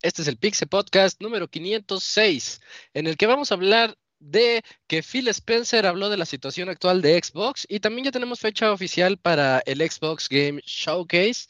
Este 0.00 0.22
es 0.22 0.28
el 0.28 0.38
Pixel 0.38 0.68
Podcast 0.68 1.20
número 1.20 1.48
506, 1.48 2.60
en 2.94 3.06
el 3.06 3.16
que 3.16 3.26
vamos 3.26 3.50
a 3.50 3.56
hablar 3.56 3.98
de 4.20 4.62
que 4.86 5.02
Phil 5.02 5.28
Spencer 5.28 5.86
habló 5.86 6.08
de 6.08 6.16
la 6.16 6.26
situación 6.26 6.68
actual 6.68 7.02
de 7.02 7.20
Xbox 7.22 7.66
y 7.68 7.80
también 7.80 8.06
ya 8.06 8.10
tenemos 8.10 8.40
fecha 8.40 8.72
oficial 8.72 9.18
para 9.18 9.62
el 9.66 9.78
Xbox 9.80 10.28
Game 10.28 10.60
Showcase, 10.64 11.48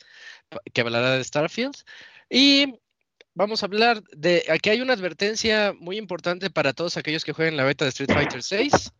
que 0.72 0.80
hablará 0.80 1.12
de 1.12 1.24
Starfield. 1.24 1.76
Y 2.28 2.74
vamos 3.34 3.62
a 3.62 3.66
hablar 3.66 4.02
de, 4.12 4.44
aquí 4.50 4.70
hay 4.70 4.80
una 4.80 4.94
advertencia 4.94 5.72
muy 5.78 5.96
importante 5.96 6.50
para 6.50 6.72
todos 6.72 6.96
aquellos 6.96 7.24
que 7.24 7.32
jueguen 7.32 7.56
la 7.56 7.64
beta 7.64 7.84
de 7.84 7.90
Street 7.90 8.12
Fighter 8.12 8.42
6 8.42 8.92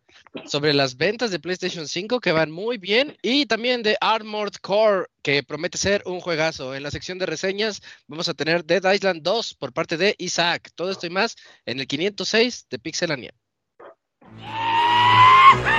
sobre 0.45 0.73
las 0.73 0.97
ventas 0.97 1.31
de 1.31 1.39
PlayStation 1.39 1.87
5 1.87 2.19
que 2.19 2.31
van 2.31 2.51
muy 2.51 2.77
bien 2.77 3.17
y 3.21 3.45
también 3.45 3.83
de 3.83 3.97
Armored 4.01 4.55
Core 4.61 5.07
que 5.21 5.43
promete 5.43 5.77
ser 5.77 6.03
un 6.05 6.19
juegazo. 6.19 6.75
En 6.75 6.83
la 6.83 6.91
sección 6.91 7.17
de 7.17 7.25
reseñas 7.25 7.81
vamos 8.07 8.29
a 8.29 8.33
tener 8.33 8.65
Dead 8.65 8.93
Island 8.93 9.21
2 9.21 9.55
por 9.55 9.73
parte 9.73 9.97
de 9.97 10.15
Isaac. 10.17 10.71
Todo 10.75 10.91
esto 10.91 11.07
y 11.07 11.09
más 11.09 11.35
en 11.65 11.79
el 11.79 11.87
506 11.87 12.67
de 12.69 12.79
Pixelania. 12.79 13.33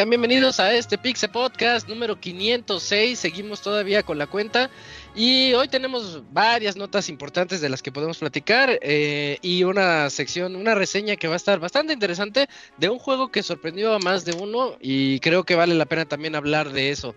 Sean 0.00 0.08
bienvenidos 0.08 0.60
a 0.60 0.72
este 0.72 0.96
Pixe 0.96 1.28
Podcast 1.28 1.86
número 1.86 2.18
506. 2.18 3.18
Seguimos 3.18 3.60
todavía 3.60 4.02
con 4.02 4.16
la 4.16 4.26
cuenta 4.26 4.70
y 5.14 5.52
hoy 5.52 5.68
tenemos 5.68 6.22
varias 6.32 6.74
notas 6.74 7.10
importantes 7.10 7.60
de 7.60 7.68
las 7.68 7.82
que 7.82 7.92
podemos 7.92 8.16
platicar 8.16 8.78
eh, 8.80 9.36
y 9.42 9.62
una 9.64 10.08
sección, 10.08 10.56
una 10.56 10.74
reseña 10.74 11.16
que 11.16 11.28
va 11.28 11.34
a 11.34 11.36
estar 11.36 11.60
bastante 11.60 11.92
interesante 11.92 12.48
de 12.78 12.88
un 12.88 12.98
juego 12.98 13.30
que 13.30 13.42
sorprendió 13.42 13.92
a 13.92 13.98
más 13.98 14.24
de 14.24 14.32
uno 14.32 14.78
y 14.80 15.20
creo 15.20 15.44
que 15.44 15.54
vale 15.54 15.74
la 15.74 15.84
pena 15.84 16.06
también 16.06 16.34
hablar 16.34 16.72
de 16.72 16.88
eso. 16.88 17.14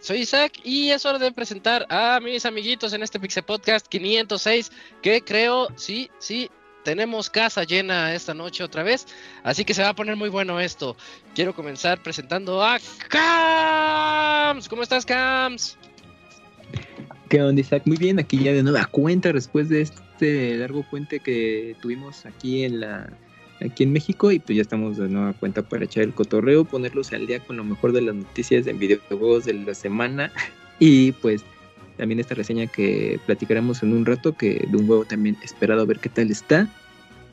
Soy 0.00 0.18
Isaac 0.18 0.60
y 0.62 0.90
es 0.90 1.06
hora 1.06 1.18
de 1.18 1.32
presentar 1.32 1.86
a 1.88 2.20
mis 2.20 2.44
amiguitos 2.44 2.92
en 2.92 3.02
este 3.02 3.18
Pixe 3.18 3.42
Podcast 3.42 3.86
506 3.86 4.72
que 5.00 5.22
creo, 5.22 5.68
sí, 5.76 6.10
sí, 6.18 6.50
tenemos 6.86 7.28
casa 7.28 7.64
llena 7.64 8.14
esta 8.14 8.32
noche 8.32 8.62
otra 8.62 8.84
vez, 8.84 9.08
así 9.42 9.64
que 9.64 9.74
se 9.74 9.82
va 9.82 9.88
a 9.88 9.94
poner 9.94 10.14
muy 10.14 10.28
bueno 10.28 10.60
esto. 10.60 10.96
Quiero 11.34 11.52
comenzar 11.52 12.00
presentando 12.00 12.62
a 12.62 12.78
Cams. 13.08 14.68
¿Cómo 14.68 14.84
estás, 14.84 15.04
Cams? 15.04 15.76
¿Qué 17.28 17.42
onda, 17.42 17.60
Isaac? 17.60 17.82
Muy 17.86 17.96
bien, 17.96 18.20
aquí 18.20 18.38
ya 18.38 18.52
de 18.52 18.62
nueva 18.62 18.86
cuenta 18.86 19.32
después 19.32 19.68
de 19.68 19.80
este 19.80 20.58
largo 20.58 20.84
puente 20.88 21.18
que 21.18 21.74
tuvimos 21.82 22.24
aquí 22.24 22.62
en 22.62 22.78
la 22.78 23.12
aquí 23.60 23.82
en 23.82 23.92
México 23.92 24.30
y 24.30 24.38
pues 24.38 24.54
ya 24.54 24.62
estamos 24.62 24.96
de 24.96 25.08
nueva 25.08 25.32
cuenta 25.32 25.62
para 25.62 25.86
echar 25.86 26.04
el 26.04 26.14
cotorreo, 26.14 26.64
ponerlos 26.64 27.12
al 27.12 27.26
día 27.26 27.40
con 27.40 27.56
lo 27.56 27.64
mejor 27.64 27.90
de 27.90 28.02
las 28.02 28.14
noticias 28.14 28.68
en 28.68 28.78
videojuegos 28.78 29.46
de 29.46 29.54
la 29.54 29.74
semana 29.74 30.30
y 30.78 31.10
pues 31.10 31.42
también 31.96 32.20
esta 32.20 32.34
reseña 32.34 32.66
que 32.66 33.20
platicaremos 33.26 33.82
en 33.82 33.92
un 33.92 34.06
rato, 34.06 34.36
que 34.36 34.66
de 34.68 34.76
un 34.76 34.86
juego 34.86 35.04
también 35.04 35.36
esperado 35.42 35.82
a 35.82 35.86
ver 35.86 35.98
qué 35.98 36.08
tal 36.08 36.30
está. 36.30 36.68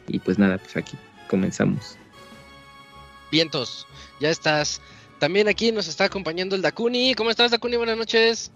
Y 0.07 0.19
pues 0.19 0.37
nada, 0.37 0.57
pues 0.57 0.75
aquí 0.77 0.97
comenzamos. 1.27 1.97
Vientos, 3.31 3.87
ya 4.19 4.29
estás. 4.29 4.81
También 5.19 5.47
aquí 5.47 5.71
nos 5.71 5.87
está 5.87 6.05
acompañando 6.05 6.55
el 6.55 6.61
Dakuni. 6.61 7.13
¿Cómo 7.15 7.29
estás, 7.29 7.51
Dakuni? 7.51 7.77
Buenas 7.77 7.97
noches. 7.97 8.51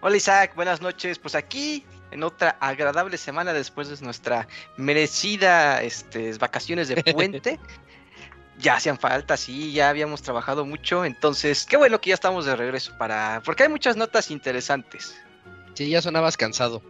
Hola 0.00 0.16
Isaac, 0.16 0.54
buenas 0.54 0.82
noches. 0.82 1.18
Pues 1.18 1.34
aquí 1.34 1.84
en 2.10 2.22
otra 2.22 2.56
agradable 2.60 3.16
semana 3.16 3.52
después 3.52 3.88
de 3.88 4.04
nuestra 4.04 4.46
merecida 4.76 5.82
este, 5.82 6.32
vacaciones 6.34 6.88
de 6.88 7.02
puente. 7.12 7.58
ya 8.58 8.76
hacían 8.76 8.98
falta, 8.98 9.36
sí, 9.36 9.72
ya 9.72 9.88
habíamos 9.88 10.22
trabajado 10.22 10.64
mucho, 10.64 11.04
entonces 11.04 11.66
qué 11.66 11.76
bueno 11.76 12.00
que 12.00 12.10
ya 12.10 12.14
estamos 12.14 12.46
de 12.46 12.56
regreso 12.56 12.92
para, 12.98 13.42
porque 13.44 13.64
hay 13.64 13.68
muchas 13.68 13.96
notas 13.96 14.30
interesantes. 14.30 15.16
Sí, 15.74 15.90
ya 15.90 16.00
sonabas 16.00 16.36
cansado. 16.36 16.82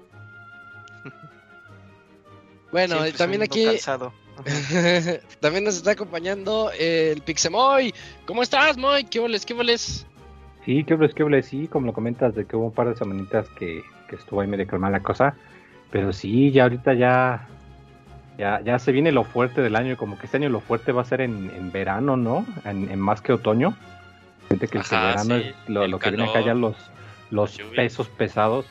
bueno, 2.72 2.96
también 3.16 3.42
aquí 3.42 3.66
también 5.40 5.64
nos 5.64 5.76
está 5.76 5.92
acompañando 5.92 6.70
el 6.78 7.22
Pixemoy. 7.22 7.94
¿Cómo 8.26 8.42
estás, 8.42 8.76
Moy? 8.76 9.04
¿Qué 9.04 9.20
voles, 9.20 9.46
qué 9.46 9.54
voles? 9.54 10.06
Sí, 10.64 10.84
qué 10.84 10.94
voles, 10.94 11.14
qué 11.14 11.22
voles, 11.22 11.46
sí, 11.46 11.68
como 11.68 11.86
lo 11.86 11.92
comentas, 11.92 12.34
de 12.34 12.44
que 12.46 12.56
hubo 12.56 12.66
un 12.66 12.72
par 12.72 12.88
de 12.88 12.96
semanitas 12.96 13.48
que, 13.50 13.82
que 14.08 14.16
estuvo 14.16 14.40
ahí 14.40 14.48
medio 14.48 14.66
calmada 14.66 14.98
la 14.98 15.02
cosa, 15.02 15.36
pero 15.90 16.12
sí, 16.12 16.50
ya 16.50 16.64
ahorita 16.64 16.94
ya 16.94 17.48
ya, 18.38 18.60
ya 18.62 18.78
se 18.78 18.92
viene 18.92 19.12
lo 19.12 19.24
fuerte 19.24 19.62
del 19.62 19.76
año, 19.76 19.96
como 19.96 20.18
que 20.18 20.26
este 20.26 20.38
año 20.38 20.48
lo 20.48 20.60
fuerte 20.60 20.92
va 20.92 21.02
a 21.02 21.04
ser 21.04 21.20
en, 21.20 21.70
verano, 21.72 22.16
¿no? 22.16 22.44
En, 22.64 22.98
más 22.98 23.20
que 23.20 23.32
otoño. 23.32 23.74
Siente 24.48 24.68
que 24.68 24.78
el 24.78 24.84
verano 24.90 25.36
es 25.36 25.54
lo, 25.68 25.98
que 25.98 26.10
viene 26.10 26.28
acá 26.28 26.40
ya 26.40 26.54
los, 26.54 26.76
los 27.30 27.58
pesos 27.74 28.08
pesados. 28.08 28.66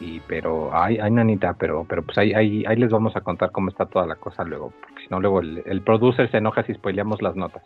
Y, 0.00 0.20
pero 0.28 0.70
ay, 0.72 0.98
ay 0.98 1.10
nanita, 1.10 1.54
pero 1.54 1.84
pero 1.88 2.04
pues 2.04 2.16
ahí, 2.18 2.32
ahí, 2.34 2.64
ahí 2.68 2.76
les 2.76 2.90
vamos 2.90 3.16
a 3.16 3.20
contar 3.20 3.50
cómo 3.50 3.68
está 3.68 3.84
toda 3.84 4.06
la 4.06 4.14
cosa 4.14 4.44
luego, 4.44 4.72
porque 4.80 5.02
si 5.02 5.08
no 5.10 5.18
luego 5.18 5.40
el, 5.40 5.64
el 5.66 5.82
producer 5.82 6.30
se 6.30 6.36
enoja 6.36 6.62
si 6.62 6.72
spoileamos 6.72 7.20
las 7.20 7.34
notas. 7.34 7.64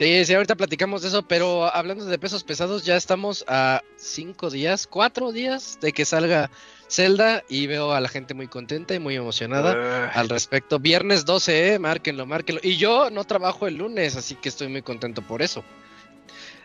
Sí, 0.00 0.24
sí, 0.24 0.34
ahorita 0.34 0.56
platicamos 0.56 1.02
de 1.02 1.08
eso, 1.08 1.22
pero 1.22 1.72
hablando 1.72 2.04
de 2.04 2.18
pesos 2.18 2.42
pesados, 2.42 2.84
ya 2.84 2.96
estamos 2.96 3.44
a 3.46 3.80
cinco 3.96 4.50
días, 4.50 4.88
cuatro 4.88 5.30
días 5.30 5.78
de 5.80 5.92
que 5.92 6.04
salga 6.04 6.50
Zelda 6.90 7.44
y 7.48 7.68
veo 7.68 7.92
a 7.92 8.00
la 8.00 8.08
gente 8.08 8.34
muy 8.34 8.48
contenta 8.48 8.94
y 8.94 8.98
muy 8.98 9.14
emocionada 9.14 10.10
al 10.10 10.28
respecto. 10.28 10.80
Viernes 10.80 11.24
12, 11.24 11.74
¿eh? 11.74 11.78
Márquenlo, 11.78 12.26
márquenlo. 12.26 12.60
Y 12.64 12.76
yo 12.76 13.08
no 13.10 13.22
trabajo 13.22 13.68
el 13.68 13.76
lunes, 13.76 14.16
así 14.16 14.34
que 14.34 14.48
estoy 14.48 14.66
muy 14.66 14.82
contento 14.82 15.22
por 15.22 15.42
eso. 15.42 15.64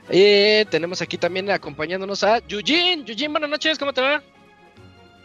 Eh, 0.10 0.66
tenemos 0.72 1.02
aquí 1.04 1.20
también 1.20 1.52
acompañándonos 1.52 2.24
a 2.24 2.40
Yujin. 2.48 3.06
Yujin, 3.06 3.32
buenas 3.32 3.50
noches, 3.50 3.78
¿cómo 3.78 3.94
te 3.94 4.02
va? 4.02 4.24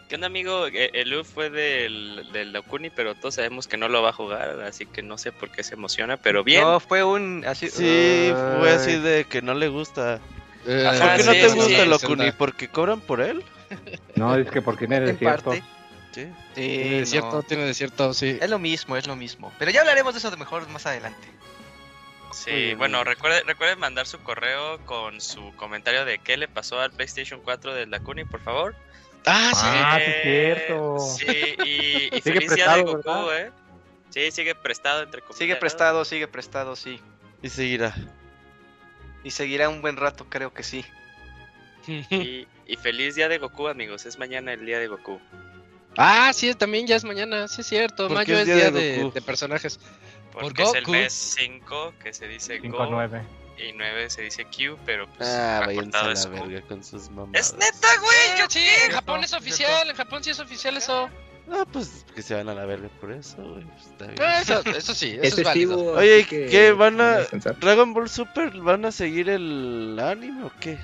¿Qué 0.08 0.16
onda, 0.16 0.26
amigo? 0.26 0.66
Eh, 0.66 0.90
el 0.92 1.14
U 1.14 1.24
fue 1.24 1.50
del, 1.50 2.28
del 2.32 2.54
Okuni, 2.56 2.90
pero 2.90 3.14
todos 3.14 3.36
sabemos 3.36 3.66
que 3.66 3.76
no 3.76 3.88
lo 3.88 4.02
va 4.02 4.10
a 4.10 4.12
jugar, 4.12 4.60
así 4.62 4.86
que 4.86 5.02
no 5.02 5.16
sé 5.16 5.32
por 5.32 5.50
qué 5.50 5.62
se 5.62 5.74
emociona, 5.74 6.16
pero 6.16 6.44
bien. 6.44 6.62
No, 6.62 6.78
fue 6.80 7.02
un. 7.02 7.44
Así, 7.46 7.70
sí, 7.70 8.34
fue 8.52 8.72
así 8.72 8.98
de 8.98 9.24
que 9.24 9.42
no 9.42 9.54
le 9.54 9.68
gusta. 9.68 10.20
Eh, 10.66 10.98
¿Por 11.00 11.16
qué 11.16 11.24
no 11.24 11.32
te 11.32 11.48
gusta 11.48 11.82
el 11.82 11.92
Okuni? 11.92 12.32
¿Porque 12.32 12.68
cobran 12.68 13.00
por 13.00 13.20
él? 13.20 13.42
No, 14.16 14.36
es 14.36 14.48
que 14.48 14.62
porque 14.62 14.86
tiene 14.86 15.06
desierto. 15.12 15.52
Sí, 15.52 15.62
sí 16.14 16.32
tiene 16.54 17.00
desierto, 17.00 17.42
tiene 17.42 17.64
desierto, 17.64 18.14
sí. 18.14 18.38
Es 18.40 18.48
lo 18.48 18.58
mismo, 18.58 18.96
es 18.96 19.06
lo 19.06 19.16
mismo. 19.16 19.52
Pero 19.58 19.70
ya 19.70 19.80
hablaremos 19.80 20.14
de 20.14 20.18
eso 20.18 20.30
de 20.30 20.36
mejor 20.36 20.68
más 20.68 20.86
adelante. 20.86 21.26
Sí, 22.32 22.74
bueno, 22.74 23.04
recuerden, 23.04 23.46
recuerde 23.46 23.76
mandar 23.76 24.06
su 24.06 24.20
correo 24.20 24.78
con 24.84 25.20
su 25.20 25.54
comentario 25.56 26.04
de 26.04 26.18
qué 26.18 26.36
le 26.36 26.48
pasó 26.48 26.80
al 26.80 26.90
PlayStation 26.90 27.40
4 27.42 27.74
del 27.74 27.90
Lakuni, 27.90 28.24
por 28.24 28.40
favor. 28.40 28.74
Ah, 29.26 29.52
sí. 29.54 29.66
Ah, 29.66 29.98
es 30.00 30.22
cierto. 30.22 30.98
Sí, 30.98 31.56
y, 31.64 32.16
y 32.16 32.20
feliz 32.20 32.54
día 32.54 32.76
de 32.76 32.82
Goku, 32.82 33.30
¿eh? 33.30 33.50
Sí, 34.10 34.30
sigue 34.30 34.54
prestado, 34.54 35.02
entre 35.02 35.20
comillas. 35.22 35.38
Sigue 35.38 35.56
prestado, 35.56 36.04
sigue 36.04 36.28
prestado, 36.28 36.76
sí. 36.76 37.00
Y 37.42 37.48
seguirá. 37.48 37.94
Y 39.24 39.30
seguirá 39.30 39.68
un 39.68 39.82
buen 39.82 39.96
rato, 39.96 40.26
creo 40.28 40.52
que 40.52 40.62
sí. 40.62 40.84
Y, 41.86 42.46
y, 42.66 42.76
feliz 42.76 43.14
día 43.14 43.28
de 43.28 43.38
Goku, 43.38 43.68
amigos. 43.68 44.06
Es 44.06 44.18
mañana 44.18 44.52
el 44.52 44.64
día 44.64 44.78
de 44.78 44.86
Goku. 44.86 45.20
Ah, 45.96 46.32
sí, 46.32 46.54
también 46.54 46.86
ya 46.86 46.96
es 46.96 47.04
mañana, 47.04 47.48
sí 47.48 47.60
es 47.60 47.66
cierto. 47.66 48.08
Mayo 48.08 48.38
es 48.38 48.46
día, 48.46 48.70
de, 48.70 49.10
de, 49.12 49.22
personajes. 49.22 49.78
Porque 50.42 50.62
es 50.62 50.74
el 50.74 50.86
mes 50.88 51.12
5 51.38 51.94
que 52.02 52.12
se 52.12 52.26
dice 52.28 52.58
5 52.60 52.76
Go. 52.76 52.86
9 52.90 53.22
y 53.56 53.72
9 53.72 54.10
se 54.10 54.22
dice 54.22 54.44
Q, 54.44 54.76
pero 54.84 55.06
pues 55.16 55.28
ah, 55.28 55.60
acortado 55.64 56.10
es 56.10 56.28
verga 56.28 56.60
con 56.62 56.82
sus 56.82 57.08
mamás. 57.10 57.40
Es 57.40 57.52
neta, 57.54 57.88
güey, 58.00 58.38
yo 58.40 58.46
sí, 58.48 58.64
en 58.86 58.92
Japón 58.92 59.22
es 59.22 59.32
oficial, 59.32 59.88
en 59.88 59.96
Japón 59.96 60.24
sí 60.24 60.30
es 60.30 60.40
oficial 60.40 60.76
eso. 60.76 61.08
Ah, 61.50 61.64
pues 61.70 62.06
que 62.14 62.22
se 62.22 62.34
van 62.34 62.48
a 62.48 62.54
la 62.54 62.64
verga 62.64 62.88
por 63.00 63.12
eso, 63.12 63.36
güey. 63.36 63.64
pues, 63.64 63.86
está 63.86 64.06
bien. 64.06 64.16
Ah, 64.22 64.40
Eso, 64.40 64.62
eso 64.70 64.94
sí, 64.94 65.18
Es 65.20 65.32
eso 65.34 65.40
es 65.42 65.44
válido. 65.44 65.74
festivo. 65.76 65.92
Oye, 65.92 66.26
¿qué 66.26 66.72
van 66.72 67.00
a-. 67.00 67.18
¿Dragon 67.60 67.92
Ball 67.92 68.08
Super 68.08 68.50
van 68.60 68.86
a 68.86 68.92
seguir 68.92 69.28
el 69.28 69.98
anime 70.00 70.44
o 70.44 70.52
qué? 70.60 70.78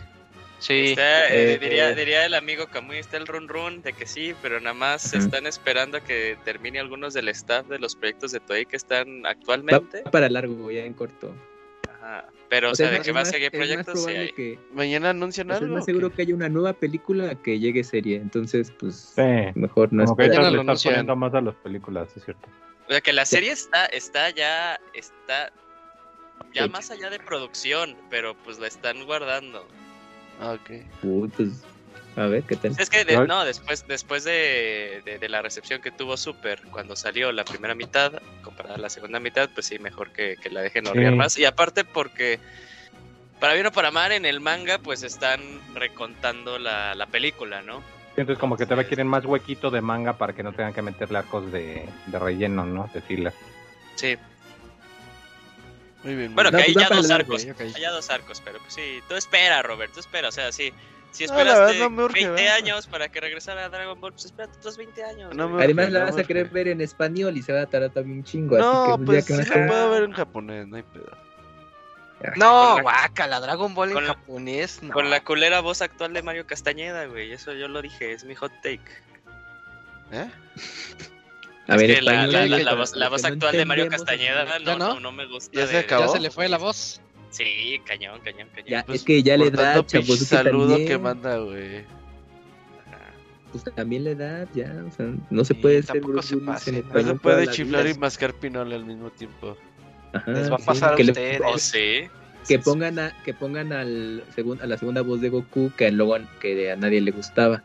Sí. 0.60 0.90
Está, 0.90 1.28
eh, 1.28 1.54
Eh, 1.54 1.58
diría, 1.58 1.90
eh. 1.90 1.94
diría 1.94 2.26
el 2.26 2.34
amigo 2.34 2.66
Camuy, 2.68 2.98
está 2.98 3.16
el 3.16 3.26
run 3.26 3.48
run 3.48 3.82
de 3.82 3.92
que 3.94 4.06
sí, 4.06 4.34
pero 4.42 4.60
nada 4.60 4.74
más 4.74 5.06
Ajá. 5.14 5.18
están 5.24 5.46
esperando 5.46 5.96
a 5.96 6.00
que 6.02 6.36
termine 6.44 6.78
algunos 6.78 7.14
del 7.14 7.28
staff 7.30 7.66
de 7.66 7.78
los 7.78 7.96
proyectos 7.96 8.30
de 8.32 8.40
Toei 8.40 8.66
que 8.66 8.76
están 8.76 9.22
Va 9.24 9.30
actualmente. 9.30 10.02
para 10.12 10.28
largo, 10.28 10.70
ya 10.70 10.84
en 10.84 10.92
corto. 10.94 11.34
Ajá. 11.92 12.26
Pero, 12.48 12.68
o, 12.68 12.72
O 12.72 12.74
sea, 12.74 12.86
sea, 12.86 12.92
de 12.92 12.98
es 13.00 13.06
que 13.06 13.12
va 13.12 13.20
a 13.20 13.22
más- 13.22 13.30
seguir 13.30 13.50
proyectos, 13.50 14.04
sí 14.04 14.10
hay. 14.10 14.32
que- 14.32 14.58
¿Mañana 14.72 15.10
anuncian 15.10 15.46
pues, 15.46 15.56
es 15.58 15.62
algo? 15.62 15.74
más 15.76 15.84
seguro 15.84 16.10
que 16.12 16.22
haya 16.22 16.34
una 16.34 16.48
nueva 16.48 16.72
película 16.72 17.34
que 17.36 17.58
llegue 17.58 17.82
serie. 17.84 18.16
Entonces, 18.16 18.72
pues, 18.78 19.12
Sí. 19.14 19.22
mejor 19.54 19.92
no 19.92 20.04
Como 20.04 20.16
que 20.16 20.22
ahorita 20.24 20.42
le 20.42 20.50
lo 20.56 20.60
están 20.72 20.76
poniendo 20.92 21.16
más 21.16 21.32
a 21.34 21.40
las 21.40 21.54
películas, 21.56 22.08
es 22.16 22.24
cierto. 22.24 22.48
O 22.88 22.90
sea, 22.92 23.00
que 23.00 23.12
la 23.12 23.24
serie 23.24 23.52
está, 23.52 23.86
está 23.86 24.30
ya, 24.30 24.80
está 24.94 25.52
ya 26.52 26.66
más 26.66 26.90
allá 26.90 27.08
de 27.08 27.20
producción, 27.20 27.96
pero 28.10 28.34
pues 28.44 28.58
la 28.58 28.66
están 28.66 29.04
guardando. 29.04 29.66
Ah, 30.40 30.52
ok. 30.52 30.70
Uy, 31.02 31.28
pues, 31.36 31.48
a 32.16 32.26
ver 32.26 32.42
qué 32.44 32.56
tal. 32.56 32.74
Es 32.78 32.88
que, 32.90 33.04
de- 33.04 33.26
No. 33.26 33.44
después, 33.44 33.86
después 33.86 34.24
de, 34.24 35.02
de- 35.04 35.18
de 35.18 35.28
la 35.28 35.42
recepción 35.42 35.80
que 35.80 35.90
tuvo 35.90 36.16
Super 36.16 36.60
cuando 36.70 36.96
salió 36.96 37.30
la 37.32 37.44
primera 37.44 37.74
mitad, 37.74 38.12
comparada 38.42 38.76
a 38.76 38.78
la 38.78 38.90
segunda 38.90 39.20
mitad, 39.20 39.48
pues 39.54 39.66
sí, 39.66 39.78
mejor 39.78 40.10
que, 40.12 40.36
que 40.42 40.50
la 40.50 40.60
dejen 40.62 40.86
hornear 40.86 41.12
Sí. 41.12 41.18
más. 41.18 41.38
Y 41.38 41.44
aparte 41.44 41.84
porque, 41.84 42.38
para 43.38 43.54
bien 43.54 43.66
o 43.66 43.72
para 43.72 43.90
mal, 43.90 44.12
en 44.12 44.24
el 44.24 44.40
manga 44.40 44.78
pues 44.78 45.02
están 45.02 45.40
recontando 45.74 46.58
la, 46.58 46.94
la 46.94 47.06
película, 47.06 47.62
¿no? 47.62 47.82
Entonces 48.16 48.38
como 48.38 48.56
que 48.56 48.64
todavía 48.64 48.88
quieren 48.88 49.06
más 49.06 49.24
huequito 49.24 49.70
de 49.70 49.80
manga 49.80 50.14
para 50.14 50.32
que 50.34 50.42
no 50.42 50.52
tengan 50.52 50.72
que 50.74 50.82
meterle 50.82 51.18
arcos 51.18 51.50
de, 51.52 51.88
de 52.06 52.18
relleno, 52.18 52.66
¿no? 52.66 52.90
De 52.92 53.00
fila. 53.00 53.32
Sí. 53.94 54.16
Muy 56.02 56.14
bien. 56.16 56.34
Bueno, 56.34 56.50
que 56.50 56.56
No, 56.56 56.62
hay 56.62 56.72
pues 56.72 56.88
ya 56.88 56.94
dos 56.94 57.10
arcos. 57.10 57.46
Hay 57.58 57.72
ya 57.80 57.90
dos 57.90 58.10
arcos, 58.10 58.40
pero 58.44 58.58
pues 58.58 58.74
sí, 58.74 59.00
tú 59.08 59.14
espera, 59.16 59.62
Robert, 59.62 59.92
tú 59.92 60.00
espera, 60.00 60.28
o 60.28 60.32
sea, 60.32 60.50
sí. 60.52 60.72
Si 61.10 61.26
la 61.26 61.34
esperaste 61.34 61.78
no 61.80 61.90
me 61.90 62.04
urge, 62.04 62.24
20 62.24 62.42
¿verdad? 62.42 62.56
años 62.56 62.86
para 62.86 63.08
que 63.10 63.20
regresara 63.20 63.68
Dragon 63.68 64.00
Ball, 64.00 64.12
pues 64.12 64.26
espérate 64.26 64.56
otros 64.58 64.76
20 64.76 65.04
años. 65.04 65.34
No 65.34 65.58
Además, 65.58 65.90
la 65.90 66.04
vas 66.04 66.16
a 66.16 66.22
querer 66.22 66.48
ver 66.50 66.68
en 66.68 66.80
español 66.80 67.36
y 67.36 67.42
se 67.42 67.52
va 67.52 67.62
a 67.62 67.66
tardar 67.66 67.90
también 67.90 68.18
un 68.18 68.24
chingo. 68.24 68.56
No, 68.56 68.84
así 68.94 69.00
que, 69.00 69.06
pues 69.06 69.26
ya 69.26 69.44
sí 69.44 69.50
más 69.58 69.66
puedo 69.68 69.90
ver 69.90 70.04
en 70.04 70.12
japonés, 70.12 70.68
no 70.68 70.76
hay 70.76 70.82
pedo. 70.84 71.10
No, 72.36 72.76
Con 72.76 72.84
la- 73.28 73.40
Dragon 73.40 73.74
Ball 73.74 73.88
en 73.90 73.94
la- 73.94 74.14
japonés. 74.14 74.82
No. 74.82 74.92
Con 74.92 75.10
la 75.10 75.24
culera 75.24 75.60
voz 75.60 75.82
actual 75.82 76.12
de 76.12 76.22
Mario 76.22 76.46
Castañeda, 76.46 77.06
güey. 77.06 77.32
Eso 77.32 77.54
yo 77.54 77.66
lo 77.66 77.82
dije, 77.82 78.12
es 78.12 78.24
mi 78.24 78.34
hot 78.34 78.52
take. 78.62 78.80
¿Eh? 80.12 80.30
A 81.70 81.76
Es 81.76 81.80
ver, 81.80 81.94
que 81.96 82.02
la, 82.02 82.26
la- 82.26 82.46
la- 82.46 82.58
la 82.58 82.74
voz, 82.74 82.96
la 82.96 83.08
voz 83.08 83.22
no 83.22 83.28
actual 83.28 83.56
de 83.56 83.64
Mario 83.64 83.88
Castañeda 83.88 84.44
no, 84.58 84.64
¿Ya 84.64 84.76
no? 84.76 84.94
no, 84.94 85.00
no 85.00 85.12
me 85.12 85.26
gusta. 85.26 85.50
¿Ya 85.58 85.66
se 85.66 85.74
de- 85.74 85.78
acabó? 85.78 86.06
Ya 86.06 86.12
se 86.12 86.20
le 86.20 86.30
fue 86.30 86.48
la 86.48 86.58
voz. 86.58 87.00
Sí, 87.30 87.80
cañón, 87.86 88.20
cañón, 88.24 88.48
cañón. 88.52 88.68
Ya, 88.68 88.84
Pues, 88.84 88.98
es 89.00 89.04
que 89.04 89.22
ya 89.22 89.36
le 89.36 89.50
da 89.52 89.74
Chapozuki 89.86 90.24
saludo 90.24 90.68
también. 90.70 90.88
que 90.88 90.98
manda, 90.98 91.38
güey. 91.38 91.84
Pues 93.52 93.64
también 93.74 94.04
le 94.04 94.14
da, 94.14 94.46
ya. 94.54 94.72
O 94.86 94.90
sea, 94.96 95.06
no 95.30 95.44
se 95.44 95.54
Sí, 95.54 95.60
puede 95.60 95.82
ser 95.82 96.00
tampoco 96.00 96.22
se 96.22 96.36
pase, 96.38 96.70
en 96.70 96.84
¿no? 96.92 97.02
Se 97.04 97.14
puede 97.14 97.46
la 97.46 97.52
chiflar 97.52 97.86
y 97.88 97.94
mascar 97.94 98.32
pinole 98.34 98.74
al 98.76 98.84
mismo 98.84 99.10
tiempo. 99.10 99.56
Ajá, 100.12 100.30
Les 100.30 100.50
va 100.50 100.56
a 100.56 100.58
sí, 100.58 100.64
pasar 100.66 100.92
a 100.92 100.96
que 100.96 101.04
le- 101.04 101.12
ustedes. 101.12 101.40
Oh, 101.44 101.58
sí. 101.58 102.08
que 102.48 102.58
pongan 102.58 102.98
a 102.98 103.12
que 103.24 103.34
pongan 103.34 103.72
al 103.72 104.24
segun- 104.34 104.60
a 104.62 104.66
la 104.66 104.76
segunda 104.76 105.02
voz 105.02 105.20
de 105.20 105.28
Goku 105.28 105.70
que 105.76 105.90
luego 105.92 106.14
a- 106.16 106.20
que 106.40 106.70
a 106.72 106.76
nadie 106.76 107.00
le 107.00 107.10
gustaba 107.12 107.62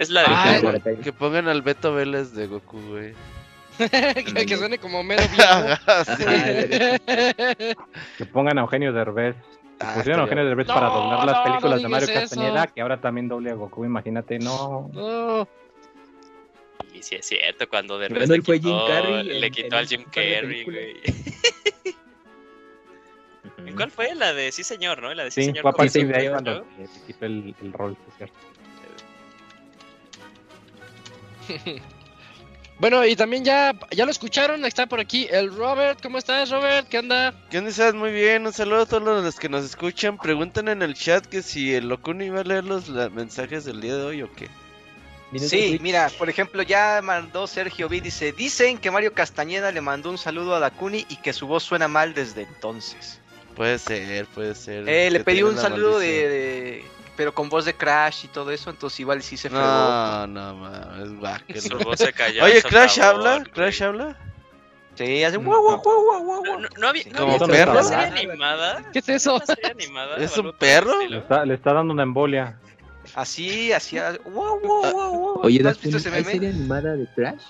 Es 0.00 0.08
la 0.10 0.22
de 0.22 0.26
Ah, 0.30 0.58
Que- 0.60 0.66
Goku. 0.94 1.02
Que 1.02 1.12
pongan 1.12 1.46
al 1.48 1.62
Beto 1.62 1.92
Vélez 1.94 2.32
de 2.32 2.46
Goku, 2.46 2.80
güey. 2.88 3.12
que, 4.34 4.46
que 4.46 4.56
suene 4.56 4.78
como 4.78 5.02
mero 5.04 5.22
sí. 6.16 6.24
Que 8.18 8.24
pongan 8.32 8.58
a 8.58 8.62
Eugenio 8.62 8.92
Derbez. 8.92 9.36
Ah, 9.78 9.92
Pusieron 9.96 10.20
a 10.20 10.24
Eugenio 10.24 10.44
Derbez 10.44 10.66
No, 10.66 10.74
para 10.74 10.86
doblar 10.88 11.24
las 11.26 11.38
películas 11.40 11.76
no 11.76 11.82
de 11.82 11.88
Mario 11.88 12.08
Castañeda, 12.12 12.64
eso. 12.64 12.74
que 12.74 12.80
ahora 12.82 13.00
también 13.00 13.28
doble 13.28 13.50
a 13.50 13.54
Goku, 13.54 13.84
imagínate, 13.84 14.38
no. 14.38 14.90
No. 14.92 15.48
Y 16.92 17.02
sí 17.02 17.14
es 17.16 17.26
cierto, 17.26 17.68
cuando 17.68 17.98
de 17.98 18.08
Bueno, 18.08 18.34
él 18.34 18.42
fue 18.42 18.58
Jim 18.58 18.76
Carrey 18.86 19.22
le 19.24 19.46
en- 19.46 19.52
quitó 19.52 19.66
en 19.68 19.74
al 19.74 19.86
Jim 19.86 20.04
Carrey, 20.10 20.64
güey. 20.64 20.96
¿En 23.66 23.74
cuál 23.76 23.90
fue? 23.90 24.14
La 24.14 24.32
de 24.34 24.52
Sí 24.52 24.64
Señor, 24.64 25.00
¿no? 25.02 25.12
La 25.14 25.24
de 25.24 25.30
Sí, 25.30 25.42
Sí, 25.42 25.46
Señor. 25.48 25.62
fue 25.62 25.70
a 25.70 25.74
partir 25.74 26.06
de 26.08 26.16
ahí 26.18 26.28
cuando 26.28 26.64
se 26.76 26.86
se 26.86 27.06
quitó 27.06 27.26
el, 27.26 27.54
el 27.62 27.72
rol, 27.72 27.96
es 28.08 28.14
cierto. 28.16 28.34
Bueno, 32.78 33.04
y 33.04 33.14
también 33.14 33.44
ya, 33.44 33.74
ya 33.90 34.06
lo 34.06 34.10
escucharon, 34.10 34.64
está 34.64 34.86
por 34.86 35.00
aquí 35.00 35.28
el 35.30 35.54
Robert. 35.54 36.00
¿Cómo 36.02 36.16
estás, 36.16 36.48
Robert? 36.48 36.88
¿Qué 36.88 36.98
onda? 36.98 37.34
¿Qué 37.50 37.58
onda? 37.58 37.68
¿Estás 37.68 37.92
muy 37.92 38.10
bien? 38.10 38.46
Un 38.46 38.54
saludo 38.54 38.80
a 38.80 38.86
todos 38.86 39.02
los 39.02 39.38
que 39.38 39.50
nos 39.50 39.66
escuchan. 39.66 40.16
Preguntan 40.16 40.66
en 40.68 40.80
el 40.80 40.94
chat 40.94 41.26
que 41.26 41.42
si 41.42 41.74
el 41.74 41.90
Locuni 41.90 42.24
iba 42.24 42.40
a 42.40 42.44
leer 42.44 42.64
los 42.64 42.88
la- 42.88 43.10
mensajes 43.10 43.66
del 43.66 43.82
día 43.82 43.96
de 43.96 44.02
hoy 44.02 44.22
o 44.22 44.32
qué. 44.32 44.48
Sí, 45.38 45.78
mira, 45.82 46.10
por 46.18 46.30
ejemplo, 46.30 46.62
ya 46.62 47.00
mandó 47.02 47.46
Sergio 47.46 47.86
B. 47.86 48.00
Dice: 48.00 48.32
Dicen 48.32 48.78
que 48.78 48.90
Mario 48.90 49.12
Castañeda 49.12 49.70
le 49.72 49.82
mandó 49.82 50.08
un 50.08 50.16
saludo 50.16 50.54
a 50.54 50.58
Dakuni 50.58 51.04
y 51.10 51.16
que 51.16 51.34
su 51.34 51.46
voz 51.46 51.62
suena 51.62 51.86
mal 51.86 52.14
desde 52.14 52.44
entonces. 52.44 53.20
Puede 53.56 53.78
ser, 53.78 54.24
puede 54.28 54.54
ser. 54.54 54.88
Eh, 54.88 55.10
le 55.10 55.20
pedí 55.20 55.42
un 55.42 55.58
saludo 55.58 55.98
de- 55.98 56.82
Pero 57.16 57.34
con 57.34 57.48
voz 57.48 57.64
de 57.64 57.74
Crash 57.74 58.24
y 58.24 58.28
todo 58.28 58.50
eso, 58.50 58.70
entonces 58.70 58.98
igual 59.00 59.22
sí 59.22 59.36
se 59.36 59.50
fregó. 59.50 59.64
No, 59.64 60.26
no, 60.26 60.54
mames, 60.54 61.18
guácala. 61.18 61.60
Su 61.60 61.78
voz 61.78 61.98
se 61.98 62.12
cayó. 62.12 62.42
Oye, 62.44 62.62
Crash 62.62 63.00
habla, 63.00 63.38
güey. 63.38 63.50
Crash 63.50 63.82
habla. 63.82 64.16
Sí, 64.94 65.22
hace 65.24 65.36
guau, 65.38 65.62
guau, 65.62 65.80
guau, 65.82 66.04
guau, 66.04 66.24
guau, 66.24 66.42
No, 66.44 66.58
no, 66.60 66.68
no 66.78 66.88
había, 66.88 67.04
no 67.12 67.18
¿Como 67.18 67.32
había 67.34 67.46
perro? 67.46 67.72
una 67.72 67.82
serie 67.82 68.04
animada. 68.06 68.84
¿Qué 68.92 68.98
es 68.98 69.08
eso? 69.08 69.36
¿Una 69.36 69.46
serie 69.46 69.70
animada 69.70 70.16
¿Es 70.16 70.36
un 70.36 70.52
perro? 70.52 71.06
Le 71.06 71.18
está, 71.18 71.44
le 71.46 71.54
está 71.54 71.72
dando 71.72 71.92
una 71.94 72.02
embolia. 72.02 72.58
Así, 73.14 73.72
así. 73.72 73.98
Guau, 74.24 74.60
guau, 74.60 74.90
guau, 74.92 75.10
guau. 75.18 75.40
Oye, 75.42 75.60
¿No 75.60 75.70
has 75.70 75.80
visto 75.80 75.96
ese 75.98 76.08
¿hay 76.10 76.20
meme? 76.22 76.32
serie 76.32 76.48
animada 76.50 76.92
de 76.96 77.06
Crash? 77.14 77.42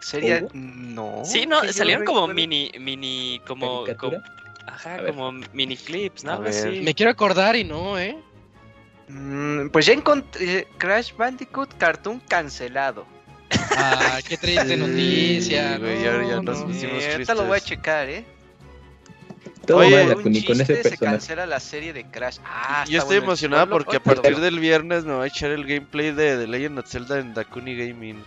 Sería. 0.00 0.44
No. 0.52 1.22
Sí, 1.24 1.46
no, 1.46 1.62
salieron 1.72 2.04
como 2.04 2.26
mini, 2.28 2.70
mini, 2.78 3.40
como, 3.46 3.84
como- 3.98 4.18
ajá, 4.66 4.94
A 4.96 5.00
ver. 5.00 5.10
como 5.14 5.32
mini 5.52 5.76
clips, 5.76 6.24
¿no? 6.24 6.34
Así. 6.44 6.82
Me 6.82 6.94
quiero 6.94 7.10
acordar 7.10 7.56
y 7.56 7.64
no, 7.64 7.98
¿eh? 7.98 8.16
Mm, 9.14 9.68
pues 9.68 9.86
ya 9.86 9.92
encontré 9.92 10.66
Crash 10.76 11.14
Bandicoot 11.16 11.76
Cartoon 11.78 12.20
cancelado. 12.26 13.06
Ah, 13.76 14.18
qué 14.26 14.36
triste 14.36 14.76
noticia. 14.76 15.74
Sí, 15.76 15.80
güey, 15.80 15.98
no, 15.98 16.02
ya- 16.02 16.28
ya 16.28 16.42
nos 16.42 16.58
no. 16.60 16.66
pusimos 16.66 17.02
Eh, 17.02 17.12
ahorita 17.12 17.34
lo 17.34 17.44
voy 17.44 17.58
a 17.58 17.60
checar, 17.60 18.08
¿eh? 18.08 18.24
Todo 19.64 19.78
Oye, 19.78 20.14
un 20.14 20.22
con 20.22 20.60
ese 20.60 20.82
se 20.82 20.98
cancela 20.98 21.46
la 21.46 21.60
serie 21.60 21.92
de 21.92 22.04
Crash. 22.04 22.38
Ah, 22.44 22.84
Yo 22.88 22.98
estoy 22.98 23.16
bueno 23.18 23.26
emocionado 23.28 23.68
porque 23.70 23.96
a 23.96 24.02
partir 24.02 24.38
del 24.40 24.58
viernes 24.58 25.04
me 25.04 25.14
voy 25.14 25.24
a 25.24 25.26
echar 25.28 25.52
el 25.52 25.64
gameplay 25.64 26.12
de 26.12 26.36
The 26.36 26.46
Legend 26.46 26.80
of 26.80 26.88
Zelda 26.88 27.18
en 27.20 27.32
Dakuni 27.34 27.76
Gaming. 27.76 28.22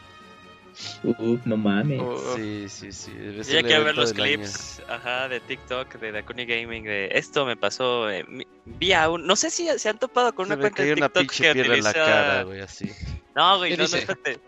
Uf, 1.04 1.46
no 1.46 1.58
mames. 1.58 2.02
Sí, 2.36 2.66
sí, 2.70 2.92
sí. 2.92 3.12
es 3.40 3.48
Yo 3.48 3.62
quiero 3.64 3.84
ver 3.84 3.96
los 3.96 4.12
año. 4.12 4.24
clips, 4.24 4.82
ajá, 4.88 5.28
de 5.28 5.40
TikTok, 5.40 5.96
de 5.96 6.12
Dakuni 6.12 6.46
Gaming, 6.46 6.84
de 6.84 7.10
esto 7.14 7.46
me 7.46 7.56
pasó, 7.58 8.10
eh, 8.10 8.24
mi- 8.28 8.48
vi 8.66 8.94
a 8.94 9.10
un, 9.10 9.26
no 9.26 9.36
sé 9.36 9.50
si 9.50 9.68
se 9.80 9.90
han 9.90 9.98
topado 9.98 10.34
con 10.36 10.48
Se 10.48 10.54
una 10.54 10.62
cuenta 10.62 10.84
de 10.84 10.94
una 10.94 11.10
TikTok 11.10 11.22
pinche 11.22 11.44
que 11.44 11.54
piedra 11.54 11.74
en 11.76 11.80
utiliza... 11.82 12.00
la 12.00 12.06
cara, 12.06 12.44
güey, 12.44 12.62
así. 12.62 12.92
No, 13.36 13.58
güey, 13.58 13.72
¿Qué 13.72 13.78
no, 13.78 13.88
no, 13.88 13.96
espérate. 13.98 14.40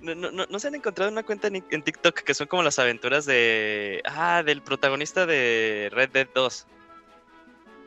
No, 0.00 0.14
no, 0.14 0.30
no, 0.32 0.46
no 0.50 0.58
se 0.58 0.68
han 0.68 0.74
encontrado 0.74 1.10
una 1.10 1.22
cuenta 1.22 1.46
en, 1.48 1.64
en 1.70 1.82
TikTok 1.82 2.14
que 2.20 2.34
son 2.34 2.46
como 2.46 2.62
las 2.62 2.78
aventuras 2.78 3.24
de... 3.24 4.02
Ah, 4.04 4.42
del 4.44 4.60
protagonista 4.60 5.24
de 5.24 5.88
Red 5.92 6.10
Dead 6.10 6.28
2. 6.34 6.66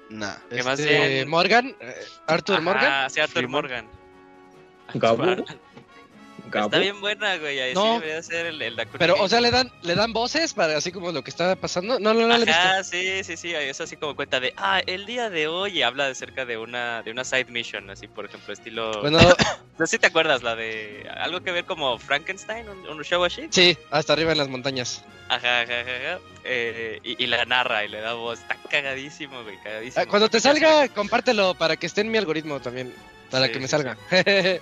Nah. 0.09 0.36
Que 0.50 0.63
más 0.63 0.79
Este, 0.79 0.97
bien- 1.15 1.29
Morgan, 1.29 1.75
eh, 1.79 1.95
Arthur 2.27 2.55
Ajá, 2.55 2.63
Morgan. 2.63 3.09
Sí, 3.09 3.19
Arthur 3.19 3.33
Freeman. 3.33 3.51
Morgan. 3.51 3.88
Gabo. 4.95 5.45
Gabo. 6.50 6.66
Está 6.68 6.80
bien 6.80 7.00
buena, 7.01 7.38
güey. 7.38 7.60
Ahí 7.60 7.70
sí 7.72 7.75
No. 7.75 7.94
debería 7.94 8.22
ser 8.24 8.46
el, 8.48 8.62
el 8.62 8.75
Pero, 8.98 9.16
o 9.20 9.27
sea, 9.30 9.42
le 9.42 9.51
dan, 9.51 9.72
le 9.82 9.96
dan 9.96 10.13
voces 10.13 10.54
para 10.54 10.77
así 10.77 10.92
como 10.92 11.12
lo 11.12 11.24
que 11.24 11.30
está 11.30 11.56
pasando. 11.56 12.00
No, 12.00 12.13
no, 12.13 12.27
no. 12.27 12.34
Ajá, 12.36 12.84
sí, 12.84 13.24
sí, 13.24 13.38
sí, 13.38 13.54
es 13.54 13.80
así 13.82 13.98
como 13.98 14.16
cuenta 14.16 14.39
de, 14.39 14.54
ah, 14.58 14.82
el 14.86 15.06
día 15.06 15.30
de 15.30 15.48
hoy 15.48 15.80
y 15.80 15.82
habla 15.84 16.08
acerca 16.08 16.46
de 16.46 16.58
una, 16.58 17.01
de 17.04 17.12
una 17.12 17.24
side 17.24 17.46
mission, 17.46 17.89
así 17.89 18.08
por 18.08 18.25
ejemplo, 18.25 18.54
estilo, 18.54 19.01
Bueno, 19.01 19.20
no 19.77 19.86
sé 19.86 19.92
si 19.96 20.00
te 20.00 20.08
acuerdas, 20.08 20.44
la 20.44 20.56
de, 20.56 21.08
algo 21.20 21.42
que 21.42 21.51
ver 21.51 21.66
como 21.66 21.98
Frankenstein, 22.00 22.68
un, 22.70 22.88
un 22.88 23.04
show 23.04 23.24
así, 23.24 23.48
sí, 23.51 23.77
hasta 23.92 24.13
arriba 24.13 24.32
en 24.32 24.38
las 24.38 24.48
montañas. 24.48 25.04
ajá, 25.30 25.62
ajá, 25.62 25.82
ajá, 25.82 25.92
ajá, 26.13 26.20
eh, 26.44 27.00
y, 27.04 27.24
y 27.24 27.27
la 27.27 27.44
narra 27.46 27.84
y 27.84 27.89
le 27.89 28.00
da 28.00 28.13
voz, 28.13 28.39
está 28.39 28.56
cagadísimo, 28.70 29.44
güey, 29.44 29.58
cagadísimo. 29.63 30.04
Ah, 30.04 30.08
Cuando 30.10 30.30
te 30.30 30.39
salga, 30.39 30.88
compártelo 30.89 31.54
para 31.56 31.75
que 31.75 31.86
esté 31.88 32.01
en 32.01 32.12
mi 32.12 32.18
algoritmo 32.18 32.60
también. 32.62 32.94
Para 33.30 33.48
Sí, 33.48 33.51
que 33.51 33.60
me 33.60 33.68
sí, 33.68 33.72
salga. 33.72 33.98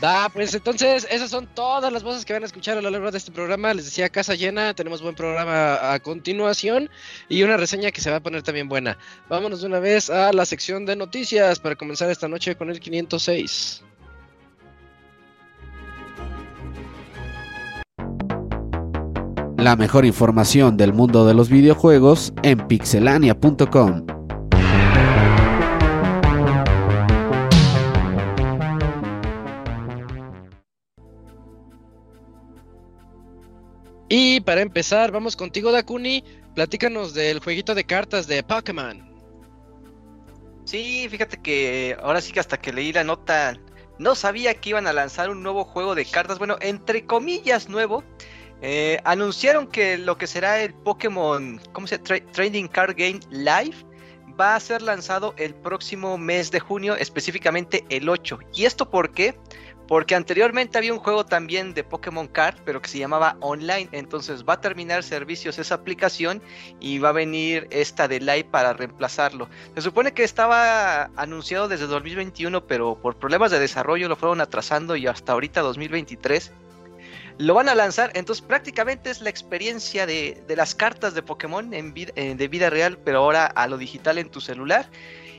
Da, 0.00 0.28
pues 0.28 0.54
entonces, 0.54 1.06
esas 1.10 1.30
son 1.30 1.46
todas 1.54 1.92
las 1.92 2.02
voces 2.02 2.24
que 2.24 2.32
van 2.32 2.42
a 2.42 2.46
escuchar 2.46 2.78
a 2.78 2.82
lo 2.82 2.90
largo 2.90 3.10
de 3.10 3.18
este 3.18 3.32
programa. 3.32 3.74
Les 3.74 3.84
decía 3.84 4.08
Casa 4.08 4.34
Llena, 4.34 4.74
tenemos 4.74 5.02
buen 5.02 5.14
programa 5.14 5.92
a 5.92 6.00
continuación 6.00 6.90
y 7.28 7.42
una 7.42 7.56
reseña 7.56 7.90
que 7.90 8.00
se 8.00 8.10
va 8.10 8.16
a 8.16 8.20
poner 8.20 8.42
también 8.42 8.68
buena. 8.68 8.98
Vámonos 9.28 9.60
de 9.60 9.66
una 9.66 9.78
vez 9.78 10.10
a 10.10 10.32
la 10.32 10.44
sección 10.44 10.86
de 10.86 10.96
noticias 10.96 11.58
para 11.58 11.76
comenzar 11.76 12.10
esta 12.10 12.28
noche 12.28 12.56
con 12.56 12.70
el 12.70 12.80
506. 12.80 13.82
La 19.62 19.76
mejor 19.76 20.04
información 20.04 20.76
del 20.76 20.92
mundo 20.92 21.24
de 21.24 21.34
los 21.34 21.48
videojuegos 21.48 22.32
en 22.42 22.66
pixelania.com. 22.66 24.11
Y 34.14 34.40
para 34.40 34.60
empezar, 34.60 35.10
vamos 35.10 35.36
contigo, 35.36 35.72
Dakuni. 35.72 36.22
Platícanos 36.54 37.14
del 37.14 37.38
jueguito 37.38 37.74
de 37.74 37.84
cartas 37.84 38.26
de 38.26 38.42
Pokémon. 38.42 39.02
Sí, 40.66 41.06
fíjate 41.08 41.38
que 41.38 41.96
ahora 41.98 42.20
sí 42.20 42.30
que 42.30 42.40
hasta 42.40 42.58
que 42.58 42.74
leí 42.74 42.92
la 42.92 43.04
nota 43.04 43.58
no 43.98 44.14
sabía 44.14 44.52
que 44.52 44.68
iban 44.68 44.86
a 44.86 44.92
lanzar 44.92 45.30
un 45.30 45.42
nuevo 45.42 45.64
juego 45.64 45.94
de 45.94 46.04
cartas, 46.04 46.38
bueno, 46.38 46.58
entre 46.60 47.06
comillas 47.06 47.70
nuevo. 47.70 48.04
Eh, 48.60 49.00
anunciaron 49.04 49.66
que 49.66 49.96
lo 49.96 50.18
que 50.18 50.26
será 50.26 50.60
el 50.60 50.74
Pokémon, 50.74 51.58
¿cómo 51.72 51.86
se 51.86 51.96
llama? 51.96 52.20
Trading 52.32 52.68
Card 52.68 52.94
Game 52.98 53.20
Live 53.30 53.76
va 54.38 54.56
a 54.56 54.60
ser 54.60 54.82
lanzado 54.82 55.34
el 55.38 55.54
próximo 55.54 56.18
mes 56.18 56.50
de 56.50 56.60
junio, 56.60 56.96
específicamente 56.96 57.82
el 57.88 58.10
8. 58.10 58.38
¿Y 58.52 58.66
esto 58.66 58.90
por 58.90 59.12
qué? 59.12 59.38
Porque 59.88 60.14
anteriormente 60.14 60.78
había 60.78 60.92
un 60.92 61.00
juego 61.00 61.26
también 61.26 61.74
de 61.74 61.84
Pokémon 61.84 62.26
Card, 62.28 62.56
pero 62.64 62.80
que 62.80 62.88
se 62.88 62.98
llamaba 62.98 63.36
Online. 63.40 63.88
Entonces 63.92 64.44
va 64.44 64.54
a 64.54 64.60
terminar 64.60 65.02
servicios 65.02 65.58
esa 65.58 65.74
aplicación 65.74 66.42
y 66.80 66.98
va 66.98 67.10
a 67.10 67.12
venir 67.12 67.66
esta 67.70 68.08
de 68.08 68.20
Live 68.20 68.48
para 68.50 68.72
reemplazarlo. 68.72 69.48
Se 69.74 69.82
supone 69.82 70.12
que 70.12 70.24
estaba 70.24 71.10
anunciado 71.16 71.68
desde 71.68 71.86
2021, 71.86 72.66
pero 72.66 72.94
por 73.00 73.16
problemas 73.16 73.50
de 73.50 73.58
desarrollo 73.58 74.08
lo 74.08 74.16
fueron 74.16 74.40
atrasando 74.40 74.96
y 74.96 75.06
hasta 75.06 75.32
ahorita 75.32 75.60
2023 75.60 76.52
lo 77.38 77.54
van 77.54 77.68
a 77.68 77.74
lanzar. 77.74 78.10
Entonces 78.14 78.44
prácticamente 78.44 79.10
es 79.10 79.20
la 79.20 79.30
experiencia 79.30 80.06
de, 80.06 80.42
de 80.46 80.56
las 80.56 80.74
cartas 80.74 81.14
de 81.14 81.22
Pokémon 81.22 81.72
en 81.74 81.92
eh, 81.96 82.34
de 82.34 82.48
vida 82.48 82.70
real, 82.70 82.98
pero 83.04 83.18
ahora 83.18 83.46
a 83.46 83.66
lo 83.66 83.78
digital 83.78 84.18
en 84.18 84.30
tu 84.30 84.40
celular. 84.40 84.88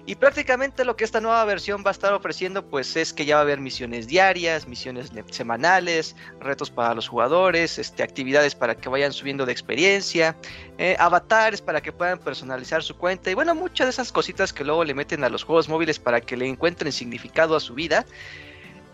Y 0.05 0.15
prácticamente 0.15 0.83
lo 0.83 0.97
que 0.97 1.05
esta 1.05 1.21
nueva 1.21 1.45
versión 1.45 1.81
va 1.85 1.89
a 1.89 1.91
estar 1.91 2.11
ofreciendo 2.11 2.65
pues 2.65 2.97
es 2.97 3.13
que 3.13 3.25
ya 3.25 3.35
va 3.35 3.41
a 3.41 3.43
haber 3.43 3.61
misiones 3.61 4.05
diarias, 4.05 4.67
misiones 4.67 5.11
semanales, 5.31 6.17
retos 6.41 6.69
para 6.69 6.93
los 6.93 7.07
jugadores, 7.07 7.79
este, 7.79 8.03
actividades 8.03 8.53
para 8.53 8.75
que 8.75 8.89
vayan 8.89 9.13
subiendo 9.13 9.45
de 9.45 9.53
experiencia, 9.53 10.35
eh, 10.77 10.97
avatares 10.99 11.61
para 11.61 11.79
que 11.81 11.93
puedan 11.93 12.19
personalizar 12.19 12.83
su 12.83 12.97
cuenta 12.97 13.31
y 13.31 13.33
bueno, 13.33 13.55
muchas 13.55 13.87
de 13.87 13.91
esas 13.91 14.11
cositas 14.11 14.51
que 14.51 14.65
luego 14.65 14.83
le 14.83 14.93
meten 14.93 15.23
a 15.23 15.29
los 15.29 15.43
juegos 15.45 15.69
móviles 15.69 15.99
para 15.99 16.19
que 16.19 16.35
le 16.35 16.47
encuentren 16.47 16.91
significado 16.91 17.55
a 17.55 17.61
su 17.61 17.73
vida. 17.73 18.05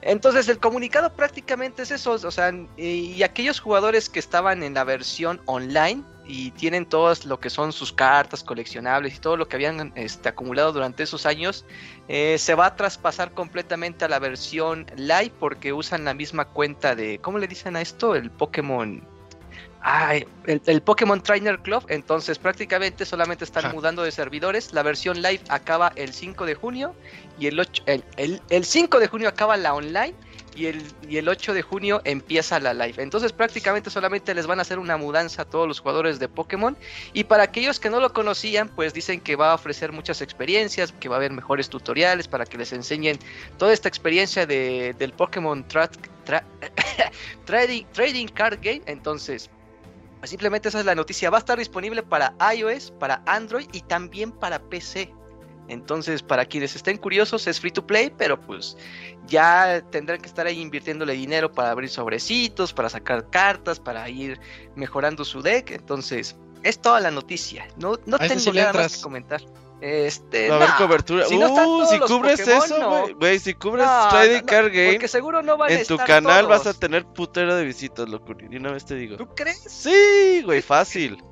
Entonces 0.02 0.48
el 0.48 0.60
comunicado 0.60 1.14
prácticamente 1.14 1.84
es 1.84 1.92
eso, 1.92 2.12
o 2.12 2.32
sea, 2.32 2.54
y 2.78 3.22
aquellos 3.24 3.60
jugadores 3.60 4.10
que 4.10 4.20
estaban 4.20 4.64
en 4.64 4.74
la 4.74 4.86
versión 4.86 5.42
online 5.46 6.04
y 6.26 6.52
tienen 6.52 6.86
todas 6.86 7.26
lo 7.26 7.40
que 7.40 7.50
son 7.50 7.74
sus 7.74 7.92
cartas 7.92 8.44
coleccionables 8.44 9.16
y 9.16 9.20
todo 9.20 9.36
lo 9.36 9.48
que 9.48 9.56
habían 9.56 9.92
este, 9.96 10.30
acumulado 10.30 10.72
durante 10.72 11.04
esos 11.04 11.26
años, 11.26 11.66
eh, 12.08 12.38
se 12.38 12.54
va 12.56 12.68
a 12.68 12.76
traspasar 12.76 13.34
completamente 13.34 14.06
a 14.06 14.08
la 14.08 14.20
versión 14.20 14.86
live 14.96 15.34
porque 15.40 15.74
usan 15.74 16.06
la 16.06 16.14
misma 16.14 16.46
cuenta 16.46 16.96
de, 16.96 17.20
¿cómo 17.20 17.40
le 17.40 17.48
dicen 17.48 17.76
a 17.76 17.82
esto? 17.82 18.16
El 18.16 18.30
Pokémon 18.30 19.02
Ay, 19.82 20.28
el, 20.46 20.62
el, 20.66 20.82
Pokémon 20.82 21.22
Trainer 21.22 21.58
Club, 21.60 21.86
entonces 21.88 22.38
prácticamente 22.38 23.06
solamente 23.06 23.46
están 23.46 23.66
Ajá. 23.66 23.74
mudando 23.74 24.04
de 24.04 24.12
servidores. 24.12 24.74
La 24.74 24.84
versión 24.84 25.22
live 25.22 25.42
acaba 25.48 25.94
el 25.96 26.14
5 26.14 26.46
de 26.46 26.56
junio 26.56 26.94
y 27.40 27.48
el, 27.48 27.60
8, 27.60 27.84
el, 27.86 28.04
el, 28.18 28.42
el 28.50 28.66
5 28.66 29.00
de 29.00 29.08
junio 29.08 29.30
acaba 29.30 29.56
la 29.56 29.74
online 29.74 30.16
y 30.60 30.66
el, 30.66 30.84
y 31.08 31.18
el 31.18 31.30
8 31.30 31.54
de 31.54 31.62
junio 31.62 32.02
empieza 32.04 32.60
la 32.60 32.74
live. 32.74 33.02
Entonces 33.02 33.32
prácticamente 33.32 33.90
solamente 33.90 34.34
les 34.36 34.48
van 34.48 34.60
a 34.60 34.64
hacer 34.64 34.80
una 34.80 34.98
mudanza 34.98 35.44
a 35.44 35.46
todos 35.46 35.68
los 35.68 35.80
jugadores 35.80 36.20
de 36.20 36.28
Pokémon. 36.28 36.76
Y 37.14 37.24
para 37.24 37.44
aquellos 37.44 37.80
que 37.80 37.90
no 37.90 38.02
lo 38.02 38.12
conocían, 38.12 38.68
pues 38.68 38.94
dicen 38.94 39.22
que 39.22 39.38
va 39.38 39.52
a 39.52 39.56
ofrecer 39.56 39.94
muchas 39.94 40.22
experiencias, 40.22 40.92
que 40.92 41.08
va 41.08 41.16
a 41.16 41.20
haber 41.20 41.32
mejores 41.32 41.70
tutoriales 41.70 42.28
para 42.28 42.46
que 42.46 42.58
les 42.58 42.74
enseñen 42.74 43.18
toda 43.58 43.72
esta 43.72 43.88
experiencia 43.88 44.46
de, 44.46 44.94
del 45.00 45.14
Pokémon 45.14 45.66
tra 45.66 45.90
tra 46.26 46.44
trading, 47.46 47.86
trading 47.94 48.28
Card 48.28 48.60
Game. 48.62 48.82
Entonces... 48.86 49.50
Pues 50.20 50.30
simplemente 50.30 50.70
esa 50.70 50.80
es 50.80 50.86
la 50.86 50.96
noticia. 50.96 51.30
Va 51.30 51.38
a 51.38 51.40
estar 51.40 51.58
disponible 51.58 52.04
para 52.04 52.36
iOS, 52.54 52.92
para 52.92 53.24
Android 53.26 53.68
y 53.72 53.82
también 53.82 54.32
para 54.32 54.60
PC. 54.60 55.14
Entonces, 55.70 56.24
para 56.24 56.46
quienes 56.46 56.76
estén 56.76 56.98
curiosos, 56.98 57.46
es 57.48 57.60
free 57.60 57.72
to 57.72 57.86
play, 57.86 58.12
pero 58.18 58.42
pues 58.42 58.76
ya 59.28 59.84
tendrán 59.92 60.20
que 60.20 60.28
estar 60.28 60.48
ahí 60.48 60.60
invirtiéndole 60.60 61.14
dinero 61.14 61.52
para 61.52 61.70
abrir 61.72 61.90
sobrecitos, 61.90 62.74
para 62.74 62.90
sacar 62.90 63.30
cartas, 63.30 63.80
para 63.80 64.10
ir 64.10 64.40
mejorando 64.76 65.24
su 65.24 65.42
deck. 65.44 65.70
Entonces, 65.70 66.36
es 66.64 66.80
toda 66.80 67.00
la 67.00 67.12
noticia. 67.12 67.68
No, 67.78 68.00
no 68.08 68.18
A 68.20 68.26
eso 68.26 68.52
tengo 68.52 68.58
nada 68.58 68.74
más 68.74 68.98
que 68.98 69.02
comentar. 69.02 69.42
Este, 69.82 70.50
Va 70.50 70.56
a 70.56 70.58
haber 70.58 70.70
no, 70.70 70.78
cobertura. 70.78 71.26
si 71.26 71.38
no 71.38 71.54
uh, 71.54 71.86
si 71.86 72.00
cubres 72.00 72.42
Pokémon, 72.42 72.64
eso, 72.66 72.80
no. 72.80 72.90
güey. 73.02 73.14
Güey, 73.14 73.40
si 73.40 73.54
cubres 73.54 73.86
No, 73.86 74.10
Trading 74.10 74.40
no, 74.42 74.46
Card 74.46 74.74
Game, 74.74 74.92
Porque 74.92 75.08
seguro 75.08 75.42
no 75.42 75.58
van 75.58 75.72
a 75.72 75.74
en 75.74 75.86
tu 75.86 75.94
estar 75.94 76.08
canal 76.08 76.46
todos. 76.46 76.66
vas 76.66 76.76
a 76.76 76.78
tener 76.78 77.06
putero 77.06 77.56
de 77.56 77.64
visitas, 77.64 78.10
locura. 78.10 78.46
Y 78.50 78.58
una 78.58 78.74
vez 78.74 78.86
te 78.86 78.96
digo. 78.96 79.16
¿Tú 79.16 79.28
crees? 79.36 79.60
Sí, 79.60 80.42
güey, 80.44 80.62
fácil. 80.62 81.24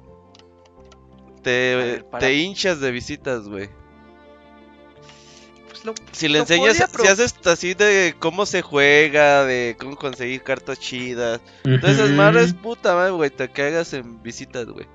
Te, 1.44 2.04
ver, 2.12 2.32
hinchas 2.32 2.80
de 2.80 2.92
visitas, 2.92 3.48
güey. 3.50 3.70
Pues 5.68 5.96
Si 6.14 6.28
le 6.28 6.36
Lo 6.36 6.40
enseñas, 6.44 6.78
si 6.78 7.08
haces 7.08 7.36
así 7.46 7.74
de 7.74 8.16
cómo 8.18 8.46
se 8.46 8.62
juega, 8.62 9.44
de 9.44 9.76
cómo 9.78 9.98
conseguir 9.98 10.42
cartas 10.44 10.80
chidas. 10.80 11.42
Entonces, 11.66 12.12
madres 12.12 12.54
puta 12.54 13.10
güey, 13.10 13.30
te 13.30 13.50
cagas 13.50 13.94
en 13.94 14.22
visitas, 14.24 14.66
güey. 14.68 14.88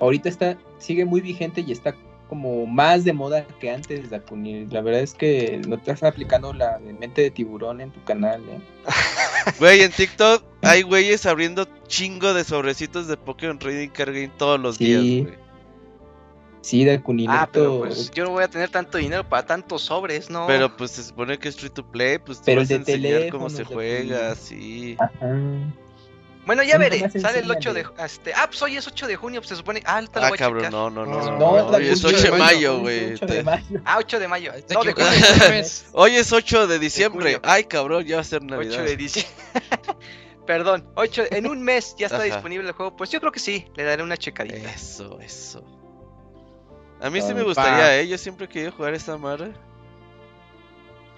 Ahorita 0.00 0.28
está, 0.28 0.58
sigue 0.78 1.04
muy 1.04 1.20
vigente 1.20 1.62
y 1.62 1.72
está 1.72 1.94
como 2.30 2.64
más 2.64 3.02
de 3.02 3.12
moda 3.12 3.44
que 3.58 3.70
antes, 3.70 4.08
Dakuni. 4.08 4.66
La 4.66 4.80
verdad 4.80 5.02
es 5.02 5.12
que 5.14 5.60
no 5.66 5.76
te 5.76 5.90
estás 5.90 6.08
aplicando 6.08 6.52
la 6.52 6.78
de 6.78 6.92
mente 6.94 7.22
de 7.22 7.30
tiburón 7.32 7.80
en 7.80 7.90
tu 7.90 8.02
canal, 8.04 8.40
¿eh? 8.48 8.60
Güey, 9.58 9.82
en 9.82 9.90
TikTok 9.90 10.42
hay 10.62 10.82
güeyes 10.82 11.26
abriendo 11.26 11.66
chingo 11.88 12.32
de 12.32 12.44
sobrecitos 12.44 13.08
de 13.08 13.16
Pokémon 13.16 13.58
Trading 13.58 13.88
Card 13.88 14.14
Game 14.14 14.30
todos 14.38 14.60
los 14.60 14.76
Sí. 14.76 14.84
días, 14.84 15.26
güey. 15.26 15.38
Sí, 16.62 16.84
Dakuni. 16.84 17.26
Ah, 17.28 17.48
pero 17.50 17.80
pues 17.80 18.10
yo 18.12 18.24
no 18.24 18.30
voy 18.30 18.44
a 18.44 18.48
tener 18.48 18.68
tanto 18.68 18.98
dinero 18.98 19.28
para 19.28 19.44
tantos 19.44 19.82
sobres, 19.82 20.30
¿no? 20.30 20.46
Pero 20.46 20.76
pues 20.76 20.92
se 20.92 21.02
supone 21.02 21.36
que 21.38 21.48
es 21.48 21.56
free 21.56 21.70
to 21.70 21.84
play, 21.84 22.18
pues 22.18 22.38
tú 22.38 22.44
Pero 22.46 22.60
vas 22.60 22.70
a 22.70 22.74
enseñar 22.74 23.28
cómo 23.30 23.50
se 23.50 23.64
juega, 23.64 24.36
sí. 24.36 24.96
Ajá. 25.00 25.36
Bueno, 26.50 26.64
ya 26.64 26.72
¿Cómo 26.72 26.80
veré. 26.80 26.98
Sale 26.98 27.38
el 27.38 27.50
enséñale? 27.50 27.58
8 27.58 27.74
de 27.74 27.86
este, 28.04 28.32
Ah, 28.34 28.46
pues 28.48 28.60
hoy 28.60 28.76
es 28.76 28.84
8 28.84 29.06
de 29.06 29.14
junio, 29.14 29.40
pues 29.40 29.50
se 29.50 29.54
supone. 29.54 29.80
Ah, 29.86 29.94
ahorita 29.98 30.18
lo 30.18 30.26
Ah, 30.26 30.28
voy 30.30 30.34
a 30.34 30.38
cabrón, 30.38 30.58
checar. 30.64 30.72
no, 30.72 30.90
no, 30.90 31.06
no. 31.06 31.20
No, 31.20 31.30
no, 31.30 31.38
No, 31.38 31.76
Hoy 31.76 31.86
es 31.86 32.04
8 32.04 32.18
de 32.18 32.30
mayo, 32.32 32.80
güey. 32.80 33.12
8 33.12 33.26
de 33.26 33.32
Te- 33.36 33.42
mayo. 33.44 33.80
Ah, 33.84 33.98
8 33.98 34.18
de 34.18 34.26
mayo. 34.26 34.52
No, 34.74 34.82
de 34.82 34.92
junio. 34.92 35.08
Hoy 35.92 36.16
es 36.16 36.32
8 36.32 36.66
de 36.66 36.78
diciembre. 36.80 37.22
junio. 37.34 37.40
Ay, 37.44 37.62
cabrón, 37.64 38.04
ya 38.04 38.16
va 38.16 38.22
a 38.22 38.24
ser 38.24 38.42
Navidad. 38.42 38.72
8 38.80 38.82
de 38.82 38.96
diciembre. 38.96 39.32
Perdón, 40.48 40.90
8 40.96 41.22
en 41.30 41.46
un 41.46 41.62
mes 41.62 41.94
ya 41.96 42.06
está 42.06 42.16
Ajá. 42.18 42.24
disponible 42.24 42.66
el 42.66 42.74
juego. 42.74 42.96
Pues 42.96 43.10
yo 43.10 43.20
creo 43.20 43.30
que 43.30 43.38
sí, 43.38 43.66
le 43.76 43.84
daré 43.84 44.02
una 44.02 44.16
checadita. 44.16 44.72
Eso, 44.72 45.20
eso. 45.20 45.62
A 47.00 47.10
mí 47.10 47.20
sí 47.20 47.28
Ah, 47.30 47.34
me 47.34 47.44
gustaría, 47.44 48.00
¿eh? 48.00 48.08
Yo 48.08 48.18
siempre 48.18 48.46
he 48.46 48.48
querido 48.48 48.72
jugar 48.72 48.92
esta 48.94 49.16
madre. 49.16 49.52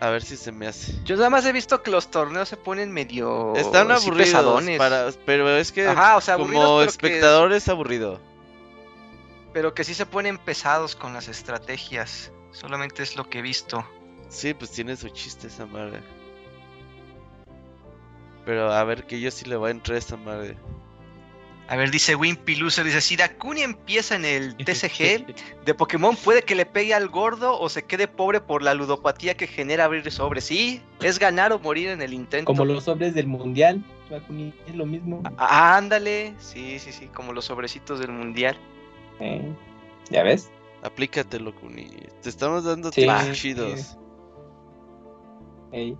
A 0.02 0.10
ver 0.10 0.24
si 0.24 0.36
se 0.36 0.50
me 0.50 0.66
hace. 0.66 1.00
Yo 1.04 1.14
nada 1.14 1.30
más 1.30 1.46
he 1.46 1.52
visto 1.52 1.80
que 1.84 1.92
los 1.92 2.10
torneos 2.10 2.48
se 2.48 2.56
ponen 2.56 2.90
medio 2.90 3.54
Están 3.54 3.86
sí, 3.86 3.92
aburridos, 3.92 4.64
para, 4.76 5.12
pero 5.24 5.48
es 5.56 5.70
que 5.70 5.86
Ajá, 5.86 6.16
o 6.16 6.20
sea, 6.20 6.34
aburridos, 6.34 6.64
como 6.64 6.82
espectador 6.82 7.52
es 7.52 7.68
aburrido. 7.68 8.20
Pero 9.52 9.74
que 9.74 9.84
sí 9.84 9.94
se 9.94 10.04
ponen 10.04 10.38
pesados 10.38 10.96
con 10.96 11.12
las 11.12 11.28
estrategias. 11.28 12.32
Solamente 12.50 13.04
es 13.04 13.14
lo 13.14 13.30
que 13.30 13.38
he 13.38 13.42
visto. 13.42 13.86
Sí, 14.28 14.54
pues 14.54 14.72
tiene 14.72 14.96
su 14.96 15.08
chiste 15.10 15.46
esa 15.46 15.66
madre. 15.66 16.00
Pero 18.44 18.72
a 18.72 18.82
ver 18.82 19.06
que 19.06 19.20
yo 19.20 19.30
sí 19.30 19.44
le 19.44 19.54
voy 19.54 19.68
a 19.68 19.70
entrar 19.70 19.94
a 19.94 19.98
esta 20.00 20.16
madre. 20.16 20.56
A 21.72 21.76
ver, 21.76 21.90
dice 21.90 22.14
Wimpy 22.14 22.56
Loser, 22.56 22.84
dice, 22.84 23.00
si 23.00 23.16
Dakuni 23.16 23.62
empieza 23.62 24.14
en 24.14 24.26
el 24.26 24.54
TCG 24.62 25.64
de 25.64 25.74
Pokémon, 25.74 26.14
puede 26.16 26.42
que 26.42 26.54
le 26.54 26.66
pegue 26.66 26.92
al 26.92 27.08
gordo 27.08 27.58
o 27.58 27.70
se 27.70 27.82
quede 27.84 28.08
pobre 28.08 28.42
por 28.42 28.62
la 28.62 28.74
ludopatía 28.74 29.38
que 29.38 29.46
genera 29.46 29.86
abrir 29.86 30.10
sobres. 30.12 30.44
Sí, 30.44 30.82
es 31.00 31.18
ganar 31.18 31.50
o 31.50 31.58
morir 31.58 31.88
en 31.88 32.02
el 32.02 32.12
intento. 32.12 32.44
Como 32.44 32.66
los 32.66 32.84
sobres 32.84 33.14
del 33.14 33.26
mundial, 33.26 33.82
Dakuni, 34.10 34.52
es 34.66 34.74
lo 34.74 34.84
mismo. 34.84 35.22
Ah, 35.38 35.78
ándale, 35.78 36.34
sí, 36.38 36.78
sí, 36.78 36.92
sí, 36.92 37.06
como 37.06 37.32
los 37.32 37.46
sobrecitos 37.46 38.00
del 38.00 38.12
mundial. 38.12 38.54
¿eh? 39.20 39.40
¿Ya 40.10 40.22
ves? 40.24 40.50
Aplícatelo, 40.82 41.54
Kuni. 41.54 41.88
Te 42.20 42.28
estamos 42.28 42.64
dando 42.64 42.92
Sí, 42.92 43.00
tips 43.00 43.24
sí. 43.28 43.32
chidos. 43.32 43.96
Ey, 45.72 45.96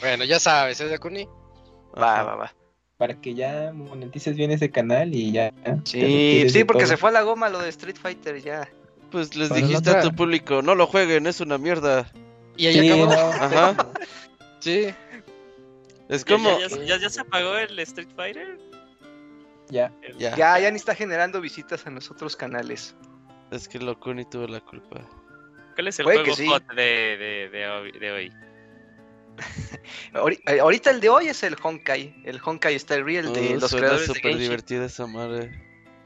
Bueno, 0.00 0.22
ya 0.22 0.38
sabes, 0.38 0.80
¿eh, 0.80 0.86
Dakuni? 0.86 1.26
Va, 2.00 2.20
Ajá. 2.20 2.22
va, 2.22 2.34
va. 2.36 2.57
Para 2.98 3.14
que 3.20 3.34
ya 3.34 3.72
monetices 3.72 4.36
bien 4.36 4.50
ese 4.50 4.70
canal 4.70 5.14
y 5.14 5.32
ya. 5.32 5.52
Sí, 5.84 6.50
sí, 6.50 6.64
porque 6.64 6.82
todo. 6.82 6.90
se 6.90 6.96
fue 6.96 7.08
a 7.10 7.12
la 7.12 7.22
goma 7.22 7.48
lo 7.48 7.60
de 7.60 7.68
Street 7.70 7.96
Fighter 7.96 8.42
ya. 8.42 8.68
Pues 9.10 9.34
les 9.36 9.48
Para 9.48 9.60
dijiste 9.62 9.90
a 9.90 10.02
tu 10.02 10.14
público, 10.14 10.60
no 10.60 10.74
lo 10.74 10.86
jueguen, 10.86 11.26
es 11.26 11.40
una 11.40 11.56
mierda. 11.56 12.10
Y 12.56 12.66
ahí 12.66 12.80
Sí, 12.80 12.90
acabó. 12.90 13.06
no, 13.06 13.16
Ajá. 13.16 13.76
Sí. 14.60 14.88
Es 16.08 16.24
¿Ya, 16.24 16.34
como... 16.36 16.58
ya, 16.58 16.68
ya- 16.84 16.96
ya 16.98 17.08
se 17.08 17.20
apagó 17.20 17.56
el 17.56 17.78
Street 17.78 18.08
Fighter? 18.16 18.58
Ya. 19.70 19.92
Ya. 20.18 20.34
Ya, 20.36 20.58
ya 20.58 20.70
ni 20.70 20.76
está 20.76 20.94
generando 20.94 21.40
visitas 21.40 21.86
a 21.86 21.90
los 21.90 22.10
otros 22.10 22.34
canales. 22.34 22.96
Es 23.52 23.68
que 23.68 23.78
Locuni 23.78 24.24
tuvo 24.24 24.46
la 24.48 24.60
culpa. 24.60 25.00
¿Cuál 25.76 25.88
es 25.88 25.98
el 26.00 26.04
Puede 26.04 26.18
juego 26.18 26.34
que 26.36 26.42
sí. 26.42 26.48
hot 26.48 26.66
de, 26.74 27.16
de, 27.16 27.48
de 28.00 28.10
hoy? 28.12 28.32
Eh, 30.46 30.60
Ahorita 30.60 30.90
el 30.90 31.00
de 31.00 31.08
hoy 31.08 31.28
es 31.28 31.42
el 31.42 31.56
Honkai. 31.62 32.22
El 32.24 32.40
Honkai 32.44 32.74
Star 32.76 33.02
Real 33.04 33.32
de 33.32 33.54
Oh, 33.56 33.60
los 33.60 33.74
creadores 33.74 34.00
de 34.02 34.06
súper 34.08 34.22
Genshin. 34.22 34.40
divertida 34.40 34.84
esa 34.86 35.06
madre. 35.06 35.62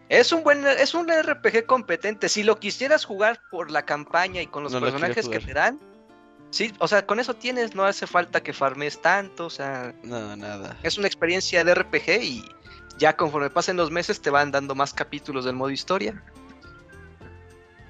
Es 0.08 0.32
un 0.32 0.42
buen, 0.42 0.66
es 0.66 0.94
un 0.94 1.08
RPG 1.08 1.64
competente. 1.66 2.28
Si 2.28 2.42
lo 2.42 2.58
quisieras 2.58 3.04
jugar 3.04 3.40
por 3.50 3.70
la 3.70 3.84
campaña 3.86 4.42
y 4.42 4.46
con 4.46 4.62
los 4.62 4.72
No 4.72 4.80
personajes 4.80 5.28
que 5.28 5.38
te 5.40 5.54
dan, 5.54 5.80
sí, 6.50 6.72
o 6.78 6.88
sea, 6.88 7.06
con 7.06 7.18
eso 7.20 7.34
tienes, 7.34 7.74
no 7.74 7.84
hace 7.84 8.06
falta 8.06 8.42
que 8.42 8.52
farmes 8.52 9.00
tanto, 9.00 9.46
o 9.46 9.50
sea, 9.50 9.94
No, 10.02 10.36
nada. 10.36 10.76
es 10.82 10.98
una 10.98 11.06
experiencia 11.06 11.64
de 11.64 11.74
RPG 11.74 12.22
y 12.22 12.44
ya 12.98 13.16
conforme 13.16 13.48
pasen 13.48 13.76
los 13.78 13.90
meses 13.90 14.20
te 14.20 14.28
van 14.30 14.50
dando 14.50 14.74
más 14.74 14.92
capítulos 14.92 15.44
del 15.46 15.54
modo 15.54 15.70
historia. 15.70 16.22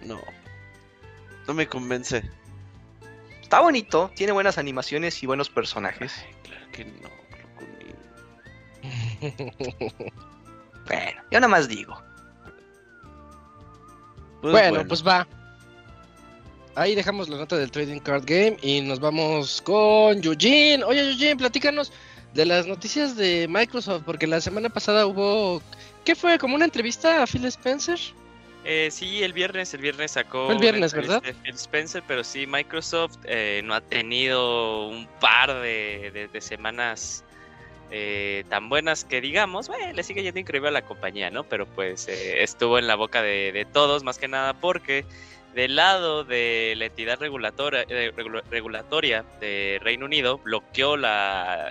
No. 0.04 0.20
No 1.48 1.54
me 1.54 1.66
convence. 1.66 2.22
Está 3.52 3.60
bonito, 3.60 4.10
tiene 4.14 4.32
buenas 4.32 4.56
animaciones 4.56 5.22
y 5.22 5.26
buenos 5.26 5.50
personajes. 5.50 6.24
Ay, 6.24 6.34
claro 6.42 6.66
que 6.72 6.84
no. 6.86 7.10
Bueno, 10.86 11.22
yo 11.30 11.38
nada 11.38 11.48
más 11.48 11.68
digo. 11.68 12.02
Pues 14.40 14.52
bueno, 14.52 14.88
pues 14.88 15.06
va. 15.06 15.28
Ahí 16.76 16.94
dejamos 16.94 17.28
la 17.28 17.36
nota 17.36 17.58
del 17.58 17.70
Trading 17.70 18.00
Card 18.00 18.24
Game 18.24 18.56
y 18.62 18.80
nos 18.80 19.00
vamos 19.00 19.60
con 19.60 20.24
Eugene. 20.24 20.82
Oye, 20.84 21.10
Eugene, 21.10 21.36
platícanos 21.36 21.92
de 22.32 22.46
las 22.46 22.66
noticias 22.66 23.16
de 23.16 23.48
Microsoft, 23.50 24.04
porque 24.06 24.26
la 24.26 24.40
semana 24.40 24.70
pasada 24.70 25.04
hubo. 25.04 25.60
¿Qué 26.06 26.14
fue? 26.14 26.38
¿Como 26.38 26.54
una 26.54 26.64
entrevista 26.64 27.22
a 27.22 27.26
Phil 27.26 27.44
Spencer? 27.44 28.00
Eh, 28.64 28.90
sí, 28.92 29.22
el 29.24 29.32
viernes, 29.32 29.74
el 29.74 29.80
viernes 29.80 30.12
sacó. 30.12 30.50
El 30.52 30.58
viernes, 30.58 30.92
¿verdad? 30.94 31.20
Phil 31.42 31.54
Spencer, 31.54 32.02
pero 32.06 32.22
sí, 32.22 32.46
Microsoft 32.46 33.16
eh, 33.24 33.60
no 33.64 33.74
ha 33.74 33.80
tenido 33.80 34.86
un 34.88 35.08
par 35.20 35.52
de, 35.62 36.10
de- 36.12 36.28
de 36.28 36.40
semanas 36.40 37.24
eh, 37.90 38.44
tan 38.48 38.68
buenas 38.68 39.04
que 39.04 39.20
digamos, 39.20 39.66
bueno, 39.68 39.92
le 39.92 40.02
sigue 40.02 40.22
yendo 40.22 40.38
increíble 40.40 40.68
a 40.68 40.72
la 40.72 40.82
compañía, 40.82 41.30
¿no? 41.30 41.44
Pero 41.44 41.66
pues 41.66 42.06
eh, 42.08 42.42
estuvo 42.42 42.78
en 42.78 42.86
la 42.86 42.94
boca 42.94 43.20
de, 43.20 43.50
de 43.52 43.64
todos, 43.64 44.04
más 44.04 44.18
que 44.18 44.28
nada 44.28 44.54
porque 44.54 45.04
del 45.54 45.76
lado 45.76 46.24
de 46.24 46.74
la 46.78 46.86
entidad 46.86 47.18
regulatoria, 47.18 47.84
eh, 47.88 48.12
regula- 48.16 48.42
regulatoria 48.50 49.24
de 49.40 49.78
Reino 49.82 50.06
Unido 50.06 50.38
bloqueó 50.38 50.96
la, 50.96 51.70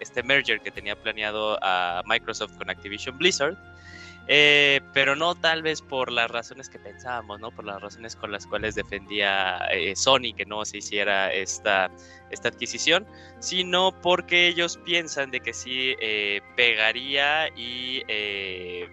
este 0.00 0.22
merger 0.22 0.60
que 0.60 0.70
tenía 0.70 0.96
planeado 0.96 1.58
a 1.62 2.02
Microsoft 2.06 2.58
con 2.58 2.68
Activision 2.68 3.16
Blizzard. 3.16 3.56
Eh, 4.26 4.80
pero 4.94 5.16
no 5.16 5.34
tal 5.34 5.62
vez 5.62 5.82
por 5.82 6.10
las 6.10 6.30
razones 6.30 6.70
que 6.70 6.78
pensábamos, 6.78 7.40
¿no? 7.40 7.50
Por 7.50 7.66
las 7.66 7.82
razones 7.82 8.16
con 8.16 8.32
las 8.32 8.46
cuales 8.46 8.74
defendía 8.74 9.58
eh, 9.70 9.94
Sony 9.94 10.32
que 10.34 10.46
no 10.46 10.64
se 10.64 10.78
hiciera 10.78 11.30
esta, 11.32 11.90
esta 12.30 12.48
adquisición, 12.48 13.06
sino 13.40 14.00
porque 14.00 14.48
ellos 14.48 14.78
piensan 14.84 15.30
de 15.30 15.40
que 15.40 15.52
sí 15.52 15.94
eh, 16.00 16.40
pegaría 16.56 17.48
y 17.56 18.02
eh, 18.08 18.88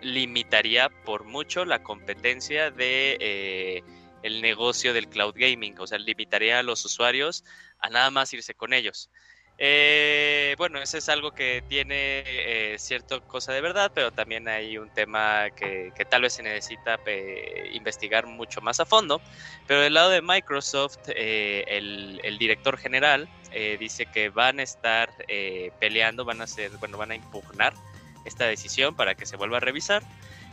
limitaría 0.00 0.88
por 1.04 1.24
mucho 1.24 1.64
la 1.64 1.82
competencia 1.82 2.70
de 2.70 3.16
eh, 3.20 3.82
el 4.22 4.42
negocio 4.42 4.92
del 4.92 5.08
cloud 5.08 5.34
gaming, 5.36 5.78
o 5.78 5.86
sea, 5.86 5.98
limitaría 5.98 6.58
a 6.58 6.62
los 6.62 6.84
usuarios 6.84 7.44
a 7.80 7.88
nada 7.88 8.10
más 8.10 8.32
irse 8.32 8.54
con 8.54 8.72
ellos. 8.72 9.10
Eh, 9.60 10.54
bueno, 10.56 10.80
eso 10.80 10.98
es 10.98 11.08
algo 11.08 11.32
que 11.32 11.64
tiene 11.68 12.22
eh, 12.24 12.76
cierta 12.78 13.18
cosa 13.18 13.52
de 13.52 13.60
verdad, 13.60 13.90
pero 13.92 14.12
también 14.12 14.46
hay 14.46 14.78
un 14.78 14.88
tema 14.88 15.50
que, 15.50 15.92
tal 16.08 16.22
vez 16.22 16.34
se 16.34 16.44
necesita 16.44 17.00
eh, 17.06 17.70
investigar 17.72 18.26
mucho 18.26 18.60
más 18.60 18.78
a 18.78 18.86
fondo. 18.86 19.20
Pero 19.66 19.80
del 19.80 19.94
lado 19.94 20.10
de 20.10 20.22
Microsoft, 20.22 21.08
el, 21.08 22.36
director 22.38 22.78
general 22.78 23.28
dice 23.80 24.06
que 24.06 24.28
van 24.28 24.60
a 24.60 24.62
estar 24.62 25.10
peleando, 25.80 26.24
van 26.24 26.40
a 26.40 26.44
hacer, 26.44 26.70
bueno, 26.78 26.96
van 26.96 27.10
a 27.10 27.16
impugnar 27.16 27.74
esta 28.24 28.44
decisión 28.46 28.94
para 28.94 29.16
que 29.16 29.26
se 29.26 29.36
vuelva 29.36 29.56
a 29.56 29.60
revisar. 29.60 30.04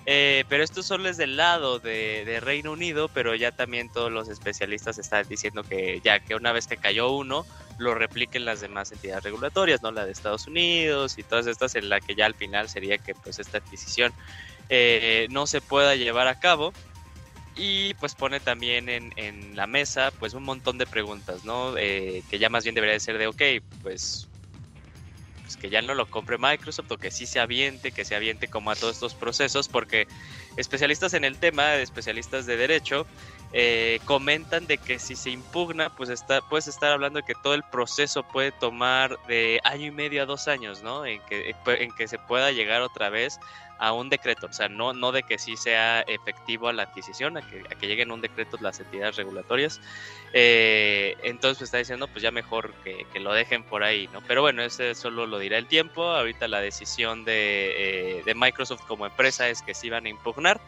Pero 0.05 0.63
esto 0.63 0.81
solo 0.81 1.09
es 1.09 1.17
del 1.17 1.37
lado 1.37 1.77
de, 1.77 2.25
de 2.25 2.39
Reino 2.39 2.71
Unido, 2.71 3.07
pero 3.09 3.35
ya 3.35 3.51
también 3.51 3.91
todos 3.91 4.11
los 4.11 4.29
especialistas 4.29 4.97
están 4.97 5.27
diciendo 5.27 5.63
que 5.63 6.01
ya 6.03 6.19
que 6.19 6.33
una 6.35 6.51
vez 6.51 6.65
que 6.67 6.77
cayó 6.77 7.11
uno, 7.11 7.45
lo 7.77 7.93
repliquen 7.93 8.45
las 8.45 8.61
demás 8.61 8.91
entidades 8.91 9.23
regulatorias, 9.23 9.81
¿no? 9.81 9.91
La 9.91 10.05
de 10.05 10.11
Estados 10.11 10.47
Unidos 10.47 11.17
y 11.17 11.23
todas 11.23 11.47
estas, 11.47 11.75
en 11.75 11.89
la 11.89 11.99
que 11.99 12.15
ya 12.15 12.25
al 12.25 12.35
final 12.35 12.69
sería 12.69 12.97
que 12.97 13.13
pues 13.15 13.39
esta 13.39 13.57
adquisición 13.57 14.13
eh, 14.69 15.27
no 15.29 15.47
se 15.47 15.61
pueda 15.61 15.95
llevar 15.95 16.27
a 16.27 16.39
cabo. 16.39 16.73
Y 17.57 17.93
pues 17.95 18.15
pone 18.15 18.41
también 18.41 18.89
en, 18.89 19.55
la 19.55 19.65
mesa 19.65 20.11
pues 20.19 20.33
un 20.33 20.43
montón 20.43 20.77
de 20.77 20.85
preguntas, 20.85 21.45
¿no? 21.45 21.77
Eh, 21.77 22.21
que 22.29 22.37
ya 22.37 22.49
más 22.49 22.65
bien 22.65 22.75
debería 22.75 22.93
de 22.93 22.99
ser 22.99 23.17
de, 23.17 23.27
ok, 23.27 23.41
pues, 23.81 24.27
pues 25.41 25.55
que 25.55 25.69
ya 25.69 25.81
no 25.81 25.93
lo 25.93 26.09
compre 26.09 26.37
Microsoft 26.37 26.91
o 26.91 26.97
que 26.97 27.11
sí 27.11 27.25
se 27.25 27.39
aviente, 27.39 27.93
que 27.93 28.03
se 28.03 28.13
aviente 28.13 28.49
como 28.49 28.71
a 28.71 28.75
todos 28.75 28.95
estos 28.95 29.13
procesos, 29.13 29.69
porque 29.69 30.05
especialistas 30.57 31.13
en 31.13 31.23
el 31.23 31.37
tema, 31.37 31.75
especialistas 31.75 32.45
de 32.45 32.57
derecho, 32.57 33.07
eh, 33.53 33.99
comentan 34.05 34.67
de 34.67 34.77
que 34.77 34.99
si 34.99 35.15
se 35.15 35.29
impugna, 35.29 35.89
pues 35.89 36.09
está, 36.09 36.41
puedes 36.41 36.67
estar 36.67 36.91
hablando 36.91 37.19
de 37.19 37.25
que 37.25 37.35
todo 37.35 37.53
el 37.53 37.63
proceso 37.63 38.23
puede 38.23 38.51
tomar 38.51 39.17
de 39.27 39.59
año 39.63 39.85
y 39.85 39.91
medio 39.91 40.23
a 40.23 40.25
dos 40.25 40.47
años, 40.47 40.83
¿no? 40.83 41.05
En 41.05 41.21
que, 41.21 41.55
en 41.65 41.91
que 41.91 42.07
se 42.07 42.19
pueda 42.19 42.51
llegar 42.51 42.81
otra 42.81 43.09
vez 43.09 43.39
a 43.77 43.91
un 43.91 44.09
decreto, 44.09 44.47
o 44.47 44.53
sea, 44.53 44.69
no, 44.69 44.93
no 44.93 45.11
de 45.11 45.23
que 45.23 45.37
sí 45.37 45.57
sea 45.57 46.01
efectivo 46.01 46.67
a 46.67 46.73
la 46.73 46.83
adquisición, 46.83 47.37
a 47.37 47.41
que, 47.41 47.59
a 47.69 47.75
que 47.75 47.87
lleguen 47.87 48.11
un 48.11 48.21
decreto 48.21 48.57
las 48.61 48.79
entidades 48.79 49.17
regulatorias. 49.17 49.81
Eh, 50.33 51.15
entonces 51.23 51.57
pues, 51.57 51.67
está 51.67 51.77
diciendo, 51.77 52.07
pues 52.07 52.21
ya 52.21 52.31
mejor 52.31 52.73
que, 52.83 53.05
que, 53.11 53.19
lo 53.19 53.33
dejen 53.33 53.63
por 53.63 53.83
ahí, 53.83 54.09
¿no? 54.13 54.21
Pero 54.21 54.41
bueno, 54.41 54.63
ese 54.63 54.95
solo 54.95 55.25
lo 55.27 55.39
dirá 55.39 55.57
el 55.57 55.67
tiempo. 55.67 56.03
Ahorita 56.03 56.47
la 56.47 56.61
decisión 56.61 57.25
de, 57.25 58.19
eh, 58.19 58.23
de 58.23 58.35
Microsoft 58.35 58.85
como 58.87 59.05
empresa 59.05 59.49
es 59.49 59.61
que 59.61 59.73
sí 59.73 59.89
van 59.89 60.05
a 60.05 60.09
impugnar 60.09 60.61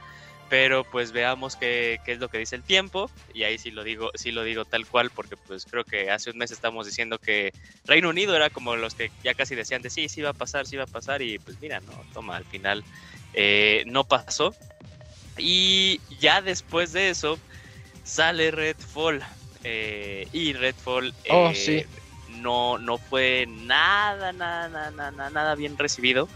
pero 0.49 0.83
pues 0.83 1.11
veamos 1.11 1.55
qué, 1.55 1.99
qué, 2.05 2.13
es 2.13 2.19
lo 2.19 2.29
que 2.29 2.37
dice 2.37 2.55
el 2.55 2.63
tiempo 2.63 3.09
y 3.33 3.43
ahí 3.43 3.57
sí 3.57 3.71
lo 3.71 3.83
digo 3.83 4.11
sí 4.15 4.31
lo 4.31 4.43
digo 4.43 4.65
tal 4.65 4.85
cual 4.85 5.09
porque 5.13 5.35
pues 5.35 5.65
creo 5.65 5.83
que 5.83 6.09
hace 6.09 6.31
un 6.31 6.37
mes 6.37 6.51
estamos 6.51 6.85
diciendo 6.85 7.17
que 7.17 7.53
Reino 7.85 8.09
Unido 8.09 8.35
era 8.35 8.49
como 8.49 8.75
los 8.75 8.95
que 8.95 9.11
ya 9.23 9.33
casi 9.33 9.55
decían 9.55 9.81
de 9.81 9.89
sí 9.89 10.07
sí 10.09 10.21
va 10.21 10.29
a 10.29 10.33
pasar 10.33 10.65
sí 10.65 10.77
va 10.77 10.83
a 10.83 10.87
pasar 10.87 11.21
y 11.21 11.37
pues 11.39 11.59
mira 11.61 11.79
no 11.81 11.93
toma 12.13 12.37
al 12.37 12.45
final 12.45 12.83
eh, 13.33 13.83
no 13.87 14.03
pasó 14.05 14.55
y 15.37 15.99
ya 16.19 16.41
después 16.41 16.93
de 16.93 17.09
eso 17.09 17.37
sale 18.03 18.51
Redfall 18.51 19.21
eh, 19.63 20.27
y 20.31 20.53
Redfall 20.53 21.13
oh, 21.29 21.53
sí. 21.53 21.83
no 22.29 22.77
no 22.77 22.97
fue 22.97 23.45
nada 23.47 24.31
nada 24.31 24.69
nada 24.69 25.11
nada, 25.11 25.29
nada 25.29 25.55
bien 25.55 25.77
recibido 25.77 26.29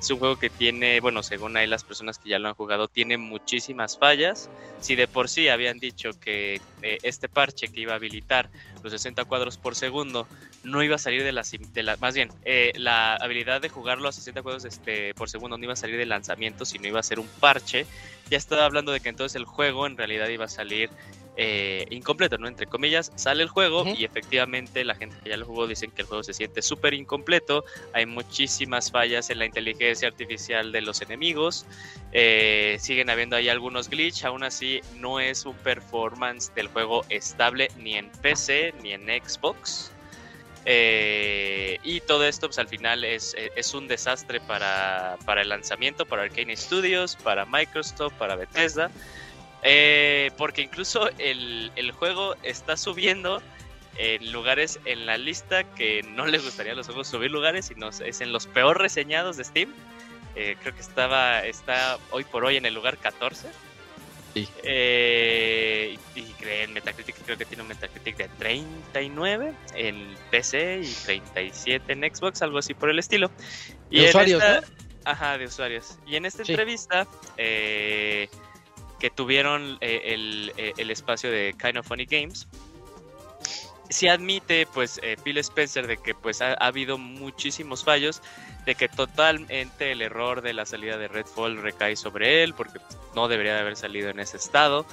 es 0.00 0.10
un 0.10 0.18
juego 0.18 0.36
que 0.36 0.48
tiene, 0.48 1.00
bueno, 1.00 1.22
según 1.22 1.56
ahí 1.56 1.66
las 1.66 1.82
personas 1.82 2.18
que 2.18 2.28
ya 2.28 2.38
lo 2.38 2.48
han 2.48 2.54
jugado, 2.54 2.86
tiene 2.86 3.18
muchísimas 3.18 3.98
fallas. 3.98 4.48
Si 4.80 4.94
de 4.94 5.08
por 5.08 5.28
sí 5.28 5.48
habían 5.48 5.80
dicho 5.80 6.10
que 6.20 6.60
eh, 6.82 6.98
este 7.02 7.28
parche 7.28 7.68
que 7.68 7.80
iba 7.80 7.94
a 7.94 7.96
habilitar 7.96 8.48
los 8.82 8.92
60 8.92 9.24
cuadros 9.24 9.56
por 9.56 9.74
segundo 9.74 10.28
no 10.62 10.82
iba 10.82 10.96
a 10.96 10.98
salir 10.98 11.24
de 11.24 11.32
la, 11.32 11.42
de 11.42 11.82
la 11.82 11.96
más 11.96 12.14
bien, 12.14 12.30
eh, 12.44 12.72
la 12.76 13.16
habilidad 13.16 13.60
de 13.60 13.68
jugarlo 13.68 14.08
a 14.08 14.12
60 14.12 14.42
cuadros 14.42 14.64
este, 14.64 15.14
por 15.14 15.28
segundo 15.28 15.58
no 15.58 15.64
iba 15.64 15.72
a 15.72 15.76
salir 15.76 15.96
del 15.96 16.10
lanzamiento, 16.10 16.64
sino 16.64 16.86
iba 16.86 17.00
a 17.00 17.02
ser 17.02 17.18
un 17.18 17.28
parche. 17.40 17.86
Ya 18.30 18.36
estaba 18.36 18.64
hablando 18.64 18.92
de 18.92 19.00
que 19.00 19.08
entonces 19.08 19.34
el 19.34 19.46
juego 19.46 19.86
en 19.86 19.96
realidad 19.96 20.28
iba 20.28 20.44
a 20.44 20.48
salir 20.48 20.90
eh, 21.40 21.86
incompleto, 21.90 22.36
¿no? 22.36 22.48
Entre 22.48 22.66
comillas, 22.66 23.12
sale 23.14 23.44
el 23.44 23.48
juego 23.48 23.82
uh 23.82 23.86
-huh. 23.86 23.96
y 23.96 24.04
efectivamente 24.04 24.84
la 24.84 24.96
gente 24.96 25.16
que 25.22 25.30
ya 25.30 25.36
lo 25.36 25.46
jugó 25.46 25.68
dicen 25.68 25.92
que 25.92 26.02
el 26.02 26.08
juego 26.08 26.24
se 26.24 26.34
siente 26.34 26.62
súper 26.62 26.94
incompleto, 26.94 27.64
hay 27.92 28.06
muchísimas 28.06 28.90
fallas 28.90 29.30
en 29.30 29.38
la 29.38 29.46
inteligencia 29.46 30.08
artificial 30.08 30.72
de 30.72 30.80
los 30.80 31.00
enemigos, 31.00 31.64
eh, 32.10 32.76
siguen 32.80 33.08
habiendo 33.08 33.36
ahí 33.36 33.48
algunos 33.48 33.88
glitch, 33.88 34.24
aún 34.24 34.42
así 34.42 34.80
no 34.96 35.20
es 35.20 35.46
un 35.46 35.54
performance 35.58 36.52
del 36.56 36.66
juego 36.66 37.04
estable 37.08 37.70
ni 37.76 37.94
en 37.94 38.10
PC 38.20 38.74
ni 38.82 38.92
en 38.92 39.02
Xbox. 39.02 39.92
Eh, 40.64 41.78
y 41.84 42.00
todo 42.00 42.26
esto 42.26 42.48
pues 42.48 42.58
al 42.58 42.66
final 42.66 43.04
es, 43.04 43.36
es 43.54 43.74
un 43.74 43.86
desastre 43.86 44.40
para, 44.40 45.16
para 45.24 45.42
el 45.42 45.50
lanzamiento, 45.50 46.04
para 46.04 46.22
Arcane 46.22 46.56
Studios, 46.56 47.14
para 47.14 47.46
Microsoft, 47.46 48.14
para 48.14 48.34
Bethesda. 48.34 48.90
Eh, 49.62 50.30
porque 50.36 50.62
incluso 50.62 51.08
el, 51.18 51.72
el, 51.76 51.90
juego 51.92 52.36
está 52.42 52.76
subiendo 52.76 53.42
en 53.96 54.30
lugares 54.32 54.78
en 54.84 55.04
la 55.06 55.18
lista 55.18 55.64
que 55.74 56.02
no 56.04 56.26
le 56.26 56.38
gustaría 56.38 56.72
a 56.72 56.76
los 56.76 56.86
juegos 56.86 57.08
subir 57.08 57.30
lugares, 57.30 57.66
sino 57.66 57.88
es 57.88 58.20
en 58.20 58.32
los 58.32 58.46
peor 58.46 58.78
reseñados 58.80 59.36
de 59.36 59.44
Steam. 59.44 59.74
Eh, 60.36 60.56
creo 60.62 60.74
que 60.74 60.80
estaba 60.80 61.44
está 61.44 61.98
hoy 62.10 62.22
por 62.24 62.44
hoy 62.44 62.56
en 62.56 62.66
el 62.66 62.74
lugar 62.74 62.98
14. 62.98 63.48
Sí. 64.34 64.48
Eh, 64.62 65.98
y, 66.14 66.20
y 66.20 66.34
en 66.48 66.72
Metacritic 66.72 67.16
creo 67.24 67.36
que 67.36 67.44
tiene 67.44 67.62
un 67.62 67.68
Metacritic 67.68 68.16
de 68.16 68.28
39 68.38 69.52
en 69.74 70.14
PC 70.30 70.82
y 70.84 70.92
37 71.04 71.92
en 71.92 72.14
Xbox, 72.14 72.42
algo 72.42 72.58
así 72.58 72.74
por 72.74 72.90
el 72.90 73.00
estilo. 73.00 73.30
Y 73.90 74.02
en 74.02 74.08
usuarios, 74.10 74.40
esta, 74.42 74.60
¿no? 74.60 74.66
Ajá, 75.04 75.38
de 75.38 75.46
usuarios. 75.46 75.98
Y 76.06 76.14
en 76.16 76.26
esta 76.26 76.44
Sí. 76.44 76.52
entrevista 76.52 77.08
eh, 77.36 78.28
que 78.98 79.10
tuvieron 79.10 79.78
eh, 79.80 80.14
el, 80.14 80.52
eh, 80.56 80.72
el 80.76 80.90
espacio 80.90 81.30
de 81.30 81.54
Kind 81.60 82.10
Games, 82.10 82.48
sí 83.90 84.08
admite 84.08 84.66
pues 84.66 85.00
eh, 85.02 85.16
Spencer 85.24 85.86
de 85.86 85.96
que 85.96 86.14
pues 86.14 86.42
ha, 86.42 86.52
ha 86.52 86.66
habido 86.66 86.98
muchísimos 86.98 87.84
fallos, 87.84 88.22
de 88.66 88.74
que 88.74 88.88
totalmente 88.88 89.92
el 89.92 90.02
error 90.02 90.42
de 90.42 90.52
la 90.52 90.66
salida 90.66 90.98
de 90.98 91.08
Redfall 91.08 91.56
recae 91.56 91.96
sobre 91.96 92.42
él, 92.42 92.54
porque 92.54 92.80
no 93.14 93.28
debería 93.28 93.54
de 93.54 93.60
haber 93.60 93.76
salido 93.76 94.10
en 94.10 94.20
ese 94.20 94.36
estado. 94.36 94.86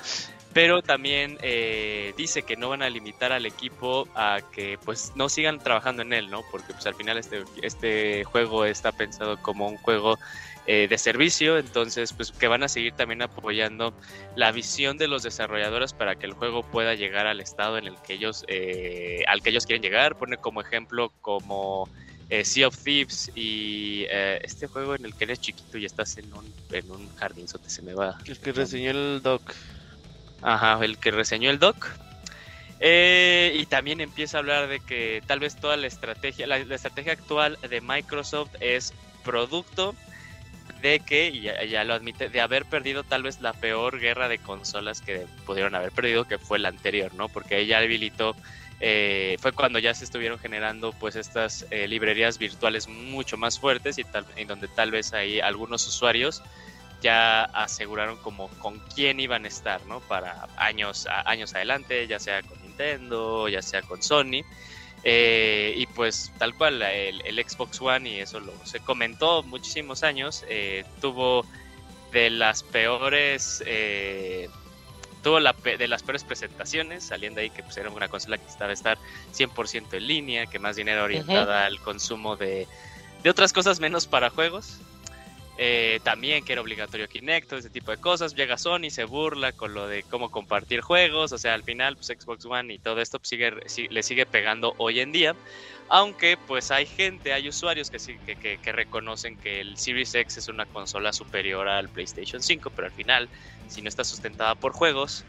Pero 0.54 0.82
también 0.82 1.38
eh, 1.42 2.14
dice 2.16 2.44
que 2.44 2.56
no 2.56 2.70
van 2.70 2.82
a 2.82 2.90
limitar 2.90 3.34
al 3.34 3.46
equipo 3.46 4.08
a 4.16 4.40
que 4.54 4.80
pues 4.86 5.12
no 5.16 5.28
sigan 5.28 5.60
trabajando 5.60 6.02
en 6.02 6.14
él, 6.14 6.32
¿no? 6.32 6.44
Porque 6.50 6.72
pues 6.72 6.86
al 6.86 6.96
final 6.96 7.18
este, 7.18 7.44
este 7.62 8.24
juego 8.24 8.64
está 8.64 8.94
pensado 8.94 9.36
como 9.42 9.68
un 9.68 9.76
juego 9.76 10.18
eh, 10.68 10.88
de 10.90 10.98
servicio, 10.98 11.58
entonces 11.58 12.12
pues 12.14 12.32
que 12.32 12.48
van 12.48 12.64
a 12.64 12.68
seguir 12.68 12.94
también 12.94 13.22
apoyando 13.22 13.94
la 14.36 14.52
visión 14.52 14.98
de 14.98 15.08
los 15.08 15.22
desarrolladores 15.22 15.94
para 15.94 16.16
que 16.16 16.26
el 16.26 16.34
juego 16.34 16.64
pueda 16.64 16.96
llegar 16.96 17.28
al 17.28 17.40
estado 17.40 17.78
en 17.78 17.86
el 17.86 17.96
que 18.02 18.14
ellos, 18.14 18.44
eh, 18.48 19.24
al 19.28 19.42
que 19.42 19.52
ellos 19.52 19.66
quieren 19.66 19.84
llegar. 19.84 20.16
Pone 20.16 20.38
como 20.38 20.62
ejemplo 20.62 21.12
como 21.22 21.88
eh, 22.30 22.44
Sea 22.44 22.68
of 22.68 22.84
Thieves 22.84 23.32
y 23.36 24.06
este 24.10 24.68
juego 24.68 24.96
en 24.96 25.06
el 25.06 25.14
que 25.14 25.26
eres 25.26 25.40
chiquito 25.40 25.78
y 25.78 25.86
estás 25.86 26.18
en 26.18 26.34
un, 26.34 26.52
en 26.72 26.90
un 26.90 27.16
jardinzote, 27.16 27.70
se 27.70 27.82
me 27.82 27.94
va. 27.94 28.18
El 28.26 28.40
que 28.40 28.52
reseñó 28.52 28.92
el 28.92 29.22
doc. 29.22 29.54
Ajá, 30.42 30.84
el 30.84 30.98
que 30.98 31.12
reseñó 31.12 31.50
el 31.50 31.60
doc. 31.60 31.88
Eh, 32.80 33.56
y 33.56 33.66
también 33.68 34.02
empieza 34.02 34.38
a 34.38 34.40
hablar 34.42 34.68
de 34.68 34.80
que 34.80 35.24
tal 35.26 35.40
vez 35.40 35.56
toda 35.56 35.78
la 35.78 35.88
estrategia, 35.88 36.46
la, 36.46 36.60
la 36.60 36.76
estrategia 36.76 37.14
actual 37.14 37.58
de 37.70 37.82
Microsoft 37.82 38.52
es 38.60 38.94
producto 39.24 39.96
de 40.82 41.00
que, 41.00 41.30
y 41.30 41.42
ya, 41.42 41.84
lo 41.84 41.94
admite, 41.94 42.30
de 42.30 42.42
haber 42.42 42.66
perdido 42.66 43.04
tal 43.04 43.24
vez 43.24 43.42
la 43.42 43.54
peor 43.54 44.00
guerra 44.00 44.28
de 44.28 44.38
consolas 44.40 45.02
que 45.02 45.26
pudieron 45.46 45.76
haber 45.76 45.92
perdido, 45.92 46.26
que 46.26 46.38
fue 46.38 46.60
la 46.60 46.70
anterior, 46.70 47.14
¿no? 47.14 47.30
Porque 47.30 47.60
ella 47.60 47.80
habilitó, 47.80 48.36
eh, 48.80 49.38
fue 49.40 49.52
cuando 49.52 49.80
ya 49.80 49.94
se 49.94 50.04
estuvieron 50.04 50.38
generando 50.38 50.92
pues 50.92 51.16
estas 51.16 51.66
eh, 51.72 51.88
librerías 51.88 52.38
virtuales 52.38 52.88
mucho 52.88 53.38
más 53.38 53.60
fuertes 53.60 53.98
y 53.98 54.06
en 54.36 54.48
donde 54.48 54.68
tal 54.68 54.92
vez 54.92 55.14
ahí 55.14 55.40
algunos 55.40 55.88
usuarios 55.88 56.44
ya 57.02 57.44
aseguraron 57.44 58.18
como 58.18 58.50
con 58.60 58.80
quién 58.94 59.20
iban 59.20 59.46
a 59.46 59.48
estar, 59.48 59.86
¿no? 59.86 60.00
Para 60.02 60.48
años, 60.58 61.08
años 61.26 61.54
adelante, 61.54 62.08
ya 62.08 62.20
sea 62.20 62.42
con 62.42 62.62
Nintendo, 62.64 63.48
ya 63.48 63.62
sea 63.62 63.82
con 63.82 64.02
Sony. 64.02 64.44
Eh, 65.08 65.74
y 65.78 65.86
pues 65.86 66.32
tal 66.40 66.56
cual, 66.56 66.82
el, 66.82 67.22
el 67.26 67.46
Xbox 67.48 67.80
One, 67.80 68.10
y 68.10 68.20
eso 68.20 68.40
lo 68.40 68.52
se 68.66 68.80
comentó 68.80 69.44
muchísimos 69.44 70.02
años, 70.04 70.44
eh, 70.50 70.84
tuvo 71.00 71.46
de 72.12 72.30
las 72.32 72.64
peores... 72.64 73.64
eh, 73.68 74.50
tuvo 75.22 75.40
la 75.40 75.54
pe- 75.54 75.78
de 75.78 75.88
las 75.88 76.04
peores 76.04 76.24
presentaciones, 76.24 77.04
saliendo 77.06 77.42
ahí 77.42 77.50
que 77.50 77.64
pues 77.64 77.76
era 77.78 77.90
una 77.90 78.08
consola 78.08 78.38
que 78.38 78.44
necesitaba 78.44 78.74
estar 78.74 78.98
100% 79.32 79.94
en 79.98 80.06
línea, 80.08 80.46
que 80.46 80.60
más 80.60 80.76
bien 80.76 80.88
era 80.88 81.04
orientada 81.04 81.66
al 81.66 81.80
consumo 81.80 82.36
de, 82.36 82.68
de 83.24 83.30
otras 83.32 83.52
cosas 83.52 83.80
menos 83.80 84.06
para 84.06 84.30
juegos. 84.30 84.78
Eh, 85.58 86.00
también 86.04 86.44
que 86.44 86.52
era 86.52 86.62
obligatorio 86.62 87.08
Kinect, 87.08 87.48
todo 87.48 87.60
ese 87.60 87.70
tipo 87.70 87.92
de 87.92 87.98
cosas. 87.98 88.36
Llega 88.36 88.58
Sony, 88.58 88.90
se 88.90 89.06
burla 89.06 89.54
con 89.54 89.74
lo 89.74 89.88
de 89.88 90.04
cómo 90.04 90.30
compartir 90.30 90.82
juegos. 90.82 91.32
O 91.32 91.38
sea, 91.38 91.54
al 91.54 91.64
final, 91.64 91.96
pues 91.96 92.08
Xbox 92.08 92.46
One 92.46 92.74
y 92.74 92.80
todo 92.80 93.00
esto 93.02 93.20
pues, 93.20 93.30
sigue, 93.30 93.54
le 93.90 94.04
sigue 94.04 94.26
pegando 94.26 94.74
hoy 94.78 95.00
en 95.00 95.12
día. 95.12 95.36
Aunque, 95.88 96.36
pues 96.38 96.72
hay 96.72 96.86
gente, 96.86 97.32
hay 97.32 97.48
usuarios 97.48 97.90
que, 97.90 98.72
reconocen 98.74 99.38
que 99.38 99.62
el 99.62 99.78
Series 99.78 100.14
X 100.14 100.38
es 100.38 100.48
una 100.50 100.66
consola 100.66 101.14
superior 101.14 101.68
al 101.68 101.90
PlayStation 101.90 102.42
5, 102.42 102.72
pero 102.72 102.88
al 102.88 102.94
final, 102.94 103.30
si 103.68 103.82
no 103.82 103.90
está 103.90 104.04
sustentada 104.04 104.56
por 104.56 104.74
juegos, 104.74 105.26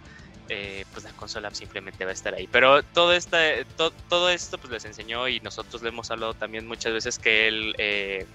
eh, 0.48 0.84
pues 0.92 1.04
la 1.04 1.12
consola 1.12 1.50
simplemente 1.52 2.04
va 2.04 2.10
a 2.10 2.14
estar 2.14 2.34
ahí. 2.34 2.46
Pero 2.48 2.82
to- 2.82 3.90
todo 4.08 4.30
esto 4.30 4.58
pues 4.58 4.72
les 4.72 4.84
enseñó 4.84 5.28
y 5.28 5.40
nosotros 5.40 5.82
le 5.82 5.90
hemos 5.90 6.10
hablado 6.10 6.34
también 6.34 6.66
muchas 6.66 6.92
veces 6.92 7.18
que 7.18 7.48
el, 7.48 7.74
eh, 7.78 8.26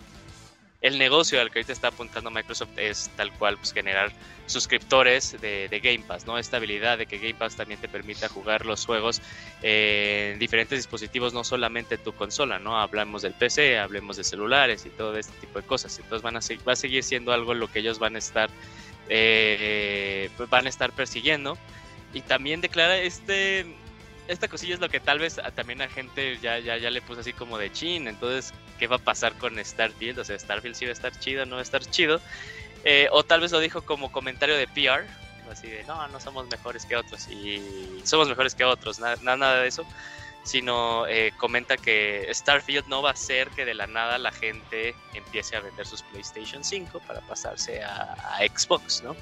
el 0.81 0.97
negocio 0.97 1.39
al 1.39 1.51
que 1.51 1.59
ahorita 1.59 1.73
está 1.73 1.89
apuntando 1.89 2.31
Microsoft 2.31 2.77
es 2.77 3.11
tal 3.15 3.31
cual 3.33 3.55
pues 3.57 3.71
generar 3.71 4.11
suscriptores 4.47 5.39
de, 5.39 5.79
Game 5.81 6.03
Pass, 6.05 6.25
¿no? 6.25 6.37
Esta 6.37 6.57
habilidad 6.57 6.97
de 6.97 7.05
que 7.05 7.19
Game 7.19 7.35
Pass 7.35 7.55
también 7.55 7.79
te 7.79 7.87
permita 7.87 8.27
jugar 8.27 8.65
los 8.65 8.85
juegos 8.85 9.21
eh, 9.61 10.31
en 10.33 10.39
diferentes 10.39 10.79
dispositivos, 10.79 11.33
no 11.33 11.43
solamente 11.43 11.95
en 11.95 12.03
tu 12.03 12.13
consola, 12.13 12.59
¿no? 12.59 12.81
Hablamos 12.81 13.21
del 13.21 13.33
PC, 13.33 13.77
hablemos 13.77 14.17
de 14.17 14.23
celulares 14.23 14.85
y 14.85 14.89
todo 14.89 15.15
este 15.15 15.33
tipo 15.39 15.61
de 15.61 15.67
cosas. 15.67 15.97
Entonces 15.99 16.23
van 16.23 16.35
a 16.35 16.39
va 16.67 16.73
a 16.73 16.75
seguir 16.75 17.03
siendo 17.03 17.31
algo 17.31 17.53
lo 17.53 17.71
que 17.71 17.79
ellos 17.79 17.99
van 17.99 18.15
a 18.15 18.19
estar 18.19 18.49
eh, 19.07 20.29
van 20.49 20.65
a 20.65 20.69
estar 20.69 20.91
persiguiendo 20.91 21.57
y 22.13 22.21
también 22.21 22.59
declara 22.59 22.97
este 22.97 23.65
esta 24.31 24.47
cosilla 24.47 24.73
es 24.75 24.79
lo 24.79 24.89
que 24.89 24.99
tal 24.99 25.19
vez 25.19 25.37
a- 25.39 25.51
también 25.51 25.81
a 25.81 25.89
gente 25.89 26.37
ya, 26.41 26.59
ya, 26.59 26.77
ya 26.77 26.89
le 26.89 27.01
puso 27.01 27.21
así 27.21 27.33
como 27.33 27.57
de 27.57 27.71
chin. 27.71 28.07
Entonces, 28.07 28.53
¿qué 28.79 28.87
va 28.87 28.95
a 28.95 28.99
pasar 28.99 29.33
con 29.35 29.63
Starfield? 29.63 30.19
O 30.19 30.23
sea, 30.23 30.37
Starfield 30.39 30.75
sí 30.75 30.85
va 30.85 30.89
a 30.91 30.93
estar 30.93 31.11
chido, 31.19 31.45
no 31.45 31.55
va 31.55 31.59
a 31.61 31.63
estar 31.63 31.83
chido. 31.85 32.21
Eh, 32.83 33.07
o 33.11 33.23
tal 33.23 33.41
vez 33.41 33.51
lo 33.51 33.59
dijo 33.59 33.81
como 33.83 34.11
comentario 34.11 34.55
de 34.57 34.67
PR. 34.67 35.05
Así 35.51 35.67
de, 35.67 35.83
no, 35.83 36.07
no 36.07 36.19
somos 36.19 36.47
mejores 36.49 36.85
que 36.85 36.95
otros. 36.95 37.27
Y 37.27 38.01
somos 38.05 38.27
mejores 38.29 38.55
que 38.55 38.63
otros, 38.63 38.99
nada, 38.99 39.17
nada 39.21 39.61
de 39.61 39.67
eso. 39.67 39.85
Sino 40.43 41.05
eh, 41.07 41.33
comenta 41.37 41.77
que 41.77 42.27
Starfield 42.33 42.87
no 42.87 43.01
va 43.03 43.11
a 43.11 43.15
ser 43.15 43.49
que 43.49 43.63
de 43.65 43.75
la 43.75 43.85
nada 43.85 44.17
la 44.17 44.31
gente 44.31 44.95
empiece 45.13 45.55
a 45.55 45.59
vender 45.59 45.85
sus 45.85 46.01
PlayStation 46.03 46.63
5 46.63 46.99
para 47.01 47.19
pasarse 47.21 47.83
a, 47.83 48.13
a 48.13 48.39
Xbox, 48.47 49.03
¿no? 49.03 49.15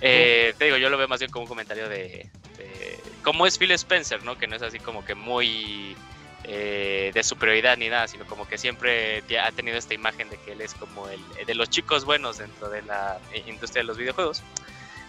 Eh, 0.00 0.54
te 0.58 0.64
digo, 0.66 0.78
yo 0.78 0.88
lo 0.88 0.96
veo 0.96 1.06
más 1.06 1.20
bien 1.20 1.30
como 1.30 1.42
un 1.42 1.48
comentario 1.48 1.88
de, 1.88 2.28
de 2.56 2.98
cómo 3.22 3.46
es 3.46 3.58
Phil 3.58 3.70
Spencer, 3.72 4.22
¿no? 4.24 4.36
Que 4.36 4.46
no 4.46 4.56
es 4.56 4.62
así 4.62 4.78
como 4.78 5.04
que 5.04 5.14
muy 5.14 5.96
eh, 6.44 7.10
de 7.14 7.22
superioridad 7.22 7.76
ni 7.76 7.88
nada, 7.88 8.08
sino 8.08 8.26
como 8.26 8.46
que 8.48 8.58
siempre 8.58 9.22
ha 9.40 9.52
tenido 9.52 9.76
esta 9.76 9.94
imagen 9.94 10.28
de 10.28 10.36
que 10.38 10.52
él 10.52 10.60
es 10.60 10.74
como 10.74 11.08
el 11.08 11.20
de 11.46 11.54
los 11.54 11.70
chicos 11.70 12.04
buenos 12.04 12.38
dentro 12.38 12.68
de 12.68 12.82
la 12.82 13.18
eh, 13.32 13.44
industria 13.46 13.82
de 13.82 13.86
los 13.86 13.96
videojuegos. 13.96 14.42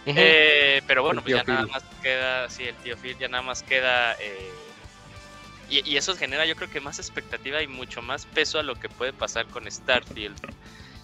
Eh, 0.06 0.82
pero 0.86 1.02
bueno, 1.02 1.22
pues 1.22 1.34
ya 1.34 1.42
nada 1.44 1.66
más 1.66 1.82
queda, 2.02 2.48
sí, 2.50 2.64
el 2.64 2.76
tío 2.76 2.96
Phil, 2.96 3.16
ya 3.18 3.28
nada 3.28 3.42
más 3.42 3.62
queda. 3.62 4.14
eh, 4.20 4.52
y, 5.70 5.90
y 5.90 5.96
eso 5.96 6.14
genera, 6.14 6.44
yo 6.44 6.56
creo 6.56 6.68
que 6.68 6.80
más 6.80 6.98
expectativa 6.98 7.62
y 7.62 7.66
mucho 7.66 8.02
más 8.02 8.26
peso 8.26 8.58
a 8.58 8.62
lo 8.62 8.74
que 8.74 8.88
puede 8.90 9.12
pasar 9.14 9.46
con 9.46 9.70
Starfield. 9.70 10.36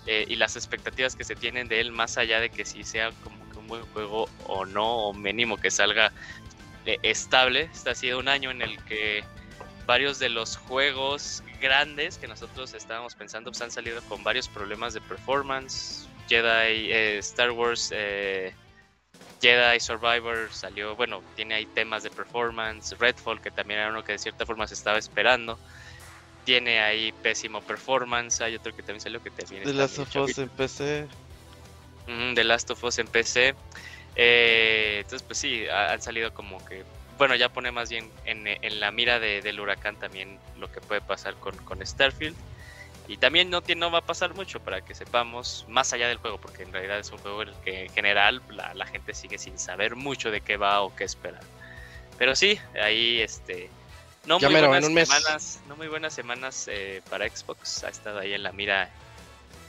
eh, 0.06 0.24
y 0.28 0.36
las 0.36 0.56
expectativas 0.56 1.14
que 1.14 1.24
se 1.24 1.34
tienen 1.36 1.68
de 1.68 1.80
él, 1.80 1.92
más 1.92 2.18
allá 2.18 2.40
de 2.40 2.50
que 2.50 2.64
si 2.64 2.84
sea 2.84 3.10
como 3.22 3.39
buen 3.70 3.86
juego 3.94 4.28
o 4.46 4.66
no, 4.66 5.06
o 5.06 5.14
mínimo 5.14 5.56
que 5.56 5.70
salga 5.70 6.12
eh, 6.84 6.98
estable. 7.02 7.70
Este 7.72 7.88
ha 7.88 7.94
sido 7.94 8.18
un 8.18 8.28
año 8.28 8.50
en 8.50 8.60
el 8.60 8.82
que 8.84 9.24
varios 9.86 10.18
de 10.18 10.28
los 10.28 10.56
juegos 10.56 11.42
grandes 11.60 12.18
que 12.18 12.28
nosotros 12.28 12.74
estábamos 12.74 13.14
pensando 13.14 13.50
pues, 13.50 13.62
han 13.62 13.70
salido 13.70 14.02
con 14.02 14.22
varios 14.22 14.48
problemas 14.48 14.94
de 14.94 15.00
performance. 15.00 16.06
Jedi, 16.28 16.92
eh, 16.92 17.18
Star 17.18 17.50
Wars, 17.50 17.90
eh, 17.92 18.54
Jedi 19.40 19.80
Survivor 19.80 20.48
salió, 20.52 20.94
bueno, 20.96 21.22
tiene 21.34 21.54
ahí 21.54 21.66
temas 21.66 22.02
de 22.02 22.10
performance. 22.10 22.94
Redfall, 22.98 23.40
que 23.40 23.50
también 23.50 23.80
era 23.80 23.90
uno 23.90 24.04
que 24.04 24.12
de 24.12 24.18
cierta 24.18 24.46
forma 24.46 24.66
se 24.66 24.74
estaba 24.74 24.98
esperando. 24.98 25.58
Tiene 26.44 26.80
ahí 26.80 27.12
pésimo 27.22 27.60
performance. 27.60 28.40
Hay 28.40 28.54
otro 28.54 28.74
que 28.74 28.82
también 28.82 29.00
salió 29.00 29.22
que 29.22 29.30
también 29.30 29.64
De 29.64 29.74
las 29.74 29.98
en 29.98 30.48
PC. 30.50 31.08
The 32.34 32.44
Last 32.44 32.70
of 32.70 32.82
Us 32.84 32.98
en 32.98 33.06
PC. 33.08 33.54
Eh, 34.16 34.98
entonces, 35.02 35.22
pues 35.26 35.38
sí, 35.38 35.66
ha- 35.68 35.92
han 35.92 36.02
salido 36.02 36.32
como 36.34 36.64
que. 36.66 36.84
Bueno, 37.18 37.34
ya 37.36 37.48
pone 37.50 37.70
más 37.70 37.90
bien 37.90 38.10
en, 38.24 38.46
en 38.46 38.80
la 38.80 38.90
mira 38.90 39.18
de- 39.20 39.42
del 39.42 39.60
huracán 39.60 39.96
también 39.96 40.38
lo 40.58 40.70
que 40.72 40.80
puede 40.80 41.00
pasar 41.00 41.34
con, 41.36 41.56
con 41.64 41.84
Starfield. 41.86 42.36
Y 43.08 43.16
también 43.16 43.50
no, 43.50 43.60
tiene, 43.60 43.80
no 43.80 43.90
va 43.90 43.98
a 43.98 44.06
pasar 44.06 44.34
mucho 44.34 44.60
para 44.60 44.80
que 44.82 44.94
sepamos 44.94 45.64
más 45.68 45.92
allá 45.92 46.06
del 46.08 46.18
juego, 46.18 46.38
porque 46.38 46.62
en 46.62 46.72
realidad 46.72 46.98
es 46.98 47.10
un 47.10 47.18
juego 47.18 47.42
en 47.42 47.48
el 47.48 47.54
que 47.56 47.84
en 47.86 47.92
general 47.92 48.40
la, 48.50 48.72
la 48.74 48.86
gente 48.86 49.14
sigue 49.14 49.36
sin 49.38 49.58
saber 49.58 49.96
mucho 49.96 50.30
de 50.30 50.40
qué 50.40 50.56
va 50.56 50.80
o 50.82 50.94
qué 50.94 51.04
esperar. 51.04 51.42
Pero 52.18 52.34
sí, 52.36 52.58
ahí 52.80 53.20
este. 53.20 53.68
No 54.26 54.38
muy 54.48 54.54
mero, 54.54 54.68
buenas 54.68 54.86
semanas, 55.08 55.60
no 55.66 55.76
muy 55.76 55.88
buenas 55.88 56.14
semanas 56.14 56.68
eh, 56.70 57.02
para 57.10 57.28
Xbox. 57.28 57.84
Ha 57.84 57.88
estado 57.88 58.18
ahí 58.20 58.32
en 58.32 58.42
la 58.42 58.52
mira 58.52 58.90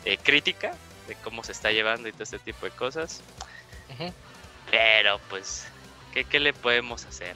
eh, 0.05 0.17
crítica 0.17 0.73
de 1.07 1.15
cómo 1.15 1.43
se 1.43 1.51
está 1.51 1.71
llevando 1.71 2.07
y 2.07 2.11
todo 2.11 2.23
este 2.23 2.39
tipo 2.39 2.65
de 2.65 2.71
cosas. 2.71 3.21
Pero 4.69 5.19
pues, 5.29 5.65
¿qué, 6.13 6.23
qué 6.25 6.39
le 6.39 6.53
podemos 6.53 7.05
hacer? 7.05 7.35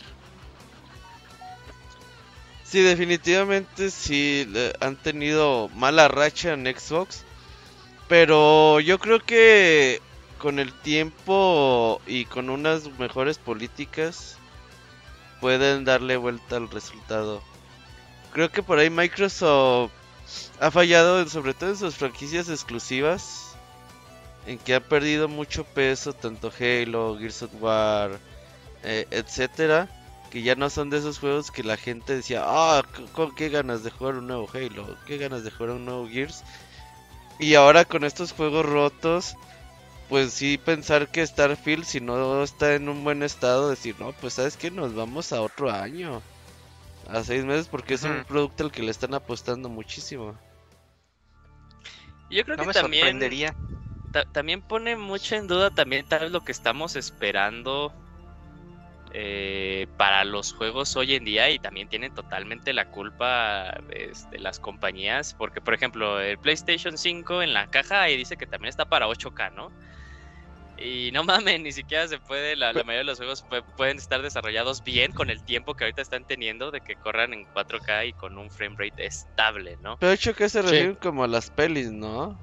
Sí, 2.64 2.82
definitivamente 2.82 3.92
sí 3.92 4.46
le- 4.50 4.74
han 4.80 4.96
tenido 4.96 5.70
mala 5.76 6.08
racha 6.08 6.54
en 6.54 6.66
Xbox. 6.66 7.24
Pero 8.08 8.80
yo 8.80 9.00
creo 9.00 9.20
que 9.20 10.02
con 10.38 10.60
el 10.60 10.72
tiempo 10.74 12.02
y 12.06 12.26
con 12.26 12.50
unas 12.50 12.86
mejores 13.00 13.38
políticas 13.38 14.38
pueden 15.42 15.86
darle 15.86 16.18
vuelta 16.18 16.58
al 16.58 16.70
resultado. 16.70 17.42
Creo 18.32 18.52
que 18.52 18.62
por 18.64 18.78
ahí 18.80 18.90
Microsoft 18.90 19.92
ha 20.60 20.72
fallado 20.72 21.28
sobre 21.30 21.54
todo 21.54 21.70
en 21.72 21.78
sus 21.78 21.96
franquicias 21.96 22.50
exclusivas, 22.50 23.45
en 24.46 24.58
que 24.60 24.76
ha 24.76 24.80
perdido 24.80 25.28
mucho 25.28 25.64
peso 25.64 26.14
tanto 26.14 26.52
Halo, 26.60 27.18
Gears 27.18 27.44
of 27.44 27.52
War, 27.60 28.20
eh, 28.84 29.08
etcétera, 29.12 29.90
que 30.30 30.44
ya 30.44 30.56
no 30.56 30.70
son 30.70 30.90
de 30.90 30.98
esos 30.98 31.20
juegos 31.20 31.52
que 31.52 31.64
la 31.64 31.78
gente 31.78 32.16
decía, 32.16 32.44
ah, 32.46 32.84
con 33.14 33.34
qué 33.34 33.50
ganas 33.50 33.84
de 33.84 33.92
jugar 33.92 34.16
un 34.16 34.28
nuevo 34.28 34.48
Halo, 34.54 34.98
qué 35.06 35.18
ganas 35.18 35.44
de 35.44 35.52
jugar 35.52 35.72
un 35.72 35.86
nuevo 35.86 36.08
Gears. 36.08 36.44
Y 37.40 37.56
ahora 37.56 37.86
con 37.86 38.04
estos 38.04 38.32
juegos 38.32 38.66
rotos, 38.66 39.36
pues 40.10 40.34
sí 40.34 40.58
pensar 40.58 41.10
que 41.10 41.26
Starfield 41.26 41.84
si 41.86 42.00
no 42.00 42.44
está 42.44 42.76
en 42.76 42.88
un 42.88 43.04
buen 43.04 43.24
estado, 43.24 43.70
decir, 43.70 43.96
no, 44.00 44.14
pues 44.14 44.34
sabes 44.34 44.58
que 44.58 44.72
nos 44.72 44.94
vamos 44.94 45.34
a 45.34 45.42
otro 45.42 45.72
año, 45.72 46.22
a 47.08 47.24
seis 47.24 47.44
meses, 47.44 47.68
porque 47.68 47.96
es 47.96 48.04
un 48.04 48.24
producto 48.26 48.64
al 48.64 48.72
que 48.72 48.84
le 48.84 48.92
están 48.92 49.14
apostando 49.14 49.70
muchísimo. 49.70 50.36
Yo 52.30 52.44
creo 52.44 52.58
No 52.58 52.64
que 52.64 52.68
me 52.68 52.74
también, 52.74 53.04
sorprendería. 53.04 53.56
Ta- 54.16 54.24
también 54.32 54.62
pone 54.62 54.96
mucho 54.96 55.36
en 55.36 55.46
duda 55.46 55.70
también 55.72 56.06
tal 56.08 56.22
vez 56.22 56.32
lo 56.32 56.40
que 56.40 56.54
estamos 56.54 56.96
esperando 56.96 57.92
eh, 59.12 59.88
para 59.98 60.24
los 60.24 60.54
juegos 60.54 60.96
hoy 60.96 61.16
en 61.16 61.26
día 61.26 61.50
y 61.52 61.60
también 61.60 61.90
tienen 61.90 62.14
totalmente 62.14 62.72
la 62.72 62.86
culpa 62.86 63.74
este, 63.90 64.40
las 64.40 64.58
compañías 64.60 65.36
porque 65.38 65.60
por 65.60 65.74
ejemplo 65.74 66.22
el 66.22 66.38
PlayStation 66.38 66.98
5 66.98 67.42
en 67.42 67.54
la 67.54 67.68
caja 67.68 68.04
ahí 68.04 68.16
dice 68.16 68.38
que 68.38 68.48
también 68.48 68.70
está 68.70 68.86
para 68.86 69.08
8K, 69.10 69.50
¿no? 69.52 69.70
Y 70.78 71.10
no 71.14 71.24
mames, 71.54 71.60
ni 71.62 71.72
siquiera 71.74 72.08
se 72.08 72.20
puede, 72.20 72.56
la, 72.56 72.72
la 72.74 72.84
mayoría 72.84 73.00
de 73.00 73.04
los 73.06 73.18
juegos 73.18 73.44
pu- 73.50 73.66
pueden 73.76 73.98
estar 73.98 74.22
desarrollados 74.22 74.82
bien 74.84 75.12
con 75.12 75.30
el 75.30 75.44
tiempo 75.44 75.74
que 75.76 75.84
ahorita 75.86 76.02
están 76.02 76.24
teniendo 76.26 76.72
de 76.72 76.80
que 76.82 76.96
corran 76.96 77.34
en 77.34 77.46
4K 77.54 78.06
y 78.08 78.14
con 78.14 78.38
un 78.38 78.50
frame 78.50 78.76
rate 78.78 79.06
estable, 79.06 79.78
¿no? 79.82 79.98
Pero 80.00 80.10
de 80.10 80.16
hecho 80.16 80.34
que 80.34 80.50
se 80.50 80.62
Sí. 80.62 80.68
refieren 80.68 80.96
como 80.96 81.24
a 81.24 81.28
las 81.28 81.50
pelis, 81.50 81.92
¿no? 81.92 82.42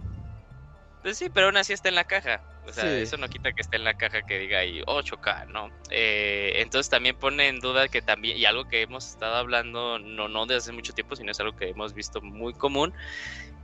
Pues 1.02 1.18
sí, 1.18 1.28
pero 1.30 1.46
aún 1.46 1.56
así 1.56 1.72
está 1.72 1.88
en 1.88 1.96
la 1.96 2.04
caja. 2.04 2.40
O 2.64 2.72
sea, 2.72 2.84
Sí. 2.84 3.02
eso 3.02 3.16
no 3.16 3.28
quita 3.28 3.52
que 3.52 3.60
esté 3.62 3.76
en 3.76 3.82
la 3.84 3.94
caja 3.94 4.22
que 4.22 4.38
diga 4.38 4.60
ahí 4.60 4.82
8K, 4.86 5.46
¿no? 5.46 5.68
Eh, 5.90 6.52
entonces 6.56 6.88
también 6.88 7.16
pone 7.16 7.48
en 7.48 7.58
duda 7.58 7.88
que 7.88 8.02
también, 8.02 8.36
y 8.36 8.44
algo 8.44 8.66
que 8.66 8.82
hemos 8.82 9.08
estado 9.08 9.34
hablando, 9.34 9.98
no, 9.98 10.28
no 10.28 10.46
desde 10.46 10.58
hace 10.58 10.72
mucho 10.72 10.92
tiempo, 10.92 11.16
sino 11.16 11.32
es 11.32 11.40
algo 11.40 11.56
que 11.56 11.70
hemos 11.70 11.92
visto 11.92 12.20
muy 12.22 12.54
común, 12.54 12.94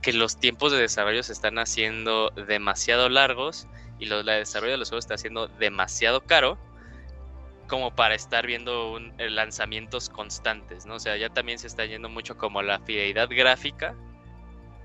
que 0.01 0.11
los 0.11 0.37
tiempos 0.37 0.73
de 0.73 0.79
desarrollo 0.79 1.23
se 1.23 1.31
están 1.31 1.59
haciendo 1.59 2.31
demasiado 2.35 3.07
largos 3.07 3.67
y 3.99 4.07
los, 4.07 4.19
el 4.19 4.25
desarrollo 4.25 4.73
de 4.73 4.77
los 4.77 4.89
juegos 4.89 5.05
está 5.05 5.15
haciendo 5.15 5.47
demasiado 5.47 6.21
caro 6.25 6.59
como 7.67 7.95
para 7.95 8.15
estar 8.15 8.45
viendo 8.47 8.91
un- 8.91 9.13
eh, 9.17 9.29
lanzamientos 9.29 10.09
constantes, 10.09 10.85
¿no? 10.85 10.95
O 10.95 10.99
sea, 10.99 11.15
ya 11.17 11.29
también 11.29 11.59
se 11.59 11.67
está 11.67 11.85
yendo 11.85 12.09
mucho 12.09 12.35
como 12.35 12.61
la 12.63 12.79
fidelidad 12.79 13.29
gráfica 13.29 13.95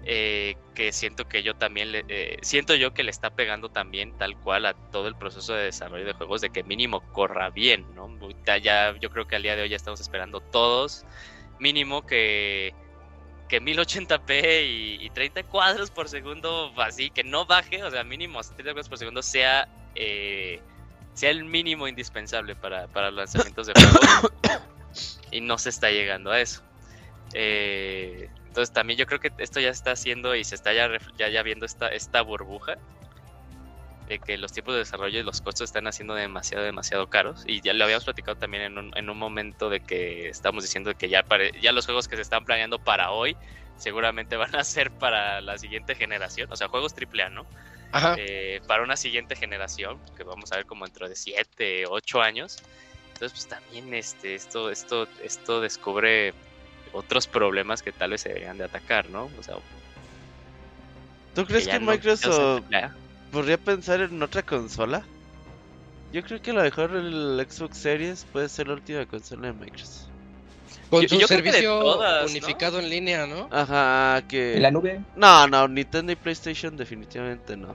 eh, 0.06 0.56
que 0.74 0.92
siento 0.92 1.26
que 1.26 1.42
yo 1.42 1.54
también 1.54 1.92
le, 1.92 2.04
eh, 2.08 2.38
siento 2.42 2.74
yo 2.74 2.92
que 2.92 3.02
le 3.02 3.10
está 3.10 3.30
pegando 3.30 3.70
también 3.70 4.16
tal 4.18 4.36
cual 4.38 4.66
a 4.66 4.74
todo 4.74 5.08
el 5.08 5.16
proceso 5.16 5.54
de 5.54 5.64
desarrollo 5.64 6.04
de 6.04 6.12
juegos 6.12 6.40
de 6.40 6.50
que 6.50 6.62
mínimo 6.62 7.00
corra 7.12 7.50
bien, 7.50 7.86
¿no? 7.94 8.10
Ya 8.62 8.94
yo 8.98 9.10
creo 9.10 9.26
que 9.26 9.36
al 9.36 9.42
día 9.42 9.56
de 9.56 9.62
hoy 9.62 9.68
ya 9.70 9.76
estamos 9.76 10.00
esperando 10.00 10.40
todos 10.40 11.04
mínimo 11.58 12.04
que 12.06 12.74
que 13.48 13.62
1080p 13.62 14.66
y, 14.66 15.04
y 15.04 15.10
30 15.10 15.44
cuadros 15.44 15.90
por 15.90 16.08
segundo 16.08 16.72
así 16.76 17.10
que 17.10 17.24
no 17.24 17.46
baje, 17.46 17.82
o 17.82 17.90
sea, 17.90 18.04
mínimo 18.04 18.40
30 18.42 18.64
cuadros 18.64 18.88
por 18.88 18.98
segundo 18.98 19.22
sea 19.22 19.68
eh, 19.94 20.60
sea 21.14 21.30
el 21.30 21.44
mínimo 21.44 21.86
indispensable 21.88 22.56
para, 22.56 22.88
para 22.88 23.10
lanzamientos 23.10 23.68
de 23.68 23.72
juegos 23.74 24.32
y 25.30 25.40
no 25.40 25.56
se 25.58 25.70
está 25.70 25.90
llegando 25.90 26.30
a 26.30 26.40
eso. 26.40 26.62
Eh, 27.32 28.28
entonces 28.54 28.72
también 28.72 28.96
yo 28.96 29.06
creo 29.06 29.18
que 29.18 29.32
esto 29.38 29.58
ya 29.58 29.70
está 29.70 29.90
haciendo 29.90 30.36
y 30.36 30.44
se 30.44 30.54
está 30.54 30.72
ya, 30.72 30.88
ya, 31.18 31.28
ya 31.28 31.42
viendo 31.42 31.66
esta, 31.66 31.88
esta 31.88 32.22
burbuja 32.22 32.76
de 34.06 34.20
que 34.20 34.38
los 34.38 34.52
tiempos 34.52 34.74
de 34.74 34.78
desarrollo 34.78 35.18
y 35.18 35.24
los 35.24 35.40
costos 35.40 35.62
están 35.64 35.88
haciendo 35.88 36.14
demasiado, 36.14 36.62
demasiado 36.62 37.08
caros. 37.08 37.42
Y 37.48 37.62
ya 37.62 37.72
lo 37.72 37.82
habíamos 37.82 38.04
platicado 38.04 38.36
también 38.36 38.62
en 38.62 38.78
un, 38.78 38.92
en 38.94 39.10
un 39.10 39.18
momento 39.18 39.70
de 39.70 39.80
que 39.80 40.28
estamos 40.28 40.62
diciendo 40.62 40.94
que 40.94 41.08
ya, 41.08 41.24
pare- 41.24 41.50
ya 41.60 41.72
los 41.72 41.84
juegos 41.84 42.06
que 42.06 42.14
se 42.14 42.22
están 42.22 42.44
planeando 42.44 42.78
para 42.78 43.10
hoy 43.10 43.36
seguramente 43.76 44.36
van 44.36 44.54
a 44.54 44.62
ser 44.62 44.92
para 44.92 45.40
la 45.40 45.58
siguiente 45.58 45.96
generación, 45.96 46.46
o 46.48 46.54
sea, 46.54 46.68
juegos 46.68 46.94
AAA, 46.94 47.30
¿no? 47.30 47.48
Ajá. 47.90 48.14
eh, 48.16 48.60
para 48.68 48.84
una 48.84 48.96
siguiente 48.96 49.34
generación, 49.34 50.00
que 50.16 50.22
vamos 50.22 50.52
a 50.52 50.56
ver 50.58 50.66
como 50.66 50.84
dentro 50.84 51.08
de 51.08 51.16
7, 51.16 51.86
8 51.88 52.22
años. 52.22 52.58
Entonces, 53.14 53.32
pues 53.32 53.48
también 53.48 53.92
este, 53.94 54.36
esto, 54.36 54.70
esto, 54.70 55.08
esto 55.24 55.60
descubre 55.60 56.34
otros 56.94 57.26
problemas 57.26 57.82
que 57.82 57.92
tal 57.92 58.10
vez 58.12 58.22
se 58.22 58.28
deberían 58.30 58.56
de 58.56 58.64
atacar, 58.64 59.10
¿no? 59.10 59.28
O 59.38 59.42
sea, 59.42 59.56
¿Tú 61.34 61.44
crees 61.46 61.66
que 61.66 61.80
no- 61.80 61.90
Microsoft 61.90 62.62
se- 62.70 62.88
podría 63.32 63.58
pensar 63.58 64.00
en 64.00 64.22
otra 64.22 64.42
consola? 64.42 65.02
Yo 66.12 66.22
creo 66.22 66.40
que 66.40 66.52
a 66.52 66.54
lo 66.54 66.62
mejor 66.62 66.92
el 66.92 67.44
Xbox 67.48 67.76
Series 67.76 68.24
puede 68.32 68.48
ser 68.48 68.68
la 68.68 68.74
última 68.74 69.04
consola 69.06 69.48
de 69.48 69.52
Microsoft. 69.54 70.04
Con 70.90 71.02
Yo- 71.02 71.08
su 71.08 71.18
yo 71.20 71.26
servicio 71.26 71.80
todas, 71.80 72.24
¿no? 72.26 72.30
unificado 72.30 72.78
en 72.78 72.88
línea, 72.88 73.26
¿no? 73.26 73.48
Ajá, 73.50 74.22
que... 74.28 74.54
En 74.56 74.62
la 74.62 74.70
nube. 74.70 75.00
No, 75.16 75.48
no, 75.48 75.66
Nintendo 75.66 76.12
y 76.12 76.16
PlayStation 76.16 76.76
definitivamente 76.76 77.56
no. 77.56 77.74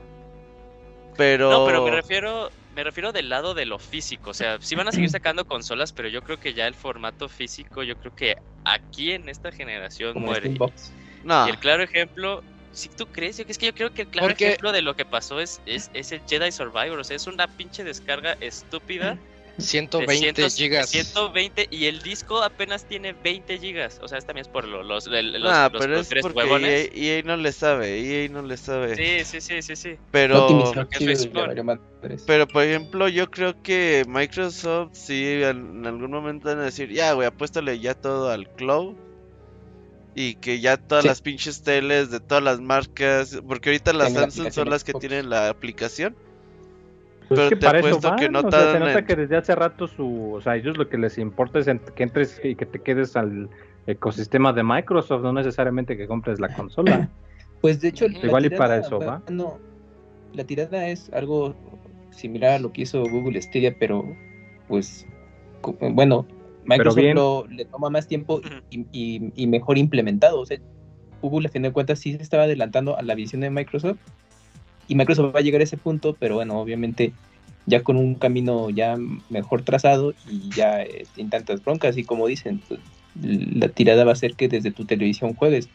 Pero... 1.17 1.49
No, 1.51 1.65
pero 1.65 1.83
me 1.83 1.91
refiero, 1.91 2.49
me 2.79 2.83
refiero 2.85 3.11
del 3.11 3.27
lado 3.27 3.53
de 3.53 3.65
lo 3.65 3.77
físico. 3.77 4.29
O 4.29 4.33
sea, 4.33 4.57
sí 4.61 4.73
van 4.75 4.87
a 4.87 4.91
seguir 4.93 5.09
sacando 5.09 5.43
consolas, 5.45 5.91
pero 5.91 6.07
yo 6.07 6.21
creo 6.21 6.39
que 6.39 6.53
ya 6.53 6.65
el 6.65 6.73
formato 6.75 7.27
físico, 7.27 7.83
yo 7.83 7.97
creo 7.97 8.15
que 8.15 8.35
aquí 8.63 9.11
en 9.11 9.27
esta 9.27 9.51
generación 9.51 10.13
Como 10.13 10.27
muere. 10.27 10.57
No, 11.23 11.45
Y 11.47 11.49
el 11.49 11.57
claro 11.57 11.83
ejemplo, 11.83 12.41
si 12.71 12.87
tú 12.87 13.05
crees, 13.07 13.37
Yo- 13.37 13.43
es 13.49 13.57
que 13.57 13.65
yo 13.67 13.75
creo 13.75 13.93
que 13.93 14.03
el 14.03 14.07
claro 14.07 14.29
Porque- 14.29 14.45
ejemplo 14.47 14.71
de 14.71 14.81
lo 14.81 14.95
que 14.95 15.03
pasó 15.03 15.41
es, 15.41 15.59
es, 15.65 15.91
es 15.93 16.13
el 16.13 16.21
Jedi 16.25 16.51
Survivor. 16.53 16.97
O 16.97 17.03
sea, 17.03 17.17
es 17.17 17.27
una 17.27 17.47
pinche 17.47 17.83
descarga 17.83 18.37
estúpida. 18.39 19.17
De 19.59 19.65
120 19.65 20.33
cientos- 20.33 20.55
gigas. 20.55 20.89
120 20.89 21.67
y 21.71 21.85
el 21.85 22.01
disco 22.01 22.41
apenas 22.41 22.85
tiene 22.85 23.13
20 23.13 23.57
gigas. 23.59 23.99
O 24.01 24.07
sea, 24.07 24.17
es 24.17 24.25
también 24.25 24.45
es 24.45 24.47
por 24.51 24.67
lo- 24.67 24.83
los, 24.83 25.07
el- 25.07 25.33
los, 25.33 25.41
los 25.41 25.69
pero 25.81 25.99
es 25.99 26.09
tres 26.09 26.21
porque 26.23 26.37
huevones. 26.39 26.89
EA, 26.93 27.17
EA 27.17 27.23
no 27.23 27.37
le 27.37 27.51
sabe, 27.51 27.99
EA 28.23 28.29
no 28.29 28.41
le 28.41 28.57
sabe. 28.57 28.95
Sí, 28.95 29.25
sí, 29.25 29.41
sí, 29.41 29.61
sí, 29.61 29.75
sí. 29.75 29.95
Pero... 30.11 30.73
Pero 32.25 32.47
por 32.47 32.63
ejemplo, 32.63 33.07
yo 33.09 33.29
creo 33.29 33.61
que 33.61 34.03
Microsoft 34.07 34.91
sí 34.93 35.41
en 35.43 35.79
en 35.79 35.85
algún 35.85 36.11
momento 36.11 36.47
van 36.49 36.59
a 36.59 36.63
decir, 36.63 36.89
ya 36.91 37.13
güey, 37.13 37.27
apuéstale 37.27 37.79
ya 37.79 37.93
todo 37.93 38.29
al 38.29 38.49
cloud. 38.53 38.95
Y 40.15 40.35
que 40.35 40.59
ya 40.59 40.75
todas 40.77 41.03
Sí. 41.03 41.07
las 41.07 41.21
pinches 41.21 41.61
teles 41.61 42.09
de 42.09 42.19
todas 42.19 42.43
las 42.43 42.59
marcas, 42.59 43.39
porque 43.47 43.69
ahorita 43.69 43.93
las 43.93 44.11
Samsung 44.13 44.51
son 44.51 44.69
las 44.69 44.83
que 44.83 44.91
Xbox. 44.91 45.01
tienen 45.07 45.29
la 45.29 45.49
aplicación. 45.49 46.15
Pues 47.29 47.37
Pero 47.39 47.43
es 47.43 47.49
que 47.49 47.55
te 47.57 47.65
para 47.67 47.79
eso 47.79 48.01
van, 48.01 48.15
que 48.17 48.27
no 48.29 48.39
o 48.39 48.51
sea, 48.51 48.71
se 48.71 48.79
nota 48.79 48.99
en- 48.99 49.05
que 49.05 49.15
desde 49.15 49.37
hace 49.37 49.53
rato 49.55 49.87
su, 49.87 50.33
o 50.33 50.41
sea, 50.41 50.53
a 50.53 50.57
ellos 50.57 50.77
lo 50.77 50.89
que 50.89 50.97
les 50.97 51.17
importa 51.19 51.59
es 51.59 51.67
que 51.95 52.03
entres 52.03 52.41
y 52.43 52.55
que 52.55 52.65
te 52.65 52.79
quedes 52.81 53.15
al 53.15 53.49
ecosistema 53.85 54.51
de 54.51 54.63
Microsoft, 54.63 55.21
no 55.21 55.31
necesariamente 55.31 55.95
que 55.95 56.07
compres 56.07 56.39
la 56.39 56.51
consola. 56.53 57.09
Pues 57.61 57.81
de 57.81 57.89
hecho, 57.89 58.05
Igual 58.05 58.45
y 58.45 58.49
tirada 58.49 58.57
para 58.57 58.77
eso, 58.79 58.99
¿va? 58.99 59.21
No, 59.29 59.59
la 60.33 60.45
tirada 60.45 60.87
es 60.87 61.11
algo 61.11 61.53
similar 62.11 62.51
a 62.53 62.59
lo 62.59 62.71
que 62.71 62.83
hizo 62.83 63.03
Google 63.03 63.41
Stadia, 63.41 63.75
pero 63.77 64.15
pues 64.69 65.05
bueno, 65.91 66.25
Microsoft 66.63 66.95
bien. 66.95 67.15
lo- 67.17 67.45
le 67.47 67.65
toma 67.65 67.89
más 67.89 68.07
tiempo 68.07 68.39
y, 68.69 68.85
y- 68.93 69.33
y 69.35 69.47
mejor 69.47 69.77
implementado. 69.77 70.39
O 70.39 70.45
sea, 70.45 70.57
Google 71.21 71.47
a 71.49 71.51
fin 71.51 71.63
de 71.63 71.73
cuentas 71.73 71.99
sí 71.99 72.15
se 72.15 72.23
estaba 72.23 72.43
adelantando 72.43 72.97
a 72.97 73.01
la 73.01 73.13
visión 73.13 73.41
de 73.41 73.49
Microsoft 73.49 73.99
y 74.89 74.95
Microsoft 74.95 75.33
va 75.33 75.39
a 75.39 75.43
llegar 75.43 75.61
a 75.61 75.63
ese 75.63 75.77
punto, 75.77 76.17
pero 76.19 76.35
bueno, 76.35 76.59
obviamente 76.59 77.13
ya 77.65 77.83
con 77.83 77.95
un 77.95 78.15
camino 78.15 78.69
ya 78.69 78.97
mejor 79.29 79.61
trazado 79.61 80.13
y 80.29 80.49
ya 80.49 80.83
sin 81.15 81.29
tantas 81.29 81.63
broncas 81.63 81.97
y 81.97 82.03
como 82.03 82.27
dicen, 82.27 82.59
pues, 82.67 82.79
la 83.21 83.69
tirada 83.69 84.03
va 84.03 84.11
a 84.11 84.15
ser 84.15 84.33
que 84.33 84.47
desde 84.47 84.71
tu 84.71 84.85
televisión 84.85 85.35
juegues. 85.35 85.69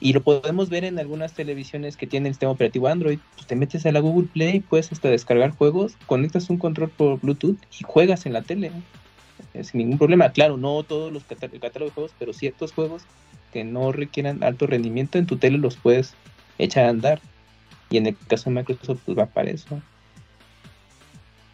Y 0.00 0.12
lo 0.12 0.22
podemos 0.22 0.68
ver 0.68 0.84
en 0.84 0.98
algunas 0.98 1.32
televisiones 1.34 1.96
que 1.96 2.06
tienen 2.06 2.28
el 2.28 2.34
sistema 2.34 2.52
operativo 2.52 2.86
Android. 2.86 3.18
Pues 3.34 3.46
te 3.48 3.56
metes 3.56 3.84
a 3.84 3.90
la 3.90 3.98
Google 3.98 4.28
Play, 4.32 4.60
puedes 4.60 4.92
hasta 4.92 5.08
descargar 5.08 5.50
juegos, 5.50 5.96
conectas 6.06 6.50
un 6.50 6.58
control 6.58 6.90
por 6.90 7.18
Bluetooth 7.20 7.58
y 7.80 7.84
juegas 7.84 8.26
en 8.26 8.34
la 8.34 8.42
tele. 8.42 8.70
Sin 9.62 9.78
ningún 9.78 9.98
problema. 9.98 10.30
Claro, 10.30 10.56
no 10.56 10.82
todos 10.84 11.12
los 11.12 11.24
catá- 11.24 11.50
el 11.52 11.58
catálogo 11.58 11.90
de 11.90 11.94
juegos, 11.94 12.12
pero 12.18 12.32
ciertos 12.32 12.72
juegos 12.72 13.02
que 13.52 13.64
no 13.64 13.90
requieran 13.92 14.44
alto 14.44 14.66
rendimiento 14.66 15.18
en 15.18 15.26
tu 15.26 15.36
tele 15.36 15.58
los 15.58 15.76
puedes 15.76 16.14
echar 16.58 16.84
a 16.84 16.90
andar. 16.90 17.20
Y 17.90 17.96
en 17.96 18.06
el 18.06 18.16
caso 18.28 18.50
de 18.50 18.56
Microsoft, 18.56 19.00
pues 19.04 19.18
va 19.18 19.26
para 19.26 19.50
eso. 19.50 19.80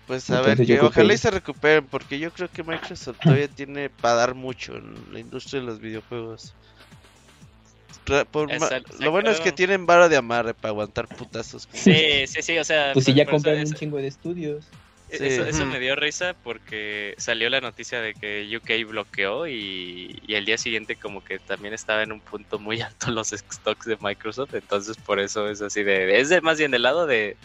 Pues 0.07 0.29
a 0.31 0.39
Entonces, 0.39 0.59
ver, 0.59 0.67
que 0.67 0.81
ojalá 0.83 1.09
que- 1.09 1.15
y 1.15 1.19
se 1.19 1.31
recuperen, 1.31 1.87
porque 1.87 2.19
yo 2.19 2.31
creo 2.31 2.49
que 2.51 2.63
Microsoft 2.63 3.19
todavía 3.23 3.49
tiene 3.57 3.89
para 3.89 4.15
dar 4.17 4.35
mucho 4.35 4.77
en 4.77 5.13
la 5.13 5.21
industria 5.21 5.61
de 5.61 5.67
los 5.67 5.81
videojuegos. 5.81 6.55
Por 8.31 8.53
Exacto, 8.53 8.97
Lo 9.01 9.11
bueno 9.13 9.31
es 9.31 9.41
que 9.41 9.51
tienen 9.53 9.87
vara 9.87 10.11
de 10.11 10.17
amarre 10.19 10.53
para 10.53 10.71
aguantar 10.71 11.09
putazos. 11.09 11.67
Sí, 11.73 12.27
sí, 12.27 12.43
sí, 12.43 12.59
o 12.59 12.65
sea. 12.65 12.93
Pues 12.93 13.07
si 13.07 13.15
ya 13.15 13.25
compraron 13.25 13.61
un 13.61 13.73
chingo 13.73 13.97
de 13.97 14.09
estudios. 14.09 14.67
Sí. 15.11 15.27
Eso, 15.27 15.67
me 15.67 15.79
dio 15.79 15.95
risa 15.95 16.35
porque 16.43 17.15
salió 17.19 17.49
la 17.49 17.61
noticia 17.61 18.01
de 18.01 18.15
que 18.15 18.51
UK 18.57 18.89
bloqueó 18.89 19.47
y, 19.47 20.21
y 20.27 20.35
el 20.35 20.45
día 20.45 20.59
siguiente 20.59 20.97
como 20.97 21.23
que 21.23 21.39
también 21.39 21.75
estaba 21.75 22.03
en 22.03 22.11
un 22.11 22.21
punto 22.21 22.59
muy 22.59 22.81
alto 22.83 23.11
los 23.11 23.29
stocks 23.31 23.87
de 23.87 23.97
Microsoft, 24.01 24.55
entonces 24.55 24.97
por 24.97 25.21
eso 25.21 25.49
es 25.49 25.63
así 25.63 25.83
de... 25.83 26.21
Es 26.21 26.31
de 26.31 26.41
más 26.41 26.59
bien 26.59 26.71
del 26.71 26.83
lado 26.83 27.07
de... 27.07 27.37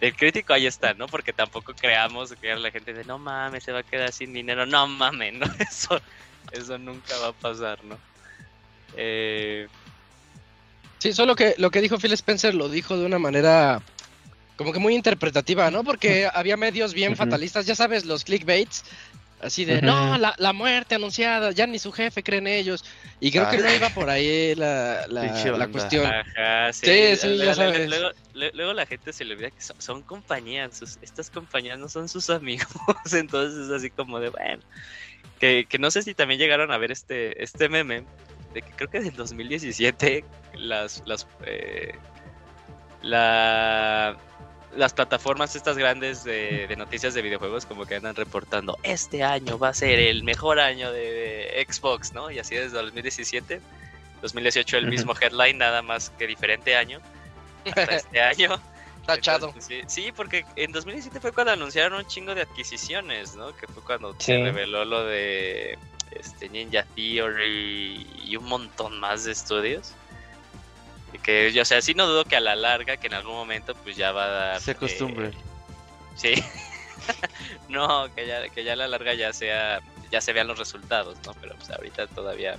El 0.00 0.14
crítico 0.14 0.52
ahí 0.52 0.66
está, 0.66 0.92
¿no? 0.92 1.06
Porque 1.06 1.32
tampoco 1.32 1.72
creamos 1.74 2.32
que 2.32 2.54
la 2.56 2.70
gente 2.70 2.92
de 2.92 3.04
no 3.04 3.18
mames, 3.18 3.64
se 3.64 3.72
va 3.72 3.78
a 3.78 3.84
quedar 3.84 4.12
sin 4.12 4.34
dinero. 4.34 4.66
No 4.66 4.86
mames, 4.86 5.32
no, 5.38 5.46
eso, 5.60 6.00
eso 6.52 6.76
nunca 6.76 7.16
va 7.18 7.28
a 7.28 7.32
pasar, 7.32 7.82
¿no? 7.84 7.96
Eh, 8.96 9.66
Sí, 11.04 11.12
solo 11.12 11.36
que 11.36 11.54
lo 11.58 11.70
que 11.70 11.82
dijo 11.82 11.98
Phil 11.98 12.14
Spencer 12.14 12.54
lo 12.54 12.70
dijo 12.70 12.96
de 12.96 13.04
una 13.04 13.18
manera 13.18 13.82
como 14.56 14.72
que 14.72 14.78
muy 14.78 14.94
interpretativa, 14.94 15.70
¿no? 15.70 15.82
Porque 15.84 16.28
había 16.32 16.56
medios 16.56 16.94
bien 16.94 17.16
fatalistas, 17.16 17.66
ya 17.66 17.74
sabes, 17.74 18.04
los 18.04 18.24
clickbaits, 18.24 18.84
así 19.40 19.64
de, 19.64 19.82
no, 19.82 20.16
la, 20.16 20.34
la 20.38 20.52
muerte 20.52 20.94
anunciada, 20.94 21.50
ya 21.50 21.66
ni 21.66 21.78
su 21.78 21.92
jefe 21.92 22.22
cree 22.22 22.38
en 22.38 22.46
ellos. 22.46 22.84
Y 23.20 23.30
creo 23.30 23.48
que 23.50 23.56
Ah. 23.56 23.60
no 23.60 23.74
iba 23.74 23.88
por 23.90 24.08
ahí 24.08 24.54
la, 24.54 25.06
la, 25.08 25.68
cuestión. 25.68 26.06
Ajá, 26.06 26.72
sí, 26.72 26.86
Sí, 26.86 27.16
sí, 27.16 27.26
le- 27.28 27.44
ya 27.46 27.54
sabes. 27.54 27.88
Luego, 27.88 28.10
luego 28.54 28.72
la 28.72 28.86
gente 28.86 29.12
se 29.12 29.24
le 29.24 29.34
olvida 29.34 29.50
que 29.50 29.60
son, 29.60 29.80
son 29.80 30.02
compañías, 30.02 30.78
sus- 30.78 30.98
estas 31.02 31.30
compañías 31.30 31.78
no 31.78 31.88
son 31.88 32.08
sus 32.08 32.30
amigos, 32.30 32.66
entonces 33.12 33.66
es 33.66 33.70
así 33.72 33.90
como 33.90 34.20
de, 34.20 34.30
bueno, 34.30 34.62
que, 35.40 35.66
que 35.68 35.78
no 35.78 35.90
sé 35.90 36.02
si 36.02 36.14
también 36.14 36.38
llegaron 36.40 36.70
a 36.70 36.78
ver 36.78 36.92
este, 36.92 37.42
este 37.42 37.68
meme, 37.68 38.04
de 38.54 38.62
que 38.62 38.70
creo 38.76 38.88
que 38.88 39.00
del 39.00 39.14
2017 39.16 40.24
las, 40.54 41.02
las, 41.06 41.26
eh, 41.44 41.92
la, 43.02 44.16
las 44.76 44.92
plataformas 44.92 45.56
estas 45.56 45.76
grandes 45.76 46.24
de, 46.24 46.66
de 46.66 46.76
noticias 46.76 47.14
de 47.14 47.22
videojuegos 47.22 47.66
como 47.66 47.86
que 47.86 47.96
andan 47.96 48.14
reportando, 48.14 48.76
este 48.82 49.22
año 49.22 49.58
va 49.58 49.68
a 49.68 49.74
ser 49.74 49.98
el 49.98 50.24
mejor 50.24 50.58
año 50.60 50.92
de, 50.92 51.64
Xbox, 51.68 52.12
¿no? 52.12 52.30
Y 52.30 52.38
así 52.38 52.54
desde 52.54 52.76
2017. 52.80 53.60
2018 54.22 54.78
el 54.78 54.86
mismo 54.86 55.14
headline, 55.20 55.58
nada 55.58 55.82
más 55.82 56.10
que 56.10 56.26
diferente 56.26 56.76
año. 56.76 57.00
Hasta 57.66 57.82
este 57.96 58.20
año. 58.20 58.58
Tachado. 59.06 59.48
Entonces, 59.48 59.84
sí, 59.86 60.02
sí, 60.04 60.12
porque 60.12 60.46
en 60.56 60.72
2017 60.72 61.20
fue 61.20 61.32
cuando 61.32 61.52
anunciaron 61.52 61.98
un 61.98 62.06
chingo 62.06 62.34
de 62.34 62.40
adquisiciones, 62.42 63.34
¿no? 63.36 63.54
Que 63.54 63.66
fue 63.66 63.82
cuando 63.82 64.14
Sí. 64.14 64.32
se 64.32 64.38
reveló 64.42 64.84
lo 64.86 65.04
de 65.04 65.78
este 66.10 66.48
Ninja 66.48 66.86
Theory 66.94 68.06
y 68.24 68.36
un 68.36 68.44
montón 68.46 68.98
más 69.00 69.24
de 69.24 69.32
estudios. 69.32 69.92
Que, 71.22 71.58
o 71.60 71.64
sea, 71.64 71.80
sí 71.80 71.94
no 71.94 72.06
dudo 72.06 72.24
que 72.24 72.36
a 72.36 72.40
la 72.40 72.56
larga, 72.56 72.96
que 72.96 73.06
en 73.06 73.14
algún 73.14 73.34
momento, 73.34 73.74
pues 73.74 73.96
ya 73.96 74.12
va 74.12 74.24
a 74.24 74.28
dar. 74.28 74.60
Se 74.60 74.72
acostumbren. 74.72 75.32
eh, 75.32 75.36
sí. 76.16 76.34
no, 77.68 78.12
que 78.14 78.26
ya, 78.26 78.48
que 78.48 78.64
ya 78.64 78.74
a 78.74 78.76
la 78.76 78.88
larga 78.88 79.14
ya 79.14 79.32
sea, 79.32 79.80
ya 80.10 80.20
se 80.20 80.32
vean 80.32 80.46
los 80.46 80.58
resultados, 80.58 81.16
¿no? 81.24 81.32
Pero 81.40 81.54
pues 81.56 81.70
ahorita 81.70 82.06
todavía. 82.08 82.56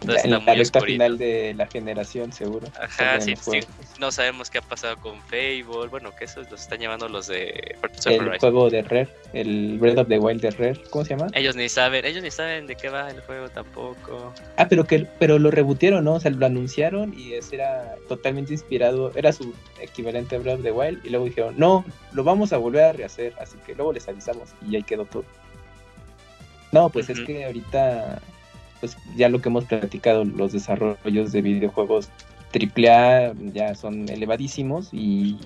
Todo 0.00 0.12
Ya 0.12 0.16
está 0.16 0.26
en 0.28 0.30
la 0.32 0.38
muy 0.40 0.56
recta 0.56 0.78
oscurito. 0.78 0.86
final 0.94 1.18
de 1.18 1.54
la 1.54 1.66
generación, 1.66 2.32
seguro. 2.32 2.66
Ajá, 2.80 3.20
sí, 3.20 3.34
sí. 3.36 3.60
No 3.98 4.10
sabemos 4.10 4.50
qué 4.50 4.58
ha 4.58 4.62
pasado 4.62 4.96
con 4.96 5.20
Fable. 5.22 5.88
Bueno, 5.90 6.14
que 6.14 6.24
esos 6.24 6.50
los 6.50 6.62
están 6.62 6.78
llevando 6.80 7.08
los 7.08 7.26
de 7.26 7.76
El 8.06 8.38
juego 8.38 8.70
de 8.70 8.82
Rare, 8.82 9.08
el 9.32 9.78
Breath 9.78 9.98
of 9.98 10.08
the 10.08 10.18
Wild 10.18 10.40
de 10.40 10.50
Rare, 10.50 10.80
¿cómo 10.90 11.04
se 11.04 11.10
llama? 11.16 11.28
Ellos 11.34 11.54
ni 11.54 11.68
saben, 11.68 12.04
ellos 12.04 12.22
ni 12.22 12.30
saben 12.30 12.66
de 12.66 12.76
qué 12.76 12.88
va 12.88 13.10
el 13.10 13.20
juego 13.20 13.48
tampoco. 13.50 14.32
Ah, 14.56 14.66
pero 14.68 14.84
que 14.84 15.06
pero 15.18 15.38
lo 15.38 15.50
rebutieron, 15.50 16.04
¿no? 16.04 16.14
O 16.14 16.20
sea, 16.20 16.30
lo 16.30 16.46
anunciaron 16.46 17.12
y 17.16 17.34
ese 17.34 17.56
era 17.56 17.94
totalmente 18.08 18.52
inspirado, 18.52 19.12
era 19.14 19.32
su 19.32 19.54
equivalente 19.80 20.36
a 20.36 20.38
Breath 20.38 20.58
of 20.58 20.62
the 20.64 20.72
Wild 20.72 21.04
y 21.04 21.10
luego 21.10 21.26
dijeron, 21.26 21.54
"No, 21.58 21.84
lo 22.12 22.24
vamos 22.24 22.52
a 22.52 22.56
volver 22.56 22.84
a 22.84 22.92
rehacer", 22.92 23.34
así 23.40 23.56
que 23.66 23.74
luego 23.74 23.92
les 23.92 24.08
avisamos 24.08 24.48
y 24.66 24.76
ahí 24.76 24.82
quedó 24.82 25.04
todo. 25.04 25.24
No, 26.72 26.88
pues 26.88 27.10
es 27.10 27.20
que 27.20 27.44
ahorita 27.44 28.20
pues 28.80 28.96
ya 29.16 29.28
lo 29.28 29.40
que 29.40 29.48
hemos 29.48 29.64
platicado, 29.66 30.24
los 30.24 30.52
desarrollos 30.52 31.32
de 31.32 31.42
videojuegos 31.42 32.08
AAA 32.52 33.34
ya 33.52 33.74
son 33.74 34.08
elevadísimos 34.08 34.88
y 34.92 35.38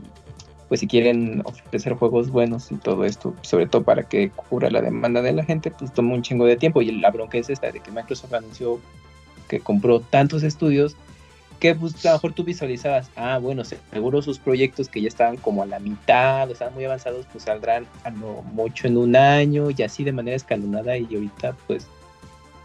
pues 0.68 0.80
si 0.80 0.86
quieren 0.86 1.42
ofrecer 1.44 1.94
juegos 1.94 2.30
buenos 2.30 2.72
y 2.72 2.76
todo 2.76 3.04
esto, 3.04 3.34
sobre 3.42 3.66
todo 3.66 3.82
para 3.84 4.04
que 4.04 4.30
cubra 4.30 4.70
la 4.70 4.80
demanda 4.80 5.20
de 5.20 5.32
la 5.32 5.44
gente, 5.44 5.70
pues 5.70 5.92
toma 5.92 6.14
un 6.14 6.22
chingo 6.22 6.46
de 6.46 6.56
tiempo. 6.56 6.80
Y 6.82 6.90
la 6.90 7.10
bronca 7.10 7.38
es 7.38 7.50
esta 7.50 7.70
de 7.70 7.80
que 7.80 7.90
Microsoft 7.90 8.32
anunció 8.32 8.80
que 9.46 9.60
compró 9.60 10.00
tantos 10.00 10.42
estudios 10.42 10.96
que 11.60 11.74
pues 11.74 12.04
a 12.04 12.10
lo 12.10 12.14
mejor 12.16 12.32
tú 12.32 12.44
visualizabas, 12.44 13.10
ah, 13.16 13.38
bueno, 13.38 13.62
seguro 13.64 14.20
sus 14.22 14.38
proyectos 14.38 14.88
que 14.88 15.00
ya 15.00 15.08
estaban 15.08 15.36
como 15.36 15.62
a 15.62 15.66
la 15.66 15.78
mitad, 15.78 16.50
estaban 16.50 16.74
muy 16.74 16.84
avanzados, 16.84 17.26
pues 17.30 17.44
saldrán 17.44 17.86
a 18.02 18.10
lo 18.10 18.42
mucho 18.42 18.86
en 18.86 18.96
un 18.96 19.16
año 19.16 19.68
y 19.70 19.82
así 19.82 20.04
de 20.04 20.12
manera 20.12 20.36
escalonada 20.36 20.96
y 20.96 21.06
ahorita 21.14 21.54
pues 21.66 21.86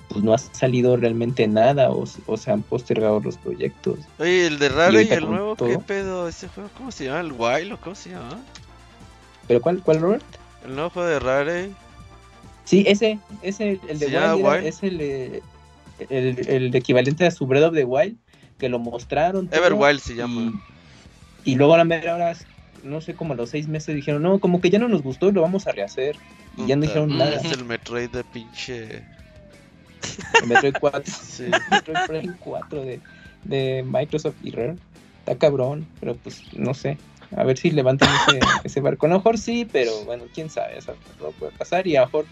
pues 0.10 0.24
no 0.24 0.34
ha 0.34 0.38
salido 0.38 0.98
realmente 0.98 1.48
nada 1.48 1.92
o, 1.92 2.04
o 2.26 2.38
se 2.38 2.52
han 2.52 2.64
postergado 2.64 3.20
los 3.20 3.38
proyectos. 3.38 4.00
Oye, 4.18 4.48
el 4.48 4.60
de 4.60 4.70
Rare 4.70 5.04
y, 5.04 5.10
el 5.10 5.30
nuevo, 5.30 5.56
¿qué 5.56 5.78
pedo? 5.80 6.28
¿Ese 6.28 6.48
juego 6.48 6.70
cómo 6.76 6.92
se 6.92 7.06
llama? 7.06 7.22
¿El 7.22 7.32
Wild 7.32 7.74
o 7.74 7.78
cómo 7.78 7.96
se 7.96 8.10
llama? 8.10 8.40
¿Pero 9.48 9.62
cuál, 9.62 9.82
cuál 9.84 10.02
Robert? 10.02 10.26
El 10.66 10.76
nuevo 10.76 10.90
juego 10.90 11.08
de 11.08 11.20
Rare. 11.20 11.70
Sí, 12.66 12.84
ese, 12.88 13.20
ese, 13.42 13.80
el 13.88 14.00
de 14.00 14.08
¿Se 14.08 14.12
llama 14.12 14.36
Wild, 14.36 14.48
Wild? 14.48 14.66
es 14.66 14.84
el, 14.84 15.02
eh, 15.02 15.42
el, 16.10 16.48
el 16.48 16.76
equivalente 16.76 17.26
a 17.26 17.32
su 17.32 17.46
Breath 17.46 17.66
of 17.66 17.76
the 17.76 17.86
Wild, 17.86 18.18
que 18.58 18.68
lo 18.68 18.80
mostraron. 18.80 19.48
Everwild 19.52 20.00
se 20.02 20.16
llama. 20.16 20.60
Y, 21.46 21.52
y 21.52 21.56
luego 21.56 21.76
a 21.76 21.78
la 21.78 21.84
mera 21.86 22.16
hora, 22.16 22.36
no 22.84 23.00
sé, 23.02 23.14
como 23.14 23.34
a 23.34 23.36
los 23.36 23.52
seis 23.52 23.68
meses 23.68 23.96
dijeron, 23.96 24.22
no, 24.22 24.40
como 24.40 24.60
que 24.60 24.70
ya 24.70 24.80
no 24.80 24.88
nos 24.88 25.04
gustó 25.04 25.30
y 25.30 25.32
lo 25.32 25.42
vamos 25.42 25.68
a 25.68 25.72
rehacer. 25.72 26.16
Y 26.58 26.68
ya 26.68 26.76
no 26.76 26.82
dijeron 26.82 27.18
nada. 27.18 27.36
Es 27.36 27.52
el 27.52 27.64
Metroid 27.64 28.10
de 28.10 28.24
pinche. 28.24 29.04
Metroid 30.48 30.76
4, 30.80 31.04
Sí. 31.06 31.46
Metroid 31.72 31.98
Prime 32.08 32.36
4 32.40 32.82
de, 32.82 33.00
de 33.46 33.84
Microsoft 33.88 34.36
y 34.44 34.52
Rare. 34.52 34.76
Está 35.20 35.38
cabrón, 35.38 35.86
pero 36.00 36.16
pues 36.16 36.42
no 36.54 36.74
sé. 36.74 36.98
A 37.36 37.44
ver 37.44 37.58
si 37.58 37.70
levantan 37.72 38.10
ese, 38.28 38.40
ese 38.64 38.82
barco. 38.82 39.06
A 39.06 39.10
lo 39.10 39.16
mejor 39.16 39.38
sí, 39.38 39.68
pero 39.72 39.92
bueno, 40.06 40.24
quién 40.34 40.50
sabe, 40.50 40.78
eso 40.78 40.96
no 41.22 41.30
puede 41.32 41.52
pasar. 41.54 41.86
Y 41.88 41.96
a 41.96 42.02
lo 42.02 42.08
mejor 42.08 42.26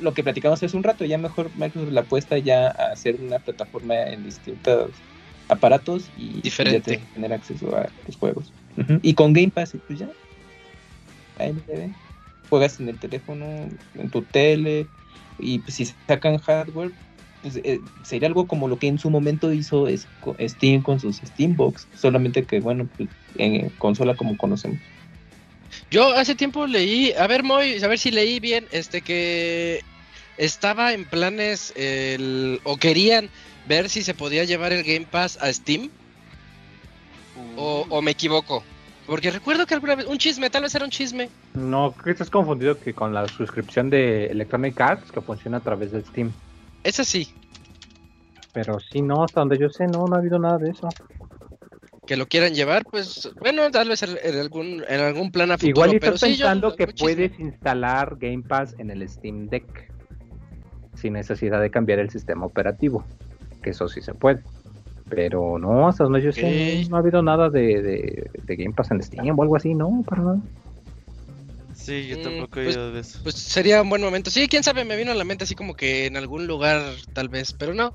lo 0.00 0.12
que 0.14 0.22
platicamos 0.22 0.62
hace 0.62 0.76
un 0.76 0.82
rato, 0.82 1.04
ya 1.04 1.16
mejor 1.18 1.50
Microsoft 1.56 1.92
la 1.92 2.00
apuesta 2.02 2.38
ya 2.38 2.68
a 2.68 2.92
hacer 2.92 3.16
una 3.20 3.38
plataforma 3.38 3.94
en 4.02 4.24
distintos 4.24 4.90
aparatos 5.48 6.04
y 6.16 6.40
Diferente. 6.40 6.96
ya 6.98 7.14
tener 7.14 7.32
acceso 7.32 7.76
a 7.76 7.88
los 8.06 8.16
juegos. 8.16 8.52
Y 9.02 9.14
con 9.14 9.32
Game 9.32 9.50
Pass, 9.50 9.74
pues 9.86 9.98
ya. 10.00 10.08
Ahí 11.38 11.52
me. 11.68 11.94
Juegas 12.50 12.78
en 12.80 12.88
el 12.88 12.98
teléfono, 12.98 13.44
en 13.46 14.10
tu 14.10 14.22
tele, 14.22 14.86
y 15.38 15.58
pues 15.58 15.74
si 15.74 15.86
sacan 16.06 16.38
hardware, 16.38 16.92
pues 17.42 17.56
eh, 17.56 17.80
sería 18.02 18.28
algo 18.28 18.46
como 18.46 18.68
lo 18.68 18.78
que 18.78 18.88
en 18.88 18.98
su 18.98 19.10
momento 19.10 19.52
hizo 19.52 19.86
Steam 20.40 20.82
con 20.82 21.00
sus 21.00 21.16
Steambox, 21.16 21.86
solamente 21.94 22.44
que 22.44 22.60
bueno, 22.60 22.88
pues, 22.96 23.08
en 23.36 23.68
consola 23.70 24.16
como 24.16 24.36
conocemos. 24.36 24.78
Yo 25.90 26.14
hace 26.16 26.34
tiempo 26.34 26.66
leí, 26.66 27.12
a 27.18 27.26
ver 27.26 27.42
Moy, 27.42 27.82
a 27.82 27.88
ver 27.88 27.98
si 27.98 28.10
leí 28.10 28.40
bien, 28.40 28.66
este 28.70 29.02
que 29.02 29.82
estaba 30.36 30.92
en 30.92 31.04
planes 31.04 31.72
el, 31.76 32.60
o 32.64 32.76
querían 32.76 33.28
ver 33.66 33.88
si 33.88 34.02
se 34.02 34.14
podía 34.14 34.44
llevar 34.44 34.72
el 34.72 34.82
Game 34.82 35.06
Pass 35.06 35.38
a 35.40 35.52
Steam 35.52 35.90
o 37.56 38.02
me 38.02 38.12
equivoco. 38.12 38.62
Porque 39.06 39.30
recuerdo 39.30 39.66
que 39.66 39.74
alguna 39.74 39.96
vez, 39.96 40.06
un 40.06 40.18
chisme, 40.18 40.48
tal 40.50 40.62
vez 40.62 40.74
era 40.74 40.84
un 40.84 40.90
chisme. 40.90 41.28
No, 41.54 41.92
creo 41.92 42.04
que 42.04 42.10
estás 42.12 42.30
confundido 42.30 42.78
que 42.78 42.94
con 42.94 43.12
la 43.12 43.26
suscripción 43.28 43.90
de 43.90 44.26
Electronic 44.26 44.80
Arts 44.80 45.12
que 45.12 45.20
funciona 45.20 45.58
a 45.58 45.60
través 45.60 45.92
de 45.92 46.02
Steam. 46.02 46.32
Es 46.82 47.00
así, 47.00 47.28
Pero 48.52 48.78
sí, 48.80 49.02
no, 49.02 49.24
hasta 49.24 49.40
donde 49.40 49.58
yo 49.58 49.68
sé, 49.68 49.86
no, 49.86 50.06
no 50.08 50.14
ha 50.16 50.18
habido 50.18 50.38
nada 50.38 50.58
de 50.58 50.70
eso. 50.70 50.88
que 52.06 52.16
lo 52.16 52.26
quieran 52.26 52.54
llevar, 52.54 52.84
pues 52.90 53.30
bueno, 53.40 53.70
tal 53.70 53.88
vez 53.88 54.02
en, 54.02 54.38
algún, 54.38 54.84
en 54.88 55.00
algún 55.00 55.30
plan 55.32 55.50
a 55.50 55.58
futuro. 55.58 55.70
Igual 55.70 55.98
pero 56.00 56.14
estás 56.14 56.30
sí, 56.30 56.36
yo- 56.36 56.46
pensando 56.46 56.76
que 56.76 56.86
chisme. 56.86 56.98
puedes 57.14 57.38
instalar 57.40 58.16
Game 58.18 58.42
Pass 58.42 58.74
en 58.78 58.90
el 58.90 59.08
Steam 59.08 59.48
Deck 59.48 59.90
sin 60.94 61.14
necesidad 61.14 61.60
de 61.60 61.70
cambiar 61.70 61.98
el 62.00 62.10
sistema 62.10 62.44
operativo, 62.46 63.04
que 63.62 63.70
eso 63.70 63.88
sí 63.88 64.00
se 64.02 64.12
puede. 64.14 64.42
Pero 65.08 65.58
no, 65.58 65.86
hasta 65.88 66.04
donde 66.04 66.22
yo 66.22 66.32
sé, 66.32 66.84
no, 66.88 66.96
ha 66.96 67.00
habido 67.00 67.22
nada 67.22 67.50
de, 67.50 67.82
de, 67.82 68.30
de 68.46 68.56
Game 68.56 68.74
Pass 68.74 68.90
en 68.90 69.02
Steam 69.02 69.38
o 69.38 69.42
algo 69.42 69.56
así, 69.56 69.74
no, 69.74 70.02
para 70.08 70.22
nada. 70.22 70.38
Sí, 71.74 72.06
yo 72.06 72.16
Mm, 72.18 72.22
tampoco 72.22 72.60
he 72.60 72.64
pues- 72.64 72.76
oído 72.76 72.92
de 72.92 73.00
eso. 73.00 73.18
Pues 73.22 73.34
sería 73.34 73.82
un 73.82 73.90
buen 73.90 74.00
momento. 74.02 74.30
Sí, 74.30 74.48
quién 74.48 74.62
sabe, 74.62 74.84
me 74.84 74.96
vino 74.96 75.12
a 75.12 75.14
la 75.14 75.24
mente 75.24 75.44
así 75.44 75.54
como 75.54 75.74
que 75.74 76.06
en 76.06 76.16
algún 76.16 76.46
lugar, 76.46 76.80
tal 77.12 77.28
vez, 77.28 77.52
pero 77.52 77.74
no. 77.74 77.92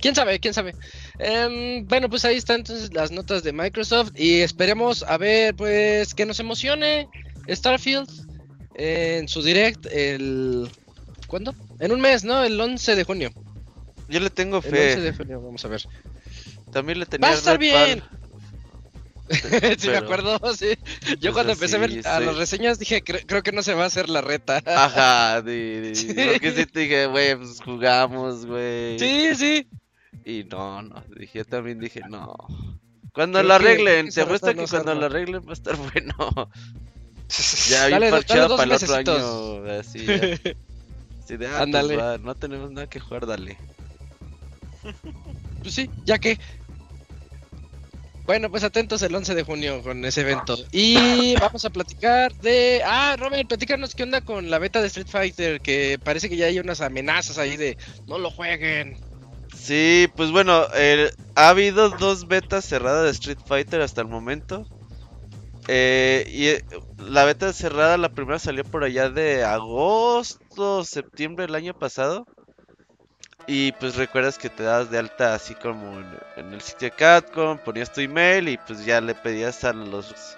Quién 0.00 0.14
sabe, 0.14 0.38
quién 0.40 0.54
sabe. 0.54 0.74
Em, 1.18 1.86
bueno, 1.86 2.08
pues 2.08 2.24
ahí 2.24 2.36
están 2.36 2.60
entonces 2.60 2.92
las 2.94 3.10
notas 3.12 3.42
de 3.42 3.52
Microsoft 3.52 4.10
y 4.16 4.40
esperemos 4.40 5.02
a 5.04 5.16
ver, 5.18 5.54
pues, 5.54 6.14
que 6.14 6.26
nos 6.26 6.40
emocione 6.40 7.08
Starfield 7.48 8.08
en 8.74 9.28
su 9.28 9.42
direct 9.42 9.86
el... 9.92 10.68
¿Cuándo? 11.26 11.54
En 11.80 11.92
un 11.92 12.00
mes, 12.00 12.24
¿no? 12.24 12.42
El 12.44 12.60
11 12.60 12.94
de 12.96 13.04
junio. 13.04 13.30
Yo 14.08 14.20
le 14.20 14.30
tengo 14.30 14.58
El 14.58 14.64
11 14.66 14.70
fe. 14.94 15.00
de 15.00 15.12
junio, 15.12 15.40
vamos 15.40 15.64
a 15.64 15.68
ver. 15.68 15.82
También 16.72 16.98
le 16.98 17.06
tenía 17.06 17.28
Va 17.28 17.34
a 17.34 17.38
estar 17.38 17.58
bien. 17.58 18.02
sí, 19.78 19.88
me 19.88 19.96
acuerdo, 19.96 20.38
sí. 20.54 20.74
Yo 21.18 21.18
Pues 21.20 21.32
cuando 21.34 21.52
empecé 21.52 21.76
a 21.76 21.78
ver 21.78 21.90
a 22.06 22.18
sí. 22.18 22.24
las 22.26 22.36
reseñas 22.36 22.78
dije, 22.78 23.02
"Cre- 23.04 23.24
creo 23.26 23.42
que 23.42 23.52
no 23.52 23.62
se 23.62 23.72
va 23.74 23.84
a 23.84 23.86
hacer 23.86 24.08
la 24.08 24.20
reta. 24.20 24.60
Ajá, 24.66 25.40
de, 25.42 25.92
de- 25.94 26.24
porque 26.32 26.52
sí 26.52 26.66
te 26.66 26.80
dije, 26.80 27.06
güey, 27.06 27.36
pues 27.36 27.60
jugamos, 27.64 28.44
güey. 28.46 28.98
Sí, 28.98 29.34
sí. 29.36 29.66
Y 30.24 30.44
no, 30.44 30.82
no, 30.82 31.02
dije, 31.16 31.38
yo 31.38 31.44
también 31.44 31.78
dije, 31.80 32.00
no. 32.10 32.34
Cuando 33.14 33.38
Creo 33.38 33.48
lo 33.48 33.48
que- 33.48 33.54
arreglen, 33.70 34.06
apuesto 34.08 34.24
reta 34.48 34.54
que 34.54 34.66
se 34.66 34.76
cuando 34.76 34.94
lo 34.94 35.06
arreglen 35.06 35.42
va 35.46 35.50
a 35.50 35.54
estar 35.54 35.76
bueno. 35.92 36.50
Ya 37.70 37.86
bien 37.86 38.00
do- 38.00 38.10
parcheado 38.10 38.56
para 38.56 38.64
el 38.64 38.72
otro 38.76 38.94
año, 38.94 39.64
así. 39.80 40.00
Así 41.24 41.36
de, 41.38 41.46
ah, 41.46 41.64
pues 41.70 41.98
va, 41.98 42.18
no 42.18 42.34
tenemos 42.34 42.70
nada 42.72 42.86
que 42.88 43.00
jugar, 43.00 43.24
dale. 43.26 43.56
Pues 45.62 45.74
sí, 45.74 45.88
ya 46.04 46.18
que. 46.18 46.38
Bueno, 48.24 48.50
pues 48.50 48.62
atentos 48.62 49.02
el 49.02 49.14
11 49.14 49.34
de 49.34 49.42
junio 49.42 49.82
con 49.82 50.04
ese 50.04 50.20
evento. 50.20 50.56
Y 50.70 51.34
vamos 51.36 51.64
a 51.64 51.70
platicar 51.70 52.32
de... 52.36 52.80
Ah, 52.84 53.16
Robert, 53.18 53.48
platícanos 53.48 53.94
qué 53.94 54.04
onda 54.04 54.20
con 54.20 54.48
la 54.48 54.58
beta 54.58 54.80
de 54.80 54.86
Street 54.86 55.08
Fighter, 55.08 55.60
que 55.60 55.98
parece 56.02 56.28
que 56.28 56.36
ya 56.36 56.46
hay 56.46 56.60
unas 56.60 56.80
amenazas 56.80 57.38
ahí 57.38 57.56
de 57.56 57.76
no 58.06 58.18
lo 58.18 58.30
jueguen. 58.30 58.96
Sí, 59.56 60.08
pues 60.16 60.30
bueno, 60.30 60.66
eh, 60.74 61.10
ha 61.34 61.48
habido 61.48 61.90
dos 61.90 62.28
betas 62.28 62.64
cerradas 62.64 63.04
de 63.04 63.10
Street 63.10 63.38
Fighter 63.44 63.80
hasta 63.80 64.00
el 64.00 64.08
momento. 64.08 64.66
Eh, 65.68 66.24
y 66.28 66.46
eh, 66.48 66.64
la 66.98 67.24
beta 67.24 67.52
cerrada, 67.52 67.96
la 67.96 68.08
primera 68.08 68.38
salió 68.38 68.64
por 68.64 68.84
allá 68.84 69.10
de 69.10 69.44
agosto, 69.44 70.84
septiembre 70.84 71.46
del 71.46 71.54
año 71.54 71.74
pasado. 71.74 72.26
Y 73.46 73.72
pues 73.72 73.96
recuerdas 73.96 74.38
que 74.38 74.48
te 74.48 74.62
dabas 74.62 74.90
de 74.90 74.98
alta 74.98 75.34
así 75.34 75.54
como 75.54 75.98
en, 75.98 76.06
en 76.36 76.54
el 76.54 76.60
sitio 76.60 76.88
de 76.88 76.96
Capcom, 76.96 77.58
ponías 77.58 77.92
tu 77.92 78.00
email 78.00 78.48
y 78.48 78.56
pues 78.56 78.84
ya 78.84 79.00
le 79.00 79.14
pedías 79.14 79.64
a 79.64 79.72
los 79.72 80.36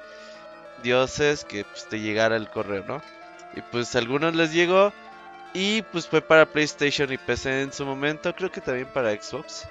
dioses 0.82 1.44
que 1.44 1.64
pues 1.64 1.86
te 1.88 2.00
llegara 2.00 2.36
el 2.36 2.48
correo, 2.48 2.84
¿no? 2.86 3.02
Y 3.55 3.61
pues 3.61 3.94
a 3.94 3.98
algunos 3.98 4.34
les 4.34 4.52
llegó 4.52 4.92
y 5.52 5.82
pues 5.82 6.09
fue 6.09 6.20
para 6.20 6.46
PlayStation 6.46 7.12
y 7.12 7.16
PC 7.16 7.62
en 7.62 7.72
su 7.72 7.86
momento, 7.86 8.34
creo 8.34 8.50
que 8.50 8.61
también 8.61 8.88
para 8.92 9.11
Xbox. 9.11 9.68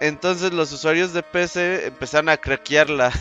Entonces 0.00 0.52
los 0.52 0.72
usuarios 0.72 1.12
de 1.12 1.22
PC 1.22 1.86
empezaron 1.86 2.28
a 2.28 2.36
craquearla. 2.36 3.12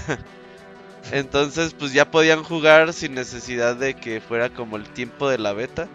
Entonces 1.11 1.73
pues 1.73 1.91
ya 1.91 2.09
podían 2.09 2.43
jugar 2.43 2.93
sin 2.93 3.15
necesidad 3.15 3.75
de 3.75 3.95
que 3.95 4.21
fuera 4.21 4.49
como 4.49 4.77
el 4.77 4.87
tiempo 4.89 5.29
de 5.29 5.39
la 5.39 5.53
beta. 5.53 5.87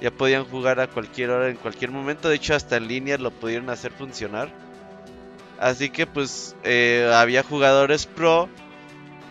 Ya 0.00 0.10
podían 0.10 0.44
jugar 0.44 0.80
a 0.80 0.88
cualquier 0.88 1.30
hora, 1.30 1.48
en 1.48 1.56
cualquier 1.56 1.90
momento. 1.90 2.28
De 2.28 2.36
hecho 2.36 2.54
hasta 2.54 2.76
en 2.76 2.88
línea 2.88 3.18
lo 3.18 3.30
pudieron 3.30 3.70
hacer 3.70 3.92
funcionar. 3.92 4.50
Así 5.58 5.88
que 5.88 6.06
pues 6.06 6.54
eh, 6.64 7.10
había 7.14 7.42
jugadores 7.42 8.06
pro 8.06 8.48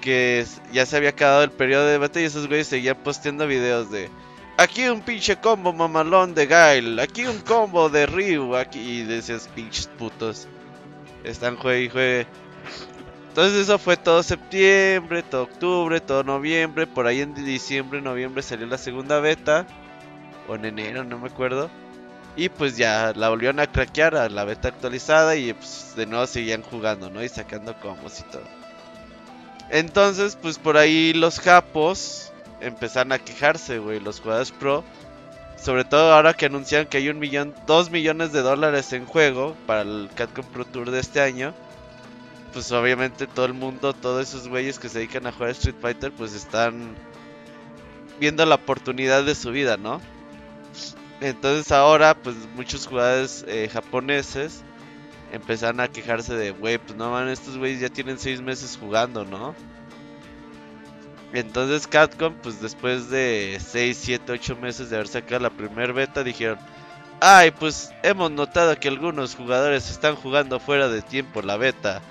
que 0.02 0.46
ya 0.72 0.86
se 0.86 0.98
había 0.98 1.10
acabado 1.10 1.44
el 1.44 1.52
periodo 1.52 1.86
de 1.88 1.98
beta 1.98 2.22
y 2.22 2.26
esos 2.26 2.48
güeyes 2.48 2.68
seguían 2.68 2.98
posteando 2.98 3.48
videos 3.48 3.92
de 3.92 4.10
aquí 4.58 4.88
un 4.88 5.02
pinche 5.02 5.38
combo 5.38 5.74
mamalón 5.74 6.34
de 6.34 6.48
Gail, 6.48 7.00
aquí 7.00 7.26
un 7.26 7.40
combo 7.40 7.90
de 7.90 8.06
Ryu, 8.06 8.56
aquí 8.56 8.80
y 8.80 9.04
decías 9.04 9.50
pinches 9.54 9.88
putos. 9.88 10.48
Están 11.24 11.58
juegue 11.58 11.84
y 11.84 11.90
juegue. 11.90 12.28
Entonces 13.30 13.64
eso 13.64 13.78
fue 13.78 13.98
todo 13.98 14.24
septiembre, 14.24 15.24
todo 15.24 15.44
octubre, 15.44 16.00
todo 16.00 16.24
noviembre, 16.24 16.88
por 16.88 17.06
ahí 17.06 17.22
en 17.22 17.34
diciembre, 17.34 18.02
noviembre 18.02 18.42
salió 18.44 18.66
la 18.66 18.78
segunda 18.78 19.20
beta 19.20 19.68
o 20.48 20.56
en 20.56 20.66
enero, 20.66 21.04
no 21.04 21.18
me 21.18 21.28
acuerdo. 21.28 21.70
Y 22.36 22.50
pues 22.50 22.76
ya 22.76 23.14
la 23.16 23.30
volvieron 23.30 23.60
a 23.60 23.72
craquear 23.72 24.16
a 24.16 24.30
la 24.30 24.44
beta 24.44 24.68
actualizada 24.68 25.36
y 25.36 25.54
pues 25.54 25.94
de 25.96 26.06
nuevo 26.06 26.28
seguían 26.28 26.62
jugando, 26.64 27.10
¿no? 27.10 27.24
Y 27.24 27.30
sacando 27.30 27.80
combos 27.80 28.20
y 28.20 28.24
todo. 28.24 28.44
Entonces, 29.70 30.38
pues 30.42 30.60
por 30.60 30.78
ahí 30.78 31.14
los 31.14 31.40
japos 31.40 32.32
empezaron 32.60 33.14
a 33.14 33.20
quejarse, 33.20 33.80
güey, 33.80 34.00
los 34.00 34.20
jugadores 34.20 34.52
pro. 34.52 34.84
Sobre 35.58 35.86
todo 35.86 36.14
ahora 36.14 36.34
que 36.34 36.48
anuncian 36.48 36.86
que 36.86 36.98
hay 36.98 37.10
un 37.10 37.20
millón, 37.20 37.56
dos 37.66 37.90
millones 37.90 38.34
de 38.34 38.42
dólares 38.42 38.92
en 38.94 39.06
juego 39.06 39.56
para 39.66 39.82
el 39.82 40.10
Capcom 40.14 40.46
Pro 40.46 40.66
Tour 40.66 40.92
de 40.92 41.00
este 41.00 41.22
año. 41.22 41.54
Pues 42.54 42.72
obviamente 42.72 43.28
todo 43.28 43.46
el 43.46 43.54
mundo, 43.54 43.94
todos 43.94 44.28
esos 44.28 44.48
güeyes 44.48 44.78
que 44.78 44.90
se 44.90 45.00
dedican 45.00 45.26
a 45.26 45.32
jugar 45.32 45.52
Street 45.52 45.76
Fighter, 45.82 46.12
pues 46.12 46.34
están 46.34 46.96
viendo 48.20 48.46
la 48.46 48.56
oportunidad 48.56 49.24
de 49.24 49.36
su 49.36 49.52
vida, 49.52 49.78
¿no? 49.78 50.02
Entonces 51.22 51.72
ahora, 51.72 52.16
pues 52.16 52.36
muchos 52.56 52.88
jugadores 52.88 53.46
eh, 53.48 53.70
japoneses 53.72 54.64
empezaron 55.32 55.80
a 55.80 55.88
quejarse 55.88 56.36
de, 56.36 56.52
güey, 56.52 56.78
pues 56.78 56.98
no 56.98 57.12
man, 57.12 57.30
estos 57.30 57.58
güeyes 57.58 57.80
ya 57.80 57.90
tienen 57.90 58.20
seis 58.20 58.42
meses 58.42 58.78
jugando, 58.80 59.26
¿no? 59.26 59.56
Entonces 61.34 61.88
Capcom, 61.88 62.34
pues 62.42 62.62
después 62.62 63.10
de 63.10 63.60
6, 63.60 63.98
7, 64.00 64.32
8 64.32 64.56
meses 64.56 64.90
de 64.90 64.96
haber 64.96 65.08
sacado 65.08 65.42
la 65.42 65.50
primer 65.50 65.92
beta, 65.92 66.24
dijeron, 66.24 66.58
ay, 67.20 67.52
pues 67.52 67.92
hemos 68.04 68.32
notado 68.32 68.80
que 68.80 68.88
algunos 68.88 69.36
jugadores 69.36 69.90
están 69.90 70.16
jugando 70.16 70.60
fuera 70.60 70.88
de 70.88 71.02
tiempo 71.02 71.42
la 71.42 71.58
beta. 71.58 72.02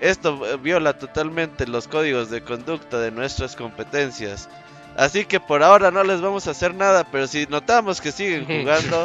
Esto 0.00 0.46
eh, 0.46 0.56
viola 0.56 0.98
totalmente 0.98 1.66
los 1.66 1.86
códigos 1.86 2.30
de 2.30 2.42
conducta 2.42 2.98
de 2.98 3.10
nuestras 3.10 3.56
competencias. 3.56 4.48
Así 4.96 5.24
que 5.24 5.40
por 5.40 5.62
ahora 5.62 5.90
no 5.90 6.04
les 6.04 6.20
vamos 6.20 6.46
a 6.46 6.50
hacer 6.50 6.74
nada, 6.74 7.04
pero 7.04 7.26
si 7.26 7.46
notamos 7.46 8.00
que 8.00 8.12
siguen 8.12 8.44
jugando, 8.60 9.04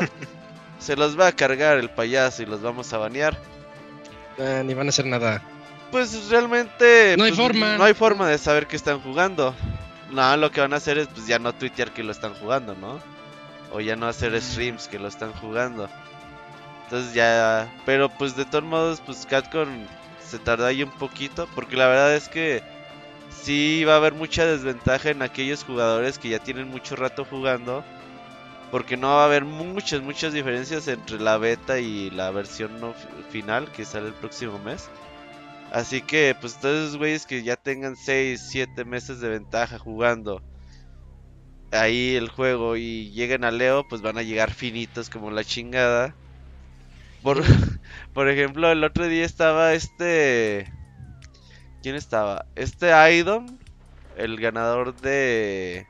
se 0.79 0.95
los 0.95 1.19
va 1.19 1.27
a 1.27 1.31
cargar 1.31 1.77
el 1.77 1.89
payaso 1.89 2.43
y 2.43 2.45
los 2.45 2.61
vamos 2.61 2.91
a 2.93 2.97
banear. 2.97 3.38
Ah, 4.39 4.61
ni 4.63 4.73
van 4.73 4.88
a 4.88 4.89
hacer 4.89 5.05
nada. 5.05 5.41
Pues 5.91 6.29
realmente 6.29 7.15
No 7.17 7.23
hay 7.23 7.31
pues, 7.31 7.41
forma. 7.41 7.77
No 7.77 7.83
hay 7.83 7.93
forma 7.93 8.27
de 8.27 8.38
saber 8.38 8.67
que 8.67 8.75
están 8.75 8.99
jugando. 9.01 9.55
No, 10.11 10.38
lo 10.38 10.51
que 10.51 10.61
van 10.61 10.73
a 10.73 10.77
hacer 10.77 10.97
es 10.97 11.07
pues 11.07 11.27
ya 11.27 11.39
no 11.39 11.53
tuitear 11.53 11.91
que 11.91 12.03
lo 12.03 12.11
están 12.11 12.33
jugando, 12.35 12.75
¿no? 12.75 12.99
O 13.71 13.79
ya 13.79 13.95
no 13.95 14.07
hacer 14.07 14.39
streams 14.41 14.88
que 14.88 14.99
lo 14.99 15.07
están 15.07 15.33
jugando. 15.33 15.89
Entonces 16.85 17.13
ya, 17.13 17.69
pero 17.85 18.09
pues 18.09 18.35
de 18.35 18.45
todos 18.45 18.63
modos 18.63 19.01
pues 19.05 19.25
Capcom 19.25 19.67
se 20.25 20.39
tarda 20.39 20.67
ahí 20.67 20.83
un 20.83 20.91
poquito 20.91 21.47
porque 21.53 21.75
la 21.75 21.88
verdad 21.88 22.15
es 22.15 22.29
que 22.29 22.63
sí 23.43 23.83
va 23.85 23.93
a 23.93 23.97
haber 23.97 24.13
mucha 24.13 24.45
desventaja 24.45 25.09
en 25.11 25.21
aquellos 25.21 25.63
jugadores 25.63 26.19
que 26.19 26.29
ya 26.29 26.39
tienen 26.39 26.67
mucho 26.69 26.95
rato 26.95 27.25
jugando. 27.25 27.88
Porque 28.69 28.97
no 28.97 29.09
va 29.09 29.23
a 29.23 29.25
haber 29.25 29.45
muchas, 29.45 30.01
muchas 30.01 30.33
diferencias 30.33 30.88
entre 30.89 31.19
la 31.19 31.38
beta 31.38 31.79
y 31.79 32.09
la 32.11 32.31
versión 32.31 32.79
no 32.81 32.93
fi- 32.95 33.07
final 33.29 33.71
que 33.71 33.85
sale 33.85 34.09
el 34.09 34.15
próximo 34.15 34.59
mes. 34.59 34.91
Así 35.69 36.03
que, 36.03 36.35
pues 36.39 36.59
todos 36.59 36.77
esos 36.89 36.97
güeyes 36.97 37.25
que 37.27 37.43
ya 37.43 37.57
tengan 37.57 37.95
6, 37.97 38.47
7 38.49 38.85
meses 38.85 39.19
de 39.21 39.29
ventaja 39.29 39.79
jugando 39.79 40.43
ahí 41.71 42.15
el 42.15 42.27
juego 42.29 42.75
y 42.75 43.11
lleguen 43.11 43.43
a 43.45 43.51
Leo, 43.51 43.88
pues 43.88 44.01
van 44.01 44.17
a 44.17 44.21
llegar 44.23 44.53
finitos 44.53 45.09
como 45.09 45.31
la 45.31 45.43
chingada. 45.45 46.17
Por, 47.21 47.43
por 48.13 48.29
ejemplo, 48.29 48.71
el 48.71 48.83
otro 48.83 49.07
día 49.07 49.25
estaba 49.25 49.73
este... 49.73 50.67
¿Quién 51.88 51.95
estaba? 51.95 52.45
Este 52.57 52.91
Aidon, 52.91 53.57
el 54.17 54.38
ganador 54.41 54.93
de 54.99 55.88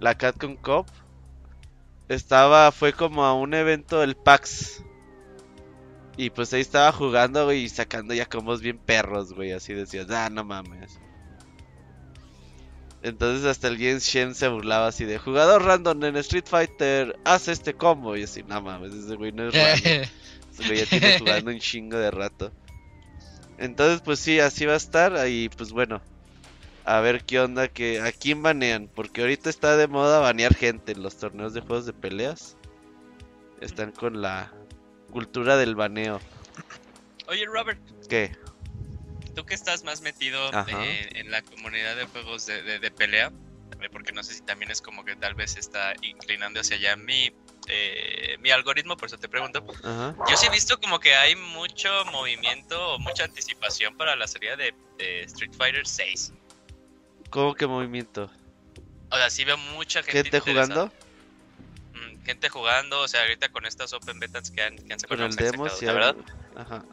la 0.00 0.18
Capcom 0.18 0.54
Cup. 0.54 0.84
Estaba, 2.10 2.70
fue 2.72 2.92
como 2.92 3.24
a 3.24 3.32
un 3.32 3.54
evento 3.54 4.00
del 4.00 4.16
PAX. 4.16 4.84
Y 6.18 6.28
pues 6.28 6.52
ahí 6.52 6.60
estaba 6.60 6.92
jugando, 6.92 7.46
güey, 7.46 7.62
y 7.62 7.68
sacando 7.70 8.12
ya 8.12 8.26
combos 8.26 8.60
bien 8.60 8.76
perros, 8.76 9.32
güey. 9.32 9.52
Así 9.52 9.72
decías, 9.72 10.10
ah, 10.10 10.28
no 10.28 10.44
mames. 10.44 11.00
Entonces 13.02 13.46
hasta 13.46 13.68
el 13.68 13.78
Jens 13.78 14.04
Shen 14.04 14.34
se 14.34 14.48
burlaba 14.48 14.88
así 14.88 15.06
de 15.06 15.16
jugador 15.16 15.62
random 15.62 16.04
en 16.04 16.16
Street 16.18 16.44
Fighter, 16.46 17.18
haz 17.24 17.48
este 17.48 17.72
combo. 17.72 18.14
Y 18.14 18.24
así, 18.24 18.42
no 18.42 18.60
mames, 18.60 18.92
ese 18.92 19.16
güey 19.16 19.32
no 19.32 19.48
es 19.48 19.54
random. 19.54 20.10
Ese 20.52 20.66
güey 20.66 20.78
ya 20.80 20.84
tiene 20.84 21.18
jugando 21.18 21.50
un 21.50 21.60
chingo 21.60 21.96
de 21.96 22.10
rato. 22.10 22.52
Entonces, 23.58 24.00
pues 24.04 24.18
sí, 24.18 24.40
así 24.40 24.66
va 24.66 24.74
a 24.74 24.76
estar. 24.78 25.16
Ahí, 25.16 25.48
pues 25.56 25.70
bueno. 25.72 26.02
A 26.84 27.00
ver 27.00 27.24
qué 27.24 27.40
onda, 27.40 27.66
que 27.68 28.00
a 28.00 28.12
quién 28.12 28.42
banean. 28.42 28.88
Porque 28.94 29.22
ahorita 29.22 29.50
está 29.50 29.76
de 29.76 29.88
moda 29.88 30.20
banear 30.20 30.54
gente 30.54 30.92
en 30.92 31.02
los 31.02 31.16
torneos 31.16 31.52
de 31.52 31.60
juegos 31.60 31.84
de 31.86 31.92
peleas. 31.92 32.56
Están 33.60 33.90
con 33.92 34.22
la 34.22 34.52
cultura 35.10 35.56
del 35.56 35.74
baneo. 35.74 36.20
Oye, 37.28 37.44
Robert, 37.46 37.80
¿Qué? 38.08 38.30
tú 39.34 39.44
que 39.44 39.54
estás 39.54 39.82
más 39.84 40.00
metido 40.00 40.50
en 40.68 41.30
la 41.30 41.42
comunidad 41.42 41.96
de 41.96 42.06
juegos 42.06 42.46
de, 42.46 42.62
de- 42.62 42.78
de 42.78 42.90
pelea, 42.90 43.30
eh, 43.82 43.88
porque 43.90 44.12
no 44.12 44.22
sé 44.22 44.32
si 44.34 44.40
también 44.42 44.70
es 44.70 44.80
como 44.80 45.04
que 45.04 45.14
tal 45.16 45.34
vez 45.34 45.56
está 45.56 45.92
inclinando 46.02 46.60
hacia 46.60 46.76
allá 46.76 46.96
mi, 46.96 47.30
eh, 47.68 48.36
mi 48.40 48.50
algoritmo, 48.50 48.96
por 48.96 49.06
eso 49.06 49.18
te 49.18 49.28
pregunto. 49.28 49.64
Ajá. 49.82 50.14
Yo 50.28 50.36
sí 50.36 50.46
he 50.46 50.50
visto 50.50 50.78
como 50.80 51.00
que 51.00 51.14
hay 51.14 51.36
mucho 51.36 51.88
movimiento 52.06 52.94
o 52.94 52.98
mucha 52.98 53.24
anticipación 53.24 53.96
para 53.96 54.16
la 54.16 54.26
salida 54.26 54.56
de, 54.56 54.74
de 54.98 55.22
Street 55.22 55.52
Fighter 55.56 55.86
6. 55.86 56.32
¿Cómo 57.30 57.54
que 57.54 57.66
movimiento? 57.66 58.30
O 59.10 59.16
sea, 59.16 59.30
sí 59.30 59.44
veo 59.44 59.56
mucha 59.56 60.02
gente, 60.02 60.30
¿Gente 60.30 60.40
jugando? 60.40 60.86
Mm, 61.92 62.24
gente 62.24 62.48
jugando, 62.48 63.00
o 63.00 63.08
sea, 63.08 63.22
ahorita 63.22 63.48
con 63.50 63.66
estas 63.66 63.92
open 63.92 64.18
betas 64.18 64.50
que 64.50 64.62
han, 64.62 64.76
que 64.76 64.92
han 64.92 64.98
Con 65.00 65.00
sacado, 65.00 65.26
el 65.26 65.36
que 65.36 65.44
han 65.44 65.50
demo, 65.52 65.68
sí. 65.68 65.86
la 65.86 65.92
verdad. 65.92 66.16
Ajá. 66.56 66.84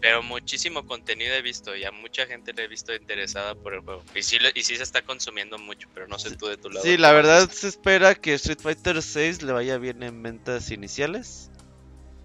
Pero 0.00 0.22
muchísimo 0.22 0.86
contenido 0.86 1.34
he 1.34 1.42
visto 1.42 1.76
y 1.76 1.84
a 1.84 1.92
mucha 1.92 2.26
gente 2.26 2.52
le 2.52 2.64
he 2.64 2.68
visto 2.68 2.94
interesada 2.94 3.54
por 3.54 3.74
el 3.74 3.80
juego. 3.80 4.02
Y 4.14 4.22
sí, 4.22 4.38
y 4.54 4.62
sí 4.62 4.76
se 4.76 4.82
está 4.82 5.02
consumiendo 5.02 5.58
mucho, 5.58 5.88
pero 5.92 6.08
no 6.08 6.18
sé 6.18 6.36
tú 6.36 6.46
de 6.46 6.56
tu 6.56 6.70
lado. 6.70 6.84
Sí, 6.84 6.96
la 6.96 7.12
verdad 7.12 7.50
se 7.50 7.68
espera 7.68 8.14
que 8.14 8.34
Street 8.34 8.60
Fighter 8.60 9.02
6 9.02 9.42
le 9.42 9.52
vaya 9.52 9.76
bien 9.76 10.02
en 10.02 10.22
ventas 10.22 10.70
iniciales. 10.70 11.50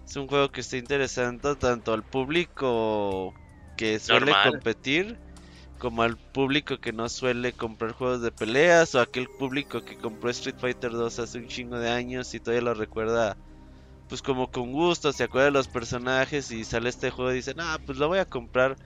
Es 0.06 0.16
un 0.16 0.26
juego 0.26 0.50
que 0.50 0.62
está 0.62 0.76
interesando 0.76 1.56
tanto 1.56 1.92
al 1.92 2.02
público 2.02 3.34
que 3.76 3.98
suele 3.98 4.26
Normal. 4.26 4.50
competir 4.52 5.18
como 5.78 6.02
al 6.02 6.16
público 6.16 6.78
que 6.78 6.92
no 6.92 7.08
suele 7.08 7.52
comprar 7.52 7.92
juegos 7.92 8.22
de 8.22 8.32
peleas 8.32 8.94
o 8.94 9.00
aquel 9.00 9.28
público 9.28 9.84
que 9.84 9.96
compró 9.96 10.30
Street 10.30 10.56
Fighter 10.58 10.92
2 10.92 11.18
hace 11.18 11.38
un 11.38 11.48
chingo 11.48 11.78
de 11.78 11.90
años 11.90 12.32
y 12.34 12.40
todavía 12.40 12.62
lo 12.62 12.74
recuerda 12.74 13.36
pues 14.08 14.22
como 14.22 14.50
con 14.50 14.72
gusto, 14.72 15.12
se 15.12 15.24
acuerda 15.24 15.46
de 15.46 15.52
los 15.52 15.68
personajes 15.68 16.50
y 16.50 16.64
sale 16.64 16.88
este 16.88 17.10
juego 17.10 17.32
y 17.32 17.36
dicen, 17.36 17.60
ah, 17.60 17.78
pues 17.84 17.98
lo 17.98 18.08
voy 18.08 18.18
a 18.18 18.24
comprar 18.24 18.76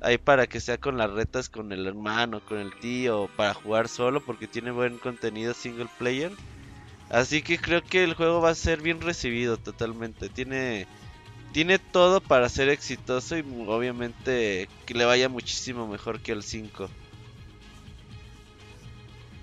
ahí 0.00 0.18
para 0.18 0.46
que 0.46 0.60
sea 0.60 0.78
con 0.78 0.98
las 0.98 1.10
retas 1.10 1.48
con 1.48 1.72
el 1.72 1.86
hermano, 1.86 2.40
con 2.40 2.58
el 2.58 2.74
tío, 2.78 3.28
para 3.36 3.54
jugar 3.54 3.88
solo 3.88 4.20
porque 4.20 4.48
tiene 4.48 4.70
buen 4.70 4.98
contenido 4.98 5.54
single 5.54 5.88
player. 5.98 6.32
Así 7.10 7.42
que 7.42 7.58
creo 7.58 7.82
que 7.82 8.02
el 8.04 8.14
juego 8.14 8.40
va 8.40 8.50
a 8.50 8.54
ser 8.54 8.82
bien 8.82 9.00
recibido 9.00 9.56
totalmente. 9.56 10.28
Tiene 10.28 10.86
tiene 11.52 11.78
todo 11.78 12.20
para 12.20 12.48
ser 12.48 12.68
exitoso 12.68 13.38
y 13.38 13.44
obviamente 13.68 14.68
que 14.86 14.94
le 14.94 15.04
vaya 15.04 15.28
muchísimo 15.28 15.86
mejor 15.86 16.18
que 16.18 16.32
el 16.32 16.42
5. 16.42 16.88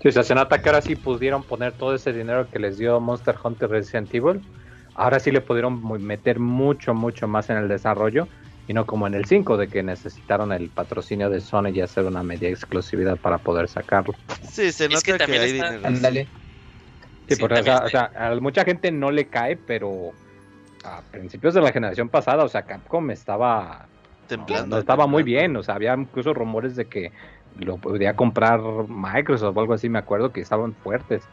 Sí, 0.02 0.08
o 0.08 0.12
sea, 0.12 0.22
se 0.22 0.34
nota 0.34 0.60
que 0.60 0.68
ahora 0.68 0.82
sí 0.82 0.94
pudieron 0.94 1.42
poner 1.42 1.72
todo 1.72 1.94
ese 1.94 2.12
dinero 2.12 2.50
que 2.50 2.58
les 2.58 2.76
dio 2.76 3.00
Monster 3.00 3.34
Hunter 3.42 3.70
Resident 3.70 4.14
Evil. 4.14 4.42
Ahora 4.94 5.18
sí 5.20 5.30
le 5.30 5.40
pudieron 5.40 5.82
meter 6.02 6.38
mucho, 6.38 6.94
mucho 6.94 7.26
más 7.28 7.50
en 7.50 7.56
el 7.56 7.68
desarrollo. 7.68 8.28
Y 8.64 8.74
no 8.74 8.86
como 8.86 9.08
en 9.08 9.14
el 9.14 9.24
5, 9.24 9.56
de 9.56 9.68
que 9.68 9.82
necesitaron 9.82 10.52
el 10.52 10.70
patrocinio 10.70 11.28
de 11.28 11.40
Sony 11.40 11.70
y 11.74 11.80
hacer 11.80 12.04
una 12.04 12.22
media 12.22 12.48
exclusividad 12.48 13.18
para 13.18 13.38
poder 13.38 13.68
sacarlo. 13.68 14.14
Sí, 14.42 14.70
se 14.70 14.84
Es 14.84 14.90
nota 14.90 15.02
que 15.04 15.12
que, 15.12 15.18
también 15.18 15.42
hay 15.42 15.50
está- 15.52 15.70
dinero. 15.72 16.30
Sí, 17.28 17.34
Sí, 17.34 17.40
porque, 17.40 17.54
o 17.54 17.56
también 17.56 17.76
sea, 17.76 17.84
o 17.84 17.86
está- 17.86 18.12
sea, 18.12 18.28
a 18.32 18.40
mucha 18.40 18.64
gente 18.64 18.92
no 18.92 19.10
le 19.10 19.28
cae, 19.28 19.56
pero 19.56 20.12
a 20.84 21.02
principios 21.10 21.54
de 21.54 21.60
la 21.60 21.72
generación 21.72 22.08
pasada, 22.08 22.44
o 22.44 22.48
sea, 22.48 22.64
Capcom 22.64 23.10
estaba 23.10 23.88
Temblando, 24.26 24.76
no 24.76 24.80
estaba 24.80 25.06
muy 25.06 25.22
bien, 25.22 25.56
o 25.56 25.62
sea, 25.62 25.74
había 25.74 25.94
incluso 25.94 26.32
rumores 26.32 26.76
de 26.76 26.88
que 26.88 27.12
lo 27.56 27.78
podría 27.78 28.14
comprar 28.16 28.60
Microsoft 28.88 29.56
o 29.56 29.60
algo 29.60 29.74
así, 29.74 29.88
me 29.88 29.98
acuerdo 29.98 30.32
que 30.32 30.40
estaban 30.40 30.74
fuertes, 30.76 31.28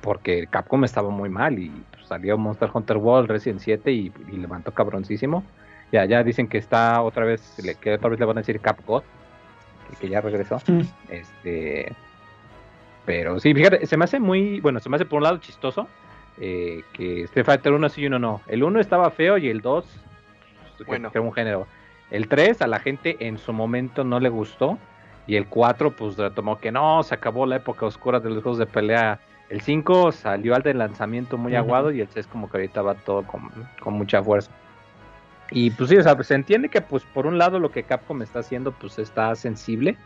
porque 0.00 0.46
Capcom 0.48 0.84
estaba 0.84 1.10
muy 1.10 1.28
mal 1.28 1.58
y 1.58 1.70
pues, 1.92 2.06
salió 2.06 2.36
Monster 2.38 2.70
Hunter 2.72 2.96
World, 2.96 3.28
Resident 3.30 3.60
7 3.60 3.90
y, 3.92 4.12
y 4.32 4.36
levantó 4.36 4.72
cabroncísimo. 4.72 5.44
Ya, 5.92 6.04
ya 6.04 6.22
dicen 6.22 6.46
que 6.48 6.58
está 6.58 7.02
otra 7.02 7.24
vez, 7.24 7.58
le- 7.64 7.74
que 7.74 7.94
otra 7.94 8.08
vez 8.10 8.20
le 8.20 8.26
van 8.26 8.38
a 8.38 8.40
decir 8.42 8.60
Capcom, 8.60 9.02
que, 9.90 9.96
que 9.96 10.08
ya 10.08 10.20
regresó. 10.20 10.58
Mm. 10.68 10.80
Este, 11.08 11.92
pero 13.04 13.40
sí, 13.40 13.52
fíjate, 13.54 13.86
se 13.86 13.96
me 13.96 14.04
hace 14.04 14.20
muy, 14.20 14.60
bueno, 14.60 14.78
se 14.80 14.88
me 14.88 14.96
hace 14.96 15.04
por 15.04 15.18
un 15.18 15.24
lado 15.24 15.38
chistoso 15.38 15.88
eh, 16.38 16.82
que 16.92 17.22
Street 17.22 17.44
Fighter 17.44 17.72
1 17.72 17.88
sí 17.88 18.02
y 18.02 18.06
uno 18.06 18.18
no. 18.18 18.40
El 18.46 18.62
1 18.62 18.78
estaba 18.80 19.10
feo 19.10 19.36
y 19.38 19.48
el 19.48 19.60
2, 19.60 19.84
pues, 20.76 20.86
Bueno. 20.86 21.10
que 21.10 21.18
era 21.18 21.26
un 21.26 21.32
género. 21.32 21.66
El 22.10 22.28
3 22.28 22.62
a 22.62 22.66
la 22.66 22.78
gente 22.80 23.16
en 23.20 23.38
su 23.38 23.52
momento 23.52 24.04
no 24.04 24.20
le 24.20 24.28
gustó 24.28 24.78
y 25.26 25.36
el 25.36 25.46
4 25.46 25.92
pues 25.92 26.16
retomó 26.16 26.58
que 26.58 26.72
no, 26.72 27.02
se 27.02 27.14
acabó 27.14 27.46
la 27.46 27.56
época 27.56 27.86
oscura 27.86 28.20
de 28.20 28.30
los 28.30 28.42
juegos 28.42 28.58
de 28.58 28.66
pelea. 28.66 29.20
El 29.50 29.60
5 29.60 30.12
salió 30.12 30.54
al 30.54 30.62
del 30.62 30.78
lanzamiento 30.78 31.36
muy 31.36 31.56
aguado 31.56 31.90
y 31.90 32.00
el 32.00 32.08
6 32.08 32.28
como 32.28 32.48
que 32.48 32.56
ahorita 32.58 32.82
va 32.82 32.94
todo 32.94 33.24
con, 33.24 33.50
con 33.80 33.94
mucha 33.94 34.22
fuerza. 34.22 34.50
Y 35.50 35.70
pues 35.72 35.90
sí, 35.90 35.96
o 35.96 36.02
sea, 36.02 36.14
pues, 36.14 36.28
se 36.28 36.34
entiende 36.34 36.68
que 36.68 36.80
pues 36.80 37.02
por 37.02 37.26
un 37.26 37.36
lado 37.36 37.58
lo 37.58 37.72
que 37.72 37.82
Capcom 37.82 38.22
está 38.22 38.38
haciendo 38.38 38.72
pues 38.72 38.98
está 38.98 39.34
sensible. 39.34 39.96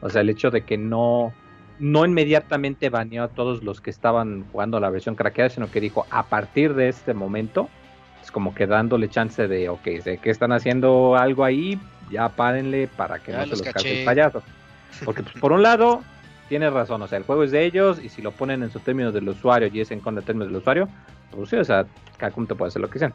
O 0.00 0.10
sea, 0.10 0.22
el 0.22 0.30
hecho 0.30 0.50
de 0.50 0.62
que 0.62 0.76
no, 0.76 1.32
no 1.78 2.04
inmediatamente 2.04 2.90
baneó 2.90 3.24
a 3.24 3.28
todos 3.28 3.62
los 3.62 3.80
que 3.80 3.90
estaban 3.90 4.44
jugando 4.50 4.80
la 4.80 4.90
versión 4.90 5.14
craqueada, 5.14 5.50
sino 5.50 5.70
que 5.70 5.80
dijo 5.80 6.06
a 6.10 6.24
partir 6.24 6.74
de 6.74 6.88
este 6.88 7.14
momento, 7.14 7.68
es 8.22 8.30
como 8.30 8.54
que 8.54 8.66
dándole 8.66 9.08
chance 9.08 9.46
de, 9.46 9.68
ok, 9.68 9.88
sé 10.02 10.18
que 10.18 10.30
están 10.30 10.52
haciendo 10.52 11.16
algo 11.16 11.44
ahí, 11.44 11.80
ya 12.10 12.28
párenle 12.28 12.88
para 12.88 13.20
que 13.20 13.32
Ya 13.32 13.38
no 13.38 13.44
se 13.44 13.50
los 13.50 13.62
cache 13.62 14.00
el 14.00 14.04
payaso. 14.04 14.42
Porque 15.04 15.22
pues, 15.22 15.34
por 15.36 15.52
un 15.52 15.62
lado, 15.62 16.02
tiene 16.48 16.70
razón, 16.70 17.02
o 17.02 17.06
sea, 17.08 17.18
el 17.18 17.24
juego 17.24 17.44
es 17.44 17.50
de 17.50 17.64
ellos 17.64 18.00
y 18.02 18.08
si 18.08 18.22
lo 18.22 18.32
ponen 18.32 18.62
en 18.62 18.70
sus 18.70 18.82
términos 18.82 19.12
del 19.14 19.28
usuario 19.28 19.68
y 19.72 19.80
es 19.80 19.90
en 19.90 20.00
contra 20.00 20.20
de 20.22 20.26
términos 20.26 20.48
del 20.48 20.56
usuario, 20.56 20.88
pues 21.30 21.50
sí, 21.50 21.56
o 21.56 21.64
sea, 21.64 21.86
Capcom 22.16 22.46
te 22.46 22.54
puede 22.54 22.68
hacer 22.68 22.82
lo 22.82 22.90
que 22.90 22.98
sean. 22.98 23.12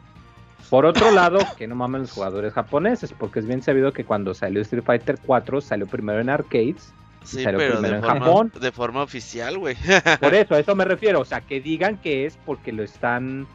Por 0.70 0.86
otro 0.86 1.10
lado, 1.12 1.38
que 1.56 1.66
no 1.66 1.74
mamen 1.74 2.02
los 2.02 2.12
jugadores 2.12 2.52
japoneses, 2.52 3.12
porque 3.12 3.40
es 3.40 3.46
bien 3.46 3.62
sabido 3.62 3.92
que 3.92 4.04
cuando 4.04 4.34
salió 4.34 4.62
Street 4.62 4.84
Fighter 4.84 5.18
4 5.24 5.60
salió 5.60 5.86
primero 5.86 6.20
en 6.20 6.30
arcades 6.30 6.92
Sí, 7.24 7.42
Salió 7.42 7.58
pero 7.58 7.72
primero 7.74 7.94
de 7.94 7.98
en 8.00 8.04
forma, 8.04 8.26
Japón. 8.26 8.52
de 8.60 8.70
forma 8.72 9.02
oficial, 9.02 9.58
güey. 9.58 9.76
Por 10.20 10.34
eso, 10.34 10.54
a 10.54 10.58
eso 10.58 10.76
me 10.76 10.84
refiero. 10.84 11.20
O 11.20 11.24
sea, 11.24 11.40
que 11.40 11.58
digan 11.60 11.96
que 11.96 12.26
es 12.26 12.36
porque 12.44 12.70
lo 12.70 12.82
están 12.82 13.46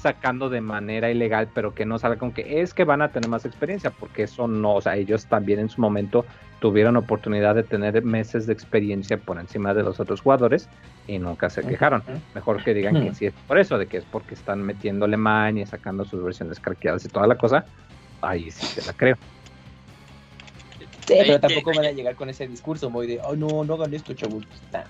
sacando 0.00 0.48
de 0.48 0.60
manera 0.60 1.10
ilegal, 1.10 1.48
pero 1.54 1.74
que 1.74 1.84
no 1.84 1.98
salga 1.98 2.18
con 2.18 2.32
que 2.32 2.60
es 2.60 2.74
que 2.74 2.84
van 2.84 3.02
a 3.02 3.12
tener 3.12 3.28
más 3.28 3.44
experiencia, 3.44 3.90
porque 3.90 4.24
eso 4.24 4.48
no, 4.48 4.74
o 4.74 4.80
sea, 4.80 4.96
ellos 4.96 5.26
también 5.26 5.60
en 5.60 5.68
su 5.68 5.80
momento 5.80 6.24
tuvieron 6.60 6.96
oportunidad 6.96 7.54
de 7.54 7.62
tener 7.62 8.02
meses 8.02 8.46
de 8.46 8.52
experiencia 8.52 9.18
por 9.18 9.38
encima 9.38 9.74
de 9.74 9.82
los 9.82 10.00
otros 10.00 10.20
jugadores 10.20 10.68
y 11.06 11.18
nunca 11.18 11.50
se 11.50 11.62
quejaron. 11.62 12.02
Mejor 12.34 12.62
que 12.62 12.74
digan 12.74 13.02
que 13.02 13.14
sí 13.14 13.26
es 13.26 13.34
por 13.46 13.58
eso, 13.58 13.78
de 13.78 13.86
que 13.86 13.98
es 13.98 14.04
porque 14.04 14.34
están 14.34 14.62
metiéndole 14.62 15.16
maña 15.16 15.62
y 15.62 15.66
sacando 15.66 16.04
sus 16.04 16.22
versiones 16.22 16.60
craqueadas 16.60 17.04
y 17.04 17.08
toda 17.08 17.26
la 17.26 17.36
cosa. 17.36 17.64
Ahí 18.20 18.50
sí 18.50 18.80
te 18.80 18.86
la 18.86 18.92
creo. 18.92 19.16
Sí, 21.06 21.14
pero 21.18 21.40
tampoco 21.40 21.72
van 21.74 21.86
a 21.86 21.92
llegar 21.92 22.14
con 22.14 22.28
ese 22.28 22.46
discurso 22.46 22.90
muy 22.90 23.06
de, 23.06 23.20
oh 23.20 23.34
no, 23.34 23.64
no 23.64 23.74
hagan 23.74 23.92
esto, 23.94 24.14
chavos. 24.14 24.44
Nah, 24.72 24.84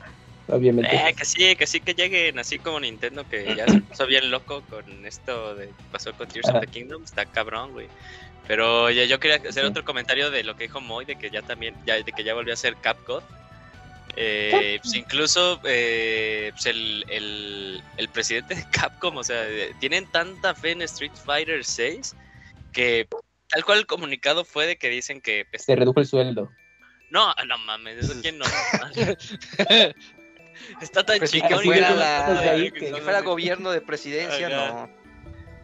obviamente. 0.53 0.95
Eh, 0.95 1.15
que 1.15 1.25
sí, 1.25 1.57
que 1.57 1.67
sí 1.67 1.81
que 1.81 1.95
lleguen 1.95 2.39
así 2.39 2.59
como 2.59 2.81
Nintendo, 2.81 3.29
que 3.29 3.55
ya 3.57 3.67
se 3.67 3.81
puso 3.81 4.07
bien 4.07 4.31
loco 4.31 4.63
con 4.69 5.07
esto 5.07 5.55
de 5.55 5.71
pasó 5.93 6.13
con 6.15 6.29
Tears 6.29 6.49
Ajá. 6.49 6.59
of 6.59 6.65
the 6.65 6.71
Kingdom, 6.71 7.05
está 7.05 7.25
cabrón, 7.27 7.73
güey. 7.73 7.89
Pero 8.47 8.91
ya 8.91 9.05
yo 9.05 9.21
quería 9.21 9.37
hacer 9.49 9.65
otro 9.65 9.85
comentario 9.85 10.31
de 10.31 10.43
lo 10.43 10.57
que 10.57 10.65
dijo 10.65 10.81
Moy, 10.81 11.05
de 11.05 11.17
que 11.17 11.31
ya 11.31 11.43
también, 11.43 11.75
ya, 11.87 11.95
de 11.95 12.13
que 12.13 12.25
ya 12.25 12.35
volvió 12.35 12.53
a 12.53 12.57
ser 12.57 12.75
Capcom. 12.77 13.23
Eh, 14.17 14.81
pues 14.83 14.95
incluso 14.95 15.61
eh, 15.65 16.51
pues 16.53 16.67
el, 16.67 17.05
el, 17.09 17.81
el 17.97 18.09
presidente 18.09 18.57
de 18.57 18.65
Capcom, 18.73 19.17
o 19.17 19.23
sea, 19.23 19.45
tienen 19.79 20.05
tanta 20.07 20.53
fe 20.55 20.73
en 20.73 20.83
Street 20.83 21.13
Fighter 21.25 21.65
6 21.65 22.17
que 22.73 23.07
tal 23.49 23.65
cual 23.65 23.79
el 23.79 23.87
comunicado 23.87 24.45
fue 24.45 24.67
de 24.67 24.77
que 24.77 24.89
dicen 24.89 25.21
que 25.21 25.47
pues, 25.51 25.63
Se 25.65 25.77
redujo 25.77 26.01
el 26.01 26.07
sueldo. 26.07 26.51
no, 27.11 27.33
no 27.47 27.59
mames, 27.59 28.05
eso 28.05 28.21
quién 28.21 28.39
no. 28.39 28.45
Está 30.81 31.05
tan 31.05 31.19
Pues 31.19 31.31
chingón 31.31 31.49
que 31.49 31.55
y 31.57 31.67
fuera, 31.67 31.91
la, 31.95 32.53
ahí 32.53 32.71
que- 32.71 32.93
que 32.93 32.97
fuera 33.01 33.21
gobierno 33.21 33.71
de 33.71 33.81
presidencia, 33.81 34.47
Ajá. 34.47 34.57
no. 34.87 35.01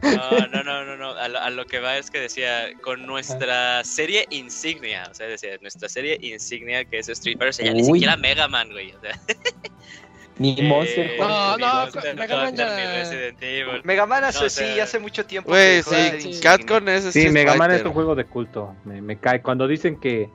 No, 0.03 0.47
no, 0.49 0.63
no, 0.63 0.85
no, 0.85 0.97
no. 0.97 1.11
A 1.13 1.27
lo, 1.29 1.39
a 1.41 1.51
lo 1.51 1.65
que 1.65 1.81
va 1.81 1.97
es 1.97 2.11
que 2.11 2.21
decía 2.21 2.69
con 2.83 3.07
nuestra 3.07 3.83
serie 3.83 4.27
insignia, 4.31 5.09
o 5.11 5.15
sea, 5.15 5.27
decía 5.27 5.57
nuestra 5.63 5.89
serie 5.89 6.19
insignia 6.21 6.85
que 6.85 6.99
es 6.99 7.09
Street 7.09 7.39
Fighter, 7.39 7.49
o 7.49 7.53
sea, 7.55 7.67
ya 7.67 7.73
ni 7.73 7.83
siquiera 7.83 8.17
Mega 8.17 8.47
Man, 8.47 8.71
güey. 8.71 8.93
O 8.93 9.01
sea, 9.01 9.19
Ni 10.39 10.55
eh, 10.59 10.63
Monster. 10.65 11.19
No, 11.19 11.57
ni 11.57 11.63
no, 11.63 11.75
Monster 11.75 12.15
Mega 12.15 12.37
Man 12.37 12.55
ya- 12.55 12.77
ni 12.77 12.83
Resident 12.99 13.39
Evil. 13.43 13.81
Mega 13.85 14.05
Man 14.05 14.23
hace 14.25 14.41
No, 14.41 14.47
o 14.47 14.51
sea, 14.51 14.75
sí, 14.75 14.81
hace 14.81 14.99
mucho 14.99 15.25
tiempo. 15.25 15.49
Güey, 15.51 15.83
sí. 15.83 16.41
Capcom 16.43 16.87
es 16.89 17.05
Sí, 17.05 17.31
Mega 17.31 17.55
Man 17.55 17.71
es 17.71 17.83
un 17.83 17.93
juego 17.95 18.15
de 18.15 18.27
culto. 18.27 18.77
Me, 18.85 19.01
me 19.01 19.19
cae. 19.19 19.41
Cuando 19.41 19.67
dicen 19.67 19.99
que 19.99 20.29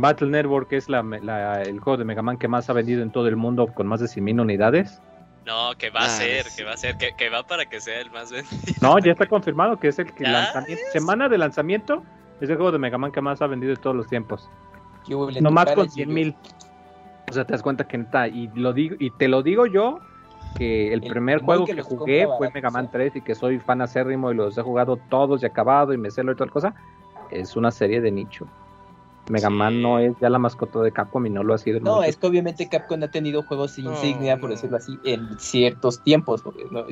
Battle 0.00 0.28
Network 0.28 0.72
es 0.72 0.88
la, 0.88 1.02
la- 1.02 1.62
el 1.62 1.80
juego 1.80 1.96
de 1.96 2.04
Mega 2.04 2.22
Man 2.22 2.36
que 2.38 2.48
más 2.48 2.68
ha 2.70 2.72
vendido 2.72 3.02
en 3.02 3.10
todo 3.10 3.28
el 3.28 3.36
mundo 3.36 3.66
con 3.68 3.86
más 3.86 4.00
de 4.00 4.06
100.000 4.06 4.40
unidades. 4.40 5.00
No, 5.46 5.72
que 5.78 5.90
va 5.90 6.00
a 6.00 6.04
Ah, 6.04 6.08
ser, 6.08 6.44
sí. 6.44 6.58
que 6.58 6.64
va 6.64 6.72
a 6.74 6.76
ser, 6.76 6.96
que, 6.98 7.12
que 7.16 7.30
va 7.30 7.42
para 7.44 7.66
que 7.66 7.80
sea 7.80 8.00
el 8.00 8.10
más 8.10 8.30
vendido. 8.30 8.56
No, 8.82 8.98
ya 8.98 9.12
está 9.12 9.26
confirmado 9.26 9.78
que 9.78 9.88
es 9.88 9.98
el 9.98 10.12
que 10.12 10.24
¿Ya? 10.24 10.30
lanzamiento, 10.32 10.82
semana 10.92 11.28
de 11.28 11.38
lanzamiento 11.38 12.02
es 12.40 12.48
el 12.50 12.56
juego 12.56 12.72
de 12.72 12.78
Mega 12.78 12.98
Man 12.98 13.10
que 13.12 13.20
más 13.20 13.40
ha 13.42 13.46
vendido 13.46 13.74
de 13.74 13.80
todos 13.80 13.96
los 13.96 14.06
tiempos. 14.06 14.48
Nomás 15.08 15.64
tocara 15.64 15.74
con 15.76 15.84
el 15.86 15.90
100 15.90 16.08
Yu-Gi-Oh. 16.08 16.14
mil. 16.14 16.36
O 17.30 17.32
sea, 17.32 17.44
te 17.44 17.52
das 17.52 17.62
cuenta 17.62 17.86
que 17.86 17.96
neta, 17.96 18.28
y 18.28 18.48
lo 18.54 18.72
digo, 18.72 18.96
y 18.98 19.10
te 19.12 19.28
lo 19.28 19.42
digo 19.42 19.64
yo, 19.66 20.00
que 20.56 20.92
el 20.92 21.04
El 21.04 21.10
primer 21.10 21.40
juego 21.40 21.64
que 21.64 21.80
jugué 21.80 22.24
compra 22.24 22.38
fue 22.38 22.50
Mega 22.52 22.70
Man 22.70 22.86
¿eh? 22.86 22.90
3 22.92 23.16
y 23.16 23.20
que 23.22 23.34
soy 23.34 23.58
fan 23.60 23.80
acérrimo 23.82 24.32
y 24.32 24.34
los 24.34 24.58
he 24.58 24.62
jugado 24.62 24.96
todos 25.08 25.42
y 25.42 25.46
acabado 25.46 25.92
y 25.94 25.96
me 25.96 26.10
sé 26.10 26.22
lo 26.24 26.32
y 26.32 26.36
toda 26.36 26.50
cosa. 26.50 26.74
Es 27.30 27.56
una 27.56 27.70
serie 27.70 28.00
de 28.00 28.10
nicho. 28.10 28.46
Mega 29.30 29.48
Sí. 29.48 29.54
Man 29.54 29.80
no 29.80 29.98
es 29.98 30.12
ya 30.20 30.28
la 30.28 30.38
mascota 30.38 30.80
de 30.80 30.92
Capcom 30.92 31.24
y 31.26 31.30
no 31.30 31.42
lo 31.42 31.54
ha 31.54 31.58
sido 31.58 31.80
No, 31.80 32.02
es 32.02 32.16
que 32.16 32.26
obviamente 32.26 32.68
Capcom 32.68 33.02
ha 33.02 33.10
tenido 33.10 33.42
juegos 33.42 33.78
No, 33.78 33.90
insignia, 33.90 34.38
por 34.38 34.50
decirlo 34.50 34.76
así, 34.76 34.98
en 35.04 35.38
ciertos 35.38 36.02
tiempos, 36.02 36.42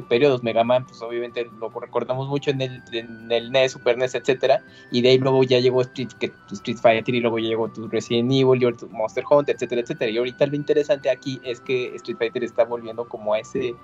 periodos. 0.09 0.43
Mega 0.43 0.64
Man, 0.64 0.86
pues 0.86 1.03
obviamente 1.03 1.51
lo 1.59 1.68
recordamos 1.70 2.28
mucho 2.28 2.51
en 2.51 2.61
el, 2.62 2.82
en 2.93 3.30
el 3.30 3.51
NES, 3.51 3.72
Super 3.72 3.99
NES, 3.99 4.14
etcétera, 4.14 4.62
y 4.91 5.03
de 5.03 5.11
ahí 5.11 5.18
luego 5.18 5.43
ya 5.43 5.59
llegó 5.59 5.80
Street, 5.82 6.09
que- 6.18 6.32
Street 6.53 6.78
Fighter 6.78 7.14
y 7.14 7.20
luego 7.20 7.39
ya 7.39 7.49
llegó 7.49 7.68
tu 7.68 7.89
Resident 7.89 8.30
Evil 8.32 8.62
y 8.62 8.72
tu 8.74 8.89
Monster 8.89 9.24
Hunter, 9.28 9.57
etcétera, 9.57 9.80
etcétera. 9.82 10.11
Y 10.11 10.18
ahorita 10.18 10.47
lo 10.47 10.57
interesante 10.57 11.11
aquí 11.11 11.41
es 11.45 11.61
que 11.61 11.95
Street 11.97 12.16
Fighter 12.18 12.45
está 12.45 12.64
volviendo 12.64 13.07
como 13.09 13.34
a 13.34 13.41
ese 13.41 13.74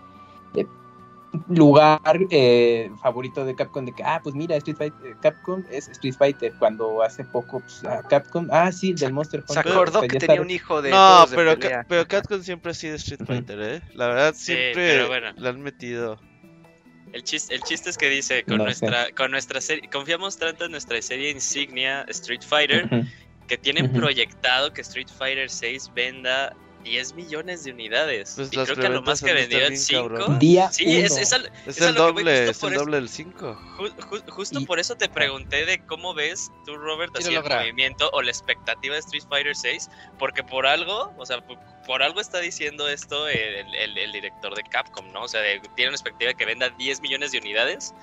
eh, 0.55 0.66
lugar 1.49 2.01
eh, 2.30 2.91
favorito 3.03 3.45
de 3.45 3.55
Capcom 3.55 3.85
de 3.85 3.93
que, 3.93 4.03
ah, 4.03 4.20
pues 4.22 4.35
mira, 4.35 4.57
Street 4.57 4.76
Fighter, 4.76 5.16
Capcom 5.20 5.62
es 5.70 5.89
Street 5.89 6.14
Fighter. 6.16 6.53
Cuando 6.59 7.03
hace 7.03 7.24
poco, 7.24 7.61
pues, 7.61 7.85
a 7.85 8.03
Capcom, 8.03 8.49
ah, 8.51 8.70
sí, 8.72 8.93
del 8.93 9.12
Monster 9.12 9.43
Se 9.47 9.59
Hunter. 9.59 9.72
acordó 9.72 9.99
o 9.99 10.03
sea, 10.03 10.09
que 10.09 10.18
tenía 10.18 10.41
un 10.41 10.51
hijo 10.51 10.80
de. 10.82 10.91
No, 10.91 11.26
de 11.26 11.37
pero, 11.37 11.59
pelea. 11.59 11.80
Ca- 11.82 11.87
pero 11.89 12.07
Capcom 12.09 12.43
siempre 12.43 12.70
ha 12.72 12.74
sido 12.74 12.95
Street. 12.97 13.20
Fighter, 13.26 13.61
¿eh? 13.61 13.82
La 13.95 14.09
verdad, 14.09 14.35
Sí, 14.37 14.45
siempre 14.55 14.74
pero 14.74 15.09
bueno. 15.09 15.32
le 15.37 15.49
han 15.49 15.61
metido. 15.61 16.20
El 17.12 17.22
chiste, 17.22 17.55
el 17.55 17.62
chiste 17.62 17.91
es 17.91 17.97
que 17.99 18.09
dice, 18.09 18.43
con 18.45 18.59
No 18.59 18.64
nuestra, 18.64 19.07
con 19.16 19.30
nuestra 19.30 19.61
serie, 19.61 19.89
confiamos 19.89 20.37
tanto 20.37 20.64
en 20.64 20.72
nuestra 20.72 21.01
serie 21.01 21.30
insignia 21.30 22.03
Street 22.09 22.43
Fighter, 22.43 22.89
que 23.47 23.57
tienen 23.57 23.93
proyectado 23.93 24.72
que 24.72 24.80
Street 24.80 25.07
Fighter 25.16 25.49
6 25.49 25.93
venda 25.95 26.57
10 26.85 27.14
millones 27.14 27.64
de 27.64 27.72
unidades. 27.72 28.35
Pues 28.37 28.53
y 28.53 28.57
las 28.57 28.66
creo 28.66 28.76
que 28.80 28.87
a 28.87 28.91
lo 28.91 29.03
más 29.03 29.20
que 29.22 29.32
vendió 29.32 29.59
bien 29.59 29.76
5. 29.76 30.03
cabronas. 30.09 30.39
Día 30.39 30.70
Sí, 30.70 30.85
es, 30.99 31.11
uno. 31.12 31.20
es 31.22 31.32
al- 31.32 31.47
Es 31.66 31.76
es 31.78 31.82
a 31.82 31.89
el 31.89 31.95
doble, 31.97 32.32
es 32.32 32.41
el 32.45 32.51
eso- 32.51 32.70
doble 32.70 32.97
del 32.97 33.09
5. 33.09 33.59
ju- 33.78 33.97
ju- 33.97 34.30
justo 34.30 34.61
Y- 34.61 34.66
por 34.66 34.78
eso 34.78 34.95
te 34.97 35.09
pregunté 35.09 35.64
de 35.66 35.85
cómo 35.87 36.14
ves 36.14 36.53
tú, 36.64 36.76
Robert, 36.76 37.16
así 37.16 37.28
el 37.28 37.35
logra. 37.35 37.61
movimiento 37.61 38.09
o 38.12 38.22
la 38.22 38.30
expectativa 38.30 38.95
de 38.95 39.01
Street 39.01 39.24
Fighter 39.28 39.57
6, 39.57 39.91
porque 40.18 40.45
por 40.45 40.66
algo, 40.66 41.12
o 41.18 41.26
sea, 41.26 41.41
por, 41.45 41.59
por 41.87 42.03
algo 42.03 42.20
está 42.20 42.39
diciendo 42.41 42.89
esto 42.89 43.26
el, 43.28 43.74
el- 43.74 43.99
el 43.99 44.12
director 44.12 44.55
de 44.55 44.62
Capcom, 44.62 45.11
¿no? 45.12 45.22
O 45.24 45.28
sea, 45.28 45.41
de- 45.41 45.61
tiene 45.74 45.89
una 45.89 45.97
expectativa 45.97 46.28
de 46.28 46.35
que 46.37 46.45
venda 46.45 46.68
10 46.70 47.01
millones 47.01 47.32
de 47.32 47.39
unidades, 47.39 47.95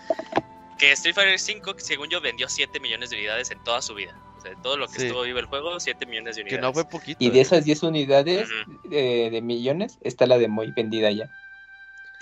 que 0.77 0.91
Street 0.93 1.13
Fighter 1.13 1.37
5, 1.39 1.75
que 1.75 1.81
según 1.81 2.09
yo, 2.09 2.19
vendió 2.19 2.49
7 2.49 2.79
millones 2.79 3.11
de 3.11 3.17
unidades 3.17 3.51
en 3.51 3.63
toda 3.63 3.81
su 3.83 3.93
vida. 3.93 4.15
O 4.41 4.43
sea, 4.43 4.51
de 4.55 4.57
todo 4.63 4.75
lo 4.75 4.87
que 4.87 4.99
Sí. 4.99 5.05
estuvo 5.05 5.21
vivo 5.21 5.37
el 5.37 5.45
juego, 5.45 5.79
7 5.79 6.05
millones 6.07 6.35
de 6.35 6.41
Que 6.43 6.55
unidades. 6.55 6.63
no 6.63 6.73
fue 6.73 6.89
poquito. 6.89 7.23
Y 7.23 7.29
de 7.29 7.37
¿eh? 7.37 7.41
esas 7.41 7.63
10 7.63 7.83
unidades 7.83 8.49
eh, 8.91 9.29
de 9.31 9.41
millones, 9.41 9.99
está 10.01 10.25
la 10.25 10.39
de 10.39 10.47
muy 10.47 10.71
vendida 10.71 11.11
ya. 11.11 11.29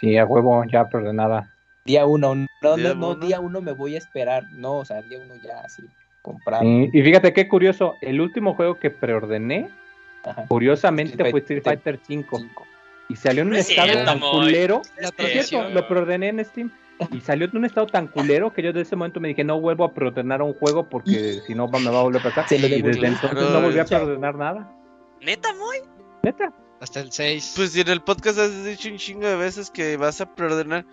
Sí, 0.01 0.17
a 0.17 0.25
huevo, 0.25 0.63
ya 0.65 0.89
preordenada. 0.89 1.53
Día 1.85 2.05
uno, 2.05 2.35
no, 2.35 2.75
Día 2.75 2.89
no, 2.89 2.95
no, 2.95 3.09
uno. 3.11 3.25
día 3.25 3.39
uno 3.39 3.61
me 3.61 3.71
voy 3.71 3.95
a 3.95 3.99
esperar. 3.99 4.43
No, 4.51 4.79
o 4.79 4.85
sea, 4.85 5.01
día 5.01 5.17
uno 5.23 5.35
ya 5.41 5.61
así, 5.61 5.83
comprado. 6.21 6.65
Y, 6.65 6.89
y 6.93 7.01
fíjate 7.01 7.31
qué 7.31 7.47
curioso, 7.47 7.95
el 8.01 8.19
último 8.19 8.53
juego 8.53 8.79
que 8.79 8.89
preordené, 8.91 9.69
Ajá. 10.25 10.45
curiosamente 10.49 11.13
Street 11.13 11.31
fue 11.31 11.39
Street 11.39 11.63
Fighter 11.63 11.95
Fighter 11.99 12.05
5. 12.05 12.37
Cinco. 12.37 12.67
Y 13.07 13.15
salió 13.15 13.41
en 13.43 13.47
un 13.47 13.53
No 13.53 13.59
es 13.59 13.69
estado 13.69 13.87
cierto, 13.87 14.05
tan 14.05 14.19
Moy. 14.19 14.31
culero. 14.31 14.81
Lo 15.73 15.87
preordené 15.87 16.27
en 16.27 16.43
Steam. 16.45 16.71
Y 17.11 17.21
salió 17.21 17.47
en 17.47 17.57
un 17.57 17.65
estado 17.65 17.87
tan 17.87 18.07
culero 18.07 18.53
que 18.53 18.61
yo 18.61 18.73
de 18.73 18.81
ese 18.81 18.95
momento 18.95 19.19
me 19.19 19.29
dije, 19.29 19.43
no 19.43 19.59
vuelvo 19.61 19.85
a 19.85 19.93
preordenar 19.93 20.41
un 20.41 20.53
juego 20.53 20.87
porque 20.89 21.39
si 21.47 21.55
no 21.55 21.67
me 21.67 21.83
va 21.89 21.99
a 21.99 22.03
volver 22.03 22.21
a 22.21 22.23
pasar. 22.25 22.47
Se 22.49 22.59
lo 22.59 22.67
Y 22.67 22.81
desde 22.81 23.07
entonces 23.07 23.33
no 23.51 23.61
volví 23.61 23.79
a 23.79 23.85
ya. 23.85 23.97
preordenar 23.99 24.35
nada. 24.35 24.75
¿Neta, 25.21 25.53
muy? 25.53 25.77
Neta. 26.23 26.53
Hasta 26.81 26.99
el 27.01 27.11
6. 27.11 27.53
Pues 27.55 27.71
si 27.71 27.81
en 27.81 27.89
el 27.89 28.01
podcast 28.01 28.39
has 28.39 28.63
dicho 28.65 28.89
un 28.89 28.97
chingo 28.97 29.27
de 29.27 29.35
veces 29.35 29.69
que 29.71 29.97
vas 29.97 30.21
a 30.21 30.33
preordenar. 30.35 30.85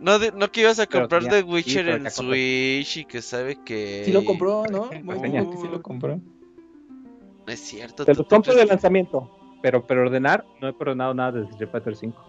No, 0.00 0.18
de- 0.18 0.32
no 0.32 0.50
que 0.50 0.62
ibas 0.62 0.80
a 0.80 0.86
Pero 0.86 1.08
comprar 1.08 1.28
The 1.28 1.42
Witcher 1.42 1.84
pero 1.84 1.96
en. 1.96 2.10
Switch 2.10 2.96
y 2.98 3.04
que 3.04 3.22
sabe 3.22 3.56
que. 3.64 4.02
Sí 4.04 4.12
lo 4.12 4.24
compró, 4.24 4.64
¿no? 4.70 4.86
Muy 5.02 5.14
Reseña. 5.14 5.42
bien 5.42 5.50
que 5.52 5.56
sí 5.58 5.68
lo 5.70 5.80
compró. 5.82 6.16
No 6.16 7.52
es 7.52 7.60
cierto. 7.60 8.04
Te 8.04 8.14
los 8.14 8.26
compro 8.26 8.54
de 8.54 8.66
lanzamiento. 8.66 9.30
Pero 9.62 9.86
preordenar, 9.86 10.44
no 10.60 10.68
he 10.68 10.72
preordenado 10.72 11.14
nada 11.14 11.32
de 11.32 11.44
Street 11.50 11.70
Fighter 11.70 11.94
5. 11.96 12.24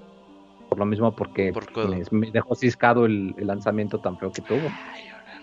Por 0.74 0.80
lo 0.80 0.86
mismo, 0.88 1.16
porque 1.16 1.54
Por 1.54 1.72
me, 1.88 2.02
me 2.10 2.32
dejó 2.32 2.56
ciscado 2.56 3.06
el, 3.06 3.36
el 3.38 3.46
lanzamiento 3.46 4.00
tan 4.00 4.18
feo 4.18 4.32
que 4.32 4.42
tuvo. 4.42 4.72
Ay, 4.92 5.04
ahora 5.08 5.40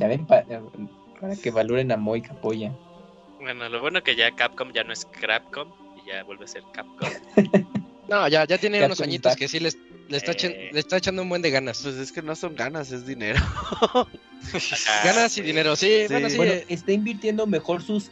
Ya 0.00 0.08
ven, 0.08 0.26
pa- 0.26 0.44
para 1.20 1.36
que 1.36 1.52
valoren 1.52 1.92
a 1.92 1.96
Moy 1.96 2.22
que 2.22 2.32
apoya. 2.32 2.72
Bueno, 3.40 3.68
lo 3.68 3.80
bueno 3.80 4.02
que 4.02 4.16
ya 4.16 4.32
Capcom 4.32 4.72
ya 4.72 4.82
no 4.82 4.92
es 4.92 5.04
Crapcom 5.04 5.68
y 5.96 6.08
ya 6.08 6.24
vuelve 6.24 6.46
a 6.46 6.48
ser 6.48 6.64
Capcom. 6.72 7.08
No, 8.08 8.26
ya, 8.26 8.44
ya 8.46 8.58
tiene 8.58 8.84
unos 8.84 9.00
añitos 9.00 9.36
que 9.36 9.46
sí 9.46 9.60
les, 9.60 9.78
le, 10.08 10.16
está 10.16 10.32
Eh. 10.32 10.70
le 10.72 10.80
está 10.80 10.96
echando 10.96 11.22
un 11.22 11.28
buen 11.28 11.40
de 11.40 11.52
ganas. 11.52 11.82
Pues 11.82 11.94
es 11.94 12.10
que 12.10 12.20
no 12.20 12.34
son 12.34 12.56
ganas, 12.56 12.90
es 12.90 13.06
dinero. 13.06 13.38
Ganas 15.04 15.38
y 15.38 15.42
dinero, 15.42 15.76
sí, 15.76 16.06
Sí. 16.08 16.12
bueno, 16.12 16.28
sí. 16.28 16.36
Bueno, 16.36 16.52
está 16.68 16.90
invirtiendo 16.90 17.46
mejor 17.46 17.80
sus 17.80 18.10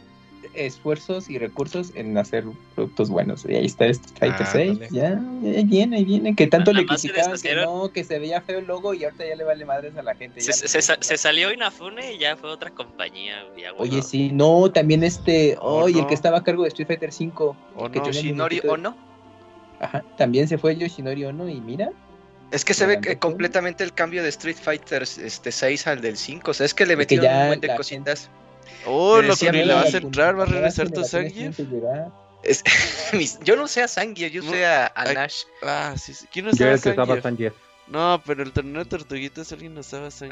esfuerzos 0.53 1.29
y 1.29 1.37
recursos 1.37 1.91
en 1.95 2.17
hacer 2.17 2.43
productos 2.75 3.09
buenos. 3.09 3.45
Y 3.47 3.55
ahí 3.55 3.65
está 3.65 3.85
Street 3.87 4.17
Fighter 4.19 4.47
Ah, 4.47 4.51
6. 4.51 4.71
ándale. 4.71 4.89
Ya, 4.91 5.57
ahí 5.57 5.63
viene, 5.65 5.97
ahí 5.97 6.05
viene. 6.05 6.35
Que 6.35 6.47
tanto 6.47 6.73
le 6.73 6.83
Nada 6.85 6.97
criticaban 6.97 7.39
que 7.41 7.55
no, 7.55 7.91
que 7.91 8.03
se 8.03 8.19
veía 8.19 8.41
feo 8.41 8.59
el 8.59 8.65
logo 8.65 8.93
y 8.93 9.03
ahorita 9.03 9.25
ya 9.27 9.35
le 9.35 9.43
vale 9.43 9.65
madres 9.65 9.95
a 9.97 10.01
la 10.03 10.15
gente. 10.15 10.41
Se, 10.41 10.53
se- 10.53 10.81
se- 10.81 10.97
se 10.99 11.17
salió 11.17 11.51
Inafune 11.53 12.13
y 12.13 12.17
ya 12.19 12.35
fue 12.37 12.49
otra 12.49 12.69
compañía, 12.71 13.43
güey. 13.53 13.65
Oye, 13.77 14.01
sí, 14.01 14.31
no, 14.31 14.71
también 14.71 15.03
este, 15.03 15.57
Oh, 15.61 15.83
oye, 15.83 15.95
el 15.95 16.01
no. 16.01 16.07
que 16.07 16.13
estaba 16.13 16.39
a 16.39 16.43
cargo 16.43 16.63
de 16.63 16.69
Street 16.69 16.87
Fighter 16.87 17.11
5, 17.11 17.55
¿O 17.75 17.89
que 17.89 17.99
no? 17.99 18.05
Yoshinori 18.05 18.61
Ono. 18.67 18.95
Ajá, 19.79 20.03
también 20.17 20.47
se 20.47 20.57
fue 20.57 20.75
Yoshinori 20.75 21.25
Ono 21.25 21.49
y 21.49 21.59
mira, 21.59 21.89
Es 22.51 22.65
que 22.65 22.73
se 22.73 22.85
ve 22.85 22.99
que 22.99 23.17
completamente 23.17 23.83
el 23.83 23.93
cambio 23.93 24.21
de 24.23 24.29
Street 24.29 24.57
Fighter 24.61 25.03
este, 25.03 25.51
6 25.53 25.87
al 25.87 26.01
del 26.01 26.17
5. 26.17 26.51
O 26.51 26.53
sea, 26.53 26.65
es 26.65 26.73
que 26.73 26.85
le 26.85 26.93
Es 26.93 26.97
que 26.97 27.15
metieron 27.15 27.25
ya 27.25 27.41
un 27.43 27.47
buen 27.47 27.61
de 27.61 27.75
cositas. 27.77 28.29
Oh, 28.85 29.17
Me 29.17 29.21
lo 29.23 29.35
que 29.35 29.45
decía 29.45 29.51
ni 29.51 29.65
le 29.65 29.73
vas 29.73 29.93
a 29.93 29.97
entrar, 29.97 30.37
va 30.39 30.43
a 30.43 30.47
regresar 30.47 30.89
tu 30.89 31.01
llegar. 31.03 32.09
Es- 32.43 32.63
mis- 33.13 33.39
yo 33.41 33.55
no 33.55 33.67
sé 33.67 33.83
a 33.83 33.87
Zangief, 33.87 34.31
yo 34.31 34.41
No, 34.43 34.51
sé 34.51 34.65
a, 34.65 34.91
a 34.95 35.13
Nash. 35.13 35.43
Ah, 35.61 35.93
sí, 35.97 36.13
sí. 36.13 36.25
¿Quién 36.31 36.45
no 36.45 36.51
Yo 36.51 36.57
sabe 36.57 36.73
estaba 36.75 37.05
Zangief? 37.05 37.23
Zangief. 37.23 37.53
No, 37.87 38.21
pero 38.25 38.41
el 38.41 38.53
torneo 38.53 38.83
de 38.83 38.89
tortuguitas 38.89 39.51
alguien 39.51 39.73
no 39.73 39.83
sabe 39.83 40.07
a 40.07 40.25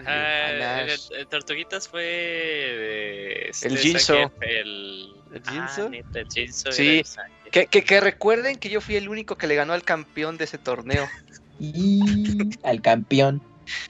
el, 0.49 0.59
Nash. 0.59 1.09
el 1.11 1.27
Tortuguitas 1.27 1.87
fue 1.89 2.03
de 2.03 3.47
este 3.49 3.67
El 3.67 3.77
Jinso. 3.77 4.31
El, 4.39 5.13
¿El 5.33 5.43
Ah, 5.45 5.51
Jinso? 5.51 5.89
neta, 5.89 6.19
el 6.19 6.27
Jinso 6.29 6.71
Sí. 6.71 7.03
Que, 7.51 7.65
que, 7.67 7.83
que 7.83 7.99
recuerden 7.99 8.57
que 8.57 8.69
yo 8.69 8.79
fui 8.79 8.95
el 8.95 9.09
único 9.09 9.35
que 9.35 9.47
le 9.47 9.55
ganó 9.55 9.73
al 9.73 9.83
campeón 9.83 10.37
de 10.37 10.45
ese 10.45 10.57
torneo. 10.57 11.07
Y 11.61 12.55
al 12.63 12.81
campeón. 12.81 13.41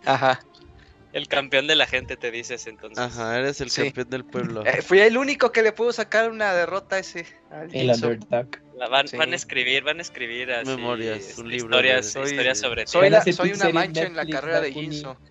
Ajá. 0.03 0.43
El 1.11 1.27
campeón 1.27 1.65
de 1.65 1.75
la 1.75 1.87
gente, 1.87 2.17
te 2.17 2.29
dices 2.29 2.67
entonces. 2.67 2.99
Ajá, 2.99 3.39
eres 3.39 3.59
el 3.61 3.71
Sí. 3.71 3.83
campeón 3.85 4.09
del 4.11 4.25
pueblo. 4.25 4.63
Eh, 4.65 4.83
fui 4.83 4.99
el 4.99 5.17
único 5.17 5.51
que 5.51 5.63
le 5.63 5.71
pudo 5.71 5.91
sacar 5.91 6.29
una 6.29 6.53
derrota 6.53 6.97
a 6.97 6.99
ese. 6.99 7.25
al 7.49 7.73
El 7.75 7.89
underdog. 7.89 8.47
La 8.77 8.87
van, 8.87 9.07
Sí. 9.07 9.17
van 9.17 9.33
a 9.33 9.35
escribir, 9.35 9.83
van 9.83 9.97
a 9.97 10.01
escribir 10.03 10.51
así, 10.53 10.69
Memorias, 10.69 11.17
este, 11.17 11.41
un 11.41 11.49
libro 11.49 11.65
historias, 11.65 12.05
de- 12.05 12.11
Soy- 12.11 12.29
historias 12.29 12.59
sobre 12.59 12.85
ti. 12.85 12.91
Soy, 12.91 13.09
la- 13.09 13.23
soy 13.23 13.51
una 13.53 13.69
mancha 13.71 14.03
en 14.03 14.15
la 14.15 14.25
carrera 14.25 14.61
de. 14.61 14.69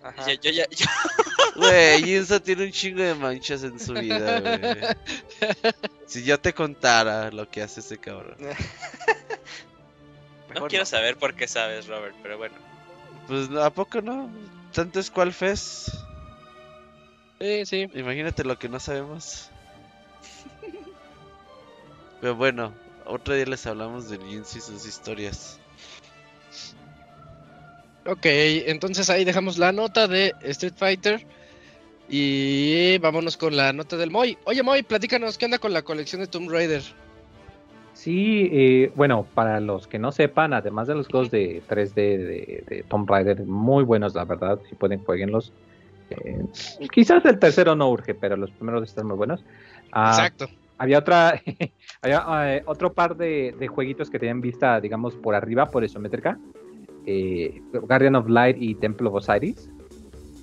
Ajá. 0.03 0.27
Yo, 0.27 0.33
yo 0.41 0.51
ya, 0.51 0.65
yo- 0.69 0.85
Güey, 1.55 2.03
Jinso 2.03 2.41
tiene 2.41 2.65
un 2.65 2.71
chingo 2.71 3.01
de 3.01 3.15
manchas 3.15 3.63
en 3.63 3.79
su 3.79 3.93
vida, 3.93 4.39
güey. 4.41 5.73
Si 6.05 6.23
yo 6.23 6.39
te 6.39 6.53
contara 6.53 7.31
lo 7.31 7.49
que 7.49 7.61
hace 7.61 7.79
ese 7.79 7.97
cabrón. 7.97 8.35
no 10.53 10.67
quiero 10.67 10.85
saber 10.85 11.17
por 11.17 11.35
qué 11.35 11.47
sabes, 11.47 11.87
Robert, 11.87 12.15
pero 12.21 12.37
bueno. 12.37 12.55
Pues, 13.27 13.49
¿a 13.51 13.69
poco 13.71 14.01
no? 14.01 14.29
¿Tanto 14.73 14.99
es 14.99 15.09
cuál 15.09 15.33
fes? 15.33 15.91
Sí, 17.39 17.65
sí. 17.65 17.87
Imagínate 17.93 18.43
lo 18.43 18.59
que 18.59 18.69
no 18.69 18.79
sabemos. 18.79 19.49
Pero 22.21 22.35
bueno, 22.35 22.73
otro 23.05 23.33
día 23.33 23.45
les 23.45 23.65
hablamos 23.65 24.09
del 24.09 24.21
Jinso 24.23 24.57
y 24.57 24.61
sus 24.61 24.85
historias. 24.85 25.59
Ok, 28.05 28.25
entonces 28.25 29.09
ahí 29.09 29.23
dejamos 29.23 29.57
la 29.57 29.71
nota 29.71 30.07
de 30.07 30.35
Street 30.41 30.73
Fighter. 30.75 31.25
Y 32.09 32.97
vámonos 32.97 33.37
con 33.37 33.55
la 33.55 33.71
nota 33.71 33.95
del 33.95 34.09
Moy. 34.09 34.37
Oye, 34.45 34.63
Moy, 34.63 34.81
platícanos, 34.81 35.37
¿qué 35.37 35.45
onda 35.45 35.59
con 35.59 35.73
la 35.73 35.83
colección 35.83 36.21
de 36.21 36.27
Tomb 36.27 36.49
Raider? 36.49 36.81
Sí, 37.99 38.47
eh, 38.53 38.93
bueno, 38.95 39.27
para 39.33 39.59
los 39.59 39.85
que 39.85 39.99
no 39.99 40.13
sepan, 40.13 40.53
además 40.53 40.87
de 40.87 40.95
los 40.95 41.07
juegos 41.09 41.31
de 41.31 41.61
3D 41.67 41.93
de, 41.95 42.63
de 42.65 42.83
Tomb 42.87 43.09
Raider, 43.09 43.43
muy 43.45 43.83
buenos, 43.83 44.15
la 44.15 44.23
verdad, 44.23 44.57
si 44.69 44.75
pueden, 44.75 45.03
jueguenlos. 45.03 45.51
Eh, 46.09 46.39
quizás 46.93 47.25
el 47.25 47.37
tercero 47.39 47.75
no 47.75 47.91
urge, 47.91 48.13
pero 48.15 48.37
los 48.37 48.51
primeros 48.51 48.83
están 48.83 49.05
muy 49.05 49.17
buenos. 49.17 49.43
Ah, 49.91 50.11
Exacto. 50.11 50.47
había 50.77 50.97
otra, 50.99 51.41
había 52.01 52.23
eh, 52.55 52.63
otro 52.67 52.93
par 52.93 53.17
de, 53.17 53.53
de 53.59 53.67
jueguitos 53.67 54.09
que 54.09 54.17
tenían 54.17 54.39
vista, 54.39 54.79
digamos, 54.79 55.15
por 55.15 55.35
arriba, 55.35 55.65
por 55.65 55.83
isométrica. 55.83 56.39
eh, 57.05 57.61
Guardian 57.73 58.15
of 58.15 58.29
Light 58.29 58.55
y 58.61 58.75
Temple 58.75 59.09
of 59.09 59.15
Osiris. 59.15 59.69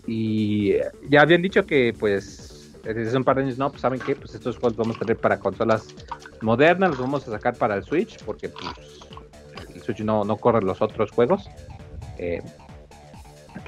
Y 0.06 0.74
ya 1.08 1.22
habían 1.22 1.40
dicho 1.40 1.64
que, 1.64 1.94
pues, 1.98 2.45
desde 2.94 3.08
hace 3.08 3.16
un 3.16 3.24
par 3.24 3.36
de 3.36 3.42
años, 3.42 3.58
no, 3.58 3.70
pues, 3.70 3.82
¿saben 3.82 4.00
qué? 4.00 4.14
Pues 4.14 4.34
estos 4.34 4.56
juegos 4.58 4.76
vamos 4.76 4.96
a 4.96 5.00
tener 5.00 5.16
para 5.16 5.38
consolas 5.38 5.86
modernas, 6.40 6.90
los 6.90 7.00
vamos 7.00 7.26
a 7.28 7.32
sacar 7.32 7.54
para 7.56 7.74
el 7.76 7.82
Switch, 7.82 8.22
porque, 8.24 8.48
pues, 8.48 8.64
el 9.74 9.80
Switch 9.80 10.00
no, 10.00 10.24
no 10.24 10.36
corre 10.36 10.62
los 10.62 10.80
otros 10.80 11.10
juegos. 11.10 11.48
Eh, 12.18 12.42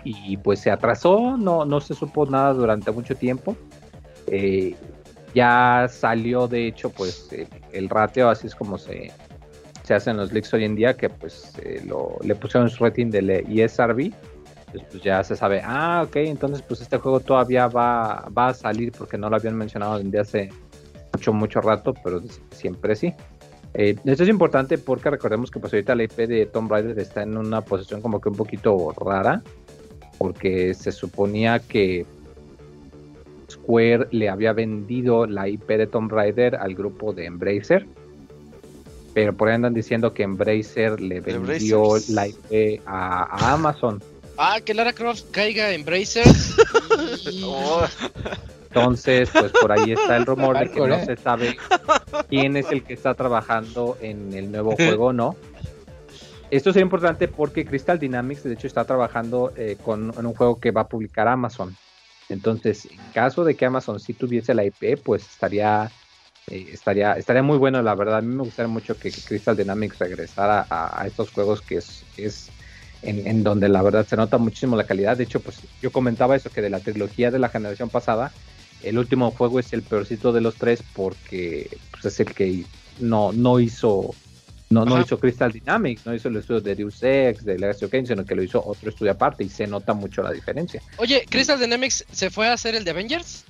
y 0.05 0.37
pues 0.37 0.61
se 0.61 0.71
atrasó, 0.71 1.37
no, 1.37 1.65
no 1.65 1.81
se 1.81 1.95
supo 1.95 2.27
nada 2.27 2.53
durante 2.53 2.91
mucho 2.91 3.15
tiempo. 3.15 3.57
Eh, 4.27 4.75
ya 5.35 5.87
salió 5.91 6.49
de 6.49 6.67
hecho 6.67 6.91
pues 6.91 7.29
el, 7.73 7.89
ratio, 7.89 8.29
así 8.29 8.47
es 8.47 8.55
como 8.55 8.79
se, 8.79 9.13
se 9.83 9.95
hacen 9.95 10.17
los 10.17 10.33
leaks 10.33 10.53
hoy 10.55 10.65
en 10.65 10.75
día, 10.75 10.95
que 10.95 11.09
pues 11.09 11.53
eh, 11.63 11.83
lo, 11.87 12.17
le 12.23 12.35
pusieron 12.35 12.69
su 12.71 12.83
rating 12.83 13.11
del 13.11 13.31
ESRB, 13.31 14.13
pues, 14.73 14.85
pues, 14.91 15.03
ya 15.03 15.23
se 15.25 15.37
sabe, 15.37 15.63
ah 15.65 16.05
ok, 16.07 16.17
entonces 16.17 16.63
pues 16.63 16.81
este 16.81 16.99
juego 16.99 17.21
todavía 17.21 17.69
va, 17.69 18.29
va 18.37 18.49
a 18.49 18.55
salir 18.55 18.93
porque 18.93 19.19
no 19.19 19.31
lo 19.31 19.37
habían 19.37 19.57
mencionado 19.57 19.99
desde 19.99 20.19
hace 20.19 20.51
mucho, 21.13 21.33
mucho 21.33 21.61
rato, 21.61 21.95
pero 22.05 22.23
siempre 22.51 22.97
sí. 22.97 23.13
Eh, 23.75 23.97
esto 24.05 24.23
es 24.23 24.29
importante 24.29 24.79
porque 24.79 25.11
recordemos 25.11 25.51
que 25.51 25.61
pues 25.61 25.73
ahorita 25.73 25.95
la 25.95 26.05
IP 26.05 26.17
de 26.17 26.47
Tomb 26.47 26.71
Raider 26.71 26.99
está 26.99 27.23
en 27.23 27.37
una 27.37 27.61
posición 27.61 28.01
como 28.01 28.21
que 28.21 28.29
un 28.29 28.37
poquito 28.37 28.93
rara, 28.99 29.43
porque 30.19 30.75
se 30.75 30.91
suponía 30.93 31.59
que 31.59 32.07
Square 33.51 34.09
le 34.11 34.29
había 34.29 34.53
vendido 34.53 35.27
la 35.27 35.49
IP 35.49 35.69
de 35.69 35.87
Tomb 35.87 36.11
Raider 36.11 36.57
al 36.57 36.75
grupo 36.75 37.13
de 37.13 37.27
Embracer, 37.27 37.87
pero 39.15 39.35
por 39.35 39.49
ahí 39.49 39.55
andan 39.55 39.75
diciendo 39.75 40.13
que 40.13 40.23
Embracer 40.23 41.01
le 41.01 41.21
vendió 41.21 41.97
Embracers. 41.97 42.11
la 42.11 42.29
IP 42.29 42.83
a, 42.87 43.25
a 43.25 43.55
Amazon. 43.55 44.03
Ah, 44.41 44.61
que 44.65 44.73
Lara 44.73 44.93
Croft 44.93 45.33
caiga 45.33 45.73
en 45.73 45.85
Brazers. 45.85 46.55
Oh, 47.45 47.85
Entonces, 48.69 49.29
pues 49.33 49.51
por 49.51 49.73
ahí 49.73 49.93
está 49.93 50.17
el 50.17 50.27
rumor 50.27 50.57
de 50.57 50.71
que 50.71 50.79
no 50.79 50.95
¿eh? 50.95 51.05
se 51.05 51.17
sabe 51.17 51.57
quién 52.29 52.57
es 52.57 52.71
el 52.71 52.85
que 52.85 52.95
está 52.95 53.15
trabajando 53.15 53.97
en 54.01 54.33
el 54.35 54.53
nuevo 54.53 54.77
juego, 54.77 55.13
¿no? 55.13 55.35
Esto 56.51 56.71
es 56.71 56.77
importante 56.77 57.27
porque 57.27 57.67
Crystal 57.67 57.99
Dynamics, 57.99 58.45
de 58.45 58.55
hecho, 58.55 58.69
está 58.69 58.85
trabajando 58.85 59.53
eh, 59.57 59.77
con 59.83 60.15
en 60.17 60.27
un 60.27 60.35
juego 60.35 60.61
que 60.61 60.71
va 60.71 60.83
a 60.83 60.89
publicar 60.89 61.27
Amazon. 61.27 61.77
Entonces, 62.29 62.87
en 62.87 62.99
caso 63.13 63.43
de 63.43 63.57
que 63.57 63.67
Amazon 63.67 63.99
sí 63.99 64.13
tuviese 64.13 64.55
la 64.55 64.65
IP, 64.65 65.03
pues 65.03 65.23
estaría, 65.29 65.91
eh, 66.47 66.69
estaría, 66.73 67.15
estaría 67.15 67.43
muy 67.43 67.59
bueno, 67.59 67.83
la 67.83 67.97
verdad. 67.97 68.19
A 68.19 68.23
mí 68.23 68.33
me 68.33 68.45
gustaría 68.45 68.69
mucho 68.69 68.97
que, 68.97 69.11
que 69.11 69.21
Crystal 69.21 69.57
Dynamics 69.57 69.99
regresara 69.99 70.65
a, 70.71 71.03
a 71.03 71.07
estos 71.09 71.33
juegos 71.33 71.61
que 71.61 71.79
es, 71.79 72.05
es 72.17 72.51
en, 73.03 73.27
en 73.27 73.43
donde 73.45 73.69
la 73.69 73.83
verdad 73.83 74.07
se 74.07 74.17
nota 74.17 74.39
muchísimo 74.39 74.77
la 74.77 74.85
calidad. 74.85 75.17
De 75.17 75.25
hecho, 75.25 75.41
pues 75.41 75.59
yo 75.83 75.93
comentaba 75.93 76.37
eso, 76.37 76.51
que 76.51 76.61
de 76.63 76.71
la 76.71 76.81
trilogía 76.81 77.31
de 77.31 77.39
la 77.39 77.49
generación 77.49 77.89
pasada, 77.91 78.33
el 78.83 78.99
último 78.99 79.31
juego 79.31 79.59
es 79.61 79.73
el 79.73 79.83
peorcito 79.83 80.33
de 80.33 80.41
los 80.41 80.55
tres 80.57 80.83
porque 80.95 81.69
pues, 81.93 82.05
es 82.07 82.21
el 82.21 82.35
que 82.35 82.65
no, 83.01 83.33
no 83.33 83.61
hizo 83.61 84.15
no, 84.71 84.85
no 84.85 85.01
hizo 85.01 85.19
Crystal 85.19 85.51
Dynamics, 85.51 86.05
no 86.05 86.15
hizo 86.15 86.29
el 86.29 86.37
estudio 86.37 86.61
de 86.61 86.75
Deus 86.75 87.03
Ex, 87.03 87.43
de 87.45 87.59
Legacy 87.59 87.87
of 87.87 87.91
Kain, 87.91 88.07
sino 88.07 88.25
que 88.27 88.35
lo 88.35 88.43
hizo 88.43 88.63
otro 88.65 88.91
estudio 88.91 89.13
aparte 89.13 89.43
y 89.43 89.49
se 89.49 89.67
nota 89.67 89.95
mucho 89.95 90.23
la 90.23 90.31
diferencia. 90.31 90.83
Oye, 90.99 91.25
Crystal 91.29 91.59
Dynamics 91.59 92.05
se 92.13 92.29
fue 92.29 92.49
a 92.49 92.53
hacer 92.53 92.75
el 92.75 92.85
de 92.85 92.91
Avengers. 92.91 93.45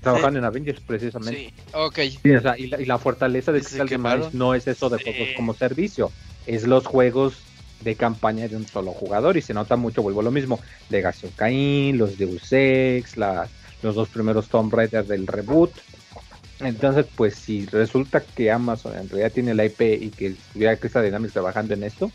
Trabajando 0.00 0.38
en 0.38 0.44
Avengers 0.46 0.80
precisamente. 0.80 1.38
sí. 1.38 1.54
Ok. 1.74 1.98
Sí, 2.22 2.30
o 2.30 2.40
sea, 2.40 2.56
y, 2.56 2.68
la, 2.68 2.80
y 2.80 2.86
la 2.86 2.98
fortaleza 2.98 3.52
de 3.52 3.60
Crystal. 3.60 3.88
Dynamics 3.88 4.32
no 4.32 4.54
es 4.54 4.66
eso 4.66 4.88
de 4.88 4.96
Sí. 4.98 5.04
juegos 5.04 5.28
como 5.36 5.54
servicio, 5.54 6.10
es 6.46 6.66
los 6.66 6.86
juegos 6.86 7.34
de 7.80 7.94
campaña 7.96 8.48
de 8.48 8.56
un 8.56 8.66
solo 8.66 8.92
jugador 8.92 9.36
y 9.36 9.42
se 9.42 9.54
nota 9.54 9.76
mucho, 9.76 10.02
vuelvo 10.02 10.20
a 10.20 10.24
lo 10.24 10.30
mismo, 10.30 10.60
Legacy 10.90 11.26
of 11.26 11.34
Kain, 11.36 11.96
los 11.98 12.18
Deus 12.18 12.48
Ex, 12.52 13.16
la- 13.16 13.48
los 13.82 13.94
dos 13.94 14.08
primeros 14.08 14.48
Tomb 14.48 14.72
Raider 14.74 15.06
del 15.06 15.26
reboot. 15.26 15.72
Entonces, 16.60 17.06
pues 17.14 17.36
si 17.36 17.66
resulta 17.66 18.20
que 18.20 18.50
Amazon 18.50 18.96
en 18.96 19.08
realidad 19.08 19.30
tiene 19.32 19.54
la 19.54 19.64
IP 19.64 19.80
y 19.94 20.10
que 20.10 20.26
estuviera 20.28 20.76
Crystal 20.76 21.04
Dynamics 21.04 21.32
trabajando 21.34 21.74
en 21.74 21.84
esto, 21.84 22.10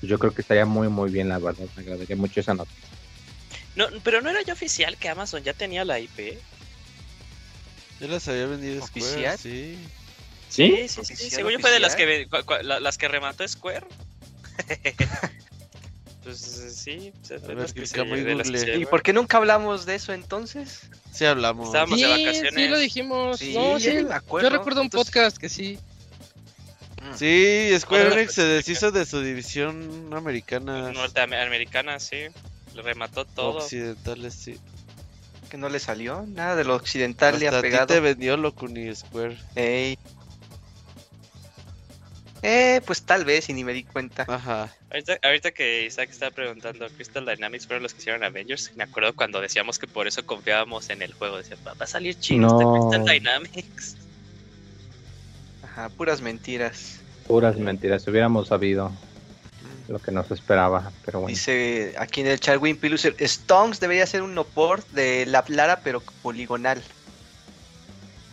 pues 0.00 0.10
yo 0.10 0.18
creo 0.18 0.32
que 0.32 0.40
estaría 0.40 0.64
muy 0.64 0.88
muy 0.88 1.10
bien, 1.10 1.28
la 1.28 1.38
verdad, 1.38 1.66
me 1.76 1.82
agradaría 1.82 2.16
mucho 2.16 2.40
esa 2.40 2.54
nota. 2.54 2.70
No, 3.76 3.86
pero 4.02 4.22
no 4.22 4.30
era 4.30 4.40
ya 4.42 4.54
oficial 4.54 4.96
que 4.96 5.08
Amazon 5.10 5.42
ya 5.42 5.52
tenía 5.52 5.84
la 5.84 6.00
IP. 6.00 6.38
Yo 8.00 8.08
las 8.08 8.26
había 8.28 8.46
vendido 8.46 8.82
¿Oficial? 8.82 9.36
Square, 9.36 9.38
sí. 9.38 9.78
Sí, 10.48 10.76
sí, 10.88 10.88
sí. 10.88 11.00
¿Oficial, 11.00 11.30
Según 11.30 11.52
yo 11.52 11.58
fue 11.58 11.70
de 11.72 11.80
las 11.80 11.96
que, 11.96 12.26
las 12.62 12.96
que 12.98 13.08
remató 13.08 13.46
Square. 13.46 13.86
pues 16.22 16.38
sí, 16.38 17.12
o 17.22 17.24
sea, 17.26 17.36
A 17.36 17.40
de 17.40 17.54
ver, 17.54 17.72
que 17.74 17.86
se- 17.86 18.02
de 18.02 18.64
que 18.64 18.78
¿Y 18.78 18.86
por 18.86 19.02
qué 19.02 19.12
nunca 19.12 19.36
hablamos 19.36 19.84
de 19.86 19.94
eso 19.96 20.12
entonces? 20.12 20.80
Sí 21.12 21.24
hablamos. 21.26 21.66
Estábamos 21.68 21.98
de 22.00 22.04
Sí, 22.06 22.10
vacaciones. 22.24 22.54
sí 22.54 22.68
lo 22.68 22.78
dijimos. 22.78 23.38
Sí, 23.38 23.54
no, 23.54 23.78
yo 23.78 23.90
sí. 23.90 24.06
acuerdo. 24.10 24.48
Yo 24.48 24.56
recuerdo 24.56 24.80
un 24.80 24.86
Entonces- 24.86 25.10
podcast 25.12 25.36
que 25.36 25.48
sí. 25.48 25.78
Sí, 27.16 27.68
Square 27.78 28.14
Enix 28.14 28.32
se 28.34 28.42
deshizo 28.44 28.90
de 28.90 29.04
su 29.04 29.20
división 29.20 30.10
americana. 30.14 30.90
Norteamericana, 30.92 32.00
sí. 32.00 32.16
Le 32.74 32.82
remató 32.82 33.26
todo. 33.26 33.58
Occidentales, 33.58 34.32
sí. 34.34 34.58
Que 35.50 35.58
no 35.58 35.68
le 35.68 35.78
salió 35.78 36.24
nada 36.26 36.56
de 36.56 36.64
lo 36.64 36.74
occidental 36.74 37.38
le 37.38 37.46
Hasta 37.46 37.56
ha 37.58 37.60
a 37.60 37.62
ti 37.62 37.68
pegado. 37.68 37.86
te 37.86 38.00
vendió 38.00 38.36
Locuni 38.38 38.92
Square. 38.94 39.36
Ey. 39.54 39.98
Eh, 42.46 42.82
pues 42.84 43.00
tal 43.02 43.24
vez, 43.24 43.48
y 43.48 43.54
ni 43.54 43.64
me 43.64 43.72
di 43.72 43.84
cuenta. 43.84 44.26
Ajá. 44.28 44.70
Ahorita, 44.90 45.18
ahorita 45.22 45.50
que 45.52 45.86
Isaac 45.86 46.10
estaba 46.10 46.30
preguntando, 46.30 46.86
Crystal 46.90 47.24
Dynamics 47.24 47.66
fueron 47.66 47.82
los 47.82 47.94
que 47.94 48.00
hicieron 48.00 48.22
Avengers. 48.22 48.70
Me 48.76 48.84
acuerdo 48.84 49.14
cuando 49.14 49.40
decíamos 49.40 49.78
que 49.78 49.86
por 49.86 50.06
eso 50.06 50.26
confiábamos 50.26 50.90
en 50.90 51.00
el 51.00 51.14
juego. 51.14 51.38
Decía, 51.38 51.56
va 51.66 51.72
a 51.78 51.86
salir 51.86 52.18
chido 52.18 52.46
No. 52.46 52.58
este 52.60 52.98
Crystal 52.98 53.14
Dynamics. 53.14 53.96
Ajá, 55.62 55.88
puras 55.88 56.20
mentiras. 56.20 57.00
Puras 57.26 57.56
mentiras, 57.56 58.02
si 58.02 58.10
hubiéramos 58.10 58.48
sabido 58.48 58.92
lo 59.88 59.98
que 59.98 60.12
nos 60.12 60.30
esperaba, 60.30 60.92
pero 61.06 61.20
bueno. 61.20 61.34
Dice 61.34 61.94
aquí 61.98 62.20
en 62.20 62.26
el 62.26 62.40
chat 62.40 62.60
Wimpy 62.60 62.90
Loser, 62.90 63.16
Stonks 63.18 63.80
debería 63.80 64.06
ser 64.06 64.20
un 64.20 64.34
no 64.34 64.44
port 64.44 64.86
de 64.90 65.24
la 65.24 65.42
Lara, 65.48 65.80
pero 65.82 66.02
poligonal. 66.22 66.82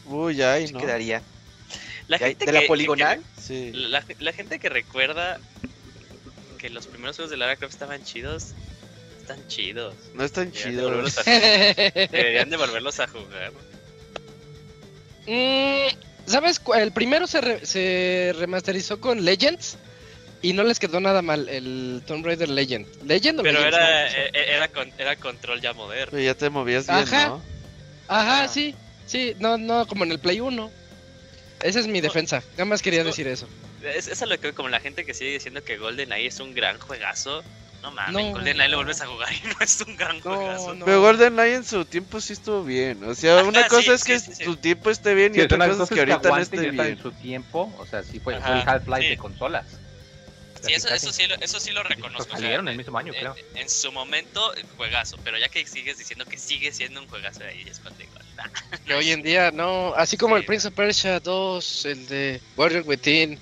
Uy, 0.05 0.41
ay, 0.41 0.69
¿no? 0.73 0.79
quedaría. 0.79 1.21
La 2.11 2.17
¿De, 2.17 2.25
gente 2.27 2.45
de 2.45 2.51
la 2.51 2.59
que- 2.61 2.67
poligonal? 2.67 3.21
Sí. 3.41 3.71
que- 3.71 3.77
la, 3.77 4.03
la 4.19 4.33
gente 4.33 4.59
que 4.59 4.67
recuerda 4.69 5.39
que 6.57 6.69
los 6.69 6.85
primeros 6.87 7.15
juegos 7.15 7.31
de 7.31 7.37
Lara 7.37 7.55
Croft 7.55 7.73
estaban 7.73 8.03
chidos, 8.03 8.47
están 9.21 9.47
chidos. 9.47 9.95
No 10.13 10.23
es 10.25 10.31
tan 10.33 10.51
Deberían 10.51 10.75
de 10.75 10.75
chido. 10.75 10.89
volverlos 10.89 11.17
a, 11.17 11.23
deberían 12.11 12.49
de 12.49 12.57
volverlos 12.57 12.99
a 12.99 13.07
jugar. 13.07 13.51
Mm, 15.27 15.87
¿Sabes? 16.25 16.61
El 16.75 16.91
primero 16.91 17.27
se, 17.27 17.41
re- 17.41 17.65
se 17.65 18.33
remasterizó 18.37 18.99
con 18.99 19.23
Legends 19.23 19.77
y 20.41 20.53
no 20.53 20.63
les 20.63 20.79
quedó 20.79 20.99
nada 20.99 21.21
mal 21.21 21.47
el 21.49 22.01
Tomb 22.05 22.25
Raider 22.25 22.49
Legend. 22.49 22.87
¿Legend 23.05 23.39
o 23.39 23.43
Pero 23.43 23.59
Legends? 23.59 23.77
era, 23.77 24.03
No, 24.05 24.11
sé. 24.11 24.17
eh, 24.33 24.45
era, 24.55 24.67
con- 24.67 24.91
era 24.97 25.15
control 25.15 25.61
ya 25.61 25.73
moderno. 25.73 26.11
Pero 26.11 26.23
ya 26.23 26.35
te 26.35 26.49
movías 26.49 26.87
bien, 26.87 26.99
Ajá. 26.99 27.27
¿no? 27.27 27.41
Ajá, 28.07 28.43
Ah. 28.43 28.47
sí. 28.47 28.75
Sí, 29.05 29.35
no, 29.39 29.57
no, 29.57 29.87
como 29.87 30.03
en 30.03 30.11
el 30.11 30.19
Play 30.19 30.39
1. 30.41 30.71
Esa 31.63 31.79
es 31.79 31.87
mi 31.87 31.99
No. 32.01 32.07
defensa. 32.07 32.43
Nada 32.51 32.65
más 32.65 32.81
quería 32.81 33.03
decir 33.03 33.27
eso. 33.27 33.47
Es, 33.83 34.07
es 34.07 34.21
a 34.21 34.25
lo 34.25 34.39
que 34.39 34.53
como 34.53 34.69
la 34.69 34.79
gente 34.79 35.05
que 35.05 35.13
sigue 35.13 35.31
diciendo 35.31 35.63
que 35.63 35.77
GoldenEye 35.77 36.27
es 36.27 36.39
un 36.39 36.53
gran 36.53 36.79
juegazo. 36.79 37.43
No 37.81 37.91
mames, 37.91 38.13
No. 38.13 38.31
GoldenEye 38.33 38.69
lo 38.69 38.77
vuelves 38.77 39.01
a 39.01 39.07
jugar 39.07 39.29
y 39.33 39.47
no 39.47 39.55
es 39.59 39.81
un 39.81 39.97
gran 39.97 40.19
juegazo. 40.21 40.75
no. 40.75 40.85
Pero 40.85 41.01
GoldenEye 41.01 41.55
en 41.55 41.63
su 41.65 41.83
tiempo 41.85 42.21
sí 42.21 42.33
estuvo 42.33 42.63
bien. 42.63 43.03
O 43.03 43.15
sea, 43.15 43.43
una 43.43 43.67
cosa 43.67 43.81
sí, 43.83 43.91
es 43.91 44.03
que 44.03 44.19
sí, 44.19 44.31
sí, 44.45 44.55
tiempo 44.57 44.89
esté 44.91 45.15
bien 45.15 45.31
y 45.31 45.35
Sí, 45.35 45.39
es 45.41 45.45
otra 45.45 45.67
cosa 45.67 45.83
es 45.83 45.89
que 45.89 45.99
ahorita 45.99 46.29
no 46.29 46.37
esté 46.37 46.69
bien. 46.69 46.79
en 46.79 47.01
su 47.01 47.11
tiempo, 47.11 47.73
o 47.79 47.85
sea, 47.87 48.03
sí 48.03 48.19
fue, 48.19 48.39
fue 48.39 48.51
el 48.61 48.67
Half-Life 48.67 49.01
sí. 49.03 49.07
de 49.09 49.17
consolas. 49.17 49.65
Sí, 50.61 50.73
eso, 50.73 50.89
eso, 50.89 51.11
sí, 51.11 51.27
lo- 51.27 51.35
eso 51.41 51.59
sí 51.59 51.71
lo 51.71 51.83
reconozco. 51.83 52.23
o 52.23 52.25
sea, 52.25 52.35
salieron 52.37 52.67
el 52.67 52.73
en- 52.73 52.77
mismo 52.77 52.97
año, 52.97 53.13
en, 53.13 53.19
creo. 53.19 53.35
en 53.55 53.69
su 53.69 53.91
momento, 53.91 54.53
juegazo. 54.77 55.17
Pero 55.23 55.37
ya 55.37 55.49
que 55.49 55.65
sigues 55.65 55.97
diciendo 55.97 56.25
que 56.25 56.37
sigue 56.37 56.71
siendo 56.71 57.01
un 57.01 57.07
juegazo, 57.07 57.43
ahí 57.43 57.63
es 57.67 57.79
cuando 57.79 57.99
digo, 57.99 58.13
nah. 58.35 58.47
Que 58.85 58.93
hoy 58.93 59.11
en 59.11 59.21
día 59.23 59.51
no. 59.51 59.93
Así 59.95 60.17
como 60.17 60.37
el. 60.37 60.45
Prince 60.45 60.67
of 60.67 60.73
Persia 60.73 61.19
2, 61.19 61.85
el 61.85 62.05
de 62.07 62.41
Warrior 62.55 62.83
Within. 62.85 63.39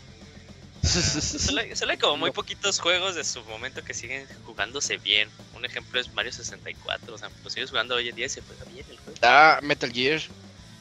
Solo, 0.83 1.59
hay- 1.61 1.75
solo 1.75 1.91
hay 1.91 1.97
como 1.97 2.15
muy 2.17 2.31
poquitos 2.31 2.79
juegos 2.79 3.13
de 3.15 3.23
su 3.25 3.43
momento 3.43 3.83
que 3.83 3.93
siguen 3.93 4.25
jugándose 4.43 4.97
bien. 4.97 5.29
Un 5.53 5.65
ejemplo 5.65 5.99
es 5.99 6.09
Mario 6.13 6.31
64. 6.31 7.13
O 7.13 7.17
sea, 7.17 7.29
lo 7.43 7.49
sigues 7.49 7.69
jugando 7.69 7.95
hoy 7.95 8.07
en 8.07 8.15
día 8.15 8.27
y 8.27 8.29
se 8.29 8.41
juega 8.41 8.63
bien 8.63 8.85
el 8.89 8.97
juego. 8.97 9.19
Ah, 9.21 9.59
Metal 9.61 9.91
Gear. 9.91 10.21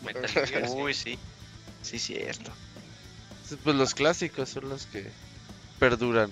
Metal 0.02 0.28
Gear. 0.46 0.64
Uy, 0.70 0.94
sí. 0.94 1.18
Sí, 1.82 1.98
cierto. 1.98 2.52
Pues 3.64 3.74
los 3.76 3.94
clásicos 3.94 4.50
son 4.50 4.68
los 4.68 4.86
que 4.86 5.10
perduran. 5.78 6.30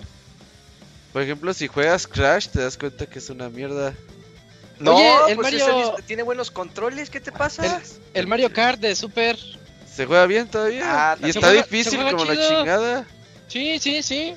Por 1.13 1.21
ejemplo, 1.21 1.53
si 1.53 1.67
juegas 1.67 2.05
Crash, 2.07 2.47
te 2.49 2.61
das 2.61 2.77
cuenta 2.77 3.05
que 3.05 3.19
es 3.19 3.29
una 3.29 3.49
mierda. 3.49 3.93
No, 4.79 4.95
Oye, 4.95 5.31
el 5.31 5.35
pues 5.37 5.51
Mario- 5.53 5.93
ese 5.95 6.03
tiene 6.03 6.21
buenos 6.23 6.51
controles, 6.51 7.09
¿qué 7.09 7.19
te 7.19 7.31
pasa? 7.31 7.81
El 8.13 8.27
Mario 8.27 8.53
Kart 8.53 8.79
de 8.79 8.95
Super. 8.95 9.37
Se 9.91 10.05
juega 10.05 10.27
bien 10.27 10.47
todavía. 10.47 10.83
Ah, 11.13 11.17
y 11.19 11.29
está 11.29 11.47
juega- 11.47 11.63
difícil 11.63 11.99
como 12.11 12.25
la 12.25 12.35
chingada. 12.35 13.05
Sí, 13.47 13.79
sí, 13.79 14.03
sí. 14.03 14.35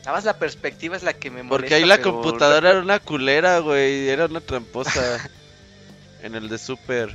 Nada 0.00 0.12
más 0.12 0.24
la 0.24 0.36
perspectiva 0.38 0.96
es 0.96 1.02
la 1.02 1.14
que 1.14 1.30
me 1.30 1.42
molesta. 1.42 1.48
Porque 1.48 1.74
ahí 1.74 1.84
la 1.88 1.96
pero- 1.96 2.12
computadora 2.12 2.70
era 2.70 2.80
una 2.80 2.98
culera, 2.98 3.58
güey. 3.60 4.08
Era 4.08 4.26
una 4.26 4.40
tramposa. 4.40 5.30
en 6.22 6.34
el 6.34 6.50
de 6.50 6.58
Super. 6.58 7.14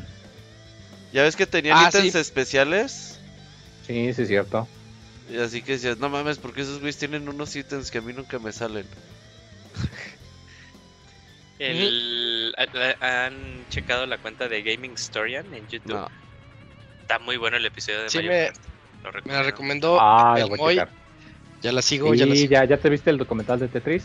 ¿Ya 1.14 1.22
ves 1.22 1.36
que 1.36 1.46
tenían 1.46 1.78
Ah, 1.78 1.90
ítems 1.90 2.12
sí. 2.14 2.18
especiales? 2.18 3.20
Sí, 3.86 4.12
sí, 4.14 4.22
es 4.24 4.28
cierto. 4.28 4.68
Y 5.30 5.38
así 5.40 5.62
que 5.62 5.74
decías, 5.74 5.98
no 5.98 6.10
mames, 6.10 6.38
porque 6.38 6.62
esos 6.62 6.80
güeyes 6.80 6.98
tienen 6.98 7.28
unos 7.28 7.56
ítems 7.56 7.90
que 7.90 7.98
a 7.98 8.02
mí 8.02 8.14
nunca 8.14 8.38
me 8.40 8.52
salen. 8.52 8.86
El- 11.60 12.54
ha- 12.58 13.26
¿Han 13.26 13.66
checado 13.70 14.06
la 14.06 14.18
cuenta 14.18 14.48
de 14.50 14.62
Gaming 14.62 14.92
Historian 14.94 15.54
en 15.54 15.68
YouTube? 15.68 15.94
No. 15.94 16.10
Está 17.02 17.18
muy 17.20 17.38
bueno 17.38 17.58
el 17.58 17.66
episodio 17.66 18.02
de 18.04 18.10
Sí, 18.10 18.18
Mario 18.18 18.32
me- 18.32 18.46
Kart. 18.48 18.58
Lo 19.04 19.12
Me 19.12 19.34
la 19.34 19.44
recomiendo. 19.44 19.44
recomendó 19.44 20.02
Ah, 20.02 20.36
el 20.40 20.50
Moy. 20.58 20.82
Ya 21.62 21.72
la 21.72 21.82
sigo, 21.82 22.14
ya 22.14 22.26
la 22.26 22.36
Sí, 22.36 22.42
sigo. 22.42 22.52
ya, 22.52 22.66
ya 22.66 22.78
te 22.78 22.90
viste 22.90 23.10
el 23.10 23.18
documental 23.18 23.60
de 23.60 23.68
Tetris. 23.68 24.04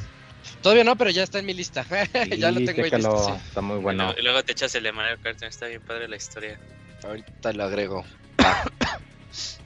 Todavía 0.63 0.85
no, 0.85 0.97
pero 0.97 1.11
ya 1.11 1.23
está 1.23 1.39
en 1.39 1.47
mi 1.47 1.53
lista. 1.55 1.85
ya 2.39 2.51
lo 2.51 2.61
Sí, 2.61 2.67
tengo 2.67 2.83
ahí 2.83 2.91
chécalo, 2.91 3.13
listo, 3.15 3.27
sí. 3.35 3.43
Está 3.49 3.61
muy 3.61 3.79
Y 3.79 3.83
bueno. 3.83 4.05
luego, 4.05 4.19
y 4.19 4.23
luego 4.23 4.43
te 4.43 4.53
echas 4.53 4.75
el 4.75 4.85
de 4.85 4.93
Mario 4.93 5.19
Kart. 5.23 5.43
Está 5.43 5.67
bien 5.67 5.83
padre 5.83 6.09
la 6.09 6.17
historia. 6.17 6.59
Ahorita 7.03 7.53
lo 7.53 7.65
agrego. 7.65 8.05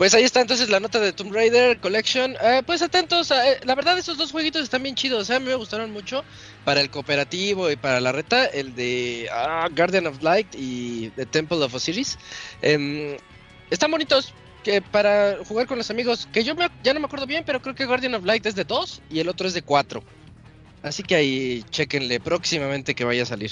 Pues 0.00 0.14
ahí 0.14 0.24
está 0.24 0.40
entonces 0.40 0.70
la 0.70 0.80
nota 0.80 0.98
de 0.98 1.12
Tomb 1.12 1.30
Raider 1.30 1.78
Collection. 1.78 2.34
Eh, 2.40 2.62
pues 2.64 2.80
atentos, 2.80 3.30
eh, 3.32 3.60
la 3.64 3.74
verdad 3.74 3.98
esos 3.98 4.16
dos 4.16 4.32
jueguitos 4.32 4.62
están 4.62 4.82
bien 4.82 4.94
chidos, 4.94 5.28
eh, 5.28 5.34
a 5.34 5.40
mí 5.40 5.44
me 5.44 5.54
gustaron 5.56 5.90
mucho 5.90 6.24
para 6.64 6.80
el 6.80 6.88
cooperativo 6.88 7.70
y 7.70 7.76
para 7.76 8.00
la 8.00 8.10
reta, 8.10 8.46
el 8.46 8.74
de 8.74 9.28
ah, 9.30 9.68
Guardian 9.70 10.06
of 10.06 10.22
Light 10.22 10.54
y 10.56 11.10
The 11.10 11.26
Temple 11.26 11.58
of 11.58 11.74
Osiris. 11.74 12.16
Em, 12.62 13.18
están 13.70 13.90
bonitos 13.90 14.32
que 14.64 14.80
para 14.80 15.36
jugar 15.46 15.66
con 15.66 15.76
los 15.76 15.90
amigos, 15.90 16.26
que 16.32 16.44
yo 16.44 16.54
me- 16.54 16.70
ya 16.82 16.94
no 16.94 17.00
me 17.00 17.04
acuerdo 17.04 17.26
bien, 17.26 17.44
pero 17.44 17.60
creo 17.60 17.74
que 17.74 17.84
Guardian 17.84 18.14
of 18.14 18.24
Light 18.24 18.46
es 18.46 18.54
de 18.54 18.64
2 18.64 19.02
y 19.10 19.20
el 19.20 19.28
otro 19.28 19.48
es 19.48 19.52
de 19.52 19.60
4. 19.60 20.02
Así 20.82 21.02
que 21.02 21.14
ahí 21.14 21.62
chequenle 21.68 22.20
próximamente 22.20 22.94
que 22.94 23.04
vaya 23.04 23.24
a 23.24 23.26
salir. 23.26 23.50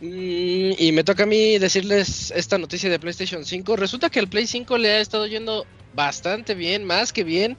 Mm, 0.00 0.72
y 0.78 0.92
me 0.92 1.04
toca 1.04 1.22
a 1.22 1.26
mí 1.26 1.58
decirles 1.58 2.30
esta 2.34 2.58
noticia 2.58 2.90
de 2.90 2.98
PlayStation 2.98 3.44
5. 3.44 3.76
Resulta 3.76 4.10
que 4.10 4.18
el 4.18 4.28
Play 4.28 4.46
5 4.46 4.76
le 4.78 4.90
ha 4.90 5.00
estado 5.00 5.26
yendo 5.26 5.66
bastante 5.94 6.54
bien, 6.54 6.84
más 6.84 7.12
que 7.12 7.24
bien. 7.24 7.56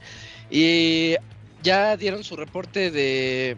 Y 0.50 1.16
ya 1.62 1.96
dieron 1.96 2.24
su 2.24 2.36
reporte 2.36 2.90
de 2.90 3.56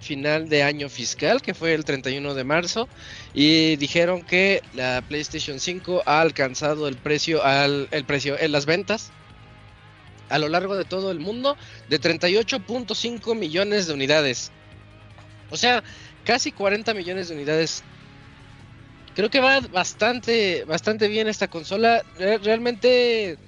final 0.00 0.48
de 0.48 0.62
año 0.62 0.88
fiscal, 0.88 1.42
que 1.42 1.54
fue 1.54 1.74
el 1.74 1.84
31 1.84 2.34
de 2.34 2.44
marzo. 2.44 2.88
Y 3.34 3.76
dijeron 3.76 4.22
que 4.22 4.62
la 4.74 5.02
PlayStation 5.06 5.58
5 5.58 6.04
ha 6.06 6.20
alcanzado 6.20 6.86
el 6.88 6.96
precio, 6.96 7.44
al, 7.44 7.88
el 7.90 8.04
precio 8.04 8.38
en 8.38 8.52
las 8.52 8.66
ventas 8.66 9.12
a 10.28 10.38
lo 10.38 10.48
largo 10.48 10.76
de 10.76 10.84
todo 10.84 11.10
el 11.10 11.20
mundo 11.20 11.56
de 11.88 12.00
38.5 12.00 13.34
millones 13.34 13.86
de 13.86 13.94
unidades. 13.94 14.52
O 15.50 15.56
sea, 15.56 15.82
casi 16.24 16.52
40 16.52 16.92
millones 16.94 17.28
de 17.28 17.34
unidades. 17.34 17.82
Creo 19.18 19.30
que 19.30 19.40
va 19.40 19.60
bastante, 19.60 20.64
bastante 20.64 21.08
bien 21.08 21.26
esta 21.26 21.48
consola. 21.48 22.04
Re- 22.14 22.38
realmente, 22.38 23.40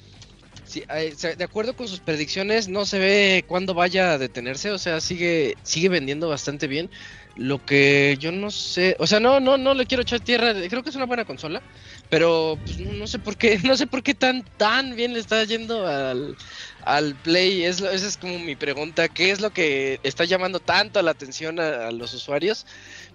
sí, 0.65 0.85
eh, 0.91 1.15
de 1.37 1.45
acuerdo 1.45 1.77
con 1.77 1.89
sus 1.89 2.01
predicciones, 2.03 2.69
no 2.69 2.87
se 2.87 2.99
ve 2.99 3.45
cuándo 3.49 3.75
vaya 3.75 4.13
a 4.13 4.19
detenerse. 4.19 4.73
O 4.73 4.79
sea, 4.79 5.01
sigue, 5.01 5.59
sigue 5.63 5.89
vendiendo 5.91 6.29
bastante 6.29 6.67
bien. 6.69 6.91
Lo 7.37 7.65
que 7.65 8.17
yo 8.21 8.33
no 8.33 8.51
sé, 8.51 8.97
o 9.01 9.07
sea, 9.07 9.21
no, 9.21 9.41
no, 9.41 9.59
no 9.59 9.75
le 9.75 9.87
quiero 9.87 10.03
echar 10.03 10.21
tierra. 10.23 10.55
Creo 10.69 10.83
que 10.83 10.91
es 10.91 10.97
una 10.97 11.07
buena 11.07 11.25
consola, 11.27 11.65
pero 12.09 12.63
pues, 12.65 12.79
no 12.81 13.07
sé 13.07 13.19
por 13.21 13.37
qué, 13.39 13.59
no 13.65 13.77
sé 13.77 13.87
por 13.87 14.03
qué 14.03 14.15
tan, 14.15 14.45
tan 14.57 14.97
bien 14.97 15.13
le 15.15 15.21
está 15.21 15.45
yendo 15.45 15.87
al, 15.87 16.37
al 16.83 17.19
Play? 17.21 17.65
Esa 17.65 17.93
es 17.95 18.17
como 18.19 18.39
mi 18.41 18.57
pregunta. 18.57 19.09
¿Qué 19.09 19.31
es 19.31 19.41
lo 19.41 19.53
que 19.53 20.01
está 20.03 20.25
llamando 20.25 20.61
tanto 20.61 21.01
la 21.03 21.13
atención 21.13 21.61
a 21.61 21.91
los 21.93 22.13
usuarios? 22.15 22.67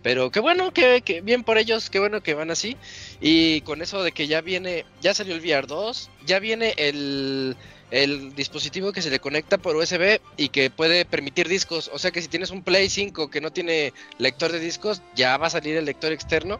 Pero 0.05 0.29
qué 0.29 0.39
bueno, 0.39 0.71
que, 0.71 1.01
bien 1.23 1.43
por 1.43 1.57
ellos, 1.57 1.89
qué 1.89 1.97
bueno 1.97 2.21
que 2.21 2.35
van 2.35 2.51
así. 2.51 2.77
Y 3.21 3.61
con 3.61 3.81
eso 3.81 4.03
de 4.03 4.11
que 4.11 4.27
ya 4.27 4.41
viene, 4.41 4.85
ya 5.01 5.15
salió 5.15 5.33
el 5.33 5.41
VR 5.41 5.65
2, 5.65 6.11
ya 6.27 6.37
viene 6.37 6.75
el, 6.77 7.57
el 7.89 8.35
dispositivo 8.35 8.91
que 8.91 9.01
se 9.01 9.09
le 9.09 9.19
conecta 9.19 9.57
por 9.57 9.75
USB 9.75 10.19
y 10.37 10.49
que 10.49 10.69
puede 10.69 11.05
permitir 11.05 11.47
discos. 11.47 11.89
O 11.91 11.97
sea 11.97 12.11
que 12.11 12.21
si 12.21 12.27
tienes 12.27 12.51
un 12.51 12.61
Play 12.61 12.87
5 12.87 13.31
que 13.31 13.41
no 13.41 13.51
tiene 13.51 13.93
lector 14.19 14.51
de 14.51 14.59
discos, 14.59 15.01
ya 15.15 15.37
va 15.37 15.47
a 15.47 15.49
salir 15.49 15.75
el 15.75 15.85
lector 15.85 16.11
externo. 16.11 16.59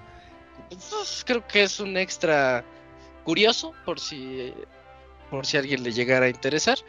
Pues, 0.69 1.23
creo 1.23 1.47
que 1.47 1.61
es 1.61 1.79
un 1.79 1.97
extra 1.97 2.65
curioso 3.25 3.73
por 3.85 3.99
si 3.99 4.55
por 5.29 5.45
si 5.45 5.57
a 5.57 5.59
alguien 5.59 5.83
le 5.83 5.91
llegara 5.91 6.25
a 6.25 6.29
interesar. 6.29 6.79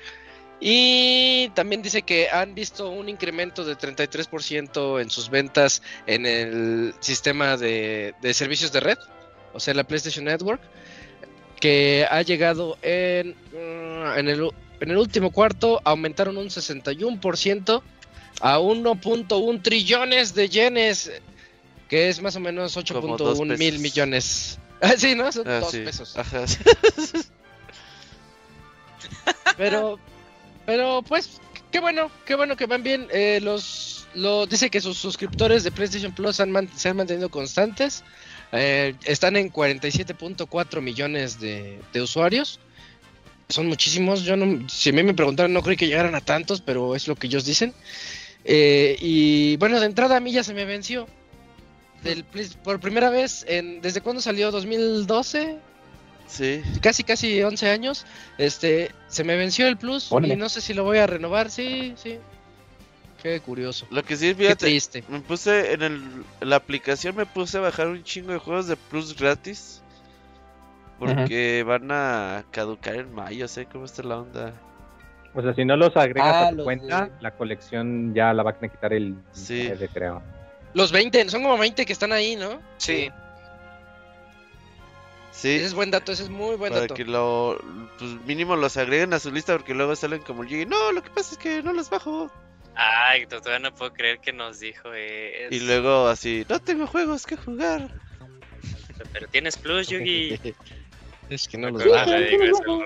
Y 0.61 1.51
también 1.51 1.83
dice 1.83 2.03
que 2.03 2.31
han 2.31 2.55
visto 2.55 2.89
un 2.89 3.09
incremento 3.09 3.65
de 3.65 3.77
33% 3.77 5.01
en 5.03 5.11
sus 5.11 5.29
ventas 5.29 5.83
en 6.07 6.25
el 6.25 6.95
sistema 7.01 7.57
de, 7.57 8.15
de 8.23 8.35
servicios 8.35 8.73
de 8.73 8.81
red, 8.81 8.99
o 9.53 9.61
sea, 9.61 9.75
la 9.75 9.85
PlayStation 9.85 10.25
Network, 10.25 10.61
que 11.61 12.07
ha 12.11 12.23
llegado 12.23 12.79
en, 12.83 13.31
mm, 13.53 14.19
en, 14.19 14.29
el, 14.29 14.51
en 14.81 14.91
el 14.91 14.97
último 14.97 15.31
cuarto, 15.31 15.81
aumentaron 15.85 16.37
un 16.39 16.47
61% 16.49 17.83
a 18.41 18.59
1.1 18.59 19.63
trillones 19.63 20.35
de 20.35 20.49
yenes, 20.49 21.11
que 21.89 22.09
es 22.09 22.21
más 22.21 22.35
o 22.37 22.41
menos 22.41 22.75
Como 22.89 23.17
dos 23.17 23.39
8.1 23.39 23.59
mil 23.59 23.79
millones. 23.79 24.59
Ah, 24.81 24.93
sí, 24.97 25.15
¿no? 25.15 25.31
Son 25.33 25.49
Ah, 25.49 25.61
dos 25.61 25.71
sí. 25.71 25.81
pesos. 25.81 26.17
Ajá. 26.17 26.45
Pero, 29.57 29.99
pero 30.67 31.03
pues, 31.03 31.41
qué 31.71 31.81
bueno, 31.81 32.11
qué 32.27 32.35
bueno 32.35 32.57
que 32.57 32.67
van 32.67 32.83
bien. 32.83 33.09
Eh, 33.13 33.41
los, 33.43 34.07
lo, 34.15 34.47
dice 34.47 34.69
que 34.69 34.81
sus 34.81 34.99
suscriptores 34.99 35.65
de 35.65 35.71
PlayStation 35.71 36.13
Plus 36.13 36.41
han 36.41 36.51
man- 36.51 36.69
se 36.77 36.89
han 36.89 36.97
mantenido 36.97 37.29
constantes. 37.31 38.05
Eh, 38.53 38.95
están 39.05 39.37
en 39.37 39.51
47.4 39.53 40.81
millones 40.81 41.41
de, 41.41 41.79
de 41.93 42.01
usuarios. 42.03 42.61
Son 43.49 43.67
muchísimos. 43.69 44.23
Yo 44.25 44.37
no, 44.37 44.69
si 44.69 44.91
a 44.91 44.93
mí 44.93 45.03
me 45.03 45.15
preguntaron, 45.15 45.53
no 45.53 45.63
creí 45.63 45.77
que 45.77 45.87
llegaran 45.87 46.15
a 46.15 46.21
tantos, 46.21 46.61
pero 46.61 46.95
es 46.97 47.07
lo 47.09 47.15
que 47.15 47.29
ellos 47.29 47.45
dicen. 47.45 47.73
Eh, 48.45 48.97
y 49.01 49.57
bueno, 49.57 49.81
de 49.81 49.87
entrada 49.87 50.17
a 50.17 50.21
mí 50.21 50.33
ya 50.33 50.43
se 50.45 50.55
me 50.55 50.65
venció. 50.65 51.07
Del, 52.03 52.25
por 52.63 52.79
primera 52.79 53.11
vez, 53.11 53.45
en, 53.49 53.81
¿desde 53.81 54.01
cuándo 54.01 54.21
salió? 54.21 54.53
¿2012? 54.53 55.59
Sí. 56.27 56.63
casi 56.81 57.05
casi 57.05 57.43
11 57.43 57.71
años, 57.71 58.05
este, 58.39 58.91
se 59.09 59.23
me 59.25 59.37
venció 59.37 59.67
el 59.69 59.77
plus 59.77 60.11
Órale. 60.11 60.35
y 60.35 60.37
no 60.37 60.49
sé 60.49 60.61
si 60.61 60.75
lo 60.75 60.85
voy 60.85 60.99
a 60.99 61.07
renovar, 61.07 61.51
sí, 61.51 61.95
sí. 61.97 62.19
Qué 63.23 63.41
curioso. 63.41 63.87
Lo 63.91 64.03
que 64.05 64.17
sí, 64.17 64.29
Qué 64.29 64.35
fíjate, 64.35 64.67
triste. 64.67 65.05
me 65.09 65.21
puse 65.21 65.73
en, 65.73 65.83
el, 65.83 65.95
en 66.41 66.49
la 66.51 66.57
aplicación, 66.57 67.17
me 67.17 67.27
puse 67.27 67.59
a 67.59 67.61
bajar 67.61 67.89
un 67.89 68.03
chingo 68.05 68.33
de 68.33 68.39
juegos 68.39 68.67
de 68.69 68.77
Plus 68.77 69.17
gratis. 69.17 69.83
Porque 70.99 71.63
van 71.63 71.91
a 71.91 72.45
caducar 72.51 72.95
en 72.97 73.13
mayo, 73.15 73.47
sé 73.49 73.67
cómo 73.67 73.85
está 73.85 74.03
la 74.03 74.19
onda. 74.19 74.55
O 75.35 75.43
sea, 75.43 75.55
si 75.55 75.65
no 75.65 75.77
los 75.77 75.95
agregas 75.97 76.35
Ah, 76.35 76.47
a 76.47 76.51
tu 76.51 76.57
los 76.57 76.65
cuenta, 76.65 77.05
de- 77.07 77.13
la 77.21 77.31
colección 77.33 78.15
ya 78.15 78.33
la 78.33 78.43
van 78.43 78.55
a 78.63 78.69
quitar 78.69 78.95
el 78.95 79.15
Sí. 79.33 79.55
19, 79.57 79.89
creo. 79.93 80.23
Los 80.73 80.93
20, 80.93 81.29
son 81.29 81.43
como 81.43 81.59
20 81.59 81.85
que 81.85 81.93
están 81.93 82.13
ahí, 82.13 82.37
¿no? 82.37 82.61
Sí. 82.79 83.11
Sí, 85.37 85.57
Ese 85.57 85.67
es 85.67 85.75
buen 85.75 85.91
dato, 85.91 86.13
ese 86.13 86.23
es 86.23 86.31
muy 86.31 86.57
buen 86.57 86.71
para 86.71 86.83
dato. 86.83 86.95
que 86.95 87.05
lo, 87.05 87.59
pues 87.99 88.11
mínimo 88.25 88.57
los 88.57 88.77
agreguen 88.79 89.13
a 89.13 89.19
su 89.19 89.31
lista 89.31 89.53
porque 89.53 89.75
luego 89.75 89.95
salen 89.95 90.23
como 90.23 90.43
el 90.43 90.49
Yugi, 90.49 90.65
No, 90.65 90.93
lo 90.93 91.03
que 91.03 91.11
pasa 91.11 91.33
es 91.35 91.39
que 91.39 91.63
no 91.63 91.75
los 91.75 91.91
bajo. 91.91 92.31
Ay, 92.75 93.27
to- 93.27 93.41
todavía 93.41 93.71
no 93.71 93.75
puedo 93.75 93.93
creer 93.93 94.19
que 94.21 94.33
nos 94.33 94.61
dijo 94.61 94.91
eh, 94.95 95.49
Y 95.51 95.61
luego 95.61 96.09
así, 96.09 96.47
no 96.49 96.59
tengo 96.61 96.87
juegos 96.87 97.27
que 97.27 97.37
jugar. 97.37 97.95
Pero 99.13 99.29
tienes 99.29 99.57
plus, 99.59 99.89
Yugi. 99.89 100.39
Es 101.29 101.49
que 101.49 101.59
no 101.59 101.71
los 101.71 101.85
bajo. 101.85 102.13
eso. 102.13 102.85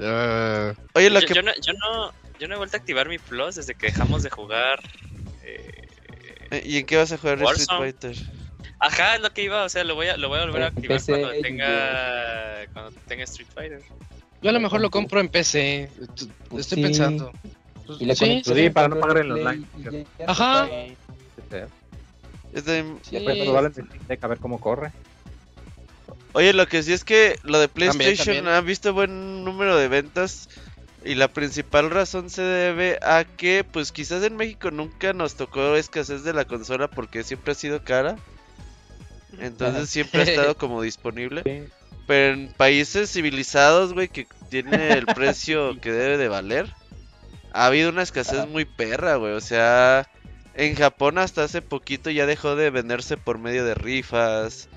Ah, 0.00 0.74
Oye, 0.92 1.10
lo 1.10 1.20
yo, 1.20 1.26
que 1.26 1.34
yo 1.34 1.42
no, 1.42 1.50
yo, 1.60 1.72
no, 1.72 2.12
yo 2.38 2.46
no 2.46 2.54
he 2.54 2.58
vuelto 2.58 2.76
a 2.76 2.80
activar 2.80 3.08
mi 3.08 3.18
plus 3.18 3.54
desde 3.56 3.74
que 3.74 3.86
dejamos 3.86 4.22
de 4.22 4.30
jugar. 4.30 4.78
eh, 5.42 6.62
¿Y 6.64 6.76
en 6.78 6.86
qué 6.86 6.96
vas 6.98 7.10
a 7.10 7.18
jugar 7.18 7.42
Street 7.42 7.66
Warzone. 7.68 7.92
Fighter? 7.92 8.16
Ajá, 8.80 9.16
es 9.16 9.20
lo 9.22 9.30
que 9.30 9.42
iba, 9.42 9.64
o 9.64 9.68
sea, 9.68 9.82
lo 9.84 9.94
voy 9.96 10.06
a, 10.08 10.16
lo 10.16 10.28
voy 10.28 10.38
a 10.38 10.44
volver 10.44 10.62
a 10.62 10.66
activar 10.66 10.98
PC, 10.98 11.20
cuando 11.20 11.40
tenga, 11.42 12.66
cuando 12.72 12.92
tenga 13.08 13.24
Street 13.24 13.48
Fighter. 13.52 13.82
yo 14.40 14.50
a 14.50 14.52
lo 14.52 14.60
mejor 14.60 14.80
lo 14.80 14.90
compro 14.90 15.18
en 15.20 15.28
PC. 15.28 15.90
Estoy 16.00 16.28
Pues 16.48 16.66
sí. 16.66 16.80
pensando. 16.80 17.32
Pues 17.86 18.00
Y 18.00 18.06
le 18.06 18.14
sí, 18.14 18.70
para 18.70 18.88
no 18.88 19.00
pagar 19.00 19.18
en 19.18 19.32
online. 19.32 19.66
Ajá. 20.26 20.68
Es 22.52 22.64
de- 22.64 22.94
sí. 23.02 23.16
A 24.20 24.26
ver 24.26 24.38
cómo 24.38 24.60
corre. 24.60 24.92
Oye, 26.34 26.52
lo 26.52 26.66
que 26.68 26.82
sí 26.82 26.92
es 26.92 27.04
que 27.04 27.36
lo 27.42 27.58
de 27.58 27.68
También, 27.68 27.92
PlayStation 27.96 28.36
también. 28.36 28.54
ha 28.54 28.60
visto 28.60 28.92
buen 28.92 29.44
número 29.44 29.76
de 29.76 29.88
ventas 29.88 30.48
y 31.04 31.14
la 31.14 31.28
principal 31.28 31.90
razón 31.90 32.30
se 32.30 32.42
debe 32.42 32.98
a 33.02 33.24
que 33.24 33.64
pues 33.64 33.92
quizás 33.92 34.22
en 34.22 34.36
México 34.36 34.70
nunca 34.70 35.12
nos 35.12 35.34
tocó 35.36 35.74
escasez 35.76 36.22
de 36.24 36.32
la 36.34 36.44
consola 36.44 36.88
porque 36.88 37.22
siempre 37.24 37.52
ha 37.52 37.54
sido 37.54 37.82
cara. 37.82 38.16
Entonces 39.40 39.88
siempre 39.90 40.20
ha 40.22 40.24
estado 40.24 40.56
como 40.58 40.82
disponible. 40.82 41.42
Sí. 41.44 41.72
Pero 42.06 42.34
en 42.34 42.52
países 42.54 43.10
civilizados, 43.12 43.92
güey, 43.92 44.08
que 44.08 44.26
tiene 44.48 44.92
el 44.92 45.06
precio 45.06 45.76
que 45.80 45.92
debe 45.92 46.16
de 46.16 46.28
valer, 46.28 46.72
ha 47.52 47.66
habido 47.66 47.90
una 47.90 48.02
escasez 48.02 48.46
muy 48.48 48.64
perra, 48.64 49.16
güey. 49.16 49.32
O 49.34 49.40
sea, 49.40 50.08
en 50.54 50.74
Japón 50.74 51.18
hasta 51.18 51.44
hace 51.44 51.60
poquito 51.62 52.10
ya 52.10 52.26
dejó 52.26 52.56
de 52.56 52.70
venderse 52.70 53.16
por 53.16 53.38
medio 53.38 53.64
de 53.64 53.74
rifas. 53.74 54.68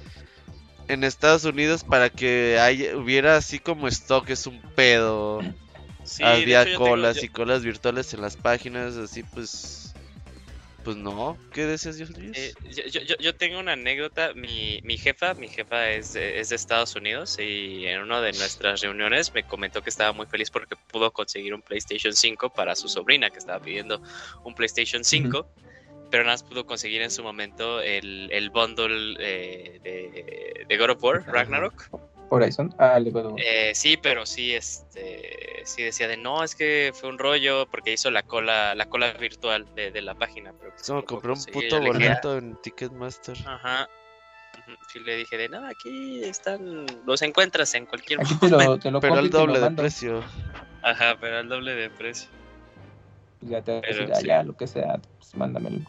En 0.87 1.03
Estados 1.05 1.45
Unidos 1.45 1.85
para 1.85 2.09
que 2.09 2.59
haya- 2.59 2.97
hubiera 2.97 3.37
así 3.37 3.59
como 3.59 3.87
stock 3.87 4.29
es 4.29 4.45
un 4.45 4.61
pedo. 4.75 5.39
Sí, 6.03 6.23
Había 6.23 6.63
hecho, 6.63 6.71
yo 6.71 6.77
tengo- 6.79 6.89
colas 6.89 7.15
yo- 7.17 7.21
y 7.23 7.27
colas 7.29 7.63
virtuales 7.63 8.13
en 8.13 8.21
las 8.21 8.35
páginas, 8.35 8.97
así 8.97 9.23
pues... 9.23 9.90
Pues 10.83 10.97
no, 10.97 11.37
¿qué 11.53 11.65
decías 11.65 11.95
Dios 11.97 12.09
Eh, 12.17 12.53
yo, 12.89 13.15
yo- 13.19 13.35
tengo 13.35 13.59
una 13.59 13.73
anécdota. 13.73 14.33
Mi, 14.33 14.79
mi 14.83 14.97
jefa, 14.97 15.33
mi 15.35 15.47
jefa 15.47 15.89
es 15.91 16.13
de, 16.13 16.39
es 16.39 16.49
de 16.49 16.55
Estados 16.55 16.95
Unidos 16.95 17.37
y 17.39 17.85
en 17.85 18.01
una 18.01 18.19
de 18.21 18.31
nuestras 18.31 18.81
reuniones 18.81 19.33
me 19.33 19.43
comentó 19.43 19.81
que 19.81 19.89
estaba 19.91 20.11
muy 20.11 20.25
feliz 20.25 20.49
porque 20.49 20.75
pudo 20.91 21.11
conseguir 21.11 21.53
un 21.53 21.61
PlayStation 21.61 22.13
5 22.13 22.49
para 22.49 22.75
su 22.75 22.87
sobrina 22.89 23.29
que 23.29 23.37
estaba 23.39 23.59
pidiendo 23.61 24.01
un 24.43 24.55
PlayStation 24.55 25.03
5. 25.03 25.47
Pero 26.09 26.23
nada 26.23 26.33
más 26.33 26.43
pudo 26.43 26.65
conseguir 26.65 27.01
en 27.01 27.11
su 27.11 27.23
momento 27.23 27.79
el, 27.81 28.29
el 28.31 28.49
bundle 28.49 29.15
eh, 29.19 29.79
de, 29.83 30.65
de 30.67 30.77
God 30.77 30.89
of 30.91 31.03
War. 31.03 31.23
Ragnarok. 31.25 32.10
Horizon. 32.33 32.73
Ah, 32.77 32.97
luego. 32.99 33.35
Eh, 33.37 33.73
sí, 33.75 33.97
pero 33.97 34.25
sí, 34.25 34.53
este, 34.55 35.61
sí 35.65 35.83
decía 35.83 36.07
de 36.07 36.15
no, 36.15 36.43
es 36.43 36.55
que 36.55 36.91
fue 36.93 37.09
un 37.09 37.19
rollo 37.19 37.67
porque 37.69 37.91
hizo 37.91 38.09
la 38.09 38.23
cola, 38.23 38.73
la 38.73 38.85
cola 38.85 39.11
virtual 39.13 39.65
de, 39.75 39.91
de 39.91 40.01
la 40.01 40.15
página. 40.15 40.53
Pero 40.57 40.71
pues 40.73 40.89
no 40.89 41.03
compré 41.03 41.31
un 41.33 41.43
puto 41.45 41.81
boleto 41.81 42.37
en 42.37 42.55
Ticketmaster. 42.61 43.37
Ajá. 43.45 43.87
Sí, 44.87 44.99
le 44.99 45.17
dije 45.17 45.37
de 45.37 45.49
no, 45.49 45.67
aquí 45.67 46.23
están, 46.23 46.85
los 47.05 47.21
encuentras 47.21 47.73
en 47.73 47.85
cualquier 47.85 48.21
Aquí 48.21 48.35
te 48.35 48.47
momento. 48.49 48.71
lo, 48.71 48.79
te 48.79 48.91
lo 48.91 48.99
Pero 49.01 49.13
compro 49.15 49.19
al 49.19 49.25
y 49.25 49.29
te 49.29 49.37
doble 49.37 49.59
de 49.59 49.71
precio. 49.71 50.23
Ajá, 50.83 51.17
pero 51.19 51.37
al 51.37 51.49
doble 51.49 51.73
de 51.75 51.89
precio. 51.89 52.29
Ya 53.41 53.61
te 53.61 53.71
voy 53.71 53.79
a 53.79 53.81
Pero 53.81 53.97
decir, 53.99 54.13
ah, 54.13 54.19
sí. 54.19 54.27
ya, 54.27 54.43
lo 54.43 54.55
que 54.55 54.67
sea, 54.67 54.99
pues 55.17 55.35
mándamelo. 55.35 55.79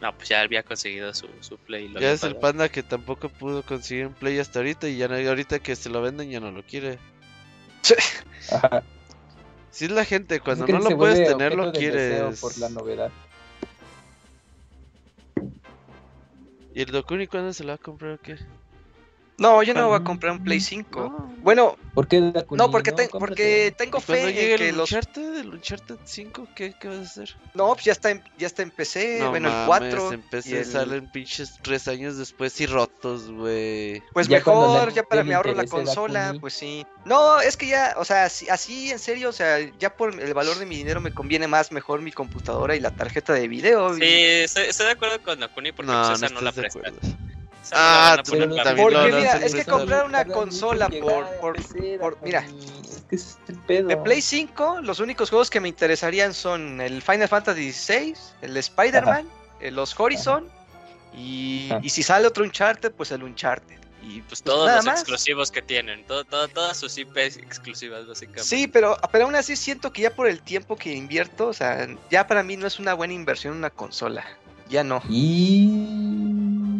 No, 0.00 0.16
pues 0.16 0.28
ya 0.28 0.42
había 0.42 0.62
conseguido 0.62 1.12
su, 1.12 1.28
su 1.40 1.58
play. 1.58 1.88
lo 1.88 2.00
Ya 2.00 2.12
es 2.12 2.22
el 2.22 2.36
panda 2.36 2.68
que 2.68 2.82
tampoco 2.82 3.28
pudo 3.28 3.62
conseguir 3.64 4.06
un 4.06 4.14
play 4.14 4.38
hasta 4.38 4.60
ahorita 4.60 4.88
y 4.88 4.96
ya 4.96 5.08
no, 5.08 5.16
ahorita 5.16 5.58
que 5.58 5.74
se 5.74 5.90
lo 5.90 6.00
venden 6.02 6.30
ya 6.30 6.40
no 6.40 6.50
lo 6.52 6.62
quiere. 6.62 6.98
Ajá. 8.52 8.82
Si 9.70 9.84
es 9.84 9.90
la 9.90 10.04
gente, 10.04 10.40
cuando 10.40 10.64
Es 10.64 10.66
que 10.66 10.72
no 10.72 10.80
lo 10.80 10.96
puedes 10.96 11.28
tener, 11.28 11.54
lo 11.54 11.72
quieres. 11.72 12.40
Por 12.40 12.56
la 12.58 12.68
novedad. 12.68 13.10
¿Y 16.74 16.82
el 16.82 16.90
Dokuni 16.92 17.26
cuándo 17.26 17.52
se 17.52 17.64
lo 17.64 17.70
va 17.70 17.74
a 17.74 17.78
comprar 17.78 18.12
o 18.12 18.18
qué? 18.18 18.36
No, 19.38 19.62
yo 19.62 19.72
no 19.72 19.86
voy 19.88 19.96
a 19.96 20.04
comprar 20.04 20.32
un 20.32 20.42
Play 20.42 20.58
5. 20.60 21.00
No. 21.00 21.28
Bueno, 21.40 21.76
¿Por 21.94 22.08
qué 22.08 22.20
no, 22.20 22.70
porque, 22.70 22.90
te- 22.92 23.08
cómprate. 23.08 23.18
porque 23.18 23.74
tengo 23.78 23.98
¿Y 23.98 24.02
fe 24.02 24.26
llegue 24.32 24.52
en 24.52 24.58
que 24.58 24.68
el 24.70 24.76
los... 24.76 24.90
Uncharted, 24.90 25.36
el 25.36 25.48
Uncharted 25.48 25.96
5, 26.04 26.48
¿qué, 26.56 26.74
qué 26.78 26.88
vas 26.88 26.98
a 26.98 27.02
hacer? 27.02 27.36
No, 27.54 27.68
pues 27.74 27.84
ya 27.84 27.92
está 27.92 28.10
en, 28.10 28.22
ya 28.36 28.48
está 28.48 28.62
en 28.62 28.72
PC, 28.72 29.18
no 29.20 29.30
bueno, 29.30 29.46
el 29.48 29.54
mames, 29.54 29.94
4. 29.94 30.12
en 30.12 30.22
PC 30.22 30.50
y 30.50 30.54
el- 30.54 30.64
salen 30.66 31.08
pinches 31.08 31.58
tres 31.62 31.86
años 31.86 32.16
después 32.18 32.60
y 32.60 32.66
rotos, 32.66 33.30
güey. 33.30 34.02
Pues 34.12 34.26
Ya 34.26 34.38
mejor, 34.38 34.88
la 34.88 34.92
ya 34.92 35.02
para 35.04 35.22
me 35.22 35.34
ahorro 35.34 35.54
la 35.54 35.66
consola, 35.66 36.34
pues 36.40 36.54
sí. 36.54 36.84
No, 37.04 37.40
es 37.40 37.56
que 37.56 37.68
ya, 37.68 37.94
o 37.96 38.04
sea, 38.04 38.24
así, 38.24 38.48
así 38.48 38.90
en 38.90 38.98
serio, 38.98 39.28
o 39.28 39.32
sea, 39.32 39.60
ya 39.78 39.96
por 39.96 40.20
el 40.20 40.34
valor 40.34 40.58
de 40.58 40.66
mi 40.66 40.76
dinero 40.76 41.00
me 41.00 41.12
conviene 41.12 41.46
más 41.46 41.70
mejor 41.70 42.02
mi 42.02 42.10
computadora 42.10 42.74
y 42.74 42.80
la 42.80 42.90
tarjeta 42.90 43.34
de 43.34 43.46
video. 43.46 43.96
y- 43.96 44.00
Sí, 44.00 44.06
estoy, 44.08 44.64
estoy 44.64 44.86
de 44.86 44.92
acuerdo 44.92 45.22
con 45.22 45.38
Nakuni 45.38 45.70
porque 45.72 45.92
No, 45.92 46.06
pues, 46.08 46.20
no 46.20 46.26
esa 46.26 46.34
no, 46.34 46.40
la 46.40 46.50
prestan. 46.52 46.94
Ah, 47.72 48.10
van 48.10 48.18
a 48.18 48.22
tú 48.22 48.30
poner 48.32 48.48
Pero 48.48 48.56
para- 48.56 48.64
también 48.64 48.88
Porque 48.92 49.12
mira, 49.16 49.36
es 49.38 49.54
que 49.54 49.64
comprar 49.64 50.06
una 50.06 50.24
consola 50.24 50.88
por, 50.88 51.26
por, 51.40 51.56
por- 52.00 52.18
mira. 52.22 52.40
Es 52.40 53.04
que 53.08 53.16
ese 53.16 53.26
es 53.30 53.38
el 53.48 53.58
pedo. 53.60 53.88
De 53.88 53.96
Play 53.96 54.20
5, 54.22 54.80
los 54.82 55.00
únicos 55.00 55.30
juegos 55.30 55.50
que 55.50 55.60
me 55.60 55.68
interesarían 55.68 56.34
son 56.34 56.80
el 56.80 57.02
Final 57.02 57.28
Fantasy 57.28 57.72
XVI, 57.72 58.14
el 58.42 58.56
Spider-Man, 58.56 59.28
eh, 59.60 59.70
los 59.70 59.98
Horizon, 59.98 60.48
y, 61.14 61.70
y 61.82 61.88
si 61.90 62.02
sale 62.02 62.26
otro 62.26 62.44
Uncharted, 62.44 62.92
pues 62.92 63.10
el 63.12 63.22
Uncharted. 63.22 63.76
Y 64.02 64.22
Pues 64.22 64.42
todos 64.42 64.66
nada 64.66 64.76
los 64.78 64.86
más. 64.86 65.00
exclusivos 65.00 65.50
que 65.50 65.60
tienen, 65.60 66.04
todo, 66.06 66.24
todo- 66.24 66.48
todas 66.48 66.76
sus 66.78 66.96
IPs 66.96 67.36
exclusivas 67.38 68.06
básicamente. 68.06 68.44
Sí, 68.44 68.66
pero, 68.66 68.96
pero 69.12 69.24
aún 69.24 69.34
así 69.34 69.54
siento 69.56 69.92
que 69.92 70.02
ya 70.02 70.10
por 70.14 70.28
el 70.28 70.40
tiempo 70.40 70.76
que 70.76 70.92
invierto, 70.94 71.48
o 71.48 71.52
sea, 71.52 71.86
ya 72.10 72.26
para 72.26 72.42
mí 72.42 72.56
no 72.56 72.66
es 72.66 72.78
una 72.78 72.94
buena 72.94 73.12
inversión 73.12 73.56
una 73.56 73.70
consola. 73.70 74.24
Ya 74.68 74.84
no. 74.84 75.02
Y. 75.08 75.66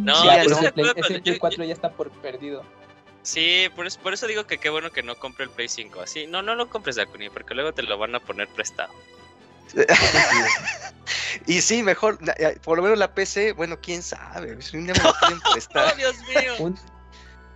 No, 0.04 0.24
ya, 0.24 0.42
estoy 0.42 0.58
ese 0.58 0.72
Play, 0.72 0.92
ese 0.96 1.20
Play 1.20 1.34
yo- 1.34 1.40
4 1.40 1.64
ya 1.64 1.72
está 1.72 1.90
por 1.90 2.10
perdido. 2.10 2.62
Sí, 3.22 3.68
por 3.76 3.86
eso, 3.86 4.00
por 4.00 4.14
eso 4.14 4.26
digo 4.26 4.46
que 4.46 4.58
qué 4.58 4.70
bueno 4.70 4.90
que 4.90 5.02
no 5.02 5.16
compre 5.16 5.44
el 5.44 5.50
Play 5.50 5.68
5. 5.68 6.00
Así, 6.00 6.26
no, 6.26 6.40
no 6.40 6.54
lo 6.54 6.70
compres 6.70 6.96
Dakuni, 6.96 7.28
porque 7.28 7.54
luego 7.54 7.72
te 7.72 7.82
lo 7.82 7.98
van 7.98 8.14
a 8.14 8.20
poner 8.20 8.48
prestado. 8.48 8.92
Y 11.46 11.60
sí, 11.60 11.82
mejor, 11.82 12.18
eh, 12.38 12.58
por 12.64 12.78
lo 12.78 12.82
menos 12.82 12.98
la 12.98 13.12
PC, 13.12 13.52
bueno, 13.52 13.78
quién 13.80 14.02
sabe, 14.02 14.60
si 14.62 14.76
un 14.76 14.86
día 14.86 14.94
me 14.94 15.04
lo 15.04 15.12
quieren 15.14 15.38
¡Oh, 15.46 15.52
prestar. 15.52 15.96
Dios 15.96 16.16
mío! 16.20 16.54
Un... 16.58 16.78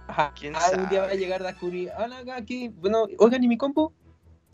Ajá. 0.08 0.32
¿Quién 0.38 0.54
ah, 0.56 0.70
un 0.76 0.88
día 0.88 1.02
va 1.02 1.08
a 1.08 1.14
llegar 1.14 1.42
Dakuni. 1.42 1.88
Hola, 1.96 2.22
aquí. 2.36 2.68
Bueno, 2.68 3.06
oigan, 3.18 3.42
¿y 3.42 3.48
mi 3.48 3.56
compu? 3.56 3.92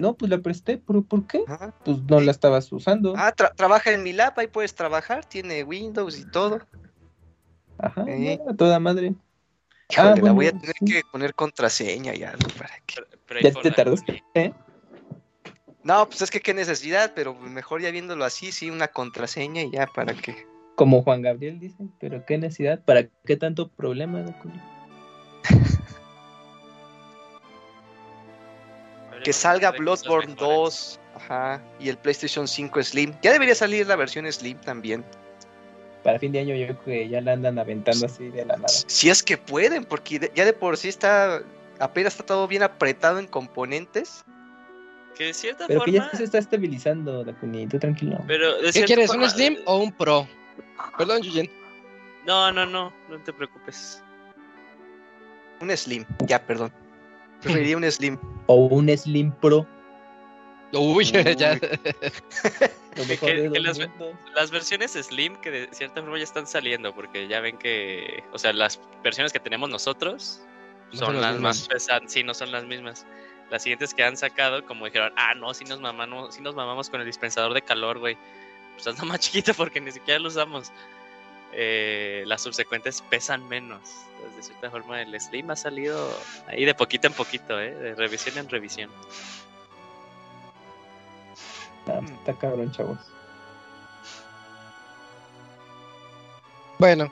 No, 0.01 0.14
pues 0.14 0.30
la 0.30 0.38
presté. 0.38 0.78
¿Pero 0.78 1.03
por 1.03 1.26
qué? 1.26 1.42
Ajá. 1.46 1.74
Pues 1.84 1.99
no 2.03 2.20
la 2.20 2.30
estabas 2.30 2.70
usando. 2.72 3.14
Ah, 3.16 3.32
tra- 3.36 3.53
trabaja 3.55 3.92
en 3.92 4.03
mi 4.03 4.12
lap, 4.12 4.38
ahí 4.38 4.46
puedes 4.46 4.74
trabajar, 4.74 5.24
tiene 5.24 5.64
Windows 5.64 6.18
y 6.18 6.30
todo. 6.30 6.61
Ajá, 7.78 8.05
eh. 8.09 8.40
a 8.49 8.55
toda 8.55 8.78
madre. 8.80 9.14
Híjole, 9.90 10.09
Ah, 10.11 10.14
la 10.14 10.20
bueno, 10.20 10.34
voy 10.34 10.46
a 10.46 10.53
tener 10.53 10.74
sí. 10.78 10.84
que 10.84 11.03
poner 11.11 11.34
contraseña 11.34 12.14
y 12.14 12.22
algo 12.22 12.49
para 12.59 12.70
que. 12.86 13.03
Ya 13.42 13.53
te 13.61 13.70
tardas. 13.70 14.01
Dakuni. 14.01 14.22
¿Eh? 14.34 14.53
No, 15.82 16.07
pues 16.07 16.20
es 16.22 16.30
que 16.30 16.40
qué 16.40 16.53
necesidad, 16.55 17.12
pero 17.14 17.34
mejor 17.34 17.80
ya 17.80 17.90
viéndolo 17.90 18.24
así, 18.24 18.53
sí, 18.53 18.68
una 18.70 18.88
contraseña 18.88 19.62
y 19.62 19.70
ya 19.70 19.86
para 19.86 20.12
que. 20.14 20.46
Como 20.74 21.03
Juan 21.03 21.22
Gabriel 21.22 21.59
dice, 21.59 21.84
pero 21.99 22.24
qué 22.26 22.36
necesidad, 22.38 22.84
¿para 22.84 23.09
qué 23.24 23.36
tanto 23.36 23.68
problema, 23.68 24.20
Dakuni? 24.22 24.61
Que 29.29 29.35
salga 29.35 29.72
Bloodborne 29.72 30.33
mejores. 30.35 30.99
2, 30.99 31.01
ajá, 31.16 31.62
y 31.79 31.91
el 31.91 31.99
PlayStation 31.99 32.49
5 32.49 32.83
Slim. 32.83 33.14
Ya 33.20 33.31
debería 33.31 33.55
salir 33.55 33.87
la 33.87 33.95
versión 33.95 34.24
Slim 34.33 34.57
también. 34.62 35.05
Para 36.03 36.18
fin 36.18 36.33
de 36.33 36.39
año 36.41 36.55
yo 36.55 36.64
creo 36.68 36.83
que 36.85 37.09
ya 37.11 37.20
la 37.20 37.35
andan 37.35 37.59
aventando 37.59 38.07
así 38.07 38.31
de 38.31 38.47
la 38.47 38.57
nada. 38.57 38.68
Si 38.68 39.11
es 39.11 39.22
que 39.22 39.37
pueden, 39.37 39.85
porque 39.85 40.18
de- 40.18 40.33
ya 40.35 40.47
de 40.47 40.55
por 40.55 40.79
sí 40.79 40.89
está. 40.89 41.43
Apenas 41.79 42.14
está 42.14 42.24
todo 42.24 42.49
bien 42.49 42.62
apretado 42.62 43.18
en 43.18 43.26
componentes. 43.26 44.24
Que 45.14 45.24
de 45.24 45.35
cierta 45.35 45.66
Pero 45.66 45.83
que 45.85 45.93
forma. 45.93 46.11
ya 46.11 46.16
se 46.16 46.24
está 46.24 46.39
estabilizando, 46.39 47.22
Dakuni, 47.22 47.66
tú 47.66 47.79
tranquilo. 47.79 48.24
Pero 48.26 48.62
de 48.62 48.72
¿Qué 48.72 48.85
quieres, 48.85 49.09
forma- 49.09 49.24
un 49.24 49.31
Slim 49.31 49.59
o 49.66 49.76
un 49.76 49.93
Pro? 49.93 50.26
Perdón, 50.97 51.20
Yuyen. 51.20 51.51
No, 52.26 52.51
no, 52.51 52.64
no, 52.64 52.95
no 53.11 53.18
te 53.24 53.33
preocupes. 53.35 54.03
Un 55.61 55.76
Slim, 55.76 56.07
ya, 56.20 56.39
perdón. 56.43 56.72
Preferiría 57.43 57.76
un 57.76 57.91
Slim. 57.91 58.18
O 58.47 58.55
un 58.66 58.89
Slim 58.97 59.32
Pro. 59.32 59.66
Uy, 60.72 61.05
ya. 61.39 61.59
Que- 61.59 63.51
que 63.51 63.61
las-. 63.61 63.78
Las 64.34 64.51
versiones 64.51 64.93
Slim 64.93 65.36
que 65.36 65.51
de 65.51 65.68
cierta 65.72 66.01
forma 66.03 66.18
ya 66.18 66.24
están 66.24 66.47
saliendo, 66.47 66.95
porque 66.95 67.28
ya 67.28 67.41
ven 67.41 67.57
que, 67.59 68.22
o 68.32 68.39
sea, 68.39 68.53
las 68.53 68.80
versiones 69.05 69.32
que 69.32 69.39
tenemos 69.41 69.70
nosotros 69.70 70.43
No 70.93 70.99
son, 70.99 71.07
son 71.07 71.14
las 71.16 71.22
las 71.22 71.32
mismas. 71.34 71.59
más 71.61 71.68
pesadas, 71.68 72.12
sí, 72.12 72.22
no 72.24 72.34
son 72.34 72.51
las 72.53 72.64
mismas. 72.64 73.07
Las 73.51 73.62
siguientes 73.62 73.95
que 73.95 74.03
han 74.05 74.16
sacado, 74.16 74.64
como 74.66 74.84
dijeron, 74.84 75.12
ah, 75.16 75.34
no, 75.34 75.55
si 75.55 75.64
nos 75.64 75.80
mamamos, 75.80 76.34
sí 76.34 76.43
nos 76.43 76.55
mamamos 76.55 76.91
con 76.91 77.01
el 77.01 77.07
dispensador 77.07 77.55
de 77.55 77.62
calor, 77.62 77.99
güey. 77.99 78.18
Pues 78.74 78.86
está 78.86 79.05
más 79.05 79.20
chiquito 79.20 79.55
porque 79.55 79.80
ni 79.80 79.91
siquiera 79.93 80.18
lo 80.20 80.28
usamos. 80.28 80.70
Eh, 81.53 82.24
las 82.26 82.42
subsecuentes 82.42 83.03
pesan 83.03 83.49
menos. 83.49 83.80
De 84.36 84.42
cierta 84.42 84.70
forma, 84.70 85.01
el 85.01 85.18
Slim 85.20 85.51
ha 85.51 85.57
salido 85.57 86.11
ahí 86.46 86.64
de 86.64 86.74
poquito 86.74 87.07
en 87.07 87.12
poquito, 87.12 87.61
¿eh? 87.61 87.74
De 87.74 87.94
revisión 87.94 88.38
en 88.38 88.49
revisión. 88.49 88.90
Ah, 91.86 92.01
está 92.05 92.34
cabrón, 92.34 92.70
chavos. 92.72 92.99
Bueno, 96.78 97.11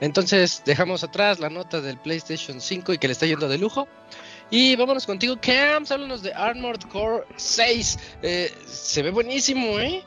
entonces 0.00 0.62
dejamos 0.66 1.02
atrás 1.04 1.40
la 1.40 1.48
nota 1.48 1.80
del 1.80 1.96
PlayStation 1.98 2.60
5 2.60 2.92
y 2.92 2.98
que 2.98 3.06
le 3.06 3.12
está 3.12 3.26
yendo 3.26 3.48
de 3.48 3.58
lujo. 3.58 3.88
Y 4.50 4.76
vámonos 4.76 5.06
contigo, 5.06 5.36
Camps. 5.40 5.90
Háblanos 5.90 6.22
de 6.22 6.32
Armored 6.32 6.82
Core 6.92 7.24
6. 7.36 7.98
Eh, 8.22 8.54
se 8.66 9.02
ve 9.02 9.10
buenísimo, 9.10 9.78
¿eh? 9.78 10.04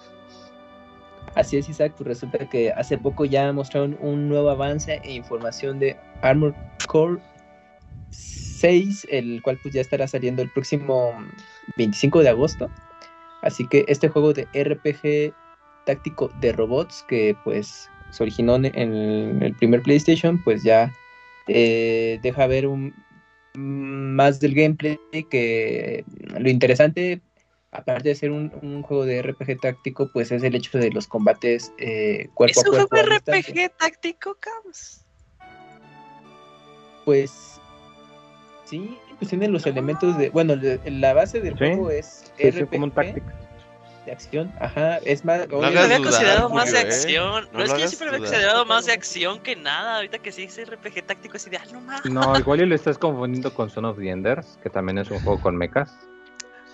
Así 1.36 1.58
es, 1.58 1.70
Isaac, 1.70 1.94
pues 1.98 2.08
resulta 2.08 2.50
que 2.50 2.72
hace 2.72 2.98
poco 2.98 3.26
ya 3.26 3.52
mostraron 3.54 3.98
un 4.02 4.28
nuevo 4.30 4.50
avance 4.50 5.00
e 5.04 5.14
información 5.14 5.80
de 5.80 5.96
Armored 6.22 6.56
Core 6.88 7.20
6, 8.12 9.08
el 9.10 9.42
cual 9.42 9.58
pues 9.62 9.74
ya 9.74 9.82
estará 9.82 10.08
saliendo 10.08 10.42
el 10.42 10.50
próximo 10.50 11.14
25 11.78 12.22
de 12.22 12.30
agosto. 12.30 12.70
Así 13.42 13.66
que 13.68 13.86
este 13.88 14.10
juego 14.10 14.34
de 14.34 14.48
RPG 14.54 15.34
táctico 15.86 16.30
de 16.42 16.52
robots 16.52 17.06
que 17.08 17.36
pues 17.44 17.90
se 18.12 18.24
originó 18.24 18.56
en- 18.56 19.42
el 19.42 19.56
primer 19.56 19.82
PlayStation, 19.82 20.42
pues 20.44 20.64
ya 20.64 20.92
eh, 21.48 22.20
deja 22.22 22.48
ver 22.48 22.68
un, 22.68 22.94
más 23.56 24.40
del 24.40 24.54
gameplay 24.56 24.98
que 25.30 26.04
lo 26.38 26.50
interesante 26.50 27.22
aparte 27.72 28.10
de 28.10 28.16
ser 28.16 28.32
un, 28.32 28.52
un 28.62 28.82
juego 28.82 29.06
de 29.06 29.22
RPG 29.22 29.60
táctico, 29.62 30.10
pues 30.12 30.32
es 30.32 30.44
el 30.44 30.56
hecho 30.56 30.78
de 30.78 30.92
los 30.92 31.08
combates 31.08 31.72
eh, 31.78 32.30
cuerpo 32.34 32.60
¿Es 32.62 32.66
a 32.66 32.70
un 32.70 32.76
cuerpo. 32.76 32.96
juego 32.96 33.12
a 33.12 33.14
distancia. 33.16 33.68
RPG 33.68 33.78
táctico, 33.78 34.38
Camps? 34.40 35.06
Pues 37.06 37.60
sí, 38.66 38.98
pues 39.18 39.30
tiene 39.30 39.48
los 39.48 39.66
elementos 39.66 40.18
de. 40.18 40.30
Bueno, 40.30 40.56
la 40.86 41.14
base 41.14 41.40
del 41.42 41.54
Sí, 41.54 41.60
juego 41.60 41.90
es 41.92 42.32
Sí, 42.38 42.52
sí, 42.52 42.62
RPG 42.62 42.70
como 42.70 42.84
un 42.86 42.94
de 44.06 44.12
acción. 44.12 44.52
Ajá, 44.60 44.98
es 45.06 45.26
más. 45.26 45.48
No 45.50 45.60
lo 45.60 45.66
había 45.66 45.86
dudar, 45.86 46.02
considerado 46.02 46.50
más 46.50 46.72
de 46.72 46.78
¿eh? 46.80 46.82
acción. 46.82 47.50
No 47.52 47.64
es 47.64 47.74
que 47.74 47.82
yo 47.82 47.88
siempre 47.88 48.08
lo 48.08 48.14
había 48.16 48.26
considerado 48.28 48.66
más 48.66 48.86
de 48.86 48.94
acción 48.94 49.40
que 49.40 49.56
nada. 49.56 49.98
Ahorita 49.98 50.20
que 50.20 50.32
sí 50.32 50.44
es 50.44 50.70
RPG 50.70 51.06
táctico, 51.06 51.36
así 51.38 51.50
de, 51.50 51.58
ah, 51.58 51.66
no 51.72 51.82
mames. 51.82 52.06
No, 52.06 52.38
igual 52.38 52.62
y 52.62 52.66
lo 52.66 52.76
estás 52.76 52.98
confundiendo 52.98 53.54
con 53.54 53.70
Son 53.70 53.86
of 53.86 53.98
the 53.98 54.10
Enders, 54.10 54.58
que 54.64 54.70
también 54.70 54.98
es 55.00 55.12
un 55.12 55.20
juego 55.22 55.40
con 55.42 55.56
mechas. 55.58 55.96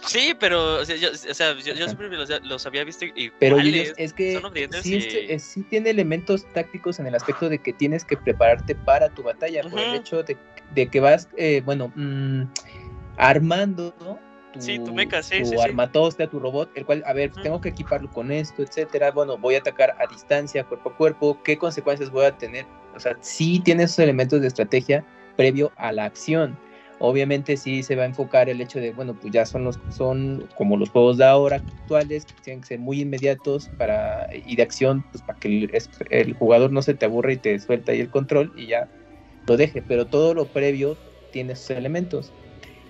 Sí, 0.06 0.34
pero 0.40 0.76
o 0.76 0.86
sea, 0.86 0.96
yo, 0.96 1.12
o 1.12 1.34
sea, 1.34 1.56
yo, 1.56 1.74
siempre 1.76 2.10
los, 2.10 2.30
los 2.44 2.66
había 2.66 2.84
visto 2.84 3.06
iguales. 3.06 3.34
Pero 3.40 3.58
es 3.60 4.14
que 4.14 4.42
sí, 4.82 5.00
y- 5.30 5.40
sí 5.40 5.64
tiene 5.64 5.90
elementos 5.90 6.46
tácticos 6.54 7.00
en 7.00 7.08
el 7.08 7.16
aspecto 7.16 7.50
de 7.50 7.60
que 7.60 7.74
tienes 7.74 8.06
que 8.06 8.18
prepararte 8.18 8.76
para 8.76 9.10
tu 9.10 9.24
batalla, 9.24 9.62
por 9.64 9.80
el 9.80 9.96
hecho 9.96 10.24
de, 10.24 10.38
de 10.74 10.88
que 10.90 11.00
vas, 11.00 11.28
eh, 11.38 11.62
bueno, 11.66 11.92
mm, 11.96 12.44
armando 13.18 13.96
¿no? 14.00 14.20
tu, 14.54 14.62
Sí, 14.62 14.80
tu 14.80 14.94
mecha, 14.94 15.22
sí, 15.22 15.40
tu 15.40 15.46
sí, 15.46 15.58
armatoste, 15.60 16.28
tu 16.28 16.40
robot, 16.40 16.70
el 16.76 16.86
cual, 16.86 17.04
a 17.06 17.14
ver, 17.14 17.32
tengo 17.44 17.60
que 17.60 17.70
equiparlo 17.70 18.10
con 18.12 18.32
esto, 18.32 18.62
etcétera, 18.62 19.12
bueno, 19.12 19.38
voy 19.38 19.56
a 19.56 19.60
atacar 19.60 19.96
a 20.00 20.08
distancia, 20.08 20.64
cuerpo 20.64 20.90
a 20.92 20.96
cuerpo, 20.96 21.40
¿qué 21.44 21.58
consecuencias 21.58 22.10
voy 22.10 22.26
a 22.26 22.38
tener? 22.38 22.66
O 22.96 23.00
sea, 23.00 23.18
sí 23.20 23.60
tiene 23.60 23.84
esos 23.84 24.00
elementos 24.00 24.40
de 24.40 24.48
estrategia 24.48 25.04
previo 25.36 25.74
a 25.76 25.92
la 25.92 26.06
acción. 26.06 26.58
Obviamente 27.00 27.58
sí 27.58 27.84
se 27.84 27.96
va 27.96 28.04
a 28.04 28.08
enfocar 28.08 28.50
el 28.50 28.62
hecho 28.62 28.80
de, 28.80 28.94
bueno, 28.94 29.16
pues 29.16 29.34
ya 29.34 29.46
son 29.46 29.66
los 29.66 29.80
son 29.90 30.48
como 30.56 30.78
los 30.78 30.90
juegos 30.90 31.18
de 31.18 31.26
ahora 31.26 31.58
actuales, 31.58 32.26
que 32.26 32.34
tienen 32.42 32.62
que 32.62 32.68
ser 32.68 32.80
muy 32.80 33.02
inmediatos 33.02 33.70
para 33.78 34.30
y 34.34 34.56
de 34.56 34.64
acción, 34.64 35.04
pues 35.12 35.24
para 35.24 35.38
que 35.40 35.70
el, 36.10 36.34
jugador 36.34 36.72
no 36.72 36.82
se 36.82 36.94
te 36.94 37.06
aburra 37.06 37.34
y 37.34 37.38
te 37.38 37.60
suelta 37.60 37.92
ahí 37.92 38.00
el 38.00 38.10
control 38.10 38.52
y 38.56 38.68
ya 38.68 38.90
lo 39.46 39.58
deje, 39.58 39.82
pero 39.82 40.06
todo 40.06 40.34
lo 40.34 40.48
previo 40.48 40.98
tiene 41.32 41.54
esos 41.54 41.72
elementos. 41.72 42.32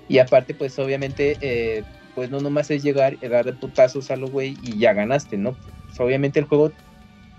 Y 0.08 0.20
aparte, 0.20 0.53
pues 0.53 0.78
obviamente, 0.78 1.36
eh, 1.41 1.84
pues 2.14 2.30
no 2.30 2.39
nomás 2.39 2.70
es 2.70 2.84
llegar 2.84 3.18
y 3.20 3.28
darle 3.28 3.53
putazos 3.53 4.12
a 4.12 4.16
lo 4.16 4.30
güey 4.30 4.56
y 4.62 4.78
ya 4.78 4.93
ganaste, 4.93 5.38
¿no? 5.38 5.58
Pues, 5.86 5.99
obviamente 5.99 6.39
el 6.39 6.45
juego, 6.45 6.72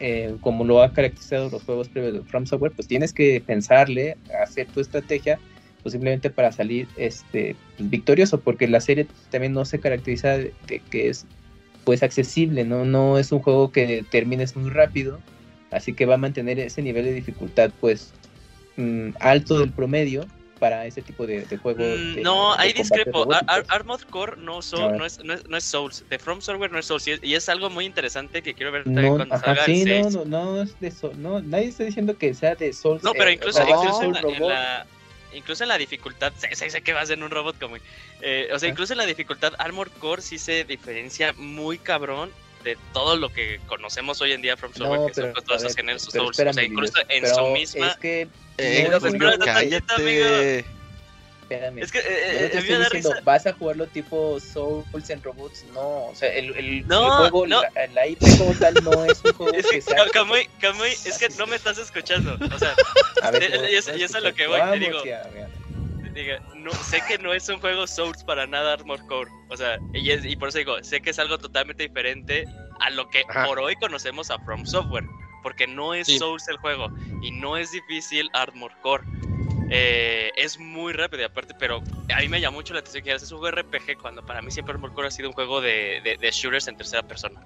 eh, 0.01 0.35
como 0.41 0.65
lo 0.65 0.83
ha 0.83 0.93
caracterizado 0.93 1.49
los 1.49 1.63
juegos 1.63 1.89
previos 1.89 2.15
de 2.15 2.23
From 2.25 2.45
Software, 2.45 2.73
pues 2.73 2.89
tienes 2.89 3.13
que 3.13 3.41
pensarle, 3.41 4.17
hacer 4.43 4.67
tu 4.67 4.81
estrategia, 4.81 5.39
simplemente 5.91 6.31
para 6.31 6.53
salir 6.53 6.89
este 6.97 7.57
pues, 7.77 7.91
victorioso, 7.91 8.41
porque 8.41 8.69
la 8.69 8.81
serie 8.81 9.07
también 9.31 9.53
no 9.53 9.65
se 9.65 9.81
caracteriza 9.81 10.37
de, 10.39 10.53
de 10.67 10.81
que 10.81 11.09
es 11.09 11.27
pues 11.85 12.03
accesible, 12.03 12.65
¿no? 12.65 12.85
No 12.85 13.19
es 13.19 13.31
un 13.33 13.41
juego 13.41 13.71
que 13.71 14.05
termines 14.11 14.57
muy 14.57 14.71
rápido, 14.71 15.21
así 15.71 15.93
que 15.95 16.07
va 16.07 16.15
a 16.15 16.19
mantener 16.19 16.59
ese 16.59 16.83
nivel 16.83 17.05
de 17.05 17.13
dificultad 17.13 17.71
pues 17.81 18.13
mm, 18.77 19.11
alto 19.21 19.59
del 19.61 19.71
promedio 19.73 20.27
para 20.59 20.87
ese 20.87 21.03
tipo 21.03 21.27
de, 21.27 21.43
de 21.43 21.57
juego. 21.59 21.85
Mm, 21.85 22.23
no, 22.23 22.57
de 22.57 22.63
ahí 22.63 22.73
discrepo. 22.73 23.27
Ar-. 23.47 23.65
Armored 23.69 24.05
Core 24.09 24.37
no, 24.39 24.63
so- 24.63 24.89
ver. 24.89 24.99
no, 24.99 25.05
es, 25.07 25.23
no, 25.23 25.35
es, 25.35 25.49
no 25.49 25.57
es 25.57 25.65
Souls. 25.65 26.05
De 26.09 26.19
From 26.19 26.41
Software 26.41 26.73
no 26.73 26.79
es 26.79 26.87
Souls. 26.87 27.07
Y 27.07 27.13
es, 27.13 27.21
y 27.23 27.35
es 27.35 27.49
algo 27.49 27.71
muy 27.71 27.85
interesante 27.85 28.43
que 28.43 28.55
quiero 28.55 28.73
ver 28.73 28.85
también 28.85 29.09
No, 29.11 29.17
cuando 29.17 29.35
ajá, 29.35 29.45
salga 29.47 29.65
sí, 29.67 29.83
el 29.83 29.89
no, 30.03 30.11
6. 30.11 30.15
no, 30.15 30.25
no 30.25 30.63
es 30.63 30.81
de 30.81 30.93
no, 31.19 31.41
nadie 31.43 31.67
está 31.69 31.85
diciendo 31.85 32.17
que 32.17 32.33
sea 32.35 32.55
de 32.55 32.73
Souls. 32.73 33.03
No, 33.03 33.13
pero 33.13 33.29
eh, 33.31 33.35
incluso, 33.35 33.63
sea, 33.63 33.69
incluso, 33.69 34.03
en, 34.03 34.13
la, 34.13 34.21
en 34.21 34.49
la- 34.49 34.87
incluso 35.37 35.63
en 35.65 35.69
la 35.69 35.79
dificultad, 35.79 36.33
sé, 36.37 36.55
sé, 36.55 36.71
sé 36.71 36.83
que 36.83 36.93
vas 36.93 37.11
en 37.11 37.23
un 37.23 37.31
robot 37.31 37.59
como... 37.61 37.77
eh, 38.23 38.49
o 38.53 38.59
sea, 38.59 38.69
incluso 38.69 38.93
en 38.93 38.99
la 38.99 39.07
dificultad, 39.07 39.53
Armor 39.59 39.91
Core 39.91 40.23
sí 40.23 40.39
se 40.39 40.65
diferencia 40.65 41.33
muy 41.35 41.79
cabrón 41.79 42.33
de 42.65 42.77
todo 42.93 43.17
lo 43.17 43.33
que 43.33 43.61
conocemos 43.67 44.21
hoy 44.21 44.33
en 44.33 44.43
día 44.43 44.57
From 44.57 44.73
Software, 44.73 45.01
No, 45.01 45.07
que 45.07 45.15
son 45.15 45.23
pero, 45.25 45.35
con 45.35 45.45
a 45.45 45.47
todos 45.47 45.63
esos 45.63 45.77
géneros 45.77 46.03
Souls. 46.03 46.41
o 46.41 46.53
sea, 46.53 46.65
incluso 46.65 46.99
en 47.09 47.27
su 47.29 47.47
misma... 47.49 47.89
Es 47.89 47.97
que 47.99 48.29
Eh, 48.59 48.89
no 48.91 48.99
no, 48.99 49.45
cállate. 49.45 50.65
Espérame. 51.47 51.79
Es 51.83 51.93
que 51.93 51.99
eh, 51.99 52.03
Yo 52.03 52.09
eh, 52.09 52.33
te 52.33 52.41
me 52.41 52.45
estoy 52.47 52.61
diciendo, 52.61 52.89
risa. 52.91 53.21
vas 53.25 53.47
a 53.47 53.53
jugarlo 53.53 53.87
tipo 53.87 54.39
Souls 54.41 55.11
en 55.11 55.23
Robots, 55.23 55.65
no, 55.73 56.07
o 56.07 56.15
sea, 56.15 56.33
el, 56.33 56.55
el, 56.57 56.87
No, 56.89 57.05
el 57.25 57.31
juego, 57.31 57.47
no. 57.47 57.63
La, 57.63 57.87
la 57.95 58.07
IP 58.07 58.21
como 58.39 58.53
tal 58.55 58.75
no 58.83 59.05
es 59.05 59.21
un 59.25 59.33
juego 59.33 59.53
Es 59.57 59.67
que 59.67 59.77
que, 59.77 59.81
sea... 59.83 60.05
Ka- 60.05 60.11
Kamui, 60.11 60.49
Kamui, 60.61 60.91
es 61.05 61.19
que 61.19 61.29
no 61.39 61.47
me 61.47 61.57
estás 61.57 61.79
escuchando. 61.79 62.37
O 62.55 62.59
sea, 62.59 62.75
A 63.23 63.31
ver, 63.31 63.45
eh, 63.45 63.51
¿cómo- 63.55 63.69
y 63.69 63.75
es- 63.77 63.87
cómo 63.87 63.99
y 63.99 64.03
es 64.03 64.13
lo 64.23 64.35
que 64.35 64.47
voy, 64.47 64.57
te 64.57 64.61
Vamos, 64.63 64.81
digo. 64.81 65.05
ya, 65.05 65.23
ya. 65.35 65.49
diga, 66.13 66.41
no, 66.57 66.73
sé 66.73 67.01
que 67.07 67.19
no 67.19 67.33
es 67.33 67.49
un 67.49 67.61
juego 67.61 67.87
Souls 67.87 68.25
para 68.25 68.47
nada 68.47 68.73
Armor 68.73 69.05
Core. 69.07 69.31
O 69.49 69.57
sea, 69.57 69.79
y, 69.95 70.11
es- 70.11 70.25
y 70.25 70.35
por 70.37 70.49
eso 70.49 70.59
digo, 70.59 70.83
sé 70.83 71.01
que 71.01 71.11
es 71.11 71.19
algo 71.19 71.39
totalmente 71.39 71.83
diferente 71.85 72.45
a 72.81 72.91
lo 72.91 73.09
que 73.11 73.23
Ajá. 73.29 73.47
por 73.47 73.59
hoy 73.61 73.75
conocemos 73.77 74.31
a 74.31 74.39
From 74.41 74.67
Software. 74.67 75.05
Porque 75.43 75.69
no 75.69 75.95
es 75.95 76.09
Sí. 76.09 76.19
Souls 76.19 76.49
el 76.49 76.57
juego 76.57 76.89
y 77.23 77.31
no 77.31 77.57
es 77.57 77.71
difícil 77.71 78.29
Armor 78.33 78.73
Core. 78.83 79.05
Eh, 79.69 80.31
es 80.37 80.59
muy 80.59 80.93
rápido 80.93 81.23
y 81.23 81.25
aparte, 81.25 81.55
pero 81.59 81.83
a 82.15 82.21
mí 82.21 82.29
me 82.29 82.41
llamó 82.41 82.59
mucho 82.59 82.73
la 82.73 82.81
atención 82.81 83.03
que 83.03 83.13
es 83.13 83.33
un 83.33 83.47
RPG 83.47 83.99
cuando 84.01 84.25
para 84.25 84.41
mí 84.41 84.51
siempre 84.51 84.77
Core 84.79 85.09
ha 85.09 85.11
sido 85.11 85.29
un 85.29 85.35
juego 85.35 85.61
de, 85.61 86.01
de- 86.05 86.17
de 86.17 86.31
shooters 86.31 86.69
en 86.69 86.77
tercera 86.77 87.03
persona. 87.03 87.41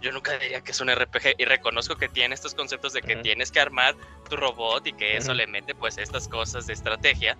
Yo 0.00 0.10
nunca 0.12 0.36
diría 0.38 0.60
que 0.60 0.72
es 0.72 0.80
un 0.80 0.88
RPG 0.90 1.34
y 1.38 1.44
reconozco 1.44 1.96
que 1.96 2.08
tiene 2.08 2.34
estos 2.34 2.54
conceptos 2.54 2.92
de 2.92 3.02
que 3.02 3.14
Ujú. 3.14 3.22
tienes 3.22 3.50
que 3.52 3.60
armar 3.60 3.94
tu 4.28 4.36
robot 4.36 4.86
y 4.86 4.92
que 4.92 5.16
eso 5.16 5.28
Ujú. 5.30 5.36
le 5.38 5.46
mete 5.46 5.74
pues 5.74 5.98
estas 5.98 6.28
cosas 6.28 6.66
de 6.66 6.72
estrategia. 6.72 7.36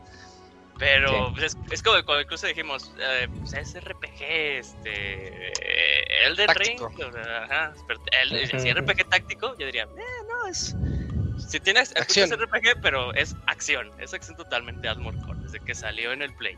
Pero 0.79 1.29
Sí. 1.29 1.33
pues, 1.35 1.45
es, 1.45 1.59
es 1.71 1.83
como 1.83 2.03
cuando 2.05 2.23
incluso 2.23 2.47
dijimos, 2.47 2.93
eh, 2.99 3.29
pues, 3.39 3.53
es 3.55 3.75
RPG, 3.77 4.59
este, 4.59 6.27
Elden 6.27 6.47
Táctico. 6.47 6.89
Ring, 6.89 7.09
o 7.09 7.13
sea, 7.13 7.45
ajá, 7.45 7.75
pero 7.87 8.01
el, 8.21 8.33
Ujú, 8.33 8.47
si 8.61 8.71
ujú. 8.71 8.79
RPG 8.81 9.09
táctico, 9.09 9.57
yo 9.59 9.67
diría, 9.67 9.85
eh, 9.85 10.25
no, 10.29 10.49
es, 10.51 10.77
si 11.37 11.61
tiene 11.61 11.81
ac- 11.81 11.99
Acción. 11.99 12.31
RPG, 12.31 12.81
pero 12.83 13.15
es 13.15 13.37
acción, 13.47 13.91
es 14.01 14.15
acción 14.15 14.37
totalmente 14.37 14.89
Armored 14.89 15.19
Core, 15.21 15.39
desde 15.43 15.61
que 15.61 15.75
salió 15.75 16.13
en 16.13 16.23
el 16.23 16.33
Play. 16.35 16.57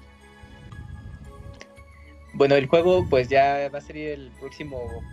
Bueno, 2.35 2.57
el 2.57 2.67
juego 2.67 3.07
pues 3.09 3.29
ya 3.29 3.69
va 3.73 3.79
a 3.79 3.81
salir 3.81 4.09
el 4.09 4.33
próximo 4.41 5.05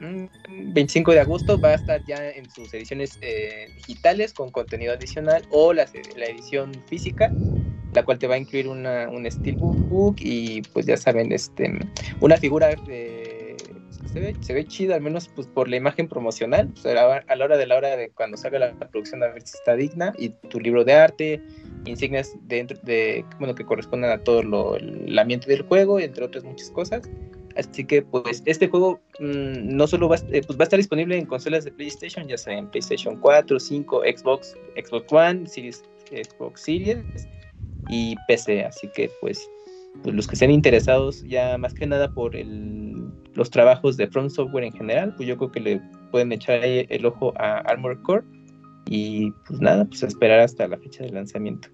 mm, 0.00 0.26
25 0.72 1.12
de 1.12 1.20
agosto, 1.20 1.60
va 1.60 1.70
a 1.70 1.74
estar 1.74 2.02
ya 2.04 2.30
en 2.30 2.50
sus 2.50 2.72
ediciones 2.72 3.18
eh, 3.20 3.70
digitales 3.76 4.32
con 4.32 4.50
contenido 4.50 4.94
adicional 4.94 5.44
o 5.50 5.74
la, 5.74 5.86
la 6.16 6.24
edición 6.26 6.72
física, 6.88 7.34
la 7.92 8.02
cual 8.02 8.18
te 8.18 8.26
va 8.26 8.36
a 8.36 8.38
incluir 8.38 8.68
una, 8.68 9.08
un 9.10 9.30
steelbook 9.30 10.16
y 10.20 10.62
pues 10.62 10.86
ya 10.86 10.96
saben, 10.96 11.32
este, 11.32 11.70
una 12.20 12.38
figura 12.38 12.68
de... 12.68 13.33
Se 14.14 14.20
ve, 14.20 14.36
se 14.40 14.54
ve 14.54 14.64
chida, 14.64 14.94
al 14.94 15.00
menos 15.00 15.28
pues 15.34 15.48
por 15.48 15.68
la 15.68 15.74
imagen 15.74 16.06
promocional, 16.06 16.68
pues, 16.68 16.86
a, 16.86 16.94
la, 16.94 17.44
hora 17.44 17.56
de 17.56 17.66
la 17.66 17.76
hora 17.76 17.96
de 17.96 18.10
cuando 18.10 18.36
salga 18.36 18.60
la, 18.60 18.72
la 18.72 18.88
producción 18.88 19.24
a 19.24 19.26
ver 19.26 19.42
si 19.42 19.56
está 19.56 19.74
digna 19.74 20.14
y 20.16 20.28
tu 20.28 20.60
libro 20.60 20.84
de 20.84 20.92
arte, 20.92 21.42
insignias 21.84 22.32
dentro 22.42 22.78
de, 22.84 23.24
bueno, 23.40 23.56
que 23.56 23.64
correspondan 23.64 24.12
a 24.12 24.22
todo 24.22 24.44
lo, 24.44 24.76
el 24.76 25.18
ambiente 25.18 25.48
del 25.48 25.62
juego, 25.62 25.98
entre 25.98 26.24
otras 26.24 26.44
muchas 26.44 26.70
cosas. 26.70 27.10
Así 27.56 27.84
que, 27.84 28.02
pues, 28.02 28.40
este 28.46 28.68
juego 28.68 29.00
mmm, 29.18 29.76
no 29.76 29.86
solo 29.88 30.08
va, 30.08 30.16
eh, 30.30 30.42
pues, 30.46 30.56
va 30.56 30.62
a 30.62 30.64
estar 30.64 30.78
disponible 30.78 31.18
en 31.18 31.26
consolas 31.26 31.64
de 31.64 31.72
PlayStation, 31.72 32.28
ya 32.28 32.38
sea 32.38 32.56
en 32.56 32.68
PlayStation 32.68 33.16
4, 33.16 33.58
5, 33.58 34.02
Xbox, 34.16 34.56
Xbox 34.76 35.12
One, 35.12 35.46
Series, 35.48 35.82
Xbox 36.10 36.60
Series 36.60 37.28
y 37.88 38.14
PC. 38.28 38.64
Así 38.64 38.88
que, 38.94 39.10
pues, 39.20 39.48
pues, 40.02 40.14
los 40.14 40.26
que 40.26 40.34
estén 40.34 40.50
interesados 40.50 41.24
ya 41.24 41.58
más 41.58 41.74
que 41.74 41.86
nada 41.86 42.12
por 42.12 42.34
el, 42.34 43.08
los 43.34 43.50
trabajos 43.50 43.96
de 43.96 44.06
From 44.08 44.30
Software 44.30 44.64
en 44.64 44.72
general, 44.72 45.14
pues 45.16 45.28
yo 45.28 45.36
creo 45.36 45.50
que 45.52 45.60
le 45.60 45.80
pueden 46.10 46.32
echar 46.32 46.62
ahí 46.62 46.86
el 46.88 47.04
ojo 47.06 47.32
a 47.38 47.58
Armored 47.58 47.98
Core. 48.02 48.24
Y 48.88 49.30
pues 49.46 49.60
nada, 49.60 49.84
pues 49.86 50.02
a 50.02 50.06
esperar 50.06 50.40
hasta 50.40 50.68
la 50.68 50.76
fecha 50.78 51.04
de 51.04 51.10
lanzamiento. 51.10 51.68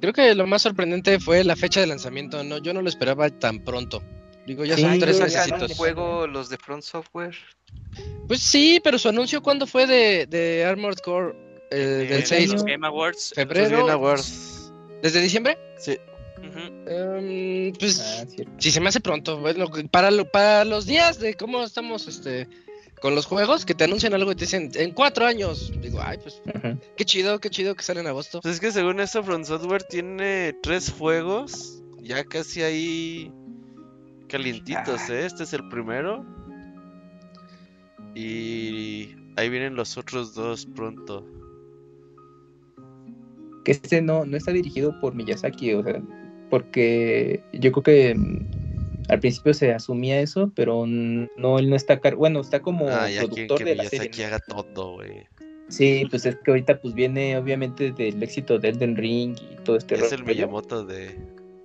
Creo 0.00 0.12
que 0.12 0.34
lo 0.34 0.46
más 0.46 0.62
sorprendente 0.62 1.18
fue 1.18 1.42
la 1.42 1.56
fecha 1.56 1.80
de 1.80 1.86
lanzamiento. 1.86 2.44
No, 2.44 2.58
yo 2.58 2.72
no 2.72 2.82
lo 2.82 2.88
esperaba 2.88 3.28
tan 3.30 3.64
pronto. 3.64 4.02
Digo, 4.46 4.64
ya 4.64 4.76
Sí, 4.76 4.82
son 4.82 4.98
tres 5.00 5.18
yo 5.18 5.26
¿Sacan 5.28 5.32
necesito- 5.40 5.54
un 5.56 5.60
meses. 5.62 5.76
juego 5.76 6.26
los 6.28 6.48
de 6.48 6.56
Front 6.58 6.82
Software? 6.84 7.34
Pues 8.28 8.40
sí, 8.40 8.80
pero 8.84 8.96
su 8.98 9.08
anuncio 9.08 9.42
cuándo 9.42 9.66
fue 9.66 9.86
de, 9.86 10.26
de 10.26 10.64
Armored 10.64 10.98
Core 10.98 11.34
eh, 11.72 12.04
Eh, 12.04 12.06
del 12.08 12.20
de 12.20 12.26
6 12.26 12.52
los 12.52 12.64
Game 12.64 12.86
Awards. 12.86 13.32
febrero. 13.34 13.68
Pues 13.70 13.82
bien, 13.82 13.90
Awards. 13.90 14.72
¿Desde 15.02 15.20
diciembre? 15.20 15.58
Sí. 15.78 15.96
Em, 16.56 17.72
pues 17.78 18.00
Ah, 18.00 18.26
sí 18.58 18.70
se 18.70 18.80
me 18.80 18.88
hace 18.88 19.00
pronto. 19.00 19.38
Bueno, 19.38 19.66
para 19.90 20.10
lo- 20.10 20.30
para 20.30 20.64
los 20.64 20.86
días 20.86 21.18
de 21.18 21.34
cómo 21.34 21.62
estamos 21.62 22.06
este 22.08 22.48
con 23.02 23.14
los 23.14 23.26
juegos 23.26 23.66
que 23.66 23.74
te 23.74 23.84
anuncian 23.84 24.14
algo 24.14 24.32
y 24.32 24.36
te 24.36 24.44
dicen 24.46 24.70
en 24.74 24.92
cuatro 24.92 25.26
años. 25.26 25.70
Digo, 25.82 26.00
ay, 26.02 26.18
pues 26.22 26.40
Ujú. 26.46 26.78
qué 26.96 27.04
chido, 27.04 27.38
qué 27.40 27.50
chido 27.50 27.74
que 27.74 27.82
sale 27.82 28.00
en 28.00 28.06
agosto. 28.06 28.40
Pues 28.40 28.54
es 28.54 28.60
que 28.60 28.72
según 28.72 29.00
eso, 29.00 29.22
From 29.22 29.44
Software 29.44 29.82
tiene 29.84 30.54
tres 30.62 30.90
juegos. 30.96 31.82
Ya 32.00 32.24
casi 32.24 32.62
ahí 32.62 33.32
calientitos, 34.28 35.00
Ah. 35.10 35.12
¿eh? 35.14 35.26
Este 35.26 35.42
es 35.42 35.52
el 35.52 35.68
primero. 35.68 36.24
Y 38.14 39.14
ahí 39.36 39.48
vienen 39.50 39.74
los 39.74 39.96
otros 39.98 40.34
dos 40.34 40.66
pronto. 40.66 41.26
que 43.64 43.72
este 43.72 44.00
no, 44.00 44.24
no 44.24 44.36
está 44.36 44.52
dirigido 44.52 44.94
por 45.00 45.12
Miyazaki, 45.16 45.74
o 45.74 45.82
sea, 45.82 46.00
porque 46.50 47.42
yo 47.52 47.72
creo 47.72 47.82
que 47.82 48.14
mm, 48.14 48.46
al 49.08 49.20
principio 49.20 49.54
se 49.54 49.72
asumía 49.72 50.20
eso, 50.20 50.50
pero 50.54 50.84
no, 50.86 51.58
él 51.58 51.70
no 51.70 51.76
está, 51.76 52.00
bueno, 52.16 52.40
está 52.40 52.60
como 52.60 52.88
Ah, 52.88 53.08
productor 53.18 53.58
que 53.58 53.64
de 53.64 53.74
la 53.76 53.84
serie. 53.84 54.10
¿no? 54.18 54.26
haga 54.26 54.38
todo, 54.40 54.94
güey. 54.94 55.26
Sí, 55.68 56.06
pues 56.10 56.24
es 56.26 56.36
que 56.36 56.50
ahorita 56.52 56.80
pues 56.80 56.94
viene 56.94 57.36
obviamente 57.36 57.90
del 57.90 58.22
éxito 58.22 58.58
de 58.58 58.68
Elden 58.68 58.96
Ring 58.96 59.36
y 59.36 59.56
todo 59.64 59.76
este 59.76 59.96
Es 59.96 60.12
el. 60.12 60.24
Miyamoto 60.24 60.84
de, 60.84 61.18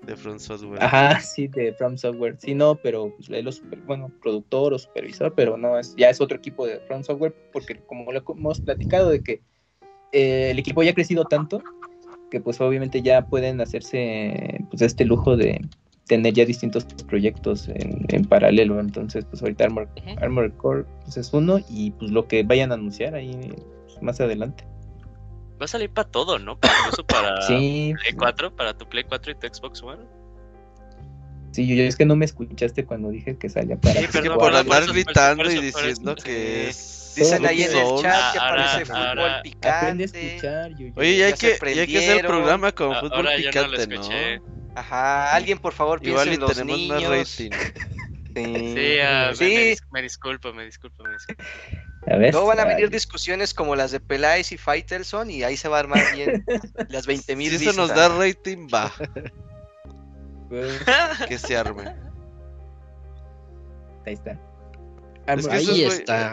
de 0.06 0.16
From 0.16 0.40
Software. 0.40 0.82
Ajá, 0.84 1.20
sí, 1.20 1.48
de 1.48 1.74
From 1.74 1.98
Software. 1.98 2.36
Sí, 2.40 2.56
no, 2.56 2.76
pero 2.76 3.14
pues, 3.16 3.30
él 3.30 3.48
es 3.48 3.62
bueno, 3.86 4.12
productor 4.22 4.74
o 4.74 4.80
supervisor, 4.80 5.34
pero 5.36 5.56
no, 5.56 5.78
es, 5.78 5.96
ya 5.96 6.10
es 6.10 6.20
otro 6.20 6.38
equipo 6.38 6.66
de 6.66 6.80
From 6.82 7.04
Software, 7.04 7.36
porque 7.54 7.76
como 7.86 8.12
lo 8.12 8.24
hemos 8.28 8.60
platicado, 8.60 9.10
de 9.12 9.22
que 9.22 9.42
eh, 10.12 10.50
el 10.52 10.58
equipo 10.60 10.82
ya 10.82 10.92
ha 10.92 10.96
crecido 10.96 11.26
tanto 11.26 11.62
que 12.32 12.42
pues 12.42 12.60
obviamente 12.62 13.04
ya 13.04 13.28
pueden 13.28 13.62
hacerse 13.62 14.64
pues 14.72 14.82
este 14.82 15.06
lujo 15.06 15.38
de, 15.38 15.62
tener 16.12 16.34
ya 16.34 16.44
distintos 16.44 16.84
proyectos 17.08 17.70
en, 17.70 18.06
en 18.10 18.26
paralelo. 18.26 18.82
Entonces, 18.82 19.24
pues 19.24 19.42
ahorita 19.42 19.64
Armor, 19.64 19.88
Ujú. 19.96 20.16
Armored 20.20 20.52
Core 20.58 20.84
pues, 21.06 21.16
es 21.16 21.34
uno 21.34 21.60
y 21.70 21.92
pues 21.92 22.12
lo 22.12 22.28
que 22.28 22.44
vayan 22.44 22.72
a 22.72 22.76
anunciar 22.76 23.16
ahí 23.16 23.54
pues, 23.86 24.02
más 24.02 24.20
adelante. 24.20 24.66
Va 25.62 25.64
a 25.64 25.68
salir 25.68 25.90
para 25.90 26.10
todo, 26.10 26.38
¿no? 26.38 26.60
Para- 26.60 26.78
Incluso 26.80 27.06
para 27.06 27.42
sí, 27.44 27.94
Play 28.02 28.14
4, 28.18 28.54
para 28.54 28.74
tu 28.78 28.90
Play 28.90 29.06
4 29.06 29.32
y 29.32 29.36
tu 29.36 29.48
Xbox 29.48 29.82
One. 29.84 30.04
sí, 31.52 31.66
yo, 31.66 31.76
yo 31.76 31.84
es 31.84 31.96
que 31.96 32.06
no 32.06 32.18
me 32.18 32.26
escuchaste 32.26 32.86
cuando 32.86 33.10
dije 33.10 33.38
que 33.38 33.48
salía 33.48 33.78
para. 33.78 34.02
Sí, 34.02 34.08
perdón, 34.12 34.38
por 34.38 34.54
andar 34.54 34.84
gritando 34.88 35.50
y 35.50 35.62
diciendo 35.62 36.16
que 36.16 36.68
es. 36.68 37.01
Dicen 37.16 37.46
ahí 37.46 37.64
en 37.64 37.76
el 37.76 38.02
chat 38.02 38.34
que 38.34 38.40
Ahora- 38.40 38.66
parece 38.66 38.86
fútbol 38.86 39.32
picante. 39.44 40.42
Oye, 40.96 41.18
ya 41.18 41.26
hay 41.28 41.34
que, 41.34 41.54
hacer 41.98 42.18
el 42.20 42.26
programa 42.26 42.72
con 42.72 42.94
Ah, 42.94 43.00
fútbol 43.02 43.28
picante, 43.36 43.88
¿no? 43.88 43.94
escuché. 44.02 44.42
Ajá, 44.76 45.36
alguien 45.36 45.58
por 45.58 45.74
favor 45.74 46.00
piense 46.00 46.34
en 46.34 46.40
los 46.40 46.54
tenemos 46.56 46.78
niños. 46.80 47.04
más 47.04 47.18
rating. 47.20 47.52
Sí, 48.34 48.46
Sí, 48.46 49.00
ah, 49.04 49.28
me- 49.32 49.36
Sí. 49.36 49.44
Me, 49.44 49.72
dis- 49.74 49.84
me 49.92 50.02
disculpo, 50.02 50.54
me 50.54 50.64
disculpo, 50.64 51.04
me 51.04 51.12
disculpo. 51.12 51.44
A 52.08 52.16
ver. 52.16 52.34
No 52.34 52.46
van 52.46 52.62
a 52.62 52.64
venir 52.66 52.90
discusiones 52.90 53.54
como 53.54 53.76
las 53.76 53.92
de 53.92 54.00
Peláez 54.00 54.54
y 54.54 54.58
Faitelson 54.58 55.30
y 55.30 55.44
ahí 55.44 55.58
se 55.58 55.68
va 55.68 55.76
a 55.76 55.80
armar 55.82 56.02
bien 56.16 56.46
las 56.90 57.06
20 57.08 57.36
mil 57.36 57.50
Si 57.58 57.68
eso 57.68 57.74
nos 57.78 57.90
da 57.90 58.08
rating, 58.08 58.70
va, 58.74 58.90
que 61.28 61.38
se 61.38 61.58
arme. 61.58 61.94
Ahí 64.06 64.14
está. 64.14 64.40
Es 65.28 65.46
Armor- 65.46 65.50
que 65.50 65.56
Ahí 65.56 65.84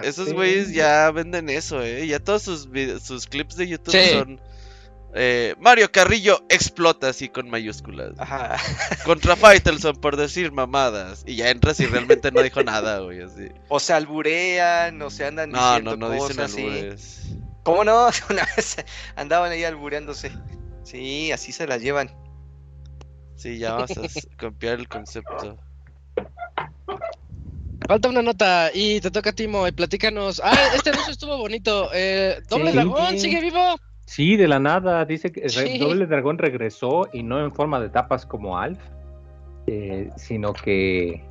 esos, 0.05 0.29
Sí. 0.29 0.35
güeyes 0.35 0.73
ya 0.73 1.11
venden 1.11 1.49
eso, 1.51 1.83
¿eh? 1.83 2.07
Ya 2.07 2.19
todos 2.21 2.43
sus, 2.43 2.67
clips 3.27 3.57
de 3.57 3.69
YouTube 3.69 3.93
Sí. 3.93 4.11
son... 4.13 4.41
eh, 5.15 5.55
Mario 5.61 5.91
Carrillo 5.93 6.43
explota 6.49 7.09
así 7.11 7.29
con 7.29 7.49
mayúsculas. 7.51 8.13
Ajá. 8.19 8.57
Contra 9.05 9.37
Faitelson 9.37 9.97
por 9.97 10.17
decir 10.17 10.53
mamadas. 10.53 11.23
Y 11.27 11.37
ya 11.37 11.51
entras 11.51 11.81
y 11.81 11.87
realmente 11.87 12.31
no 12.33 12.43
dijo 12.43 12.63
nada, 12.63 13.01
güey, 13.01 13.23
así. 13.23 13.49
O 13.69 13.79
se 13.81 13.93
alburean, 13.93 15.01
o 15.03 15.11
se 15.11 15.27
andan 15.27 15.51
No, 15.51 15.59
diciendo 15.59 15.97
no, 15.97 16.09
no 16.09 16.13
dicen 16.15 16.29
cosas 16.37 16.53
así. 16.53 16.63
albures. 16.63 17.23
¿Cómo 17.65 17.85
no? 17.85 18.09
Una 18.31 18.47
vez 18.57 18.77
andaban 19.17 19.53
ahí 19.53 19.65
albureándose. 19.65 20.33
Sí, 20.85 21.31
así 21.33 21.53
se 21.53 21.67
las 21.67 21.83
llevan. 21.83 22.11
Sí, 23.37 23.59
ya 23.59 23.75
vamos 23.75 23.91
a 23.93 24.03
copiar 24.39 24.79
el 24.81 24.89
concepto. 24.89 25.59
Falta 27.89 28.11
una 28.11 28.21
nota 28.21 28.69
y 28.75 29.01
te 29.01 29.11
toca 29.11 29.33
Timo 29.33 29.67
y 29.67 29.73
platícanos. 29.73 30.43
Ah, 30.45 30.55
este 30.75 30.91
anuncio 30.91 31.11
estuvo 31.13 31.39
bonito. 31.39 31.89
Eh, 31.95 32.37
Doble 32.49 32.71
Sí. 32.71 32.77
Dragón 32.77 33.19
sigue 33.19 33.41
vivo. 33.41 33.77
Sí, 34.05 34.37
de 34.37 34.47
la 34.47 34.59
nada, 34.59 35.05
dice 35.07 35.33
que 35.33 35.49
Sí. 35.49 35.79
Doble 35.79 36.07
Dragón 36.07 36.37
regresó 36.37 37.09
y 37.15 37.23
no 37.23 37.43
en 37.43 37.51
forma 37.51 37.81
de 37.81 37.89
tapas 37.89 38.27
como 38.27 38.59
Alf, 38.59 38.79
eh, 39.67 40.11
sino 40.17 40.53
que 40.53 41.25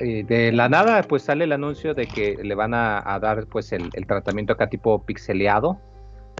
eh, 0.00 0.24
de 0.24 0.50
la 0.50 0.68
nada 0.68 1.00
pues 1.04 1.22
sale 1.22 1.44
el 1.44 1.52
anuncio 1.52 1.94
de 1.94 2.06
que 2.08 2.36
le 2.42 2.54
van 2.56 2.74
a, 2.74 3.00
a 3.14 3.20
dar 3.20 3.46
pues 3.46 3.70
el, 3.70 3.90
el 3.92 4.06
tratamiento 4.08 4.54
acá 4.54 4.68
tipo 4.68 5.04
pixeleado. 5.04 5.78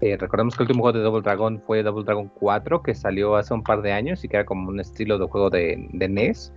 Eh, 0.01 0.17
recordemos 0.17 0.57
que 0.57 0.63
el 0.63 0.67
último 0.67 0.83
juego 0.83 0.97
de 0.97 1.03
Double 1.05 1.21
Dragon 1.21 1.61
fue 1.65 1.83
Double 1.83 2.03
Dragon 2.03 2.29
4 2.37 2.83
que 2.83 2.93
salió 2.93 3.37
hace 3.37 3.53
un 3.53 3.63
par 3.63 3.81
de 3.81 3.93
años 3.93 4.25
y 4.25 4.27
que 4.27 4.35
era 4.35 4.45
como 4.45 4.67
un 4.67 4.81
estilo 4.81 5.17
de 5.17 5.25
juego 5.25 5.49
de, 5.49 5.87
de 5.93 6.09
NES, 6.09 6.51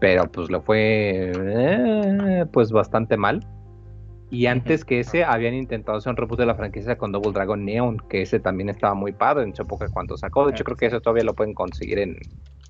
pero 0.00 0.30
pues 0.30 0.50
le 0.50 0.60
fue 0.60 1.32
eh, 1.34 2.46
pues 2.52 2.70
bastante 2.70 3.16
mal. 3.16 3.46
Y 4.30 4.46
antes 4.46 4.84
que 4.84 5.00
ese 5.00 5.24
habían 5.24 5.54
intentado 5.54 5.96
hacer 5.98 6.10
un 6.10 6.16
reboot 6.16 6.38
de 6.38 6.46
la 6.46 6.54
franquicia 6.54 6.98
con 6.98 7.12
Double 7.12 7.32
Dragon 7.32 7.64
Neon, 7.64 7.98
que 8.10 8.22
ese 8.22 8.38
también 8.38 8.68
estaba 8.68 8.94
muy 8.94 9.12
padre 9.12 9.44
en 9.44 9.54
su 9.54 9.62
época 9.62 9.88
cuando 9.88 10.18
sacó. 10.18 10.44
De 10.44 10.52
hecho, 10.52 10.64
creo 10.64 10.76
que 10.76 10.86
eso 10.86 11.00
todavía 11.00 11.24
lo 11.24 11.34
pueden 11.34 11.54
conseguir 11.54 11.98
en, 11.98 12.18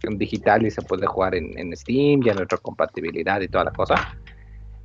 en 0.05 0.19
digital 0.19 0.65
y 0.65 0.71
se 0.71 0.83
puede 0.83 1.07
jugar 1.07 1.35
en, 1.35 1.59
en 1.59 1.77
Steam, 1.77 2.23
ya 2.23 2.33
en 2.33 2.39
retrocompatibilidad 2.39 3.41
y 3.41 3.49
toda 3.49 3.65
la 3.65 3.73
cosa. 3.73 4.17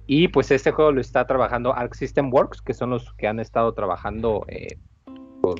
Y 0.07 0.27
pues 0.29 0.51
este 0.51 0.71
juego 0.71 0.91
lo 0.91 1.01
está 1.01 1.25
trabajando 1.27 1.73
Arc 1.75 1.93
System 1.93 2.33
Works, 2.33 2.61
que 2.61 2.73
son 2.73 2.89
los 2.89 3.13
que 3.13 3.27
han 3.27 3.39
estado 3.39 3.73
trabajando 3.73 4.45
eh, 4.47 4.77
los 5.43 5.55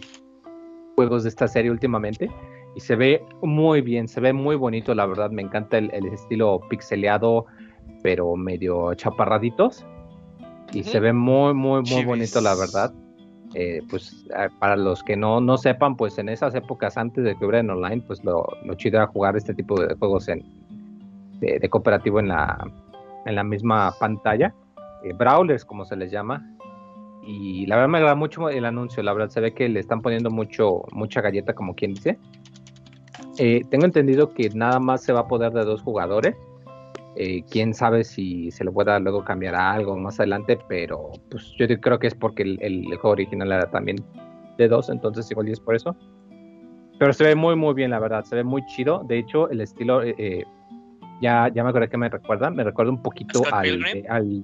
juegos 0.96 1.24
de 1.24 1.30
esta 1.30 1.48
serie 1.48 1.72
últimamente. 1.72 2.30
Y 2.76 2.80
se 2.80 2.96
ve 2.96 3.24
muy 3.42 3.82
bien, 3.82 4.08
se 4.08 4.20
ve 4.20 4.34
muy 4.34 4.56
bonito, 4.56 4.96
la 4.96 5.06
verdad. 5.06 5.30
Me 5.32 5.42
encanta 5.44 5.78
el, 5.78 5.92
el 5.94 6.08
estilo 6.08 6.60
pixeleado, 6.70 7.46
pero 8.02 8.36
medio 8.36 8.94
chaparraditos. 8.96 9.86
Y 10.74 10.84
se 10.84 11.00
ve 11.00 11.14
muy, 11.14 11.54
muy, 11.54 11.82
muy 11.82 11.84
Chivis. 11.86 12.06
bonito, 12.06 12.42
la 12.42 12.56
verdad. 12.56 12.92
Eh, 13.54 13.82
pues 13.90 14.26
para 14.60 14.76
los 14.76 15.04
que 15.04 15.16
no, 15.16 15.40
no 15.40 15.58
sepan, 15.58 15.96
pues 15.96 16.18
en 16.18 16.30
esas 16.30 16.56
épocas 16.56 16.98
antes 16.98 17.24
de 17.24 17.36
que 17.36 17.46
hubiera 17.46 17.60
en 17.60 17.70
online, 17.70 18.02
pues 18.08 18.24
lo, 18.24 18.44
lo 18.66 18.74
chido 18.74 18.98
era 18.98 19.06
jugar 19.08 19.38
este 19.38 19.54
tipo 19.54 19.80
de 19.80 19.94
juegos 19.96 20.28
en, 20.28 20.44
de, 21.40 21.60
de 21.60 21.70
cooperativo 21.70 22.20
en 22.20 22.30
la, 22.30 22.58
en 23.28 23.36
la 23.36 23.44
misma 23.44 23.94
pantalla. 24.00 24.56
eh, 25.04 25.14
brawlers, 25.14 25.64
como 25.66 25.86
se 25.86 25.96
les 25.96 26.12
llama. 26.12 26.42
Y 27.26 27.66
la 27.68 27.76
verdad 27.76 27.90
me 27.90 27.98
agrada 28.00 28.16
mucho 28.16 28.50
el 28.50 28.66
anuncio, 28.66 29.04
la 29.04 29.14
verdad 29.14 29.30
se 29.30 29.40
ve 29.42 29.54
que 29.54 29.70
le 29.70 29.80
están 29.80 30.02
poniendo 30.02 30.30
mucho, 30.32 30.82
mucha 30.92 31.22
galleta, 31.22 31.54
como 31.54 31.76
quien 31.76 31.94
dice. 31.94 32.18
Eh, 33.38 33.62
tengo 33.70 33.86
entendido 33.86 34.34
que 34.34 34.50
nada 34.50 34.80
más 34.80 35.04
se 35.04 35.14
va 35.14 35.22
a 35.22 35.28
poder 35.28 35.52
de 35.54 35.66
dos 35.66 35.82
jugadores. 35.82 36.36
Eh, 37.16 37.44
quién 37.50 37.74
sabe 37.76 38.04
si 38.04 38.50
se 38.52 38.64
le 38.64 38.72
pueda 38.72 39.00
luego 39.00 39.24
cambiar 39.24 39.54
a 39.56 39.72
algo 39.74 39.96
más 39.98 40.20
adelante, 40.20 40.58
pero 40.68 41.12
pues 41.30 41.54
yo 41.60 41.68
creo 41.80 42.00
que 42.00 42.08
es 42.08 42.16
porque 42.16 42.42
el, 42.44 42.58
el- 42.62 42.86
el 42.92 42.98
juego 42.98 43.12
original 43.12 43.52
era 43.52 43.70
también 43.70 43.98
de 44.58 44.68
dos, 44.68 44.90
entonces 44.90 45.30
igual 45.30 45.48
es 45.48 45.60
por 45.60 45.76
eso. 45.76 45.96
Pero 47.00 47.14
se 47.14 47.24
ve 47.24 47.36
muy 47.36 47.56
muy 47.56 47.74
bien, 47.74 47.92
la 47.92 48.00
verdad, 48.00 48.24
se 48.24 48.36
ve 48.36 48.44
muy 48.44 48.66
chido. 48.66 49.04
De 49.08 49.20
hecho, 49.20 49.50
el 49.50 49.62
estilo, 49.62 50.02
eh, 50.04 50.16
eh, 50.18 50.44
ya, 51.22 51.50
ya 51.54 51.64
me 51.64 51.70
acordé 51.70 51.88
que 51.90 51.98
me 51.98 52.10
recuerda, 52.10 52.50
me 52.50 52.64
recuerda 52.64 52.92
un 52.92 53.02
poquito 53.02 53.40
¿Scott 53.40 53.54
al, 53.54 53.84
al... 54.10 54.44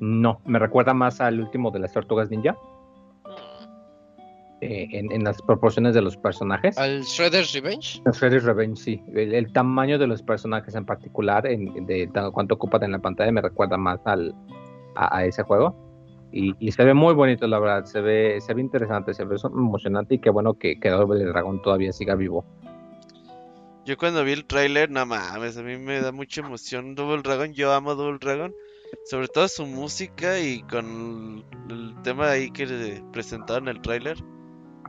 No, 0.00 0.40
me 0.44 0.58
recuerda 0.58 0.92
más 0.94 1.20
al 1.20 1.38
último 1.40 1.70
de 1.70 1.78
las 1.80 1.92
Tortugas 1.92 2.30
Ninja, 2.30 2.56
eh, 4.60 4.88
en, 4.92 5.12
en 5.12 5.24
las 5.24 5.40
proporciones 5.42 5.94
de 5.94 6.02
los 6.02 6.16
personajes. 6.16 6.78
Al 6.78 7.02
Shredder's 7.02 7.52
Revenge. 7.52 8.00
Shredder's 8.12 8.44
Revenge, 8.44 8.76
sí. 8.78 9.02
El, 9.14 9.34
el 9.34 9.52
tamaño 9.52 9.98
de 9.98 10.06
los 10.06 10.22
personajes 10.22 10.74
en 10.74 10.84
particular, 10.84 11.46
en, 11.46 11.86
de, 11.86 12.06
de 12.06 12.30
cuánto 12.32 12.54
ocupan 12.54 12.84
en 12.84 12.92
la 12.92 12.98
pantalla, 12.98 13.32
me 13.32 13.42
recuerda 13.42 13.76
más 13.76 14.00
al, 14.06 14.34
a, 14.94 15.16
a 15.18 15.24
ese 15.24 15.42
juego. 15.42 15.74
Y, 16.32 16.54
y 16.58 16.72
se 16.72 16.84
ve 16.84 16.92
muy 16.92 17.14
bonito, 17.14 17.46
la 17.46 17.58
verdad. 17.58 17.84
Se 17.84 18.00
ve, 18.00 18.40
se 18.40 18.52
ve 18.52 18.60
interesante, 18.60 19.14
se 19.14 19.24
ve 19.24 19.36
emocionante 19.44 20.16
y 20.16 20.18
qué 20.18 20.30
bueno 20.30 20.54
que, 20.54 20.78
que 20.80 20.90
Double 20.90 21.24
Dragon 21.24 21.62
todavía 21.62 21.92
siga 21.92 22.14
vivo. 22.14 22.44
Yo 23.86 23.96
cuando 23.96 24.24
vi 24.24 24.32
el 24.32 24.44
tráiler, 24.44 24.90
no 24.90 25.06
mames, 25.06 25.56
a 25.56 25.62
mí 25.62 25.76
me 25.78 26.00
da 26.00 26.10
mucha 26.10 26.40
emoción 26.40 26.96
Double 26.96 27.22
Dragon, 27.22 27.52
yo 27.52 27.72
amo 27.72 27.94
Double 27.94 28.18
Dragon, 28.20 28.52
sobre 29.04 29.28
todo 29.28 29.46
su 29.46 29.64
música 29.64 30.40
y 30.40 30.62
con 30.62 31.44
el 31.70 31.94
tema 32.02 32.30
ahí 32.30 32.50
que 32.50 33.00
presentaron 33.12 33.68
en 33.68 33.76
el 33.76 33.82
tráiler. 33.82 34.16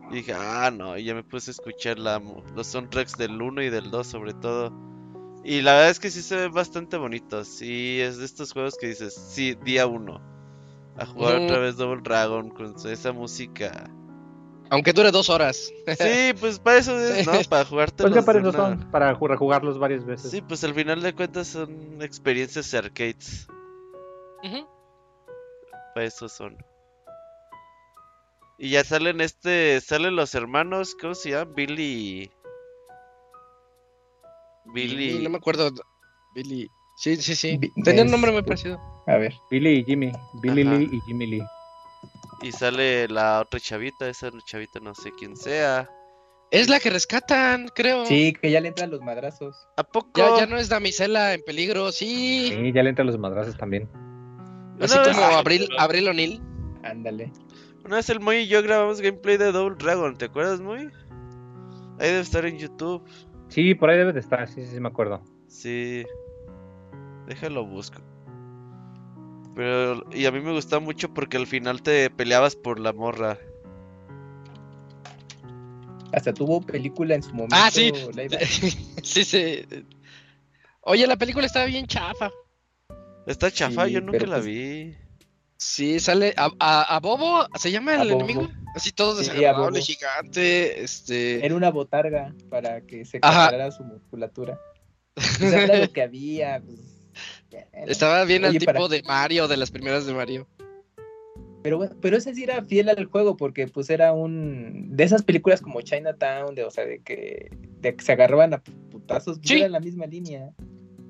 Y 0.09 0.15
dije, 0.15 0.34
ah, 0.34 0.71
no, 0.71 0.97
y 0.97 1.03
ya 1.03 1.13
me 1.13 1.23
puse 1.23 1.51
a 1.51 1.53
escuchar 1.53 1.99
la, 1.99 2.21
los 2.55 2.67
soundtracks 2.67 3.17
del 3.17 3.41
1 3.41 3.61
y 3.63 3.69
del 3.69 3.91
2 3.91 4.07
sobre 4.07 4.34
todo. 4.34 4.71
Y 5.43 5.61
la 5.61 5.73
verdad 5.73 5.89
es 5.89 5.99
que 5.99 6.09
sí 6.09 6.21
se 6.21 6.35
ven 6.35 6.51
bastante 6.53 6.97
bonitos, 6.97 7.47
sí, 7.47 7.99
es 8.01 8.17
de 8.17 8.25
estos 8.25 8.51
juegos 8.53 8.75
que 8.77 8.88
dices, 8.88 9.13
sí, 9.13 9.55
día 9.63 9.85
1. 9.88 10.21
A 10.97 11.05
jugar 11.05 11.35
otra 11.35 11.59
vez 11.59 11.77
Double 11.77 12.01
Dragon 12.01 12.49
con 12.49 12.73
esa 12.85 13.11
música. 13.11 13.89
Aunque 14.69 14.91
dure 14.93 15.11
dos 15.11 15.29
horas. 15.29 15.71
Sí, 15.97 16.34
pues 16.39 16.59
para 16.59 16.77
eso 16.79 16.99
es, 16.99 17.25
¿no? 17.27 17.34
Para 17.49 17.63
jugarte 17.65 18.03
Pues 18.03 18.13
ya 18.15 18.21
para 18.23 18.39
eso 18.39 18.51
son, 18.51 18.79
para 18.91 19.15
ju- 19.15 19.27
rejugarlos 19.27 19.77
varias 19.79 20.03
veces. 20.05 20.31
Sí, 20.31 20.41
pues 20.41 20.63
al 20.63 20.73
final 20.73 21.01
de 21.01 21.13
cuentas 21.13 21.47
son 21.47 22.01
experiencias 22.01 22.73
arcades. 22.73 23.47
Ujú. 24.43 24.67
Para 25.93 26.05
eso 26.05 26.27
son. 26.27 26.57
Y 28.59 28.69
ya 28.71 28.84
salen 28.84 29.21
este. 29.21 29.79
Salen 29.81 30.15
los 30.15 30.34
hermanos. 30.35 30.95
¿Cómo 30.99 31.13
se 31.15 31.31
llama? 31.31 31.51
Billy. 31.55 32.31
Billy. 34.73 35.19
No 35.23 35.29
me 35.29 35.38
acuerdo. 35.38 35.71
Billy. 36.34 36.69
Sí, 36.97 37.15
sí, 37.17 37.35
sí. 37.35 37.59
Tenía 37.84 38.01
un 38.01 38.07
es- 38.07 38.11
nombre 38.11 38.31
muy 38.31 38.41
parecido. 38.43 38.79
A 39.07 39.17
ver. 39.17 39.34
Billy 39.51 39.79
y 39.79 39.84
Jimmy, 39.85 40.11
Billy 40.41 40.63
Ajá. 40.63 40.75
Lee 40.77 40.89
y 40.91 40.99
Jimmy 41.01 41.27
Lee. 41.27 41.43
Y 42.41 42.51
sale 42.51 43.07
la 43.07 43.41
otra 43.41 43.59
chavita. 43.59 44.09
Esa 44.09 44.29
chavita 44.45 44.79
no 44.79 44.93
sé 44.95 45.11
quién 45.17 45.35
sea. 45.38 45.89
Es 46.49 46.69
la 46.69 46.79
que 46.79 46.89
rescatan, 46.89 47.67
creo. 47.75 48.05
Sí, 48.05 48.34
que 48.41 48.49
ya 48.49 48.61
le 48.61 48.69
entran 48.69 48.89
los 48.89 49.01
madrazos. 49.01 49.55
¿A 49.75 49.84
poco? 49.84 50.11
Ya, 50.15 50.38
ya 50.39 50.45
no 50.45 50.57
es 50.57 50.69
damisela 50.69 51.34
en 51.34 51.41
peligro, 51.43 51.91
sí. 51.91 52.49
Sí, 52.49 52.71
ya 52.73 52.84
le 52.84 52.89
entran 52.89 53.05
los 53.07 53.17
madrazos 53.17 53.57
también. 53.57 53.89
Así 54.79 54.97
como 54.97 55.23
Abril, 55.25 55.67
Abril 55.77 56.07
O'Neill. 56.07 56.41
Ándale. 56.84 57.31
Una 57.88 57.95
vez 57.95 58.09
el 58.09 58.19
Moy 58.19 58.39
y 58.39 58.47
yo 58.47 58.61
grabamos 58.61 58.99
gameplay 58.99 59.38
de 59.38 59.53
Double 59.53 59.77
Dragon. 59.80 60.18
¿Te 60.18 60.26
acuerdas, 60.26 60.59
Moy? 60.59 60.89
Ahí 61.99 62.09
debe 62.09 62.19
estar 62.19 62.45
en 62.45 62.57
YouTube. 62.57 63.01
Sí, 63.47 63.73
por 63.76 63.89
ahí 63.89 63.97
debe 63.97 64.11
de 64.11 64.19
estar, 64.19 64.45
sí, 64.49 64.65
sí, 64.65 64.73
sí, 64.73 64.80
me 64.81 64.89
acuerdo. 64.89 65.23
Sí. 65.47 66.05
Déjalo 67.27 67.65
busco. 67.65 68.01
Pero, 69.55 70.03
y 70.11 70.26
a 70.26 70.31
mí 70.34 70.41
me 70.41 70.51
gustaba 70.51 70.81
mucho 70.81 71.14
porque 71.14 71.38
al 71.38 71.47
final 71.47 71.81
te 71.81 72.09
peleabas 72.09 72.57
por 72.57 72.77
la 72.77 72.91
morra. 72.91 73.38
Hasta 76.11 76.34
tuvo 76.34 76.61
película 76.61 77.15
en 77.15 77.23
su 77.23 77.30
momento. 77.30 77.55
Ah, 77.57 77.69
sí. 77.72 77.91
sí, 79.01 79.23
sí. 79.23 79.65
Oye, 80.81 81.07
la 81.07 81.15
película 81.15 81.45
estaba 81.45 81.65
bien 81.65 81.88
chafa. 81.88 82.31
Está 83.26 83.49
chafa, 83.49 83.85
Sí, 83.85 83.93
yo 83.93 84.01
nunca 84.01 84.26
la 84.27 84.35
pues- 84.35 84.45
vi. 84.45 84.97
Sí, 85.57 85.99
sale 85.99 86.34
a, 86.38 86.51
a- 86.59 86.95
a 86.95 86.99
Bobo, 86.99 87.47
¿se 87.55 87.71
llama 87.71 87.95
el 87.95 88.09
Bobo. 88.11 88.21
enemigo? 88.23 88.47
Así 88.75 88.91
todo 88.91 89.13
Sí, 89.13 89.19
desagradable, 89.29 89.79
Bobo. 89.79 89.85
gigante, 89.85 90.84
este... 90.84 91.43
Era 91.45 91.55
una 91.55 91.71
botarga 91.71 92.35
para 92.49 92.81
que 92.81 93.05
se 93.05 93.19
controlara 93.19 93.71
su 93.71 93.84
musculatura. 93.84 94.59
Era 95.41 95.79
lo 95.79 95.91
que 95.91 96.01
había. 96.03 96.61
pues, 96.63 96.79
era. 97.51 97.67
Estaba 97.91 98.23
bien 98.25 98.43
al 98.45 98.51
Oye, 98.51 98.59
tipo 98.59 98.71
para- 98.71 98.88
de 98.88 99.01
Mario, 99.03 99.47
de 99.47 99.57
las 99.57 99.71
primeras 99.71 100.05
de 100.05 100.13
Mario. 100.13 100.47
Pero 101.63 101.77
bueno, 101.77 101.95
pero 102.01 102.15
ese 102.17 102.35
sí 102.35 102.43
era 102.43 102.63
fiel 102.63 102.88
al 102.88 103.03
juego 103.05 103.35
porque 103.35 103.67
pues 103.67 103.89
era 103.89 104.13
un 104.13 104.95
de 104.95 105.03
esas 105.03 105.23
películas 105.23 105.59
como 105.59 105.81
Chinatown, 105.81 106.53
de 106.53 106.63
o 106.63 106.69
sea, 106.69 106.85
de 106.85 106.99
que, 107.01 107.49
de 107.81 107.95
que 107.95 108.05
se 108.05 108.11
agarraban 108.11 108.53
a 108.53 108.63
putazos, 108.63 109.39
pues 109.39 109.49
Sí. 109.49 109.59
era 109.59 109.67
la 109.69 109.79
misma 109.79 110.05
línea. 110.05 110.51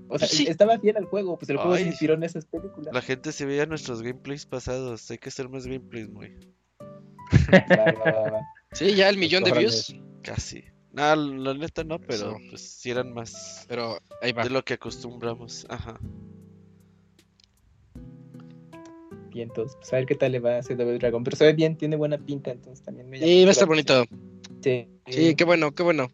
O 0.10 0.18
sea, 0.20 0.28
Sí. 0.28 0.48
estaba 0.48 0.80
fiel 0.80 0.98
al 0.98 1.06
juego, 1.06 1.38
pues 1.38 1.50
el 1.50 1.58
juego 1.58 1.76
se 1.76 1.84
inspiró 1.84 2.14
en 2.14 2.24
esas 2.24 2.46
películas. 2.46 2.94
La 2.94 3.02
gente 3.02 3.32
se 3.32 3.46
veía 3.46 3.66
nuestros 3.66 4.02
gameplays 4.02 4.46
pasados. 4.46 5.10
Hay 5.12 5.18
que 5.18 5.30
hacer 5.30 5.50
más 5.50 5.68
gameplays, 5.68 6.10
va. 6.10 6.28
Sí, 8.72 8.96
ya 8.96 9.10
el 9.10 9.18
millón 9.18 9.44
de 9.44 9.52
views, 9.52 9.96
Casi. 10.24 10.64
No, 10.94 11.16
la 11.16 11.54
neta 11.54 11.84
no, 11.84 12.00
pero 12.00 12.16
Eso. 12.16 12.38
pues 12.50 12.62
sí 12.62 12.90
eran 12.90 13.14
más 13.14 13.66
pero 13.68 14.00
ahí 14.22 14.32
va. 14.32 14.44
de 14.44 14.50
lo 14.50 14.64
que 14.64 14.74
acostumbramos. 14.76 15.66
Ajá. 15.70 16.00
Y 19.34 19.42
entonces, 19.42 19.76
pues 19.78 19.94
a 19.94 19.98
ver 19.98 20.06
qué 20.08 20.16
tal 20.16 20.32
le 20.32 20.40
va 20.40 20.56
a 20.56 20.60
hacer 20.60 20.78
Double 20.78 20.98
Dragon. 20.98 21.24
Pero 21.24 21.38
se 21.38 21.46
ve 21.46 21.54
bien, 21.54 21.78
tiene 21.78 21.96
buena 21.96 22.18
pinta, 22.18 22.50
entonces 22.52 22.84
también 22.84 23.08
me 23.10 23.20
llama 23.20 23.28
Sí, 23.28 23.44
va 23.44 23.50
a 23.50 23.52
estar 23.52 23.68
bonito. 23.68 24.06
Sí, 24.62 24.88
Sí, 25.08 25.36
qué 25.36 25.44
bueno, 25.44 25.72
qué 25.74 25.84
bueno. 25.84 26.12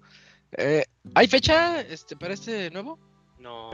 Eh, 0.57 0.83
¿Hay 1.15 1.27
fecha 1.27 1.79
este, 1.81 2.15
para 2.17 2.33
este 2.33 2.69
nuevo? 2.71 2.99
No. 3.43 3.71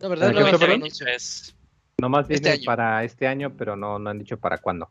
La 0.00 0.08
verdad, 0.08 0.32
¿Para 0.32 0.52
no 0.52 0.58
no 0.58 0.74
anuncio. 0.74 1.06
Es- 1.06 1.54
Nomás 2.00 2.26
Este 2.30 2.50
viene 2.50 2.64
para 2.64 3.02
este 3.04 3.26
año, 3.26 3.54
pero 3.56 3.76
no, 3.76 3.98
no 3.98 4.08
han 4.10 4.18
dicho 4.18 4.38
para 4.38 4.58
cuándo. 4.58 4.88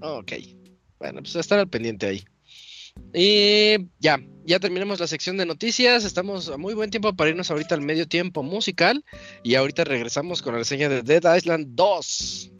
Ok. 0.00 0.32
Bueno, 0.98 1.20
pues 1.20 1.34
a 1.36 1.40
estar 1.40 1.58
al 1.58 1.68
pendiente 1.68 2.06
ahí. 2.06 2.24
Y 3.12 3.88
ya, 3.98 4.20
ya 4.44 4.60
terminamos 4.60 5.00
la 5.00 5.08
sección 5.08 5.36
de 5.36 5.46
noticias. 5.46 6.04
Estamos 6.04 6.48
a 6.48 6.56
muy 6.56 6.74
buen 6.74 6.90
tiempo 6.90 7.12
para 7.12 7.30
irnos 7.30 7.50
ahorita 7.50 7.74
al 7.74 7.80
medio 7.80 8.06
tiempo 8.06 8.44
musical. 8.44 9.04
Y 9.42 9.56
ahorita 9.56 9.82
regresamos 9.82 10.42
con 10.42 10.52
la 10.52 10.60
reseña 10.60 10.88
de 10.88 11.02
Dead 11.02 11.36
Island 11.36 11.66
2. 11.74 12.52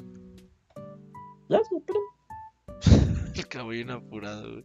Ya, 1.49 1.59
sí, 1.63 1.77
pero- 1.87 3.33
El 3.35 3.47
caballo 3.49 3.93
apurado, 3.95 4.51
güey. 4.51 4.65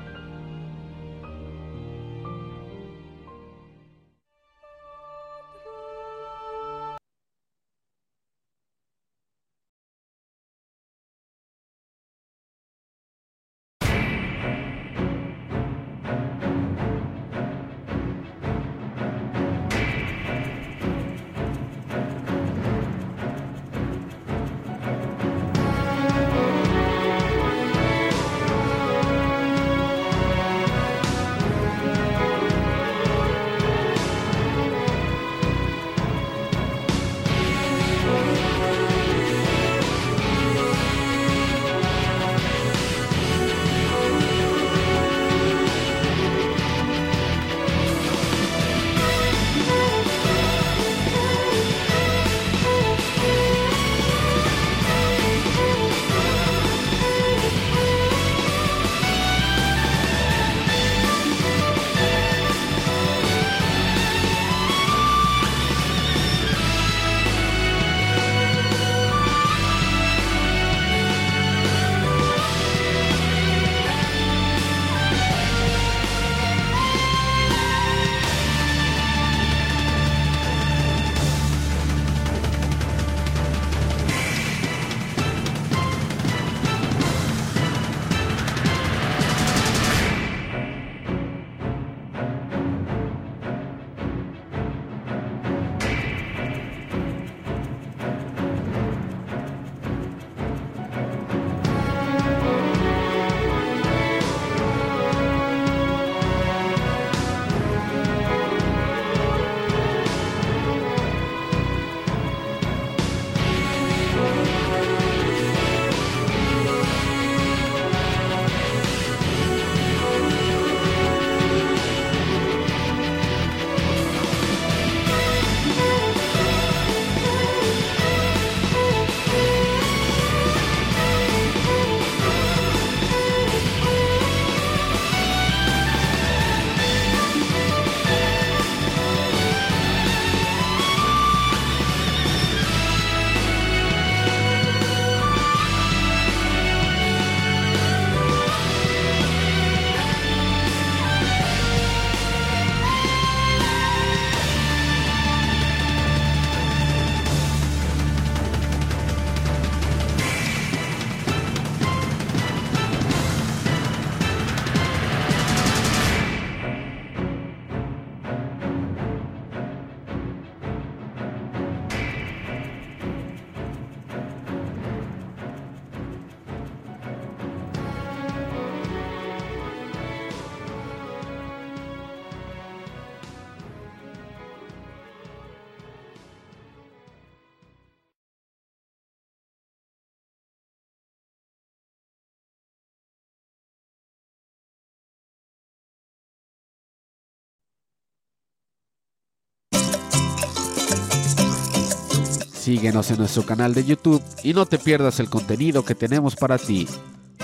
Síguenos 202.71 203.11
en 203.11 203.17
nuestro 203.17 203.45
canal 203.45 203.73
de 203.73 203.83
YouTube 203.83 204.23
y 204.43 204.53
no 204.53 204.65
te 204.65 204.79
pierdas 204.79 205.19
el 205.19 205.29
contenido 205.29 205.83
que 205.83 205.93
tenemos 205.93 206.37
para 206.37 206.57
ti. 206.57 206.87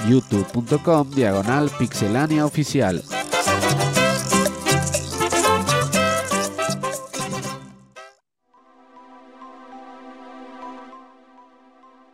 youtube.com 0.07 1.11
diagonal 1.11 1.69
pixelania 1.77 2.45
oficial. 2.45 3.03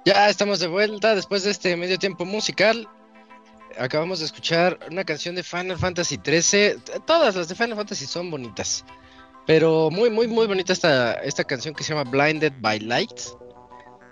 Ya 0.06 0.28
estamos 0.28 0.60
de 0.60 0.66
vuelta 0.66 1.14
después 1.14 1.44
de 1.44 1.52
este 1.52 1.78
medio 1.78 2.00
tiempo 2.00 2.26
musical. 2.26 2.90
Acabamos 3.78 4.22
de 4.22 4.26
escuchar 4.26 4.80
una 4.90 5.04
canción 5.04 5.36
de 5.36 5.44
Final 5.44 5.78
Fantasy 5.78 6.20
XIII. 6.26 6.78
Todas 7.06 7.36
las 7.36 7.48
de 7.48 7.54
Final 7.54 7.76
Fantasy 7.76 8.08
son 8.08 8.32
bonitas. 8.32 8.84
Pero 9.46 9.90
muy, 9.92 10.10
muy, 10.10 10.28
muy 10.28 10.48
bonita 10.48 10.72
esta, 10.74 11.14
esta 11.16 11.44
canción 11.44 11.74
que 11.76 11.84
se 11.84 11.94
llama 11.94 12.10
Blinded 12.10 12.54
by 12.60 12.80
Light. 12.80 13.12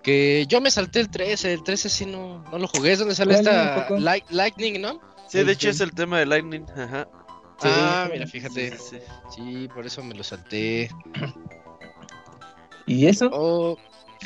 Que 0.04 0.46
yo 0.48 0.60
me 0.62 0.72
salté 0.72 1.00
el 1.00 1.10
13. 1.10 1.54
El 1.54 1.64
13 1.64 1.90
sí 1.90 2.06
no, 2.06 2.44
no 2.52 2.58
lo 2.58 2.68
jugué. 2.68 2.92
Es 2.94 3.00
donde 3.00 3.16
sale 3.16 3.36
¿Cuál, 3.36 3.48
esta? 3.48 3.88
Light- 4.00 4.26
Lightning, 4.30 4.82
¿no? 4.82 5.00
Sí, 5.30 5.44
de 5.44 5.52
hecho 5.54 5.70
es 5.70 5.80
el 5.80 5.92
tema 5.94 6.20
de 6.20 6.26
Lightning. 6.26 6.66
Ajá. 6.76 7.08
ah, 7.64 8.10
mira, 8.12 8.28
fíjate. 8.28 8.78
Sí, 8.78 8.84
sí. 8.90 8.98
Sí, 9.36 9.68
por 9.74 9.86
eso 9.86 10.04
me 10.04 10.14
lo 10.16 10.24
salté. 10.24 10.90
¿Y 12.86 13.06
eso? 13.08 13.30
Oh, 13.32 13.78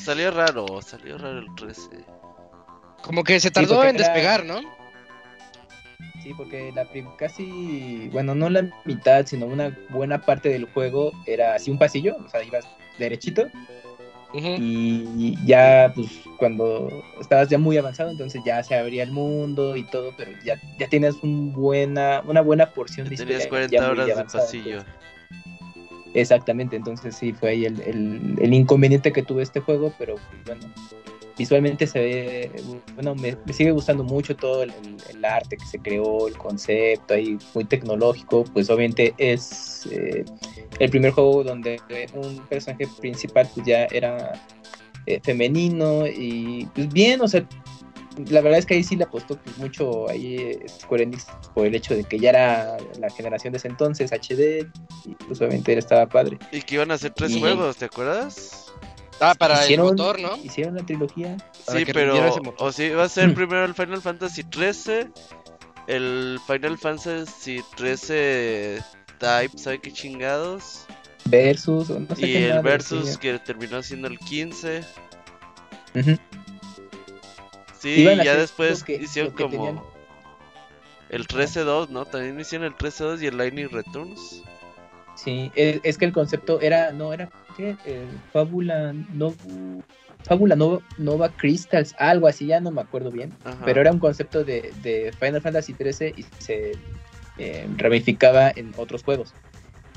Salió 0.03 0.29
raro, 0.31 0.81
salió 0.81 1.17
raro 1.17 1.39
el 1.39 1.47
13. 1.55 1.81
como 3.01 3.23
que 3.23 3.39
se 3.39 3.49
tardó 3.51 3.81
en 3.83 3.95
era- 3.95 4.05
despegar, 4.07 4.43
¿no? 4.45 4.59
Sí, 6.25 6.33
porque 6.33 6.71
la 6.73 6.85
prim- 6.85 7.05
casi, 7.19 8.09
bueno, 8.11 8.33
no 8.33 8.49
la 8.49 8.67
mitad, 8.83 9.27
sino 9.27 9.45
una 9.45 9.77
buena 9.89 10.19
parte 10.21 10.49
del 10.49 10.65
juego 10.65 11.11
era 11.27 11.53
así 11.53 11.69
un 11.69 11.77
pasillo, 11.77 12.17
o 12.25 12.27
sea, 12.27 12.43
ibas 12.43 12.65
derechito. 12.97 13.47
Y 14.33 15.35
ya, 15.45 15.91
pues, 15.95 16.07
cuando 16.39 16.89
estabas 17.21 17.47
ya 17.49 17.59
muy 17.59 17.77
avanzado, 17.77 18.09
entonces 18.09 18.41
ya 18.43 18.63
se 18.63 18.73
abría 18.73 19.03
el 19.03 19.11
mundo 19.11 19.75
y 19.75 19.83
todo, 19.83 20.13
pero 20.17 20.31
ya, 20.43 20.59
ya 20.79 20.87
tienes 20.89 21.15
un 21.21 21.53
buena, 21.53 22.23
una 22.25 22.41
buena 22.41 22.71
porción 22.71 23.07
de 23.07 23.17
Tenías 23.17 23.43
historia 23.43 23.49
40 23.49 23.71
ya 23.75 23.81
muy 23.83 23.91
horas 23.91 24.05
de 24.07 24.11
avanzada, 24.13 24.43
pasillo. 24.45 24.79
entonces- 24.79 24.93
exactamente, 26.15 26.75
entonces 26.75 27.15
sí, 27.15 27.33
fue 27.33 27.51
ahí 27.51 27.65
el, 27.65 27.79
el- 27.81 28.35
el 28.41 28.53
inconveniente 28.53 29.13
que 29.13 29.21
tuvo 29.21 29.41
este 29.41 29.59
juego, 29.59 29.93
pero 29.99 30.15
pues, 30.15 30.43
bueno, 30.59 30.73
visualmente 31.37 31.85
se 31.87 31.99
ve, 31.99 32.51
bueno, 32.95 33.15
me, 33.15 33.37
me 33.45 33.53
sigue 33.53 33.71
gustando 33.71 34.03
mucho 34.03 34.35
todo 34.35 34.63
el, 34.63 34.73
arte 35.23 35.57
que 35.57 35.65
se 35.65 35.79
creó, 35.79 36.27
el 36.27 36.37
concepto 36.37 37.15
ahí 37.15 37.37
muy 37.53 37.65
tecnológico, 37.65 38.43
pues 38.53 38.69
obviamente 38.69 39.13
es 39.17 39.87
eh, 39.91 40.23
el 40.79 40.89
primer 40.91 41.11
juego 41.11 41.43
donde 41.43 41.79
un 42.13 42.37
personaje 42.47 42.87
principal 42.99 43.49
pues 43.53 43.65
ya 43.65 43.85
era 43.85 44.33
eh, 45.07 45.19
femenino 45.23 46.05
y 46.05 46.67
pues 46.75 46.89
bien, 46.89 47.21
o 47.21 47.27
sea, 47.27 47.43
la 48.29 48.41
verdad 48.41 48.59
es 48.59 48.65
que 48.65 48.75
ahí 48.75 48.83
sí 48.83 48.95
le 48.95 49.03
apostó 49.03 49.37
pues, 49.37 49.57
mucho 49.57 50.09
ahí 50.09 50.35
eh, 50.35 50.65
Square 50.69 51.03
Enix 51.03 51.25
por 51.53 51.65
el 51.65 51.75
hecho 51.75 51.95
de 51.95 52.03
que 52.03 52.19
ya 52.19 52.29
era 52.29 52.77
la 52.99 53.09
generación 53.09 53.51
de 53.51 53.57
ese 53.57 53.67
entonces 53.67 54.11
HD 54.11 54.67
y 55.05 55.15
pues 55.27 55.39
obviamente 55.41 55.73
él 55.73 55.79
estaba 55.79 56.07
padre. 56.07 56.37
Y 56.51 56.61
que 56.61 56.75
iban 56.75 56.91
a 56.91 56.93
hacer 56.93 57.11
tres 57.11 57.31
Y- 57.31 57.39
juegos, 57.39 57.77
¿te 57.77 57.85
acuerdas? 57.85 58.64
Ah, 59.19 59.33
para 59.37 59.63
Hicieron- 59.63 59.87
el 59.87 59.91
motor, 59.93 60.19
¿no? 60.19 60.35
Hicieron 60.37 60.75
la 60.75 60.85
trilogía. 60.85 61.37
Para 61.65 61.79
Sí, 61.79 61.85
que 61.85 61.93
pero. 61.93 62.05
rindiera 62.13 62.29
ese 62.29 62.41
motor. 62.41 62.67
O 62.67 62.71
sí, 62.71 62.83
iba 62.83 63.03
a 63.03 63.09
ser 63.09 63.29
Mm. 63.29 63.33
primero 63.35 63.65
el 63.65 63.73
Final 63.73 64.01
Fantasy 64.01 64.43
13. 64.43 65.09
El 65.87 66.39
Final 66.47 66.77
Fantasy 66.77 67.61
13 67.75 68.81
Type, 69.19 69.57
¿sabe 69.57 69.79
qué 69.79 69.91
chingados? 69.93 70.85
Versus, 71.25 71.89
no 71.89 72.15
sé 72.15 72.27
y 72.27 72.33
qué 72.33 72.49
el 72.49 72.61
Versus 72.61 73.09
sí. 73.11 73.17
que 73.17 73.39
terminó 73.39 73.81
siendo 73.81 74.07
el 74.07 74.19
15. 74.19 74.83
Ujú. 75.95 76.17
Sí, 77.79 78.01
Iban 78.01 78.19
a 78.19 78.23
ya 78.23 78.35
después 78.35 78.83
que- 78.83 78.95
hicieron 78.95 79.31
como. 79.31 79.49
tenían. 79.49 79.81
El 81.09 81.27
13-2, 81.27 81.89
¿no? 81.89 82.05
También 82.05 82.39
hicieron 82.39 82.65
el 82.67 82.75
13-2 82.75 83.21
y 83.21 83.27
el 83.27 83.37
Lightning 83.37 83.69
Returns. 83.69 84.41
Sí, 85.15 85.51
es, 85.55 85.79
es 85.83 85.97
que 85.97 86.05
el 86.05 86.13
concepto 86.13 86.59
era, 86.61 86.91
no, 86.91 87.13
era, 87.13 87.29
¿qué? 87.55 87.75
Eh, 87.85 88.05
Fábula 88.33 88.93
Nova, 89.13 89.35
Fábula 90.23 90.55
Nova, 90.55 90.81
Nova 90.97 91.29
Crystals, 91.29 91.95
algo 91.97 92.27
así, 92.27 92.47
ya 92.47 92.59
no 92.59 92.71
me 92.71 92.81
acuerdo 92.81 93.11
bien, 93.11 93.31
Ajá. 93.43 93.59
pero 93.63 93.81
era 93.81 93.91
un 93.91 93.99
concepto 93.99 94.43
de, 94.43 94.73
de 94.83 95.13
Final 95.19 95.41
Fantasy 95.41 95.73
XIII 95.73 96.13
y 96.17 96.25
se 96.39 96.73
eh, 97.37 97.67
ramificaba 97.77 98.51
en 98.55 98.73
otros 98.77 99.03
juegos. 99.03 99.33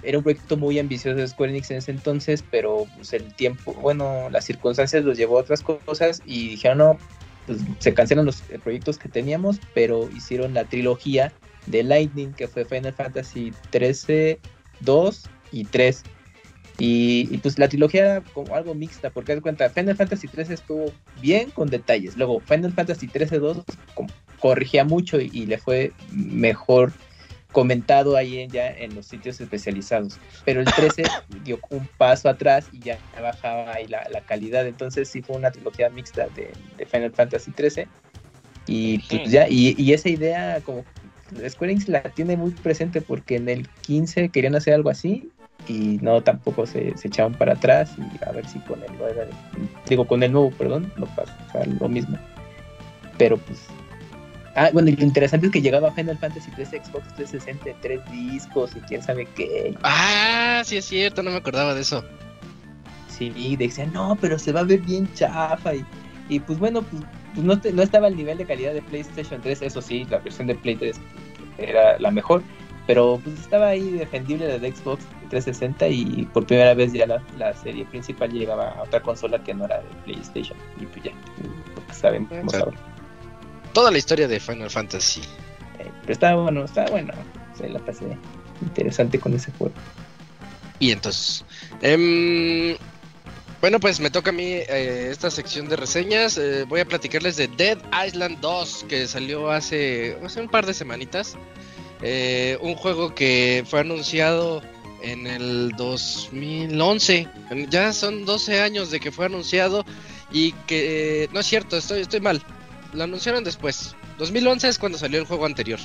Era 0.02 0.18
un 0.18 0.24
proyecto 0.24 0.56
muy 0.56 0.78
ambicioso 0.78 1.16
de 1.16 1.26
Square 1.26 1.50
Enix 1.50 1.70
en 1.72 1.78
ese 1.78 1.90
entonces, 1.90 2.44
pero 2.50 2.86
pues, 2.96 3.12
el 3.12 3.34
tiempo, 3.34 3.74
bueno, 3.74 4.28
las 4.30 4.44
circunstancias 4.44 5.04
los 5.04 5.18
llevó 5.18 5.38
a 5.38 5.40
otras 5.40 5.62
cosas 5.62 6.22
y 6.24 6.50
dijeron, 6.50 6.78
no, 6.78 6.98
pues, 7.46 7.58
se 7.78 7.94
cancelan 7.94 8.24
los 8.24 8.42
proyectos 8.62 8.98
que 8.98 9.08
teníamos, 9.08 9.60
pero 9.74 10.08
hicieron 10.14 10.54
la 10.54 10.64
trilogía 10.64 11.32
de 11.66 11.82
Lightning, 11.82 12.32
que 12.32 12.46
fue 12.46 12.64
Final 12.64 12.92
Fantasy 12.92 13.52
13, 13.70 14.38
2 14.80 15.24
y 15.52 15.64
3. 15.64 16.02
Y, 16.80 17.28
y, 17.32 17.38
pues 17.38 17.58
la 17.58 17.68
trilogía 17.68 18.00
era 18.02 18.20
como 18.20 18.54
algo 18.54 18.72
mixta, 18.74 19.10
porque 19.10 19.32
haz 19.32 19.38
de 19.38 19.42
cuenta, 19.42 19.68
Final 19.68 19.96
Fantasy 19.96 20.28
13 20.28 20.54
estuvo 20.54 20.92
bien 21.20 21.50
con 21.50 21.68
detalles. 21.68 22.16
Luego 22.16 22.38
Final 22.40 22.72
Fantasy 22.72 23.08
13 23.08 23.40
2 23.40 23.64
como 23.94 24.08
corrigía 24.38 24.84
mucho 24.84 25.20
y, 25.20 25.28
y 25.32 25.46
le 25.46 25.58
fue 25.58 25.92
mejor 26.12 26.92
comentado 27.52 28.16
ahí 28.16 28.38
en, 28.38 28.50
ya 28.50 28.68
en 28.68 28.94
los 28.94 29.06
sitios 29.06 29.40
especializados. 29.40 30.18
Pero 30.44 30.60
el 30.60 30.66
13 30.66 31.02
dio 31.44 31.58
un 31.70 31.86
paso 31.98 32.28
atrás 32.28 32.68
y 32.72 32.78
ya 32.80 32.98
bajaba 33.20 33.72
ahí 33.74 33.86
la, 33.88 34.06
la 34.10 34.20
calidad. 34.20 34.66
Entonces 34.66 35.08
sí 35.08 35.22
fue 35.22 35.36
una 35.36 35.50
trilogía 35.50 35.90
mixta 35.90 36.28
de, 36.36 36.52
de 36.76 36.86
Final 36.86 37.12
Fantasy 37.12 37.50
13. 37.50 37.88
Y 38.66 38.98
pues 38.98 39.30
ya, 39.30 39.48
y, 39.48 39.74
y 39.78 39.94
esa 39.94 40.10
idea 40.10 40.60
como 40.60 40.84
Square 41.48 41.72
Enix 41.72 41.88
la 41.88 42.02
tiene 42.02 42.36
muy 42.36 42.50
presente 42.50 43.00
porque 43.00 43.36
en 43.36 43.48
el 43.48 43.68
15 43.82 44.30
querían 44.30 44.54
hacer 44.54 44.74
algo 44.74 44.90
así 44.90 45.30
y 45.66 45.98
no 46.00 46.22
tampoco 46.22 46.66
se, 46.66 46.96
se 46.96 47.08
echaban 47.08 47.34
para 47.34 47.54
atrás 47.54 47.92
y 47.98 48.24
a 48.24 48.32
ver 48.32 48.46
si 48.46 48.58
con 48.60 48.82
el 48.82 48.90
9, 48.98 49.28
digo 49.88 50.06
con 50.06 50.22
el 50.22 50.32
nuevo, 50.32 50.50
perdón, 50.50 50.92
no 50.96 51.06
pasa 51.06 51.36
lo 51.80 51.88
mismo. 51.88 52.18
Pero 53.18 53.36
pues 53.36 53.58
Ah, 54.58 54.70
bueno, 54.72 54.90
y 54.90 54.96
lo 54.96 55.04
interesante 55.04 55.46
es 55.46 55.52
que 55.52 55.62
llegaba 55.62 55.92
Final 55.92 56.18
Fantasy 56.18 56.50
3 56.50 56.70
Xbox 56.70 57.14
360 57.14 57.78
tres 57.80 58.00
discos 58.10 58.72
y 58.74 58.80
quién 58.80 59.00
sabe 59.00 59.24
qué. 59.36 59.72
Ah, 59.84 60.62
sí 60.64 60.78
es 60.78 60.84
cierto, 60.84 61.22
no 61.22 61.30
me 61.30 61.36
acordaba 61.36 61.74
de 61.74 61.82
eso. 61.82 62.04
Sí, 63.08 63.32
y 63.36 63.54
decían, 63.54 63.92
no, 63.92 64.18
pero 64.20 64.36
se 64.36 64.50
va 64.50 64.60
a 64.60 64.64
ver 64.64 64.80
bien 64.80 65.08
chafa. 65.14 65.76
Y, 65.76 65.84
y 66.28 66.40
pues 66.40 66.58
bueno, 66.58 66.82
pues, 66.82 67.04
pues 67.34 67.44
no, 67.46 67.60
te- 67.60 67.72
no 67.72 67.82
estaba 67.82 68.06
al 68.08 68.16
nivel 68.16 68.38
de 68.38 68.46
calidad 68.46 68.72
de 68.74 68.82
PlayStation 68.82 69.40
3, 69.40 69.62
eso 69.62 69.80
sí, 69.82 70.06
la 70.10 70.18
versión 70.18 70.46
de 70.46 70.54
Play 70.54 70.76
3 70.76 70.96
era 71.58 71.98
la 71.98 72.10
mejor. 72.10 72.42
Pero 72.86 73.20
pues 73.22 73.38
estaba 73.40 73.68
ahí 73.68 73.90
defendible 73.90 74.48
la 74.48 74.58
de 74.58 74.72
Xbox 74.72 75.04
360 75.28 75.88
y 75.88 76.26
por 76.32 76.46
primera 76.46 76.72
vez 76.72 76.90
ya 76.94 77.06
la, 77.06 77.22
la 77.36 77.52
serie 77.52 77.84
principal 77.84 78.32
llegaba 78.32 78.70
a 78.70 78.82
otra 78.82 79.02
consola 79.02 79.44
que 79.44 79.52
no 79.52 79.66
era 79.66 79.76
de 79.78 79.88
PlayStation. 80.06 80.56
Y 80.80 80.86
pues 80.86 81.04
ya, 81.04 81.10
lo 81.76 81.86
que 81.86 81.92
sabemos 81.92 82.54
ahora. 82.54 82.76
Toda 83.74 83.90
la 83.90 83.98
historia 83.98 84.26
de 84.26 84.40
Final 84.40 84.70
Fantasy. 84.70 85.20
Eh, 85.78 85.90
pero 86.00 86.12
estaba 86.14 86.42
bueno, 86.44 86.64
estaba 86.64 86.90
bueno. 86.90 87.12
Se 87.58 87.68
la 87.68 87.78
pasé 87.80 88.06
interesante 88.62 89.18
con 89.18 89.34
ese 89.34 89.52
juego. 89.58 89.74
Y 90.78 90.90
entonces, 90.92 91.44
em, 91.82 92.74
bueno, 93.60 93.80
pues 93.80 93.98
me 94.00 94.10
toca 94.10 94.30
a 94.30 94.32
mí 94.32 94.44
eh, 94.44 95.08
esta 95.10 95.30
sección 95.30 95.68
de 95.68 95.76
reseñas. 95.76 96.38
Eh, 96.38 96.64
voy 96.68 96.80
a 96.80 96.84
platicarles 96.84 97.36
de 97.36 97.48
Dead 97.48 97.78
Island 98.06 98.38
2, 98.40 98.86
que 98.88 99.06
salió 99.08 99.50
hace, 99.50 100.16
hace 100.24 100.40
un 100.40 100.48
par 100.48 100.64
de 100.66 100.74
semanitas. 100.74 101.34
Eh, 102.02 102.56
un 102.60 102.76
juego 102.76 103.14
que 103.14 103.64
fue 103.68 103.80
anunciado 103.80 104.62
en 105.02 105.26
el 105.26 105.72
2011. 105.76 107.26
En- 107.50 107.68
Ya 107.70 107.92
son 107.92 108.24
12 108.24 108.60
años 108.60 108.90
de 108.90 109.00
que 109.00 109.10
fue 109.10 109.26
anunciado 109.26 109.84
y 110.30 110.52
que... 110.66 111.28
no 111.32 111.40
es 111.40 111.46
cierto, 111.46 111.76
estoy, 111.76 112.02
estoy 112.02 112.20
mal. 112.20 112.42
Lo 112.92 113.04
anunciaron 113.04 113.42
después. 113.42 113.96
2011 114.18 114.68
es 114.68 114.78
cuando 114.78 114.98
salió 114.98 115.18
el 115.18 115.26
juego 115.26 115.46
anterior. 115.46 115.80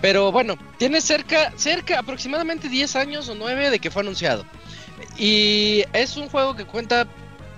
Pero 0.00 0.30
bueno, 0.32 0.56
tiene 0.78 1.00
cerca, 1.00 1.52
cerca, 1.56 1.98
aproximadamente 1.98 2.68
10 2.68 2.96
años 2.96 3.28
o 3.28 3.34
9 3.34 3.68
de 3.70 3.78
que 3.78 3.90
fue 3.90 4.02
anunciado. 4.02 4.44
Y 5.16 5.84
es 5.92 6.16
un 6.16 6.28
juego 6.28 6.56
que 6.56 6.64
cuenta, 6.64 7.06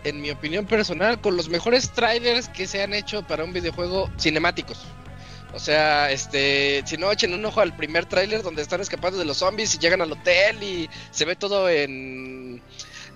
en 0.04 0.20
mi 0.20 0.30
opinión 0.30 0.66
personal, 0.66 1.20
con 1.20 1.36
los 1.36 1.48
mejores 1.48 1.90
trailers 1.90 2.48
que 2.48 2.66
se 2.66 2.82
han 2.82 2.94
hecho 2.94 3.26
para 3.26 3.44
un 3.44 3.52
videojuego 3.52 4.10
cinemáticos. 4.18 4.78
O 5.52 5.58
sea, 5.58 6.10
este, 6.12 6.82
si 6.86 6.96
no 6.96 7.10
echen 7.10 7.34
un 7.34 7.44
ojo 7.44 7.60
al 7.60 7.74
primer 7.76 8.06
tráiler 8.06 8.42
donde 8.42 8.62
están 8.62 8.80
escapando 8.80 9.18
de 9.18 9.24
los 9.24 9.38
zombies 9.38 9.74
y 9.74 9.78
llegan 9.78 10.00
al 10.00 10.12
hotel 10.12 10.62
y 10.62 10.88
se 11.10 11.24
ve 11.24 11.34
todo 11.34 11.68
en 11.68 12.62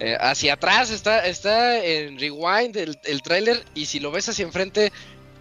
eh, 0.01 0.17
hacia 0.21 0.55
atrás, 0.55 0.91
está 0.91 1.25
está 1.27 1.79
en 1.85 2.19
rewind 2.19 2.77
el, 2.77 2.99
el 3.05 3.65
y 3.75 3.87
si 3.87 4.01
lo 4.01 4.11
ves 4.11 4.29
hacia 4.29 4.45
enfrente, 4.45 4.93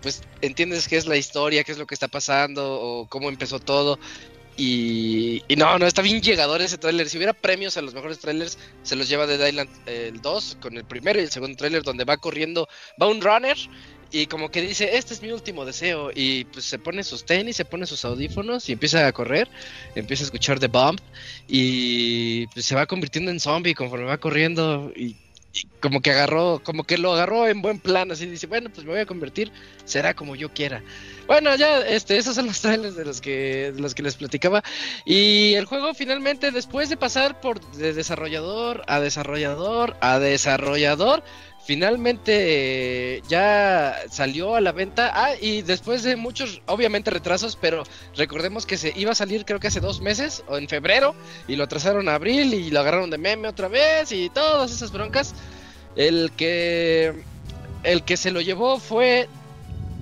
pues 0.04 0.22
entiendes 0.42 0.88
qué 0.88 0.98
es 0.98 1.08
la 1.08 1.18
historia, 1.18 1.64
qué 1.64 1.72
es 1.72 1.80
lo 1.80 1.88
que 1.88 1.96
está 1.96 2.08
pasando 2.08 2.80
o 2.80 3.08
cómo 3.08 3.30
empezó 3.30 3.60
todo. 3.60 3.98
Y, 4.56 5.42
no, 5.58 5.80
no, 5.80 5.88
está 5.88 6.02
bien 6.02 6.22
llegador 6.22 6.62
ese 6.62 6.78
tráiler. 6.78 7.10
Si 7.10 7.18
hubiera 7.18 7.34
premios 7.34 7.78
a 7.78 7.82
los 7.82 7.94
mejores 7.94 8.20
trailers, 8.20 8.58
se 8.84 8.96
los 8.96 9.10
lleva 9.10 9.26
Dead 9.26 9.48
Island 9.48 9.70
eh, 9.86 10.12
el 10.14 10.22
2 10.22 10.58
con 10.62 10.78
el 10.78 10.86
primero 10.86 11.20
y 11.20 11.24
el 11.24 11.32
segundo 11.32 11.58
tráiler 11.58 11.84
donde 11.84 12.04
va 12.04 12.18
corriendo, 12.18 12.68
va 13.02 13.08
un 13.08 13.22
runner 13.22 13.58
y 14.12 14.28
como 14.28 14.52
que 14.52 14.62
dice, 14.62 14.96
este 14.96 15.16
es 15.16 15.24
mi 15.24 15.32
último 15.32 15.66
deseo. 15.66 16.12
Y 16.14 16.46
pues 16.46 16.66
se 16.66 16.78
pone 16.78 17.04
sus 17.04 17.26
tenis, 17.26 17.56
se 17.56 17.66
pone 17.66 17.88
sus 17.88 18.06
audífonos 18.06 18.70
y 18.70 18.74
empieza 18.74 19.08
a 19.08 19.12
correr, 19.12 19.50
empieza 19.96 20.24
a 20.24 20.26
escuchar 20.26 20.60
The 20.60 20.68
Bump 20.68 21.02
y 21.48 22.46
pues 22.48 22.66
se 22.66 22.76
va 22.76 22.86
convirtiendo 22.86 23.32
en 23.32 23.40
zombie 23.40 23.74
conforme 23.74 24.06
va 24.06 24.20
corriendo 24.20 24.92
y 24.96 25.16
como 25.80 26.02
que 26.02 26.12
agarró, 26.12 26.62
como 26.64 26.84
que 26.84 26.98
lo 26.98 27.14
agarró 27.14 27.48
en 27.48 27.62
buen 27.62 27.80
plan, 27.80 28.12
así 28.12 28.26
dice, 28.26 28.48
bueno, 28.48 28.70
pues 28.74 28.86
me 28.86 28.92
voy 28.92 29.02
a 29.02 29.06
convertir, 29.06 29.52
será 29.86 30.14
como 30.14 30.36
yo 30.36 30.50
quiera. 30.54 30.84
Bueno, 31.28 31.56
ya, 31.56 31.80
este, 31.80 32.18
esos 32.18 32.36
son 32.36 32.48
los 32.48 32.60
trailers 32.60 32.96
de 32.96 33.06
los 33.06 33.22
que, 33.22 33.72
de 33.74 33.82
los 33.82 33.96
que 33.96 34.04
les 34.04 34.16
platicaba. 34.16 34.64
Y 35.06 35.54
el 35.54 35.66
juego 35.66 35.94
finalmente, 35.94 36.52
después 36.52 36.90
de 36.90 36.98
pasar 36.98 37.40
por 37.40 37.62
de 37.72 37.94
desarrollador 37.94 38.84
a 38.88 39.00
desarrollador 39.00 39.96
a 40.02 40.20
desarrollador, 40.20 41.24
finalmente 41.66 43.16
eh, 43.18 43.22
ya 43.28 43.96
salió 44.12 44.56
a 44.56 44.62
la 44.62 44.74
venta. 44.74 45.12
Ah, 45.14 45.32
y 45.40 45.62
después 45.62 46.04
de 46.04 46.16
muchos, 46.18 46.62
obviamente 46.66 47.10
retrasos, 47.10 47.58
pero 47.60 47.84
recordemos 48.16 48.66
que 48.66 48.78
se 48.78 48.94
iba 48.96 49.12
a 49.12 49.16
salir 49.16 49.46
creo 49.46 49.60
que 49.60 49.68
hace 49.68 49.80
dos 49.80 50.02
meses, 50.02 50.44
o 50.48 50.58
en 50.58 50.68
febrero, 50.68 51.16
y 51.48 51.56
lo 51.56 51.64
atrasaron 51.64 52.10
a 52.10 52.16
abril 52.16 52.54
y 52.54 52.70
lo 52.70 52.82
agarraron 52.82 53.10
de 53.10 53.18
meme 53.18 53.48
otra 53.48 53.70
vez 53.70 54.12
y 54.12 54.30
todas 54.30 54.72
esas 54.72 54.92
broncas. 54.92 55.34
El 55.96 56.32
que, 56.36 57.24
el 57.84 58.04
que 58.04 58.18
se 58.18 58.32
lo 58.32 58.42
llevó 58.42 58.80
fue 58.80 59.30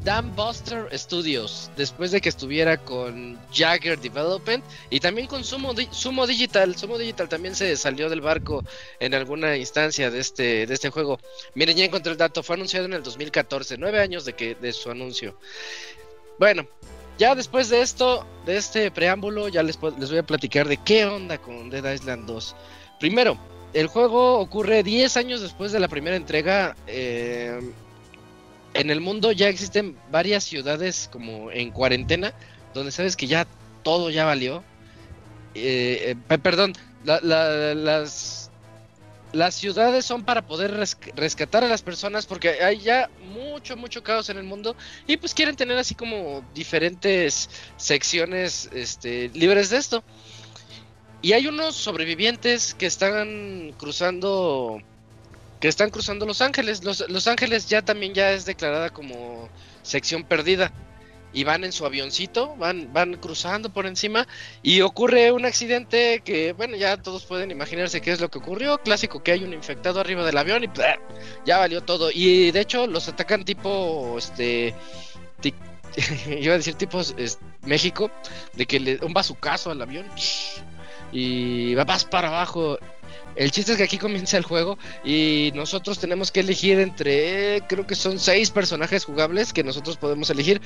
Dan 0.04 0.36
Buster 0.36 0.88
Studios, 0.98 1.70
después 1.78 2.10
de 2.10 2.22
que 2.22 2.30
estuviera 2.30 2.78
con 2.78 3.38
Jagger 3.54 4.00
Development 4.00 4.64
y 4.90 5.00
también 5.00 5.28
con 5.28 5.44
Sumo, 5.44 5.74
Sumo 5.92 6.26
Digital. 6.26 6.76
Sumo 6.76 6.98
Digital 6.98 7.30
también 7.30 7.54
se 7.54 7.78
salió 7.78 8.10
del 8.10 8.22
barco 8.22 8.64
en 9.00 9.14
alguna 9.14 9.58
instancia 9.58 10.10
de 10.10 10.20
este, 10.20 10.66
de 10.66 10.74
este 10.74 10.90
juego. 10.90 11.20
Miren, 11.54 11.78
ya 11.78 11.86
encontré 11.86 12.12
el 12.12 12.18
dato, 12.18 12.42
fue 12.42 12.56
anunciado 12.56 12.88
en 12.88 12.94
el 12.94 13.04
2014, 13.04 13.78
nueve 13.78 14.00
años 14.00 14.26
de, 14.26 14.34
que, 14.34 14.56
de 14.56 14.74
su 14.74 14.90
anuncio. 14.90 15.38
Bueno, 16.40 16.68
ya 17.20 17.36
después 17.36 17.70
de 17.70 17.82
esto, 17.82 18.26
de 18.48 18.58
este 18.58 18.90
preámbulo, 18.90 19.50
ya 19.50 19.62
les, 19.62 19.78
les 20.00 20.10
voy 20.10 20.18
a 20.18 20.24
platicar 20.24 20.68
de 20.68 20.78
qué 20.78 21.06
onda 21.06 21.38
con 21.38 21.70
Dead 21.70 21.94
Island 21.94 22.26
2. 22.26 22.56
Primero, 23.00 23.38
el 23.74 23.86
juego 23.86 24.40
ocurre 24.40 24.82
10 24.82 25.16
años 25.18 25.42
después 25.42 25.72
de 25.72 25.80
la 25.80 25.88
primera 25.88 26.16
entrega. 26.16 26.76
eh, 26.88 27.60
en 28.74 28.90
el 28.90 29.02
mundo 29.02 29.32
ya 29.32 29.50
existen 29.50 29.98
varias 30.12 30.44
ciudades 30.44 31.10
como 31.12 31.52
en 31.52 31.72
cuarentena, 31.72 32.34
donde 32.74 32.92
sabes 32.92 33.16
que 33.16 33.28
ya 33.28 33.46
todo 33.84 34.10
ya 34.10 34.26
valió. 34.26 34.64
Eh, 35.56 36.12
eh, 36.12 36.16
pe- 36.28 36.40
perdón, 36.40 36.74
la- 37.04 37.20
la- 37.22 37.74
las, 37.76 38.50
las 39.34 39.56
ciudades 39.56 40.06
son 40.06 40.24
para 40.24 40.42
poder 40.42 40.72
res- 40.72 40.98
rescatar 41.16 41.64
a 41.64 41.68
las 41.68 41.82
personas 41.82 42.26
porque 42.26 42.64
hay 42.64 42.80
ya 42.80 43.10
mucho, 43.34 43.76
mucho 43.76 44.02
caos 44.04 44.30
en 44.30 44.38
el 44.38 44.44
mundo 44.44 44.76
y 45.08 45.18
pues 45.18 45.34
quieren 45.34 45.56
tener 45.56 45.78
así 45.78 45.96
como 45.96 46.44
diferentes 46.54 47.50
secciones 47.78 48.70
este, 48.74 49.30
libres 49.34 49.70
de 49.70 49.78
esto. 49.78 50.04
Y 51.22 51.34
hay 51.34 51.46
unos 51.48 51.76
sobrevivientes 51.76 52.74
que 52.74 52.88
están 52.88 53.74
cruzando 53.78 54.82
que 55.62 55.70
están 55.70 55.90
cruzando 55.92 56.26
Los 56.26 56.42
Ángeles. 56.42 56.84
Los, 56.84 57.08
Los 57.10 57.28
Ángeles 57.28 57.68
ya 57.70 57.82
también 57.82 58.14
ya 58.14 58.34
es 58.34 58.44
declarada 58.46 58.90
como 58.90 59.48
sección 59.84 60.24
perdida. 60.24 60.74
Y 61.34 61.46
van 61.46 61.64
en 61.64 61.72
su 61.72 61.86
avioncito, 61.86 62.58
van, 62.58 62.92
van 62.92 63.14
cruzando 63.14 63.72
por 63.72 63.86
encima 63.86 64.28
y 64.64 64.82
ocurre 64.82 65.32
un 65.32 65.46
accidente 65.46 66.22
que, 66.26 66.52
bueno, 66.52 66.76
ya 66.76 66.98
todos 66.98 67.24
pueden 67.24 67.52
imaginarse 67.52 68.02
qué 68.02 68.12
es 68.12 68.20
lo 68.20 68.30
que 68.30 68.40
ocurrió. 68.40 68.80
Clásico 68.80 69.24
que 69.24 69.32
hay 69.32 69.46
un 69.46 69.54
infectado 69.54 70.02
arriba 70.02 70.26
del 70.26 70.38
avión 70.38 70.66
y 70.66 70.70
ya 71.46 71.58
valió 71.58 71.84
todo. 71.84 72.12
Y 72.12 72.52
de 72.52 72.60
hecho 72.60 72.86
los 72.86 73.08
atacan 73.08 73.46
tipo, 73.46 74.16
este, 74.18 74.76
iba 76.28 76.54
a 76.54 76.58
decir 76.58 76.76
tipo 76.76 77.00
es- 77.00 77.40
México, 77.64 78.12
de 78.54 78.66
que 78.66 78.80
le 78.82 79.00
un 79.06 79.14
bazucazo 79.14 79.72
al 79.72 79.82
avión 79.82 80.06
y 81.12 81.76
vas 81.76 82.06
para 82.06 82.28
abajo. 82.30 82.78
El 83.36 83.52
chiste 83.52 83.74
es 83.74 83.78
que 83.78 83.84
aquí 83.84 83.98
comienza 83.98 84.38
el 84.38 84.44
juego 84.44 84.78
y 85.04 85.52
nosotros 85.56 86.00
tenemos 86.00 86.32
que 86.32 86.42
elegir 86.42 86.80
entre, 86.80 87.64
creo 87.68 87.88
que 87.88 87.96
son 87.96 88.20
seis 88.20 88.52
personajes 88.52 89.06
jugables 89.06 89.54
que 89.54 89.64
nosotros 89.64 89.98
podemos 89.98 90.30
elegir. 90.30 90.62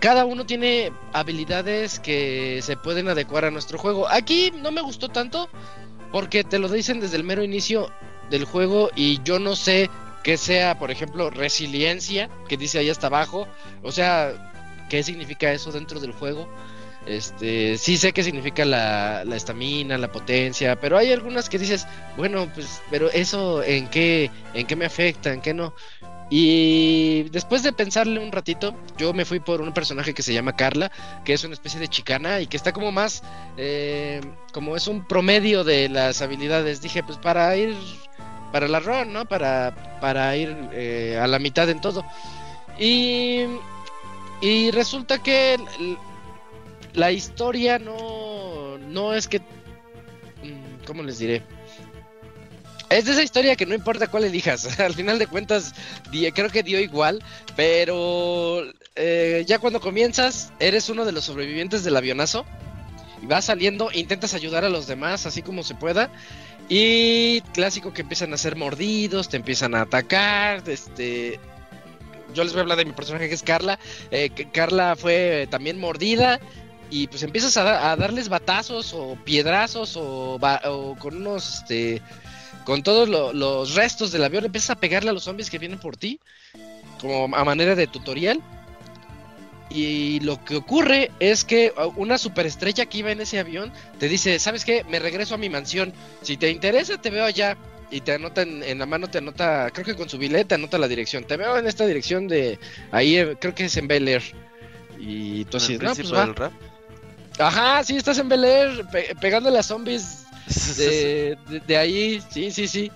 Cada 0.00 0.24
uno 0.24 0.46
tiene 0.46 0.92
habilidades 1.12 1.98
que 2.00 2.60
se 2.62 2.76
pueden 2.76 3.08
adecuar 3.08 3.44
a 3.44 3.50
nuestro 3.50 3.78
juego. 3.78 4.08
Aquí 4.08 4.50
no 4.50 4.70
me 4.70 4.80
gustó 4.80 5.08
tanto 5.10 5.48
porque 6.10 6.42
te 6.42 6.58
lo 6.58 6.68
dicen 6.68 7.00
desde 7.00 7.16
el 7.16 7.24
mero 7.24 7.44
inicio 7.44 7.90
del 8.30 8.44
juego 8.44 8.90
y 8.96 9.22
yo 9.22 9.38
no 9.38 9.56
sé 9.56 9.90
qué 10.22 10.36
sea, 10.36 10.78
por 10.78 10.90
ejemplo, 10.90 11.30
resiliencia, 11.30 12.30
que 12.48 12.56
dice 12.56 12.78
ahí 12.78 12.90
hasta 12.90 13.08
abajo. 13.08 13.46
O 13.82 13.92
sea, 13.92 14.86
¿qué 14.88 15.02
significa 15.02 15.52
eso 15.52 15.70
dentro 15.72 16.00
del 16.00 16.12
juego? 16.12 16.48
Este, 17.06 17.78
sí 17.78 17.96
sé 17.96 18.12
qué 18.12 18.22
significa 18.22 18.64
la 18.64 19.22
estamina, 19.34 19.96
la 19.98 20.12
potencia, 20.12 20.78
pero 20.80 20.98
hay 20.98 21.12
algunas 21.12 21.48
que 21.48 21.58
dices, 21.58 21.86
bueno, 22.16 22.48
pues, 22.54 22.82
pero 22.90 23.10
eso 23.10 23.62
en 23.62 23.88
qué, 23.88 24.30
en 24.54 24.66
qué 24.66 24.76
me 24.76 24.84
afecta, 24.84 25.32
en 25.32 25.40
qué 25.40 25.54
no. 25.54 25.74
Y 26.32 27.24
después 27.30 27.64
de 27.64 27.72
pensarle 27.72 28.20
un 28.20 28.30
ratito, 28.30 28.72
yo 28.96 29.12
me 29.12 29.24
fui 29.24 29.40
por 29.40 29.60
un 29.60 29.72
personaje 29.72 30.14
que 30.14 30.22
se 30.22 30.32
llama 30.32 30.54
Carla, 30.54 30.92
que 31.24 31.32
es 31.32 31.42
una 31.42 31.54
especie 31.54 31.80
de 31.80 31.88
chicana 31.88 32.40
y 32.40 32.46
que 32.46 32.56
está 32.56 32.72
como 32.72 32.92
más, 32.92 33.24
eh, 33.56 34.20
como 34.52 34.76
es 34.76 34.86
un 34.86 35.04
promedio 35.04 35.64
de 35.64 35.88
las 35.88 36.22
habilidades. 36.22 36.80
Dije, 36.80 37.02
pues 37.02 37.18
para 37.18 37.56
ir, 37.56 37.76
para 38.52 38.68
la 38.68 38.78
run, 38.78 39.12
¿no? 39.12 39.24
Para, 39.24 39.98
para 40.00 40.36
ir 40.36 40.56
eh, 40.72 41.18
a 41.20 41.26
la 41.26 41.40
mitad 41.40 41.68
en 41.68 41.80
todo. 41.80 42.04
Y, 42.78 43.46
y 44.40 44.70
resulta 44.70 45.20
que 45.20 45.58
la 46.94 47.12
historia 47.12 47.78
no, 47.78 48.78
no 48.78 49.14
es 49.14 49.28
que, 49.28 49.38
mm, 49.40 50.84
¿cómo 50.86 51.02
les 51.02 51.18
diré? 51.18 51.42
Es 52.90 53.04
de 53.04 53.12
esa 53.12 53.22
historia 53.22 53.54
que 53.54 53.66
no 53.66 53.74
importa 53.74 54.08
cuál 54.08 54.24
elijas, 54.24 54.78
al 54.80 54.94
final 54.94 55.18
de 55.18 55.28
cuentas 55.28 55.74
creo 56.34 56.50
que 56.50 56.62
dio 56.62 56.80
igual, 56.80 57.22
pero 57.56 58.64
eh, 58.96 59.44
ya 59.46 59.58
cuando 59.58 59.80
comienzas 59.80 60.52
eres 60.58 60.88
uno 60.88 61.04
de 61.04 61.12
los 61.12 61.24
sobrevivientes 61.24 61.84
del 61.84 61.96
avionazo 61.96 62.44
y 63.22 63.26
vas 63.26 63.44
saliendo, 63.44 63.90
intentas 63.92 64.34
ayudar 64.34 64.64
a 64.64 64.68
los 64.68 64.86
demás 64.86 65.26
así 65.26 65.42
como 65.42 65.62
se 65.62 65.74
pueda 65.74 66.10
y 66.68 67.40
clásico 67.52 67.92
que 67.92 68.02
empiezan 68.02 68.32
a 68.32 68.36
ser 68.36 68.56
mordidos, 68.56 69.28
te 69.28 69.36
empiezan 69.36 69.74
a 69.74 69.82
atacar, 69.82 70.68
este... 70.68 71.38
Yo 72.32 72.44
les 72.44 72.52
voy 72.52 72.60
a 72.60 72.62
hablar 72.62 72.78
de 72.78 72.84
mi 72.84 72.92
personaje 72.92 73.28
que 73.28 73.34
es 73.34 73.42
Carla. 73.42 73.80
eh, 74.12 74.30
Carla 74.52 74.94
fue 74.94 75.48
también 75.50 75.80
mordida 75.80 76.38
y 76.90 77.06
pues 77.06 77.22
empiezas 77.22 77.56
a, 77.56 77.62
da- 77.62 77.92
a 77.92 77.96
darles 77.96 78.28
batazos 78.28 78.92
o 78.94 79.16
piedrazos 79.24 79.94
o, 79.96 80.38
con 80.98 81.16
unos, 81.16 81.58
este, 81.60 82.02
con 82.64 82.82
todos 82.82 83.08
lo- 83.08 83.32
los 83.32 83.74
restos 83.74 84.12
del 84.12 84.24
avión, 84.24 84.44
empiezas 84.44 84.70
a 84.70 84.80
pegarle 84.80 85.10
a 85.10 85.12
los 85.12 85.24
zombies 85.24 85.50
que 85.50 85.58
vienen 85.58 85.78
por 85.78 85.96
ti, 85.96 86.18
como 87.00 87.34
a 87.36 87.44
manera 87.44 87.74
de 87.74 87.86
tutorial. 87.86 88.40
Y 89.72 90.18
lo 90.20 90.44
que 90.44 90.56
ocurre 90.56 91.12
es 91.20 91.44
que 91.44 91.72
una 91.94 92.18
superestrella 92.18 92.86
que 92.86 92.98
iba 92.98 93.12
en 93.12 93.20
ese 93.20 93.38
avión 93.38 93.72
te 94.00 94.08
dice, 94.08 94.40
¿sabes 94.40 94.64
qué? 94.64 94.82
Me 94.88 94.98
regreso 94.98 95.36
a 95.36 95.38
mi 95.38 95.48
mansión. 95.48 95.92
Si 96.22 96.36
te 96.36 96.50
interesa, 96.50 97.00
te 97.00 97.10
veo 97.10 97.24
allá. 97.24 97.56
Y 97.92 98.00
te 98.02 98.12
anota 98.12 98.42
en, 98.42 98.62
en 98.62 98.78
la 98.80 98.86
mano, 98.86 99.08
te 99.08 99.18
anota, 99.18 99.68
creo 99.72 99.84
que 99.84 99.96
con 99.96 100.08
su 100.08 100.16
billete 100.18 100.44
te 100.44 100.54
anota 100.56 100.78
la 100.78 100.86
dirección. 100.88 101.24
Te 101.24 101.36
veo 101.36 101.56
en 101.56 101.66
esta 101.66 101.86
dirección 101.86 102.26
de 102.28 102.58
ahí, 102.92 103.20
creo 103.40 103.52
que 103.54 103.64
es 103.64 103.76
en 103.76 103.86
Bel 103.88 104.06
Air. 104.08 104.22
Y 104.98 105.44
tú 105.46 105.56
así, 105.56 105.74
no, 105.78 105.94
pues 106.02 106.14
va. 106.14 106.26
del 106.26 106.34
rap. 106.36 106.52
Ajá, 107.40 107.82
sí, 107.84 107.96
estás 107.96 108.18
en 108.18 108.28
Bel 108.28 108.44
Air, 108.44 108.86
pe- 108.90 109.14
pegándole 109.20 109.58
a 109.58 109.62
zombies 109.62 110.26
de, 110.76 111.36
de- 111.48 111.60
de 111.60 111.76
ahí, 111.76 112.20
sí, 112.30 112.50
sí, 112.50 112.68
sí. 112.68 112.90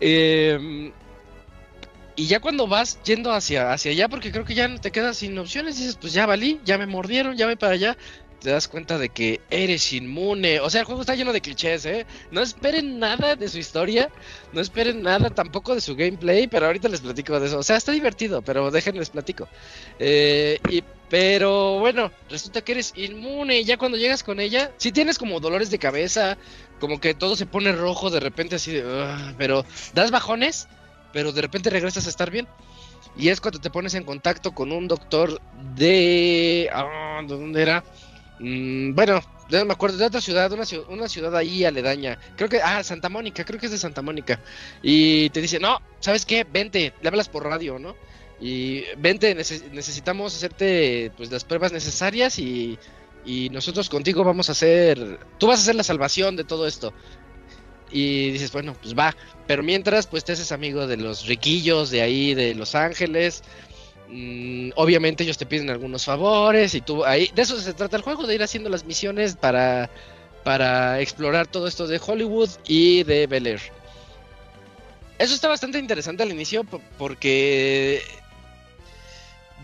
Em, 0.00 0.92
y 2.16 2.26
ya 2.26 2.40
cuando 2.40 2.66
vas 2.66 2.98
yendo 3.04 3.32
hacia, 3.32 3.72
hacia 3.72 3.92
allá, 3.92 4.08
porque 4.08 4.32
creo 4.32 4.44
que 4.44 4.54
ya 4.54 4.66
no 4.66 4.80
te 4.80 4.90
quedas 4.90 5.18
sin 5.18 5.38
opciones, 5.38 5.76
dices, 5.76 5.96
pues 6.00 6.12
ya 6.12 6.26
valí, 6.26 6.60
ya 6.64 6.76
me 6.76 6.86
mordieron, 6.86 7.36
ya 7.36 7.46
voy 7.46 7.56
para 7.56 7.74
allá. 7.74 7.96
Te 8.40 8.50
das 8.50 8.68
cuenta 8.68 8.98
de 8.98 9.08
que 9.08 9.40
eres 9.50 9.92
inmune. 9.92 10.60
O 10.60 10.70
sea, 10.70 10.80
el 10.80 10.86
juego 10.86 11.00
está 11.00 11.14
lleno 11.16 11.32
de 11.32 11.40
clichés, 11.40 11.84
¿eh? 11.86 12.06
No 12.30 12.40
esperen 12.40 12.98
nada 13.00 13.34
de 13.34 13.48
su 13.48 13.58
historia, 13.58 14.10
no 14.52 14.60
esperen 14.60 15.02
nada 15.02 15.30
tampoco 15.30 15.74
de 15.74 15.80
su 15.80 15.96
gameplay, 15.96 16.46
pero 16.46 16.66
ahorita 16.66 16.88
les 16.88 17.00
platico 17.00 17.38
de 17.40 17.46
eso. 17.48 17.58
O 17.58 17.62
sea, 17.64 17.76
está 17.76 17.90
divertido, 17.92 18.42
pero 18.42 18.70
déjenles 18.70 19.10
platico. 19.10 19.48
Eh, 19.98 20.58
y, 20.70 20.82
pero 21.08 21.78
bueno, 21.78 22.12
resulta 22.28 22.62
que 22.62 22.72
eres 22.72 22.92
inmune 22.96 23.64
ya 23.64 23.76
cuando 23.78 23.96
llegas 23.98 24.22
con 24.22 24.40
ella, 24.40 24.72
si 24.76 24.92
tienes 24.92 25.18
como 25.18 25.40
dolores 25.40 25.70
de 25.70 25.78
cabeza, 25.78 26.36
como 26.78 27.00
que 27.00 27.14
todo 27.14 27.36
se 27.36 27.46
pone 27.46 27.72
rojo 27.72 28.10
de 28.10 28.20
repente 28.20 28.56
así 28.56 28.72
de... 28.72 29.34
Pero 29.38 29.64
das 29.94 30.10
bajones, 30.10 30.68
pero 31.12 31.32
de 31.32 31.42
repente 31.42 31.70
regresas 31.70 32.06
a 32.06 32.10
estar 32.10 32.30
bien. 32.30 32.46
Y 33.16 33.28
es 33.30 33.40
cuando 33.40 33.60
te 33.60 33.70
pones 33.70 33.94
en 33.94 34.04
contacto 34.04 34.52
con 34.52 34.70
un 34.72 34.86
doctor 34.88 35.40
de... 35.74 36.70
¿de 37.22 37.26
dónde 37.26 37.62
era? 37.62 37.84
mm, 38.38 38.94
bueno, 38.94 39.20
no 39.50 39.64
me 39.64 39.72
acuerdo, 39.72 39.96
de 39.98 40.04
otra 40.06 40.20
ciudad, 40.20 40.52
una, 40.52 40.64
ciu- 40.64 40.84
una 40.88 41.08
ciudad 41.08 41.34
ahí 41.36 41.64
aledaña. 41.64 42.18
Creo 42.36 42.48
que, 42.48 42.60
ah, 42.62 42.82
Santa 42.84 43.08
Mónica, 43.08 43.44
creo 43.44 43.58
que 43.58 43.66
es 43.66 43.72
de 43.72 43.78
Santa 43.78 44.02
Mónica. 44.02 44.40
Y 44.82 45.30
te 45.30 45.40
dice, 45.40 45.58
no, 45.58 45.78
¿sabes 46.00 46.24
qué? 46.26 46.44
Vente, 46.44 46.94
le 47.00 47.08
hablas 47.08 47.28
por 47.28 47.44
radio, 47.44 47.78
¿no? 47.78 47.96
Y 48.40 48.84
vente, 48.96 49.36
neces- 49.36 49.70
necesitamos 49.70 50.34
hacerte 50.36 51.10
pues 51.16 51.30
las 51.30 51.44
pruebas 51.44 51.72
necesarias 51.72 52.38
y, 52.38 52.78
y 53.24 53.48
nosotros 53.50 53.88
contigo 53.88 54.22
vamos 54.24 54.48
a 54.48 54.52
hacer, 54.52 55.18
tú 55.38 55.48
vas 55.48 55.58
a 55.58 55.62
hacer 55.62 55.74
la 55.74 55.82
salvación 55.82 56.36
de 56.36 56.44
todo 56.44 56.66
esto. 56.66 56.94
Y 57.90 58.30
dices, 58.30 58.52
bueno, 58.52 58.76
pues 58.80 58.94
va. 58.96 59.16
Pero 59.46 59.62
mientras, 59.62 60.06
pues 60.06 60.22
te 60.24 60.32
haces 60.32 60.52
amigo 60.52 60.86
de 60.86 60.98
los 60.98 61.26
riquillos 61.26 61.90
de 61.90 62.02
ahí, 62.02 62.34
de 62.34 62.54
Los 62.54 62.74
Ángeles. 62.74 63.42
Mm, 64.10 64.70
obviamente 64.76 65.24
ellos 65.24 65.38
te 65.38 65.46
piden 65.46 65.70
algunos 65.70 66.04
favores 66.04 66.74
y 66.74 66.80
tú 66.80 67.04
ahí... 67.04 67.30
De 67.34 67.42
eso 67.42 67.58
se 67.60 67.72
trata 67.74 67.96
el 67.96 68.02
juego, 68.02 68.26
de 68.26 68.34
ir 68.34 68.42
haciendo 68.42 68.68
las 68.68 68.84
misiones 68.84 69.36
para, 69.36 69.90
para 70.44 71.00
explorar 71.00 71.46
todo 71.46 71.66
esto 71.66 71.86
de 71.86 72.00
Hollywood 72.04 72.50
y 72.66 73.02
de 73.04 73.26
Bel 73.26 73.46
Air. 73.46 73.60
Eso 75.18 75.34
está 75.34 75.48
bastante 75.48 75.78
interesante 75.78 76.22
al 76.22 76.30
inicio 76.30 76.64
po- 76.64 76.80
porque 76.96 78.02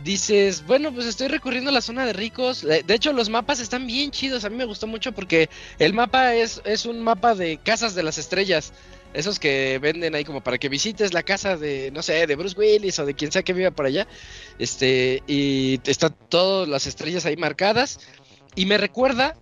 dices, 0.02 0.64
bueno, 0.66 0.92
pues 0.92 1.06
estoy 1.06 1.28
recorriendo 1.28 1.70
la 1.70 1.80
zona 1.80 2.04
de 2.06 2.12
ricos. 2.12 2.62
De 2.62 2.94
hecho, 2.94 3.12
los 3.12 3.28
mapas 3.28 3.60
están 3.60 3.86
bien 3.86 4.10
chidos. 4.10 4.44
A 4.44 4.50
mí 4.50 4.56
me 4.56 4.64
gustó 4.64 4.86
mucho 4.86 5.12
porque 5.12 5.48
el 5.78 5.94
mapa 5.94 6.34
es, 6.34 6.60
es 6.64 6.86
un 6.86 7.00
mapa 7.00 7.34
de 7.34 7.58
casas 7.58 7.94
de 7.94 8.02
las 8.02 8.18
estrellas. 8.18 8.72
Esos 9.14 9.38
que 9.38 9.78
venden 9.78 10.14
ahí 10.16 10.24
como 10.24 10.42
para 10.42 10.58
que 10.58 10.68
visites 10.68 11.14
la 11.14 11.22
casa 11.22 11.56
de, 11.56 11.92
no 11.92 12.02
sé, 12.02 12.26
de 12.26 12.34
Bruce 12.34 12.58
Willis 12.58 12.98
o 12.98 13.06
de 13.06 13.14
quien 13.14 13.30
sea 13.30 13.42
que 13.42 13.52
viva 13.52 13.70
por 13.70 13.86
allá. 13.86 14.08
Este, 14.58 15.22
y 15.26 15.80
están 15.84 16.16
todas 16.28 16.68
las 16.68 16.86
estrellas 16.86 17.24
ahí 17.24 17.36
marcadas. 17.36 18.00
Y 18.56 18.66
me 18.66 18.76
recuerda, 18.76 19.36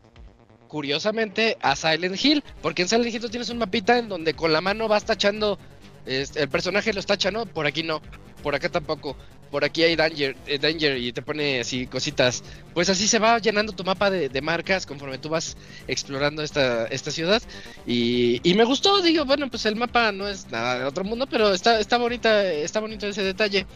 curiosamente, 0.69 1.57
a 1.63 1.75
Silent 1.75 2.23
Hill. 2.23 2.45
Porque 2.61 2.83
en 2.83 2.89
Silent 2.89 3.15
Hill 3.15 3.23
tú 3.23 3.31
tienes 3.31 3.49
un 3.49 3.59
mapita 3.59 3.99
en 3.99 4.09
donde 4.09 4.35
con 4.35 4.53
la 4.53 4.61
mano 4.61 4.89
vas 4.89 5.05
tachando. 5.05 5.59
este, 6.05 6.43
el 6.43 6.49
personaje 6.51 6.93
los 6.93 7.07
tacha, 7.07 7.31
¿no? 7.31 7.47
Por 7.47 7.67
aquí 7.67 7.83
no. 7.83 8.03
Por 8.43 8.55
acá 8.55 8.69
tampoco. 8.69 9.17
Por 9.53 9.67
aquí 9.67 9.83
hay 9.83 9.97
danger, 9.97 10.35
eh, 10.47 10.59
danger 10.59 10.97
y 10.97 11.13
te 11.13 11.21
pone 11.21 11.61
así 11.61 11.87
cositas. 11.87 12.43
Pues 12.73 12.89
así 12.89 13.07
se 13.07 13.19
va 13.19 13.39
llenando 13.39 13.75
tu 13.75 13.85
mapa 13.85 14.11
de, 14.11 14.41
marcas 14.41 14.87
conforme 14.87 15.19
tú 15.19 15.29
vas 15.29 15.59
explorando 15.87 16.43
esta, 16.43 16.87
esta 16.87 17.11
ciudad. 17.11 17.43
Y, 17.87 18.41
y 18.49 18.55
me 18.55 18.65
gustó, 18.65 19.03
digo, 19.03 19.27
bueno, 19.27 19.51
pues 19.51 19.67
el 19.67 19.77
mapa 19.77 20.11
no 20.11 20.27
es 20.27 20.51
nada 20.51 20.79
de 20.79 20.85
otro 20.87 21.05
mundo, 21.05 21.27
pero 21.27 21.53
está, 21.53 21.79
está 21.79 21.99
bonita, 21.99 22.51
está 22.51 22.81
bonito 22.81 23.07
ese 23.07 23.23
detalle. 23.23 23.67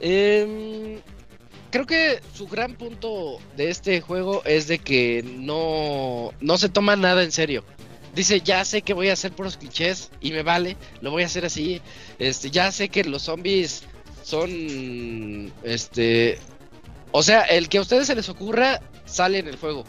Em, 0.00 0.98
creo 1.70 1.84
que 1.84 2.20
su 2.34 2.48
gran 2.48 2.74
punto 2.74 3.38
de 3.58 3.68
este 3.68 4.00
juego 4.00 4.42
es 4.46 4.66
de 4.66 4.78
que 4.78 5.22
no, 5.22 6.32
no 6.40 6.56
se 6.56 6.70
toma 6.70 6.96
nada 6.96 7.22
en 7.22 7.32
serio. 7.32 7.64
Dice, 8.14 8.40
ya 8.40 8.64
sé 8.64 8.80
que 8.80 8.94
voy 8.94 9.10
a 9.10 9.12
hacer 9.12 9.32
puros 9.32 9.58
clichés 9.58 10.10
y 10.22 10.32
me 10.32 10.42
vale, 10.42 10.78
lo 11.02 11.10
voy 11.10 11.22
a 11.22 11.26
hacer 11.26 11.44
así. 11.44 11.82
Este, 12.18 12.50
ya 12.50 12.72
sé 12.72 12.88
que 12.88 13.04
los 13.04 13.22
zombies 13.22 13.84
son 14.22 15.52
este 15.62 16.38
o 17.12 17.22
sea, 17.22 17.42
el 17.42 17.68
que 17.68 17.78
a 17.78 17.80
ustedes 17.80 18.06
se 18.06 18.14
les 18.14 18.28
ocurra 18.28 18.80
sale 19.04 19.38
en 19.38 19.48
el 19.48 19.56
juego. 19.56 19.84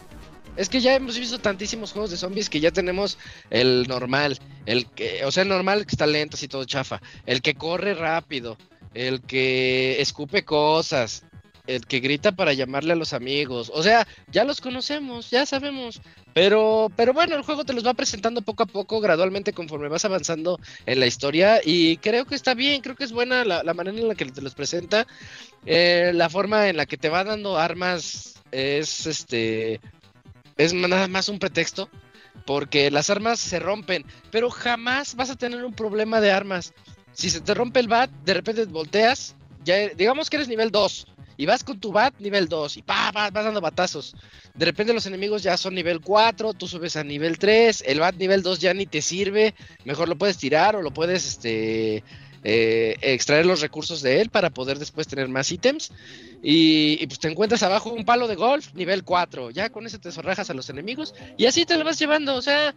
Es 0.56 0.68
que 0.68 0.80
ya 0.80 0.94
hemos 0.94 1.18
visto 1.18 1.38
tantísimos 1.38 1.92
juegos 1.92 2.10
de 2.10 2.16
zombies 2.16 2.50
que 2.50 2.60
ya 2.60 2.70
tenemos 2.70 3.16
el 3.48 3.86
normal, 3.88 4.38
el 4.66 4.86
que, 4.86 5.24
o 5.24 5.32
sea, 5.32 5.44
el 5.44 5.48
normal 5.48 5.86
que 5.86 5.92
está 5.92 6.06
lento 6.06 6.36
así 6.36 6.46
todo 6.46 6.64
chafa, 6.64 7.00
el 7.24 7.40
que 7.40 7.54
corre 7.54 7.94
rápido, 7.94 8.58
el 8.92 9.22
que 9.22 10.00
escupe 10.02 10.44
cosas, 10.44 11.24
el 11.66 11.86
que 11.86 12.00
grita 12.00 12.32
para 12.32 12.52
llamarle 12.52 12.92
a 12.92 12.96
los 12.96 13.12
amigos, 13.12 13.70
o 13.72 13.82
sea, 13.82 14.06
ya 14.30 14.44
los 14.44 14.60
conocemos, 14.60 15.30
ya 15.30 15.46
sabemos, 15.46 16.00
pero 16.34 16.90
pero 16.96 17.12
bueno, 17.12 17.36
el 17.36 17.42
juego 17.42 17.64
te 17.64 17.72
los 17.72 17.86
va 17.86 17.94
presentando 17.94 18.42
poco 18.42 18.64
a 18.64 18.66
poco, 18.66 19.00
gradualmente 19.00 19.52
conforme 19.52 19.88
vas 19.88 20.04
avanzando 20.04 20.58
en 20.86 21.00
la 21.00 21.06
historia. 21.06 21.60
Y 21.64 21.98
creo 21.98 22.24
que 22.24 22.34
está 22.34 22.54
bien, 22.54 22.82
creo 22.82 22.96
que 22.96 23.04
es 23.04 23.12
buena 23.12 23.44
la, 23.44 23.74
manera 23.74 23.98
en 23.98 24.08
la 24.08 24.14
que 24.14 24.26
te 24.26 24.42
los 24.42 24.54
presenta, 24.54 25.06
eh, 25.66 26.12
la 26.14 26.28
forma 26.28 26.68
en 26.68 26.76
la 26.76 26.86
que 26.86 26.96
te 26.96 27.08
va 27.08 27.24
dando 27.24 27.58
armas 27.58 28.34
es 28.50 29.06
este 29.06 29.80
es 30.58 30.74
nada 30.74 31.08
más 31.08 31.28
un 31.28 31.38
pretexto 31.38 31.88
porque 32.44 32.90
las 32.90 33.08
armas 33.10 33.38
se 33.38 33.58
rompen, 33.58 34.04
pero 34.30 34.50
jamás 34.50 35.14
vas 35.14 35.30
a 35.30 35.36
tener 35.36 35.64
un 35.64 35.74
problema 35.74 36.20
de 36.20 36.32
armas. 36.32 36.74
Si 37.12 37.30
se 37.30 37.40
te 37.40 37.54
rompe 37.54 37.80
el 37.80 37.88
bat, 37.88 38.10
de 38.24 38.34
repente 38.34 38.64
volteas, 38.64 39.36
ya 39.64 39.88
digamos 39.88 40.28
que 40.28 40.36
eres 40.36 40.48
nivel 40.48 40.70
2 40.70 41.06
y 41.42 41.46
vas 41.46 41.64
con 41.64 41.80
tu 41.80 41.90
bat 41.90 42.14
nivel 42.20 42.48
2 42.48 42.76
y 42.76 42.82
pa, 42.82 43.10
vas 43.10 43.32
dando 43.32 43.60
batazos. 43.60 44.14
De 44.54 44.64
repente 44.64 44.94
los 44.94 45.06
enemigos 45.06 45.42
ya 45.42 45.56
son 45.56 45.74
nivel 45.74 46.00
4, 46.00 46.54
tú 46.54 46.68
subes 46.68 46.94
a 46.94 47.02
nivel 47.02 47.36
3, 47.38 47.82
el 47.86 47.98
bat 47.98 48.14
nivel 48.14 48.42
2 48.42 48.60
ya 48.60 48.72
ni 48.72 48.86
te 48.86 49.02
sirve, 49.02 49.54
mejor 49.84 50.08
lo 50.08 50.16
puedes 50.16 50.38
tirar 50.38 50.76
o 50.76 50.82
lo 50.82 50.92
puedes 50.92 51.26
este 51.26 52.04
eh, 52.44 52.96
extraer 53.02 53.44
los 53.44 53.60
recursos 53.60 54.02
de 54.02 54.20
él 54.20 54.30
para 54.30 54.50
poder 54.50 54.78
después 54.78 55.08
tener 55.08 55.28
más 55.28 55.50
ítems. 55.50 55.90
Y, 56.44 56.98
y, 57.00 57.06
pues 57.08 57.18
te 57.18 57.28
encuentras 57.28 57.62
abajo 57.64 57.92
un 57.92 58.04
palo 58.04 58.28
de 58.28 58.36
golf, 58.36 58.72
nivel 58.74 59.02
4. 59.02 59.50
Ya 59.50 59.70
con 59.70 59.86
ese 59.86 59.98
te 59.98 60.12
zorrajas 60.12 60.50
a 60.50 60.54
los 60.54 60.70
enemigos. 60.70 61.14
Y 61.36 61.46
así 61.46 61.64
te 61.64 61.76
lo 61.76 61.84
vas 61.84 61.98
llevando. 61.98 62.36
O 62.36 62.42
sea, 62.42 62.74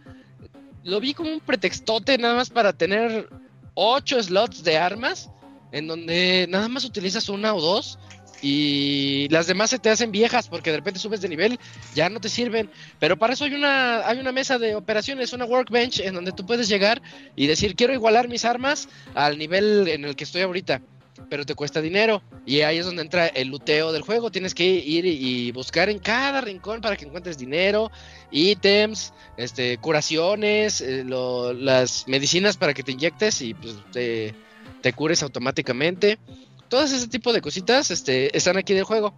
lo 0.84 1.00
vi 1.00 1.14
como 1.14 1.30
un 1.30 1.40
pretextote 1.40 2.18
nada 2.18 2.34
más 2.34 2.50
para 2.50 2.72
tener 2.72 3.28
8 3.74 4.22
slots 4.24 4.62
de 4.62 4.76
armas. 4.76 5.30
En 5.72 5.88
donde 5.88 6.46
nada 6.48 6.68
más 6.68 6.84
utilizas 6.84 7.28
una 7.28 7.52
o 7.52 7.60
dos. 7.60 7.98
Y 8.42 9.28
las 9.30 9.46
demás 9.46 9.70
se 9.70 9.78
te 9.78 9.90
hacen 9.90 10.12
viejas 10.12 10.48
porque 10.48 10.70
de 10.70 10.78
repente 10.78 11.00
subes 11.00 11.20
de 11.20 11.28
nivel, 11.28 11.58
ya 11.94 12.08
no 12.08 12.20
te 12.20 12.28
sirven. 12.28 12.70
Pero 12.98 13.16
para 13.16 13.32
eso 13.32 13.44
hay 13.44 13.54
una, 13.54 14.06
hay 14.06 14.18
una 14.18 14.32
mesa 14.32 14.58
de 14.58 14.74
operaciones, 14.74 15.32
una 15.32 15.44
workbench 15.44 16.00
en 16.00 16.14
donde 16.14 16.32
tú 16.32 16.44
puedes 16.46 16.68
llegar 16.68 17.00
y 17.34 17.46
decir, 17.46 17.74
quiero 17.74 17.92
igualar 17.92 18.28
mis 18.28 18.44
armas 18.44 18.88
al 19.14 19.38
nivel 19.38 19.88
en 19.88 20.04
el 20.04 20.16
que 20.16 20.24
estoy 20.24 20.42
ahorita. 20.42 20.82
Pero 21.30 21.46
te 21.46 21.54
cuesta 21.54 21.80
dinero. 21.80 22.22
Y 22.44 22.60
ahí 22.60 22.76
es 22.76 22.84
donde 22.84 23.02
entra 23.02 23.26
el 23.26 23.48
luteo 23.48 23.90
del 23.90 24.02
juego. 24.02 24.30
Tienes 24.30 24.54
que 24.54 24.66
ir 24.66 25.06
y 25.06 25.50
buscar 25.50 25.88
en 25.88 25.98
cada 25.98 26.42
rincón 26.42 26.82
para 26.82 26.94
que 26.94 27.06
encuentres 27.06 27.38
dinero, 27.38 27.90
ítems, 28.30 29.14
este, 29.38 29.78
curaciones, 29.78 30.82
eh, 30.82 31.04
lo, 31.04 31.54
las 31.54 32.06
medicinas 32.06 32.58
para 32.58 32.74
que 32.74 32.82
te 32.82 32.92
inyectes 32.92 33.40
y 33.40 33.54
pues 33.54 33.76
te, 33.92 34.34
te 34.82 34.92
cures 34.92 35.22
automáticamente 35.22 36.18
todas 36.68 36.92
ese 36.92 37.08
tipo 37.08 37.32
de 37.32 37.40
cositas 37.40 37.90
este, 37.90 38.36
están 38.36 38.56
aquí 38.56 38.74
del 38.74 38.84
juego. 38.84 39.14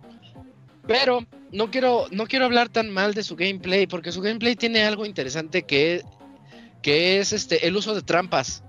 Pero 0.87 1.27
no 1.53 1.71
quiero, 1.71 2.07
no 2.11 2.27
quiero 2.27 2.47
hablar 2.47 2.71
tan 2.71 2.91
mal 2.91 3.13
de 3.15 3.23
su 3.23 3.37
gameplay, 3.37 3.87
porque 3.87 4.13
su 4.13 4.23
gameplay 4.23 4.57
tiene 4.57 4.85
algo 4.85 5.05
interesante 5.05 5.65
que, 5.65 6.03
que 6.83 7.19
es 7.21 7.33
este, 7.33 7.67
el 7.67 7.77
uso 7.77 7.95
de 7.95 8.03
trampas. 8.03 8.63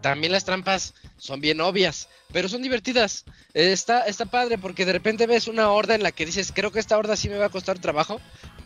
También 0.00 0.32
las 0.32 0.44
trampas 0.44 0.94
son 1.16 1.40
bien 1.40 1.60
obvias, 1.60 2.08
pero 2.32 2.48
son 2.48 2.62
divertidas. 2.62 3.24
Está, 3.54 4.02
está 4.02 4.26
padre 4.26 4.58
porque 4.58 4.84
de 4.84 4.92
repente 4.92 5.26
ves 5.26 5.46
una 5.46 5.70
horda 5.70 5.94
en 5.94 6.02
la 6.02 6.12
que 6.12 6.26
dices, 6.26 6.52
creo 6.54 6.72
que 6.72 6.80
esta 6.80 6.98
horda 6.98 7.16
sí 7.16 7.28
me 7.28 7.38
va 7.38 7.46
a 7.46 7.50
costar 7.50 7.78
trabajo. 7.78 8.20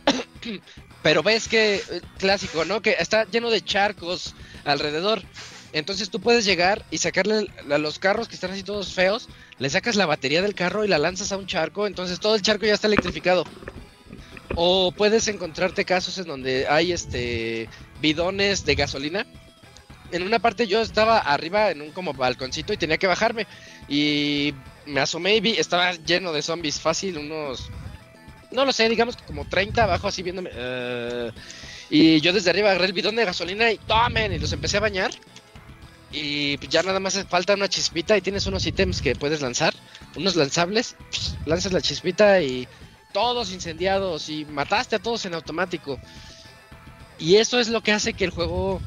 pero 1.03 1.23
ves 1.23 1.47
que, 1.47 1.81
clásico, 2.17 2.65
¿no? 2.65 2.81
Que 2.81 2.95
está 2.99 3.25
lleno 3.25 3.49
de 3.49 3.61
charcos 3.61 4.35
alrededor. 4.65 5.21
Entonces 5.71 6.09
tú 6.09 6.19
puedes 6.19 6.45
llegar 6.45 6.83
y 6.89 6.97
sacarle 6.97 7.47
a 7.69 7.77
los 7.77 7.99
carros 7.99 8.27
que 8.27 8.35
están 8.35 8.51
así 8.51 8.63
todos 8.63 8.93
feos, 8.93 9.29
le 9.59 9.69
sacas 9.69 9.95
la 9.95 10.07
batería 10.07 10.41
del 10.41 10.55
carro 10.55 10.83
y 10.83 10.87
la 10.87 10.97
lanzas 10.97 11.31
a 11.31 11.37
un 11.37 11.45
charco, 11.45 11.85
entonces 11.85 12.19
todo 12.19 12.35
el 12.35 12.41
charco 12.41 12.65
ya 12.65 12.73
está 12.73 12.87
electrificado. 12.87 13.45
O 14.55 14.91
puedes 14.91 15.27
encontrarte 15.27 15.85
casos 15.85 16.17
en 16.17 16.25
donde 16.25 16.67
hay 16.67 16.91
este 16.91 17.69
bidones 18.01 18.65
de 18.65 18.75
gasolina. 18.75 19.25
En 20.11 20.23
una 20.23 20.39
parte 20.39 20.65
yo 20.65 20.81
estaba 20.81 21.19
arriba 21.19 21.69
en 21.69 21.81
un 21.81 21.91
como 21.91 22.13
balconcito 22.13 22.73
y 22.73 22.77
tenía 22.77 22.97
que 22.97 23.05
bajarme 23.05 23.45
y 23.87 24.55
me 24.87 25.01
asomé 25.01 25.35
y 25.35 25.39
vi 25.39 25.51
estaba 25.51 25.93
lleno 25.93 26.33
de 26.33 26.41
zombies, 26.41 26.79
fácil 26.79 27.19
unos 27.19 27.69
no 28.51 28.65
lo 28.65 28.71
sé, 28.71 28.89
digamos 28.89 29.15
que 29.15 29.23
como 29.25 29.47
30 29.47 29.83
abajo 29.83 30.07
así 30.07 30.23
viéndome. 30.23 30.49
Uh, 30.49 31.31
y 31.91 32.19
yo 32.21 32.33
desde 32.33 32.49
arriba 32.49 32.69
agarré 32.69 32.87
el 32.87 32.93
bidón 32.93 33.15
de 33.15 33.25
gasolina 33.25 33.71
y 33.71 33.77
tomen 33.77 34.33
y 34.33 34.39
los 34.39 34.51
empecé 34.51 34.77
a 34.77 34.81
bañar. 34.81 35.11
Y 36.11 36.57
ya 36.67 36.81
nada 36.81 36.99
más 36.99 37.23
falta 37.27 37.53
una 37.53 37.67
chispita 37.67 38.17
y 38.17 38.21
tienes 38.21 38.47
unos 38.47 38.65
ítems 38.65 39.01
que 39.01 39.15
puedes 39.15 39.41
lanzar, 39.41 39.73
unos 40.15 40.35
lanzables, 40.35 40.95
pss, 41.11 41.37
lanzas 41.45 41.71
la 41.71 41.81
chispita 41.81 42.41
y 42.41 42.67
todos 43.13 43.51
incendiados 43.51 44.29
y 44.29 44.45
mataste 44.45 44.95
a 44.95 44.99
todos 44.99 45.25
en 45.25 45.33
automático. 45.33 45.99
Y 47.19 47.35
eso 47.35 47.59
es 47.59 47.69
lo 47.69 47.81
que 47.81 47.91
hace 47.91 48.13
que 48.13 48.25
el 48.25 48.31
juego 48.31 48.81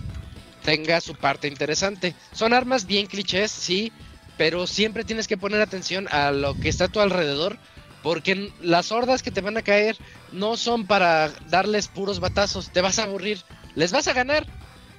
tenga 0.65 1.01
su 1.01 1.15
parte 1.15 1.49
interesante. 1.49 2.15
Son 2.33 2.53
armas 2.53 2.87
bien 2.87 3.07
clichés, 3.07 3.51
sí, 3.51 3.93
pero 4.37 4.67
siempre 4.67 5.05
tienes 5.05 5.29
que 5.29 5.37
poner 5.37 5.61
atención 5.61 6.09
a 6.11 6.31
lo 6.31 6.59
que 6.59 6.69
está 6.69 6.85
a 6.85 6.89
tu 6.89 7.01
alrededor, 7.01 7.59
porque 8.03 8.51
las 8.61 8.91
hordas 8.91 9.23
que 9.23 9.31
te 9.31 9.41
van 9.41 9.57
a 9.57 9.63
caer 9.63 9.97
no 10.33 10.57
son 10.57 10.87
para 10.87 11.31
darles 11.49 11.89
puros 11.89 12.21
batazos, 12.21 12.71
te 12.71 12.81
vas 12.81 12.99
a 12.99 13.05
aburrir, 13.05 13.43
les 13.75 13.93
vas 13.93 14.09
a 14.09 14.13
ganar, 14.13 14.47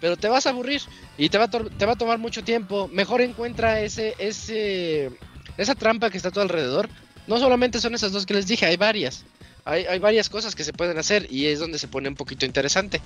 pero 0.03 0.17
te 0.17 0.27
vas 0.27 0.45
a 0.45 0.49
aburrir 0.49 0.81
y 1.17 1.30
te 1.30 1.38
va 1.38 1.45
a, 1.45 1.49
te 1.49 1.85
va 1.85 1.93
a 1.93 1.95
tomar 1.95 2.17
mucho 2.17 2.43
tiempo. 2.43 2.89
Mejor 2.91 3.21
encuentra 3.21 3.80
ese, 3.80 4.15
ese, 4.17 5.09
esa 5.55 5.75
trampa 5.75 6.09
que 6.09 6.17
está 6.17 6.27
a 6.27 6.31
tu 6.34 6.41
alrededor. 6.41 6.89
No 7.25 7.38
solamente 7.38 7.80
son 7.80 7.95
esas 7.95 8.11
dos 8.11 8.25
que 8.25 8.34
les 8.34 8.45
dije, 8.45 8.65
hay 8.65 8.75
varias. 8.75 9.23
Hay, 9.63 9.85
hay 9.85 9.99
varias 9.99 10.27
cosas 10.27 10.55
que 10.55 10.65
se 10.65 10.73
pueden 10.73 10.97
hacer 10.97 11.27
y 11.31 11.45
es 11.45 11.59
donde 11.59 11.80
se 11.80 11.88
pone 11.88 12.09
un 12.09 12.15
poquito 12.15 12.45
interesante. 12.45 12.99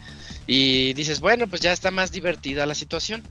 Y 0.48 0.94
dices, 0.94 1.19
bueno, 1.19 1.45
pues 1.45 1.61
ya 1.61 1.72
está 1.72 1.91
más 1.91 2.11
divertida 2.11 2.65
la 2.65 2.74
situación. 2.74 3.22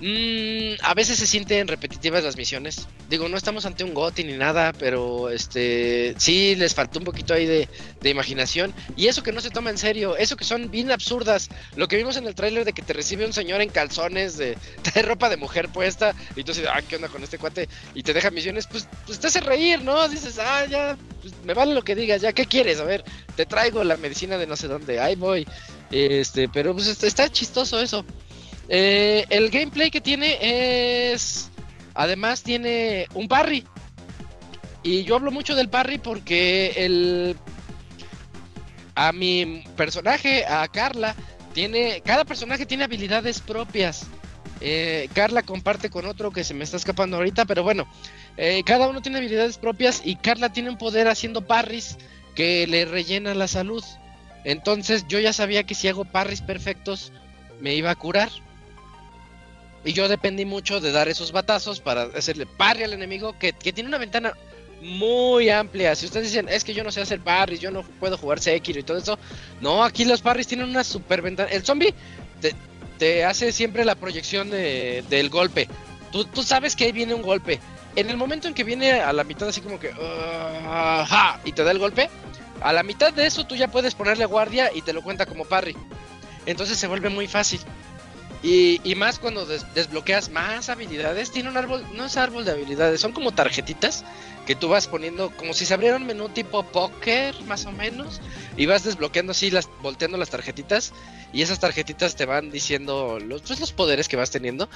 Mm, 0.00 0.80
a 0.82 0.94
veces 0.94 1.18
se 1.18 1.26
sienten 1.26 1.68
repetitivas 1.68 2.24
las 2.24 2.36
misiones. 2.36 2.88
Digo, 3.10 3.28
no 3.28 3.36
estamos 3.36 3.66
ante 3.66 3.84
un 3.84 3.92
GOTI 3.92 4.24
ni 4.24 4.32
nada, 4.32 4.72
pero 4.72 5.28
este 5.28 6.14
sí 6.16 6.54
les 6.56 6.74
faltó 6.74 6.98
un 6.98 7.04
poquito 7.04 7.34
ahí 7.34 7.44
de, 7.44 7.68
de 8.00 8.10
imaginación. 8.10 8.72
Y 8.96 9.08
eso 9.08 9.22
que 9.22 9.32
no 9.32 9.42
se 9.42 9.50
toma 9.50 9.68
en 9.68 9.76
serio, 9.76 10.16
eso 10.16 10.36
que 10.36 10.44
son 10.44 10.70
bien 10.70 10.90
absurdas. 10.90 11.50
Lo 11.76 11.86
que 11.86 11.96
vimos 11.96 12.16
en 12.16 12.26
el 12.26 12.34
tráiler 12.34 12.64
de 12.64 12.72
que 12.72 12.80
te 12.80 12.94
recibe 12.94 13.26
un 13.26 13.34
señor 13.34 13.60
en 13.60 13.68
calzones, 13.68 14.38
de, 14.38 14.56
ropa 15.02 15.28
de 15.28 15.36
mujer 15.36 15.68
puesta, 15.68 16.14
y 16.34 16.44
tú 16.44 16.52
dices, 16.52 16.68
ah, 16.72 16.80
¿qué 16.80 16.96
onda 16.96 17.08
con 17.08 17.22
este 17.22 17.38
cuate? 17.38 17.68
Y 17.94 18.02
te 18.02 18.14
deja 18.14 18.30
misiones, 18.30 18.66
pues, 18.66 18.88
pues 19.04 19.20
te 19.20 19.26
hace 19.26 19.40
reír, 19.40 19.82
¿no? 19.82 20.08
Dices, 20.08 20.38
ah, 20.38 20.64
ya, 20.64 20.96
pues, 21.20 21.34
me 21.44 21.52
vale 21.52 21.74
lo 21.74 21.82
que 21.82 21.94
digas, 21.94 22.22
ya, 22.22 22.32
¿qué 22.32 22.46
quieres? 22.46 22.80
A 22.80 22.84
ver, 22.84 23.04
te 23.36 23.44
traigo 23.44 23.84
la 23.84 23.98
medicina 23.98 24.38
de 24.38 24.46
no 24.46 24.56
sé 24.56 24.66
dónde, 24.66 24.98
ahí 24.98 25.14
voy. 25.14 25.46
Este, 25.90 26.48
pero 26.48 26.72
pues 26.72 27.02
está 27.02 27.28
chistoso 27.28 27.80
eso. 27.80 28.04
Eh, 28.70 29.26
el 29.30 29.50
gameplay 29.50 29.90
que 29.90 30.00
tiene 30.00 31.12
es. 31.12 31.50
Además, 31.92 32.42
tiene 32.42 33.06
un 33.14 33.26
parry. 33.28 33.66
Y 34.82 35.02
yo 35.02 35.16
hablo 35.16 35.30
mucho 35.30 35.54
del 35.54 35.68
parry 35.68 35.98
porque 35.98 36.72
el. 36.76 37.36
A 38.94 39.12
mi 39.12 39.64
personaje, 39.76 40.46
a 40.46 40.66
Carla, 40.68 41.14
tiene. 41.52 42.00
Cada 42.04 42.24
personaje 42.24 42.64
tiene 42.64 42.84
habilidades 42.84 43.40
propias. 43.40 44.06
Eh, 44.60 45.08
Carla 45.14 45.42
comparte 45.42 45.90
con 45.90 46.06
otro 46.06 46.30
que 46.30 46.44
se 46.44 46.54
me 46.54 46.64
está 46.64 46.76
escapando 46.76 47.16
ahorita, 47.16 47.46
pero 47.46 47.62
bueno. 47.62 47.90
eh, 48.36 48.62
cada 48.64 48.88
uno 48.88 49.00
tiene 49.00 49.18
habilidades 49.18 49.58
propias 49.58 50.02
y 50.04 50.16
Carla 50.16 50.52
tiene 50.52 50.68
un 50.68 50.76
poder 50.76 51.08
haciendo 51.08 51.46
parries 51.46 51.96
que 52.34 52.66
le 52.66 52.84
rellena 52.84 53.34
la 53.34 53.48
salud. 53.48 53.82
Entonces 54.44 55.06
yo 55.08 55.18
ya 55.18 55.32
sabía 55.32 55.64
que 55.64 55.74
si 55.74 55.88
hago 55.88 56.04
parries 56.04 56.42
perfectos 56.42 57.10
me 57.60 57.74
iba 57.74 57.90
a 57.90 57.94
curar. 57.96 58.30
Y 59.84 59.92
yo 59.94 60.08
dependí 60.08 60.44
mucho 60.44 60.80
de 60.80 60.92
dar 60.92 61.08
esos 61.08 61.32
batazos 61.32 61.80
para 61.80 62.02
hacerle 62.02 62.46
parry 62.46 62.82
al 62.84 62.92
enemigo 62.92 63.38
que, 63.38 63.52
que 63.54 63.72
tiene 63.72 63.88
una 63.88 63.98
ventana 63.98 64.34
muy 64.82 65.48
amplia. 65.50 65.94
Si 65.94 66.06
ustedes 66.06 66.28
dicen, 66.28 66.48
es 66.48 66.64
que 66.64 66.74
yo 66.74 66.84
no 66.84 66.92
sé 66.92 67.00
hacer 67.00 67.20
parries, 67.20 67.60
yo 67.60 67.70
no 67.70 67.82
puedo 67.82 68.16
jugar 68.18 68.40
Sekiro 68.40 68.80
y 68.80 68.82
todo 68.82 68.98
eso. 68.98 69.18
No, 69.60 69.84
aquí 69.84 70.04
los 70.04 70.20
parries 70.22 70.46
tienen 70.46 70.68
una 70.68 70.84
super 70.84 71.22
ventana. 71.22 71.50
El 71.50 71.64
zombie 71.64 71.94
te, 72.40 72.54
te 72.98 73.24
hace 73.24 73.52
siempre 73.52 73.84
la 73.84 73.94
proyección 73.94 74.50
de- 74.50 75.02
del 75.08 75.30
golpe. 75.30 75.68
Tú, 76.12 76.24
tú 76.24 76.42
sabes 76.42 76.76
que 76.76 76.84
ahí 76.84 76.92
viene 76.92 77.14
un 77.14 77.22
golpe. 77.22 77.58
En 77.96 78.08
el 78.10 78.16
momento 78.16 78.48
en 78.48 78.54
que 78.54 78.64
viene 78.64 78.92
a 79.00 79.12
la 79.12 79.24
mitad 79.24 79.48
así 79.48 79.60
como 79.60 79.80
que... 79.80 79.90
"Ah, 79.98 81.04
ja", 81.08 81.40
y 81.44 81.52
te 81.52 81.64
da 81.64 81.70
el 81.72 81.78
golpe, 81.78 82.08
a 82.60 82.72
la 82.72 82.82
mitad 82.82 83.12
de 83.12 83.26
eso 83.26 83.44
tú 83.46 83.56
ya 83.56 83.68
puedes 83.68 83.94
ponerle 83.94 84.26
guardia 84.26 84.70
y 84.74 84.82
te 84.82 84.92
lo 84.92 85.02
cuenta 85.02 85.26
como 85.26 85.44
parry. 85.44 85.76
Entonces 86.46 86.78
se 86.78 86.86
vuelve 86.86 87.08
muy 87.08 87.26
fácil. 87.26 87.60
Y, 88.42 88.80
y 88.84 88.94
más 88.94 89.18
cuando 89.18 89.44
des- 89.44 89.66
desbloqueas 89.74 90.30
más 90.30 90.70
habilidades, 90.70 91.30
tiene 91.30 91.50
un 91.50 91.58
árbol, 91.58 91.84
no 91.94 92.06
es 92.06 92.16
árbol 92.16 92.44
de 92.46 92.52
habilidades, 92.52 93.00
son 93.00 93.12
como 93.12 93.32
tarjetitas 93.32 94.02
que 94.46 94.54
tú 94.56 94.68
vas 94.68 94.86
poniendo 94.86 95.30
como 95.36 95.52
si 95.52 95.66
se 95.66 95.74
abriera 95.74 95.96
un 95.96 96.06
menú 96.06 96.30
tipo 96.30 96.62
póker, 96.62 97.34
más 97.42 97.66
o 97.66 97.72
menos, 97.72 98.20
y 98.56 98.64
vas 98.64 98.82
desbloqueando 98.82 99.32
así, 99.32 99.50
las, 99.50 99.68
volteando 99.82 100.16
las 100.16 100.30
tarjetitas, 100.30 100.92
y 101.34 101.42
esas 101.42 101.60
tarjetitas 101.60 102.16
te 102.16 102.24
van 102.24 102.50
diciendo 102.50 103.18
los, 103.20 103.42
pues, 103.42 103.60
los 103.60 103.72
poderes 103.72 104.08
que 104.08 104.16
vas 104.16 104.30
teniendo. 104.30 104.68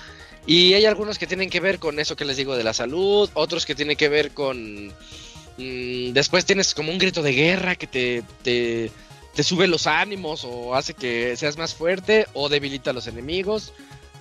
Y 0.46 0.74
hay 0.74 0.84
algunos 0.84 1.18
que 1.18 1.26
tienen 1.26 1.48
que 1.48 1.60
ver 1.60 1.78
con 1.78 1.98
eso 1.98 2.16
que 2.16 2.26
les 2.26 2.36
digo 2.36 2.56
de 2.56 2.64
la 2.64 2.74
salud, 2.74 3.30
otros 3.32 3.64
que 3.64 3.74
tienen 3.74 3.96
que 3.96 4.10
ver 4.10 4.32
con... 4.32 4.88
mm, 5.56 6.12
después 6.12 6.44
tienes 6.44 6.74
como 6.74 6.92
un 6.92 6.98
grito 6.98 7.22
de 7.22 7.32
guerra 7.32 7.76
que 7.76 7.86
te, 7.86 8.22
te, 8.42 8.90
te 9.34 9.42
sube 9.42 9.66
los 9.66 9.86
ánimos 9.86 10.44
o 10.44 10.74
hace 10.74 10.94
que 10.94 11.36
seas 11.36 11.56
más 11.58 11.74
fuerte 11.74 12.26
o 12.34 12.48
debilita 12.48 12.90
a 12.90 12.94
los 12.94 13.06
enemigos 13.06 13.72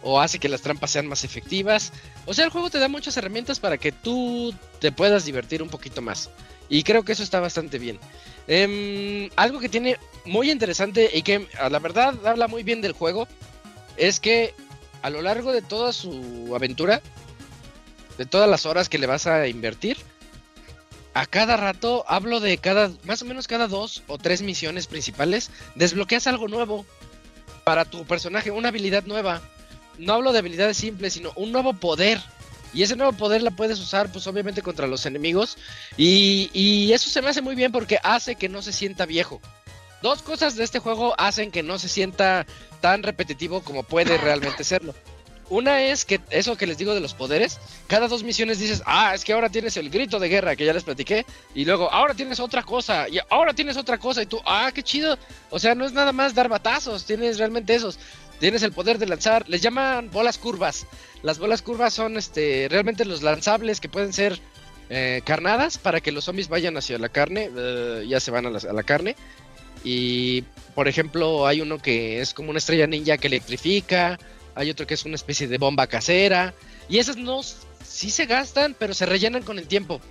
o 0.01 0.19
hace 0.19 0.39
que 0.39 0.49
las 0.49 0.61
trampas 0.61 0.91
sean 0.91 1.07
más 1.07 1.23
efectivas. 1.23 1.93
O 2.25 2.33
sea, 2.33 2.45
el 2.45 2.51
juego 2.51 2.69
te 2.69 2.79
da 2.79 2.87
muchas 2.87 3.15
herramientas 3.17 3.59
para 3.59 3.77
que 3.77 3.91
tú 3.91 4.53
te 4.79 4.91
puedas 4.91 5.25
divertir 5.25 5.63
un 5.63 5.69
poquito 5.69 6.01
más. 6.01 6.29
Y 6.67 6.83
creo 6.83 7.03
que 7.03 7.13
eso 7.13 7.23
está 7.23 7.39
bastante 7.39 7.79
bien. 7.79 7.99
Em, 8.47 9.29
algo 9.35 9.59
que 9.59 9.69
tiene 9.69 9.97
muy 10.25 10.51
interesante 10.51 11.09
y 11.13 11.21
que 11.21 11.47
a 11.59 11.69
la 11.69 11.79
verdad 11.79 12.15
habla 12.25 12.47
muy 12.47 12.63
bien 12.63 12.81
del 12.81 12.91
juego 12.91 13.27
es 13.95 14.19
que 14.19 14.53
a 15.01 15.09
lo 15.09 15.21
largo 15.21 15.51
de 15.53 15.61
toda 15.61 15.93
su 15.93 16.51
aventura, 16.55 17.01
de 18.17 18.25
todas 18.25 18.49
las 18.49 18.65
horas 18.65 18.89
que 18.89 18.97
le 18.97 19.07
vas 19.07 19.27
a 19.27 19.47
invertir, 19.47 19.97
a 21.13 21.25
cada 21.25 21.57
rato, 21.57 22.05
hablo 22.07 22.39
de 22.39 22.57
cada, 22.57 22.91
más 23.03 23.21
o 23.21 23.25
menos 23.25 23.47
cada 23.47 23.67
dos 23.67 24.03
o 24.07 24.17
tres 24.17 24.41
misiones 24.41 24.87
principales, 24.87 25.51
desbloqueas 25.75 26.27
algo 26.27 26.47
nuevo 26.47 26.85
para 27.63 27.85
tu 27.85 28.05
personaje, 28.05 28.51
una 28.51 28.69
habilidad 28.69 29.03
nueva. 29.05 29.41
No 29.97 30.13
hablo 30.13 30.33
de 30.33 30.39
habilidades 30.39 30.77
simples, 30.77 31.13
sino 31.13 31.31
un 31.35 31.51
nuevo 31.51 31.73
poder. 31.73 32.19
Y 32.73 32.81
ese 32.81 32.95
nuevo 32.95 33.13
poder 33.13 33.43
la 33.43 33.51
puedes 33.51 33.79
usar, 33.79 34.11
pues 34.11 34.25
obviamente 34.25 34.63
contra 34.63 34.87
los 34.87 35.05
enemigos. 35.05 35.57
Y, 35.97 36.49
y 36.53 36.91
eso 36.93 37.09
se 37.09 37.21
me 37.21 37.29
hace 37.29 37.41
muy 37.43 37.53
bien 37.53 37.71
porque 37.71 37.99
hace 38.01 38.35
que 38.35 38.49
no 38.49 38.63
se 38.63 38.73
sienta 38.73 39.05
viejo. 39.05 39.39
Dos 40.01 40.23
cosas 40.23 40.55
de 40.55 40.63
este 40.63 40.79
juego 40.79 41.13
hacen 41.19 41.51
que 41.51 41.61
no 41.61 41.77
se 41.77 41.87
sienta 41.87 42.47
tan 42.81 43.03
repetitivo 43.03 43.61
como 43.61 43.83
puede 43.83 44.17
realmente 44.17 44.63
serlo. 44.63 44.95
Una 45.53 45.83
es 45.83 46.03
que 46.03 46.19
eso 46.31 46.57
que 46.57 46.65
les 46.65 46.79
digo 46.79 46.95
de 46.95 46.99
los 46.99 47.13
poderes, 47.13 47.59
cada 47.85 48.07
dos 48.07 48.23
misiones 48.23 48.57
dices, 48.57 48.81
ah, 48.87 49.13
es 49.13 49.23
que 49.23 49.33
ahora 49.33 49.49
tienes 49.49 49.77
el 49.77 49.91
grito 49.91 50.17
de 50.17 50.27
guerra 50.27 50.55
que 50.55 50.65
ya 50.65 50.73
les 50.73 50.83
platiqué, 50.83 51.27
y 51.53 51.63
luego 51.63 51.91
ahora 51.91 52.15
tienes 52.15 52.39
otra 52.39 52.63
cosa, 52.63 53.07
y 53.07 53.19
ahora 53.29 53.53
tienes 53.53 53.77
otra 53.77 53.99
cosa, 53.99 54.23
y 54.23 54.25
tú, 54.25 54.39
ah, 54.47 54.71
qué 54.73 54.81
chido. 54.81 55.15
O 55.51 55.59
sea, 55.59 55.75
no 55.75 55.85
es 55.85 55.93
nada 55.93 56.11
más 56.11 56.33
dar 56.33 56.49
batazos, 56.49 57.05
tienes 57.05 57.37
realmente 57.37 57.75
esos. 57.75 57.99
Tienes 58.39 58.63
el 58.63 58.71
poder 58.71 58.97
de 58.97 59.05
lanzar, 59.05 59.47
les 59.47 59.61
llaman 59.61 60.09
bolas 60.09 60.39
curvas. 60.39 60.87
Las 61.21 61.37
bolas 61.37 61.61
curvas 61.61 61.93
son 61.93 62.17
este 62.17 62.67
realmente 62.67 63.05
los 63.05 63.21
lanzables 63.21 63.79
que 63.79 63.89
pueden 63.89 64.11
ser 64.11 64.39
eh, 64.89 65.21
carnadas 65.23 65.77
para 65.77 66.01
que 66.01 66.11
los 66.11 66.23
zombies 66.23 66.49
vayan 66.49 66.75
hacia 66.77 66.97
la 66.97 67.09
carne, 67.09 67.51
eh, 67.55 68.05
ya 68.07 68.19
se 68.19 68.31
van 68.31 68.47
a 68.47 68.49
la, 68.49 68.57
a 68.57 68.73
la 68.73 68.81
carne. 68.81 69.15
Y 69.83 70.41
por 70.73 70.87
ejemplo, 70.87 71.45
hay 71.45 71.61
uno 71.61 71.77
que 71.77 72.21
es 72.21 72.33
como 72.33 72.49
una 72.49 72.57
estrella 72.57 72.87
ninja 72.87 73.19
que 73.19 73.27
electrifica, 73.27 74.17
hay 74.55 74.69
otro 74.69 74.87
que 74.87 74.93
es 74.93 75.05
una 75.05 75.15
especie 75.15 75.47
de 75.47 75.57
bomba 75.57 75.87
casera, 75.87 76.53
y 76.89 76.97
esas 76.97 77.17
no 77.17 77.41
sí 77.43 78.09
se 78.09 78.25
gastan, 78.25 78.75
pero 78.77 78.93
se 78.93 79.05
rellenan 79.05 79.43
con 79.43 79.59
el 79.59 79.67
tiempo. 79.67 80.01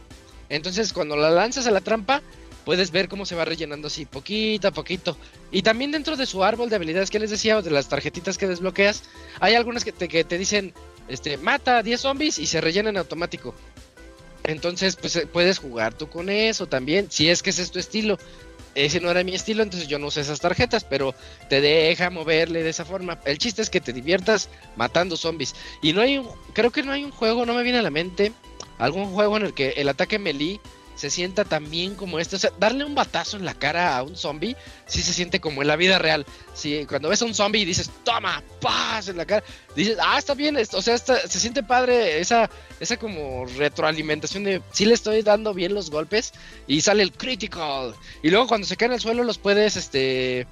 Entonces, 0.49 0.93
cuando 0.93 1.17
la 1.17 1.31
lanzas 1.31 1.67
a 1.67 1.71
la 1.71 1.81
trampa, 1.81 2.23
puedes 2.65 2.91
ver 2.91 3.09
cómo 3.09 3.27
se 3.27 3.35
va 3.35 3.45
rellenando 3.45 3.89
así 3.89 4.05
poquito 4.05 4.69
a 4.69 4.71
poquito. 4.71 5.17
Y 5.51 5.63
también 5.63 5.91
dentro 5.91 6.17
de 6.17 6.27
su 6.27 6.45
árbol 6.45 6.71
de 6.71 6.77
habilidades 6.77 7.11
que 7.11 7.19
les 7.19 7.31
decía, 7.31 7.57
o 7.57 7.63
de 7.63 7.71
las 7.71 7.89
tarjetitas 7.89 8.39
que 8.39 8.47
desbloqueas, 8.47 9.03
hay 9.41 9.55
algunas 9.55 9.85
que 9.85 9.93
te, 9.93 10.09
que 10.09 10.25
te 10.25 10.39
dicen, 10.39 10.73
este, 11.09 11.37
mata 11.39 11.79
a 11.79 11.83
10 11.83 12.01
zombies 12.01 12.39
y 12.39 12.47
se 12.47 12.61
rellenan 12.61 12.97
automático. 12.97 13.55
Entonces, 14.45 14.97
pues 14.97 15.17
eh, 15.17 15.27
puedes 15.27 15.59
jugar 15.59 15.95
tú 15.95 16.09
con 16.09 16.29
eso 16.29 16.67
también, 16.67 17.11
si 17.11 17.29
es 17.29 17.43
que 17.43 17.51
ese 17.51 17.63
es 17.63 17.71
tu 17.71 17.79
estilo. 17.79 18.19
Ese 18.75 19.01
no 19.01 19.11
era 19.11 19.23
mi 19.23 19.35
estilo, 19.35 19.63
entonces 19.63 19.89
yo 19.89 19.99
no 19.99 20.07
usé 20.07 20.23
esas 20.23 20.41
tarjetas, 20.41 20.85
pero 20.85 21.15
te 21.49 21.61
deja 21.61 22.11
moverle 22.11 22.63
de 22.63 22.71
esa 22.71 22.85
forma. 22.85 23.19
El 23.25 23.39
chiste 23.39 23.61
es 23.63 23.71
que 23.71 23.81
te 23.81 23.93
diviertas 23.93 24.49
matando 24.77 25.17
zombies. 25.17 25.55
Y 25.83 25.93
no 25.93 26.01
hay 26.01 26.19
un, 26.19 26.29
creo 26.55 26.71
que 26.71 26.83
no 26.83 26.93
hay 26.93 27.05
un 27.05 27.11
juego, 27.11 27.45
no 27.45 27.55
me 27.55 27.63
viene 27.63 27.79
a 27.79 27.83
la 27.83 27.91
mente, 27.91 28.33
algún 28.79 29.13
juego 29.13 29.37
en 29.37 29.45
el 29.45 29.55
que 29.55 29.71
el 29.71 29.89
ataque 29.89 30.19
melee 30.19 30.61
se 30.95 31.11
sienta 31.11 31.45
tan 31.45 31.71
bien 31.71 31.95
como 31.95 32.19
este. 32.19 32.37
O 32.37 32.39
sea, 32.39 32.51
darle 32.59 32.85
un 32.85 32.95
batazo 32.95 33.37
en 33.37 33.45
la 33.45 33.55
cara 33.55 33.97
a 33.97 34.03
un 34.03 34.17
zombie, 34.17 34.57
sí 34.87 35.03
se 35.03 35.13
siente 35.13 35.41
como 35.41 35.63
en 35.63 35.69
la 35.69 35.77
vida 35.77 35.99
real. 35.99 36.27
Sí, 36.55 36.85
cuando 36.89 37.09
ves 37.09 37.23
a 37.23 37.25
un 37.25 37.35
zombie 37.35 37.61
y 37.63 37.65
dices, 37.65 37.91
toma, 38.05 38.43
paz 38.61 39.09
en 39.09 39.17
la 39.17 39.25
cara, 39.27 39.43
dices, 39.75 39.97
ah, 40.01 40.19
está 40.19 40.35
bien, 40.35 40.57
o 40.57 40.83
sea, 40.83 40.95
está- 40.95 41.27
se 41.27 41.41
siente 41.41 41.63
padre 41.63 42.21
esa, 42.21 42.51
esa 42.81 42.97
como 42.97 43.47
retroalimentación 43.47 44.45
de, 44.45 44.63
sí 44.73 44.85
le 44.85 44.95
estoy 44.95 45.23
dando 45.23 45.55
bien 45.55 45.75
los 45.75 45.91
golpes 45.91 46.33
y 46.67 46.81
sale 46.83 47.03
el 47.03 47.13
critical. 47.13 47.95
Y 48.23 48.31
luego 48.31 48.47
cuando 48.47 48.67
se 48.67 48.77
caen 48.77 48.93
al 48.93 49.01
suelo 49.01 49.25
los 49.25 49.39
puedes, 49.39 49.77
este, 49.77 50.47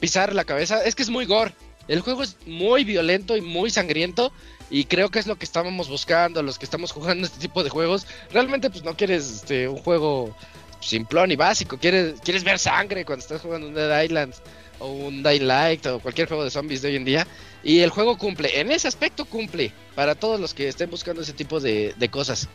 pisar 0.00 0.34
la 0.34 0.44
cabeza. 0.44 0.84
Es 0.84 0.94
que 0.94 1.02
es 1.02 1.10
muy 1.10 1.24
gore. 1.26 1.54
El 1.88 2.00
juego 2.00 2.22
es 2.22 2.36
muy 2.46 2.84
violento 2.84 3.36
y 3.36 3.40
muy 3.40 3.70
sangriento. 3.70 4.32
Y 4.68 4.84
creo 4.84 5.10
que 5.10 5.20
es 5.20 5.26
lo 5.26 5.36
que 5.36 5.44
estábamos 5.44 5.88
buscando, 5.88 6.42
los 6.42 6.58
que 6.58 6.64
estamos 6.64 6.92
jugando 6.92 7.26
este 7.26 7.38
tipo 7.38 7.62
de 7.62 7.70
juegos. 7.70 8.06
Realmente, 8.32 8.70
pues 8.70 8.84
no 8.84 8.96
quieres 8.96 9.30
este, 9.30 9.68
un 9.68 9.78
juego 9.78 10.36
simplón 10.80 11.30
y 11.30 11.36
básico. 11.36 11.78
Quieres, 11.78 12.20
quieres 12.22 12.44
ver 12.44 12.58
sangre 12.58 13.04
cuando 13.04 13.22
estás 13.22 13.40
jugando 13.40 13.68
un 13.68 13.74
Dead 13.74 14.02
Island 14.02 14.34
o 14.78 14.88
un 14.88 15.22
Dying 15.22 15.46
Light 15.46 15.86
o 15.86 16.00
cualquier 16.00 16.28
juego 16.28 16.44
de 16.44 16.50
zombies 16.50 16.82
de 16.82 16.88
hoy 16.88 16.96
en 16.96 17.04
día. 17.04 17.26
Y 17.62 17.80
el 17.80 17.90
juego 17.90 18.16
cumple, 18.16 18.60
en 18.60 18.70
ese 18.70 18.86
aspecto 18.86 19.24
cumple 19.24 19.72
para 19.94 20.14
todos 20.14 20.38
los 20.38 20.54
que 20.54 20.68
estén 20.68 20.90
buscando 20.90 21.22
ese 21.22 21.32
tipo 21.32 21.58
de, 21.58 21.94
de 21.96 22.08
cosas. 22.08 22.48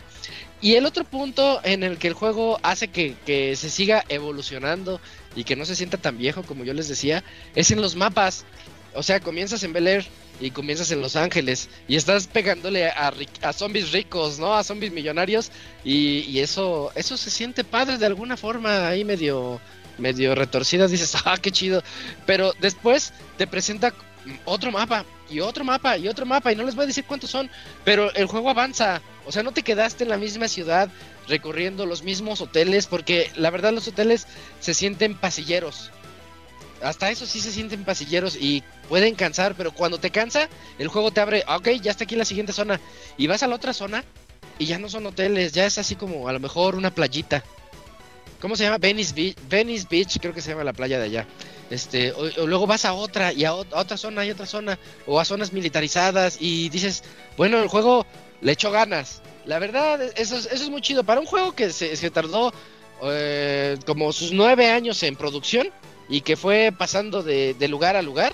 Y 0.62 0.76
el 0.76 0.86
otro 0.86 1.04
punto 1.04 1.60
en 1.64 1.84
el 1.84 1.98
que 1.98 2.08
el 2.08 2.14
juego 2.14 2.60
hace 2.62 2.88
que, 2.88 3.16
que 3.26 3.56
se 3.56 3.70
siga 3.70 4.06
evolucionando 4.10 5.02
y 5.36 5.44
que 5.44 5.56
no 5.56 5.66
se 5.66 5.76
sienta 5.76 5.98
tan 5.98 6.18
viejo 6.18 6.44
como 6.44 6.64
yo 6.64 6.74
les 6.74 6.88
decía, 6.88 7.24
es 7.56 7.72
en 7.72 7.82
los 7.82 7.96
mapas. 7.96 8.46
O 8.94 9.04
sea, 9.04 9.20
comienzas 9.20 9.64
en 9.64 9.74
Bel 9.74 9.88
Air 9.88 10.06
y 10.40 10.52
comienzas 10.52 10.92
en 10.92 11.02
Los 11.02 11.16
Ángeles 11.16 11.70
y 11.88 11.96
estás 11.96 12.28
pegándole 12.28 12.88
a, 12.88 13.14
zombies 13.54 13.92
ricos, 13.92 14.40
¿no? 14.40 14.56
A 14.56 14.64
zombies 14.64 14.92
millonarios 14.92 15.52
y, 15.84 16.20
y 16.22 16.40
eso 16.40 16.92
eso 16.96 17.16
se 17.16 17.30
siente 17.30 17.64
padre 17.64 17.98
de 17.98 18.06
alguna 18.06 18.38
forma 18.38 18.88
ahí 18.88 19.06
medio 19.06 19.62
medio 19.98 20.36
retorcidas, 20.36 20.92
dices, 20.92 21.16
ah, 21.26 21.38
qué 21.42 21.52
chido. 21.52 21.84
Pero 22.26 22.54
después 22.60 23.14
te 23.38 23.48
presenta 23.48 23.94
otro 24.46 24.72
mapa 24.72 25.06
y 25.30 25.40
otro 25.40 25.64
mapa 25.64 25.98
y 25.98 26.08
otro 26.08 26.26
mapa 26.26 26.52
y 26.52 26.56
no 26.56 26.64
les 26.64 26.76
voy 26.76 26.84
a 26.84 26.88
decir 26.88 27.06
cuántos 27.06 27.30
son, 27.30 27.50
pero 27.86 28.14
el 28.14 28.26
juego 28.26 28.50
avanza. 28.50 29.02
O 29.26 29.32
sea, 29.32 29.44
no 29.44 29.52
te 29.52 29.64
quedaste 29.64 30.04
en 30.04 30.10
la 30.10 30.18
misma 30.18 30.48
ciudad 30.48 30.90
recorriendo 31.28 31.86
los 31.86 32.04
mismos 32.04 32.42
hoteles 32.42 32.88
porque 32.88 33.32
la 33.36 33.50
verdad 33.52 33.72
los 33.72 33.88
hoteles 33.88 34.28
se 34.60 34.74
sienten 34.74 35.16
pasilleros. 35.16 35.92
Hasta 36.84 37.12
eso 37.12 37.28
sí 37.28 37.40
se 37.40 37.52
sienten 37.52 37.86
pasilleros 37.86 38.36
y 38.36 38.64
pueden 38.92 39.16
cansar, 39.16 39.56
pero 39.56 39.72
cuando 39.72 40.00
te 40.02 40.10
cansa, 40.12 40.50
el 40.78 40.90
juego 40.90 41.12
te 41.12 41.22
abre, 41.22 41.46
ah, 41.48 41.56
ok, 41.56 41.70
ya 41.82 41.92
está 41.92 42.04
aquí 42.04 42.18
la 42.18 42.26
siguiente 42.26 42.52
zona 42.52 42.78
y 43.16 43.26
vas 43.26 43.42
a 43.42 43.48
la 43.48 43.56
otra 43.56 43.72
zona 43.72 44.04
y 44.60 44.66
ya 44.66 44.80
no 44.80 44.90
son 44.90 45.06
hoteles, 45.06 45.54
ya 45.54 45.66
es 45.66 45.78
así 45.78 45.96
como 45.96 46.28
a 46.28 46.34
lo 46.34 46.42
mejor 46.42 46.76
una 46.76 46.94
playita. 46.94 47.42
¿Cómo 48.42 48.58
se 48.58 48.66
llama? 48.66 48.80
Venice 48.80 49.14
Beach, 49.16 49.38
Venice 49.48 49.88
Beach 49.90 50.18
creo 50.20 50.34
que 50.34 50.42
se 50.42 50.50
llama 50.50 50.66
la 50.66 50.74
playa 50.74 51.00
de 51.00 51.06
allá. 51.06 51.26
Este, 51.70 52.12
o, 52.12 52.24
o 52.42 52.48
luego 52.48 52.68
vas 52.68 52.84
a 52.84 52.92
otra 52.92 53.32
y 53.32 53.46
a, 53.46 53.54
ot- 53.54 53.72
a 53.72 53.80
otra 53.80 53.96
zona 53.96 54.26
y 54.26 54.32
otra 54.32 54.46
zona 54.46 54.78
o 55.08 55.22
a 55.22 55.24
zonas 55.24 55.54
militarizadas 55.54 56.36
y 56.42 56.68
dices, 56.68 57.04
bueno, 57.38 57.62
el 57.64 57.70
juego 57.70 58.06
le 58.42 58.52
echó 58.52 58.72
ganas. 58.72 59.22
La 59.46 59.58
verdad, 59.58 60.02
eso 60.18 60.36
es, 60.36 60.48
eso 60.48 60.64
es 60.66 60.70
muy 60.70 60.82
chido. 60.82 61.06
Para 61.06 61.22
un 61.22 61.28
juego 61.28 61.54
que 61.54 61.72
se, 61.72 62.10
tardó 62.12 62.52
eh, 63.04 63.78
como 63.86 64.12
sus 64.12 64.34
nueve 64.34 64.70
años 64.70 65.02
en 65.04 65.16
producción 65.16 65.70
y 66.10 66.20
que 66.20 66.36
fue 66.36 66.74
pasando 66.78 67.24
de 67.24 67.68
lugar 67.70 67.96
a 67.96 68.02
lugar, 68.02 68.34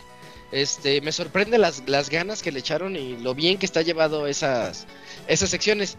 este, 0.51 1.01
me 1.01 1.11
sorprende 1.11 1.57
las, 1.57 1.83
las 1.87 2.09
ganas 2.09 2.41
que 2.41 2.51
le 2.51 2.59
echaron 2.59 2.95
y 2.95 3.17
lo 3.17 3.33
bien 3.35 3.57
que 3.57 3.65
está 3.65 3.81
llevado 3.81 4.27
esas, 4.27 4.87
esas 5.27 5.49
secciones. 5.49 5.97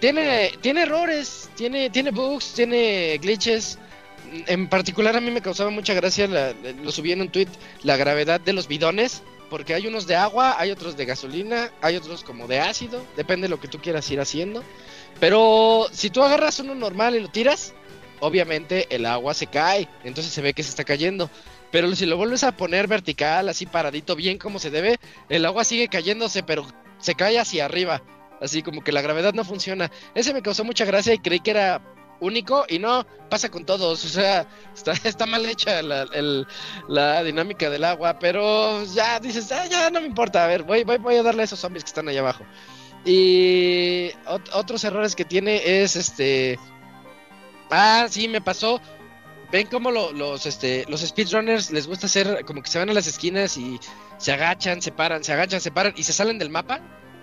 Tiene, 0.00 0.52
tiene 0.62 0.82
errores, 0.82 1.50
tiene, 1.56 1.90
tiene 1.90 2.10
bugs, 2.10 2.54
tiene 2.54 3.18
glitches. 3.20 3.78
En 4.46 4.68
particular 4.68 5.16
a 5.16 5.20
mí 5.20 5.30
me 5.30 5.42
causaba 5.42 5.70
mucha 5.70 5.92
gracia, 5.94 6.26
la- 6.26 6.52
lo 6.82 6.90
subí 6.92 7.12
en 7.12 7.20
un 7.20 7.30
tweet, 7.30 7.48
la 7.82 7.96
gravedad 7.96 8.40
de 8.40 8.52
los 8.52 8.68
bidones, 8.68 9.22
porque 9.50 9.74
hay 9.74 9.86
unos 9.86 10.06
de 10.06 10.14
agua, 10.16 10.56
hay 10.58 10.70
otros 10.70 10.96
de 10.96 11.04
gasolina, 11.04 11.70
hay 11.82 11.96
otros 11.96 12.22
como 12.22 12.46
de 12.46 12.60
ácido, 12.60 13.04
depende 13.16 13.46
de 13.46 13.50
lo 13.50 13.60
que 13.60 13.68
tú 13.68 13.78
quieras 13.80 14.08
ir 14.10 14.20
haciendo. 14.20 14.62
Pero 15.18 15.86
si 15.92 16.08
tú 16.10 16.22
agarras 16.22 16.60
uno 16.60 16.74
normal 16.74 17.16
y 17.16 17.20
lo 17.20 17.28
tiras, 17.28 17.74
obviamente 18.20 18.86
el 18.94 19.04
agua 19.06 19.34
se 19.34 19.48
cae, 19.48 19.88
entonces 20.04 20.32
se 20.32 20.40
ve 20.40 20.54
que 20.54 20.62
se 20.62 20.70
está 20.70 20.84
cayendo. 20.84 21.28
Pero 21.72 21.94
si 21.94 22.06
lo 22.06 22.16
vuelves 22.16 22.42
a 22.44 22.56
poner 22.56 22.86
vertical, 22.88 23.48
así 23.48 23.66
paradito, 23.66 24.16
bien 24.16 24.38
como 24.38 24.58
se 24.58 24.70
debe, 24.70 24.98
el 25.28 25.44
agua 25.46 25.64
sigue 25.64 25.88
cayéndose, 25.88 26.42
pero 26.42 26.66
se 26.98 27.14
cae 27.14 27.38
hacia 27.38 27.64
arriba. 27.64 28.02
Así 28.40 28.62
como 28.62 28.82
que 28.82 28.92
la 28.92 29.02
gravedad 29.02 29.34
no 29.34 29.44
funciona. 29.44 29.90
Ese 30.14 30.32
me 30.34 30.42
causó 30.42 30.64
mucha 30.64 30.84
gracia 30.84 31.12
y 31.14 31.18
creí 31.18 31.40
que 31.40 31.50
era 31.52 31.80
único 32.20 32.64
y 32.68 32.78
no 32.78 33.06
pasa 33.28 33.50
con 33.50 33.64
todos. 33.64 34.04
O 34.04 34.08
sea, 34.08 34.46
está, 34.74 34.92
está 35.04 35.26
mal 35.26 35.44
hecha 35.46 35.80
la, 35.82 36.06
la 36.88 37.22
dinámica 37.22 37.70
del 37.70 37.84
agua, 37.84 38.18
pero 38.18 38.82
ya 38.84 39.20
dices, 39.20 39.52
"Ah, 39.52 39.66
ya 39.66 39.90
no 39.90 40.00
me 40.00 40.06
importa. 40.06 40.44
A 40.44 40.48
ver, 40.48 40.62
voy, 40.64 40.84
voy, 40.84 40.98
voy 40.98 41.16
a 41.16 41.22
darle 41.22 41.42
a 41.42 41.44
esos 41.44 41.60
zombies 41.60 41.84
que 41.84 41.88
están 41.88 42.08
allá 42.08 42.20
abajo. 42.20 42.44
Y 43.04 44.10
ot- 44.26 44.50
otros 44.54 44.82
errores 44.84 45.14
que 45.14 45.24
tiene 45.24 45.82
es 45.82 45.96
este. 45.96 46.58
Ah, 47.70 48.06
sí, 48.10 48.28
me 48.28 48.40
pasó. 48.40 48.80
Ven 49.52 49.66
cómo 49.66 49.90
lo- 49.90 50.12
los, 50.12 50.46
este, 50.46 50.84
los 50.88 51.00
speedrunners 51.00 51.70
les 51.72 51.86
gusta 51.88 52.06
hacer 52.06 52.44
como 52.44 52.62
que 52.62 52.70
se 52.70 52.78
van 52.78 52.88
a 52.90 52.94
las 52.94 53.06
esquinas 53.08 53.56
y 53.56 53.80
se 54.18 54.32
agachan, 54.32 54.80
se 54.80 54.92
paran, 54.92 55.24
se 55.24 55.32
agachan, 55.32 55.60
se 55.60 55.70
paran 55.72 55.92
y 55.96 56.04
se 56.04 56.12
salen 56.12 56.38
del 56.38 56.50
mapa. 56.50 56.80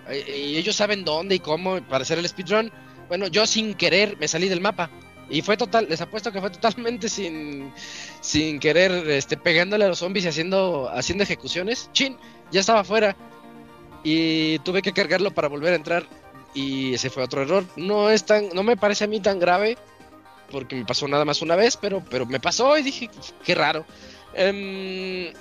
Eh, 0.08 0.48
Y 0.52 0.56
ellos 0.58 0.76
saben 0.76 1.04
dónde 1.04 1.36
y 1.36 1.38
cómo 1.40 1.80
para 1.88 2.02
hacer 2.02 2.18
el 2.18 2.28
speedrun. 2.28 2.70
Bueno, 3.08 3.28
yo 3.28 3.46
sin 3.46 3.74
querer 3.74 4.16
me 4.18 4.28
salí 4.28 4.48
del 4.48 4.60
mapa. 4.60 4.90
Y 5.30 5.42
fue 5.42 5.56
total, 5.58 5.86
les 5.90 6.00
apuesto 6.00 6.32
que 6.32 6.40
fue 6.40 6.48
totalmente 6.50 7.08
sin, 7.10 7.72
sin 8.20 8.58
querer, 8.58 9.08
este, 9.10 9.36
pegándole 9.36 9.84
a 9.84 9.88
los 9.88 9.98
zombies 9.98 10.24
y 10.24 10.28
haciendo, 10.28 10.88
haciendo 10.90 11.24
ejecuciones. 11.24 11.90
Chin, 11.92 12.16
ya 12.50 12.60
estaba 12.60 12.80
afuera. 12.80 13.14
Y 14.04 14.58
tuve 14.60 14.82
que 14.82 14.92
cargarlo 14.92 15.30
para 15.32 15.48
volver 15.48 15.72
a 15.72 15.76
entrar. 15.76 16.06
Y 16.54 16.94
ese 16.94 17.10
fue 17.10 17.22
otro 17.22 17.42
error. 17.42 17.64
No 17.76 18.10
es 18.10 18.24
tan, 18.24 18.48
no 18.54 18.62
me 18.62 18.76
parece 18.76 19.04
a 19.04 19.06
mí 19.06 19.20
tan 19.20 19.38
grave. 19.38 19.76
Porque 20.50 20.76
me 20.76 20.84
pasó 20.84 21.06
nada 21.08 21.24
más 21.24 21.42
una 21.42 21.56
vez, 21.56 21.76
pero, 21.76 22.02
pero 22.08 22.26
me 22.26 22.40
pasó 22.40 22.78
y 22.78 22.82
dije, 22.82 23.10
qué 23.44 23.54
raro. 23.54 23.84
Em, 24.34 25.32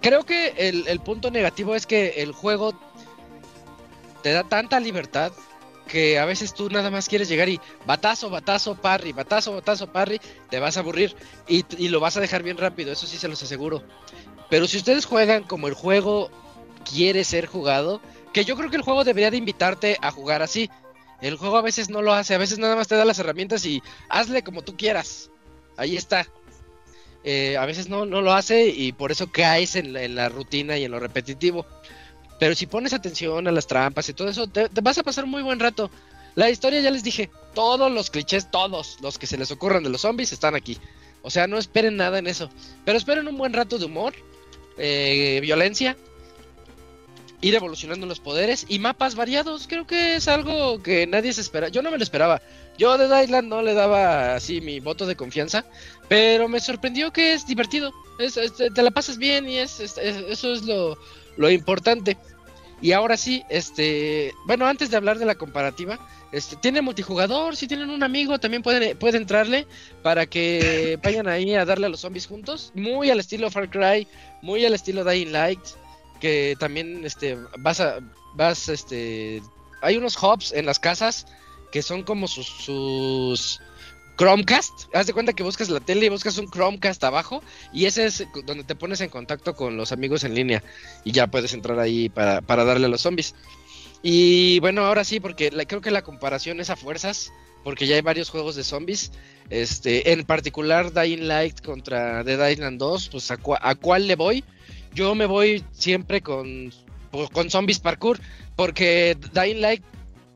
creo 0.00 0.24
que 0.24 0.54
el, 0.56 0.86
el 0.88 1.00
punto 1.00 1.30
negativo 1.30 1.74
es 1.74 1.86
que 1.86 2.22
el 2.22 2.32
juego 2.32 2.78
te 4.22 4.32
da 4.32 4.44
tanta 4.44 4.80
libertad 4.80 5.32
que 5.86 6.18
a 6.18 6.24
veces 6.24 6.52
tú 6.52 6.68
nada 6.68 6.90
más 6.90 7.08
quieres 7.08 7.28
llegar 7.28 7.48
y 7.48 7.60
batazo, 7.86 8.28
batazo, 8.28 8.74
parry, 8.74 9.12
batazo, 9.12 9.54
batazo, 9.54 9.92
parry, 9.92 10.20
te 10.50 10.58
vas 10.58 10.76
a 10.76 10.80
aburrir 10.80 11.14
y, 11.46 11.64
y 11.78 11.88
lo 11.88 12.00
vas 12.00 12.16
a 12.16 12.20
dejar 12.20 12.42
bien 12.42 12.58
rápido, 12.58 12.92
eso 12.92 13.06
sí 13.06 13.18
se 13.18 13.28
los 13.28 13.42
aseguro. 13.42 13.82
Pero 14.50 14.66
si 14.66 14.78
ustedes 14.78 15.06
juegan 15.06 15.44
como 15.44 15.68
el 15.68 15.74
juego 15.74 16.30
quiere 16.84 17.24
ser 17.24 17.46
jugado, 17.46 18.00
que 18.32 18.44
yo 18.44 18.56
creo 18.56 18.70
que 18.70 18.76
el 18.76 18.82
juego 18.82 19.04
debería 19.04 19.30
de 19.30 19.38
invitarte 19.38 19.96
a 20.00 20.10
jugar 20.10 20.42
así. 20.42 20.70
El 21.20 21.36
juego 21.36 21.56
a 21.56 21.62
veces 21.62 21.88
no 21.88 22.02
lo 22.02 22.12
hace, 22.12 22.34
a 22.34 22.38
veces 22.38 22.58
nada 22.58 22.76
más 22.76 22.88
te 22.88 22.96
da 22.96 23.04
las 23.04 23.18
herramientas 23.18 23.64
y 23.64 23.82
hazle 24.08 24.42
como 24.42 24.62
tú 24.62 24.76
quieras. 24.76 25.30
Ahí 25.76 25.96
está. 25.96 26.26
Eh, 27.24 27.56
a 27.56 27.66
veces 27.66 27.88
no, 27.88 28.06
no 28.06 28.20
lo 28.20 28.32
hace 28.32 28.68
y 28.68 28.92
por 28.92 29.10
eso 29.10 29.30
caes 29.32 29.74
en 29.76 30.14
la, 30.14 30.28
rutina 30.28 30.76
y 30.76 30.84
en 30.84 30.92
lo 30.92 31.00
repetitivo. 31.00 31.66
Pero 32.38 32.54
si 32.54 32.66
pones 32.66 32.92
atención 32.92 33.48
a 33.48 33.52
las 33.52 33.66
trampas 33.66 34.08
y 34.08 34.12
todo 34.12 34.28
eso, 34.28 34.46
te, 34.46 34.68
te 34.68 34.80
vas 34.80 34.98
a 34.98 35.02
pasar 35.02 35.24
un 35.24 35.30
muy 35.30 35.42
buen 35.42 35.58
rato. 35.58 35.90
La 36.34 36.50
historia 36.50 36.80
ya 36.80 36.90
les 36.90 37.02
dije, 37.02 37.30
todos 37.54 37.90
los 37.90 38.10
clichés, 38.10 38.50
todos 38.50 38.98
los 39.00 39.18
que 39.18 39.26
se 39.26 39.38
les 39.38 39.50
ocurran 39.50 39.82
de 39.82 39.88
los 39.88 40.02
zombies 40.02 40.32
están 40.32 40.54
aquí. 40.54 40.78
O 41.22 41.30
sea, 41.30 41.46
no 41.46 41.58
esperen 41.58 41.96
nada 41.96 42.18
en 42.18 42.26
eso. 42.26 42.50
Pero 42.84 42.98
esperen 42.98 43.26
un 43.26 43.38
buen 43.38 43.54
rato 43.54 43.78
de 43.78 43.86
humor, 43.86 44.14
eh, 44.78 45.40
violencia, 45.40 45.96
ir 47.40 47.54
evolucionando 47.54 48.06
los 48.06 48.20
poderes 48.20 48.64
y 48.68 48.78
mapas 48.78 49.14
variados. 49.14 49.66
Creo 49.68 49.86
que 49.86 50.16
es 50.16 50.28
algo 50.28 50.82
que 50.82 51.06
nadie 51.06 51.32
se 51.32 51.40
espera. 51.40 51.68
Yo 51.68 51.82
no 51.82 51.90
me 51.90 51.98
lo 51.98 52.02
esperaba. 52.02 52.40
Yo 52.78 52.96
Dead 52.98 53.22
Island 53.22 53.48
no 53.48 53.62
le 53.62 53.74
daba 53.74 54.34
así 54.34 54.60
mi 54.60 54.80
voto 54.80 55.06
de 55.06 55.16
confianza, 55.16 55.64
pero 56.08 56.48
me 56.48 56.60
sorprendió 56.60 57.12
que 57.12 57.32
es 57.34 57.46
divertido. 57.46 57.92
Es- 58.18 58.36
es- 58.36 58.54
te 58.56 58.82
la 58.82 58.90
pasas 58.90 59.18
bien 59.18 59.48
y 59.48 59.56
es, 59.58 59.80
es- 59.80 59.98
es- 59.98 60.24
eso 60.28 60.52
es 60.52 60.62
lo, 60.62 60.96
lo 61.36 61.50
importante. 61.50 62.16
Y 62.82 62.92
ahora 62.92 63.16
sí, 63.16 63.42
este, 63.48 64.32
bueno, 64.46 64.66
antes 64.66 64.90
de 64.90 64.96
hablar 64.98 65.18
de 65.18 65.24
la 65.24 65.34
comparativa, 65.36 65.98
este, 66.32 66.56
tiene 66.56 66.82
multijugador, 66.82 67.56
si 67.56 67.66
tienen 67.66 67.88
un 67.88 68.02
amigo 68.02 68.38
también 68.38 68.62
pueden, 68.62 68.98
pueden 68.98 69.22
entrarle 69.22 69.66
para 70.02 70.26
que 70.26 70.98
vayan 71.02 71.28
ahí 71.28 71.54
a 71.54 71.64
darle 71.64 71.86
a 71.86 71.88
los 71.88 72.00
zombies 72.00 72.26
juntos, 72.26 72.72
muy 72.74 73.10
al 73.10 73.20
estilo 73.20 73.50
Far 73.50 73.70
Cry, 73.70 74.06
muy 74.42 74.66
al 74.66 74.74
estilo 74.74 75.04
Dying 75.04 75.32
Light, 75.32 75.60
que 76.20 76.56
también 76.58 77.04
este 77.04 77.38
vas 77.58 77.80
a 77.80 78.00
vas 78.34 78.68
este 78.68 79.42
hay 79.82 79.96
unos 79.96 80.16
hubs 80.22 80.52
en 80.52 80.66
las 80.66 80.78
casas 80.78 81.26
que 81.72 81.82
son 81.82 82.02
como 82.02 82.28
sus, 82.28 82.46
sus 82.46 83.60
Chromecast, 84.16 84.94
haz 84.94 85.06
de 85.06 85.12
cuenta 85.12 85.34
que 85.34 85.42
buscas 85.42 85.68
la 85.68 85.80
tele 85.80 86.06
y 86.06 86.08
buscas 86.08 86.38
un 86.38 86.50
Chromecast 86.50 87.04
abajo 87.04 87.42
y 87.72 87.84
ese 87.84 88.06
es 88.06 88.26
donde 88.46 88.64
te 88.64 88.74
pones 88.74 89.00
en 89.02 89.10
contacto 89.10 89.54
con 89.54 89.76
los 89.76 89.92
amigos 89.92 90.24
en 90.24 90.34
línea 90.34 90.62
y 91.04 91.12
ya 91.12 91.26
puedes 91.26 91.52
entrar 91.52 91.78
ahí 91.78 92.08
para, 92.08 92.40
para 92.40 92.64
darle 92.64 92.86
a 92.86 92.88
los 92.88 93.02
zombies. 93.02 93.34
Y 94.02 94.60
bueno, 94.60 94.86
ahora 94.86 95.04
sí, 95.04 95.20
porque 95.20 95.50
creo 95.66 95.80
que 95.80 95.90
la 95.90 96.02
comparación 96.02 96.60
es 96.60 96.70
a 96.70 96.76
fuerzas, 96.76 97.32
porque 97.64 97.86
ya 97.86 97.96
hay 97.96 98.02
varios 98.02 98.30
juegos 98.30 98.54
de 98.54 98.64
zombies. 98.64 99.10
Este, 99.50 100.12
en 100.12 100.24
particular 100.24 100.92
Dying 100.92 101.26
Light 101.26 101.60
contra 101.60 102.22
Dead 102.22 102.48
Island 102.48 102.78
2, 102.78 103.08
pues 103.10 103.30
a, 103.30 103.38
a 103.60 103.74
cuál 103.74 104.06
le 104.06 104.16
voy. 104.16 104.44
Yo 104.96 105.14
me 105.14 105.26
voy 105.26 105.62
siempre 105.72 106.22
con, 106.22 106.72
pues, 107.10 107.28
con 107.28 107.50
zombies 107.50 107.78
parkour, 107.78 108.18
porque 108.56 109.16
Dying 109.34 109.60
Light, 109.60 109.84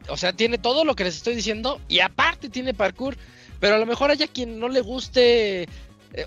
o 0.09 0.19
sea, 0.19 0.35
tiene 0.35 0.59
todo 0.59 0.85
lo 0.85 0.95
que 0.95 1.05
les 1.05 1.17
estoy 1.17 1.35
diciendo 1.35 1.81
y 1.89 2.01
aparte 2.01 2.51
tiene 2.51 2.75
parkour. 2.75 3.17
Pero 3.59 3.77
a 3.77 3.79
lo 3.79 3.87
mejor 3.87 4.11
haya 4.11 4.27
quien 4.27 4.59
no 4.59 4.69
le 4.69 4.83
guste 4.83 5.63
eh, 5.63 5.69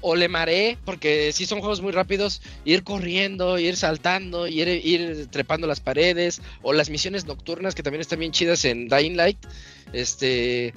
o 0.01 0.15
le 0.15 0.29
maree, 0.29 0.79
porque 0.83 1.31
si 1.31 1.45
son 1.45 1.59
juegos 1.59 1.81
muy 1.81 1.91
rápidos, 1.91 2.41
ir 2.65 2.83
corriendo, 2.83 3.59
ir 3.59 3.75
saltando, 3.75 4.47
ir, 4.47 4.67
ir 4.67 5.27
trepando 5.27 5.67
las 5.67 5.79
paredes, 5.79 6.41
o 6.63 6.73
las 6.73 6.89
misiones 6.89 7.25
nocturnas 7.25 7.75
que 7.75 7.83
también 7.83 8.01
están 8.01 8.19
bien 8.19 8.31
chidas 8.31 8.65
en 8.65 8.87
Dying 8.87 9.15
Light. 9.15 9.37
Este, 9.93 10.73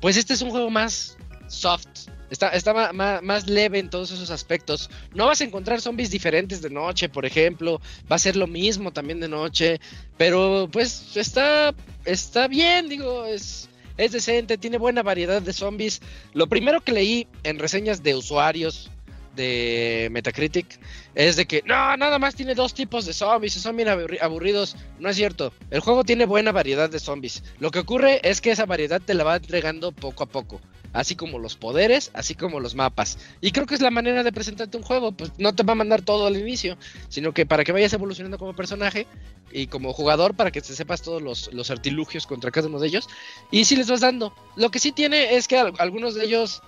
pues 0.00 0.16
este 0.16 0.32
es 0.32 0.40
un 0.40 0.50
juego 0.50 0.70
más 0.70 1.18
soft. 1.48 2.08
Está, 2.34 2.48
está 2.48 2.92
más 2.92 3.46
leve 3.46 3.78
en 3.78 3.88
todos 3.90 4.10
esos 4.10 4.30
aspectos. 4.30 4.90
No 5.14 5.26
vas 5.26 5.40
a 5.40 5.44
encontrar 5.44 5.80
zombies 5.80 6.10
diferentes 6.10 6.60
de 6.60 6.68
noche, 6.68 7.08
por 7.08 7.24
ejemplo. 7.24 7.80
Va 8.10 8.16
a 8.16 8.18
ser 8.18 8.34
lo 8.34 8.48
mismo 8.48 8.92
también 8.92 9.20
de 9.20 9.28
noche. 9.28 9.80
Pero 10.16 10.68
pues 10.72 11.16
está, 11.16 11.72
está 12.04 12.48
bien, 12.48 12.88
digo, 12.88 13.24
es, 13.24 13.68
es 13.96 14.10
decente, 14.10 14.58
tiene 14.58 14.78
buena 14.78 15.04
variedad 15.04 15.40
de 15.40 15.52
zombies. 15.52 16.02
Lo 16.32 16.48
primero 16.48 16.80
que 16.80 16.90
leí 16.90 17.28
en 17.44 17.60
reseñas 17.60 18.02
de 18.02 18.16
usuarios 18.16 18.90
de 19.36 20.08
Metacritic 20.10 20.78
es 21.14 21.36
de 21.36 21.46
que 21.46 21.62
no, 21.66 21.96
nada 21.96 22.18
más 22.18 22.34
tiene 22.34 22.54
dos 22.56 22.74
tipos 22.74 23.04
de 23.06 23.12
zombies, 23.12 23.54
son 23.54 23.76
bien 23.76 23.88
aburri- 23.88 24.20
aburridos. 24.20 24.76
No 24.98 25.08
es 25.08 25.14
cierto. 25.14 25.52
El 25.70 25.78
juego 25.80 26.02
tiene 26.02 26.24
buena 26.26 26.50
variedad 26.50 26.90
de 26.90 26.98
zombies. 26.98 27.44
Lo 27.60 27.70
que 27.70 27.78
ocurre 27.78 28.20
es 28.28 28.40
que 28.40 28.50
esa 28.50 28.66
variedad 28.66 29.00
te 29.00 29.14
la 29.14 29.22
va 29.22 29.36
entregando 29.36 29.92
poco 29.92 30.24
a 30.24 30.26
poco. 30.26 30.60
Así 30.94 31.14
como 31.16 31.38
los 31.38 31.56
poderes, 31.56 32.10
así 32.14 32.34
como 32.34 32.60
los 32.60 32.74
mapas. 32.74 33.18
Y 33.42 33.50
creo 33.52 33.66
que 33.66 33.74
es 33.74 33.82
la 33.82 33.90
manera 33.90 34.22
de 34.22 34.32
presentarte 34.32 34.78
un 34.78 34.82
juego, 34.82 35.12
pues 35.12 35.30
no 35.36 35.54
te 35.54 35.62
va 35.62 35.72
a 35.72 35.76
mandar 35.76 36.00
todo 36.00 36.26
al 36.26 36.36
inicio, 36.38 36.78
sino 37.10 37.34
que 37.34 37.44
para 37.44 37.64
que 37.64 37.72
vayas 37.72 37.92
evolucionando 37.92 38.38
como 38.38 38.54
personaje 38.56 39.06
y 39.52 39.66
como 39.66 39.92
jugador, 39.92 40.34
para 40.34 40.50
que 40.50 40.62
te 40.62 40.74
sepas 40.74 41.02
todos 41.02 41.20
los, 41.20 41.52
los 41.52 41.70
artilugios 41.70 42.26
contra 42.26 42.50
cada 42.50 42.68
uno 42.68 42.78
de 42.80 42.86
ellos, 42.88 43.08
y 43.50 43.66
si 43.66 43.76
les 43.76 43.90
vas 43.90 44.00
dando. 44.00 44.34
Lo 44.56 44.70
que 44.70 44.78
sí 44.78 44.92
tiene 44.92 45.34
es 45.36 45.46
que 45.48 45.58
al- 45.58 45.74
algunos 45.78 46.14
de 46.14 46.24
ellos 46.24 46.62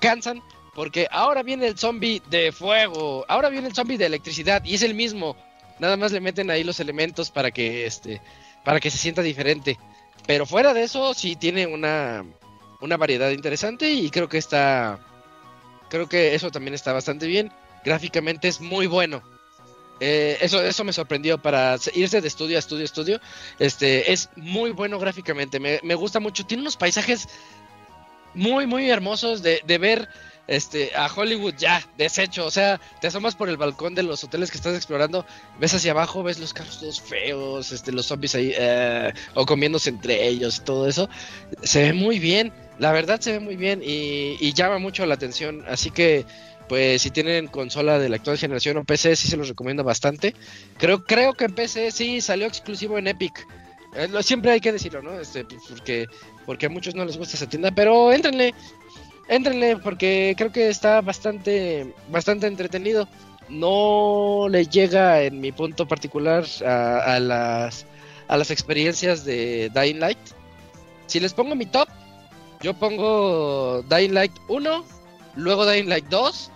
cansan, 0.00 0.42
porque 0.74 1.08
ahora 1.10 1.42
viene 1.42 1.66
el 1.66 1.78
zombie 1.78 2.22
de 2.30 2.52
fuego, 2.52 3.24
ahora 3.28 3.48
viene 3.48 3.68
el 3.68 3.74
zombie 3.74 3.98
de 3.98 4.06
electricidad, 4.06 4.64
y 4.64 4.74
es 4.74 4.82
el 4.82 4.94
mismo. 4.94 5.36
Nada 5.78 5.96
más 5.96 6.12
le 6.12 6.20
meten 6.20 6.50
ahí 6.50 6.62
los 6.62 6.78
elementos 6.78 7.30
para 7.30 7.50
que 7.50 7.86
este 7.86 8.20
para 8.64 8.80
que 8.80 8.90
se 8.90 8.98
sienta 8.98 9.22
diferente. 9.22 9.78
Pero 10.26 10.44
fuera 10.44 10.74
de 10.74 10.82
eso, 10.82 11.14
sí 11.14 11.34
tiene 11.36 11.66
una, 11.66 12.24
una 12.80 12.96
variedad 12.96 13.30
interesante 13.30 13.90
y 13.90 14.10
creo 14.10 14.28
que 14.28 14.38
está. 14.38 14.98
Creo 15.88 16.08
que 16.08 16.34
eso 16.34 16.50
también 16.50 16.74
está 16.74 16.92
bastante 16.92 17.26
bien. 17.26 17.52
Gráficamente 17.84 18.48
es 18.48 18.60
muy 18.60 18.86
bueno. 18.86 19.22
Eh, 19.98 20.38
eso, 20.40 20.62
eso 20.62 20.82
me 20.84 20.92
sorprendió 20.92 21.36
para 21.38 21.76
se- 21.78 21.92
irse 21.98 22.20
de 22.20 22.28
estudio 22.28 22.56
a 22.56 22.60
estudio 22.60 22.82
a 22.82 22.84
estudio. 22.84 23.20
Este 23.58 24.12
es 24.12 24.30
muy 24.36 24.70
bueno 24.70 24.98
gráficamente. 24.98 25.60
Me, 25.60 25.80
me 25.82 25.94
gusta 25.94 26.20
mucho. 26.20 26.46
Tiene 26.46 26.62
unos 26.62 26.76
paisajes 26.76 27.28
muy, 28.34 28.66
muy 28.66 28.88
hermosos 28.90 29.42
de, 29.42 29.60
de 29.66 29.78
ver 29.78 30.08
este, 30.50 30.90
a 30.96 31.06
Hollywood 31.06 31.54
ya 31.56 31.80
deshecho. 31.96 32.44
O 32.44 32.50
sea, 32.50 32.80
te 33.00 33.06
asomas 33.06 33.36
por 33.36 33.48
el 33.48 33.56
balcón 33.56 33.94
de 33.94 34.02
los 34.02 34.22
hoteles 34.24 34.50
que 34.50 34.58
estás 34.58 34.74
explorando, 34.74 35.24
ves 35.60 35.72
hacia 35.72 35.92
abajo, 35.92 36.24
ves 36.24 36.40
los 36.40 36.52
carros 36.52 36.80
todos 36.80 37.00
feos, 37.00 37.70
este, 37.70 37.92
los 37.92 38.06
zombies 38.06 38.34
ahí, 38.34 38.52
eh, 38.58 39.12
o 39.34 39.46
comiéndose 39.46 39.90
entre 39.90 40.26
ellos 40.26 40.62
todo 40.64 40.88
eso. 40.88 41.08
Se 41.62 41.84
ve 41.84 41.92
muy 41.92 42.18
bien, 42.18 42.52
la 42.80 42.90
verdad 42.90 43.20
se 43.20 43.32
ve 43.32 43.40
muy 43.40 43.54
bien 43.54 43.80
y, 43.82 44.52
llama 44.52 44.78
mucho 44.78 45.06
la 45.06 45.14
atención. 45.14 45.64
Así 45.68 45.92
que, 45.92 46.26
pues, 46.68 47.00
si 47.00 47.10
tienen 47.10 47.46
consola 47.46 48.00
de 48.00 48.08
la 48.08 48.16
actual 48.16 48.36
generación 48.36 48.76
o 48.76 48.84
PC, 48.84 49.14
sí 49.14 49.28
se 49.28 49.36
los 49.36 49.48
recomiendo 49.48 49.84
bastante. 49.84 50.34
Creo, 50.78 51.04
creo 51.04 51.32
que 51.34 51.44
en 51.44 51.54
PC 51.54 51.92
sí 51.92 52.20
salió 52.20 52.48
exclusivo 52.48 52.98
en 52.98 53.06
Epic. 53.06 53.46
Eh, 53.94 54.08
siempre 54.22 54.50
hay 54.50 54.60
que 54.60 54.72
decirlo, 54.72 55.00
¿no? 55.00 55.20
Este, 55.20 55.44
pues, 55.44 55.62
porque, 55.68 56.06
porque 56.44 56.66
a 56.66 56.70
muchos 56.70 56.96
no 56.96 57.04
les 57.04 57.16
gusta 57.16 57.36
esa 57.36 57.48
tienda, 57.48 57.70
pero 57.70 58.12
éntrenle, 58.12 58.52
éntrenle, 59.30 59.76
porque 59.78 60.34
creo 60.36 60.52
que 60.52 60.68
está 60.68 61.00
bastante, 61.00 61.94
bastante 62.10 62.46
entretenido. 62.46 63.08
No 63.48 64.46
le 64.50 64.66
llega 64.66 65.22
en 65.22 65.40
mi 65.40 65.52
punto 65.52 65.86
particular 65.88 66.44
a, 66.64 67.18
las, 67.20 67.86
a 68.28 68.36
las 68.36 68.50
experiencias 68.50 69.24
de 69.24 69.70
Dying 69.74 70.00
Light. 70.00 70.18
Si 71.06 71.18
les 71.18 71.32
pongo 71.32 71.54
mi 71.54 71.66
top, 71.66 71.88
yo 72.60 72.74
pongo 72.74 73.82
Dying 73.88 74.14
Light 74.14 74.32
1, 74.48 74.84
luego 75.36 75.66
Dying 75.66 75.88
Light 75.88 76.06
2, 76.08 76.50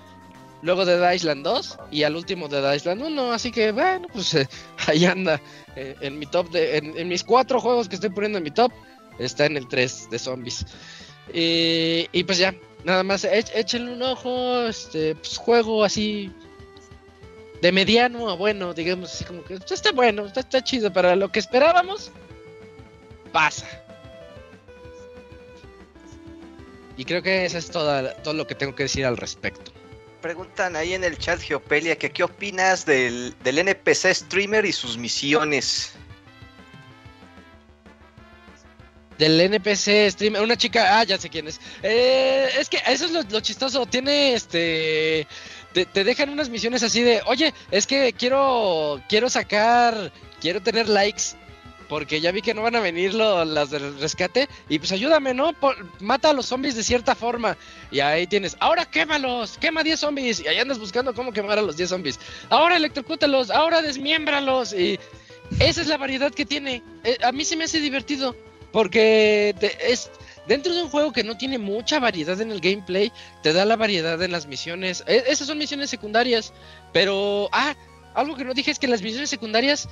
luego 0.63 0.85
de 0.85 1.15
Island 1.15 1.45
2 1.45 1.79
y 1.91 2.03
al 2.05 2.17
último 2.17 2.49
de 2.49 2.77
Island 2.77 3.03
1. 3.03 3.33
Así 3.33 3.51
que 3.51 3.73
bueno, 3.73 4.09
pues 4.13 4.35
eh, 4.35 4.49
ahí 4.87 5.05
anda. 5.05 5.41
eh, 5.77 5.97
en 6.01 6.19
mi 6.19 6.27
top 6.27 6.51
de. 6.51 6.77
En, 6.79 6.97
en 6.97 7.09
mis 7.09 7.25
cuatro 7.25 7.61
juegos 7.61 7.89
que 7.89 7.97
estoy 7.97 8.11
poniendo 8.11 8.39
en 8.39 8.45
mi 8.45 8.51
top, 8.51 8.73
está 9.19 9.47
en 9.47 9.57
el 9.57 9.69
3 9.69 10.11
de 10.11 10.19
zombies. 10.19 10.67
Y, 11.33 12.09
y 12.13 12.25
pues 12.25 12.39
ya, 12.39 12.55
nada 12.85 13.03
más, 13.03 13.25
éch- 13.25 13.51
échenle 13.55 13.93
un 13.93 14.03
ojo. 14.03 14.67
Este, 14.67 15.15
pues 15.17 15.37
juego 15.37 15.85
así. 15.85 16.33
De 17.63 17.73
mediano 17.73 18.29
a 18.29 18.35
bueno, 18.35 18.75
digamos 18.75 19.15
así 19.15 19.25
como 19.25 19.43
que 19.43 19.57
pues, 19.57 19.73
está 19.73 19.91
bueno, 19.93 20.27
está, 20.27 20.41
está 20.41 20.63
chido 20.63 20.93
para 20.93 21.17
lo 21.17 21.31
que 21.33 21.39
esperábamos. 21.39 22.11
Pasa. 23.33 23.67
Y 26.97 27.05
creo 27.05 27.23
que 27.23 27.45
eso 27.45 27.59
es 27.59 27.71
toda, 27.71 28.15
todo 28.23 28.35
lo 28.35 28.47
que 28.47 28.55
tengo 28.55 28.75
que 28.75 28.85
decir 28.85 29.05
al 29.05 29.17
respecto. 29.17 29.73
Preguntan 30.21 30.77
ahí 30.77 30.95
en 30.95 31.05
el 31.05 31.19
chat 31.19 31.41
Geopelia 31.41 31.97
que 31.97 32.11
qué 32.11 32.23
opinas 32.23 32.87
del, 32.87 33.35
del 33.43 33.59
NPC 33.59 34.15
streamer 34.15 34.65
y 34.65 34.73
sus 34.73 34.97
misiones. 34.97 35.93
Del 39.19 39.41
NPC 39.41 40.11
streamer, 40.11 40.43
una 40.43 40.57
chica, 40.57 40.99
ah, 40.99 41.05
ya 41.05 41.19
sé 41.19 41.29
quién 41.31 41.47
es. 41.47 41.61
Eh, 41.83 42.49
es 42.59 42.69
que 42.69 42.79
eso 42.87 43.05
es 43.07 43.13
lo, 43.31 43.41
chistoso, 43.41 43.87
tiene 43.87 44.35
este... 44.35 45.27
Te, 45.73 45.87
te 45.87 46.05
dejan 46.05 46.31
unas 46.31 46.49
misiones 46.49 46.83
así 46.85 47.03
de, 47.03 47.21
oye, 47.27 47.53
es 47.73 47.87
que 47.87 48.13
quiero, 48.13 49.01
quiero 49.09 49.29
sacar, 49.29 50.13
quiero 50.41 50.63
tener 50.63 50.89
likes, 50.89 51.23
porque 51.89 52.21
ya 52.21 52.31
vi 52.31 52.43
que 52.43 52.55
no 52.55 52.63
van 52.63 52.77
a 52.77 52.81
venir 52.81 53.13
lo- 53.15 53.45
las 53.45 53.71
del 53.71 53.99
rescate, 53.99 54.49
y 54.69 54.79
pues 54.79 54.93
ayúdame, 54.93 55.35
¿no? 55.35 55.53
Mata 55.99 56.31
a 56.31 56.33
los 56.33 56.47
zombies 56.47 56.77
de 56.77 56.85
cierta 56.85 57.17
forma, 57.17 57.57
y 57.91 57.99
ahí 57.99 58.29
tienes, 58.29 58.57
ahora 58.61 58.85
quémalos, 58.87 59.59
quema 59.59 59.83
10 59.83 59.99
zombies, 59.99 60.39
y 60.41 60.47
ahí 60.47 60.59
andas 60.61 60.79
buscando 60.79 61.13
cómo 61.13 61.33
quemar 61.33 61.59
a 61.59 61.63
los 61.63 61.77
10 61.77 61.89
zombies, 61.89 62.21
ahora 62.51 62.77
electrocútalos, 62.77 63.51
ahora 63.51 63.83
desmiémbralos, 63.83 64.73
y 64.75 65.01
esa 65.59 65.81
es 65.81 65.89
la 65.89 65.97
variedad 65.97 66.33
que 66.33 66.47
tiene, 66.47 66.83
Eh, 67.03 67.19
a 67.23 67.33
mí 67.33 67.45
se 67.45 67.57
me 67.57 67.65
hace 67.65 67.81
divertido. 67.81 68.37
Porque 68.75 69.55
te- 69.61 69.93
es 69.93 70.11
dentro 70.49 70.75
de 70.75 70.83
un 70.83 70.89
juego 70.91 71.13
que 71.13 71.23
no 71.23 71.39
tiene 71.39 71.59
mucha 71.59 72.01
variedad 72.01 72.41
en 72.41 72.51
el 72.51 72.61
gameplay, 72.61 73.13
te 73.41 73.53
da 73.53 73.65
la 73.65 73.77
variedad 73.77 74.21
en 74.21 74.33
las 74.33 74.47
misiones. 74.49 75.05
E- 75.07 75.23
esas 75.29 75.47
son 75.47 75.59
misiones 75.59 75.89
secundarias, 75.91 76.53
pero 76.93 77.49
ah, 77.53 77.77
algo 78.15 78.35
que 78.35 78.43
no 78.45 78.53
dije 78.53 78.73
es 78.73 78.81
que 78.81 78.89
las 78.89 79.01
misiones 79.01 79.31
secundarias 79.31 79.89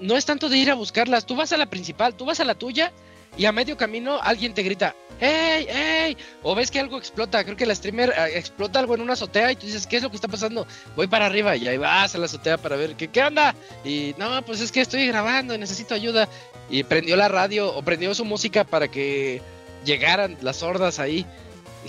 no 0.00 0.16
es 0.16 0.24
tanto 0.24 0.48
de 0.48 0.58
ir 0.58 0.70
a 0.70 0.74
buscarlas. 0.74 1.26
Tú 1.26 1.34
vas 1.34 1.52
a 1.52 1.56
la 1.56 1.66
principal, 1.66 2.14
tú 2.14 2.24
vas 2.24 2.38
a 2.38 2.44
la 2.44 2.54
tuya 2.54 2.92
y 3.36 3.46
a 3.46 3.52
medio 3.52 3.76
camino 3.76 4.20
alguien 4.22 4.54
te 4.54 4.62
grita, 4.62 4.94
¡Hey, 5.24 5.66
hey! 5.70 6.16
O 6.42 6.54
ves 6.56 6.68
que 6.70 6.80
algo 6.80 6.98
explota. 6.98 7.44
Creo 7.44 7.56
que 7.56 7.64
la 7.64 7.74
streamer 7.76 8.10
eh, 8.10 8.32
explota 8.38 8.80
algo 8.80 8.96
en 8.96 9.02
una 9.02 9.12
azotea 9.12 9.52
y 9.52 9.56
tú 9.56 9.66
dices, 9.66 9.86
¿qué 9.86 9.98
es 9.98 10.02
lo 10.02 10.10
que 10.10 10.16
está 10.16 10.26
pasando? 10.26 10.66
Voy 10.96 11.06
para 11.06 11.26
arriba 11.26 11.54
y 11.54 11.68
ahí 11.68 11.78
vas 11.78 12.14
a 12.14 12.18
la 12.18 12.24
azotea 12.26 12.58
para 12.58 12.74
ver 12.74 12.96
qué, 12.96 13.06
qué 13.06 13.22
onda. 13.22 13.54
Y 13.84 14.14
no, 14.18 14.42
pues 14.44 14.60
es 14.60 14.72
que 14.72 14.80
estoy 14.80 15.06
grabando 15.06 15.54
y 15.54 15.58
necesito 15.58 15.94
ayuda. 15.94 16.28
Y 16.68 16.82
prendió 16.82 17.14
la 17.14 17.28
radio 17.28 17.72
o 17.72 17.82
prendió 17.82 18.12
su 18.16 18.24
música 18.24 18.64
para 18.64 18.88
que 18.88 19.40
llegaran 19.84 20.36
las 20.40 20.56
sordas 20.56 20.98
ahí. 20.98 21.24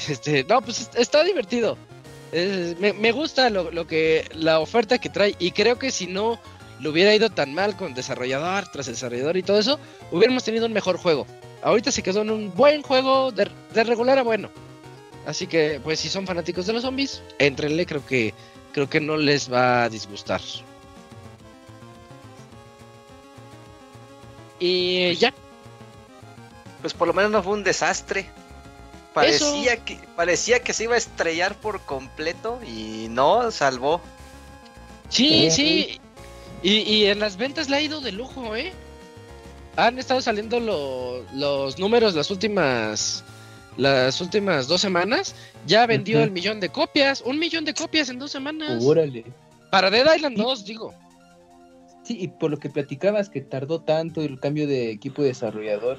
Este, 0.09 0.43
no, 0.43 0.61
pues 0.61 0.81
est- 0.81 0.95
está 0.97 1.23
divertido. 1.23 1.77
Me, 2.79 3.11
gusta 3.11 3.49
lo, 3.51 3.69
lo 3.71 3.85
que 3.85 4.27
la 4.33 4.59
oferta 4.59 4.97
que 4.97 5.09
trae 5.09 5.35
y 5.37 5.51
creo 5.51 5.77
que 5.77 5.91
si 5.91 6.07
no 6.07 6.39
le 6.79 6.89
hubiera 6.89 7.13
ido 7.13 7.29
tan 7.29 7.53
mal 7.53 7.75
con 7.77 7.93
desarrollador 7.93 8.67
tras 8.71 8.87
desarrollador 8.87 9.37
y 9.37 9.43
todo 9.43 9.59
eso, 9.59 9.79
hubiéramos 10.11 10.43
tenido 10.43 10.65
un 10.65 10.73
mejor 10.73 10.97
juego. 10.97 11.27
Ahorita 11.63 11.91
se 11.91 12.03
quedó 12.03 12.21
en 12.21 12.31
un 12.31 12.53
buen 12.53 12.81
juego 12.83 13.31
de, 13.31 13.49
de 13.73 13.83
regular 13.83 14.19
a 14.19 14.23
bueno. 14.23 14.51
Así 15.25 15.47
que, 15.47 15.79
pues, 15.83 15.99
si 16.01 16.09
son 16.09 16.27
fanáticos 16.27 16.65
de 16.67 16.73
los 16.73 16.83
zombies, 16.83 17.23
entrenle, 17.39 17.85
creo 17.85 18.05
que 18.05 18.35
creo 18.73 18.89
que 18.89 18.99
no 19.01 19.17
les 19.17 19.51
va 19.51 19.83
a 19.85 19.89
disgustar. 19.89 20.41
Y 24.59 25.15
ya, 25.17 25.33
Pues 26.81 26.93
por 26.93 27.07
lo 27.07 27.13
menos 27.13 27.31
no 27.31 27.43
fue 27.43 27.53
un 27.53 27.63
desastre. 27.63 28.33
Parecía 29.13 29.83
que, 29.85 29.99
parecía 30.15 30.61
que 30.63 30.73
se 30.73 30.85
iba 30.85 30.95
a 30.95 30.97
estrellar 30.97 31.59
por 31.59 31.85
completo 31.85 32.61
y 32.63 33.07
no, 33.09 33.51
salvó. 33.51 34.01
Sí, 35.09 35.49
Sí. 35.51 35.51
sí. 35.51 36.01
Y, 36.61 36.77
y 36.81 37.05
en 37.07 37.19
las 37.19 37.37
ventas 37.37 37.69
le 37.69 37.77
ha 37.77 37.81
ido 37.81 38.01
de 38.01 38.11
lujo, 38.13 38.55
¿eh? 38.55 38.82
Han 39.75 39.97
estado 39.97 40.21
saliendo 40.21 40.59
lo- 40.59 41.23
los 41.33 41.79
números 41.79 42.13
las 42.15 42.29
últimas 42.31 43.23
las 43.75 44.21
últimas 44.21 44.67
dos 44.67 44.81
semanas. 44.81 45.33
Ya 45.65 45.87
vendió 45.87 46.17
Ujú. 46.17 46.25
el 46.25 46.31
millón 46.31 46.59
de 46.59 46.69
copias. 46.69 47.21
Un 47.25 47.39
millón 47.39 47.65
de 47.65 47.73
copias 47.73 48.09
en 48.09 48.19
dos 48.19 48.31
semanas. 48.31 48.83
Órale. 48.85 49.25
Para 49.71 49.89
Dead 49.89 50.05
Island 50.15 50.37
2, 50.37 50.65
digo. 50.65 50.93
Sí, 52.03 52.17
y 52.19 52.27
por 52.27 52.51
lo 52.51 52.57
que 52.59 52.69
platicabas 52.69 53.29
que 53.29 53.41
tardó 53.41 53.79
tanto 53.81 54.21
el 54.21 54.39
cambio 54.39 54.67
de 54.67 54.91
equipo 54.91 55.21
de 55.23 55.29
desarrollador 55.29 55.97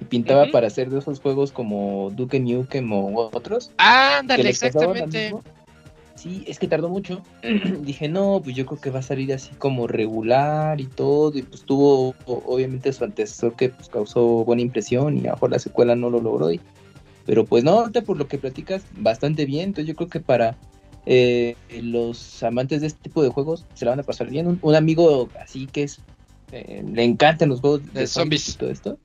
y 0.00 0.04
pintaba 0.04 0.46
para 0.52 0.68
hacer 0.68 0.90
de 0.90 1.00
esos 1.00 1.18
juegos 1.20 1.50
como 1.50 2.10
Duke 2.12 2.38
Nukem 2.38 2.92
o 2.92 3.30
otros. 3.32 3.72
Ándale, 3.78 4.50
exactamente. 4.50 5.24
mismo. 5.32 5.42
Sí, 6.18 6.42
es 6.48 6.58
que 6.58 6.66
tardó 6.66 6.88
mucho. 6.88 7.22
Dije, 7.82 8.08
no, 8.08 8.40
pues 8.42 8.56
yo 8.56 8.66
creo 8.66 8.80
que 8.80 8.90
va 8.90 8.98
a 8.98 9.02
salir 9.02 9.32
así 9.32 9.54
como 9.54 9.86
regular 9.86 10.80
y 10.80 10.86
todo. 10.86 11.38
Y 11.38 11.42
pues 11.42 11.62
tuvo 11.64 12.14
obviamente 12.26 12.92
su 12.92 13.04
antecesor 13.04 13.54
que 13.54 13.68
pues, 13.68 13.88
causó 13.88 14.44
buena 14.44 14.62
impresión 14.62 15.16
y 15.16 15.20
a 15.20 15.24
lo 15.30 15.32
mejor 15.34 15.50
la 15.52 15.58
secuela 15.60 15.94
no 15.94 16.10
lo 16.10 16.20
logró. 16.20 16.50
y- 16.50 16.60
pero 17.24 17.44
pues 17.44 17.62
no, 17.62 17.72
ahorita 17.80 18.02
por 18.02 18.16
lo 18.16 18.26
que 18.26 18.38
platicas, 18.38 18.84
bastante 18.94 19.44
bien. 19.44 19.66
Entonces 19.66 19.86
yo 19.86 19.94
creo 19.94 20.08
que 20.08 20.18
para 20.20 20.56
eh, 21.06 21.54
los 21.82 22.42
amantes 22.42 22.80
de 22.80 22.88
este 22.88 23.00
tipo 23.02 23.22
de 23.22 23.28
juegos 23.28 23.64
se 23.74 23.84
la 23.84 23.92
van 23.92 24.00
a 24.00 24.02
pasar 24.02 24.28
bien. 24.28 24.46
Un, 24.48 24.58
un 24.62 24.74
amigo 24.74 25.30
así 25.40 25.66
que 25.66 25.84
es 25.84 26.00
eh, 26.50 26.82
le 26.90 27.04
encantan 27.04 27.50
los 27.50 27.60
juegos 27.60 27.84
de, 27.84 28.00
De 28.00 28.06
zombies 28.06 28.42
zombies. 28.42 28.48
y 28.48 28.58
todo 28.58 28.70
esto. 28.70 28.98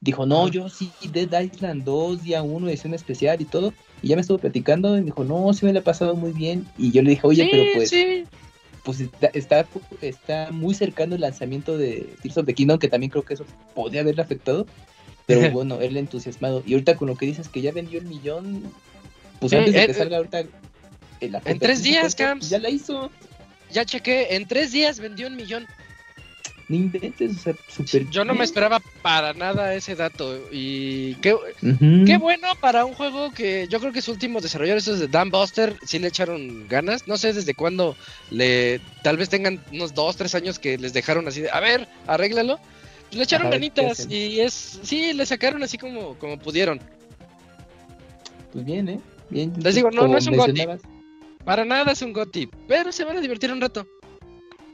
Dijo, 0.00 0.26
no, 0.26 0.48
yo 0.48 0.68
sí, 0.68 0.92
Dead 1.10 1.40
Island 1.42 1.82
2, 1.84 2.22
día 2.22 2.42
1, 2.42 2.68
edición 2.68 2.92
especial 2.94 3.40
y 3.40 3.46
todo. 3.46 3.72
Y 4.04 4.08
ya 4.08 4.16
me 4.16 4.20
estuvo 4.20 4.36
platicando 4.36 4.98
y 4.98 5.00
me 5.00 5.06
dijo, 5.06 5.24
no, 5.24 5.50
sí 5.54 5.64
me 5.64 5.72
la 5.72 5.78
he 5.78 5.82
pasado 5.82 6.14
muy 6.14 6.32
bien. 6.32 6.66
Y 6.76 6.92
yo 6.92 7.00
le 7.00 7.08
dije, 7.08 7.22
oye, 7.26 7.44
sí, 7.44 7.48
pero 7.50 7.64
pues, 7.74 7.88
sí. 7.88 8.24
pues 8.82 9.00
está, 9.00 9.28
está, 9.28 9.66
está 10.02 10.48
muy 10.50 10.74
cercano 10.74 11.14
el 11.14 11.22
lanzamiento 11.22 11.78
de 11.78 12.14
Tears 12.20 12.36
of 12.36 12.44
the 12.44 12.52
Kingdom, 12.52 12.78
que 12.78 12.88
también 12.88 13.08
creo 13.08 13.24
que 13.24 13.32
eso 13.32 13.46
podría 13.74 14.02
haberle 14.02 14.20
afectado. 14.20 14.66
Pero 15.24 15.50
bueno, 15.52 15.80
él 15.80 15.96
entusiasmado. 15.96 16.62
Y 16.66 16.74
ahorita 16.74 16.96
con 16.96 17.08
lo 17.08 17.16
que 17.16 17.24
dices 17.24 17.48
que 17.48 17.62
ya 17.62 17.72
vendió 17.72 17.98
el 17.98 18.04
millón, 18.04 18.70
pues 19.40 19.54
antes 19.54 19.72
de 19.72 19.84
eh, 19.84 19.86
que 19.86 19.94
salga 19.94 20.18
ahorita. 20.18 20.40
eh, 20.40 20.48
la 21.30 21.40
en 21.46 21.58
tres 21.58 21.82
días, 21.82 22.14
Camps. 22.14 22.50
Ya 22.50 22.58
la 22.58 22.68
hizo. 22.68 23.10
Ya 23.72 23.86
chequé, 23.86 24.36
en 24.36 24.46
tres 24.46 24.70
días 24.72 25.00
vendió 25.00 25.28
un 25.28 25.36
millón. 25.36 25.66
No 26.68 26.76
inventes, 26.76 27.36
o 27.36 27.38
sea, 27.38 27.54
súper. 27.68 28.08
Yo 28.08 28.24
no 28.24 28.34
me 28.34 28.44
esperaba 28.44 28.80
para 29.02 29.34
nada 29.34 29.74
ese 29.74 29.94
dato. 29.94 30.40
Y 30.50 31.14
qué, 31.16 31.36
bueno 32.18 32.48
para 32.60 32.86
un 32.86 32.94
juego 32.94 33.32
que 33.32 33.68
yo 33.68 33.80
creo 33.80 33.92
que 33.92 34.00
su 34.00 34.12
último 34.12 34.40
desarrollador, 34.40 34.78
esos 34.78 34.98
de 34.98 35.08
Dan 35.08 35.30
Buster, 35.30 35.76
sí 35.84 35.98
le 35.98 36.08
echaron 36.08 36.66
ganas. 36.68 37.06
No 37.06 37.18
sé 37.18 37.34
desde 37.34 37.54
cuándo 37.54 37.96
le. 38.30 38.80
Tal 39.02 39.18
vez 39.18 39.28
tengan 39.28 39.62
unos 39.72 39.92
dos, 39.92 40.16
tres 40.16 40.34
años 40.34 40.58
que 40.58 40.78
les 40.78 40.94
dejaron 40.94 41.28
así 41.28 41.42
de. 41.42 41.50
A 41.50 41.60
ver, 41.60 41.86
arréglalo. 42.06 42.58
Le 43.10 43.22
echaron 43.22 43.50
ganitas 43.50 44.10
y 44.10 44.40
es. 44.40 44.80
Sí, 44.82 45.12
le 45.12 45.26
sacaron 45.26 45.62
así 45.62 45.76
como, 45.76 46.14
como 46.14 46.38
pudieron. 46.38 46.80
Pues 48.52 48.64
bien, 48.64 48.88
¿eh? 48.88 49.00
Bien. 49.28 49.52
Les 49.62 49.74
digo, 49.74 49.90
no, 49.90 50.08
no 50.08 50.16
es 50.16 50.26
un 50.26 50.36
goti. 50.36 50.52
mencionabas. 50.52 50.80
Para 51.44 51.66
nada 51.66 51.92
es 51.92 52.00
un 52.00 52.14
goti, 52.14 52.48
pero 52.66 52.90
se 52.90 53.04
van 53.04 53.18
a 53.18 53.20
divertir 53.20 53.52
un 53.52 53.60
rato. 53.60 53.86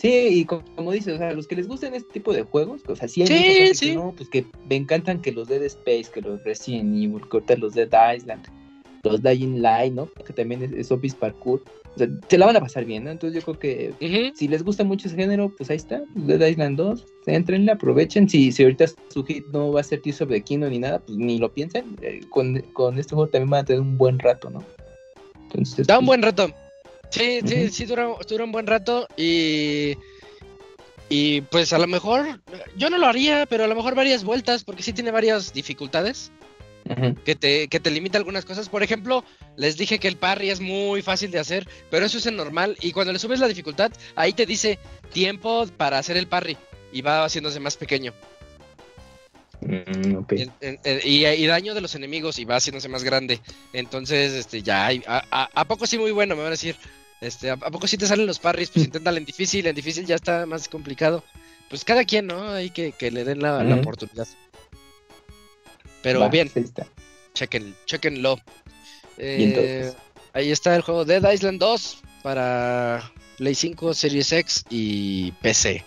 Sí, 0.01 0.09
y 0.31 0.45
co- 0.47 0.65
como 0.77 0.93
dices, 0.93 1.15
o 1.15 1.19
sea, 1.19 1.33
los 1.35 1.47
que 1.47 1.57
les 1.57 1.69
gustan 1.69 1.95
este 1.95 2.11
tipo 2.11 2.33
de 2.33 2.43
juegos, 2.43 2.81
o 2.89 2.97
sea, 2.97 3.07
sí 3.07 3.21
hay 3.21 3.27
Sí, 3.29 3.35
que 3.35 3.95
no, 3.95 4.15
pues 4.17 4.31
que 4.31 4.47
me 4.69 4.77
encantan 4.77 5.21
que 5.21 5.31
los 5.31 5.47
Dead 5.49 5.63
Space, 5.65 6.07
que 6.13 6.23
los 6.23 6.43
Resident 6.43 6.95
Evil, 6.97 7.21
que 7.47 7.57
los 7.57 7.75
Dead 7.75 8.15
Island, 8.17 8.47
los 9.03 9.23
Dying 9.23 9.61
Light, 9.61 9.93
¿no? 9.93 10.09
Que 10.27 10.33
también 10.33 10.63
es, 10.63 10.73
es 10.73 10.91
Office 10.91 11.17
Parkour. 11.19 11.63
O 11.95 11.99
sea, 11.99 12.09
se 12.29 12.39
la 12.39 12.47
van 12.47 12.57
a 12.57 12.61
pasar 12.61 12.85
bien, 12.87 13.05
¿no? 13.05 13.11
Entonces 13.11 13.39
yo 13.39 13.45
creo 13.45 13.59
que 13.59 13.93
si 14.37 14.49
les 14.49 14.63
gusta 14.63 14.85
mucho 14.85 15.09
ese 15.09 15.17
género, 15.17 15.53
pues 15.55 15.69
ahí 15.71 15.77
está, 15.77 16.03
Dead 16.15 16.49
Island 16.49 16.79
2, 16.79 17.05
entrenle, 17.27 17.73
aprovechen. 17.73 18.27
Si, 18.29 18.53
si 18.53 18.63
ahorita 18.63 18.87
su 19.09 19.23
hit 19.25 19.45
no 19.53 19.73
va 19.73 19.81
a 19.81 19.85
ser 19.85 20.01
Tears 20.01 20.23
of 20.23 20.31
the 20.31 20.41
Kingdom 20.41 20.71
ni 20.71 20.79
nada, 20.79 21.01
pues 21.01 21.19
ni 21.19 21.39
lo 21.39 21.53
piensen. 21.53 21.97
eh, 22.01 22.21
con, 22.31 22.59
con 22.73 22.99
este 22.99 23.15
juego 23.15 23.29
también 23.29 23.51
van 23.51 23.61
a 23.63 23.65
tener 23.65 23.83
un 23.83 23.99
buen 23.99 24.19
rato, 24.19 24.49
¿no? 24.49 24.65
Entonces, 25.43 25.87
Da 25.87 25.99
un 25.99 26.07
buen 26.07 26.23
rato. 26.23 26.49
Sí, 27.11 27.41
sí, 27.45 27.71
sí, 27.71 27.85
dura, 27.87 28.09
dura 28.29 28.45
un 28.45 28.53
buen 28.53 28.67
rato 28.67 29.07
y. 29.17 29.97
Y 31.09 31.41
pues 31.43 31.73
a 31.73 31.79
lo 31.79 31.87
mejor. 31.89 32.41
Yo 32.77 32.89
no 32.89 32.97
lo 32.99 33.07
haría, 33.07 33.45
pero 33.47 33.65
a 33.65 33.67
lo 33.67 33.75
mejor 33.75 33.95
varias 33.97 34.23
vueltas, 34.23 34.63
porque 34.63 34.83
sí 34.85 34.93
tiene 34.93 35.11
varias 35.11 35.53
dificultades 35.53 36.31
que 37.25 37.35
te, 37.35 37.69
que 37.69 37.81
te 37.81 37.91
limita 37.91 38.17
algunas 38.19 38.45
cosas. 38.45 38.69
Por 38.69 38.83
ejemplo, 38.85 39.25
les 39.57 39.77
dije 39.77 39.99
que 39.99 40.07
el 40.09 40.17
parry 40.17 40.51
es 40.51 40.61
muy 40.61 41.03
fácil 41.03 41.31
de 41.33 41.41
hacer, 41.41 41.67
pero 41.91 42.07
eso 42.07 42.19
es 42.19 42.27
en 42.27 42.37
normal. 42.37 42.77
Y 42.81 42.93
cuando 42.93 43.13
le 43.13 43.19
subes 43.19 43.41
la 43.41 43.49
dificultad, 43.49 43.91
ahí 44.15 44.33
te 44.33 44.47
dice 44.47 44.79
tiempo 45.13 45.67
para 45.77 45.99
hacer 45.99 46.17
el 46.17 46.29
parry 46.29 46.57
y 46.93 47.03
va 47.03 47.25
haciéndose 47.25 47.59
más 47.61 47.77
pequeño. 47.77 48.13
Mm, 49.63 50.23
en- 50.61 51.01
y, 51.05 51.27
y 51.27 51.47
daño 51.47 51.75
de 51.75 51.81
los 51.81 51.95
enemigos 51.95 52.39
y 52.39 52.45
va 52.45 52.57
haciéndose 52.57 52.89
más 52.89 53.03
grande. 53.05 53.41
Entonces, 53.73 54.33
este, 54.33 54.63
ya 54.63 54.87
hay, 54.87 55.03
a, 55.07 55.23
a- 55.31 55.51
¿a 55.53 55.65
poco 55.67 55.87
sí 55.87 55.99
muy 55.99 56.13
bueno, 56.13 56.35
me 56.37 56.43
van 56.43 56.49
a 56.49 56.53
decir. 56.53 56.77
Este, 57.21 57.51
¿a, 57.51 57.57
poco 57.57 57.87
sí 57.87 57.97
te 57.97 58.07
salen 58.07 58.27
los 58.27 58.39
parries? 58.39 58.71
Pues 58.71 58.85
inténtale 58.87 59.19
en 59.19 59.25
difícil, 59.25 59.67
en 59.67 59.75
difícil 59.75 60.07
ya 60.07 60.17
está 60.17 60.47
más 60.47 60.69
complicado. 60.69 61.25
Pues 61.69 61.85
cada 61.85 62.05
quien, 62.05 62.27
¿no? 62.27 62.53
Hay 62.53 62.71
que, 62.71 62.93
que 62.93 63.11
le 63.11 63.25
den 63.25 63.41
la, 63.41 63.63
la 63.63 63.77
oportunidad. 63.77 64.27
Pero 66.03 66.21
Va, 66.21 66.29
bien, 66.29 66.51
chequen, 67.35 67.75
chequenlo. 67.87 68.41
Eh, 69.19 69.93
ahí 70.33 70.51
está 70.51 70.75
el 70.75 70.83
juego 70.83 71.05
Dead 71.05 71.31
Island 71.31 71.61
2 71.61 72.03
para 72.23 73.13
Play 73.37 73.55
5, 73.55 73.95
Series 73.95 74.33
X 74.33 74.65
y 74.71 75.33
PC. 75.43 75.85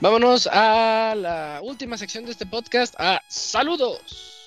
Vámonos 0.00 0.48
a 0.52 1.14
la 1.16 1.60
última 1.62 1.96
sección 1.96 2.24
de 2.26 2.32
este 2.32 2.46
podcast, 2.46 2.94
a 2.98 3.22
saludos. 3.28 4.43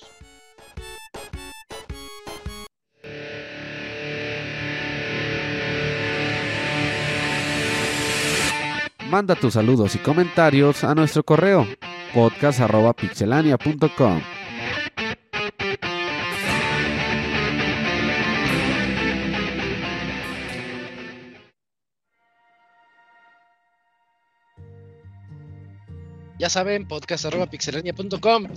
Manda 9.09 9.35
tus 9.35 9.53
saludos 9.53 9.95
y 9.95 9.99
comentarios 9.99 10.83
a 10.83 10.93
nuestro 10.93 11.23
correo 11.23 11.65
podcast.pixelania.com. 12.13 14.21
Ya 26.37 26.49
saben, 26.49 26.85
podcast.pixelania.com. 26.87 28.47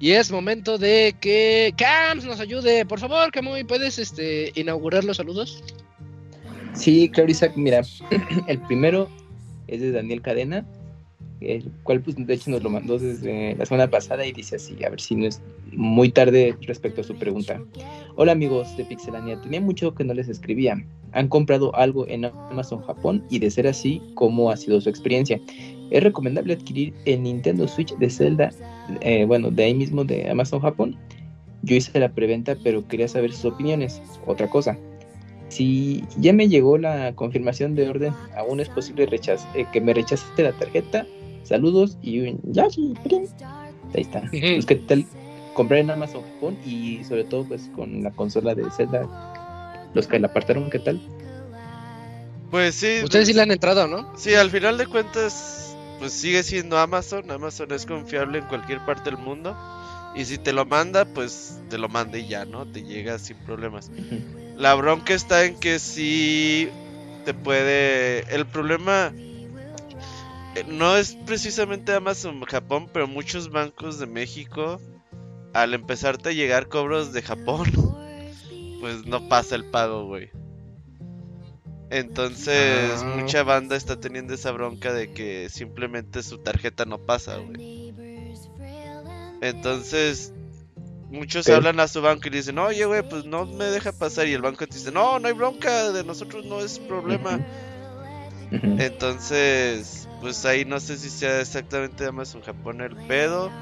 Y 0.00 0.10
es 0.10 0.30
momento 0.30 0.76
de 0.76 1.16
que 1.18 1.72
Cams 1.78 2.26
nos 2.26 2.40
ayude. 2.40 2.84
Por 2.84 3.00
favor, 3.00 3.32
Camuy, 3.32 3.64
¿puedes 3.64 3.98
este, 3.98 4.52
inaugurar 4.54 5.02
los 5.04 5.16
saludos? 5.16 5.64
Sí, 6.74 7.08
claro, 7.08 7.30
Isaac, 7.30 7.52
mira, 7.56 7.80
el 8.48 8.60
primero 8.60 9.08
es 9.66 9.80
de 9.80 9.92
Daniel 9.92 10.22
Cadena, 10.22 10.66
el 11.40 11.70
cual 11.82 12.00
pues 12.00 12.16
de 12.16 12.34
hecho 12.34 12.50
nos 12.50 12.62
lo 12.62 12.70
mandó 12.70 12.98
desde 12.98 13.54
la 13.56 13.66
semana 13.66 13.90
pasada 13.90 14.26
y 14.26 14.32
dice 14.32 14.56
así, 14.56 14.82
a 14.84 14.90
ver 14.90 15.00
si 15.00 15.14
no 15.14 15.26
es 15.26 15.40
muy 15.72 16.10
tarde 16.10 16.56
respecto 16.62 17.00
a 17.00 17.04
su 17.04 17.14
pregunta. 17.16 17.60
Hola 18.16 18.32
amigos 18.32 18.76
de 18.76 18.84
Pixelania, 18.84 19.40
tenía 19.40 19.60
mucho 19.60 19.94
que 19.94 20.04
no 20.04 20.14
les 20.14 20.28
escribía. 20.28 20.82
¿Han 21.12 21.28
comprado 21.28 21.74
algo 21.76 22.08
en 22.08 22.24
Amazon 22.24 22.82
Japón? 22.82 23.24
Y 23.30 23.38
de 23.38 23.50
ser 23.50 23.66
así, 23.66 24.02
¿cómo 24.14 24.50
ha 24.50 24.56
sido 24.56 24.80
su 24.80 24.88
experiencia? 24.88 25.40
Es 25.90 26.02
recomendable 26.02 26.54
adquirir 26.54 26.92
el 27.04 27.22
Nintendo 27.22 27.68
Switch 27.68 27.96
de 27.96 28.10
Zelda, 28.10 28.50
eh, 29.00 29.24
bueno, 29.24 29.50
de 29.50 29.64
ahí 29.64 29.74
mismo 29.74 30.04
de 30.04 30.28
Amazon 30.28 30.60
Japón. 30.60 30.96
Yo 31.62 31.76
hice 31.76 31.98
la 31.98 32.12
preventa, 32.12 32.56
pero 32.62 32.86
quería 32.88 33.08
saber 33.08 33.32
sus 33.32 33.44
opiniones. 33.46 34.02
Otra 34.26 34.50
cosa, 34.50 34.76
si 35.54 36.04
ya 36.16 36.32
me 36.32 36.48
llegó 36.48 36.78
la 36.78 37.14
confirmación 37.14 37.76
de 37.76 37.88
orden, 37.88 38.12
aún 38.36 38.58
es 38.58 38.68
posible 38.68 39.08
eh, 39.08 39.66
que 39.72 39.80
me 39.80 39.94
rechazaste 39.94 40.42
la 40.42 40.52
tarjeta. 40.52 41.06
Saludos 41.44 41.96
y 42.02 42.20
un 42.20 42.40
ya, 42.44 42.68
sí, 42.70 42.94
prin. 43.04 43.26
Ahí 43.94 44.02
está. 44.02 44.22
Pues 44.30 44.66
qué 44.66 44.76
tal 44.76 45.06
comprar 45.54 45.78
en 45.78 45.90
Amazon 45.90 46.22
Japón 46.22 46.58
y 46.66 47.04
sobre 47.04 47.22
todo 47.22 47.44
pues 47.44 47.70
con 47.76 48.02
la 48.02 48.10
consola 48.10 48.54
de 48.56 48.68
Zelda, 48.72 49.08
los 49.94 50.08
que 50.08 50.18
la 50.18 50.26
apartaron, 50.26 50.68
¿qué 50.70 50.80
tal? 50.80 51.00
Pues 52.50 52.74
sí. 52.74 53.00
Ustedes 53.04 53.28
sí 53.28 53.34
le 53.34 53.42
han 53.42 53.52
entrado, 53.52 53.86
¿no? 53.86 54.12
Sí, 54.16 54.34
al 54.34 54.50
final 54.50 54.76
de 54.76 54.86
cuentas, 54.86 55.76
pues 55.98 56.12
sigue 56.12 56.42
siendo 56.42 56.78
Amazon. 56.78 57.30
Amazon 57.30 57.72
es 57.72 57.86
confiable 57.86 58.38
en 58.38 58.46
cualquier 58.46 58.84
parte 58.84 59.10
del 59.10 59.18
mundo. 59.18 59.56
Y 60.16 60.24
si 60.24 60.38
te 60.38 60.52
lo 60.52 60.64
manda, 60.64 61.04
pues 61.04 61.60
te 61.70 61.78
lo 61.78 61.88
manda 61.88 62.18
y 62.18 62.28
ya, 62.28 62.44
¿no? 62.44 62.66
Te 62.66 62.82
llega 62.82 63.18
sin 63.18 63.36
problemas. 63.38 63.90
La 64.56 64.74
bronca 64.74 65.14
está 65.14 65.44
en 65.44 65.58
que 65.58 65.78
sí 65.78 66.68
te 67.24 67.34
puede... 67.34 68.20
El 68.34 68.46
problema 68.46 69.12
eh, 70.54 70.64
no 70.68 70.96
es 70.96 71.14
precisamente 71.26 71.92
Amazon 71.92 72.40
Japón, 72.42 72.88
pero 72.92 73.08
muchos 73.08 73.50
bancos 73.50 73.98
de 73.98 74.06
México, 74.06 74.80
al 75.52 75.74
empezarte 75.74 76.28
a 76.28 76.32
llegar 76.32 76.68
cobros 76.68 77.12
de 77.12 77.22
Japón, 77.22 77.64
pues 78.80 79.04
no 79.06 79.28
pasa 79.28 79.56
el 79.56 79.64
pago, 79.64 80.06
güey. 80.06 80.30
Entonces, 81.90 83.02
Ah. 83.02 83.14
mucha 83.16 83.42
banda 83.42 83.76
está 83.76 84.00
teniendo 84.00 84.34
esa 84.34 84.50
bronca 84.52 84.92
de 84.92 85.12
que 85.12 85.48
simplemente 85.48 86.22
su 86.22 86.38
tarjeta 86.38 86.84
no 86.84 86.98
pasa, 86.98 87.36
güey. 87.38 87.92
Entonces, 89.40 90.32
muchos 91.08 91.50
hablan 91.50 91.80
a 91.80 91.88
su 91.88 92.02
banco 92.02 92.28
y 92.28 92.30
le 92.30 92.38
dicen, 92.38 92.58
oye, 92.58 92.84
güey, 92.86 93.02
pues 93.08 93.24
no 93.24 93.46
me 93.46 93.66
deja 93.66 93.92
pasar. 93.92 94.26
Y 94.28 94.32
el 94.34 94.42
banco 94.42 94.66
te 94.66 94.78
dice, 94.78 94.92
no, 94.92 95.18
no 95.18 95.28
hay 95.28 95.34
bronca, 95.34 95.92
de 95.92 96.04
nosotros 96.04 96.44
no 96.44 96.60
es 96.60 96.78
problema. 96.80 97.42
Entonces, 98.76 100.08
pues 100.20 100.44
ahí 100.44 100.64
no 100.64 100.80
sé 100.80 100.98
si 100.98 101.10
sea 101.10 101.40
exactamente 101.40 102.04
de 102.04 102.10
Amazon 102.10 102.42
Japón 102.42 102.80
el 102.80 102.96
pedo 102.96 103.54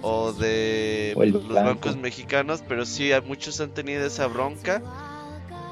o 0.00 0.32
de 0.32 1.16
O 1.16 1.22
el 1.22 1.32
los 1.32 1.60
banco. 1.60 1.62
bancos 1.62 1.96
mexicanos, 1.96 2.62
pero 2.66 2.84
sí, 2.86 3.10
muchos 3.24 3.60
han 3.60 3.72
tenido 3.74 4.06
esa 4.06 4.26
bronca. 4.28 4.84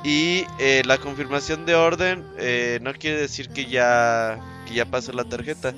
Y 0.02 0.50
eh, 0.58 0.82
la 0.86 0.98
confirmación 0.98 1.64
de 1.66 1.74
orden 1.76 2.32
eh, 2.36 2.78
no 2.82 2.92
quiere 2.94 3.20
decir 3.20 3.50
que 3.52 3.66
ya, 3.66 4.44
que 4.64 4.74
ya 4.74 4.86
pasó 4.90 5.12
la 5.12 5.24
tarjeta. 5.24 5.76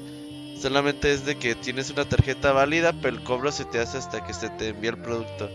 Solamente 0.65 1.12
es 1.12 1.27
de 1.27 1.36
que 1.36 1.55
tienes 1.55 1.91
una 1.91 2.09
tarjeta 2.09 2.53
válida, 2.53 2.95
pero 3.03 3.15
el 3.15 3.23
cobro 3.23 3.53
se 3.53 3.66
te 3.66 3.81
hace 3.81 3.99
hasta 3.99 4.24
que 4.24 4.32
se 4.32 4.49
te 4.49 4.69
envía 4.69 4.93
el 4.93 4.97
producto. 4.97 5.51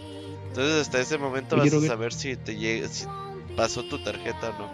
Entonces 0.50 0.82
hasta 0.82 1.02
ese 1.02 1.18
momento 1.18 1.56
Oye, 1.56 1.72
vas 1.72 1.84
a 1.84 1.88
saber 1.88 2.14
si 2.14 2.36
te 2.36 2.56
llega, 2.56 2.88
si 2.88 3.08
pasó 3.58 3.82
tu 3.82 3.98
tarjeta 4.04 4.52
o 4.52 4.60
no. 4.60 4.70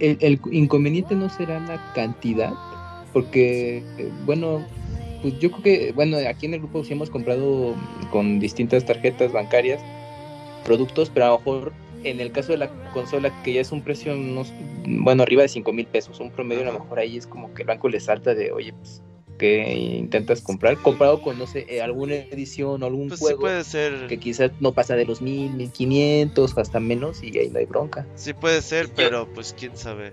El, 0.00 0.18
el 0.20 0.40
inconveniente 0.50 1.14
no 1.14 1.30
será 1.30 1.60
la 1.60 1.92
cantidad, 1.94 2.52
porque, 3.12 3.84
eh, 3.96 4.10
bueno, 4.26 4.66
pues 5.22 5.38
yo 5.38 5.52
creo 5.52 5.62
que, 5.62 5.92
bueno, 5.92 6.16
aquí 6.28 6.46
en 6.46 6.54
el 6.54 6.58
grupo 6.58 6.82
sí 6.82 6.94
hemos 6.94 7.10
comprado 7.10 7.76
con 8.10 8.40
distintas 8.40 8.84
tarjetas 8.84 9.30
bancarias 9.30 9.80
productos, 10.64 11.12
pero 11.14 11.26
a 11.26 11.28
lo 11.28 11.38
mejor 11.38 11.72
en 12.04 12.20
el 12.20 12.32
caso 12.32 12.52
de 12.52 12.58
la 12.58 12.68
consola, 12.92 13.42
que 13.42 13.52
ya 13.54 13.60
es 13.60 13.72
un 13.72 13.82
precio, 13.82 14.14
unos, 14.14 14.52
bueno, 14.86 15.22
arriba 15.22 15.42
de 15.42 15.48
5 15.48 15.72
mil 15.72 15.86
pesos, 15.86 16.20
un 16.20 16.30
promedio, 16.30 16.62
a 16.62 16.72
lo 16.72 16.78
mejor 16.80 16.98
ahí 16.98 17.16
es 17.16 17.26
como 17.26 17.52
que 17.54 17.62
el 17.62 17.68
banco 17.68 17.88
le 17.88 18.00
salta 18.00 18.34
de, 18.34 18.52
oye, 18.52 18.72
pues, 18.72 19.02
que 19.38 19.72
intentas 19.74 20.40
comprar, 20.42 20.76
comparado 20.76 21.20
con, 21.20 21.36
no 21.38 21.46
sé, 21.48 21.66
eh, 21.68 21.82
alguna 21.82 22.14
edición 22.14 22.82
o 22.82 22.86
algún 22.86 23.08
Pues 23.08 23.18
sí 23.18 23.24
juego 23.24 23.40
puede 23.40 23.64
ser. 23.64 24.06
que 24.06 24.18
quizás 24.18 24.52
no 24.60 24.72
pasa 24.72 24.94
de 24.94 25.04
los 25.06 25.20
mil, 25.20 25.50
mil 25.54 25.72
quinientos 25.72 26.56
o 26.56 26.60
hasta 26.60 26.78
menos 26.78 27.20
y 27.22 27.36
ahí 27.36 27.50
no 27.50 27.58
hay 27.58 27.66
bronca. 27.66 28.06
Sí 28.14 28.32
puede 28.32 28.62
ser, 28.62 28.90
pero 28.94 29.26
pues 29.34 29.54
quién 29.58 29.76
sabe. 29.76 30.12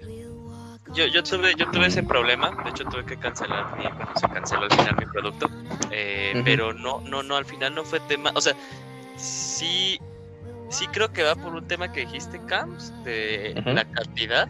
Yo, 0.96 1.06
yo 1.08 1.24
tuve 1.24 1.54
yo 1.56 1.70
tuve 1.72 1.86
ese 1.88 2.04
problema, 2.04 2.52
de 2.66 2.70
hecho 2.72 2.84
tuve 2.86 3.06
que 3.06 3.16
cancelar 3.16 3.78
mi, 3.78 3.84
bueno, 3.84 4.12
se 4.20 4.28
canceló 4.28 4.64
al 4.64 4.72
final 4.72 4.96
mi 5.00 5.06
producto, 5.06 5.48
eh, 5.92 6.42
pero 6.44 6.74
no, 6.74 7.00
no, 7.02 7.24
no, 7.24 7.38
al 7.38 7.46
final 7.46 7.74
no 7.76 7.86
fue 7.86 8.02
tema, 8.02 8.32
o 8.36 8.42
sea, 8.42 8.56
sí, 9.16 10.00
sí 10.72 10.88
creo 10.88 11.12
que 11.14 11.24
va 11.24 11.36
por 11.36 11.54
un 11.54 11.68
tema 11.68 11.92
que 11.92 12.02
dijiste, 12.02 12.40
Camps, 12.46 12.92
de 13.04 13.54
la 13.66 13.86
cantidad, 13.86 14.50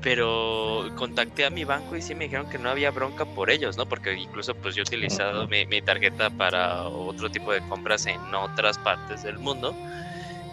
pero 0.00 0.84
contacté 0.96 1.44
a 1.44 1.50
mi 1.50 1.64
banco 1.64 1.96
y 1.96 2.02
sí 2.02 2.14
me 2.14 2.24
dijeron 2.24 2.48
que 2.48 2.58
no 2.58 2.70
había 2.70 2.90
bronca 2.90 3.24
por 3.24 3.50
ellos, 3.50 3.76
¿no? 3.76 3.86
Porque 3.86 4.14
incluso 4.14 4.54
pues 4.54 4.74
yo 4.74 4.80
he 4.82 4.84
utilizado 4.84 5.46
mi, 5.48 5.66
mi 5.66 5.82
tarjeta 5.82 6.30
para 6.30 6.84
otro 6.84 7.30
tipo 7.30 7.52
de 7.52 7.60
compras 7.68 8.06
en 8.06 8.34
otras 8.34 8.78
partes 8.78 9.22
del 9.22 9.38
mundo. 9.38 9.74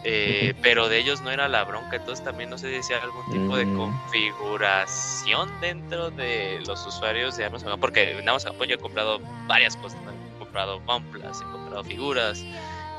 eh, 0.07 0.53
pero 0.61 0.87
de 0.87 0.99
ellos 0.99 1.21
no 1.23 1.31
era 1.31 1.47
la 1.47 1.63
bronca, 1.63 1.95
entonces 1.95 2.23
también 2.23 2.51
no 2.51 2.59
sé 2.59 2.75
si 2.75 2.83
sea 2.83 2.99
algún 3.01 3.27
tipo 3.27 3.57
de 3.57 3.65
Mm. 3.65 3.75
configuración 3.75 5.49
dentro 5.61 6.11
de 6.11 6.59
los 6.67 6.85
usuarios 6.85 7.35
de 7.37 7.45
Amazon, 7.45 7.79
porque 7.79 8.11
en 8.11 8.29
Amazon 8.29 8.51
Japón 8.53 8.67
yo 8.67 8.75
he 8.75 8.77
comprado 8.77 9.19
varias 9.47 9.75
cosas, 9.77 9.99
¿no? 10.03 10.11
he 10.11 10.37
comprado 10.37 10.79
Gunplas, 10.81 11.41
he 11.41 11.51
comprado 11.51 11.83
figuras, 11.83 12.45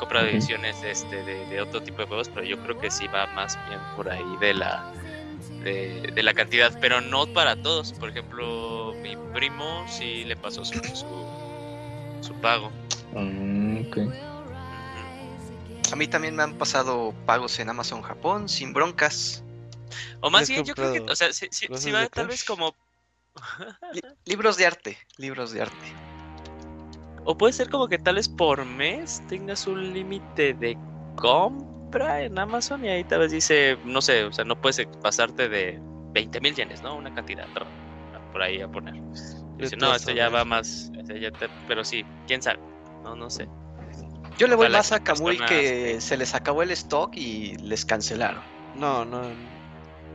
Ujú. 0.04 0.16
ediciones 0.26 0.82
este, 0.82 1.22
de, 1.24 1.46
de 1.46 1.60
otro 1.60 1.82
tipo 1.82 1.98
de 1.98 2.06
juegos, 2.06 2.28
pero 2.28 2.44
yo 2.46 2.56
creo 2.62 2.78
que 2.78 2.90
sí 2.90 3.06
va 3.08 3.26
más 3.28 3.56
bien 3.68 3.80
por 3.96 4.10
ahí 4.10 4.36
de 4.40 4.54
la 4.54 4.92
de, 5.64 6.12
de 6.14 6.22
la 6.22 6.32
cantidad, 6.34 6.76
pero 6.80 7.00
no 7.00 7.26
para 7.32 7.56
todos. 7.56 7.92
Por 7.92 8.10
ejemplo, 8.10 8.94
mi 9.02 9.16
primo 9.32 9.84
sí 9.88 10.24
le 10.24 10.36
pasó 10.36 10.64
su, 10.64 10.78
su, 10.94 11.26
su 12.20 12.34
pago. 12.40 12.70
Mm. 13.12 13.82
A 15.92 15.96
mí 15.96 16.06
también 16.08 16.34
me 16.34 16.42
han 16.42 16.54
pasado 16.58 17.14
pagos 17.26 17.58
en 17.58 17.68
Amazon 17.68 18.02
Japón 18.02 18.48
sin 18.48 18.72
broncas. 18.72 19.42
O 20.20 20.30
más 20.30 20.48
bien, 20.48 20.64
yo 20.64 20.74
creo 20.74 20.92
que, 20.92 21.00
o 21.00 21.16
sea, 21.16 21.32
sí, 21.32 21.48
sí, 21.50 21.68
sí 21.76 21.90
va 21.92 22.00
de 22.00 22.08
tal 22.08 22.26
vez 22.26 22.44
como 22.44 22.74
Li- 23.92 24.02
libros 24.24 24.56
de 24.56 24.66
arte, 24.66 24.98
libros 25.16 25.52
de 25.52 25.62
arte. 25.62 25.94
O 27.26 27.36
puede 27.36 27.52
ser 27.52 27.68
como 27.68 27.88
que 27.88 27.98
tal 27.98 28.14
vez 28.14 28.28
por 28.28 28.64
mes 28.64 29.20
tengas 29.26 29.66
un 29.66 29.92
límite 29.92 30.54
de 30.54 30.78
compra 31.16 32.22
en 32.22 32.38
Amazon 32.38 32.84
y 32.84 32.88
ahí 32.88 33.04
tal 33.04 33.20
vez 33.20 33.32
dice, 33.32 33.78
no 33.84 34.00
sé, 34.00 34.24
o 34.24 34.32
sea, 34.32 34.44
no 34.44 34.60
puedes 34.60 34.86
pasarte 35.02 35.48
de 35.48 35.80
20 36.12 36.40
mil 36.40 36.54
yenes, 36.54 36.82
¿no? 36.82 36.96
Una 36.96 37.12
cantidad 37.12 37.48
¿no? 37.48 37.72
por 38.32 38.42
ahí 38.42 38.60
a 38.60 38.68
poner. 38.68 38.94
Dice, 39.58 39.76
no, 39.76 39.94
esto 39.94 40.12
ya 40.12 40.28
va 40.28 40.44
más, 40.44 40.90
ya 41.20 41.30
te- 41.30 41.48
pero 41.66 41.84
sí, 41.84 42.04
quién 42.26 42.42
sabe, 42.42 42.60
no, 43.02 43.16
no 43.16 43.28
sé. 43.28 43.48
Yo 44.38 44.46
le 44.46 44.54
voy 44.54 44.66
Ojalá 44.66 44.78
más 44.78 44.92
a 44.92 45.00
Kamui 45.00 45.38
que- 45.48 46.00
se 46.00 46.16
les 46.16 46.34
acabó 46.34 46.62
el 46.62 46.70
stock 46.72 47.16
y 47.16 47.56
les 47.56 47.84
cancelaron. 47.84 48.44
No, 48.74 49.04
no. 49.04 49.55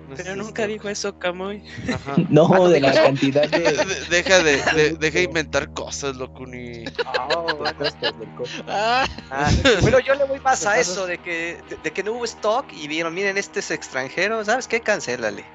No 0.10 0.16
Pero 0.16 0.36
nunca 0.36 0.68
dijo 0.68 0.90
eso, 0.90 1.18
Camuy. 1.18 1.64
Ajá. 1.94 2.16
No, 2.30 2.46
Ah, 2.52 2.58
¿no 2.58 2.70
de 2.70 2.80
la 2.82 2.94
cantidad 2.94 3.48
de... 3.50 3.60
De- 3.62 4.06
Deja 4.10 4.44
de, 4.44 4.58
de- 4.74 4.90
deja 5.00 5.18
de 5.20 5.24
inventar 5.24 5.72
cosas, 5.74 6.16
Locuni. 6.18 6.84
Ah, 8.68 9.06
Ah, 9.30 9.50
bueno, 9.82 10.00
yo 10.00 10.16
le 10.16 10.26
voy 10.26 10.40
más 10.42 10.66
a 10.66 10.80
eso, 10.80 11.06
de 11.06 11.18
que, 11.18 11.62
de, 11.70 11.78
de 11.78 11.92
que 11.92 12.04
no 12.04 12.14
hubo 12.14 12.26
stock 12.26 12.66
y 12.74 12.88
vieron, 12.88 13.14
miren, 13.14 13.38
este 13.38 13.60
es 13.62 13.72
extranjero, 13.72 14.44
¿sabes 14.44 14.68
qué? 14.68 14.82
Cancélale. 14.82 15.46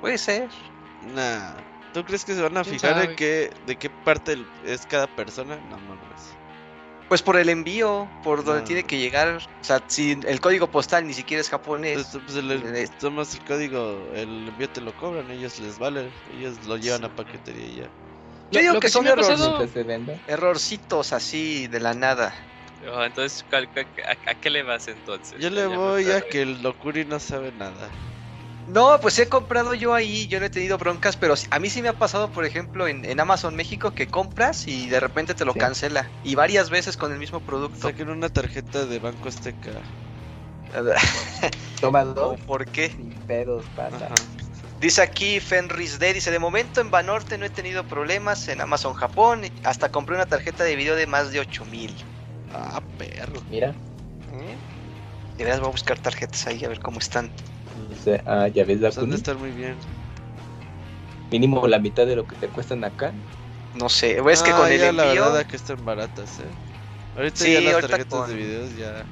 Puede 0.00 0.18
ser. 0.18 0.48
Nah. 1.14 1.52
¿Tú 1.92 2.04
crees 2.04 2.24
que 2.24 2.34
se 2.34 2.40
van 2.40 2.56
a 2.56 2.62
¿Quién 2.62 2.76
fijar 2.76 2.92
sabe? 2.94 3.04
en 3.10 3.16
qué, 3.16 3.50
de 3.66 3.76
qué 3.76 3.90
parte 3.90 4.38
es 4.64 4.86
cada 4.86 5.06
persona? 5.08 5.56
No, 5.70 5.76
no, 5.80 5.94
no 5.96 6.00
es. 6.16 6.36
Pues 7.10 7.22
por 7.22 7.36
el 7.36 7.48
envío, 7.48 8.08
por 8.22 8.44
donde 8.44 8.60
No. 8.60 8.66
tiene 8.68 8.84
que 8.84 8.96
llegar. 8.96 9.38
O 9.38 9.64
sea, 9.64 9.82
si 9.88 10.12
el 10.12 10.40
código 10.40 10.70
postal 10.70 11.04
ni 11.08 11.12
siquiera 11.12 11.40
es 11.40 11.48
japonés. 11.48 12.06
Pues, 12.12 12.22
pues, 12.24 12.36
el, 12.36 12.52
Eh, 12.76 12.88
tomas 13.00 13.34
el 13.34 13.42
código, 13.42 14.12
el 14.14 14.46
envío 14.46 14.68
te 14.68 14.80
lo 14.80 14.94
cobran, 14.94 15.28
ellos 15.32 15.58
les 15.58 15.76
vale, 15.76 16.12
ellos 16.30 16.64
lo 16.68 16.76
llevan 16.76 17.02
a 17.02 17.08
paquetería 17.08 17.66
y 17.66 17.74
ya. 17.78 17.82
Yo 17.82 17.90
Lo- 18.52 18.60
digo 18.60 18.74
lo 18.74 18.80
que 18.80 18.88
son 18.90 19.08
errores, 19.08 19.26
pasado- 19.26 19.66
errorcitos 20.28 21.12
así 21.12 21.66
de 21.66 21.80
la 21.80 21.94
nada. 21.94 22.32
Oh, 22.88 23.02
entonces, 23.02 23.44
¿cuál- 23.50 23.68
cuál- 23.72 23.88
a, 24.06 24.30
a 24.30 24.34
qué 24.36 24.48
le 24.48 24.62
vas 24.62 24.86
entonces? 24.86 25.40
Yo 25.40 25.50
le 25.50 25.66
voy 25.66 26.12
a 26.12 26.20
que 26.20 26.42
el 26.42 26.62
Locuri 26.62 27.06
no 27.06 27.18
sabe 27.18 27.50
nada. 27.50 27.90
No, 28.66 29.00
pues 29.00 29.18
he 29.18 29.28
comprado 29.28 29.74
yo 29.74 29.94
ahí, 29.94 30.28
yo 30.28 30.38
no 30.38 30.46
he 30.46 30.50
tenido 30.50 30.78
broncas, 30.78 31.16
pero 31.16 31.34
a 31.50 31.58
mí 31.58 31.70
sí 31.70 31.82
me 31.82 31.88
ha 31.88 31.92
pasado, 31.92 32.30
por 32.30 32.44
ejemplo, 32.44 32.86
en, 32.86 33.04
en 33.04 33.18
Amazon 33.18 33.56
México 33.56 33.92
que 33.92 34.06
compras 34.06 34.68
y 34.68 34.88
de 34.88 35.00
repente 35.00 35.34
te 35.34 35.44
lo 35.44 35.52
Sí. 35.54 35.58
cancela. 35.58 36.08
Y 36.22 36.34
varias 36.34 36.70
veces 36.70 36.96
con 36.96 37.12
el 37.12 37.18
mismo 37.18 37.40
producto. 37.40 37.88
Saquen 37.88 38.10
una 38.10 38.28
tarjeta 38.28 38.86
de 38.86 38.98
Banco 38.98 39.28
Azteca. 39.28 39.70
Toma 41.80 42.02
¿O 42.02 42.14
dos. 42.14 42.40
¿Por 42.42 42.66
qué? 42.66 42.90
Sin 42.90 43.10
pedos 43.26 43.64
pasa. 43.74 44.06
Ajá. 44.06 44.14
Dice 44.80 45.02
aquí 45.02 45.40
Fenris 45.40 45.98
D, 45.98 46.14
dice, 46.14 46.30
de 46.30 46.38
momento 46.38 46.80
en 46.80 46.90
Banorte 46.90 47.36
no 47.36 47.44
he 47.44 47.50
tenido 47.50 47.84
problemas, 47.84 48.48
en 48.48 48.62
Amazon 48.62 48.94
Japón 48.94 49.42
hasta 49.62 49.90
compré 49.90 50.14
una 50.14 50.24
tarjeta 50.24 50.64
de 50.64 50.74
video 50.74 50.96
de 50.96 51.06
más 51.06 51.32
de 51.32 51.40
8000. 51.40 51.94
Ah, 52.54 52.80
perro. 52.96 53.42
Mira. 53.50 53.68
¿Eh? 53.68 54.56
De 55.36 55.44
veras 55.44 55.60
voy 55.60 55.68
a 55.68 55.72
buscar 55.72 55.98
tarjetas 55.98 56.46
ahí 56.46 56.64
a 56.64 56.68
ver 56.68 56.80
cómo 56.80 56.98
están. 56.98 57.30
O 57.90 57.94
sea, 57.96 58.22
ah, 58.26 58.48
ya 58.48 58.64
ves, 58.64 58.80
Pues 58.80 58.94
Dakuni. 58.94 59.14
estar 59.16 59.36
muy 59.36 59.50
bien. 59.50 59.76
Mínimo 61.30 61.66
la 61.68 61.78
mitad 61.78 62.06
de 62.06 62.16
lo 62.16 62.26
que 62.26 62.36
te 62.36 62.48
cuestan 62.48 62.84
acá. 62.84 63.12
No 63.74 63.88
sé, 63.88 64.18
es 64.18 64.42
que 64.42 64.50
Ah, 64.50 64.56
con 64.56 64.70
el 64.72 64.78
ya, 64.80 64.92
la 64.92 65.06
envío, 65.06 65.24
verdad 65.26 65.46
que 65.46 65.56
están 65.56 65.84
baratas, 65.84 66.40
eh. 66.40 66.44
Ahorita 67.16 67.44
Sí, 67.44 67.52
ya 67.52 67.60
las 67.60 67.74
ahorita 67.74 67.88
tarjetas 67.88 68.18
con- 68.20 68.30
de 68.30 68.34
videos 68.36 68.76
ya. 68.76 69.06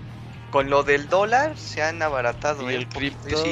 con 0.50 0.70
lo 0.70 0.82
del 0.82 1.08
dólar 1.08 1.56
se 1.56 1.82
han 1.82 2.02
abaratado. 2.02 2.68
Y 2.70 2.74
¿eh? 2.74 2.76
el 2.76 2.88
cripto, 2.88 3.44
sí. 3.44 3.50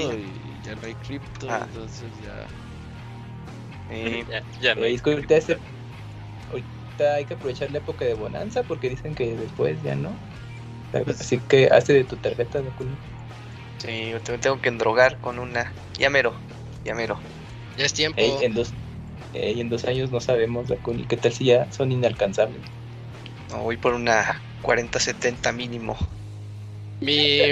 y 0.62 0.62
ya 0.64 0.74
no 0.74 0.86
hay 0.86 0.94
cripto, 0.94 1.46
Ah. 1.50 1.66
entonces 1.68 2.10
ya. 2.22 2.46
Eh, 3.88 4.24
Ya, 4.28 4.42
ya 4.60 4.74
no 4.74 4.82
Eh, 4.82 4.88
hay- 4.88 5.00
ahorita, 5.04 5.34
ahorita 6.50 7.14
hay 7.14 7.24
que 7.24 7.34
aprovechar 7.34 7.70
la 7.70 7.78
época 7.78 8.04
de 8.04 8.14
bonanza 8.14 8.62
porque 8.64 8.88
dicen 8.88 9.14
que 9.14 9.36
después 9.36 9.82
ya 9.82 9.94
no. 9.94 10.18
Pues- 10.90 11.20
Así 11.20 11.38
que 11.40 11.68
hazte 11.70 11.92
de 11.92 12.04
tu 12.04 12.16
tarjeta, 12.16 12.62
Dakuni. 12.62 12.96
Sí, 13.78 14.10
yo 14.10 14.20
te- 14.22 14.38
tengo 14.38 14.60
que 14.60 14.68
endrogar 14.68 15.20
con 15.20 15.38
una. 15.38 15.76
Ya 15.98 16.10
mero, 16.10 16.44
ya 16.84 16.94
mero. 16.94 17.22
ya 17.76 17.84
es 17.86 17.94
tiempo. 17.94 18.26
Ey, 18.26 18.42
en 18.42 18.52
dos 18.52 18.74
ey, 19.32 19.60
en 19.60 19.68
dos 19.70 19.84
años 19.86 20.10
no 20.10 20.20
sabemos, 20.20 20.68
Dakuni. 20.68 21.06
¿Qué 21.06 21.16
tal 21.18 21.32
si 21.32 21.46
ya 21.46 21.70
son 21.72 21.92
inalcanzables? 21.92 22.64
No, 23.48 23.62
voy 23.62 23.76
por 23.76 23.94
una 23.94 24.44
40-70 24.60 25.52
mínimo. 25.52 25.96
Mi 27.00 27.50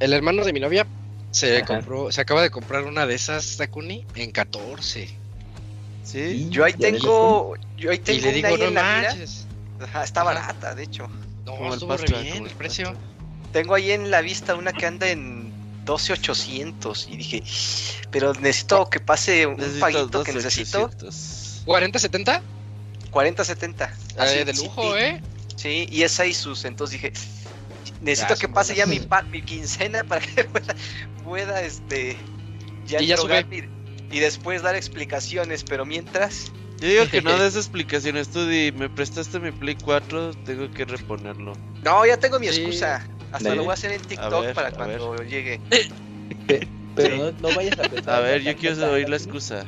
el 0.00 0.12
hermano 0.12 0.44
de 0.44 0.52
mi 0.52 0.60
novia 0.60 0.90
se 1.30 1.64
Ajá. 1.64 1.64
compró, 1.64 2.12
se 2.12 2.20
acaba 2.22 2.42
de 2.42 2.50
comprar 2.50 2.84
una 2.84 3.06
de 3.06 3.14
esas 3.16 3.56
Takuni 3.56 4.08
en 4.14 4.32
14. 4.32 5.10
¿Sí? 6.02 6.46
Y 6.46 6.50
Yo 6.50 6.64
ahí 6.64 6.74
tengo, 6.74 7.54
yo 7.76 7.90
ahí 7.90 7.98
Y 8.06 8.20
tengo 8.20 8.20
le 8.20 8.32
una 8.32 8.32
digo, 8.32 8.56
ahí 8.56 8.58
no 8.58 8.70
en 8.70 8.74
la 8.74 8.84
mira. 8.84 9.22
manches. 9.22 9.50
Ajá, 9.78 10.04
está 10.04 10.22
barata, 10.24 10.74
de 10.74 10.84
hecho. 10.84 11.08
No, 11.46 11.68
estuvo 11.68 11.96
re 11.96 12.08
bien 12.08 12.46
el 12.46 12.56
precio. 12.56 12.98
Tengo 13.52 13.74
ahí 13.74 13.92
en 13.92 14.10
la 14.10 14.20
vista 14.20 14.54
una 14.54 14.72
que 14.72 14.86
anda 14.86 15.08
en 15.08 15.52
12800 15.84 17.08
y 17.08 17.16
dije, 17.16 17.42
pero 18.10 18.34
necesito 18.34 18.88
que 18.90 19.00
pase 19.00 19.46
un 19.46 19.56
Necesito 19.56 19.80
paguito 19.80 20.06
dos 20.08 20.24
que 20.26 20.32
necesito 20.32 20.84
800. 20.84 21.62
¿40-70? 21.66 22.42
4070. 23.10 23.92
Eh, 24.20 24.44
de 24.44 24.52
lujo, 24.52 24.96
¿eh? 24.96 25.22
Sí, 25.56 25.86
y 25.90 26.02
es 26.02 26.20
Asus, 26.20 26.64
entonces 26.64 27.00
dije, 27.00 27.12
necesito 28.00 28.36
que 28.36 28.48
pase 28.48 28.74
ya 28.74 28.86
mi, 28.86 29.00
pa- 29.00 29.22
mi 29.22 29.42
quincena 29.42 30.04
para 30.04 30.24
que 30.24 30.44
pueda, 30.52 30.74
pueda, 31.24 31.62
este 31.62 32.16
ya 32.86 33.00
Y 33.02 33.06
ya 33.06 33.16
y, 33.50 34.16
y 34.16 34.20
después 34.20 34.62
dar 34.62 34.74
explicaciones, 34.76 35.64
pero 35.64 35.84
mientras 35.84 36.52
Yo 36.80 36.88
digo 36.88 37.06
que 37.10 37.22
no 37.22 37.36
des 37.38 37.56
explicaciones. 37.56 38.30
Tú 38.30 38.46
di, 38.46 38.72
me 38.72 38.88
prestaste 38.88 39.40
mi 39.40 39.50
Play 39.52 39.76
4, 39.82 40.32
tengo 40.44 40.70
que 40.70 40.84
reponerlo. 40.84 41.52
no, 41.82 42.06
ya 42.06 42.16
tengo 42.16 42.38
mi 42.38 42.48
Sí. 42.48 42.80
Hasta 43.32 43.54
lo 43.54 43.62
voy 43.62 43.70
a 43.70 43.74
hacer 43.74 43.92
en 43.92 44.02
TikTok 44.02 44.40
ver, 44.42 44.54
para 44.54 44.70
cuando 44.70 45.22
llegue. 45.22 45.60
Pero 46.94 47.14
Sí. 47.14 47.20
no, 47.40 47.48
no 47.48 47.54
vayas 47.54 47.78
a 47.78 47.88
pensar. 47.88 48.14
A 48.14 48.20
ver, 48.20 48.42
yo 48.42 48.56
quiero 48.56 48.90
oír 48.90 49.08
la 49.08 49.16
excusa. 49.16 49.64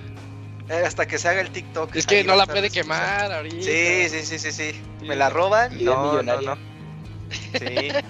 Eh, 0.69 0.82
hasta 0.85 1.07
que 1.07 1.19
se 1.19 1.28
haga 1.28 1.41
el 1.41 1.51
TikTok. 1.51 1.95
Es 1.95 2.07
que 2.07 2.24
no 2.24 2.37
la 2.37 2.47
puede 2.47 2.70
quemar 2.70 3.32
ahorita. 3.32 3.65
Sí, 3.65 4.09
sí, 4.09 4.24
sí, 4.24 4.39
sí, 4.39 4.53
sí. 4.53 4.81
¿Me 5.01 5.16
la 5.16 5.28
roban? 5.28 5.73
No, 5.85 6.23
no, 6.23 6.41
no. 6.41 6.57
Sí. 7.59 7.89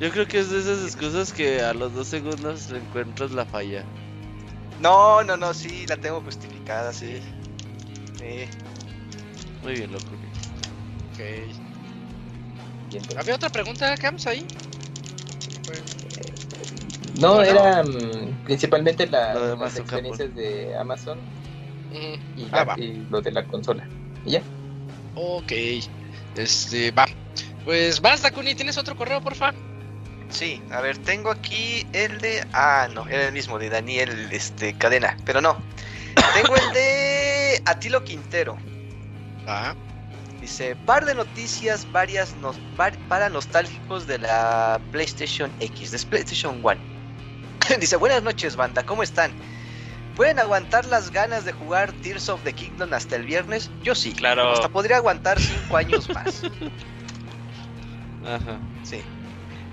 Yo 0.00 0.10
creo 0.12 0.26
que 0.28 0.38
es 0.38 0.50
de 0.50 0.60
esas 0.60 0.84
excusas 0.84 1.32
que 1.32 1.60
a 1.60 1.74
los 1.74 1.92
dos 1.92 2.06
segundos 2.06 2.70
le 2.70 2.78
encuentras 2.78 3.32
la 3.32 3.44
falla. 3.44 3.84
No, 4.78 5.24
no, 5.24 5.36
no, 5.36 5.52
sí, 5.52 5.86
la 5.88 5.96
tengo 5.96 6.20
justificada, 6.20 6.92
sí. 6.92 7.20
Sí. 8.18 8.46
Muy 9.62 9.74
bien, 9.74 9.90
loco. 9.92 10.06
Ok. 11.12 11.67
Bien. 12.90 13.02
¿Había 13.16 13.34
otra 13.34 13.50
pregunta, 13.50 13.94
Cams, 13.96 14.26
ahí? 14.26 14.46
No, 17.20 17.42
era 17.42 17.82
mm, 17.82 18.44
principalmente 18.44 19.06
la, 19.06 19.34
Lo 19.34 19.48
de 19.48 19.56
las 19.56 19.76
experiencias 19.76 20.34
de 20.34 20.76
Amazon. 20.76 21.18
Y, 21.92 22.48
Ah, 22.52 22.74
y 22.76 23.04
lo 23.10 23.20
de 23.20 23.32
la 23.32 23.44
consola. 23.44 23.86
Y 24.24 24.32
ya. 24.32 24.42
Ok. 25.14 25.52
Este, 26.36 26.90
va. 26.92 27.06
Pues 27.64 28.00
basta, 28.00 28.30
Kuni, 28.30 28.54
¿tienes 28.54 28.78
otro 28.78 28.96
correo, 28.96 29.20
porfa? 29.20 29.52
Sí, 30.30 30.62
a 30.70 30.80
ver, 30.80 30.98
tengo 30.98 31.30
aquí 31.30 31.86
el 31.92 32.18
de. 32.18 32.46
Ah, 32.52 32.88
no, 32.94 33.08
era 33.08 33.26
el 33.26 33.32
mismo 33.32 33.58
de 33.58 33.70
Daniel 33.70 34.28
este, 34.30 34.74
Cadena, 34.74 35.16
pero 35.24 35.40
no. 35.40 35.56
Tengo 36.34 36.54
el 36.54 36.72
de 36.74 37.62
Atilo 37.64 38.04
Quintero. 38.04 38.56
Ah. 39.46 39.74
Dice, 40.48 40.76
par 40.76 41.04
de 41.04 41.14
noticias 41.14 41.86
varias 41.92 42.34
nos- 42.36 42.56
para 43.06 43.28
nostálgicos 43.28 44.06
de 44.06 44.18
la 44.18 44.80
PlayStation 44.92 45.52
X, 45.60 45.90
de 45.90 45.98
PlayStation 45.98 46.58
One. 46.62 46.80
Dice, 47.78 47.96
buenas 47.96 48.22
noches 48.22 48.56
banda, 48.56 48.82
¿cómo 48.82 49.02
están? 49.02 49.30
¿Pueden 50.16 50.38
aguantar 50.38 50.86
las 50.86 51.10
ganas 51.10 51.44
de 51.44 51.52
jugar 51.52 51.92
Tears 51.92 52.30
of 52.30 52.42
the 52.44 52.54
Kingdom 52.54 52.94
hasta 52.94 53.16
el 53.16 53.24
viernes? 53.24 53.70
Yo 53.82 53.94
sí. 53.94 54.14
Claro. 54.14 54.50
Hasta 54.54 54.70
podría 54.70 54.96
aguantar 54.96 55.38
cinco 55.38 55.76
años 55.76 56.08
más. 56.08 56.40
Ajá. 58.24 58.58
Sí. 58.84 59.02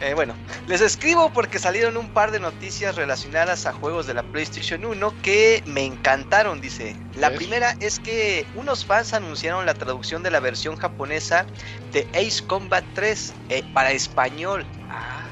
Eh, 0.01 0.13
bueno, 0.13 0.35
les 0.67 0.81
escribo 0.81 1.31
porque 1.31 1.57
salieron 1.57 1.95
un 1.95 2.09
par 2.09 2.31
de 2.31 2.39
noticias 2.39 2.95
relacionadas 2.95 3.65
a 3.65 3.71
juegos 3.71 4.05
de 4.05 4.13
la 4.13 4.23
PlayStation 4.23 4.83
1 4.83 5.13
que 5.21 5.63
me 5.65 5.85
encantaron, 5.85 6.59
dice. 6.59 6.95
La 7.15 7.29
primera 7.31 7.75
es 7.79 7.99
que 7.99 8.45
unos 8.55 8.85
fans 8.85 9.13
anunciaron 9.13 9.65
la 9.65 9.73
traducción 9.73 10.21
de 10.21 10.31
la 10.31 10.41
versión 10.41 10.75
japonesa 10.75 11.45
de 11.93 12.07
Ace 12.13 12.43
Combat 12.45 12.83
3 12.93 13.33
eh, 13.49 13.63
para 13.73 13.91
español. 13.91 14.65
Ah, 14.89 15.23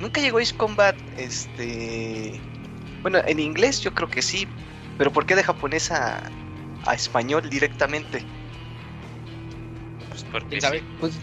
nunca 0.00 0.20
llegó 0.20 0.38
Ace 0.38 0.54
Combat, 0.54 0.94
este... 1.16 2.38
Bueno, 3.00 3.20
en 3.26 3.40
inglés 3.40 3.80
yo 3.80 3.94
creo 3.94 4.10
que 4.10 4.20
sí, 4.20 4.46
pero 4.98 5.12
¿por 5.12 5.24
qué 5.24 5.34
de 5.34 5.44
japonés 5.44 5.90
a, 5.92 6.20
a 6.84 6.94
español 6.94 7.48
directamente? 7.48 8.22
Pues 10.10 10.24
porque. 10.24 10.58
Pues, 11.00 11.18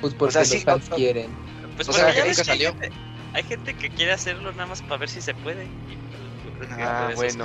pues 0.00 0.14
porque 0.14 0.32
sea, 0.32 0.42
los 0.42 0.50
sí, 0.50 0.60
fans 0.60 0.90
o- 0.90 0.96
quieren. 0.96 1.30
Pues 1.76 1.88
O 1.88 1.92
porque 1.92 2.04
sea, 2.04 2.14
ya 2.14 2.22
que 2.22 2.28
ves 2.28 2.38
nunca 2.38 2.44
que 2.44 2.50
hay 2.52 2.58
salió. 2.58 2.76
gente- 2.80 2.92
Hay 3.32 3.42
gente 3.42 3.74
que 3.74 3.90
quiere 3.90 4.12
hacerlo 4.12 4.52
nada 4.52 4.66
más 4.66 4.82
para 4.82 4.98
ver 4.98 5.08
si 5.08 5.20
se 5.20 5.34
puede. 5.34 5.64
y, 5.64 5.96
pues, 6.10 6.22
yo 6.44 6.52
creo 6.52 6.76
que 6.76 6.82
Ah, 6.84 7.10
bueno. 7.16 7.44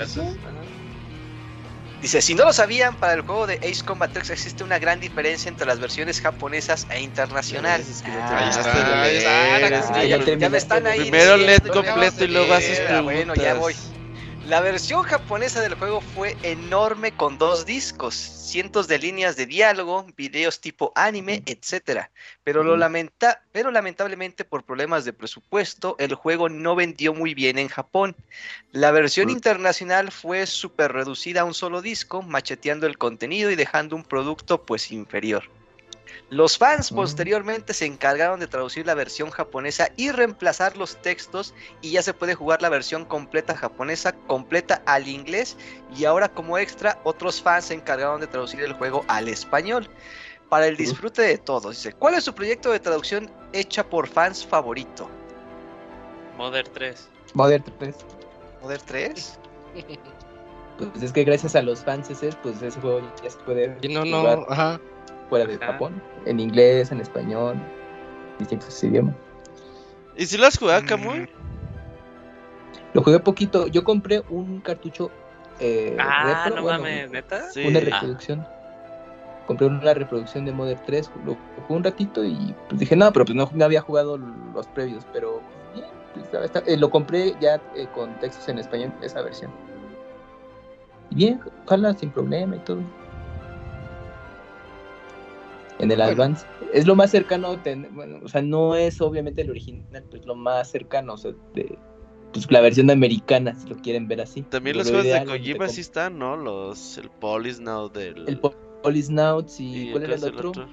Dice, 2.01 2.21
si 2.21 2.33
no 2.33 2.45
lo 2.45 2.53
sabían, 2.53 2.95
para 2.95 3.13
el 3.13 3.21
juego 3.21 3.45
de 3.45 3.59
Ace 3.61 3.83
Combat 3.83 4.09
3 4.13 4.29
existe 4.29 4.63
una 4.63 4.79
gran 4.79 5.01
diferencia 5.01 5.49
entre 5.49 5.67
las 5.67 5.79
versiones 5.79 6.21
japonesas 6.21 6.87
e 6.91 7.01
internacional. 7.01 7.83
Ya 7.83 8.23
Ah, 8.23 8.39
ahí 8.39 8.49
está, 8.49 8.71
me 10.49 10.57
están 10.57 10.87
ahí. 10.87 10.99
Primero 11.01 11.37
no 11.37 11.73
completo 11.73 12.23
y 12.23 12.27
luego 12.27 12.53
haces 12.53 12.79
Ah, 12.79 12.85
preguntas. 12.87 13.03
Bueno, 13.03 13.35
ya 13.35 13.53
voy. 13.55 13.75
La 14.49 14.61
versión 14.61 15.03
japonesa 15.03 15.61
del 15.61 15.75
juego 15.75 16.01
fue 16.01 16.35
enorme 16.41 17.11
con 17.11 17.37
dos 17.37 17.67
discos, 17.67 18.15
cientos 18.15 18.87
de 18.87 18.97
líneas 18.97 19.35
de 19.35 19.45
diálogo, 19.45 20.07
videos 20.17 20.59
tipo 20.59 20.91
anime, 20.95 21.43
etcétera. 21.45 22.09
Pero 22.43 22.63
lo 22.63 22.75
lamenta, 22.75 23.43
pero 23.51 23.69
lamentablemente 23.69 24.45
por 24.45 24.63
problemas 24.63 25.05
de 25.05 25.13
presupuesto, 25.13 25.95
el 25.99 26.15
juego 26.15 26.49
no 26.49 26.75
vendió 26.75 27.13
muy 27.13 27.35
bien 27.35 27.59
en 27.59 27.67
Japón. 27.67 28.15
La 28.71 28.89
versión 28.89 29.29
internacional 29.29 30.11
fue 30.11 30.47
súper 30.47 30.93
reducida 30.93 31.41
a 31.41 31.45
un 31.45 31.53
solo 31.53 31.83
disco, 31.83 32.23
macheteando 32.23 32.87
el 32.87 32.97
contenido 32.97 33.51
y 33.51 33.55
dejando 33.55 33.95
un 33.95 34.03
producto 34.03 34.65
pues 34.65 34.91
inferior. 34.91 35.43
Los 36.29 36.57
fans 36.59 36.91
Mm. 36.91 36.95
posteriormente 36.95 37.73
se 37.73 37.85
encargaron 37.85 38.39
de 38.39 38.47
traducir 38.47 38.85
la 38.85 38.93
versión 38.93 39.31
japonesa 39.31 39.89
y 39.97 40.11
reemplazar 40.11 40.77
los 40.77 40.95
textos 41.01 41.55
y 41.81 41.91
ya 41.91 42.03
se 42.03 42.13
puede 42.13 42.35
jugar 42.35 42.61
la 42.61 42.69
versión 42.69 43.03
completa 43.05 43.55
japonesa 43.57 44.11
completa 44.27 44.83
al 44.85 45.07
inglés 45.07 45.57
y 45.97 46.05
ahora 46.05 46.29
como 46.29 46.57
extra 46.59 46.99
otros 47.03 47.41
fans 47.41 47.65
se 47.65 47.73
encargaron 47.73 48.21
de 48.21 48.27
traducir 48.27 48.61
el 48.61 48.73
juego 48.73 49.03
al 49.07 49.27
español 49.27 49.89
para 50.49 50.67
el 50.67 50.77
disfrute 50.77 51.21
de 51.23 51.37
todos. 51.37 51.75
Dice, 51.77 51.93
¿cuál 51.93 52.13
es 52.15 52.23
su 52.23 52.33
proyecto 52.33 52.71
de 52.71 52.79
traducción 52.79 53.31
hecha 53.53 53.83
por 53.87 54.07
fans 54.07 54.45
favorito? 54.45 55.09
Modern 56.37 56.69
3. 56.73 57.07
Modern 57.33 57.63
3. 57.79 57.95
¿Modern 58.61 58.81
3? 58.85 59.39
Pues 60.77 61.03
es 61.03 61.11
que 61.11 61.23
gracias 61.23 61.55
a 61.55 61.61
los 61.61 61.83
fans 61.83 62.09
ese, 62.09 62.29
pues 62.41 62.61
ese 62.61 62.79
juego 62.79 63.01
ya 63.23 63.29
se 63.29 63.37
puede 63.39 63.77
Y 63.81 63.89
no, 63.89 64.01
jugar 64.01 64.39
no, 64.39 64.45
ajá. 64.49 64.79
Fuera 65.29 65.45
de 65.45 65.55
Ajá. 65.55 65.73
Japón. 65.73 66.01
En 66.25 66.39
inglés, 66.39 66.91
en 66.91 66.99
español, 66.99 67.55
distintos 68.39 68.83
idiomas. 68.83 69.15
¿Y 70.17 70.25
si 70.25 70.37
lo 70.37 70.47
has 70.47 70.57
jugado? 70.57 70.81
Mm. 70.97 71.27
Lo 72.93 73.03
jugué 73.03 73.19
poquito. 73.19 73.67
Yo 73.67 73.83
compré 73.83 74.23
un 74.29 74.59
cartucho 74.61 75.11
eh, 75.61 75.95
Ah, 75.99 76.45
no 76.55 76.61
bueno, 76.63 76.79
mames, 76.79 77.11
neta. 77.11 77.49
Sí. 77.51 77.65
una 77.67 77.79
Ah. 77.79 77.81
reproducción. 77.83 78.47
Compré 79.45 79.67
una 79.67 79.93
reproducción 79.93 80.45
de 80.45 80.51
Modern 80.51 80.79
3, 80.85 81.09
lo, 81.25 81.31
lo 81.33 81.37
jugué 81.67 81.77
un 81.77 81.83
ratito 81.83 82.23
y 82.23 82.55
pues 82.69 82.79
dije, 82.79 82.95
no, 82.95 83.11
pero 83.11 83.25
pues 83.25 83.35
no, 83.35 83.49
no 83.51 83.65
había 83.65 83.81
jugado 83.81 84.17
los 84.17 84.67
previos, 84.67 85.05
pero 85.11 85.41
bien, 85.73 85.87
pues, 86.13 86.43
está- 86.45 86.59
eh, 86.67 86.77
lo 86.77 86.89
compré 86.91 87.33
ya 87.41 87.55
eh, 87.75 87.87
con 87.95 88.13
textos 88.19 88.47
en 88.47 88.59
español, 88.59 88.93
esa 89.01 89.21
versión. 89.23 89.51
Y 91.09 91.15
bien, 91.15 91.41
jala 91.67 91.93
sin 91.95 92.11
problema 92.11 92.55
y 92.57 92.59
todo. 92.59 92.79
En 95.79 95.91
el 95.91 95.97
Bueno. 95.97 96.11
Advance. 96.11 96.45
Es 96.73 96.85
lo 96.85 96.95
más 96.95 97.09
cercano, 97.11 97.59
ten- 97.61 97.87
bueno, 97.93 98.19
o 98.23 98.27
sea, 98.27 98.41
no 98.41 98.75
es 98.75 98.99
obviamente 99.01 99.41
el 99.41 99.49
original, 99.49 100.03
pues 100.11 100.25
lo 100.25 100.35
más 100.35 100.69
cercano, 100.69 101.13
o 101.13 101.17
sea, 101.17 101.31
de 101.55 101.77
pues, 102.33 102.51
la 102.51 102.61
versión 102.61 102.89
americana, 102.91 103.55
si 103.55 103.67
lo 103.69 103.75
quieren 103.77 104.07
ver 104.07 104.21
así. 104.21 104.43
También 104.43 104.75
Lo 104.75 104.83
los 104.83 104.91
juegos 104.91 105.07
de 105.07 105.25
Kojima 105.25 105.67
sí 105.69 105.81
están, 105.81 106.19
¿no? 106.19 106.35
Los, 106.37 106.97
el 106.97 107.09
Polis 107.09 107.59
Now 107.59 107.89
del... 107.89 108.27
El 108.27 108.39
Po- 108.39 108.55
Polisnauts 108.83 109.59
y, 109.59 109.89
y 109.89 109.91
¿cuál 109.91 110.03
era 110.03 110.17
¿cuál 110.17 110.31
el 110.33 110.37
otro? 110.37 110.67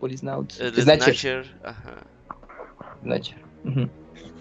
Polisnauts. 0.00 0.58
El 0.60 0.74
de 0.74 0.82
Snatcher. 0.82 1.14
Snatcher. 1.14 1.60
Ajá. 1.64 2.06
Snatcher. 3.02 3.42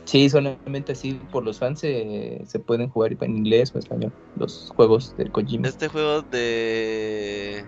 Sí, 0.06 0.30
solamente 0.30 0.94
así 0.94 1.20
por 1.32 1.44
los 1.44 1.60
fans 1.60 1.80
se, 1.82 2.42
se 2.46 2.60
pueden 2.60 2.90
jugar 2.90 3.16
en 3.22 3.38
inglés 3.38 3.72
o 3.76 3.78
español 3.80 4.12
los 4.36 4.70
juegos 4.76 5.16
del 5.18 5.32
Kojima. 5.32 5.68
Este 5.68 5.88
juego 5.88 6.24
de... 6.24 7.64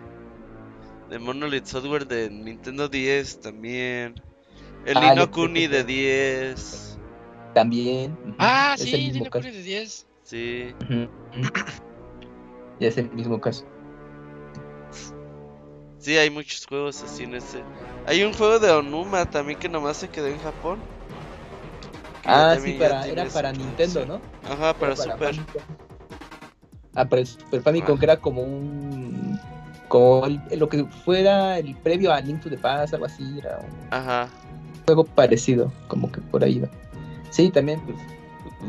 De 1.11 1.19
Monolith 1.19 1.65
Software 1.65 2.07
de 2.07 2.29
Nintendo 2.29 2.87
10 2.87 3.41
también. 3.41 4.15
El 4.85 4.97
Ah, 4.97 5.09
Nino 5.13 5.29
Kuni 5.29 5.67
de 5.67 5.83
10. 5.83 6.97
También. 7.53 8.17
Ah, 8.39 8.73
es 8.75 8.81
el 8.81 8.87
sí, 8.87 8.95
mismo 8.97 9.11
tiene 9.11 9.29
caso. 9.29 9.43
Kuni 9.43 9.55
de 9.57 9.63
10. 9.63 10.07
Sí. 10.23 10.75
Ya 12.79 12.87
es 12.87 12.97
el 12.97 13.11
mismo 13.11 13.39
caso. 13.39 13.65
Sí, 15.99 16.17
hay 16.17 16.29
muchos 16.31 16.65
juegos 16.65 17.03
así 17.03 17.23
en 17.25 17.35
ese. 17.35 17.61
Hay 18.07 18.23
un 18.23 18.33
juego 18.33 18.57
de 18.57 18.71
Onuma 18.71 19.29
también 19.29 19.59
que 19.59 19.69
nomás 19.69 19.97
se 19.97 20.09
quedó 20.09 20.27
en 20.27 20.39
Japón. 20.39 20.79
Ah, 22.23 22.55
sí, 22.59 22.73
para, 22.73 23.05
era 23.05 23.25
para 23.25 23.53
su- 23.53 23.59
Nintendo. 23.61 24.05
¿no? 24.05 24.21
Ajá, 24.49 24.73
para 24.73 24.95
Super. 24.95 25.35
Famicom. 25.35 25.61
Ah, 26.95 27.05
para 27.05 27.21
el 27.21 27.27
Super 27.27 27.61
Famicom, 27.61 27.95
Ah. 27.95 27.99
que 27.99 28.05
era 28.05 28.17
como 28.17 28.41
un. 28.43 29.39
Como 29.91 30.25
el- 30.25 30.41
lo 30.57 30.69
que 30.69 30.85
fuera 30.85 31.59
el 31.59 31.75
previo 31.75 32.13
a 32.13 32.21
Link 32.21 32.41
to 32.41 32.49
the 32.49 32.57
Past, 32.57 32.93
algo 32.93 33.05
así. 33.07 33.37
Era 33.39 33.59
un 33.59 33.87
Ajá. 33.91 34.29
juego 34.85 35.03
parecido, 35.03 35.71
como 35.89 36.09
que 36.11 36.21
por 36.21 36.43
ahí 36.43 36.59
va. 36.59 36.69
Sí, 37.29 37.49
también, 37.49 37.81
pues, 37.85 37.97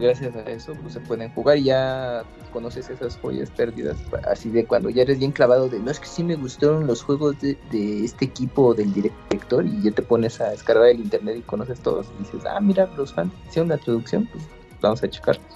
gracias 0.00 0.34
a 0.34 0.40
eso, 0.50 0.74
pues 0.82 0.94
se 0.94 1.00
pueden 1.00 1.30
jugar 1.32 1.58
y 1.58 1.64
ya 1.64 2.24
conoces 2.52 2.90
esas 2.90 3.16
joyas 3.18 3.50
perdidas, 3.50 3.96
así 4.30 4.50
de 4.50 4.66
cuando 4.66 4.90
ya 4.90 5.02
eres 5.02 5.18
bien 5.18 5.32
clavado 5.32 5.68
de, 5.68 5.78
no 5.80 5.90
es 5.90 5.98
que 5.98 6.06
sí 6.06 6.22
me 6.22 6.34
gustaron 6.36 6.86
los 6.86 7.02
juegos 7.02 7.40
de, 7.40 7.56
de 7.70 8.04
este 8.04 8.24
equipo 8.26 8.74
del 8.74 8.92
director 8.92 9.64
y 9.64 9.80
ya 9.80 9.90
te 9.92 10.02
pones 10.02 10.38
a 10.40 10.50
descargar 10.50 10.88
el 10.88 11.00
internet 11.00 11.36
y 11.38 11.42
conoces 11.42 11.80
todos 11.80 12.12
y 12.18 12.24
dices, 12.24 12.42
ah, 12.44 12.60
mira, 12.60 12.90
los 12.96 13.14
fans 13.14 13.32
hicieron 13.48 13.68
la 13.70 13.78
traducción, 13.78 14.26
pues 14.26 14.44
vamos 14.82 15.02
a 15.02 15.08
checarlos. 15.08 15.46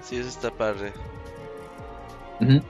Sí, 0.00 0.16
eso 0.16 0.28
está 0.28 0.50
padre. 0.50 0.92
Ujú. 2.40 2.60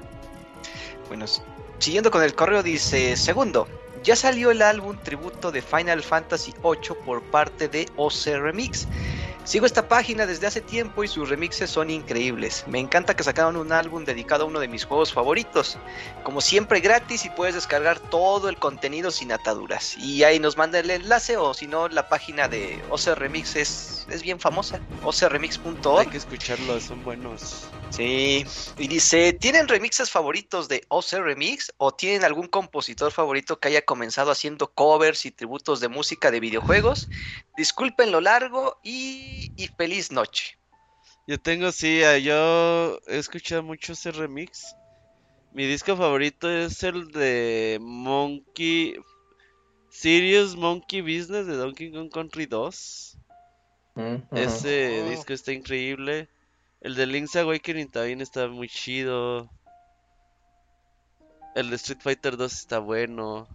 Siguiendo 1.79 2.11
con 2.11 2.23
el 2.23 2.35
correo 2.35 2.63
dice, 2.63 3.17
segundo, 3.17 3.67
ya 4.03 4.17
salió 4.17 4.51
el 4.51 4.63
álbum 4.63 4.97
tributo 5.03 5.53
de 5.53 5.63
Final 5.63 6.03
Fantasy 6.03 6.55
VIII 6.63 6.97
por 7.05 7.23
parte 7.23 7.69
de 7.69 7.89
OC 7.97 8.27
Remix. 8.41 8.87
Sigo 9.45 9.67
esta 9.67 9.89
página 9.89 10.25
desde 10.25 10.47
hace 10.47 10.61
tiempo 10.61 11.03
y 11.03 11.09
sus 11.09 11.29
remixes 11.29 11.69
son 11.69 11.91
increíbles. 11.91 12.65
Me 12.69 12.79
encanta 12.79 13.15
que 13.17 13.25
sacaron 13.25 13.57
un 13.57 13.73
álbum 13.73 14.05
dedicado 14.05 14.45
a 14.45 14.47
uno 14.47 14.61
de 14.61 14.69
mis 14.69 14.85
juegos 14.85 15.13
favoritos. 15.13 15.79
Como 16.23 16.41
siempre 16.41 16.79
gratis 16.79 17.25
y 17.25 17.31
puedes 17.31 17.57
descargar 17.57 17.99
todo 17.99 18.49
el 18.49 18.57
contenido 18.57 19.11
sin 19.11 19.33
ataduras. 19.33 19.97
Y 19.99 20.23
ahí 20.23 20.39
nos 20.39 20.57
manda 20.57 20.79
el 20.79 20.91
enlace 20.91 21.37
o 21.37 21.55
si 21.55 21.67
no 21.67 21.89
la 21.89 22.09
página 22.09 22.47
de 22.47 22.81
OC 22.91 23.17
Remix 23.17 23.57
es, 23.57 24.07
es 24.09 24.23
bien 24.23 24.39
famosa. 24.39 24.81
ocremix.org. 25.03 26.01
Hay 26.01 26.07
que 26.07 26.19
escucharlo, 26.19 26.81
son 26.81 27.03
buenos. 27.03 27.67
Sí, 27.93 28.47
y 28.79 28.89
dice, 28.89 29.35
¿tienen 29.35 29.69
remixes 29.69 30.11
favoritos 30.11 30.67
de 30.67 30.83
OC 30.89 31.21
Remix 31.21 31.75
o 31.77 31.93
tienen 31.93 32.25
algún 32.25 32.47
compositor 32.47 33.13
favorito 33.13 33.61
que 33.61 33.69
haya 33.69 33.83
comenzado 33.83 34.31
haciendo 34.31 34.73
covers 34.73 35.27
y 35.27 35.31
tributos 35.31 35.81
de 35.81 35.89
música 35.89 36.31
de 36.31 36.41
videojuegos? 36.41 37.11
Disculpen 37.55 38.11
lo 38.11 38.23
largo 38.23 38.79
y, 38.83 39.53
y 39.57 39.69
feliz 39.69 40.11
noche. 40.11 40.57
Yo 41.27 41.39
tengo, 41.39 41.71
sí, 41.71 42.03
ah, 42.03 42.17
yo 42.17 42.99
he 43.09 43.19
escuchado 43.19 43.63
mucho 43.63 43.93
ese 43.93 44.11
remix. 44.11 44.75
Mi 45.53 45.67
disco 45.67 45.95
favorito 45.95 46.51
es 46.51 46.83
el 46.83 47.09
de 47.09 47.77
Monkey. 47.79 48.97
Serious 49.91 50.57
Monkey 50.57 51.03
Business 51.03 51.47
de 51.47 51.57
Donkey 51.57 51.93
Kong 51.93 52.11
Country 52.11 52.47
2. 52.47 53.19
Mm, 53.97 54.17
Ese 54.35 55.03
Oh. 55.05 55.11
disco 55.11 55.35
está 55.35 55.53
increíble. 55.53 56.27
El 56.83 56.97
de 56.97 57.07
Link's 57.07 57.37
Awakening 57.37 57.91
también 57.91 58.21
está 58.21 58.49
muy 58.49 58.69
chido. 58.69 59.49
El 61.55 61.71
de 61.71 61.77
Street 61.77 62.01
Fighter 62.01 62.37
2 62.37 62.53
está 62.53 62.81
bueno. 62.81 63.47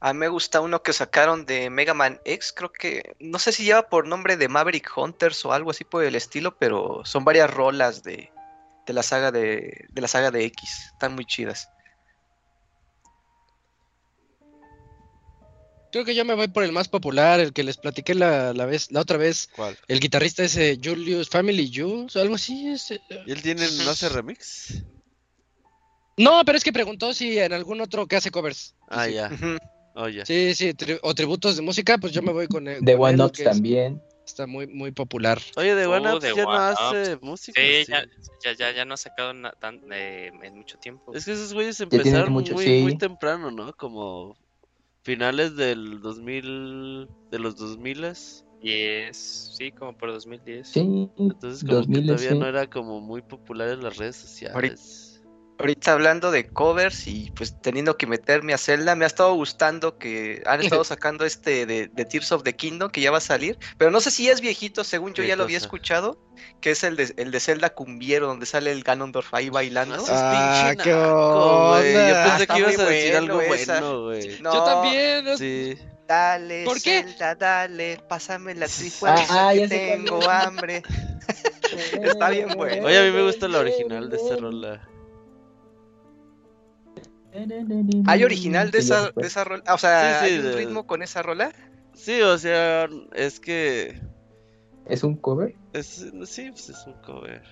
A 0.00 0.12
mí 0.12 0.18
me 0.18 0.28
gusta 0.28 0.60
uno 0.60 0.82
que 0.82 0.92
sacaron 0.92 1.46
de 1.46 1.70
Mega 1.70 1.94
Man 1.94 2.20
X, 2.26 2.52
creo 2.54 2.70
que, 2.70 3.16
no 3.20 3.38
sé 3.38 3.52
si 3.52 3.64
lleva 3.64 3.88
por 3.88 4.06
nombre 4.06 4.36
de 4.36 4.48
Maverick 4.48 4.94
Hunters 4.94 5.42
o 5.46 5.52
algo 5.54 5.70
así 5.70 5.82
por 5.84 6.04
el 6.04 6.14
estilo, 6.14 6.58
pero 6.58 7.06
son 7.06 7.24
varias 7.24 7.50
rolas 7.50 8.02
de, 8.02 8.30
de 8.86 8.92
la 8.92 9.02
saga 9.02 9.32
de, 9.32 9.86
de 9.88 10.00
la 10.02 10.08
saga 10.08 10.30
de 10.30 10.44
X, 10.44 10.90
están 10.92 11.14
muy 11.14 11.24
chidas. 11.24 11.70
Creo 15.94 16.04
que 16.04 16.16
yo 16.16 16.24
me 16.24 16.34
voy 16.34 16.48
por 16.48 16.64
el 16.64 16.72
más 16.72 16.88
popular, 16.88 17.38
el 17.38 17.52
que 17.52 17.62
les 17.62 17.76
platiqué 17.76 18.16
la, 18.16 18.52
la 18.52 18.66
vez, 18.66 18.90
la 18.90 18.98
otra 19.00 19.16
vez, 19.16 19.48
¿Cuál? 19.54 19.78
el 19.86 20.00
guitarrista 20.00 20.42
ese 20.42 20.76
Julius 20.82 21.28
Family 21.28 21.70
Jules 21.72 22.16
o 22.16 22.20
algo 22.20 22.34
así. 22.34 22.66
ese- 22.66 23.00
¿Y 23.24 23.30
él 23.30 23.40
tiene, 23.40 23.64
no 23.84 23.90
hace 23.90 24.08
remix? 24.08 24.82
No, 26.16 26.42
pero 26.44 26.58
es 26.58 26.64
que 26.64 26.72
preguntó 26.72 27.14
si 27.14 27.38
en 27.38 27.52
algún 27.52 27.80
otro 27.80 28.08
que 28.08 28.16
hace 28.16 28.32
covers. 28.32 28.74
Ah, 28.88 29.06
Sí. 29.06 29.14
Oh, 29.94 30.08
ya. 30.08 30.26
Sí, 30.26 30.52
sí, 30.56 30.70
tri- 30.74 30.98
o 31.00 31.14
tributos 31.14 31.54
de 31.54 31.62
música, 31.62 31.96
pues 31.96 32.12
yo 32.12 32.22
me 32.22 32.32
voy 32.32 32.48
con, 32.48 32.66
el- 32.66 32.84
De 32.84 32.96
con 32.96 33.02
One 33.14 33.30
es- 33.32 33.44
también. 33.44 34.02
está 34.26 34.48
muy, 34.48 34.66
muy 34.66 34.90
popular. 34.90 35.40
Oye, 35.54 35.76
de 35.76 35.86
Oh, 35.86 35.92
One 35.92 36.12
Ups 36.12 36.22
de 36.24 36.34
ya 36.34 36.42
no 36.42 36.50
hace 36.50 37.18
música. 37.20 37.60
Sí, 37.60 37.84
sí. 37.84 37.92
ya, 37.92 38.04
ya, 38.42 38.52
ya, 38.54 38.72
ya 38.72 38.84
no 38.84 38.94
ha 38.94 38.96
sacado 38.96 39.32
tan, 39.60 39.80
eh, 39.92 40.32
en 40.42 40.56
mucho 40.56 40.76
tiempo. 40.78 41.14
Es 41.14 41.24
que 41.24 41.30
esos 41.34 41.54
güeyes 41.54 41.78
empezaron 41.80 42.32
mucho, 42.32 42.54
muy, 42.54 42.64
sí. 42.64 42.80
muy 42.82 42.98
temprano, 42.98 43.52
¿no? 43.52 43.72
Como 43.74 44.36
finales 45.04 45.54
del 45.54 46.00
2000, 46.00 47.08
de 47.30 47.38
los 47.38 47.56
2000 47.56 48.04
Y 48.60 48.72
es, 48.72 49.54
sí, 49.56 49.70
como 49.70 49.96
por 49.96 50.10
2010. 50.10 50.66
Sí, 50.66 51.10
Entonces 51.18 51.62
como 51.62 51.76
2000, 51.76 52.00
que 52.00 52.06
todavía 52.06 52.30
sí. 52.30 52.38
no 52.38 52.46
era 52.46 52.66
como 52.66 53.00
muy 53.00 53.20
popular 53.20 53.68
en 53.68 53.82
las 53.82 53.98
redes 53.98 54.16
sociales. 54.16 55.03
Ahorita 55.58 55.92
hablando 55.92 56.30
de 56.32 56.48
covers 56.48 57.06
y 57.06 57.30
pues 57.30 57.60
teniendo 57.62 57.96
que 57.96 58.06
meterme 58.06 58.54
a 58.54 58.58
Zelda, 58.58 58.96
me 58.96 59.04
ha 59.04 59.06
estado 59.06 59.34
gustando 59.34 59.98
que 59.98 60.42
han 60.46 60.60
estado 60.60 60.82
sacando 60.84 61.24
este 61.24 61.64
de, 61.66 61.88
de 61.88 62.04
Tears 62.04 62.32
of 62.32 62.42
the 62.42 62.54
Kingdom 62.56 62.90
que 62.90 63.00
ya 63.00 63.10
va 63.12 63.18
a 63.18 63.20
salir, 63.20 63.58
pero 63.78 63.90
no 63.90 64.00
sé 64.00 64.10
si 64.10 64.28
es 64.28 64.40
viejito, 64.40 64.82
según 64.82 65.14
yo 65.14 65.22
¿Qué 65.22 65.28
ya 65.28 65.36
lo 65.36 65.44
había 65.44 65.58
escuchado, 65.58 66.18
que 66.60 66.72
es 66.72 66.82
el 66.82 66.96
de, 66.96 67.14
el 67.16 67.30
de 67.30 67.40
Zelda 67.40 67.70
Cumbiero, 67.70 68.26
donde 68.26 68.46
sale 68.46 68.72
el 68.72 68.82
Ganondorf 68.82 69.32
ahí 69.32 69.48
bailando. 69.48 70.04
Ah, 70.08 70.72
pinche 70.72 70.84
qué 70.84 70.90
naco. 70.90 71.76
Yo 71.76 71.82
pensé 71.82 72.42
Está 72.42 72.54
que 72.54 72.60
ibas 72.60 72.78
a 72.78 72.84
decir 72.84 73.12
bueno 73.12 73.18
algo 73.18 73.40
esa. 73.42 73.80
bueno, 73.80 74.02
güey. 74.02 74.40
No, 74.40 74.54
Yo 74.54 74.64
también. 74.64 75.38
Sí. 75.38 75.78
Dale, 76.06 76.64
¿Por 76.64 76.82
qué? 76.82 77.02
Zelda, 77.02 77.34
dale, 77.34 77.98
pásame 78.08 78.54
la 78.54 78.66
trifuerza 78.66 79.48
Ah, 79.48 79.52
que 79.54 79.68
sé 79.68 79.86
cuál 79.86 80.04
tengo 80.04 80.30
hambre. 80.30 80.82
Está 82.02 82.28
bien 82.30 82.48
bueno. 82.56 82.86
Oye, 82.86 82.98
a 82.98 83.02
mí 83.02 83.10
me 83.10 83.22
gusta 83.22 83.48
la 83.48 83.60
original 83.60 84.10
de 84.10 84.16
esa 84.16 84.36
rola. 84.36 84.86
¿Hay 88.06 88.24
original 88.24 88.70
de 88.70 88.78
esa, 88.78 89.10
de 89.10 89.26
esa 89.26 89.44
rola? 89.44 89.62
O 89.72 89.78
sea, 89.78 90.20
Sí, 90.20 90.26
sí, 90.28 90.32
¿hay 90.34 90.38
un 90.46 90.52
ritmo 90.52 90.86
con 90.86 91.02
esa 91.02 91.22
rola? 91.22 91.52
Sí, 91.94 92.20
o 92.22 92.38
sea, 92.38 92.88
es 93.14 93.40
que... 93.40 94.00
¿Es 94.86 95.02
un 95.02 95.16
cover? 95.16 95.54
Es, 95.72 95.86
sí, 96.26 96.50
pues 96.50 96.68
es 96.68 96.86
un 96.86 96.92
cover. 97.02 97.42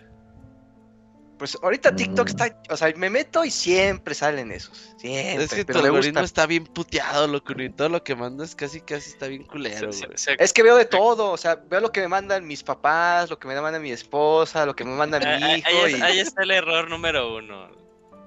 Pues 1.38 1.58
ahorita 1.60 1.96
TikTok 1.96 2.26
Mm. 2.26 2.28
está, 2.28 2.62
o 2.70 2.76
sea, 2.76 2.92
me 2.96 3.10
meto 3.10 3.44
y 3.44 3.50
siempre 3.50 4.14
salen 4.14 4.52
esos. 4.52 4.94
Siempre, 4.98 5.42
Es 5.44 5.50
que 5.52 5.64
tu 5.64 5.72
pero 5.72 5.80
me 5.80 5.86
algoritmo 5.86 6.20
gusta. 6.20 6.24
está 6.42 6.46
bien 6.46 6.64
puteado, 6.66 7.26
loco. 7.26 7.52
Y 7.60 7.70
todo 7.70 7.88
lo 7.88 8.04
que 8.04 8.14
mandas 8.14 8.54
casi, 8.54 8.80
casi 8.80 9.10
está 9.10 9.26
bien 9.26 9.42
culero, 9.44 9.92
Se- 9.92 9.98
se- 10.00 10.06
güey. 10.06 10.18
se- 10.18 10.36
Es 10.38 10.52
que 10.52 10.62
veo 10.62 10.76
de 10.76 10.84
todo, 10.84 11.30
o 11.32 11.36
sea, 11.36 11.56
veo 11.56 11.80
lo 11.80 11.90
que 11.90 12.00
me 12.02 12.08
mandan 12.08 12.46
mis 12.46 12.62
papás, 12.62 13.28
lo 13.30 13.38
que 13.40 13.48
me 13.48 13.60
manda 13.60 13.80
mi 13.80 13.90
esposa, 13.90 14.64
lo 14.66 14.76
que 14.76 14.84
me 14.84 14.92
manda 14.92 15.18
Ah, 15.18 15.36
mi 15.38 15.44
ah, 15.44 15.56
hijo. 15.58 15.68
ahí, 15.84 15.94
y- 15.96 16.02
ahí 16.02 16.18
está 16.20 16.42
el 16.44 16.52
error 16.52 16.88
número 16.88 17.34
uno. 17.36 17.81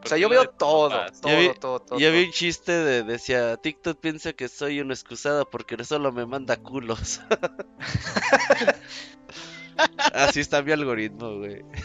O 0.06 0.08
sea, 0.08 0.18
yo 0.18 0.30
veo 0.30 0.48
todo, 0.50 0.90
todo, 0.90 1.30
Ya 1.32 1.40
vi- 1.40 1.54
todo, 1.60 1.80
todo. 1.80 2.00
Yo 2.00 2.12
vi 2.12 2.26
un 2.26 2.32
chiste 2.32 2.72
de, 2.72 3.04
decía, 3.04 3.58
TikTok 3.58 4.00
piensa 4.00 4.34
que 4.34 4.48
soy 4.48 4.80
una 4.80 4.94
excusada 4.94 5.46
porque 5.46 5.82
solo 5.84 6.12
me 6.12 6.26
manda 6.26 6.58
culos. 6.58 7.22
Así 10.14 10.40
está 10.40 10.62
mi 10.62 10.72
algoritmo, 10.72 11.38
güey. 11.38 11.64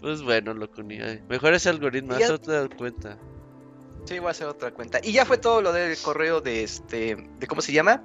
Pues 0.00 0.22
bueno, 0.22 0.52
loco, 0.52 0.82
ni 0.82 0.98
Mejor 1.28 1.54
ese 1.54 1.70
algoritmo, 1.70 2.18
ya- 2.18 2.36
das 2.36 2.68
cuenta. 2.76 3.18
Sí, 4.04 4.18
voy 4.18 4.28
a 4.28 4.30
hacer 4.32 4.46
otra 4.48 4.70
cuenta. 4.70 5.00
Y 5.02 5.12
ya 5.12 5.24
fue 5.24 5.38
todo 5.38 5.62
lo 5.62 5.72
del 5.72 5.96
correo 5.96 6.42
de 6.42 6.62
este, 6.62 7.16
de 7.38 7.46
cómo 7.46 7.62
se 7.62 7.72
llama. 7.72 8.02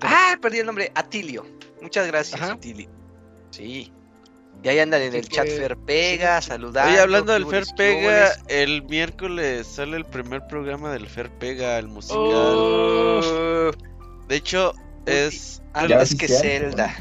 Ah, 0.00 0.38
perdí 0.40 0.60
el 0.60 0.66
nombre, 0.66 0.90
Atilio. 0.94 1.44
Muchas 1.82 2.06
gracias, 2.06 2.40
Ajá. 2.40 2.52
Atilio. 2.54 2.88
Sí. 3.52 3.92
Y 4.62 4.68
ahí 4.68 4.78
andan 4.78 5.02
en 5.02 5.14
el 5.14 5.28
chat 5.28 5.46
Fer 5.46 5.76
Pega, 5.76 6.40
saludando. 6.40 6.90
Oye, 6.92 7.00
hablando 7.00 7.32
del 7.32 7.44
¿qué 7.44 7.50
Fer 7.50 7.64
Pega, 7.76 8.32
el 8.48 8.82
miércoles 8.84 9.66
sale 9.66 9.96
el 9.96 10.04
primer 10.04 10.46
programa 10.46 10.92
del 10.92 11.06
Fer 11.08 11.30
Pega, 11.30 11.78
el 11.78 11.88
musical. 11.88 12.20
Oh, 12.20 13.70
De 14.28 14.36
hecho, 14.36 14.72
es 15.06 15.62
antes 15.72 16.10
sí 16.10 16.16
que 16.16 16.28
Zelda. 16.28 16.94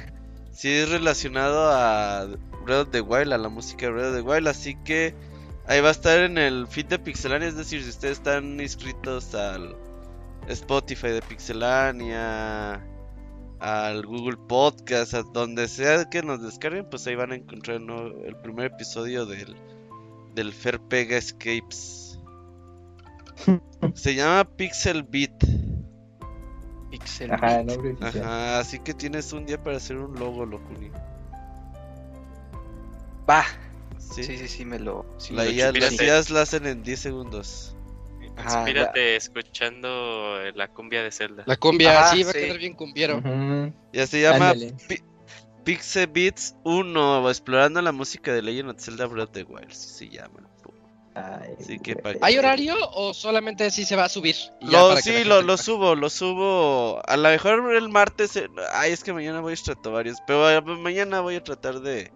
sí 0.52 0.72
es 0.72 0.90
relacionado 0.90 1.70
a 1.72 2.26
Breath 2.66 2.88
of 2.88 2.90
the 2.92 3.02
Wild, 3.02 3.34
a 3.34 3.38
la 3.38 3.50
música 3.50 3.88
de 3.88 3.92
Breath 3.92 4.08
of 4.10 4.16
the 4.16 4.22
Wild, 4.22 4.48
así 4.48 4.76
que 4.84 5.14
ahí 5.68 5.82
va 5.82 5.90
a 5.90 5.92
estar 5.92 6.20
en 6.20 6.38
el 6.40 6.68
feed 6.68 6.88
de 6.88 7.00
Pixelania, 7.00 7.48
es 7.48 7.58
decir, 7.58 7.84
si 7.84 7.90
ustedes 7.90 8.18
están 8.18 8.60
inscritos 8.60 9.36
al 9.36 9.76
Spotify 10.48 11.10
de 11.10 11.22
Pixelania, 11.22 12.82
al 13.62 14.06
Google 14.08 14.38
Podcast, 14.48 15.14
a 15.14 15.22
donde 15.22 15.68
sea 15.68 16.10
que 16.10 16.24
nos 16.24 16.42
descarguen, 16.42 16.90
pues 16.90 17.06
ahí 17.06 17.14
van 17.16 17.32
a 17.32 17.36
encontrar 17.36 17.80
¿no? 17.80 18.08
el 18.08 18.36
primer 18.38 18.66
episodio 18.74 19.28
del, 19.28 19.56
del 20.34 20.52
Fer 20.52 20.80
Pega 20.80 21.16
Escapes. 21.18 22.20
Se 23.94 24.16
llama 24.16 24.46
Pixel 24.56 25.04
Beat. 25.04 25.44
Pixel 26.90 27.32
Ajá, 27.32 27.48
Beat. 27.48 27.60
el 27.60 27.66
nombre. 27.68 27.96
Ajá, 28.02 28.60
así 28.60 28.80
que 28.80 28.96
tienes 28.96 29.32
un 29.32 29.46
día 29.46 29.62
para 29.62 29.78
hacer 29.78 29.98
un 29.98 30.20
logo, 30.20 30.44
Locuni. 30.44 30.90
Va. 33.30 33.44
Sí. 34.00 34.24
Sí, 34.24 34.38
sí, 34.40 34.48
sí, 34.48 34.66
me 34.66 34.80
lo. 34.80 35.06
sí 35.18 35.34
La 35.36 35.44
me 35.44 35.50
lo 35.50 35.56
IA, 35.56 35.72
las. 35.72 36.02
IAs 36.02 36.30
la 36.32 36.42
hacen 36.42 36.66
en 36.66 36.82
10 36.82 37.00
segundos. 37.00 37.76
Ajá, 38.46 38.60
Inspírate 38.60 39.16
escuchando 39.16 40.40
la 40.56 40.68
cumbia 40.68 41.04
de 41.04 41.12
Zelda. 41.12 41.44
La 41.46 41.56
cumbia, 41.58 42.00
Ajá, 42.02 42.16
sí, 42.16 42.24
va 42.24 42.30
a 42.32 42.34
quedar 42.34 42.58
bien 42.58 42.74
cumbiero. 42.74 43.18
Ujú, 43.18 43.74
Ya 43.94 44.08
se 44.08 44.22
llama. 44.22 44.54
Pixel 45.64 46.08
Beats 46.08 46.56
1, 46.64 47.30
explorando 47.30 47.82
la 47.82 47.92
música 47.92 48.34
de 48.34 48.42
Legend 48.42 48.72
of 48.72 48.80
Zelda 48.80 49.06
Breath 49.06 49.28
of 49.30 49.34
the 49.34 49.44
Wild, 49.44 49.70
así 49.72 49.90
se 49.90 50.10
llama. 50.10 50.48
Ay, 51.14 51.56
Sí, 51.60 51.78
que 51.78 51.94
güey. 51.96 52.18
pa- 52.20 52.26
¿Hay 52.26 52.38
horario 52.38 52.74
o 52.94 53.14
solamente 53.14 53.66
así 53.66 53.84
se 53.86 53.96
va 53.98 54.06
a 54.06 54.10
subir? 54.10 54.36
Lo, 54.62 54.96
sí, 54.98 55.24
lo, 55.26 55.58
subo, 55.58 55.94
lo 55.94 56.10
subo. 56.10 57.02
A 57.06 57.18
lo 57.18 57.30
mejor 57.30 57.76
el 57.76 57.90
martes. 57.90 58.38
eh, 58.38 58.48
Ay, 58.74 58.94
es 58.94 59.04
que 59.04 59.12
mañana 59.14 59.42
voy 59.42 59.54
a 59.54 59.56
tratar 59.58 59.92
varios. 59.92 60.18
Pero 60.26 60.50
eh, 60.50 60.62
mañana 60.62 61.20
voy 61.20 61.36
a 61.36 61.44
tratar 61.44 61.82
de, 61.82 62.12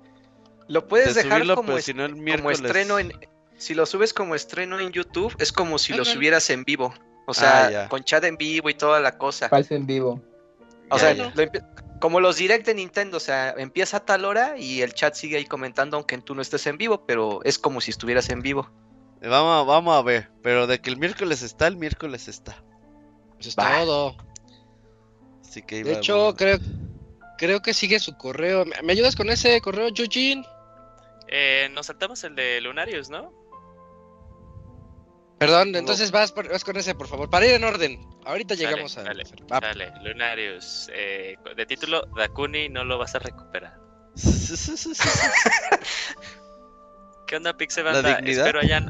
Lo 0.69 0.87
puedes 0.87 1.13
de 1.13 1.23
dejar 1.23 1.39
subirlo, 1.39 1.55
como, 1.55 1.65
pero 1.67 1.77
es- 1.79 1.85
si 1.85 1.93
no 1.93 2.05
el 2.05 2.11
como 2.13 2.23
miércoles. 2.23 2.61
estreno 2.61 2.97
en. 2.97 3.11
Si 3.57 3.73
lo 3.73 3.85
subes 3.85 4.13
como 4.13 4.35
estreno 4.35 4.79
en 4.79 4.91
YouTube, 4.91 5.33
es 5.39 5.51
como 5.51 5.77
si 5.79 5.93
lo 5.93 6.03
subieras 6.05 6.49
en 6.49 6.63
vivo. 6.63 6.93
O 7.27 7.33
sea, 7.33 7.85
Ah, 7.85 7.89
con 7.89 8.03
chat 8.03 8.23
en 8.25 8.37
vivo 8.37 8.69
y 8.69 8.73
toda 8.73 8.99
la 8.99 9.17
cosa. 9.17 9.49
Falso 9.49 9.73
en 9.75 9.85
vivo. 9.87 10.21
O 10.89 10.97
Ya, 10.97 10.99
sea, 10.99 11.13
ya. 11.13 11.31
lo 11.35 11.45
como 11.99 12.19
los 12.19 12.35
direct 12.37 12.65
de 12.67 12.75
Nintendo, 12.75 13.17
o 13.17 13.19
sea, 13.21 13.55
empieza 13.57 13.97
a 13.97 14.05
tal 14.05 14.25
hora 14.25 14.57
y 14.57 14.81
el 14.81 14.93
chat 14.93 15.15
sigue 15.15 15.37
ahí 15.37 15.45
comentando 15.45 15.97
aunque 15.97 16.17
tú 16.19 16.35
no 16.35 16.41
estés 16.41 16.67
en 16.67 16.77
vivo, 16.77 17.05
pero 17.07 17.39
es 17.43 17.57
como 17.57 17.81
si 17.81 17.89
estuvieras 17.91 18.29
en 18.29 18.41
vivo. 18.41 18.69
Eh, 19.21 19.29
Vamos, 19.29 19.61
a- 19.61 19.63
vamos 19.63 19.95
a 19.95 20.01
ver. 20.03 20.29
Pero 20.43 20.67
de 20.67 20.79
que 20.79 20.89
el 20.91 20.97
miércoles 20.97 21.41
está, 21.41 21.65
el 21.67 21.77
miércoles 21.77 22.27
está. 22.27 22.61
Pues 23.35 23.47
es 23.47 23.55
todo. 23.55 24.15
Así 25.41 25.61
que 25.63 25.77
ahí 25.77 25.83
De 25.83 25.93
hecho, 25.93 26.35
creo, 26.35 26.59
creo 27.37 27.61
que 27.61 27.73
sigue 27.73 27.99
su 27.99 28.15
correo. 28.17 28.65
¿Me, 28.65 28.75
me 28.83 28.91
ayudas 28.91 29.15
con 29.15 29.29
ese 29.29 29.59
correo, 29.61 29.87
Eugene? 29.95 30.45
Eh, 31.27 31.69
nos 31.73 31.87
saltamos 31.87 32.23
el 32.25 32.35
de 32.35 32.61
Lunarius, 32.61 33.09
¿no? 33.09 33.33
Perdón, 35.37 35.75
entonces 35.75 36.11
vas, 36.11 36.31
por- 36.31 36.47
vas 36.49 36.63
con 36.63 36.77
ese, 36.77 36.95
por 36.95 37.07
favor, 37.07 37.29
para 37.29 37.45
ir 37.45 37.53
en 37.55 37.63
orden. 37.65 37.99
Ahorita 38.25 38.55
llegamos 38.55 38.97
a... 38.97 39.03
Dale, 39.03 39.91
Lunarius. 40.01 40.89
eh, 40.93 41.35
de 41.55 41.65
título, 41.65 42.05
Dakuni 42.15 42.69
no 42.69 42.83
lo 42.85 42.97
vas 42.97 43.15
a 43.15 43.19
recuperar. 43.19 43.77
¿Qué 47.27 47.35
onda, 47.37 47.57
Pixel 47.57 47.85
¿La 47.85 47.91
Banda? 47.93 48.15
dignidad? 48.17 48.45
Espero 48.45 48.59
hayan. 48.61 48.89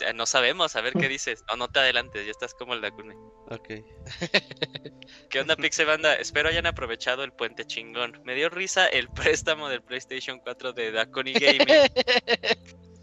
eh, 0.00 0.12
No 0.14 0.26
sabemos, 0.26 0.74
a 0.74 0.80
ver 0.80 0.94
qué 0.94 1.08
dices. 1.08 1.44
No, 1.50 1.56
no 1.56 1.68
te 1.68 1.80
adelantes, 1.80 2.24
ya 2.24 2.30
estás 2.30 2.54
como 2.54 2.74
el 2.74 2.80
Dakuni. 2.80 3.14
Ok. 3.50 3.68
¿Qué 5.30 5.40
onda, 5.40 5.54
Pixel 5.56 5.86
Banda? 5.86 6.14
Espero 6.14 6.48
hayan 6.48 6.66
aprovechado 6.66 7.24
el 7.24 7.32
puente 7.32 7.64
chingón. 7.66 8.20
Me 8.24 8.34
dio 8.34 8.48
risa 8.48 8.86
el 8.86 9.08
préstamo 9.14 9.68
del 9.68 9.82
PlayStation 9.82 10.38
4 10.40 10.72
de 10.72 10.92
Daconi 10.92 11.34
Gaming 11.34 11.66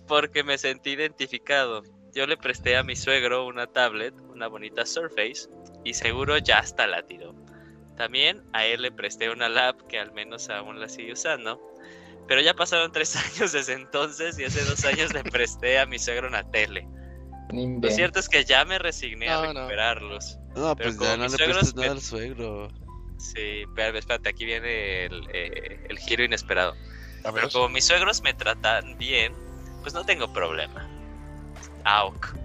porque 0.07 0.44
me 0.44 0.57
sentí 0.57 0.91
identificado. 0.91 1.84
Yo 2.14 2.26
le 2.26 2.38
presté 2.38 2.76
a 2.77 2.84
mi 2.84 2.95
suegro 2.95 3.45
una 3.45 3.68
tablet, 3.68 4.14
una 4.30 4.48
bonita 4.48 4.86
Surface, 4.86 5.48
y 5.84 5.94
seguro 5.94 6.38
ya 6.38 6.60
hasta 6.60 6.88
la 6.88 7.03
tiró. 7.03 7.36
También 7.95 8.41
a 8.53 8.65
él 8.65 8.81
le 8.81 8.91
presté 8.91 9.30
una 9.30 9.49
lap 9.49 9.76
que 9.88 9.99
al 9.99 10.11
menos 10.11 10.49
aún 10.49 10.80
la 10.80 10.90
sigue 10.90 11.14
usando. 11.14 11.61
Pero 12.27 12.41
ya 12.41 12.53
pasaron 12.53 12.91
tres 12.91 13.15
años 13.38 13.52
desde 13.52 13.73
entonces 13.73 14.38
y 14.40 14.45
hace 14.45 14.64
dos 14.64 14.84
años 14.86 15.14
le 15.14 15.23
presté 15.23 15.80
a 15.80 15.86
mi 15.86 15.99
suegro 15.99 16.27
una 16.27 16.44
tele. 16.49 16.88
Lo 17.81 17.90
cierto 17.90 18.19
es 18.19 18.30
que 18.30 18.44
ya 18.45 18.64
me 18.65 18.77
resigné 18.80 19.30
a 19.30 19.38
No, 19.38 19.53
no. 19.53 19.60
recuperarlos. 19.61 20.38
No, 20.56 20.76
Pero 20.76 20.90
pues 20.90 20.99
ya 20.99 21.18
no 21.18 21.23
mis 21.23 21.31
le 21.31 21.38
suegros 21.38 21.56
prestes 21.57 21.76
me- 21.76 21.81
nada 21.81 21.91
al 21.94 22.02
suegro. 22.02 22.68
Sí, 23.18 23.64
pero 23.76 23.98
espérate, 23.98 24.30
aquí 24.30 24.45
viene 24.45 25.06
el, 25.06 25.27
eh, 25.34 25.86
el 25.90 25.99
giro 25.99 26.23
inesperado. 26.23 26.73
Pero 27.34 27.49
como 27.49 27.69
mis 27.69 27.86
suegros 27.86 28.22
me 28.23 28.34
tratan 28.34 28.98
bien, 28.98 29.34
pues 29.81 29.94
no 29.94 30.06
tengo 30.06 30.31
problema. 30.31 30.88
AUK. 31.86 32.36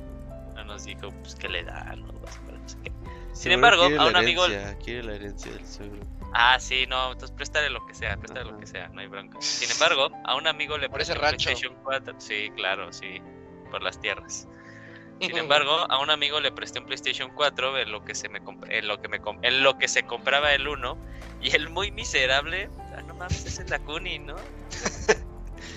No 0.56 0.64
nos 0.64 0.84
dijo 0.84 1.10
pues 1.22 1.34
que 1.34 1.48
le 1.48 1.64
dan. 1.64 2.02
o 2.02 2.06
algo 2.06 2.26
así, 2.28 2.38
pero 2.46 2.58
no 2.58 2.68
sé 2.68 2.76
qué. 2.82 2.90
Sin 2.90 3.34
Seguro 3.34 3.54
embargo, 3.54 3.82
a 3.84 4.06
un 4.06 4.16
amigo- 4.16 4.44
herencia, 4.46 4.78
Quiere 4.78 5.02
la 5.02 5.14
herencia 5.14 5.52
del 5.52 5.66
suegro. 5.66 6.00
Ah, 6.32 6.58
sí, 6.60 6.86
no, 6.88 7.12
entonces 7.12 7.30
préstale 7.36 7.70
lo 7.70 7.84
que 7.86 7.94
sea, 7.94 8.16
préstale 8.16 8.50
lo 8.50 8.58
que 8.58 8.66
sea, 8.66 8.88
no 8.88 9.00
hay 9.00 9.06
bronca. 9.06 9.40
Sin 9.40 9.70
embargo, 9.70 10.08
a 10.24 10.34
un 10.36 10.46
amigo 10.46 10.78
le 10.78 10.88
Por 10.88 11.00
ese 11.00 11.14
presté. 11.14 11.36
PlayStation 11.36 11.74
4. 11.84 12.14
Sí, 12.18 12.50
claro, 12.56 12.92
sí, 12.92 13.20
por 13.70 13.82
las 13.82 14.00
tierras. 14.00 14.48
Sin 15.20 15.36
embargo, 15.38 15.72
a 15.88 15.98
un 16.00 16.10
amigo 16.10 16.40
le 16.40 16.50
presté 16.50 16.80
un 16.80 16.86
PlayStation 16.86 17.30
4 17.34 17.78
en 17.78 17.92
lo 17.92 18.04
que 18.04 18.14
se 18.16 18.28
me 18.28 18.40
en 18.68 18.88
lo 18.88 19.00
que 19.00 19.08
me 19.08 19.20
en 19.42 19.62
lo 19.62 19.78
que 19.78 19.86
se 19.88 20.02
compraba 20.02 20.52
el 20.54 20.66
1 20.66 20.96
y 21.40 21.54
el 21.54 21.68
muy 21.70 21.92
miserable, 21.92 22.68
ah, 22.96 23.02
no 23.02 23.14
mames, 23.14 23.46
es 23.46 23.58
el 23.60 23.66
Dakuni, 23.66 24.18
¿no? 24.18 24.34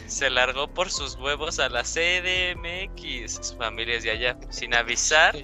se 0.08 0.30
largó 0.30 0.68
por 0.68 0.90
sus 0.90 1.16
huevos 1.16 1.60
a 1.60 1.70
la 1.70 1.84
CDMX, 1.84 3.46
su 3.48 3.58
familia 3.58 3.98
es 3.98 4.04
de 4.04 4.12
allá, 4.12 4.38
sin 4.50 4.74
avisar 4.74 5.36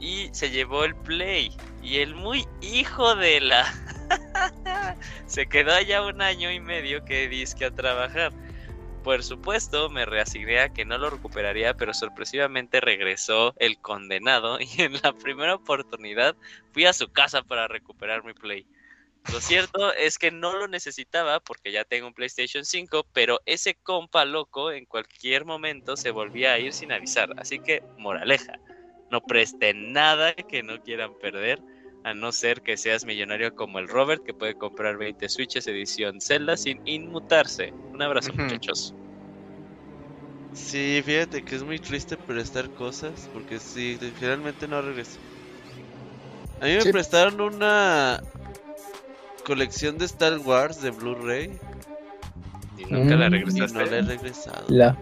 y 0.00 0.28
se 0.32 0.50
llevó 0.50 0.84
el 0.84 0.94
Play 0.94 1.50
y 1.82 1.98
el 1.98 2.14
muy 2.14 2.46
hijo 2.60 3.14
de 3.16 3.40
la 3.40 3.66
se 5.26 5.46
quedó 5.48 5.72
allá 5.72 6.02
un 6.02 6.22
año 6.22 6.50
y 6.50 6.60
medio 6.60 7.04
que 7.04 7.28
disque 7.28 7.64
a 7.64 7.74
trabajar. 7.74 8.32
Por 9.02 9.22
supuesto, 9.22 9.88
me 9.88 10.04
reasigné 10.04 10.60
a 10.60 10.68
que 10.68 10.84
no 10.84 10.98
lo 10.98 11.10
recuperaría, 11.10 11.74
pero 11.74 11.94
sorpresivamente 11.94 12.80
regresó 12.80 13.54
el 13.58 13.78
condenado 13.78 14.58
y 14.60 14.82
en 14.82 14.94
la 15.02 15.12
primera 15.12 15.54
oportunidad 15.54 16.36
fui 16.72 16.84
a 16.84 16.92
su 16.92 17.08
casa 17.08 17.42
para 17.42 17.68
recuperar 17.68 18.24
mi 18.24 18.34
Play. 18.34 18.66
Lo 19.30 19.40
cierto 19.42 19.92
es 19.94 20.16
que 20.18 20.30
no 20.30 20.54
lo 20.56 20.68
necesitaba 20.68 21.40
porque 21.40 21.70
ya 21.70 21.84
tengo 21.84 22.06
un 22.06 22.14
PlayStation 22.14 22.64
5, 22.64 23.06
pero 23.12 23.40
ese 23.44 23.74
compa 23.82 24.24
loco 24.24 24.72
en 24.72 24.86
cualquier 24.86 25.44
momento 25.44 25.96
se 25.98 26.10
volvía 26.10 26.52
a 26.54 26.58
ir 26.58 26.72
sin 26.72 26.92
avisar. 26.92 27.28
Así 27.36 27.60
que, 27.60 27.82
moraleja, 27.94 28.54
no 29.10 29.20
presten 29.20 29.92
nada 29.92 30.34
que 30.34 30.62
no 30.62 30.78
quieran 30.80 31.14
perder, 31.16 31.62
a 32.02 32.14
no 32.14 32.32
ser 32.32 32.62
que 32.62 32.78
seas 32.78 33.04
millonario 33.04 33.52
como 33.52 33.78
el 33.78 33.88
Robert, 33.88 34.22
que 34.24 34.32
puede 34.34 34.54
comprar 34.54 34.96
20 34.96 35.28
Switches 35.28 35.66
edición 35.66 36.20
Zelda 36.22 36.56
sin 36.56 36.80
inmutarse. 36.84 37.74
Un 37.92 38.00
abrazo, 38.02 38.32
muchachos. 38.34 38.94
Sí, 40.52 41.00
fíjate 41.04 41.42
que 41.42 41.54
es 41.56 41.62
muy 41.62 41.78
triste 41.78 42.18
prestar 42.18 42.70
cosas 42.72 43.28
porque 43.30 43.60
sí, 43.60 43.98
generalmente 44.14 44.68
no 44.68 44.82
regreso. 44.82 45.20
A 46.60 46.66
mí 46.66 46.72
me 46.76 46.84
Sí. 46.84 46.92
prestaron 46.92 47.40
una 47.40 48.18
colección 49.48 49.98
de 49.98 50.04
Star 50.04 50.38
Wars 50.38 50.80
de 50.82 50.90
Blu-ray 50.90 51.58
Y 52.78 52.84
nunca 52.84 53.16
la 53.16 53.28
Mm. 53.28 53.32
regresaste. 53.32 53.76
no 53.78 53.84
la 53.86 53.96
he 53.98 54.02
regresado. 54.02 54.64
La, 54.68 54.96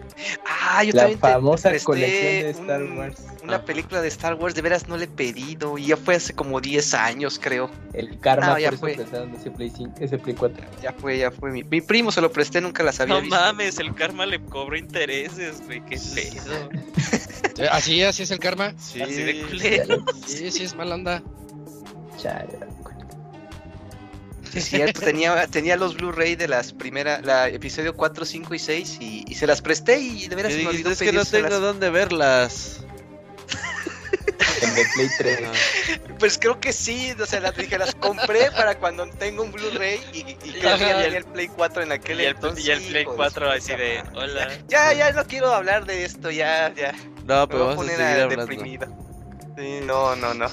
Ah, 0.69 0.83
yo 0.83 0.93
la 0.93 1.01
también 1.03 1.19
famosa 1.19 1.69
colección 1.83 2.21
de 2.43 2.49
Star 2.49 2.81
un- 2.83 2.97
Wars. 2.97 3.21
Una 3.43 3.57
Ah. 3.57 3.65
película 3.65 4.01
de 4.01 4.07
Star 4.07 4.33
Wars, 4.33 4.55
de 4.55 4.61
veras 4.63 4.87
no 4.87 4.97
le 4.97 5.05
he 5.05 5.07
pedido. 5.07 5.77
Y 5.77 5.85
ya 5.87 5.95
fue 5.97 6.15
hace 6.15 6.33
como 6.33 6.59
10 6.59 6.95
años, 6.95 7.37
creo. 7.41 7.69
El 7.93 8.19
karma, 8.19 8.55
Ah, 8.55 8.59
ya 8.59 8.69
por 8.69 8.73
eso 8.73 8.79
fue. 8.81 8.93
prestaron 8.95 9.35
ese 9.35 9.51
Play, 9.51 9.69
5, 9.69 9.93
ese 9.99 10.17
Play 10.17 10.35
4. 10.35 10.65
Ya 10.81 10.91
fue, 10.93 11.19
ya 11.19 11.29
fue. 11.29 11.51
Mi, 11.51 11.63
mi 11.63 11.81
primo 11.81 12.11
se 12.11 12.19
lo 12.19 12.31
presté, 12.31 12.61
nunca 12.61 12.81
las 12.83 12.99
había 12.99 13.13
No 13.13 13.21
visto. 13.21 13.35
mames, 13.35 13.77
el 13.77 13.93
karma 13.93 14.25
le 14.25 14.41
cobra 14.43 14.79
intereses, 14.79 15.61
güey, 15.65 15.81
qué 15.85 15.97
pedo. 16.15 16.69
Así, 17.71 18.01
así 18.03 18.23
es 18.23 18.31
el 18.31 18.39
karma. 18.39 18.73
Sí, 18.79 19.01
Así 19.01 19.21
de 19.21 19.41
culero. 19.43 20.03
Sí, 20.25 20.49
sí 20.51 20.63
es 20.63 20.75
mala 20.75 20.95
onda. 20.95 21.21
Chale. 22.17 22.57
Sí, 24.51 24.59
es 24.59 24.65
cierto, 24.65 25.01
tenía, 25.01 25.47
tenía 25.47 25.75
los 25.77 25.95
Blu-ray 25.95 26.35
de 26.35 26.47
las 26.47 26.73
primeras, 26.73 27.23
la 27.25 27.47
episodio 27.49 27.95
4, 27.95 28.25
5 28.25 28.53
y 28.55 28.59
6 28.59 28.97
y, 28.99 29.25
y 29.27 29.35
se 29.35 29.45
las 29.47 29.61
presté 29.61 29.99
y 29.99 30.27
de 30.27 30.35
veras 30.35 30.53
Y 30.53 30.57
se 30.57 30.63
me 30.63 30.69
olvidó 30.69 30.91
es 30.91 30.99
que 30.99 31.05
no 31.05 31.11
pedírselas". 31.21 31.49
tengo 31.51 31.59
dónde 31.65 31.89
verlas. 31.89 32.79
El 34.61 34.73
de 34.75 34.85
Play 34.95 35.07
3. 35.19 35.39
Ah, 35.45 35.51
Pues 36.19 36.37
creo 36.39 36.59
que 36.59 36.73
sí, 36.73 37.13
o 37.19 37.25
sea, 37.27 37.39
las 37.39 37.55
dije, 37.55 37.77
las 37.77 37.93
compré 37.95 38.49
para 38.51 38.77
cuando 38.79 39.07
tengo 39.07 39.43
un 39.43 39.51
Blu-ray 39.51 39.99
y, 40.13 40.19
y 40.19 40.33
creo 40.35 40.61
que 40.61 40.67
Ajá. 40.67 40.87
ya 40.87 41.01
tenía 41.03 41.17
el 41.19 41.25
Play 41.25 41.47
4 41.47 41.83
en 41.83 41.91
aquel 41.91 42.19
Y 42.21 42.23
el, 42.25 42.35
entonces. 42.35 42.65
y 42.65 42.71
el 42.71 42.81
Play 42.81 43.01
hijo 43.03 43.11
de 43.11 43.17
4 43.17 43.45
su 43.45 43.51
así 43.51 43.75
de, 43.75 44.03
hola. 44.15 44.47
Ya, 44.67 44.93
ya 44.93 45.11
no 45.11 45.25
quiero 45.25 45.53
hablar 45.53 45.85
de 45.85 46.05
esto, 46.05 46.31
ya, 46.31 46.73
ya. 46.75 46.93
No, 47.25 47.41
Me 47.41 47.47
pero 47.47 47.63
voy 47.65 47.73
a 47.73 47.75
poner 47.75 48.01
a 48.01 48.27
deprimido. 48.27 48.87
Sí, 49.57 49.79
no, 49.83 50.15
no, 50.15 50.33
no. 50.33 50.47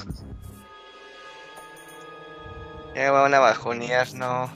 Ya 2.95 3.01
me 3.03 3.09
van 3.11 3.33
a 3.33 3.39
bajonear, 3.39 4.13
no. 4.13 4.49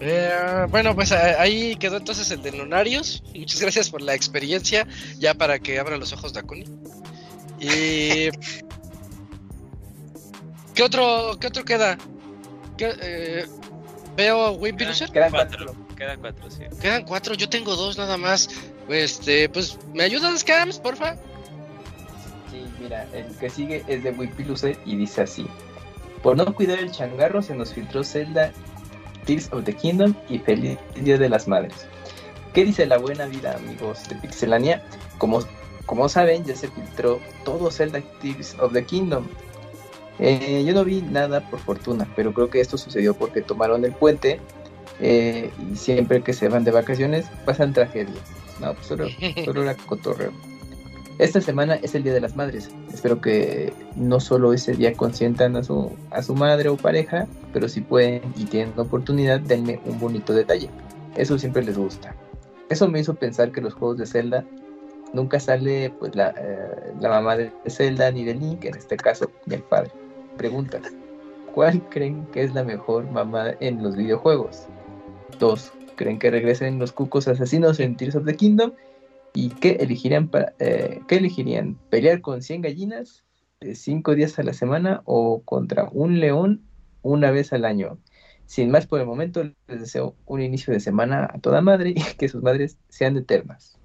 Eh, 0.00 0.66
bueno, 0.70 0.94
pues 0.94 1.12
a- 1.12 1.40
ahí 1.40 1.76
quedó 1.76 1.98
entonces 1.98 2.30
el 2.30 2.42
de 2.42 2.52
Lunarios. 2.52 3.22
Muchas 3.38 3.60
gracias 3.60 3.88
por 3.90 4.00
la 4.02 4.14
experiencia, 4.14 4.86
ya 5.18 5.34
para 5.34 5.58
que 5.60 5.78
abra 5.78 5.96
los 5.96 6.12
ojos 6.12 6.32
Dakuni. 6.32 6.64
Y. 7.60 8.30
¿Qué 10.74 10.82
otro, 10.82 11.36
qué 11.38 11.46
otro 11.48 11.64
queda? 11.64 11.98
¿Qué, 12.78 12.94
eh, 13.00 13.46
veo 14.16 14.52
Wimpy 14.52 14.86
Loser. 14.86 15.10
Quedan 15.12 15.30
Cuatro, 15.30 15.66
cuatro. 15.66 15.86
quedan 15.96 16.20
cuatro, 16.20 16.50
sí. 16.50 16.62
Quedan 16.80 17.04
cuatro, 17.04 17.34
yo 17.34 17.48
tengo 17.50 17.76
dos 17.76 17.98
nada 17.98 18.16
más. 18.16 18.48
Este, 18.88 19.48
pues, 19.50 19.78
¿me 19.92 20.02
ayudas, 20.04 20.42
Cams, 20.42 20.78
porfa? 20.78 21.14
Sí, 22.50 22.64
mira, 22.80 23.06
el 23.12 23.26
que 23.36 23.50
sigue 23.50 23.84
es 23.86 24.02
de 24.02 24.10
Wipiluce 24.12 24.78
y 24.86 24.96
dice 24.96 25.20
así. 25.22 25.46
Por 26.22 26.36
no 26.36 26.54
cuidar 26.54 26.78
el 26.78 26.90
changarro 26.90 27.42
se 27.42 27.54
nos 27.54 27.72
filtró 27.72 28.04
Zelda 28.04 28.52
Tears 29.24 29.52
of 29.52 29.64
the 29.64 29.74
Kingdom 29.74 30.14
y 30.28 30.38
feliz 30.38 30.78
Día 30.94 31.18
de 31.18 31.28
las 31.28 31.48
Madres. 31.48 31.86
¿Qué 32.52 32.64
dice 32.64 32.86
la 32.86 32.98
buena 32.98 33.26
vida, 33.26 33.56
amigos 33.56 34.08
de 34.08 34.16
Pixelania? 34.16 34.84
Como, 35.18 35.40
como 35.86 36.08
saben, 36.08 36.44
ya 36.44 36.54
se 36.54 36.68
filtró 36.68 37.20
todo 37.44 37.70
Zelda 37.70 38.00
Tears 38.20 38.56
of 38.60 38.72
the 38.72 38.84
Kingdom. 38.84 39.26
Eh, 40.18 40.62
yo 40.64 40.74
no 40.74 40.84
vi 40.84 41.02
nada 41.02 41.40
por 41.48 41.58
fortuna, 41.58 42.06
pero 42.14 42.32
creo 42.32 42.50
que 42.50 42.60
esto 42.60 42.78
sucedió 42.78 43.14
porque 43.14 43.40
tomaron 43.40 43.84
el 43.84 43.92
puente 43.92 44.40
eh, 45.00 45.50
y 45.72 45.76
siempre 45.76 46.22
que 46.22 46.32
se 46.32 46.48
van 46.48 46.64
de 46.64 46.70
vacaciones 46.70 47.26
pasan 47.44 47.72
tragedias. 47.72 48.20
No, 48.60 48.74
pues 48.74 48.86
solo, 48.86 49.06
solo 49.44 49.62
era 49.62 49.74
cotorreo. 49.74 50.32
Esta 51.18 51.40
semana 51.40 51.74
es 51.74 51.94
el 51.94 52.02
Día 52.02 52.14
de 52.14 52.20
las 52.20 52.36
Madres. 52.36 52.70
Espero 52.92 53.20
que 53.20 53.72
no 53.96 54.18
solo 54.18 54.52
ese 54.52 54.72
día 54.72 54.94
consientan 54.94 55.56
a 55.56 55.62
su, 55.62 55.92
a 56.10 56.22
su 56.22 56.34
madre 56.34 56.68
o 56.68 56.76
pareja, 56.76 57.26
pero 57.52 57.68
si 57.68 57.82
pueden 57.82 58.22
y 58.36 58.44
tienen 58.44 58.72
la 58.76 58.82
oportunidad, 58.82 59.40
denme 59.40 59.78
un 59.84 60.00
bonito 60.00 60.32
detalle. 60.32 60.70
Eso 61.14 61.38
siempre 61.38 61.62
les 61.62 61.76
gusta. 61.76 62.14
Eso 62.70 62.88
me 62.88 63.00
hizo 63.00 63.14
pensar 63.14 63.52
que 63.52 63.60
los 63.60 63.74
juegos 63.74 63.98
de 63.98 64.06
Zelda 64.06 64.44
nunca 65.12 65.38
sale 65.38 65.92
pues 65.98 66.16
la, 66.16 66.34
eh, 66.38 66.94
la 66.98 67.10
mamá 67.10 67.36
de 67.36 67.52
Zelda 67.66 68.10
ni 68.10 68.24
de 68.24 68.34
Link, 68.34 68.64
en 68.64 68.74
este 68.74 68.96
caso 68.96 69.30
del 69.44 69.62
padre. 69.62 69.90
Pregunta, 70.38 70.80
¿cuál 71.54 71.86
creen 71.90 72.26
que 72.32 72.42
es 72.42 72.54
la 72.54 72.64
mejor 72.64 73.08
mamá 73.10 73.50
en 73.60 73.82
los 73.82 73.96
videojuegos? 73.96 74.66
Dos, 75.38 75.72
¿creen 75.96 76.18
que 76.18 76.30
regresen 76.30 76.78
los 76.78 76.92
cucos 76.92 77.28
asesinos 77.28 77.78
en 77.80 77.96
Tears 77.96 78.16
of 78.16 78.24
the 78.24 78.34
Kingdom? 78.34 78.72
¿Y 79.34 79.50
qué 79.50 79.72
elegirían 79.80 80.28
para 80.28 80.54
eh, 80.58 81.00
qué 81.08 81.16
elegirían? 81.16 81.76
¿Pelear 81.90 82.20
con 82.20 82.42
100 82.42 82.62
gallinas 82.62 83.24
de 83.60 83.74
5 83.74 84.14
días 84.14 84.38
a 84.38 84.42
la 84.42 84.52
semana 84.52 85.02
o 85.06 85.42
contra 85.44 85.88
un 85.92 86.20
león 86.20 86.68
una 87.02 87.30
vez 87.30 87.52
al 87.52 87.64
año? 87.64 87.98
Sin 88.46 88.70
más 88.70 88.86
por 88.86 89.00
el 89.00 89.06
momento, 89.06 89.42
les 89.66 89.80
deseo 89.80 90.16
un 90.26 90.42
inicio 90.42 90.72
de 90.74 90.80
semana 90.80 91.28
a 91.32 91.38
toda 91.40 91.60
madre 91.62 91.90
y 91.96 92.02
que 92.18 92.28
sus 92.28 92.42
madres 92.42 92.78
sean 92.88 93.16
eternas. 93.16 93.78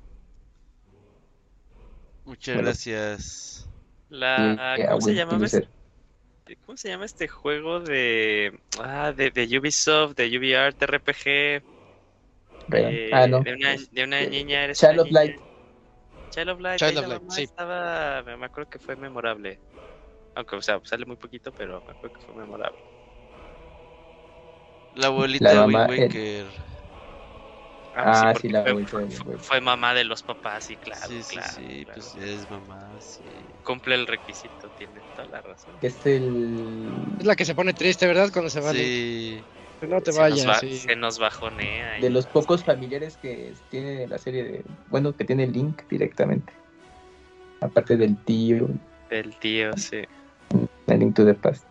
Muchas 2.25 2.55
Bueno. 2.55 2.67
gracias. 2.67 3.69
La, 4.09 4.59
Y, 4.77 4.81
eh, 4.81 4.85
a 4.85 4.89
¿cómo 4.89 5.01
se 5.01 5.13
llamaba 5.15 5.45
este, 5.45 5.69
¿Cómo 6.65 6.77
se 6.77 6.89
llama 6.89 7.05
este 7.05 7.27
juego 7.27 7.79
de 7.79 8.59
ah, 8.79 9.13
de, 9.15 9.31
de 9.31 9.59
Ubisoft, 9.59 10.15
de 10.15 10.37
UbiArt 10.37 10.81
RPG? 10.81 11.63
Eh, 12.73 13.09
ah, 13.13 13.27
no. 13.27 13.41
De 13.41 13.53
una, 13.53 13.75
de 13.91 14.03
una 14.03 14.19
Este, 14.21 14.29
niña, 14.31 14.63
eres 14.63 14.79
Child 14.79 14.93
una 14.93 15.01
of 15.03 15.11
Light. 15.11 15.41
Child 16.29 16.49
of 16.49 16.59
Light, 16.59 16.79
Child 16.79 16.97
of 16.97 17.01
la 17.03 17.07
Light, 17.07 17.31
sí. 17.31 17.43
estaba, 17.43 18.23
me 18.23 18.37
me 18.37 18.45
acuerdo 18.47 18.69
que 18.69 18.79
fue 18.79 18.95
memorable. 18.95 19.61
Aunque, 20.35 20.55
o 20.57 20.61
sea, 20.61 20.79
sale 20.83 21.05
muy 21.05 21.15
poquito, 21.17 21.51
pero 21.51 21.81
me 21.85 21.93
acuerdo 21.93 22.13
que 22.19 22.25
fue 22.25 22.35
memorable. 22.35 22.79
La 24.93 25.07
abuelita 25.07 25.53
La 25.53 25.61
de 25.61 25.67
Wind 25.67 25.91
el- 25.91 26.01
Waker. 26.03 26.47
Ah, 27.93 28.33
sí, 28.39 28.49
la 28.49 28.61
fue, 28.61 28.71
abuelita 28.71 28.97
de 28.97 28.99
fue- 28.99 29.03
Wind 29.03 29.25
Waker. 29.27 29.39
fue 29.41 29.61
mamá 29.61 29.93
de 29.93 30.03
los 30.03 30.21
papás, 30.21 30.65
sí, 30.65 30.77
claro, 30.77 31.07
sí, 31.07 31.23
sí, 31.23 31.35
claro, 31.35 31.51
sí, 31.53 31.83
claro. 31.85 31.99
pues 31.99 32.15
es 32.15 32.49
mamá, 32.49 33.01
sí. 33.01 33.23
Cumple 33.63 33.95
el 33.95 34.05
requisito, 34.05 34.69
tiene 34.71 35.01
toda 35.15 35.27
la 35.29 35.41
razón. 35.41 35.79
Que 35.79 35.87
es 35.87 36.05
el. 36.05 37.15
Es 37.19 37.25
la 37.25 37.35
que 37.35 37.45
se 37.45 37.55
pone 37.55 37.73
triste, 37.73 38.05
¿verdad? 38.05 38.29
Cuando 38.31 38.49
se 38.49 38.59
va. 38.59 38.71
Sí, 38.73 39.43
No 39.81 40.01
te 40.01 40.11
se, 40.11 40.19
vayas. 40.19 40.45
nos 40.45 40.55
va- 40.55 40.59
sí. 40.59 40.77
se 40.77 40.95
nos 40.95 41.19
bajonea. 41.19 41.99
De 41.99 42.09
los 42.09 42.25
pocos 42.25 42.63
familiares 42.63 43.17
que 43.21 43.53
tiene 43.69 44.07
la 44.07 44.17
serie 44.17 44.43
de. 44.43 44.63
Bueno, 44.89 45.15
que 45.15 45.23
tiene 45.25 45.45
Link 45.47 45.83
directamente. 45.89 46.51
Aparte 47.61 47.97
del 47.97 48.15
tío, 48.23 48.67
Del 49.09 49.35
tío, 49.37 49.71
sí. 49.77 50.01
el 50.87 50.99
Link 50.99 51.15
to 51.15 51.25
the 51.25 51.33
Past. 51.33 51.63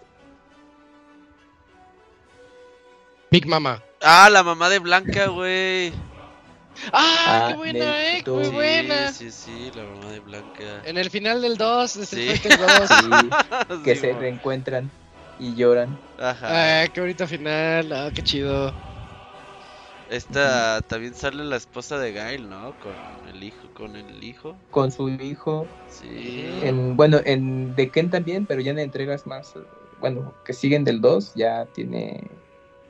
Big 3.31 3.47
Mama. 3.47 3.83
Ah, 4.03 4.29
la 4.31 4.43
mamá 4.43 4.69
de 4.69 4.79
Blanca, 4.79 5.27
güey. 5.29 5.93
¡Ah! 6.93 7.27
Ah, 7.27 7.49
¡Qué 7.51 7.57
buena, 7.57 8.05
eh! 8.05 8.23
¡Muy 8.27 8.45
Sí, 8.45 8.51
buena! 8.51 9.13
sí, 9.13 9.31
sí, 9.31 9.71
la 9.75 9.83
mamá 9.85 10.11
de 10.13 10.21
Blanca. 10.21 10.83
En 10.85 10.99
el 10.99 11.11
final 11.11 11.41
del 11.43 11.57
2, 11.57 11.99
de 12.01 12.07
Sí. 12.07 12.29
Street 12.31 12.59
Fighter 12.59 12.89
2. 12.89 12.89
Sí, 12.89 13.79
que 13.85 13.95
Sí, 13.95 14.01
se 14.03 14.13
reencuentran 14.13 14.91
y 15.39 15.55
lloran. 15.55 15.99
Ajá. 16.19 16.83
Ah, 16.83 16.87
qué 16.93 17.01
bonito 17.01 17.27
final. 17.27 17.93
Ah, 17.93 18.11
qué 18.15 18.23
chido. 18.23 18.73
Esta 20.09 20.81
también 20.83 21.15
sale 21.15 21.45
la 21.45 21.57
esposa 21.57 21.99
de 21.99 22.13
Gail, 22.13 22.49
¿no? 22.49 22.73
Con 22.81 22.95
el 23.29 23.43
hijo, 23.43 23.69
con 23.75 23.97
el 23.97 24.23
hijo. 24.23 24.57
Con 24.71 24.93
su 24.93 25.09
hijo. 25.09 25.69
Sí. 25.89 26.61
En, 26.63 26.97
bueno, 26.97 27.19
en 27.25 27.75
The 27.75 27.91
Ken 27.91 28.11
también, 28.11 28.47
pero 28.47 28.61
ya 28.61 28.71
en 28.71 28.79
entregas 28.79 29.27
más. 29.27 29.53
Bueno, 30.01 30.33
que 30.45 30.53
siguen 30.53 30.85
del 30.85 31.01
2, 31.01 31.35
ya 31.35 31.67
tiene. 31.75 32.23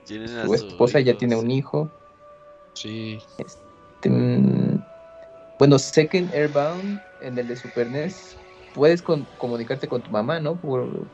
Tienen 0.04 0.36
a 0.36 0.46
Su 0.46 0.54
esposa 0.54 1.00
ya 1.00 1.16
tiene 1.16 1.36
sí. 1.36 1.40
un 1.40 1.50
hijo. 1.50 1.90
Sí. 2.74 3.18
Este, 3.38 4.10
mm, 4.10 4.78
bueno, 5.58 5.78
Second 5.78 6.34
Airbound, 6.34 7.00
en 7.22 7.38
el 7.38 7.48
de 7.48 7.56
Super 7.56 7.86
NES, 7.86 8.36
puedes 8.74 9.00
con- 9.00 9.26
comunicarte 9.38 9.88
con 9.88 10.02
tu 10.02 10.10
mamá, 10.10 10.38
¿no? 10.38 10.56
Por, 10.56 11.06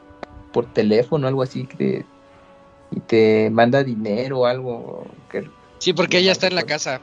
por 0.53 0.67
teléfono, 0.73 1.27
algo 1.27 1.43
así, 1.43 1.67
que 1.67 1.77
te- 1.77 2.07
y 2.91 3.01
te 3.01 3.51
manda 3.51 3.83
dinero 3.83 4.41
o 4.41 4.47
algo. 4.47 5.07
Que, 5.31 5.51
Sí, 5.79 5.93
porque 5.93 6.19
ella 6.19 6.33
está 6.33 6.47
en 6.47 6.55
la 6.55 6.63
casa. 6.63 7.01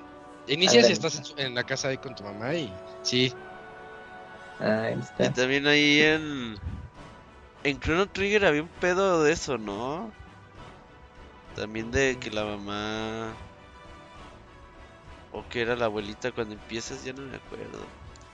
Inicias 0.48 0.90
y 0.90 0.94
estás 0.94 1.16
en 1.16 1.26
su- 1.26 1.34
en 1.38 1.54
la 1.54 1.64
casa 1.64 1.90
ahí 1.90 1.98
con 1.98 2.16
tu 2.16 2.24
mamá 2.24 2.56
y. 2.56 2.74
Sí. 3.04 3.34
ah, 4.60 4.84
ahí 4.84 4.96
Y 4.96 5.00
está. 5.00 5.34
también 5.34 5.68
ahí 5.68 6.00
en. 6.02 6.56
En 7.64 7.80
Chrono 7.80 8.08
Trigger 8.08 8.46
había 8.46 8.64
un 8.64 8.70
pedo 8.80 9.24
de 9.24 9.34
eso, 9.34 9.58
¿no? 9.58 10.12
También 11.56 11.92
de 11.92 12.18
que 12.20 12.32
la 12.32 12.46
mamá. 12.46 13.36
O 15.32 15.44
que 15.50 15.62
era 15.62 15.76
la 15.76 15.86
abuelita 15.86 16.32
cuando 16.32 16.54
empiezas, 16.56 17.04
ya 17.04 17.14
no 17.14 17.22
me 17.24 17.36
acuerdo. 17.36 17.86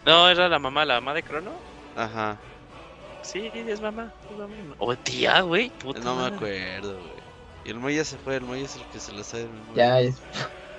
No, 0.05 0.29
era 0.29 0.47
la 0.47 0.59
mamá, 0.59 0.85
la 0.85 0.95
mamá 0.95 1.13
de 1.13 1.23
Crono. 1.23 1.51
Ajá. 1.95 2.39
Sí, 3.25 3.49
es 3.53 3.81
mamá. 3.81 4.13
es 4.29 4.35
mamá. 4.37 4.75
O 4.77 4.95
tía, 4.95 5.41
güey. 5.41 5.71
puta 5.79 5.99
No 5.99 6.15
me 6.15 6.27
acuerdo, 6.27 7.01
güey. 7.07 7.17
Y 7.63 7.71
el 7.71 7.79
Moya 7.79 8.05
se 8.05 8.19
fue, 8.19 8.35
el 8.35 8.45
Moya 8.45 8.63
es 8.63 8.75
el 8.75 8.87
que 8.87 8.99
se 8.99 9.11
la 9.11 9.23
sabe. 9.23 9.49
Ya, 9.75 9.99
es- 9.99 10.21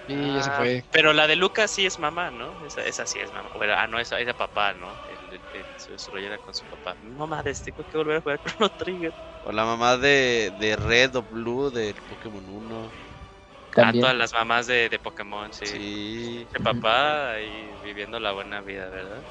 Sí, 0.06 0.14
ya 0.14 0.42
se 0.44 0.50
Ah, 0.50 0.56
fue. 0.58 0.84
Pero 0.92 1.12
la 1.12 1.26
de 1.26 1.34
Lucas 1.34 1.72
sí 1.72 1.84
es 1.84 1.98
mamá, 1.98 2.30
¿no? 2.30 2.64
Esa, 2.64 2.84
esa 2.84 3.06
sí 3.06 3.18
es 3.18 3.32
mamá. 3.32 3.50
Bueno, 3.54 3.74
ah, 3.76 3.88
no, 3.88 3.98
esa 3.98 4.20
es 4.20 4.26
de 4.26 4.34
papá, 4.34 4.72
¿no? 4.72 5.00
El, 5.08 5.18
el, 5.32 5.42
el- 5.52 5.66
rollera 6.12 6.38
con 6.38 6.54
su 6.54 6.64
papá. 6.68 6.94
Mamá, 7.00 7.42
de 7.42 7.50
este, 7.50 7.72
tengo 7.72 7.88
que 7.88 7.98
volver 7.98 8.18
a 8.18 8.20
jugar 8.20 8.40
Chrono 8.40 8.70
Trigger. 8.70 9.12
O 9.42 9.50
la 9.50 9.64
mamá 9.64 9.96
de, 9.96 10.52
de 10.54 10.76
Red 10.76 11.16
o 11.16 11.22
Blue 11.24 11.70
del 11.72 11.96
Pokémon 12.06 12.48
1. 12.48 12.86
A 12.86 13.70
también. 13.72 14.02
todas 14.02 14.16
las 14.16 14.32
mamás 14.32 14.68
de, 14.68 14.88
de 14.88 14.98
Pokémon, 15.00 15.52
sí. 15.52 15.66
Sí. 15.66 16.48
De 16.52 16.60
papá 16.60 17.32
ahí 17.32 17.76
viviendo 17.82 18.20
la 18.20 18.30
buena 18.32 18.60
vida, 18.62 18.88
¿verdad? 18.88 19.26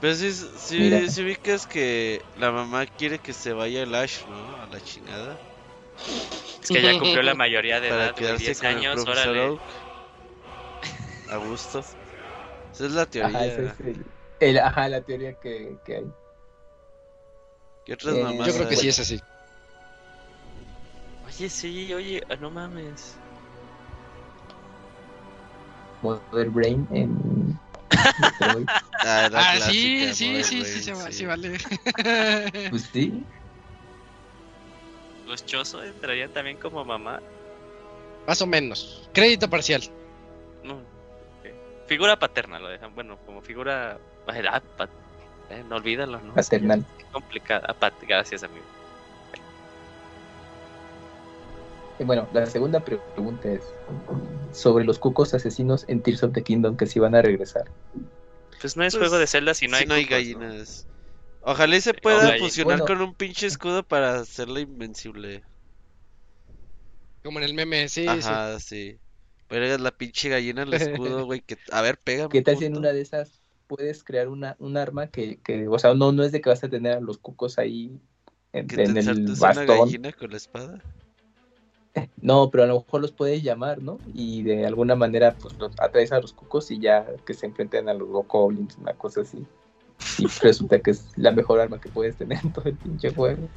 Pero 0.00 0.14
sí, 0.14 0.32
sí, 0.32 0.78
Mira. 0.78 1.08
sí 1.10 1.22
ubicas 1.22 1.66
que 1.66 2.24
la 2.36 2.50
mamá 2.50 2.86
quiere 2.86 3.18
que 3.18 3.32
se 3.34 3.52
vaya 3.52 3.82
el 3.82 3.94
Ash, 3.94 4.26
¿no? 4.26 4.62
A 4.62 4.66
la 4.66 4.80
chingada. 4.80 5.38
Es 6.62 6.70
que 6.70 6.82
ya 6.82 6.98
cumplió 6.98 7.22
la 7.22 7.34
mayoría 7.34 7.80
de 7.80 7.88
para 7.90 8.04
edad, 8.04 8.12
güey, 8.14 8.24
quedarse 8.24 8.44
10 8.44 8.58
con 8.60 8.68
el 8.68 8.76
años, 8.76 8.94
profesor 9.04 9.28
órale. 9.28 9.48
Oak. 9.50 9.60
A 11.28 11.36
gusto. 11.36 11.78
Esa 11.80 12.86
es 12.86 12.92
la 12.92 13.06
teoría. 13.06 13.36
Ajá, 13.36 13.46
ese 13.46 13.66
es 13.66 13.80
el- 13.80 14.04
el- 14.40 14.58
ajá, 14.58 14.88
la 14.88 15.00
teoría 15.02 15.34
que, 15.34 15.76
que 15.84 15.96
hay. 15.96 16.12
¿Qué 17.84 17.92
otras 17.94 18.14
Eh, 18.16 18.22
mamás 18.22 18.46
Yo 18.46 18.54
creo 18.54 18.68
que 18.68 18.74
hay? 18.74 18.80
sí 18.80 18.88
es 18.88 18.98
así. 19.00 19.22
Oye, 21.26 21.48
sí, 21.50 21.92
oye, 21.92 22.22
ah, 22.30 22.36
no 22.36 22.50
mames. 22.50 23.16
Mother 26.02 26.48
Brain 26.48 26.88
en 26.90 27.58
Ah, 29.02 29.28
Ah, 29.32 29.52
clásica, 29.56 29.72
sí, 29.72 30.44
sí, 30.44 30.44
sí, 30.44 30.64
sí, 30.64 30.82
se 30.82 30.92
va- 30.92 31.06
sí. 31.06 31.12
sí, 31.12 31.26
vale. 31.26 31.58
Pues 32.70 32.82
sí, 32.92 33.24
¿Los 35.26 35.44
Chozo 35.46 35.82
entrarían 35.82 36.30
también 36.32 36.58
como 36.58 36.84
mamá? 36.84 37.22
Más 38.26 38.42
o 38.42 38.46
menos. 38.46 39.08
Crédito 39.14 39.48
parcial. 39.48 39.82
No. 40.62 40.74
ok. 40.74 41.86
Figura 41.86 42.18
paterna 42.18 42.58
lo 42.58 42.68
dejan. 42.68 42.94
Bueno, 42.94 43.16
como 43.24 43.40
figura. 43.40 43.98
Ah, 44.26 44.62
pa- 44.76 44.90
eh, 45.48 45.64
no 45.68 45.76
olvídalo, 45.76 46.20
¿no? 46.20 46.34
paternal. 46.34 46.84
Qué 46.98 47.04
complicada. 47.10 47.64
Ah, 47.68 47.74
pat- 47.74 47.94
Gracias, 48.02 48.42
amigo. 48.42 48.66
Bueno, 52.04 52.28
la 52.32 52.46
segunda 52.46 52.80
pre- 52.84 52.98
pregunta 53.14 53.48
es 53.50 53.76
sobre 54.52 54.84
los 54.84 54.98
cucos 54.98 55.34
asesinos 55.34 55.84
en 55.88 56.02
Tears 56.02 56.22
of 56.24 56.32
the 56.32 56.42
Kingdom 56.42 56.76
que 56.76 56.86
si 56.86 56.98
van 56.98 57.14
a 57.14 57.22
regresar. 57.22 57.64
Pues 58.60 58.76
no 58.76 58.84
es 58.84 58.94
Pues, 58.94 59.08
juego 59.08 59.18
de 59.18 59.26
Zelda 59.26 59.54
si 59.54 59.66
no 59.68 59.76
hay, 59.76 59.82
si 59.82 59.88
no 59.88 59.94
hay 59.94 60.04
cucos, 60.04 60.28
¿no? 60.30 60.38
gallinas. 60.38 60.86
Ojalá 61.40 61.76
y 61.76 61.80
se 61.80 61.94
pueda 61.94 62.32
fusionar 62.38 62.78
Bueno. 62.78 62.84
con 62.84 63.00
un 63.02 63.14
pinche 63.14 63.46
escudo 63.46 63.82
para 63.82 64.18
hacerla 64.20 64.60
invencible. 64.60 65.42
Como 67.22 67.38
en 67.38 67.44
el 67.44 67.54
meme, 67.54 67.88
sí, 67.88 68.22
sí. 68.22 68.28
Ajá, 68.28 68.58
sí. 68.60 68.98
Pero 69.48 69.64
es 69.64 69.80
la 69.80 69.90
pinche 69.90 70.28
gallina 70.28 70.62
el 70.62 70.74
escudo, 70.74 71.24
güey. 71.26 71.40
Que... 71.42 71.56
A 71.72 71.82
ver, 71.82 71.98
pégame. 71.98 72.28
¿Qué 72.30 72.42
tal 72.42 72.56
si 72.56 72.64
en 72.66 72.76
una 72.76 72.92
de 72.92 73.00
esas 73.00 73.42
puedes 73.66 74.04
crear 74.04 74.28
una, 74.28 74.56
un 74.58 74.76
arma 74.76 75.10
que, 75.10 75.40
que, 75.42 75.68
o 75.68 75.78
sea, 75.78 75.94
no, 75.94 76.12
no 76.12 76.22
es 76.24 76.32
de 76.32 76.40
que 76.40 76.48
vas 76.50 76.62
a 76.64 76.68
tener 76.70 76.94
a 76.98 77.00
los 77.00 77.18
cucos 77.18 77.58
ahí 77.58 78.00
en, 78.52 78.66
Que 78.68 78.76
te 78.76 78.82
el 78.84 78.96
ensartes 78.96 79.38
una 79.40 79.64
bastón? 79.64 79.66
gallina 79.66 80.12
con 80.12 80.30
la 80.30 80.36
espada. 80.36 80.84
No, 82.20 82.50
pero 82.50 82.64
a 82.64 82.66
lo 82.66 82.80
mejor 82.80 83.00
los 83.00 83.12
puedes 83.12 83.42
llamar, 83.42 83.82
¿no? 83.82 83.98
Y 84.14 84.42
de 84.42 84.66
alguna 84.66 84.94
manera, 84.94 85.36
pues 85.40 85.54
los 85.58 85.72
atraes 85.80 86.12
a 86.12 86.20
los 86.20 86.32
cucos 86.32 86.70
y 86.70 86.78
ya 86.78 87.06
que 87.26 87.34
se 87.34 87.46
enfrenten 87.46 87.88
a 87.88 87.94
los 87.94 88.08
goblins, 88.08 88.76
una 88.78 88.94
cosa 88.94 89.22
así. 89.22 89.44
Y 90.18 90.26
resulta 90.42 90.80
que 90.80 90.92
es 90.92 91.08
la 91.16 91.32
mejor 91.32 91.60
arma 91.60 91.80
que 91.80 91.88
puedes 91.88 92.16
tener 92.16 92.38
en 92.42 92.52
todo 92.52 92.66
el 92.66 92.76
pinche 92.76 93.10
juego. 93.12 93.48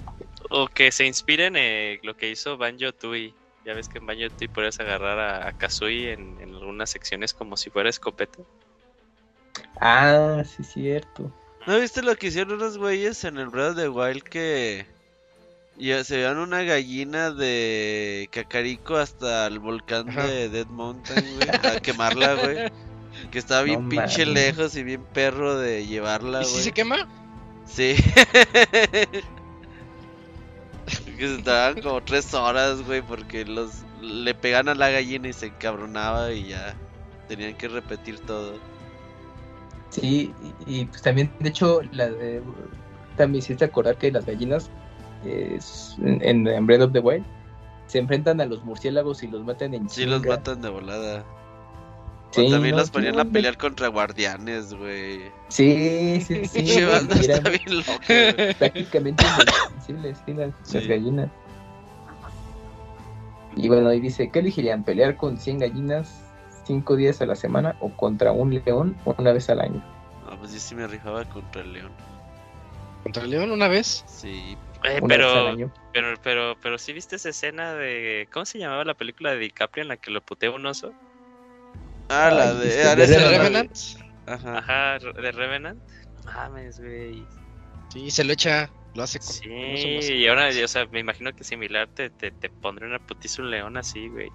O 0.49 0.67
que 0.67 0.91
se 0.91 1.05
inspiren 1.05 1.55
en 1.55 1.99
lo 2.03 2.15
que 2.15 2.31
hizo 2.31 2.57
Banjo 2.57 2.91
Tui. 2.93 3.33
Ya 3.65 3.73
ves 3.73 3.87
que 3.87 3.99
en 3.99 4.07
Banjo 4.07 4.29
Tui 4.37 4.47
puedes 4.47 4.79
agarrar 4.79 5.19
a, 5.19 5.47
a 5.47 5.51
Kazooie 5.53 6.13
en, 6.13 6.37
en 6.41 6.55
algunas 6.55 6.89
secciones 6.89 7.33
como 7.33 7.55
si 7.55 7.69
fuera 7.69 7.89
escopeta. 7.89 8.39
Ah, 9.79 10.43
sí, 10.45 10.63
cierto. 10.63 11.31
¿No 11.65 11.79
viste 11.79 12.01
lo 12.01 12.15
que 12.15 12.27
hicieron 12.27 12.53
unos 12.53 12.77
güeyes 12.77 13.23
en 13.23 13.37
el 13.37 13.47
Breath 13.47 13.71
of 13.71 13.77
the 13.77 13.89
Wild 13.89 14.23
que 14.23 14.85
ya 15.77 16.03
se 16.03 16.17
llevan 16.17 16.37
una 16.37 16.63
gallina 16.63 17.31
de 17.31 18.29
Cacarico 18.31 18.95
hasta 18.97 19.47
el 19.47 19.59
volcán 19.59 20.09
Ajá. 20.09 20.27
de 20.27 20.49
Dead 20.49 20.67
Mountain, 20.67 21.25
güey, 21.35 21.49
a 21.49 21.79
quemarla, 21.79 22.35
güey? 22.35 22.71
Que 23.31 23.39
estaba 23.39 23.63
bien 23.63 23.83
No 23.83 23.89
pinche 23.89 24.25
lejos 24.25 24.75
y 24.75 24.83
bien 24.83 25.03
perro 25.13 25.57
de 25.57 25.85
llevarla, 25.85 26.41
¿Y 26.41 26.45
güey. 26.45 26.55
si 26.55 26.63
se 26.63 26.71
quema? 26.71 27.07
Sí. 27.65 27.95
que 31.17 31.37
se 31.37 31.41
tardaban 31.43 31.81
como 31.81 32.01
tres 32.03 32.33
horas, 32.33 32.81
güey, 32.83 33.01
porque 33.01 33.45
los 33.45 33.71
le 34.01 34.33
pegan 34.35 34.67
a 34.67 34.75
la 34.75 34.89
gallina 34.89 35.29
y 35.29 35.33
se 35.33 35.47
encabronaba 35.47 36.31
y 36.33 36.49
ya 36.49 36.75
tenían 37.27 37.55
que 37.55 37.67
repetir 37.67 38.19
todo. 38.19 38.57
Sí, 39.89 40.33
y, 40.67 40.81
y, 40.81 40.85
pues 40.85 41.01
también, 41.01 41.31
de 41.39 41.49
hecho, 41.49 41.81
la, 41.91 42.07
eh, 42.07 42.41
también 43.15 43.43
hiciste 43.43 43.63
acordar 43.65 43.97
que 43.97 44.11
las 44.11 44.25
gallinas 44.25 44.69
en, 45.25 46.47
en 46.47 46.65
Breath 46.67 46.81
of 46.81 46.91
the 46.93 46.99
Wild 46.99 47.25
se 47.87 47.99
enfrentan 47.99 48.41
a 48.41 48.45
los 48.45 48.63
murciélagos 48.63 49.23
y 49.23 49.27
los 49.27 49.43
matan 49.43 49.73
en 49.73 49.89
Sí, 49.89 50.05
los 50.05 50.25
matan 50.25 50.61
de 50.61 50.69
volada. 50.69 51.23
Sí, 52.31 52.47
o 52.47 52.49
también 52.49 52.71
no, 52.75 52.81
los 52.81 52.89
ponían 52.89 53.15
no, 53.15 53.21
a 53.21 53.25
pelear 53.25 53.57
contra 53.57 53.89
guardianes, 53.89 54.73
güey. 54.73 55.31
Sí, 55.49 56.19
sí, 56.21 56.45
sí. 56.45 56.71
Eran 56.77 57.07
está 57.11 57.49
bien 57.49 57.77
loca, 57.77 57.93
güey. 58.07 58.53
prácticamente 58.55 59.23
invencibles, 59.23 60.17
sí, 60.25 60.33
las, 60.33 60.47
las 60.73 60.83
Sí. 60.83 60.87
gallinas. 60.87 61.29
Y 63.55 63.67
bueno, 63.67 63.89
ahí 63.89 63.99
dice, 63.99 64.31
¿qué 64.31 64.39
elegirían? 64.39 64.83
¿Pelear 64.83 65.15
con 65.15 65.37
100 65.37 65.59
gallinas 65.59 66.21
cinco 66.65 66.95
días 66.95 67.21
a 67.21 67.25
la 67.25 67.35
semana 67.35 67.75
o 67.81 67.89
contra 67.89 68.31
un 68.31 68.53
león 68.53 68.95
una 69.05 69.31
vez 69.33 69.49
al 69.49 69.59
año? 69.61 69.83
pues 70.39 70.53
yo 70.53 70.59
sí 70.59 70.73
me 70.73 70.87
rifaba 70.87 71.23
contra 71.25 71.61
el 71.61 71.73
León. 71.73 71.91
¿Contra 73.03 73.23
el 73.23 73.29
León 73.29 73.51
una 73.51 73.67
vez? 73.67 74.03
Sí. 74.07 74.57
Eh, 74.85 75.01
pero, 75.07 75.55
pero, 75.93 76.13
pero, 76.21 76.57
pero 76.61 76.77
sí 76.77 76.91
viste 76.93 77.15
esa 77.15 77.29
escena 77.29 77.73
de. 77.73 78.27
¿Cómo 78.31 78.45
se 78.45 78.59
llamaba 78.59 78.83
la 78.83 78.95
película 78.95 79.31
de 79.31 79.37
DiCaprio 79.37 79.81
en 79.83 79.87
la 79.87 79.97
que 79.97 80.11
lo 80.11 80.21
putea 80.21 80.51
un 80.51 80.65
oso? 80.65 80.93
Ah, 82.09 82.29
la 82.31 82.53
de. 82.53 82.67
este, 82.67 82.87
ah, 82.87 82.95
de 82.95 83.03
esa 83.03 83.13
¿De 83.13 83.19
era 83.21 83.31
la- 83.31 83.37
Revenant? 83.43 83.71
Ajá. 84.25 84.57
Ajá, 84.57 84.99
de 85.21 85.31
Revenant. 85.31 85.79
Mames, 86.25 86.79
güey. 86.79 87.25
Sí, 87.89 88.09
se 88.11 88.23
lo 88.23 88.33
echa, 88.33 88.69
lo 88.95 89.03
hace 89.03 89.19
con... 89.19 89.27
Sí, 89.27 89.41
con 89.43 90.17
y 90.17 90.27
ahora, 90.27 90.47
o 90.47 90.67
sea, 90.67 90.85
me 90.87 90.99
imagino 90.99 91.31
que 91.33 91.43
similar 91.43 91.87
te, 91.93 92.09
te, 92.09 92.31
te 92.31 92.49
pondré 92.49 92.87
una 92.87 92.99
putiza 92.99 93.41
un 93.41 93.51
león 93.51 93.77
así, 93.77 94.09
güey. 94.09 94.29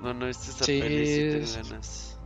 No, 0.00 0.14
no, 0.14 0.26
viste 0.26 0.50
esa 0.50 0.64
Sí, 0.64 0.80
peli, 0.80 1.40
ganas. 1.40 2.17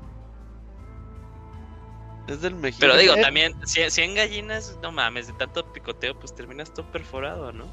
Es 2.28 2.40
del 2.40 2.54
México. 2.54 2.78
Pero 2.80 2.96
digo, 2.96 3.14
Eh. 3.14 3.20
también, 3.22 3.54
100, 3.66 3.90
100 3.90 4.14
gallinas, 4.14 4.78
no 4.82 4.92
mames, 4.92 5.26
de 5.26 5.32
tanto 5.32 5.64
picoteo, 5.72 6.18
pues 6.18 6.34
terminas 6.34 6.72
todo 6.72 6.86
perforado, 6.90 7.52
¿no? 7.52 7.66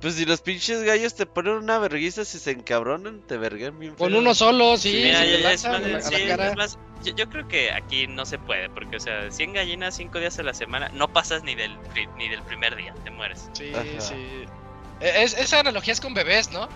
Pues 0.00 0.14
si 0.14 0.24
los 0.24 0.40
pinches 0.40 0.82
gallos 0.82 1.14
te 1.14 1.26
ponen 1.26 1.54
una 1.54 1.78
vergüenza 1.78 2.24
si 2.24 2.38
se 2.38 2.52
encabronan, 2.52 3.20
te 3.26 3.36
vergan 3.36 3.78
bien 3.78 3.94
Con 3.96 4.14
uno 4.14 4.34
solo, 4.34 4.78
sí, 4.78 5.12
yo, 7.02 7.28
creo 7.28 7.48
que 7.48 7.70
aquí 7.72 8.06
no 8.06 8.24
se 8.26 8.38
puede, 8.38 8.68
porque, 8.70 8.96
o 8.96 9.00
sea, 9.00 9.30
100 9.30 9.52
gallinas 9.54 9.96
5 9.96 10.18
días 10.18 10.38
a 10.38 10.42
la 10.42 10.54
semana, 10.54 10.90
no 10.94 11.08
pasas 11.12 11.42
ni 11.42 11.54
del, 11.54 11.76
ni 12.16 12.28
del 12.28 12.42
primer 12.42 12.76
día, 12.76 12.94
te 13.04 13.10
mueres. 13.10 13.48
Sí, 13.52 13.72
Ajá. 13.74 14.00
sí. 14.00 14.14
E- 15.00 15.22
Es, 15.22 15.34
esa 15.34 15.60
analogía 15.60 15.92
es 15.92 16.00
con 16.00 16.14
bebés, 16.14 16.50
¿no? 16.50 16.66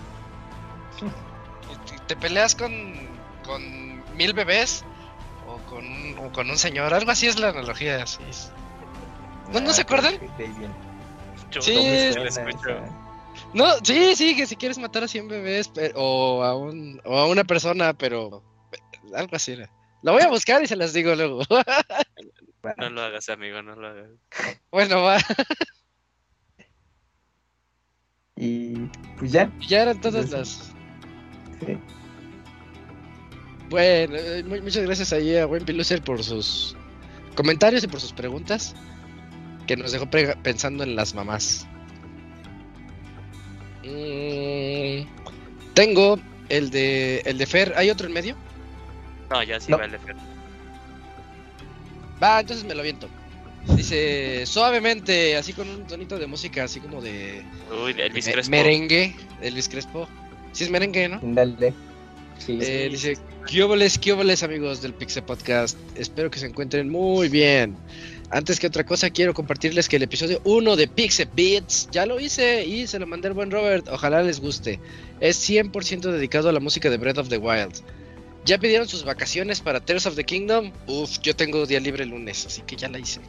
Te- 1.88 1.98
Te 2.08 2.16
peleas 2.16 2.54
con, 2.54 2.72
con 3.44 4.16
mil 4.16 4.32
bebés 4.32 4.84
con, 5.74 5.84
un- 5.86 6.16
o 6.18 6.32
con 6.32 6.48
un 6.50 6.56
señor, 6.58 6.94
algo 6.94 7.10
así 7.10 7.26
es 7.26 7.38
la 7.38 7.48
analogía. 7.48 8.02
Así 8.02 8.22
es. 8.28 8.52
¿No, 9.52 9.60
¿no 9.60 9.72
se 9.72 9.80
Ah, 9.82 9.84
acuerdan? 9.84 10.14
sí. 10.14 10.44
Yo 11.50 11.60
Sí, 11.60 11.74
no 12.14 12.24
escucho. 12.24 12.80
sí, 13.84 14.16
sí, 14.16 14.36
que 14.36 14.46
si 14.46 14.56
quieres 14.56 14.78
matar 14.78 15.04
a 15.04 15.08
100 15.08 15.28
bebés 15.28 15.70
o, 15.94 16.42
a 16.44 16.56
un, 16.56 17.00
o 17.04 17.18
a 17.18 17.26
una 17.28 17.44
persona, 17.44 17.92
pero 17.92 18.42
eh, 18.72 18.78
algo 19.16 19.34
así 19.36 19.52
era. 19.52 19.68
Lo 20.02 20.12
voy 20.12 20.22
a 20.22 20.28
buscar 20.28 20.62
y 20.62 20.66
se 20.66 20.76
las 20.76 20.92
digo 20.92 21.14
luego. 21.14 21.42
No 22.78 22.88
lo 22.88 23.02
hagas, 23.02 23.28
amigo, 23.28 23.60
no 23.60 23.76
lo 23.76 23.88
hagas. 23.88 24.10
bueno, 24.72 25.02
va. 25.02 25.18
Y 28.36 28.86
pues 29.18 29.32
ya. 29.32 29.50
Ya 29.68 29.82
eran 29.82 30.00
todas 30.00 30.30
las. 30.30 30.72
sí. 31.60 31.78
Bueno, 33.70 34.16
eh, 34.16 34.42
mu- 34.46 34.60
muchas 34.62 34.84
gracias 34.84 35.12
ahí 35.12 35.36
a 35.36 35.46
Buen 35.46 35.64
Piluser 35.64 36.02
por 36.02 36.22
sus 36.22 36.76
comentarios 37.34 37.82
y 37.84 37.88
por 37.88 38.00
sus 38.00 38.12
preguntas. 38.12 38.74
Que 39.66 39.76
nos 39.76 39.92
dejó 39.92 40.06
pensando 40.42 40.84
en 40.84 40.94
las 40.94 41.14
mamás. 41.14 41.66
Mm, 43.82 45.06
tengo 45.74 46.18
el 46.48 46.70
de 46.70 47.20
el 47.24 47.38
de 47.38 47.46
Fer. 47.46 47.72
¿Hay 47.76 47.90
otro 47.90 48.06
en 48.06 48.12
medio? 48.12 48.36
No, 49.30 49.42
ya 49.42 49.58
sí 49.60 49.70
No. 49.70 49.78
vale, 49.78 49.98
Fer. 49.98 50.16
Va, 52.22 52.40
entonces 52.40 52.64
me 52.66 52.74
lo 52.74 52.80
aviento. 52.80 53.08
Dice 53.76 54.44
suavemente, 54.46 55.36
así 55.36 55.52
con 55.54 55.68
un 55.68 55.86
tonito 55.86 56.18
de 56.18 56.26
música, 56.26 56.64
así 56.64 56.80
como 56.80 57.00
de 57.00 57.42
Uy, 57.84 57.94
Elvis 57.98 58.28
Crespo. 58.28 58.50
merengue. 58.50 59.14
Elvis 59.40 59.68
Crespo. 59.68 60.06
Sí 60.52 60.64
es 60.64 60.70
merengue, 60.70 61.08
¿no? 61.08 61.20
Dale. 61.22 61.72
Sí. 62.38 62.58
Eh, 62.60 62.88
dice, 62.90 63.16
¿qué 63.46 63.62
óboles, 63.62 63.98
qué 63.98 64.12
óboles, 64.12 64.42
amigos 64.42 64.82
del 64.82 64.94
Pixel 64.94 65.22
Podcast? 65.24 65.78
Espero 65.96 66.30
que 66.30 66.38
se 66.38 66.46
encuentren 66.46 66.88
muy 66.90 67.28
bien. 67.28 67.76
Antes 68.30 68.58
que 68.58 68.66
otra 68.66 68.84
cosa, 68.84 69.10
quiero 69.10 69.34
compartirles 69.34 69.88
que 69.88 69.96
el 69.96 70.02
episodio 70.02 70.40
1 70.44 70.76
de 70.76 70.88
Pixel 70.88 71.28
Beats 71.34 71.88
ya 71.92 72.06
lo 72.06 72.18
hice 72.18 72.64
y 72.64 72.86
se 72.86 72.98
lo 72.98 73.06
mandé 73.06 73.28
al 73.28 73.34
buen 73.34 73.50
Robert. 73.50 73.86
Ojalá 73.88 74.22
les 74.22 74.40
guste. 74.40 74.80
Es 75.20 75.48
100% 75.48 76.00
dedicado 76.10 76.48
a 76.48 76.52
la 76.52 76.60
música 76.60 76.90
de 76.90 76.96
Breath 76.96 77.18
of 77.18 77.28
the 77.28 77.38
Wild. 77.38 77.74
¿Ya 78.44 78.58
pidieron 78.58 78.88
sus 78.88 79.04
vacaciones 79.04 79.60
para 79.60 79.80
Tears 79.80 80.06
of 80.06 80.16
the 80.16 80.24
Kingdom? 80.24 80.72
Uf, 80.86 81.18
yo 81.22 81.34
tengo 81.36 81.64
día 81.64 81.80
libre 81.80 82.04
el 82.04 82.10
lunes, 82.10 82.44
así 82.44 82.62
que 82.62 82.76
ya 82.76 82.88
la 82.88 82.98
hice. 82.98 83.20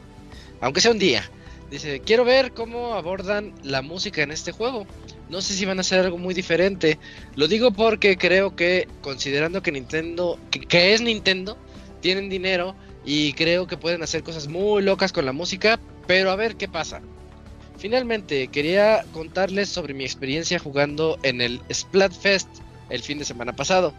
Aunque 0.60 0.80
sea 0.80 0.90
un 0.90 0.98
día. 0.98 1.30
Dice, 1.70 2.00
quiero 2.00 2.24
ver 2.24 2.52
cómo 2.52 2.94
abordan 2.94 3.54
la 3.62 3.82
música 3.82 4.22
en 4.22 4.30
este 4.30 4.52
juego. 4.52 4.86
No 5.28 5.40
sé 5.42 5.54
si 5.54 5.64
van 5.64 5.78
a 5.78 5.80
hacer 5.80 6.00
algo 6.00 6.18
muy 6.18 6.34
diferente. 6.34 6.98
Lo 7.34 7.48
digo 7.48 7.72
porque 7.72 8.16
creo 8.16 8.54
que, 8.54 8.88
considerando 9.00 9.62
que 9.62 9.72
Nintendo, 9.72 10.38
que, 10.50 10.60
que 10.60 10.94
es 10.94 11.00
Nintendo, 11.00 11.58
tienen 12.00 12.28
dinero 12.28 12.76
y 13.04 13.32
creo 13.32 13.66
que 13.66 13.76
pueden 13.76 14.02
hacer 14.02 14.22
cosas 14.22 14.48
muy 14.48 14.82
locas 14.82 15.12
con 15.12 15.26
la 15.26 15.32
música, 15.32 15.80
pero 16.06 16.30
a 16.30 16.36
ver 16.36 16.56
qué 16.56 16.68
pasa. 16.68 17.00
Finalmente, 17.78 18.48
quería 18.48 19.04
contarles 19.12 19.68
sobre 19.68 19.94
mi 19.94 20.04
experiencia 20.04 20.58
jugando 20.58 21.18
en 21.22 21.40
el 21.40 21.60
Splatfest 21.72 22.48
el 22.88 23.02
fin 23.02 23.18
de 23.18 23.24
semana 23.24 23.54
pasado. 23.54 23.92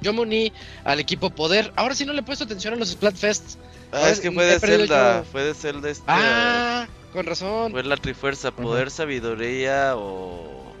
Yo 0.00 0.12
me 0.12 0.20
uní 0.20 0.52
al 0.84 0.98
equipo 0.98 1.30
Poder. 1.30 1.72
Ahora 1.76 1.94
sí 1.94 2.04
no 2.04 2.12
le 2.12 2.20
he 2.20 2.22
puesto 2.22 2.44
atención 2.44 2.74
a 2.74 2.76
los 2.76 2.90
Splatfests. 2.90 3.58
Ah, 3.92 4.08
es 4.08 4.20
que 4.20 4.30
fue 4.30 4.44
de 4.46 4.58
Zelda. 4.58 5.18
yo. 5.18 5.24
Fue 5.30 5.44
de 5.44 5.54
Zelda 5.54 5.90
este. 5.90 6.04
Ah, 6.06 6.88
con 7.12 7.26
razón. 7.26 7.72
Fue 7.72 7.82
la 7.84 7.96
trifuerza, 7.96 8.50
poder, 8.50 8.90
sabiduría 8.90 9.94
o. 9.96 10.72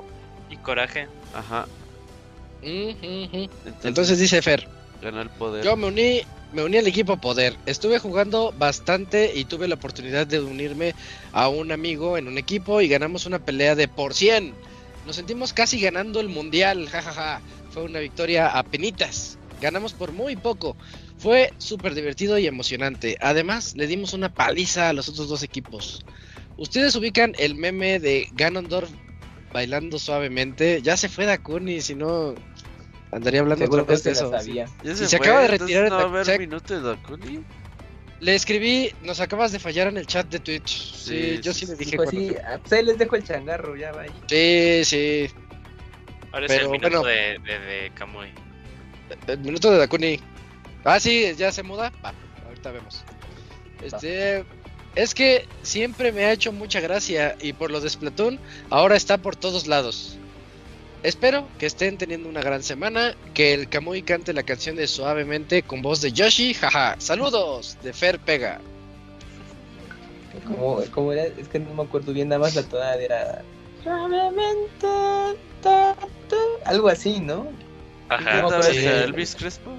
Y 0.50 0.56
coraje. 0.56 1.08
Ajá. 1.34 1.66
Entonces, 2.62 3.84
Entonces 3.84 4.18
dice 4.18 4.42
Fer, 4.42 4.68
ganó 5.00 5.22
el 5.22 5.30
poder. 5.30 5.64
Yo 5.64 5.76
me 5.76 5.86
uní, 5.86 6.22
me 6.52 6.64
uní 6.64 6.78
al 6.78 6.86
equipo 6.86 7.16
Poder. 7.16 7.56
Estuve 7.66 7.98
jugando 7.98 8.52
bastante 8.58 9.32
y 9.34 9.44
tuve 9.44 9.68
la 9.68 9.76
oportunidad 9.76 10.26
de 10.26 10.40
unirme 10.40 10.94
a 11.32 11.48
un 11.48 11.72
amigo 11.72 12.18
en 12.18 12.28
un 12.28 12.38
equipo 12.38 12.80
y 12.80 12.88
ganamos 12.88 13.26
una 13.26 13.38
pelea 13.38 13.74
de 13.74 13.88
por 13.88 14.14
100. 14.14 14.54
Nos 15.06 15.16
sentimos 15.16 15.52
casi 15.52 15.80
ganando 15.80 16.20
el 16.20 16.28
mundial, 16.28 16.88
jajaja. 16.88 17.40
Fue 17.70 17.82
una 17.84 18.00
victoria 18.00 18.48
a 18.48 18.62
penitas. 18.62 19.38
Ganamos 19.60 19.92
por 19.92 20.12
muy 20.12 20.36
poco. 20.36 20.76
Fue 21.20 21.52
súper 21.58 21.94
divertido 21.94 22.38
y 22.38 22.46
emocionante. 22.46 23.16
Además, 23.20 23.74
le 23.76 23.86
dimos 23.86 24.14
una 24.14 24.32
paliza 24.32 24.88
a 24.88 24.92
los 24.94 25.06
otros 25.08 25.28
dos 25.28 25.42
equipos. 25.42 26.02
Ustedes 26.56 26.96
ubican 26.96 27.34
el 27.38 27.54
meme 27.56 27.98
de 28.00 28.26
Ganondorf 28.32 28.90
bailando 29.52 29.98
suavemente. 29.98 30.80
Ya 30.80 30.96
se 30.96 31.10
fue 31.10 31.26
Dakuni, 31.26 31.82
si 31.82 31.94
no 31.94 32.34
andaría 33.12 33.40
hablando 33.40 33.64
Seguro 33.66 33.82
otra 33.82 33.94
vez 33.94 34.04
de 34.04 34.12
eso. 34.12 34.30
la 34.30 34.40
sí. 34.40 34.46
sabía. 34.46 34.66
Ya 34.82 34.92
y 34.92 34.96
se, 34.96 35.08
se 35.08 35.18
fue, 35.18 35.26
acaba 35.26 35.42
de 35.42 35.48
retirar 35.48 35.90
No 35.90 36.20
el 36.22 36.38
minuto 36.38 36.74
de 36.74 36.80
Dakuni. 36.80 37.44
Le 38.20 38.34
escribí, 38.34 38.90
nos 39.02 39.20
acabas 39.20 39.52
de 39.52 39.58
fallar 39.58 39.88
en 39.88 39.98
el 39.98 40.06
chat 40.06 40.26
de 40.28 40.38
Twitch. 40.40 40.94
Sí, 40.94 41.36
Sí, 41.36 41.40
yo 41.42 41.52
sí, 41.52 41.66
le 41.66 41.74
dije. 41.74 41.96
Pues 41.96 42.10
cuando- 42.10 42.28
sí, 42.32 42.36
ah, 42.46 42.58
pues 42.58 42.72
ahí 42.72 42.84
les 42.84 42.96
dejo 42.98 43.16
el 43.16 43.24
changarro, 43.24 43.76
ya 43.76 43.92
va 43.92 44.02
ahí. 44.02 44.10
Sí, 44.26 44.84
sí. 44.84 45.30
Ahora 46.32 46.46
Pero, 46.46 46.54
es 46.54 46.60
el 46.66 46.70
minuto 46.70 47.02
bueno. 47.02 47.02
de, 47.02 47.38
de, 47.46 47.58
de 47.58 47.90
Kamui. 47.94 48.28
El 49.26 49.38
minuto 49.40 49.70
de 49.70 49.78
Dakuni. 49.78 50.18
Ah, 50.84 50.98
sí, 51.00 51.34
ya 51.36 51.52
se 51.52 51.62
muda. 51.62 51.92
Va, 52.04 52.12
ahorita 52.46 52.70
vemos. 52.70 53.04
Este. 53.82 54.44
Es 54.96 55.14
que 55.14 55.46
siempre 55.62 56.10
me 56.10 56.24
ha 56.24 56.32
hecho 56.32 56.52
mucha 56.52 56.80
gracia 56.80 57.36
y 57.40 57.52
por 57.52 57.70
lo 57.70 57.80
de 57.80 57.88
Splatoon 57.88 58.40
ahora 58.70 58.96
está 58.96 59.18
por 59.18 59.36
todos 59.36 59.68
lados. 59.68 60.16
Espero 61.02 61.46
que 61.58 61.66
estén 61.66 61.96
teniendo 61.96 62.28
una 62.28 62.42
gran 62.42 62.62
semana, 62.62 63.14
que 63.32 63.54
el 63.54 63.68
Kamui 63.68 64.02
cante 64.02 64.32
la 64.32 64.42
canción 64.42 64.76
de 64.76 64.86
Suavemente 64.86 65.62
con 65.62 65.80
voz 65.80 66.02
de 66.02 66.12
Yoshi, 66.12 66.54
jaja. 66.54 66.96
Saludos 66.98 67.78
de 67.82 67.92
Fer 67.92 68.18
Pega. 68.18 68.60
Como, 70.46 70.82
como 70.90 71.12
era, 71.12 71.24
es 71.24 71.48
que 71.48 71.58
no 71.60 71.72
me 71.72 71.82
acuerdo 71.84 72.12
bien, 72.12 72.28
nada 72.28 72.40
más 72.40 72.54
la 72.54 72.62
tonada 72.64 72.96
era. 72.96 73.42
Suavemente, 73.82 74.86
ta, 75.62 75.94
ta, 75.94 76.36
algo 76.66 76.88
así, 76.88 77.20
¿no? 77.20 77.46
Ajá. 78.08 78.42
No, 78.42 78.48
¿Otra 78.48 78.62
sí. 78.64 78.76
vez 78.76 78.86
a 78.86 79.04
Elvis 79.04 79.36
Crespo? 79.36 79.70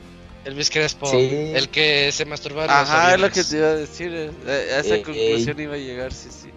Elvis 0.45 0.69
Crespo, 0.69 1.05
Sí. 1.07 1.51
el 1.53 1.69
que 1.69 2.11
se 2.11 2.25
masturbaba. 2.25 2.65
en 2.73 2.79
los 2.81 2.89
Ajá, 2.89 3.13
es 3.13 3.19
lo 3.21 3.29
que 3.31 3.43
te 3.43 3.57
iba 3.57 3.67
a 3.67 3.75
decir. 3.75 4.11
eh, 4.13 4.31
A 4.75 4.79
esa 4.79 4.95
Eh, 4.95 5.01
conclusión 5.03 5.59
iba 5.59 5.75
a 5.75 5.77
llegar, 5.77 6.11
sí, 6.13 6.29
sí. 6.31 6.49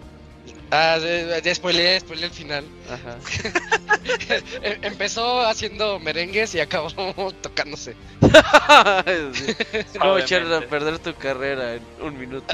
Ah, 0.71 0.97
de 0.99 1.53
spoileé, 1.55 1.99
spoileé 1.99 2.25
el 2.25 2.31
final. 2.31 2.65
Ajá. 2.89 3.17
Em- 4.63 4.83
Empezó 4.83 5.41
haciendo 5.45 5.99
merengues 5.99 6.55
y 6.55 6.59
acabó 6.59 6.89
tocándose. 7.41 7.95
Como 9.99 10.17
echar 10.17 10.51
a 10.51 10.61
perder 10.61 10.97
tu 10.99 11.13
carrera 11.13 11.75
en 11.75 11.81
un 12.01 12.17
minuto. 12.17 12.53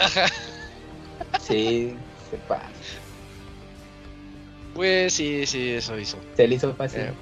Sí, 1.42 1.96
se 2.30 2.38
pasa. 2.48 2.70
Pues 4.74 5.14
sí, 5.14 5.46
sí, 5.46 5.72
eso 5.72 5.98
hizo. 5.98 6.18
Se 6.36 6.48
le 6.48 6.56
hizo 6.56 6.74
fácil. 6.76 7.02
Eh, 7.02 7.14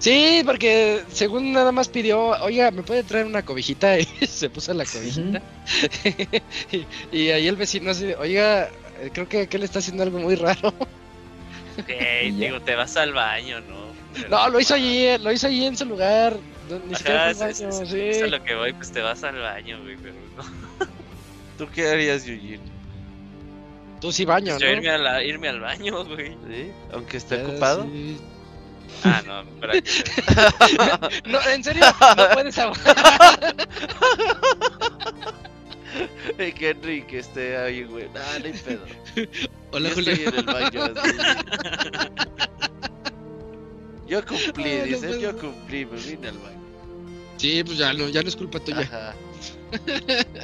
Sí, 0.00 0.42
porque 0.46 1.02
según 1.12 1.52
nada 1.52 1.70
más 1.72 1.88
pidió, 1.88 2.30
oiga, 2.42 2.70
¿me 2.72 2.82
puede 2.82 3.04
traer 3.04 3.26
una 3.26 3.42
cobijita? 3.44 3.96
Y 4.20 4.26
se 4.26 4.50
puso 4.50 4.72
la 4.74 4.84
cobijita. 4.86 5.40
y, 7.12 7.16
y 7.16 7.30
ahí 7.30 7.46
el 7.46 7.56
vecino 7.56 7.90
así, 7.92 8.12
oiga, 8.18 8.64
eh, 9.00 9.10
creo 9.12 9.28
que 9.28 9.42
aquel 9.42 9.62
está 9.62 9.78
haciendo 9.80 10.02
algo 10.02 10.18
muy 10.18 10.34
raro. 10.36 10.74
Digo, 12.34 12.60
te 12.60 12.74
vas 12.74 12.96
al 12.96 13.12
baño, 13.12 13.60
¿no? 13.60 13.90
No, 14.28 14.48
lo 14.48 14.58
hizo 14.58 14.74
allí, 14.74 15.04
eh, 15.04 15.18
lo 15.18 15.30
hizo 15.32 15.46
allí 15.46 15.64
en 15.66 15.76
su 15.76 15.84
lugar. 15.84 16.36
ni 16.68 16.94
Ajá, 16.94 16.96
siquiera 16.96 17.30
es, 17.30 17.36
fue 17.36 17.46
al 17.46 17.50
es- 17.52 17.60
baño, 17.60 17.82
es- 17.82 17.88
sí. 17.90 18.00
es 18.00 18.22
a 18.22 18.26
lo 18.26 18.42
que 18.44 18.54
voy, 18.54 18.72
pues 18.72 18.90
te 18.92 19.00
vas 19.02 19.22
al 19.22 19.38
baño, 19.38 19.80
güey, 19.82 19.96
pero 20.02 20.14
no. 20.36 20.86
¿Tú 21.58 21.68
qué 21.72 21.88
harías, 21.88 22.26
Eugene? 22.26 22.60
Tú 24.00 24.10
sí 24.12 24.24
baño, 24.24 24.58
Yo 24.58 24.66
¿no? 24.66 24.72
irme, 24.72 24.88
a 24.90 24.98
la- 24.98 25.22
irme 25.22 25.48
al 25.48 25.60
baño, 25.60 26.04
güey. 26.06 26.30
¿Sí? 26.48 26.70
Aunque 26.92 27.18
esté 27.18 27.42
ocupado. 27.44 27.84
sí. 27.84 28.16
Ah, 29.04 29.22
no, 29.26 29.44
que 29.60 29.82
No, 31.30 31.40
en 31.48 31.64
serio, 31.64 31.84
no 32.16 32.28
puedes 32.34 32.58
aguantar. 32.58 33.56
Y 36.38 36.52
que 36.58 36.70
Enrique 36.70 37.18
esté 37.20 37.56
ahí, 37.56 37.84
güey. 37.84 38.08
Nah, 38.14 38.38
ni 38.44 38.52
pedo. 38.52 38.84
Hola, 39.72 39.88
Yo 39.88 39.94
Julio. 39.94 40.12
estoy 40.12 40.28
en 40.28 40.34
el 40.38 40.44
baño. 40.46 40.84
así. 40.84 41.16
Yo 44.06 44.24
cumplí, 44.26 44.64
Ay, 44.64 44.78
no 44.80 44.84
dice, 44.86 45.06
puedo. 45.06 45.20
yo 45.20 45.38
cumplí, 45.38 45.86
me 45.86 45.96
vine 45.96 46.28
al 46.28 46.38
baño. 46.38 46.60
Sí, 47.36 47.64
pues 47.64 47.78
ya 47.78 47.92
no, 47.94 48.08
ya 48.08 48.22
no 48.22 48.28
es 48.28 48.36
culpa 48.36 48.58
tuya. 48.60 48.80
Ajá. 48.80 49.14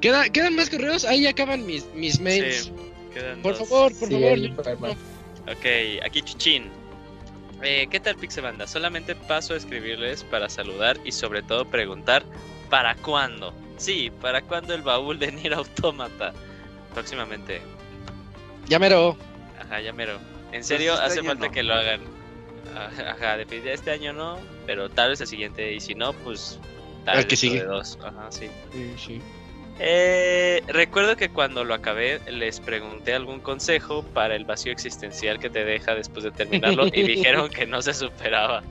¿Queda- 0.00 0.30
¿Quedan 0.30 0.56
más 0.56 0.70
correos? 0.70 1.04
Ahí 1.04 1.26
acaban 1.26 1.66
mis, 1.66 1.84
mis 1.94 2.20
mails. 2.20 2.64
Sí, 2.64 2.72
quedan 3.12 3.42
Por 3.42 3.58
dos. 3.58 3.68
favor, 3.68 3.92
por 3.98 4.08
Sí, 4.08 4.14
favor. 4.14 4.38
yo- 4.38 4.54
va. 4.80 4.96
Ok, 5.50 5.66
aquí 6.04 6.22
Chuchín. 6.22 6.70
Eh, 7.62 7.86
¿Qué 7.90 8.00
tal 8.00 8.16
Pixebanda? 8.16 8.66
Solamente 8.66 9.14
paso 9.14 9.54
a 9.54 9.56
escribirles 9.56 10.24
para 10.24 10.48
saludar 10.48 10.98
y 11.04 11.12
sobre 11.12 11.42
todo 11.42 11.66
preguntar 11.66 12.24
¿para 12.70 12.94
cuándo? 12.94 13.52
Sí, 13.76 14.10
¿para 14.20 14.42
cuándo 14.42 14.74
el 14.74 14.82
baúl 14.82 15.18
de 15.18 15.32
Nier 15.32 15.54
Automata? 15.54 16.32
Próximamente. 16.94 17.60
Ya 18.68 18.78
mero. 18.78 19.16
Ajá, 19.58 19.80
ya 19.80 19.92
mero. 19.92 20.18
En 20.52 20.64
serio, 20.64 20.94
este 20.94 21.04
hace 21.06 21.18
año 21.20 21.28
falta 21.28 21.46
no. 21.46 21.52
que 21.52 21.62
lo 21.62 21.74
hagan. 21.74 22.00
Ajá, 22.74 23.10
Ajá, 23.12 23.36
definitivamente 23.36 23.72
este 23.72 23.90
año 23.90 24.12
no, 24.12 24.38
pero 24.66 24.88
tal 24.88 25.10
vez 25.10 25.20
el 25.20 25.26
siguiente. 25.26 25.72
Y 25.72 25.80
si 25.80 25.94
no, 25.94 26.12
pues 26.12 26.58
tal 27.04 27.16
El 27.16 27.24
vez 27.24 27.26
que 27.26 27.36
sigue. 27.36 27.60
de 27.60 27.66
dos. 27.66 27.98
Ajá, 28.02 28.30
sí. 28.30 28.48
Sí, 28.72 28.94
sí. 28.96 29.22
Eh, 29.82 30.62
recuerdo 30.68 31.16
que 31.16 31.30
cuando 31.30 31.64
lo 31.64 31.72
acabé 31.72 32.20
les 32.30 32.60
pregunté 32.60 33.14
algún 33.14 33.40
consejo 33.40 34.02
para 34.12 34.36
el 34.36 34.44
vacío 34.44 34.72
existencial 34.72 35.38
que 35.38 35.48
te 35.48 35.64
deja 35.64 35.94
después 35.94 36.22
de 36.22 36.30
terminarlo 36.30 36.86
y 36.92 37.02
dijeron 37.02 37.48
que 37.48 37.66
no 37.66 37.80
se 37.80 37.94
superaba. 37.94 38.62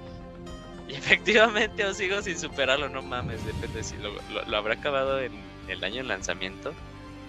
Y 0.88 0.94
efectivamente 0.94 1.84
aún 1.84 1.96
sigo 1.96 2.22
sin 2.22 2.38
superarlo, 2.38 2.90
no 2.90 3.02
mames, 3.02 3.44
depende 3.44 3.84
si 3.84 3.98
lo, 3.98 4.12
lo- 4.32 4.46
lo 4.46 4.58
habrá 4.58 4.76
acabado 4.76 5.20
en 5.20 5.32
el 5.68 5.84
año 5.84 6.04
de 6.04 6.10
lanzamiento. 6.10 6.74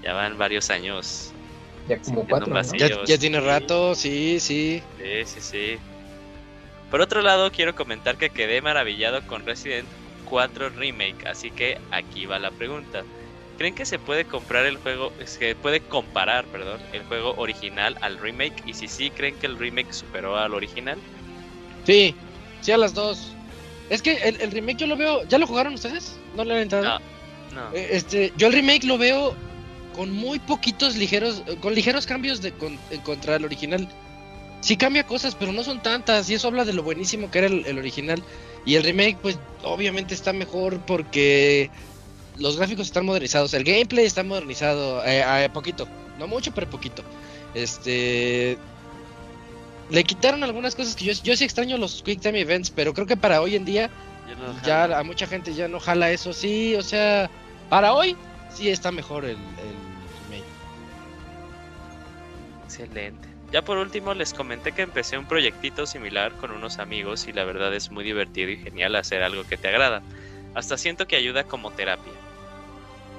Ya 0.02 0.12
van 0.12 0.36
varios 0.36 0.68
años. 0.70 1.32
Ya 1.88 1.98
como 2.00 2.26
cuatro. 2.26 2.54
Ya, 3.06 3.18
tiene 3.18 3.40
sí. 3.40 3.46
rato, 3.46 3.94
sí, 3.94 4.40
sí. 4.40 4.82
Sí, 4.98 5.24
sí, 5.24 5.40
sí. 5.40 5.78
Por 6.90 7.00
otro 7.00 7.22
lado, 7.22 7.50
quiero 7.50 7.74
comentar 7.74 8.18
que 8.18 8.28
quedé 8.28 8.60
maravillado 8.60 9.26
con 9.26 9.46
Resident 9.46 9.86
4 10.26 10.68
Remake, 10.70 11.26
así 11.26 11.50
que 11.50 11.78
aquí 11.90 12.26
va 12.26 12.38
la 12.38 12.50
pregunta. 12.50 13.04
¿Creen 13.60 13.74
que 13.74 13.84
se 13.84 13.98
puede 13.98 14.24
comprar 14.24 14.64
el 14.64 14.78
juego, 14.78 15.12
se 15.26 15.54
puede 15.54 15.82
comparar, 15.82 16.46
perdón, 16.46 16.80
el 16.94 17.02
juego 17.04 17.34
original 17.34 17.94
al 18.00 18.16
remake? 18.16 18.54
Y 18.64 18.72
si 18.72 18.88
sí, 18.88 19.10
¿creen 19.10 19.36
que 19.36 19.46
el 19.46 19.58
remake 19.58 19.92
superó 19.92 20.38
al 20.38 20.54
original? 20.54 20.98
Sí, 21.84 22.14
sí 22.62 22.72
a 22.72 22.78
las 22.78 22.94
dos. 22.94 23.34
Es 23.90 24.00
que 24.00 24.14
el, 24.14 24.40
el 24.40 24.50
remake 24.50 24.78
yo 24.78 24.86
lo 24.86 24.96
veo. 24.96 25.24
¿Ya 25.28 25.36
lo 25.36 25.46
jugaron 25.46 25.74
ustedes? 25.74 26.16
¿No 26.34 26.42
le 26.42 26.54
han 26.54 26.60
entrado? 26.60 26.84
No. 26.84 27.00
No. 27.54 27.76
Eh, 27.76 27.88
Este, 27.90 28.32
yo 28.38 28.46
el 28.46 28.54
remake 28.54 28.84
lo 28.84 28.96
veo 28.96 29.36
con 29.94 30.10
muy 30.10 30.38
poquitos 30.38 30.96
ligeros, 30.96 31.42
eh, 31.46 31.56
con 31.60 31.74
ligeros 31.74 32.06
cambios 32.06 32.40
de 32.40 32.52
con- 32.52 32.78
en 32.90 33.00
contra 33.02 33.36
el 33.36 33.44
original. 33.44 33.86
Sí 34.62 34.78
cambia 34.78 35.04
cosas, 35.04 35.34
pero 35.34 35.52
no 35.52 35.64
son 35.64 35.82
tantas 35.82 36.30
y 36.30 36.34
eso 36.34 36.48
habla 36.48 36.64
de 36.64 36.72
lo 36.72 36.82
buenísimo 36.82 37.30
que 37.30 37.40
era 37.40 37.48
el, 37.48 37.66
el 37.66 37.76
original. 37.76 38.22
Y 38.64 38.76
el 38.76 38.84
remake, 38.84 39.18
pues 39.20 39.38
obviamente 39.62 40.14
está 40.14 40.32
mejor 40.32 40.80
porque 40.86 41.70
los 42.40 42.56
gráficos 42.56 42.86
están 42.86 43.06
modernizados, 43.06 43.54
el 43.54 43.64
gameplay 43.64 44.04
está 44.06 44.22
modernizado, 44.24 45.04
eh, 45.04 45.22
a 45.22 45.52
poquito, 45.52 45.86
no 46.18 46.26
mucho, 46.26 46.52
pero 46.52 46.68
poquito. 46.68 47.02
Este, 47.54 48.56
le 49.90 50.04
quitaron 50.04 50.42
algunas 50.44 50.74
cosas 50.74 50.94
que 50.96 51.04
yo, 51.04 51.12
yo 51.22 51.36
sí 51.36 51.44
extraño 51.44 51.76
los 51.76 52.02
Quick 52.02 52.20
Time 52.20 52.40
Events, 52.40 52.70
pero 52.70 52.94
creo 52.94 53.06
que 53.06 53.16
para 53.16 53.40
hoy 53.40 53.56
en 53.56 53.64
día 53.64 53.90
Ya 54.28 54.34
no 54.36 54.52
ya 54.62 54.80
jala. 54.82 54.98
a 55.00 55.02
mucha 55.04 55.26
gente 55.26 55.54
ya 55.54 55.68
no 55.68 55.80
jala 55.80 56.10
eso, 56.10 56.32
sí, 56.32 56.74
o 56.76 56.82
sea, 56.82 57.30
para 57.68 57.92
hoy 57.92 58.16
sí 58.54 58.68
está 58.70 58.90
mejor 58.92 59.24
el, 59.24 59.32
el 59.32 59.76
remake. 60.28 60.44
Excelente. 62.64 63.28
Ya 63.52 63.62
por 63.62 63.78
último 63.78 64.14
les 64.14 64.32
comenté 64.32 64.70
que 64.72 64.82
empecé 64.82 65.18
un 65.18 65.26
proyectito 65.26 65.84
similar 65.84 66.32
con 66.36 66.52
unos 66.52 66.78
amigos 66.78 67.26
y 67.26 67.32
la 67.32 67.44
verdad 67.44 67.74
es 67.74 67.90
muy 67.90 68.04
divertido 68.04 68.48
y 68.50 68.56
genial 68.58 68.94
hacer 68.94 69.22
algo 69.24 69.42
que 69.44 69.56
te 69.56 69.66
agrada. 69.68 70.02
Hasta 70.54 70.78
siento 70.78 71.06
que 71.08 71.16
ayuda 71.16 71.42
como 71.44 71.72
terapia. 71.72 72.12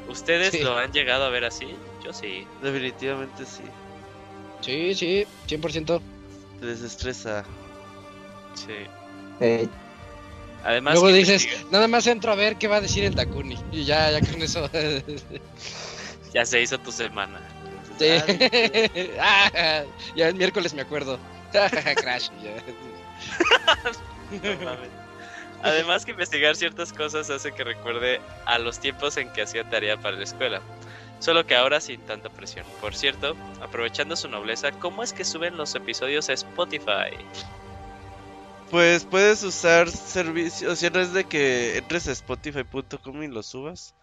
¿Ustedes 0.08 0.52
Sí. 0.52 0.60
lo 0.60 0.78
han 0.78 0.92
llegado 0.92 1.26
a 1.26 1.30
ver 1.30 1.46
así? 1.46 1.68
Yo 2.04 2.12
sí. 2.14 2.46
Definitivamente 2.62 3.46
sí. 3.46 3.64
Sí, 4.62 4.94
sí, 4.96 5.26
100%. 5.48 6.02
Te 6.60 6.66
desestresa. 6.66 7.44
Sí. 8.56 8.74
Eh, 9.40 9.68
Además 10.64 10.94
Luego 10.94 11.08
dices, 11.10 11.44
investiga- 11.46 11.72
nada 11.72 11.88
más 11.88 12.06
entro 12.06 12.32
a 12.32 12.36
ver 12.36 12.58
qué 12.58 12.68
va 12.68 12.76
a 12.76 12.82
decir 12.82 13.04
el 13.04 13.16
Dakuni. 13.16 13.58
Y 13.72 13.84
ya, 13.84 14.12
ya 14.12 14.20
con 14.22 14.40
eso. 14.42 14.70
ya 16.34 16.46
se 16.46 16.62
hizo 16.62 16.78
tu 16.80 16.92
semana. 16.92 17.40
Sí. 17.98 18.08
Ah, 19.20 19.84
ya 20.16 20.28
el 20.28 20.36
miércoles 20.36 20.74
me 20.76 20.82
acuerdo. 20.84 21.18
Crash. 21.52 22.30
ya. 22.44 22.52
No 24.32 24.66
mames. 24.66 24.90
Además 25.64 26.06
que 26.06 26.12
investigar 26.12 26.56
ciertas 26.56 26.92
cosas 26.92 27.30
hace 27.30 27.52
que 27.52 27.64
recuerde 27.64 28.20
a 28.46 28.58
los 28.58 28.80
tiempos 28.80 29.18
en 29.18 29.32
que 29.32 29.44
hacía 29.44 29.70
tarea 29.70 29.98
para 29.98 30.18
la 30.18 30.24
escuela. 30.24 30.62
Solo 31.20 31.46
que 31.46 31.56
ahora 31.56 31.80
sin 31.80 32.02
tanta 32.02 32.30
presión. 32.30 32.66
Por 32.80 32.96
cierto, 32.96 33.36
aprovechando 33.62 34.16
su 34.16 34.28
nobleza, 34.28 34.72
¿cómo 34.72 35.04
es 35.04 35.14
que 35.14 35.24
suben 35.24 35.56
los 35.56 35.76
episodios 35.76 36.30
a 36.30 36.34
Spotify? 36.34 37.16
Pues 38.72 39.06
puedes 39.06 39.44
usar 39.44 39.90
servicios, 39.90 40.80
sea, 40.80 40.90
no 40.90 41.00
es 41.00 41.14
de 41.14 41.26
que 41.26 41.78
entres 41.78 42.08
a 42.08 42.14
spotify.com 42.14 43.22
y 43.22 43.28
lo 43.28 43.44
subas. 43.44 43.94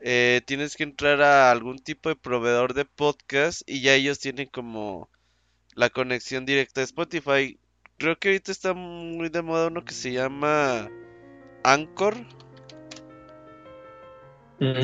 Eh, 0.00 0.42
tienes 0.44 0.76
que 0.76 0.82
entrar 0.82 1.22
a 1.22 1.50
algún 1.50 1.78
tipo 1.78 2.10
de 2.10 2.16
proveedor 2.16 2.74
de 2.74 2.84
podcast 2.84 3.62
y 3.66 3.80
ya 3.80 3.94
ellos 3.94 4.18
tienen 4.18 4.48
como 4.48 5.08
la 5.74 5.88
conexión 5.88 6.44
directa 6.44 6.82
a 6.82 6.84
Spotify. 6.84 7.58
Creo 8.04 8.18
que 8.18 8.28
ahorita 8.28 8.52
está 8.52 8.74
muy 8.74 9.30
de 9.30 9.40
moda 9.40 9.68
uno 9.68 9.82
que 9.82 9.94
se 9.94 10.12
llama 10.12 10.90
Anchor. 11.62 12.14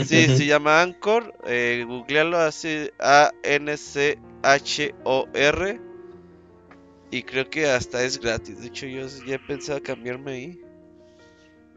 Sí, 0.06 0.26
se 0.26 0.46
llama 0.46 0.80
Anchor. 0.80 1.34
Eh, 1.44 1.84
googlealo 1.86 2.38
así 2.38 2.88
A-N-C-H-O-R. 2.98 4.20
Y 7.10 7.22
creo 7.24 7.50
que 7.50 7.66
hasta 7.68 8.02
es 8.02 8.18
gratis. 8.18 8.62
De 8.62 8.68
hecho, 8.68 8.86
yo 8.86 9.06
ya 9.26 9.34
he 9.34 9.38
pensado 9.38 9.82
cambiarme 9.82 10.32
ahí. 10.32 10.58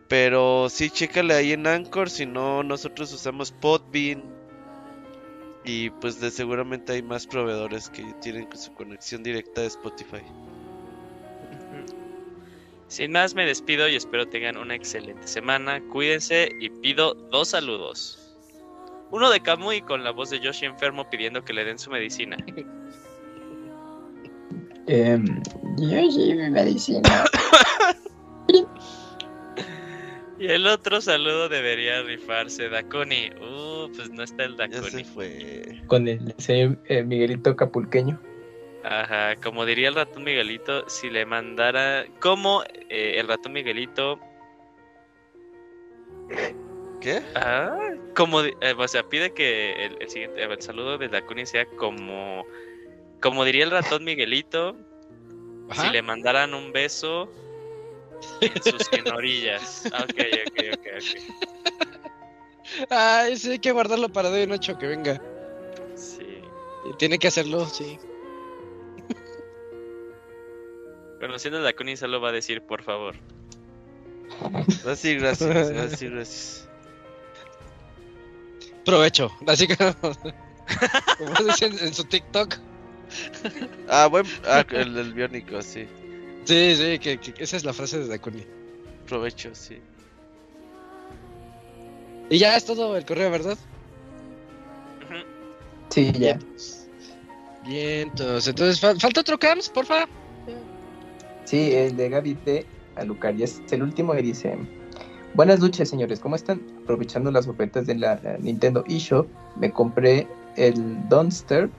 Pero 0.07 0.69
sí, 0.69 0.89
chécale 0.89 1.33
ahí 1.33 1.51
en 1.51 1.67
Anchor. 1.67 2.09
Si 2.09 2.25
no, 2.25 2.63
nosotros 2.63 3.11
usamos 3.11 3.51
Podbean. 3.51 4.23
Y 5.65 5.89
pues 5.89 6.21
de 6.21 6.31
seguramente 6.31 6.93
hay 6.93 7.01
más 7.01 7.27
proveedores 7.27 7.89
que 7.89 8.13
tienen 8.21 8.47
su 8.55 8.73
conexión 8.73 9.23
directa 9.23 9.59
a 9.59 9.65
Spotify. 9.65 10.23
Sin 12.93 13.11
más, 13.11 13.33
me 13.33 13.43
despido 13.43 13.89
y 13.89 13.95
espero 13.95 14.27
tengan 14.27 14.55
una 14.55 14.75
excelente 14.75 15.25
semana. 15.25 15.81
Cuídense 15.91 16.51
y 16.59 16.69
pido 16.69 17.15
dos 17.31 17.47
saludos. 17.47 18.37
Uno 19.09 19.31
de 19.31 19.39
Kamui 19.39 19.81
con 19.81 20.03
la 20.03 20.11
voz 20.11 20.29
de 20.29 20.39
Yoshi 20.39 20.67
enfermo 20.67 21.09
pidiendo 21.09 21.43
que 21.43 21.53
le 21.53 21.65
den 21.65 21.79
su 21.79 21.89
medicina. 21.89 22.37
em, 24.85 25.25
yo 25.79 26.11
sí, 26.11 26.35
mi 26.35 26.51
medicina. 26.51 27.25
Y 30.39 30.47
el 30.47 30.67
otro 30.67 31.01
saludo 31.01 31.49
debería 31.49 32.03
rifarse 32.03 32.69
Dakuni. 32.69 33.31
Uh, 33.41 33.89
pues 33.95 34.11
no 34.11 34.21
está 34.21 34.43
el 34.43 34.55
Ya 34.55 34.67
se 34.69 34.81
Dakuni. 34.81 35.03
fue. 35.03 35.81
Con 35.87 36.07
el 36.07 36.35
señor 36.37 36.77
eh, 36.89 37.01
Miguelito 37.01 37.55
Capulqueño. 37.55 38.19
Ajá, 38.83 39.35
como 39.37 39.65
diría 39.65 39.87
el 39.87 39.95
ratón 39.95 40.23
Miguelito, 40.23 40.87
si 40.89 41.09
le 41.09 41.25
mandara. 41.25 42.05
Como 42.19 42.63
eh, 42.89 43.15
el 43.17 43.27
ratón 43.27 43.53
Miguelito. 43.53 44.19
¿Qué? 46.99 47.21
Ah, 47.35 47.77
como. 48.15 48.41
eh, 48.41 48.55
o 48.77 48.87
sea, 48.87 49.03
pide 49.03 49.33
que 49.33 49.85
el, 49.85 50.01
el 50.01 50.09
siguiente. 50.09 50.43
El 50.43 50.61
saludo 50.61 50.97
de 50.97 51.07
Dakuni 51.07 51.45
sea 51.45 51.65
como. 51.65 52.45
Como 53.21 53.45
diría 53.45 53.63
el 53.63 53.71
ratón 53.71 54.03
Miguelito, 54.03 54.75
Ajá. 55.69 55.83
si 55.83 55.89
le 55.91 56.01
mandaran 56.01 56.53
un 56.53 56.73
beso 56.73 57.31
en 58.41 58.63
sus 58.63 58.89
orillas. 59.13 59.85
Ok, 59.85 60.19
ok, 60.47 60.63
ok, 60.73 60.87
ok. 60.97 62.03
Ah, 62.89 63.27
ese 63.29 63.51
hay 63.51 63.59
que 63.59 63.71
guardarlo 63.71 64.09
para 64.09 64.31
de 64.31 64.51
ocho 64.51 64.77
que 64.79 64.87
venga. 64.87 65.21
Sí. 65.95 66.41
Tiene 66.97 67.19
que 67.19 67.27
hacerlo, 67.27 67.65
sí. 67.67 67.99
Conociendo 71.23 71.59
a 71.59 71.61
Dakuni 71.61 71.95
solo 71.95 72.19
va 72.19 72.29
a 72.29 72.31
decir 72.33 72.61
por 72.61 72.83
favor. 72.83 73.15
Así, 74.85 75.15
gracias, 75.15 75.49
gracias, 75.71 76.11
gracias. 76.11 76.69
Provecho, 78.83 79.31
así 79.47 79.65
que 79.65 79.77
como 81.17 81.33
dicen 81.47 81.77
en 81.79 81.93
su 81.93 82.03
TikTok. 82.03 82.57
Ah, 83.87 84.07
buen. 84.07 84.25
Ah, 84.45 84.65
el 84.71 84.93
del 84.95 85.13
biónico, 85.13 85.61
sí. 85.61 85.87
Sí, 86.43 86.75
sí, 86.75 86.99
que, 86.99 87.17
que 87.17 87.41
esa 87.41 87.55
es 87.55 87.63
la 87.63 87.71
frase 87.71 87.99
de 87.99 88.07
Dakuni. 88.09 88.45
Provecho, 89.07 89.55
sí. 89.55 89.79
Y 92.29 92.37
ya 92.37 92.57
es 92.57 92.65
todo 92.65 92.97
el 92.97 93.05
correo, 93.05 93.31
¿verdad? 93.31 93.57
Sí, 95.89 96.11
ya. 96.11 96.37
Bien, 97.65 98.09
entonces, 98.09 98.47
entonces 98.49 98.83
fal- 98.83 98.99
falta 98.99 99.21
otro 99.21 99.39
Cams, 99.39 99.69
porfa. 99.69 100.05
Sí, 101.45 101.73
el 101.73 101.95
de 101.97 102.09
Gaby 102.09 102.37
de 102.45 102.65
Alucar. 102.95 103.35
Ya 103.35 103.45
es 103.45 103.61
el 103.71 103.83
último 103.83 104.15
y 104.15 104.21
dice: 104.21 104.57
Buenas 105.33 105.59
noches, 105.59 105.89
señores. 105.89 106.19
¿Cómo 106.19 106.35
están? 106.35 106.61
Aprovechando 106.83 107.31
las 107.31 107.47
ofertas 107.47 107.85
de 107.87 107.95
la 107.95 108.19
Nintendo 108.39 108.83
eShop, 108.87 109.27
me 109.57 109.71
compré 109.71 110.27
el 110.57 111.07
Donster 111.09 111.69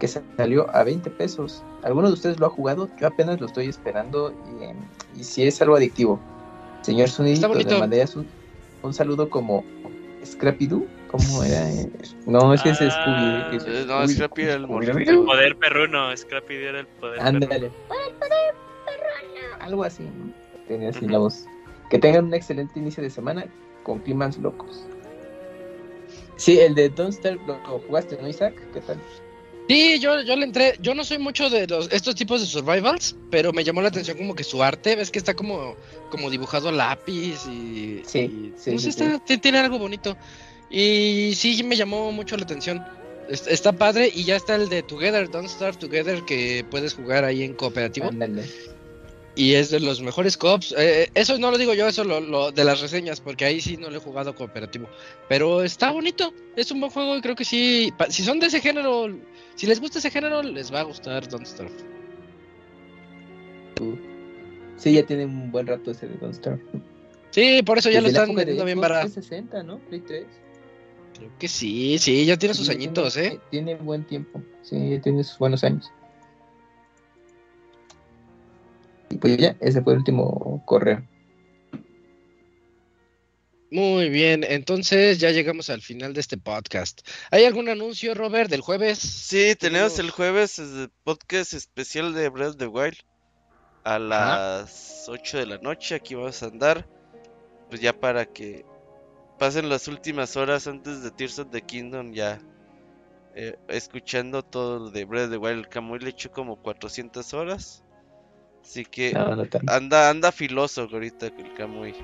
que 0.00 0.08
salió 0.08 0.68
a 0.74 0.82
20 0.82 1.08
pesos. 1.10 1.62
¿Alguno 1.84 2.08
de 2.08 2.14
ustedes 2.14 2.40
lo 2.40 2.46
ha 2.46 2.50
jugado? 2.50 2.88
Yo 3.00 3.06
apenas 3.06 3.40
lo 3.40 3.46
estoy 3.46 3.68
esperando 3.68 4.34
y, 5.14 5.20
y 5.20 5.24
si 5.24 5.46
es 5.46 5.60
algo 5.62 5.76
adictivo. 5.76 6.18
Señor 6.82 7.08
Sunidito, 7.08 7.54
le 7.54 7.78
mandé 7.78 8.04
un, 8.16 8.26
un 8.82 8.92
saludo 8.92 9.30
como 9.30 9.64
Scrappy 10.24 10.66
Doo. 10.66 10.86
¿Cómo 11.10 11.44
era? 11.44 11.64
No, 12.26 12.52
ese 12.52 12.70
es 12.70 12.80
Ah, 12.82 13.46
Scooby. 13.52 13.58
que 13.64 13.80
es 13.80 13.86
No. 13.86 14.08
Scrappy 14.08 14.42
era 14.42 14.54
el 14.54 14.66
poder 14.66 15.56
perruno, 15.56 16.16
Scrappy 16.16 16.54
era 16.54 16.80
el 16.80 16.86
poder 16.88 17.20
perruno. 17.40 17.70
Algo 19.60 19.84
así, 19.84 20.02
¿no? 20.02 20.32
Tenía 20.68 20.90
así 20.90 21.06
la 21.06 21.18
voz. 21.18 21.44
Que 21.90 21.98
tengan 21.98 22.26
un 22.26 22.34
excelente 22.34 22.78
inicio 22.78 23.02
de 23.02 23.10
semana 23.10 23.46
con 23.82 23.98
climas 24.00 24.38
locos. 24.38 24.84
Sí, 26.36 26.58
el 26.58 26.74
de 26.74 26.88
Don't 26.88 27.12
Starve 27.12 27.40
lo, 27.46 27.58
lo 27.58 27.78
jugaste, 27.80 28.18
¿no, 28.20 28.28
Isaac? 28.28 28.54
¿Qué 28.72 28.80
tal? 28.80 28.98
Sí, 29.68 29.98
yo, 29.98 30.20
yo 30.22 30.36
le 30.36 30.44
entré. 30.44 30.74
Yo 30.80 30.94
no 30.94 31.04
soy 31.04 31.18
mucho 31.18 31.48
de 31.48 31.66
los, 31.66 31.90
estos 31.92 32.14
tipos 32.14 32.40
de 32.40 32.46
survivals, 32.46 33.16
pero 33.30 33.52
me 33.52 33.64
llamó 33.64 33.80
la 33.80 33.88
atención 33.88 34.16
como 34.18 34.34
que 34.34 34.44
su 34.44 34.62
arte, 34.62 34.96
ves 34.96 35.10
que 35.10 35.18
está 35.18 35.34
como, 35.34 35.74
como 36.10 36.28
dibujado 36.30 36.68
a 36.68 36.72
lápiz 36.72 37.46
y. 37.46 38.02
Sí, 38.04 38.18
y- 38.18 38.52
sí, 38.56 38.72
no 38.72 38.78
sí, 38.78 38.92
sé, 38.92 39.04
está- 39.06 39.18
ti- 39.24 39.38
tiene 39.38 39.58
algo 39.58 39.78
bonito. 39.78 40.16
Y 40.70 41.32
sí, 41.36 41.62
me 41.62 41.76
llamó 41.76 42.10
mucho 42.12 42.36
la 42.36 42.42
atención. 42.44 42.84
Es- 43.28 43.46
Está 43.46 43.72
padre 43.72 44.10
y 44.12 44.24
ya 44.24 44.36
está 44.36 44.54
el 44.56 44.68
de 44.68 44.82
Together, 44.82 45.30
Don't 45.30 45.48
Starve 45.48 45.78
Together, 45.78 46.22
que 46.24 46.64
puedes 46.70 46.92
jugar 46.94 47.24
ahí 47.24 47.42
en 47.42 47.54
cooperativo. 47.54 48.08
Ándale. 48.08 48.44
Y 49.36 49.54
es 49.54 49.70
de 49.70 49.80
los 49.80 50.00
mejores 50.00 50.36
cops. 50.36 50.72
Eh, 50.78 51.10
eso 51.14 51.36
no 51.38 51.50
lo 51.50 51.58
digo 51.58 51.74
yo, 51.74 51.88
eso 51.88 52.04
lo, 52.04 52.20
lo 52.20 52.52
de 52.52 52.62
las 52.64 52.80
reseñas, 52.80 53.20
porque 53.20 53.44
ahí 53.44 53.60
sí 53.60 53.76
no 53.76 53.90
lo 53.90 53.96
he 53.96 54.00
jugado 54.00 54.34
cooperativo. 54.34 54.88
Pero 55.28 55.62
está 55.64 55.90
bonito, 55.90 56.32
es 56.54 56.70
un 56.70 56.78
buen 56.80 56.92
juego 56.92 57.16
y 57.16 57.20
creo 57.20 57.34
que 57.34 57.44
sí. 57.44 57.92
pa- 57.98 58.10
si 58.10 58.22
son 58.22 58.38
de 58.38 58.46
ese 58.46 58.60
género, 58.60 59.08
si 59.56 59.66
les 59.66 59.80
gusta 59.80 59.98
ese 59.98 60.10
género, 60.10 60.42
les 60.42 60.72
va 60.72 60.80
a 60.80 60.84
gustar 60.84 61.26
Don't 61.28 61.46
Starve. 61.46 61.72
Sí, 64.76 64.92
ya 64.92 65.04
tiene 65.04 65.24
un 65.24 65.50
buen 65.50 65.66
rato 65.66 65.90
ese 65.90 66.06
de 66.06 66.14
Don't 66.18 66.34
Starve. 66.34 66.62
Sí, 67.30 67.62
por 67.64 67.78
eso 67.78 67.90
ya 67.90 68.00
lo 68.00 68.06
Desde 68.08 68.20
están 68.20 68.34
vendiendo 68.36 68.64
bien 68.64 68.80
barato. 68.80 69.08
360, 69.10 69.62
¿no? 69.64 69.78
Play 69.88 70.00
3. 70.00 70.26
Creo 71.18 71.30
que 71.38 71.48
sí, 71.48 71.98
sí, 71.98 72.24
ya 72.24 72.36
tiene 72.36 72.54
sus 72.54 72.66
Sí, 72.66 72.72
añitos, 72.72 73.14
tiene, 73.14 73.28
¿eh? 73.28 73.40
Tiene 73.50 73.74
buen 73.76 74.04
tiempo. 74.04 74.42
Sí, 74.62 74.90
ya 74.90 75.00
tiene 75.00 75.24
sus 75.24 75.38
buenos 75.38 75.64
años. 75.64 75.90
Y 79.10 79.16
pues 79.16 79.36
ya, 79.36 79.56
ese 79.60 79.82
fue 79.82 79.94
el 79.94 80.00
último 80.00 80.62
correo. 80.66 81.02
Muy 83.70 84.08
bien, 84.08 84.44
entonces 84.44 85.18
ya 85.18 85.30
llegamos 85.30 85.68
al 85.68 85.82
final 85.82 86.14
de 86.14 86.20
este 86.20 86.36
podcast. 86.38 87.00
¿Hay 87.32 87.44
algún 87.44 87.68
anuncio, 87.68 88.14
Robert, 88.14 88.48
del 88.48 88.60
jueves? 88.60 88.98
Sí, 89.00 89.56
tenemos 89.56 89.98
el 89.98 90.10
jueves 90.10 90.60
el 90.60 90.90
podcast 91.02 91.54
especial 91.54 92.14
de 92.14 92.28
Breath 92.28 92.50
of 92.50 92.56
the 92.58 92.66
Wild 92.68 92.96
a 93.84 93.98
las 93.98 95.06
8 95.08 95.38
de 95.38 95.46
la 95.46 95.58
noche. 95.58 95.96
Aquí 95.96 96.14
vamos 96.14 96.42
a 96.42 96.46
andar. 96.46 96.86
Pues 97.68 97.80
ya 97.80 97.92
para 97.92 98.26
que 98.26 98.64
pasen 99.38 99.68
las 99.68 99.88
últimas 99.88 100.36
horas 100.36 100.66
antes 100.66 101.02
de 101.02 101.10
Tears 101.10 101.38
of 101.38 101.50
the 101.50 101.62
Kingdom, 101.62 102.12
ya 102.12 102.40
eh, 103.34 103.56
escuchando 103.68 104.42
todo 104.42 104.78
lo 104.78 104.90
de 104.90 105.04
Breath 105.04 105.24
of 105.24 105.30
the 105.30 105.36
Wild. 105.38 105.58
El 105.58 105.68
Camuy 105.68 105.98
le 105.98 106.10
echó 106.10 106.30
como 106.30 106.56
400 106.62 107.34
horas. 107.34 107.83
Así 108.64 108.84
que 108.86 109.12
No, 109.12 109.36
no 109.36 109.44
tanto. 109.46 109.70
anda, 109.72 110.08
anda 110.10 110.32
filoso 110.32 110.88
ahorita 110.90 111.26
el 111.26 111.52
Camuy 111.54 111.94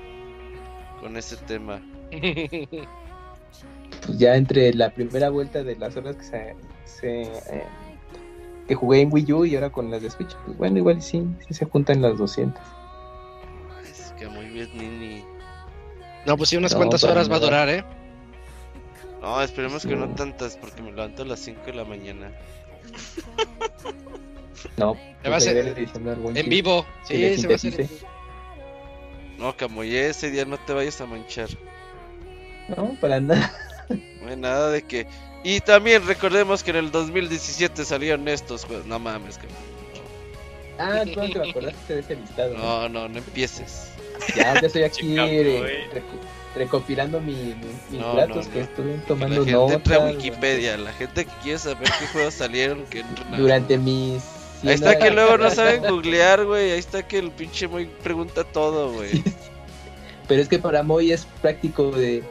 con 1.01 1.17
ese 1.17 1.35
tema. 1.37 1.81
pues 4.05 4.17
ya 4.17 4.35
entre 4.35 4.73
la 4.73 4.89
primera 4.93 5.29
vuelta 5.29 5.63
de 5.63 5.75
las 5.75 5.97
horas 5.97 6.15
que 6.17 6.23
se, 6.23 6.55
se, 6.85 7.21
eh, 7.23 7.63
que 8.67 8.75
jugué 8.75 9.01
en 9.01 9.11
Wii 9.11 9.33
U 9.33 9.45
y 9.45 9.55
ahora 9.55 9.71
con 9.71 9.89
las 9.91 10.01
de 10.03 10.09
Switch, 10.11 10.35
pues 10.45 10.57
bueno, 10.57 10.77
igual 10.77 11.01
sí, 11.01 11.23
sí 11.47 11.53
se 11.53 11.65
juntan 11.65 12.01
las 12.01 12.17
200. 12.17 12.61
Es 13.89 14.13
que 14.17 14.27
muy 14.27 14.45
bien, 14.45 14.69
Nini. 14.77 15.23
no, 16.27 16.37
pues 16.37 16.49
sí, 16.49 16.57
unas 16.57 16.71
No, 16.73 16.77
cuantas 16.77 17.03
horas 17.03 17.29
va 17.29 17.37
a 17.37 17.39
durar, 17.39 17.69
¿eh? 17.69 17.83
No, 19.21 19.41
esperemos 19.41 19.85
que 19.85 19.95
no 19.95 20.09
tantas 20.15 20.57
porque 20.57 20.81
me 20.83 20.91
levanto 20.91 21.23
a 21.23 21.25
las 21.25 21.39
5 21.39 21.61
de 21.65 21.73
la 21.73 21.85
mañana. 21.85 22.31
No, 24.77 24.97
Ya 25.23 25.29
va 25.29 25.37
a 25.37 25.39
ser 25.39 25.57
En 25.57 26.49
vivo, 26.49 26.85
que 27.07 27.35
sí, 27.35 27.41
se 27.41 27.47
va 27.47 27.53
a 27.53 27.55
hacer. 27.55 27.71
en 27.71 27.77
sintetice. 27.77 27.83
vivo. 27.83 28.07
No, 29.37 29.57
Camuy, 29.57 29.95
ese 29.95 30.29
día 30.29 30.45
no 30.45 30.57
te 30.59 30.73
vayas 30.73 30.99
a 31.01 31.05
manchar. 31.05 31.49
No, 32.67 32.95
para 33.01 33.19
nada. 33.19 33.51
No 34.21 34.29
hay 34.29 34.37
nada 34.37 34.69
de 34.69 34.83
que. 34.83 35.07
Y 35.43 35.59
también 35.61 36.05
recordemos 36.05 36.61
que 36.63 36.69
en 36.69 36.77
el 36.77 36.91
2017 36.91 37.83
salieron 37.83 38.27
estos 38.27 38.65
juegos. 38.65 38.85
No 38.85 38.99
mames, 38.99 39.37
Camuy. 39.37 39.55
Ah, 40.77 41.03
tú 41.11 41.19
no 41.19 41.29
te 41.29 41.49
acordaste 41.49 41.93
de 41.95 41.99
ese 42.01 42.15
listado. 42.15 42.53
¿no? 42.57 42.63
No, 42.87 42.89
no, 42.89 43.09
no 43.09 43.17
empieces. 43.17 43.87
Ya, 44.35 44.53
ya 44.59 44.67
estoy 44.67 44.83
aquí 44.83 45.15
recopilando 46.55 47.19
mi- 47.21 47.33
mi- 47.33 47.55
mis 47.91 47.99
No, 48.01 48.13
datos 48.15 48.47
no, 48.47 48.53
que 48.53 48.59
no. 48.59 48.65
estuve 48.65 48.91
Que 48.93 48.97
la 48.99 49.05
tomando 49.05 49.35
gente 49.37 49.51
notas. 49.53 49.75
entre 49.77 49.95
a 49.95 49.99
Wikipedia. 49.99 50.77
La 50.77 50.93
gente 50.93 51.25
que 51.25 51.31
quiere 51.43 51.59
saber 51.59 51.89
qué 51.99 52.07
juegos 52.07 52.33
salieron, 52.33 52.83
que 52.85 53.03
Durante 53.37 53.77
mis. 53.77 54.21
Ahí 54.63 54.73
está 54.75 54.91
100 54.91 54.99
que 54.99 55.11
luego 55.11 55.37
no 55.37 55.49
saben 55.51 55.81
googlear, 55.89 56.45
güey. 56.45 56.71
Ahí 56.71 56.79
está 56.79 57.07
que 57.07 57.19
el 57.19 57.31
pinche 57.31 57.67
muy 57.67 57.85
pregunta 57.85 58.43
todo, 58.43 58.91
güey. 58.93 59.23
Pero 60.27 60.41
es 60.41 60.47
que 60.47 60.59
para 60.59 60.83
Moy 60.83 61.11
es 61.11 61.25
práctico 61.41 61.91
de. 61.91 62.23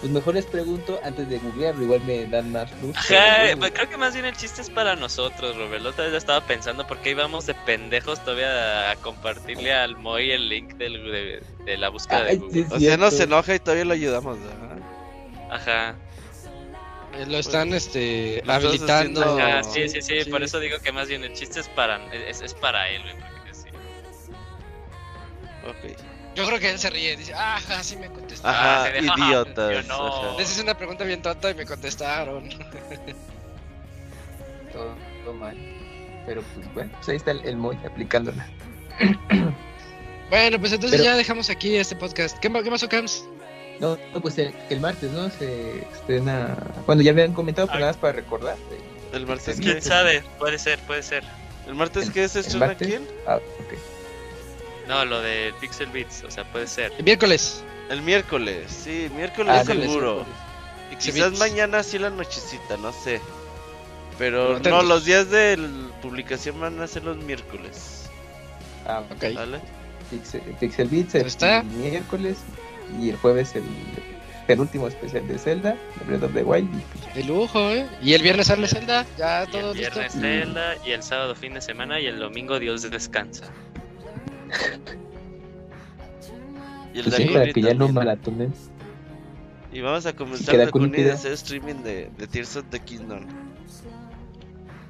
Pues 0.00 0.12
mejor 0.12 0.34
les 0.34 0.44
pregunto 0.44 1.00
antes 1.04 1.26
de 1.30 1.38
googlearlo, 1.38 1.82
igual 1.84 2.02
me 2.06 2.26
dan 2.26 2.52
más 2.52 2.70
luz. 2.82 2.94
Ajá, 2.96 3.36
pero, 3.46 3.58
pues 3.60 3.70
creo 3.72 3.88
que 3.88 3.96
más 3.96 4.12
bien 4.12 4.26
el 4.26 4.36
chiste 4.36 4.60
es 4.60 4.68
para 4.68 4.94
nosotros, 4.94 5.56
Robert. 5.56 5.82
La 5.82 5.88
otra 5.88 6.04
vez 6.04 6.12
ya 6.12 6.18
estaba 6.18 6.46
pensando 6.46 6.86
por 6.86 6.98
qué 6.98 7.10
íbamos 7.10 7.46
de 7.46 7.54
pendejos 7.54 8.22
todavía 8.22 8.90
a 8.90 8.96
compartirle 8.96 9.72
al 9.72 9.96
Moy 9.96 10.32
el 10.32 10.50
link 10.50 10.74
del, 10.74 11.02
de, 11.10 11.42
de 11.64 11.76
la 11.78 11.88
búsqueda 11.88 12.24
de 12.24 12.36
Google. 12.36 12.52
sí, 12.52 12.66
O 12.70 12.78
sea, 12.78 12.96
no 12.98 13.10
se 13.10 13.16
cierto. 13.16 13.34
enoja 13.34 13.54
y 13.54 13.58
todavía 13.58 13.84
lo 13.86 13.94
ayudamos, 13.94 14.38
¿verdad? 14.38 14.78
Ajá, 15.50 15.94
Lo 17.26 17.38
están 17.38 17.72
este, 17.72 18.42
Lo 18.44 18.52
estás 18.52 18.56
habilitando. 18.64 19.20
haciendo- 19.22 19.42
ajá, 19.42 19.62
sí, 19.64 19.88
sí, 19.88 20.02
sí, 20.02 20.22
sí. 20.24 20.30
por 20.30 20.42
eso 20.42 20.60
digo 20.60 20.78
que 20.80 20.92
más 20.92 21.08
bien 21.08 21.24
el 21.24 21.32
chiste 21.32 21.60
es 21.60 21.68
para, 21.68 21.96
es, 22.12 22.42
es 22.42 22.52
para 22.54 22.88
él, 22.90 23.02
güey, 23.02 23.14
porque 23.14 23.54
sí. 23.54 23.68
Ok. 25.66 25.96
Yo 26.34 26.46
creo 26.46 26.58
que 26.60 26.68
él 26.70 26.78
se 26.78 26.90
ríe, 26.90 27.16
dice, 27.16 27.32
ajá, 27.32 27.82
sí 27.82 27.96
me 27.96 28.08
contestaron. 28.08 28.60
Ajá, 28.60 28.84
deja- 28.90 29.14
idiotas. 29.28 29.74
yo 29.74 29.82
no. 29.84 30.06
ajá. 30.28 30.36
Les 30.38 30.50
hice 30.52 30.62
una 30.62 30.76
pregunta 30.76 31.04
bien 31.04 31.22
tonta 31.22 31.50
y 31.50 31.54
me 31.54 31.64
contestaron. 31.64 32.48
Todo, 34.72 34.94
todo 35.24 35.34
mal. 35.34 35.56
Pero 36.26 36.42
pues 36.54 36.74
bueno, 36.74 36.90
pues 36.96 37.08
ahí 37.08 37.16
está 37.16 37.30
el, 37.30 37.40
el 37.46 37.56
Moy 37.56 37.78
aplicándola. 37.86 38.46
Bueno, 40.28 40.58
pues 40.58 40.72
entonces 40.72 41.00
Pero- 41.00 41.12
ya 41.12 41.16
dejamos 41.16 41.50
aquí 41.50 41.76
este 41.76 41.96
podcast. 41.96 42.36
¿Qué, 42.38 42.50
qué 42.52 42.70
pasó, 42.70 42.88
Cams? 42.88 43.24
No, 43.80 43.98
no, 44.14 44.20
pues 44.20 44.38
el, 44.38 44.54
el 44.70 44.80
martes, 44.80 45.10
¿no? 45.12 45.28
Se 45.30 45.80
estrena. 45.92 46.56
Bueno, 46.86 47.02
ya 47.02 47.10
habían 47.10 47.32
comentado, 47.34 47.66
pero 47.66 47.76
Ay. 47.76 47.80
nada 47.82 47.92
más 47.92 48.00
para 48.00 48.12
recordar. 48.14 48.56
El 49.12 49.26
martes 49.26 49.58
¿Quién 49.60 49.82
sabe? 49.82 50.22
Puede 50.38 50.58
ser, 50.58 50.78
puede 50.80 51.02
ser. 51.02 51.24
El 51.66 51.74
martes 51.74 52.06
se 52.12 52.20
el 52.20 52.24
estrena 52.46 52.66
martes. 52.66 52.88
quién? 52.88 53.08
Ah, 53.26 53.36
ok. 53.36 53.78
No, 54.88 55.04
lo 55.04 55.20
de 55.20 55.52
Pixel 55.60 55.88
Beats, 55.88 56.22
o 56.24 56.30
sea, 56.30 56.44
puede 56.52 56.66
ser. 56.66 56.92
El 56.96 57.04
miércoles. 57.04 57.62
El 57.90 58.02
miércoles, 58.02 58.70
sí, 58.84 59.08
miércoles 59.14 59.52
Ah, 59.56 59.64
seguro. 59.64 60.24
Pixel 60.90 61.14
Quizás 61.14 61.28
Beats. 61.30 61.38
mañana 61.40 61.82
sí 61.82 61.98
la 61.98 62.10
nochecita, 62.10 62.76
no 62.78 62.92
sé. 62.92 63.20
Pero 64.18 64.58
no, 64.60 64.82
los 64.82 65.04
días 65.04 65.30
de 65.30 65.58
publicación 66.02 66.58
van 66.60 66.80
a 66.80 66.86
ser 66.86 67.04
los 67.04 67.16
miércoles. 67.18 68.02
Ah, 68.86 69.02
Ok. 69.10 69.34
¿Vale? 69.34 69.60
Pixel, 70.10 70.40
Pixel 70.60 70.88
Beats 70.88 71.14
el, 71.16 71.26
está. 71.26 71.58
el 71.58 71.66
miércoles 71.66 72.38
y 73.00 73.10
el 73.10 73.16
jueves 73.16 73.54
el 73.54 73.64
penúltimo 74.46 74.88
especial 74.88 75.26
de 75.26 75.38
Zelda, 75.38 75.76
de 75.98 76.04
Breath 76.06 76.22
of 76.22 76.32
the 76.34 76.42
Wild. 76.42 76.68
y 76.72 76.80
pues. 76.80 77.14
De 77.14 77.24
lujo, 77.24 77.58
¿eh? 77.70 77.86
Y 78.02 78.14
el 78.14 78.22
viernes 78.22 78.46
sale 78.46 78.68
Zelda. 78.68 79.04
Ya 79.18 79.46
todo 79.46 79.72
el 79.72 79.78
listo. 79.78 79.98
viernes 79.98 80.12
Zelda, 80.12 80.74
y 80.86 80.92
el 80.92 81.02
sábado 81.02 81.34
fin 81.34 81.54
de 81.54 81.60
semana, 81.60 82.00
y 82.00 82.06
el 82.06 82.18
domingo 82.18 82.58
Dios 82.58 82.88
descansa. 82.90 83.50
Y 86.94 87.00
el 87.00 87.04
Pues 87.04 87.16
sí, 87.16 87.26
para 87.26 87.52
que 87.52 87.60
ya 87.60 87.74
no 87.74 87.88
maratones. 87.88 88.70
Y 89.70 89.82
vamos 89.82 90.06
a 90.06 90.14
comenzar 90.14 90.54
Que 90.72 91.02
de 91.02 91.10
hacer 91.12 91.32
streaming 91.32 91.82
de, 91.82 92.10
de 92.16 92.26
Tears 92.26 92.56
of 92.56 92.64
the 92.70 92.80
Kingdom. 92.80 93.26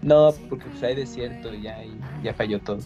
No, 0.02 0.32
porque 0.48 0.66
pues 0.66 0.80
hay 0.84 0.94
desierto 0.94 1.52
y 1.52 1.62
ya, 1.62 1.82
y 1.82 1.98
ya 2.22 2.32
falló 2.32 2.60
todo. 2.60 2.78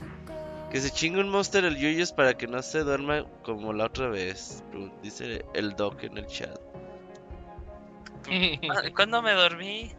Que 0.70 0.80
se 0.80 0.90
chingue 0.90 1.20
un 1.20 1.28
monster 1.28 1.64
el 1.64 1.76
Yuyos 1.76 2.12
para 2.12 2.34
que 2.34 2.46
no 2.46 2.62
se 2.62 2.80
duerma 2.80 3.24
como 3.42 3.72
la 3.72 3.86
otra 3.86 4.08
vez. 4.08 4.62
Dice 5.02 5.44
el 5.54 5.74
Doc 5.74 6.04
en 6.04 6.18
el 6.18 6.26
chat. 6.26 6.58
Ah, 8.30 8.82
¿Cuándo 8.94 9.22
me 9.22 9.32
dormí? 9.32 9.92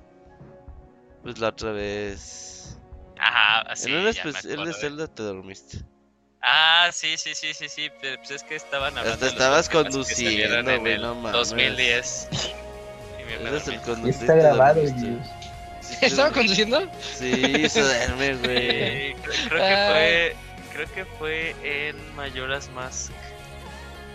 Pues 1.23 1.39
la 1.39 1.49
otra 1.49 1.71
vez. 1.71 2.79
Ajá, 3.19 3.75
sí. 3.75 3.91
en 3.91 3.97
un 3.97 4.11
ya 4.11 4.23
me 4.23 4.29
especial 4.29 4.65
de. 4.65 4.73
Zelda 4.73 5.07
te 5.07 5.23
dormiste. 5.23 5.79
Ah, 6.41 6.89
sí, 6.91 7.17
sí, 7.17 7.35
sí, 7.35 7.53
sí, 7.53 7.67
sí. 7.67 7.89
Pero 8.01 8.17
pues 8.17 8.31
es 8.31 8.43
que 8.43 8.55
estaban 8.55 8.97
hablando. 8.97 9.13
Hasta 9.13 9.27
estabas 9.27 9.69
conduciendo, 9.69 10.71
en 10.71 10.81
güey, 10.81 10.97
no 10.97 11.15
mames. 11.15 11.33
2010. 11.33 12.29
Y 13.19 13.23
me 13.23 13.49
Eres 13.49 13.67
el 13.67 13.79
conductor. 13.81 14.09
está 14.09 14.33
grabado, 14.33 14.81
¿Estaba 16.01 16.31
conduciendo? 16.31 16.89
Sí, 17.01 17.69
se 17.69 17.81
duerme, 17.81 18.35
güey. 18.35 19.13
Creo, 19.49 19.49
que 19.49 19.75
fue. 19.91 20.35
Creo 20.81 20.93
que 20.95 21.05
fue 21.19 21.55
en 21.63 22.15
Mayoras 22.15 22.71
Mask. 22.71 23.11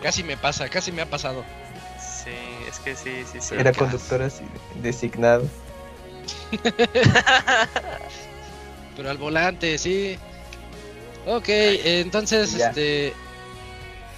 Casi 0.03 0.25
me 0.25 0.37
pasa, 0.37 0.69
casi 0.69 0.91
me 0.91 1.01
ha 1.03 1.07
pasado. 1.07 1.45
Sí, 2.01 2.33
es 2.69 2.81
que 2.81 2.97
sí, 2.97 3.23
sí, 3.31 3.39
sí. 3.41 3.55
Era 3.55 3.71
¿qué 3.71 3.79
conductor 3.79 4.21
así, 4.23 4.43
designado. 4.83 5.49
Pero 8.97 9.11
al 9.11 9.17
volante, 9.17 9.79
sí. 9.79 10.19
Ok, 11.25 11.49
entonces, 11.49 12.57
Ya. 12.57 12.71
este. 12.71 13.13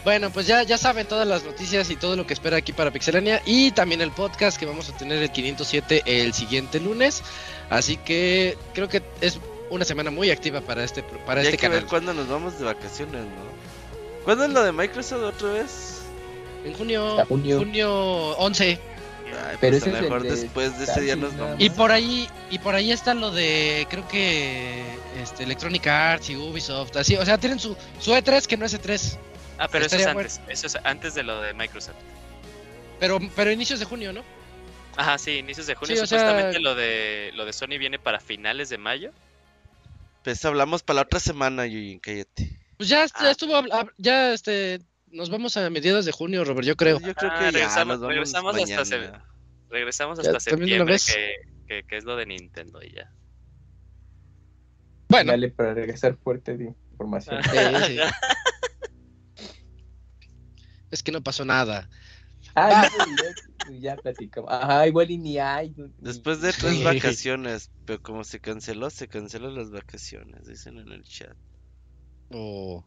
Bueno, 0.04 0.30
pues 0.30 0.46
ya, 0.46 0.62
ya 0.62 0.78
saben 0.78 1.06
todas 1.06 1.28
las 1.28 1.44
noticias 1.44 1.90
y 1.90 1.96
todo 1.96 2.16
lo 2.16 2.26
que 2.26 2.32
espera 2.32 2.56
aquí 2.56 2.72
para 2.72 2.90
Pixelania. 2.90 3.42
Y 3.44 3.72
también 3.72 4.00
el 4.00 4.10
podcast 4.10 4.56
que 4.58 4.64
vamos 4.64 4.88
a 4.88 4.96
tener 4.96 5.22
el 5.22 5.30
507 5.30 6.02
el 6.06 6.32
siguiente 6.32 6.80
lunes. 6.80 7.22
Así 7.68 7.98
que 7.98 8.56
creo 8.72 8.88
que 8.88 9.02
es 9.20 9.38
una 9.70 9.84
semana 9.84 10.10
muy 10.10 10.30
activa 10.30 10.60
para 10.60 10.84
este, 10.84 11.02
para 11.02 11.40
Y 11.42 11.46
hay 11.46 11.46
este 11.48 11.58
que 11.58 11.62
canal. 11.66 11.80
ver 11.80 11.88
cuándo 11.88 12.14
nos 12.14 12.28
vamos 12.28 12.58
de 12.58 12.64
vacaciones, 12.64 13.22
¿no? 13.24 14.24
¿Cuándo 14.24 14.44
es 14.44 14.50
lo 14.50 14.62
de 14.62 14.72
Microsoft 14.72 15.22
otra 15.22 15.48
vez? 15.52 16.02
En 16.64 16.74
junio, 16.74 17.24
junio. 17.26 17.58
junio 17.58 18.30
11. 18.38 18.78
Ay, 19.46 19.56
Pero 19.60 19.72
pues 19.78 19.82
a 19.82 19.86
es 19.88 19.94
lo 19.94 20.00
mejor 20.02 20.22
de 20.22 20.30
después 20.30 20.78
de 20.78 20.84
ese 20.84 21.00
día 21.02 21.14
nos 21.16 21.36
vamos. 21.36 21.56
Y 21.58 21.70
por 21.70 21.92
ahí, 21.92 22.28
y 22.50 22.58
por 22.58 22.74
ahí 22.74 22.92
está 22.92 23.14
lo 23.14 23.30
de, 23.30 23.86
creo 23.90 24.06
que 24.08 24.82
este, 25.22 25.44
Electronic 25.44 25.86
Arts 25.86 26.30
y 26.30 26.36
Ubisoft, 26.36 26.96
así, 26.96 27.16
o 27.16 27.24
sea, 27.24 27.38
tienen 27.38 27.58
su, 27.58 27.76
su 28.00 28.12
E3 28.12 28.46
que 28.46 28.56
no 28.56 28.64
es 28.66 28.74
E3, 28.80 29.16
Ah, 29.58 29.68
pero 29.70 29.86
eso 29.86 29.96
es 29.96 30.06
antes. 30.06 30.40
Eso 30.48 30.66
es 30.68 30.76
antes 30.84 31.14
de 31.14 31.22
lo 31.24 31.40
de 31.42 31.52
Microsoft. 31.52 31.96
pero, 33.00 33.18
pero 33.36 33.50
inicios 33.50 33.78
de 33.80 33.84
junio, 33.86 34.12
¿no? 34.12 34.22
Ajá, 34.96 35.18
sí, 35.18 35.32
inicios 35.38 35.66
de 35.66 35.74
junio. 35.74 35.96
Sí, 35.96 36.02
o 36.02 36.06
sea- 36.06 36.18
Supuestamente 36.20 36.60
lo 36.60 36.74
de 36.74 37.30
lo 37.34 37.44
de 37.44 37.52
Sony 37.52 37.78
viene 37.78 37.98
para 37.98 38.18
finales 38.20 38.68
de 38.68 38.78
mayo. 38.78 39.12
Pues 40.28 40.44
hablamos 40.44 40.82
para 40.82 40.96
la 40.96 41.02
otra 41.04 41.20
semana, 41.20 41.66
Yuyin, 41.66 42.00
cállate. 42.00 42.60
Pues 42.76 42.90
ya, 42.90 43.06
Ah. 43.14 43.30
estuvo, 43.30 43.54
ya 43.96 44.34
este, 44.34 44.78
nos 45.06 45.30
vamos 45.30 45.56
a 45.56 45.70
mediados 45.70 46.04
de 46.04 46.12
junio, 46.12 46.44
Robert, 46.44 46.66
yo 46.66 46.76
creo. 46.76 47.00
Yo 47.00 47.14
creo 47.14 47.30
Ah, 47.32 47.38
que 47.38 47.50
regresamos- 47.50 47.94
hasta 48.22 48.42
mañana. 48.42 49.24
Regresamos 49.70 50.18
hasta 50.18 50.38
septiembre, 50.38 50.96
que, 50.98 51.34
que, 51.66 51.82
que 51.84 51.96
es 51.96 52.04
lo 52.04 52.14
de 52.16 52.26
Nintendo 52.26 52.82
y 52.82 52.92
ya. 52.92 53.10
Bueno, 55.08 55.32
Dale 55.32 55.48
para 55.48 55.72
regresar 55.72 56.14
fuerte 56.18 56.58
de 56.58 56.74
información. 56.92 57.42
sí, 57.44 57.50
sí. 57.86 57.98
es 60.90 61.02
que 61.02 61.10
no 61.10 61.22
pasó 61.22 61.46
nada. 61.46 61.88
Ah, 62.54 62.86
ya, 63.80 63.96
platicamos. 63.96 64.50
Ajá, 64.52 64.86
igual 64.86 65.10
y 65.10 65.18
ni 65.18 65.38
hay. 65.38 65.70
ni- 65.76 65.92
Después 65.98 66.40
de 66.40 66.52
tres 66.52 66.74
Sí. 66.76 66.84
vacaciones, 66.84 67.70
pero 67.84 68.00
como 68.02 68.24
se 68.24 68.40
canceló, 68.40 68.90
se 68.90 69.08
cancelan 69.08 69.54
las 69.54 69.70
vacaciones, 69.70 70.46
dicen 70.46 70.78
en 70.78 70.90
el 70.92 71.02
chat. 71.04 71.36
Oh. 72.30 72.84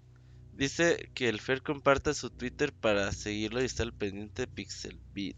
Dice 0.53 1.09
que 1.13 1.29
el 1.29 1.39
Fer 1.39 1.61
comparta 1.61 2.13
su 2.13 2.29
Twitter 2.29 2.73
para 2.73 3.11
seguirlo 3.11 3.61
y 3.61 3.65
estar 3.65 3.85
al 3.87 3.93
pendiente 3.93 4.43
de 4.43 4.47
Pixel 4.47 4.99
Beat. 5.13 5.35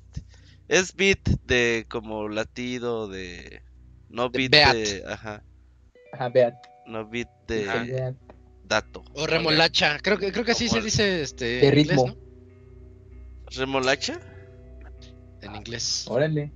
Es 0.67 0.95
beat 0.95 1.19
de 1.45 1.85
como 1.89 2.27
latido 2.29 3.07
de 3.07 3.61
no 4.09 4.29
De 4.29 4.39
beat 4.39 4.51
beat. 4.51 4.75
de 4.75 5.03
ajá, 5.07 5.43
Ajá, 6.11 6.29
Beat. 6.29 6.55
no 6.87 7.07
beat 7.07 7.29
de 7.47 8.15
dato. 8.65 9.03
O 9.13 9.27
remolacha, 9.27 9.99
creo 9.99 10.17
que, 10.17 10.31
creo 10.31 10.45
que 10.45 10.51
así 10.53 10.67
se 10.69 10.81
dice 10.81 11.21
este, 11.21 11.45
De 11.45 11.71
ritmo. 11.71 12.07
inglés, 12.07 12.17
¿Remolacha? 13.57 14.19
En 15.43 15.55
inglés. 15.55 16.05
Órale. 16.07 16.51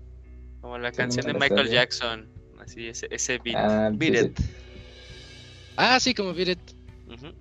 Como 0.62 0.78
la 0.78 0.92
Sí, 0.92 0.98
canción 0.98 1.26
no 1.28 1.34
de 1.34 1.40
Michael 1.40 1.68
sabía. 1.68 1.82
Jackson. 1.82 2.30
Así, 2.60 2.88
ese, 2.88 3.08
ese 3.12 3.38
beat. 3.40 3.56
Ah, 3.58 3.90
Beat 3.94 4.14
Beat 4.14 4.26
it. 4.32 4.40
it. 4.40 4.46
Ah, 5.78 6.00
sí, 6.00 6.14
como 6.14 6.34
Beat 6.34 6.50
It. 6.50 6.60
Ujú. 7.08 7.34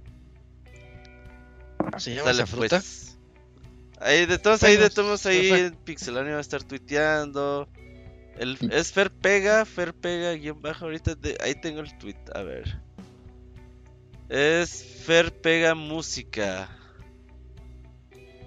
¿Se 1.99 2.15
llama 2.15 2.31
esa 2.31 2.47
fruta? 2.47 2.79
pues. 2.81 3.19
Ahí 3.99 4.27
de 4.27 4.39
todos, 4.39 4.63
ahí 4.63 4.77
de 4.77 4.91
todos, 4.91 5.25
ahí 5.25 5.49
en 5.51 5.75
Pixelania 5.77 6.33
va 6.33 6.39
a 6.39 6.43
estar 6.43 6.63
tuiteando. 6.63 7.67
El, 8.37 8.59
es 8.71 8.93
Fer 8.93 9.11
Pega, 9.11 9.65
Fer 9.65 9.95
Pega, 9.95 10.33
guion 10.35 10.61
bajo. 10.61 10.85
Ahorita 10.85 11.15
de- 11.15 11.39
ahí 11.41 11.55
tengo 11.55 11.81
el 11.81 11.97
tweet, 11.97 12.19
a 12.35 12.43
ver. 12.43 12.79
Es 14.29 14.85
Fer 15.07 15.33
Pega 15.41 15.75
Música. 15.75 16.69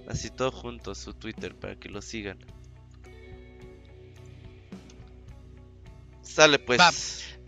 Así 0.08 0.30
todo 0.30 0.52
junto, 0.52 0.94
su 0.94 1.14
Twitter, 1.16 1.56
para 1.56 1.76
que 1.76 1.90
lo 1.90 2.02
sigan. 2.04 2.38
Sale 6.34 6.60
pues. 6.60 6.80
Va. 6.80 6.92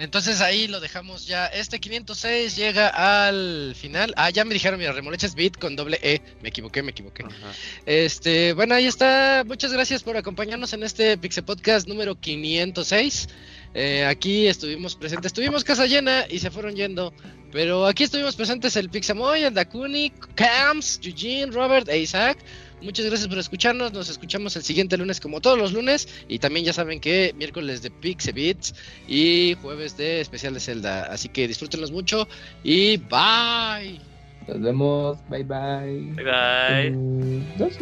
Entonces 0.01 0.41
ahí 0.41 0.67
lo 0.67 0.79
dejamos 0.79 1.27
ya. 1.27 1.45
Este 1.45 1.79
506 1.79 2.55
llega 2.55 2.87
al 2.87 3.75
final. 3.77 4.13
Ah, 4.17 4.31
ya 4.31 4.43
me 4.45 4.55
dijeron, 4.55 4.79
mira, 4.79 4.93
remolacha 4.93 5.27
es 5.27 5.35
Beat 5.35 5.57
con 5.57 5.75
doble 5.75 5.99
E. 6.01 6.23
Me 6.41 6.49
equivoqué, 6.49 6.81
me 6.81 6.89
equivoqué. 6.89 7.23
Ajá. 7.23 7.53
Este, 7.85 8.53
bueno, 8.53 8.73
ahí 8.73 8.87
está. 8.87 9.43
Muchas 9.45 9.71
gracias 9.71 10.01
por 10.01 10.17
acompañarnos 10.17 10.73
en 10.73 10.81
este 10.81 11.19
Pixel 11.19 11.43
Podcast 11.43 11.87
número 11.87 12.19
506. 12.19 13.27
Eh, 13.75 14.03
aquí 14.05 14.47
estuvimos 14.47 14.95
presentes, 14.95 15.27
estuvimos 15.27 15.63
casa 15.63 15.85
llena 15.85 16.25
y 16.27 16.39
se 16.39 16.49
fueron 16.49 16.75
yendo. 16.75 17.13
Pero 17.51 17.85
aquí 17.85 18.03
estuvimos 18.03 18.35
presentes 18.35 18.75
el 18.77 18.89
Pixamoy, 18.89 19.43
el 19.43 19.53
Dakuni, 19.53 20.11
Cams, 20.33 20.99
Eugene, 21.03 21.51
Robert 21.51 21.87
e 21.89 21.99
Isaac. 21.99 22.39
Muchas 22.81 23.05
gracias 23.05 23.27
por 23.27 23.37
escucharnos. 23.37 23.93
Nos 23.93 24.09
escuchamos 24.09 24.55
el 24.55 24.63
siguiente 24.63 24.97
lunes, 24.97 25.19
como 25.19 25.39
todos 25.41 25.57
los 25.57 25.73
lunes. 25.73 26.07
Y 26.27 26.39
también 26.39 26.65
ya 26.65 26.73
saben 26.73 26.99
que 26.99 27.33
miércoles 27.37 27.81
de 27.81 27.91
Pixel 27.91 28.33
Beats 28.33 28.73
y 29.07 29.55
jueves 29.61 29.97
de 29.97 30.21
especial 30.21 30.53
de 30.53 30.59
Zelda. 30.59 31.03
Así 31.05 31.29
que 31.29 31.47
disfrútenlos 31.47 31.91
mucho 31.91 32.27
y 32.63 32.97
bye. 32.97 33.99
Nos 34.47 34.61
vemos. 34.61 35.17
Bye 35.29 35.43
bye. 35.43 36.13
Bye 36.15 36.91
bye. 37.59 37.81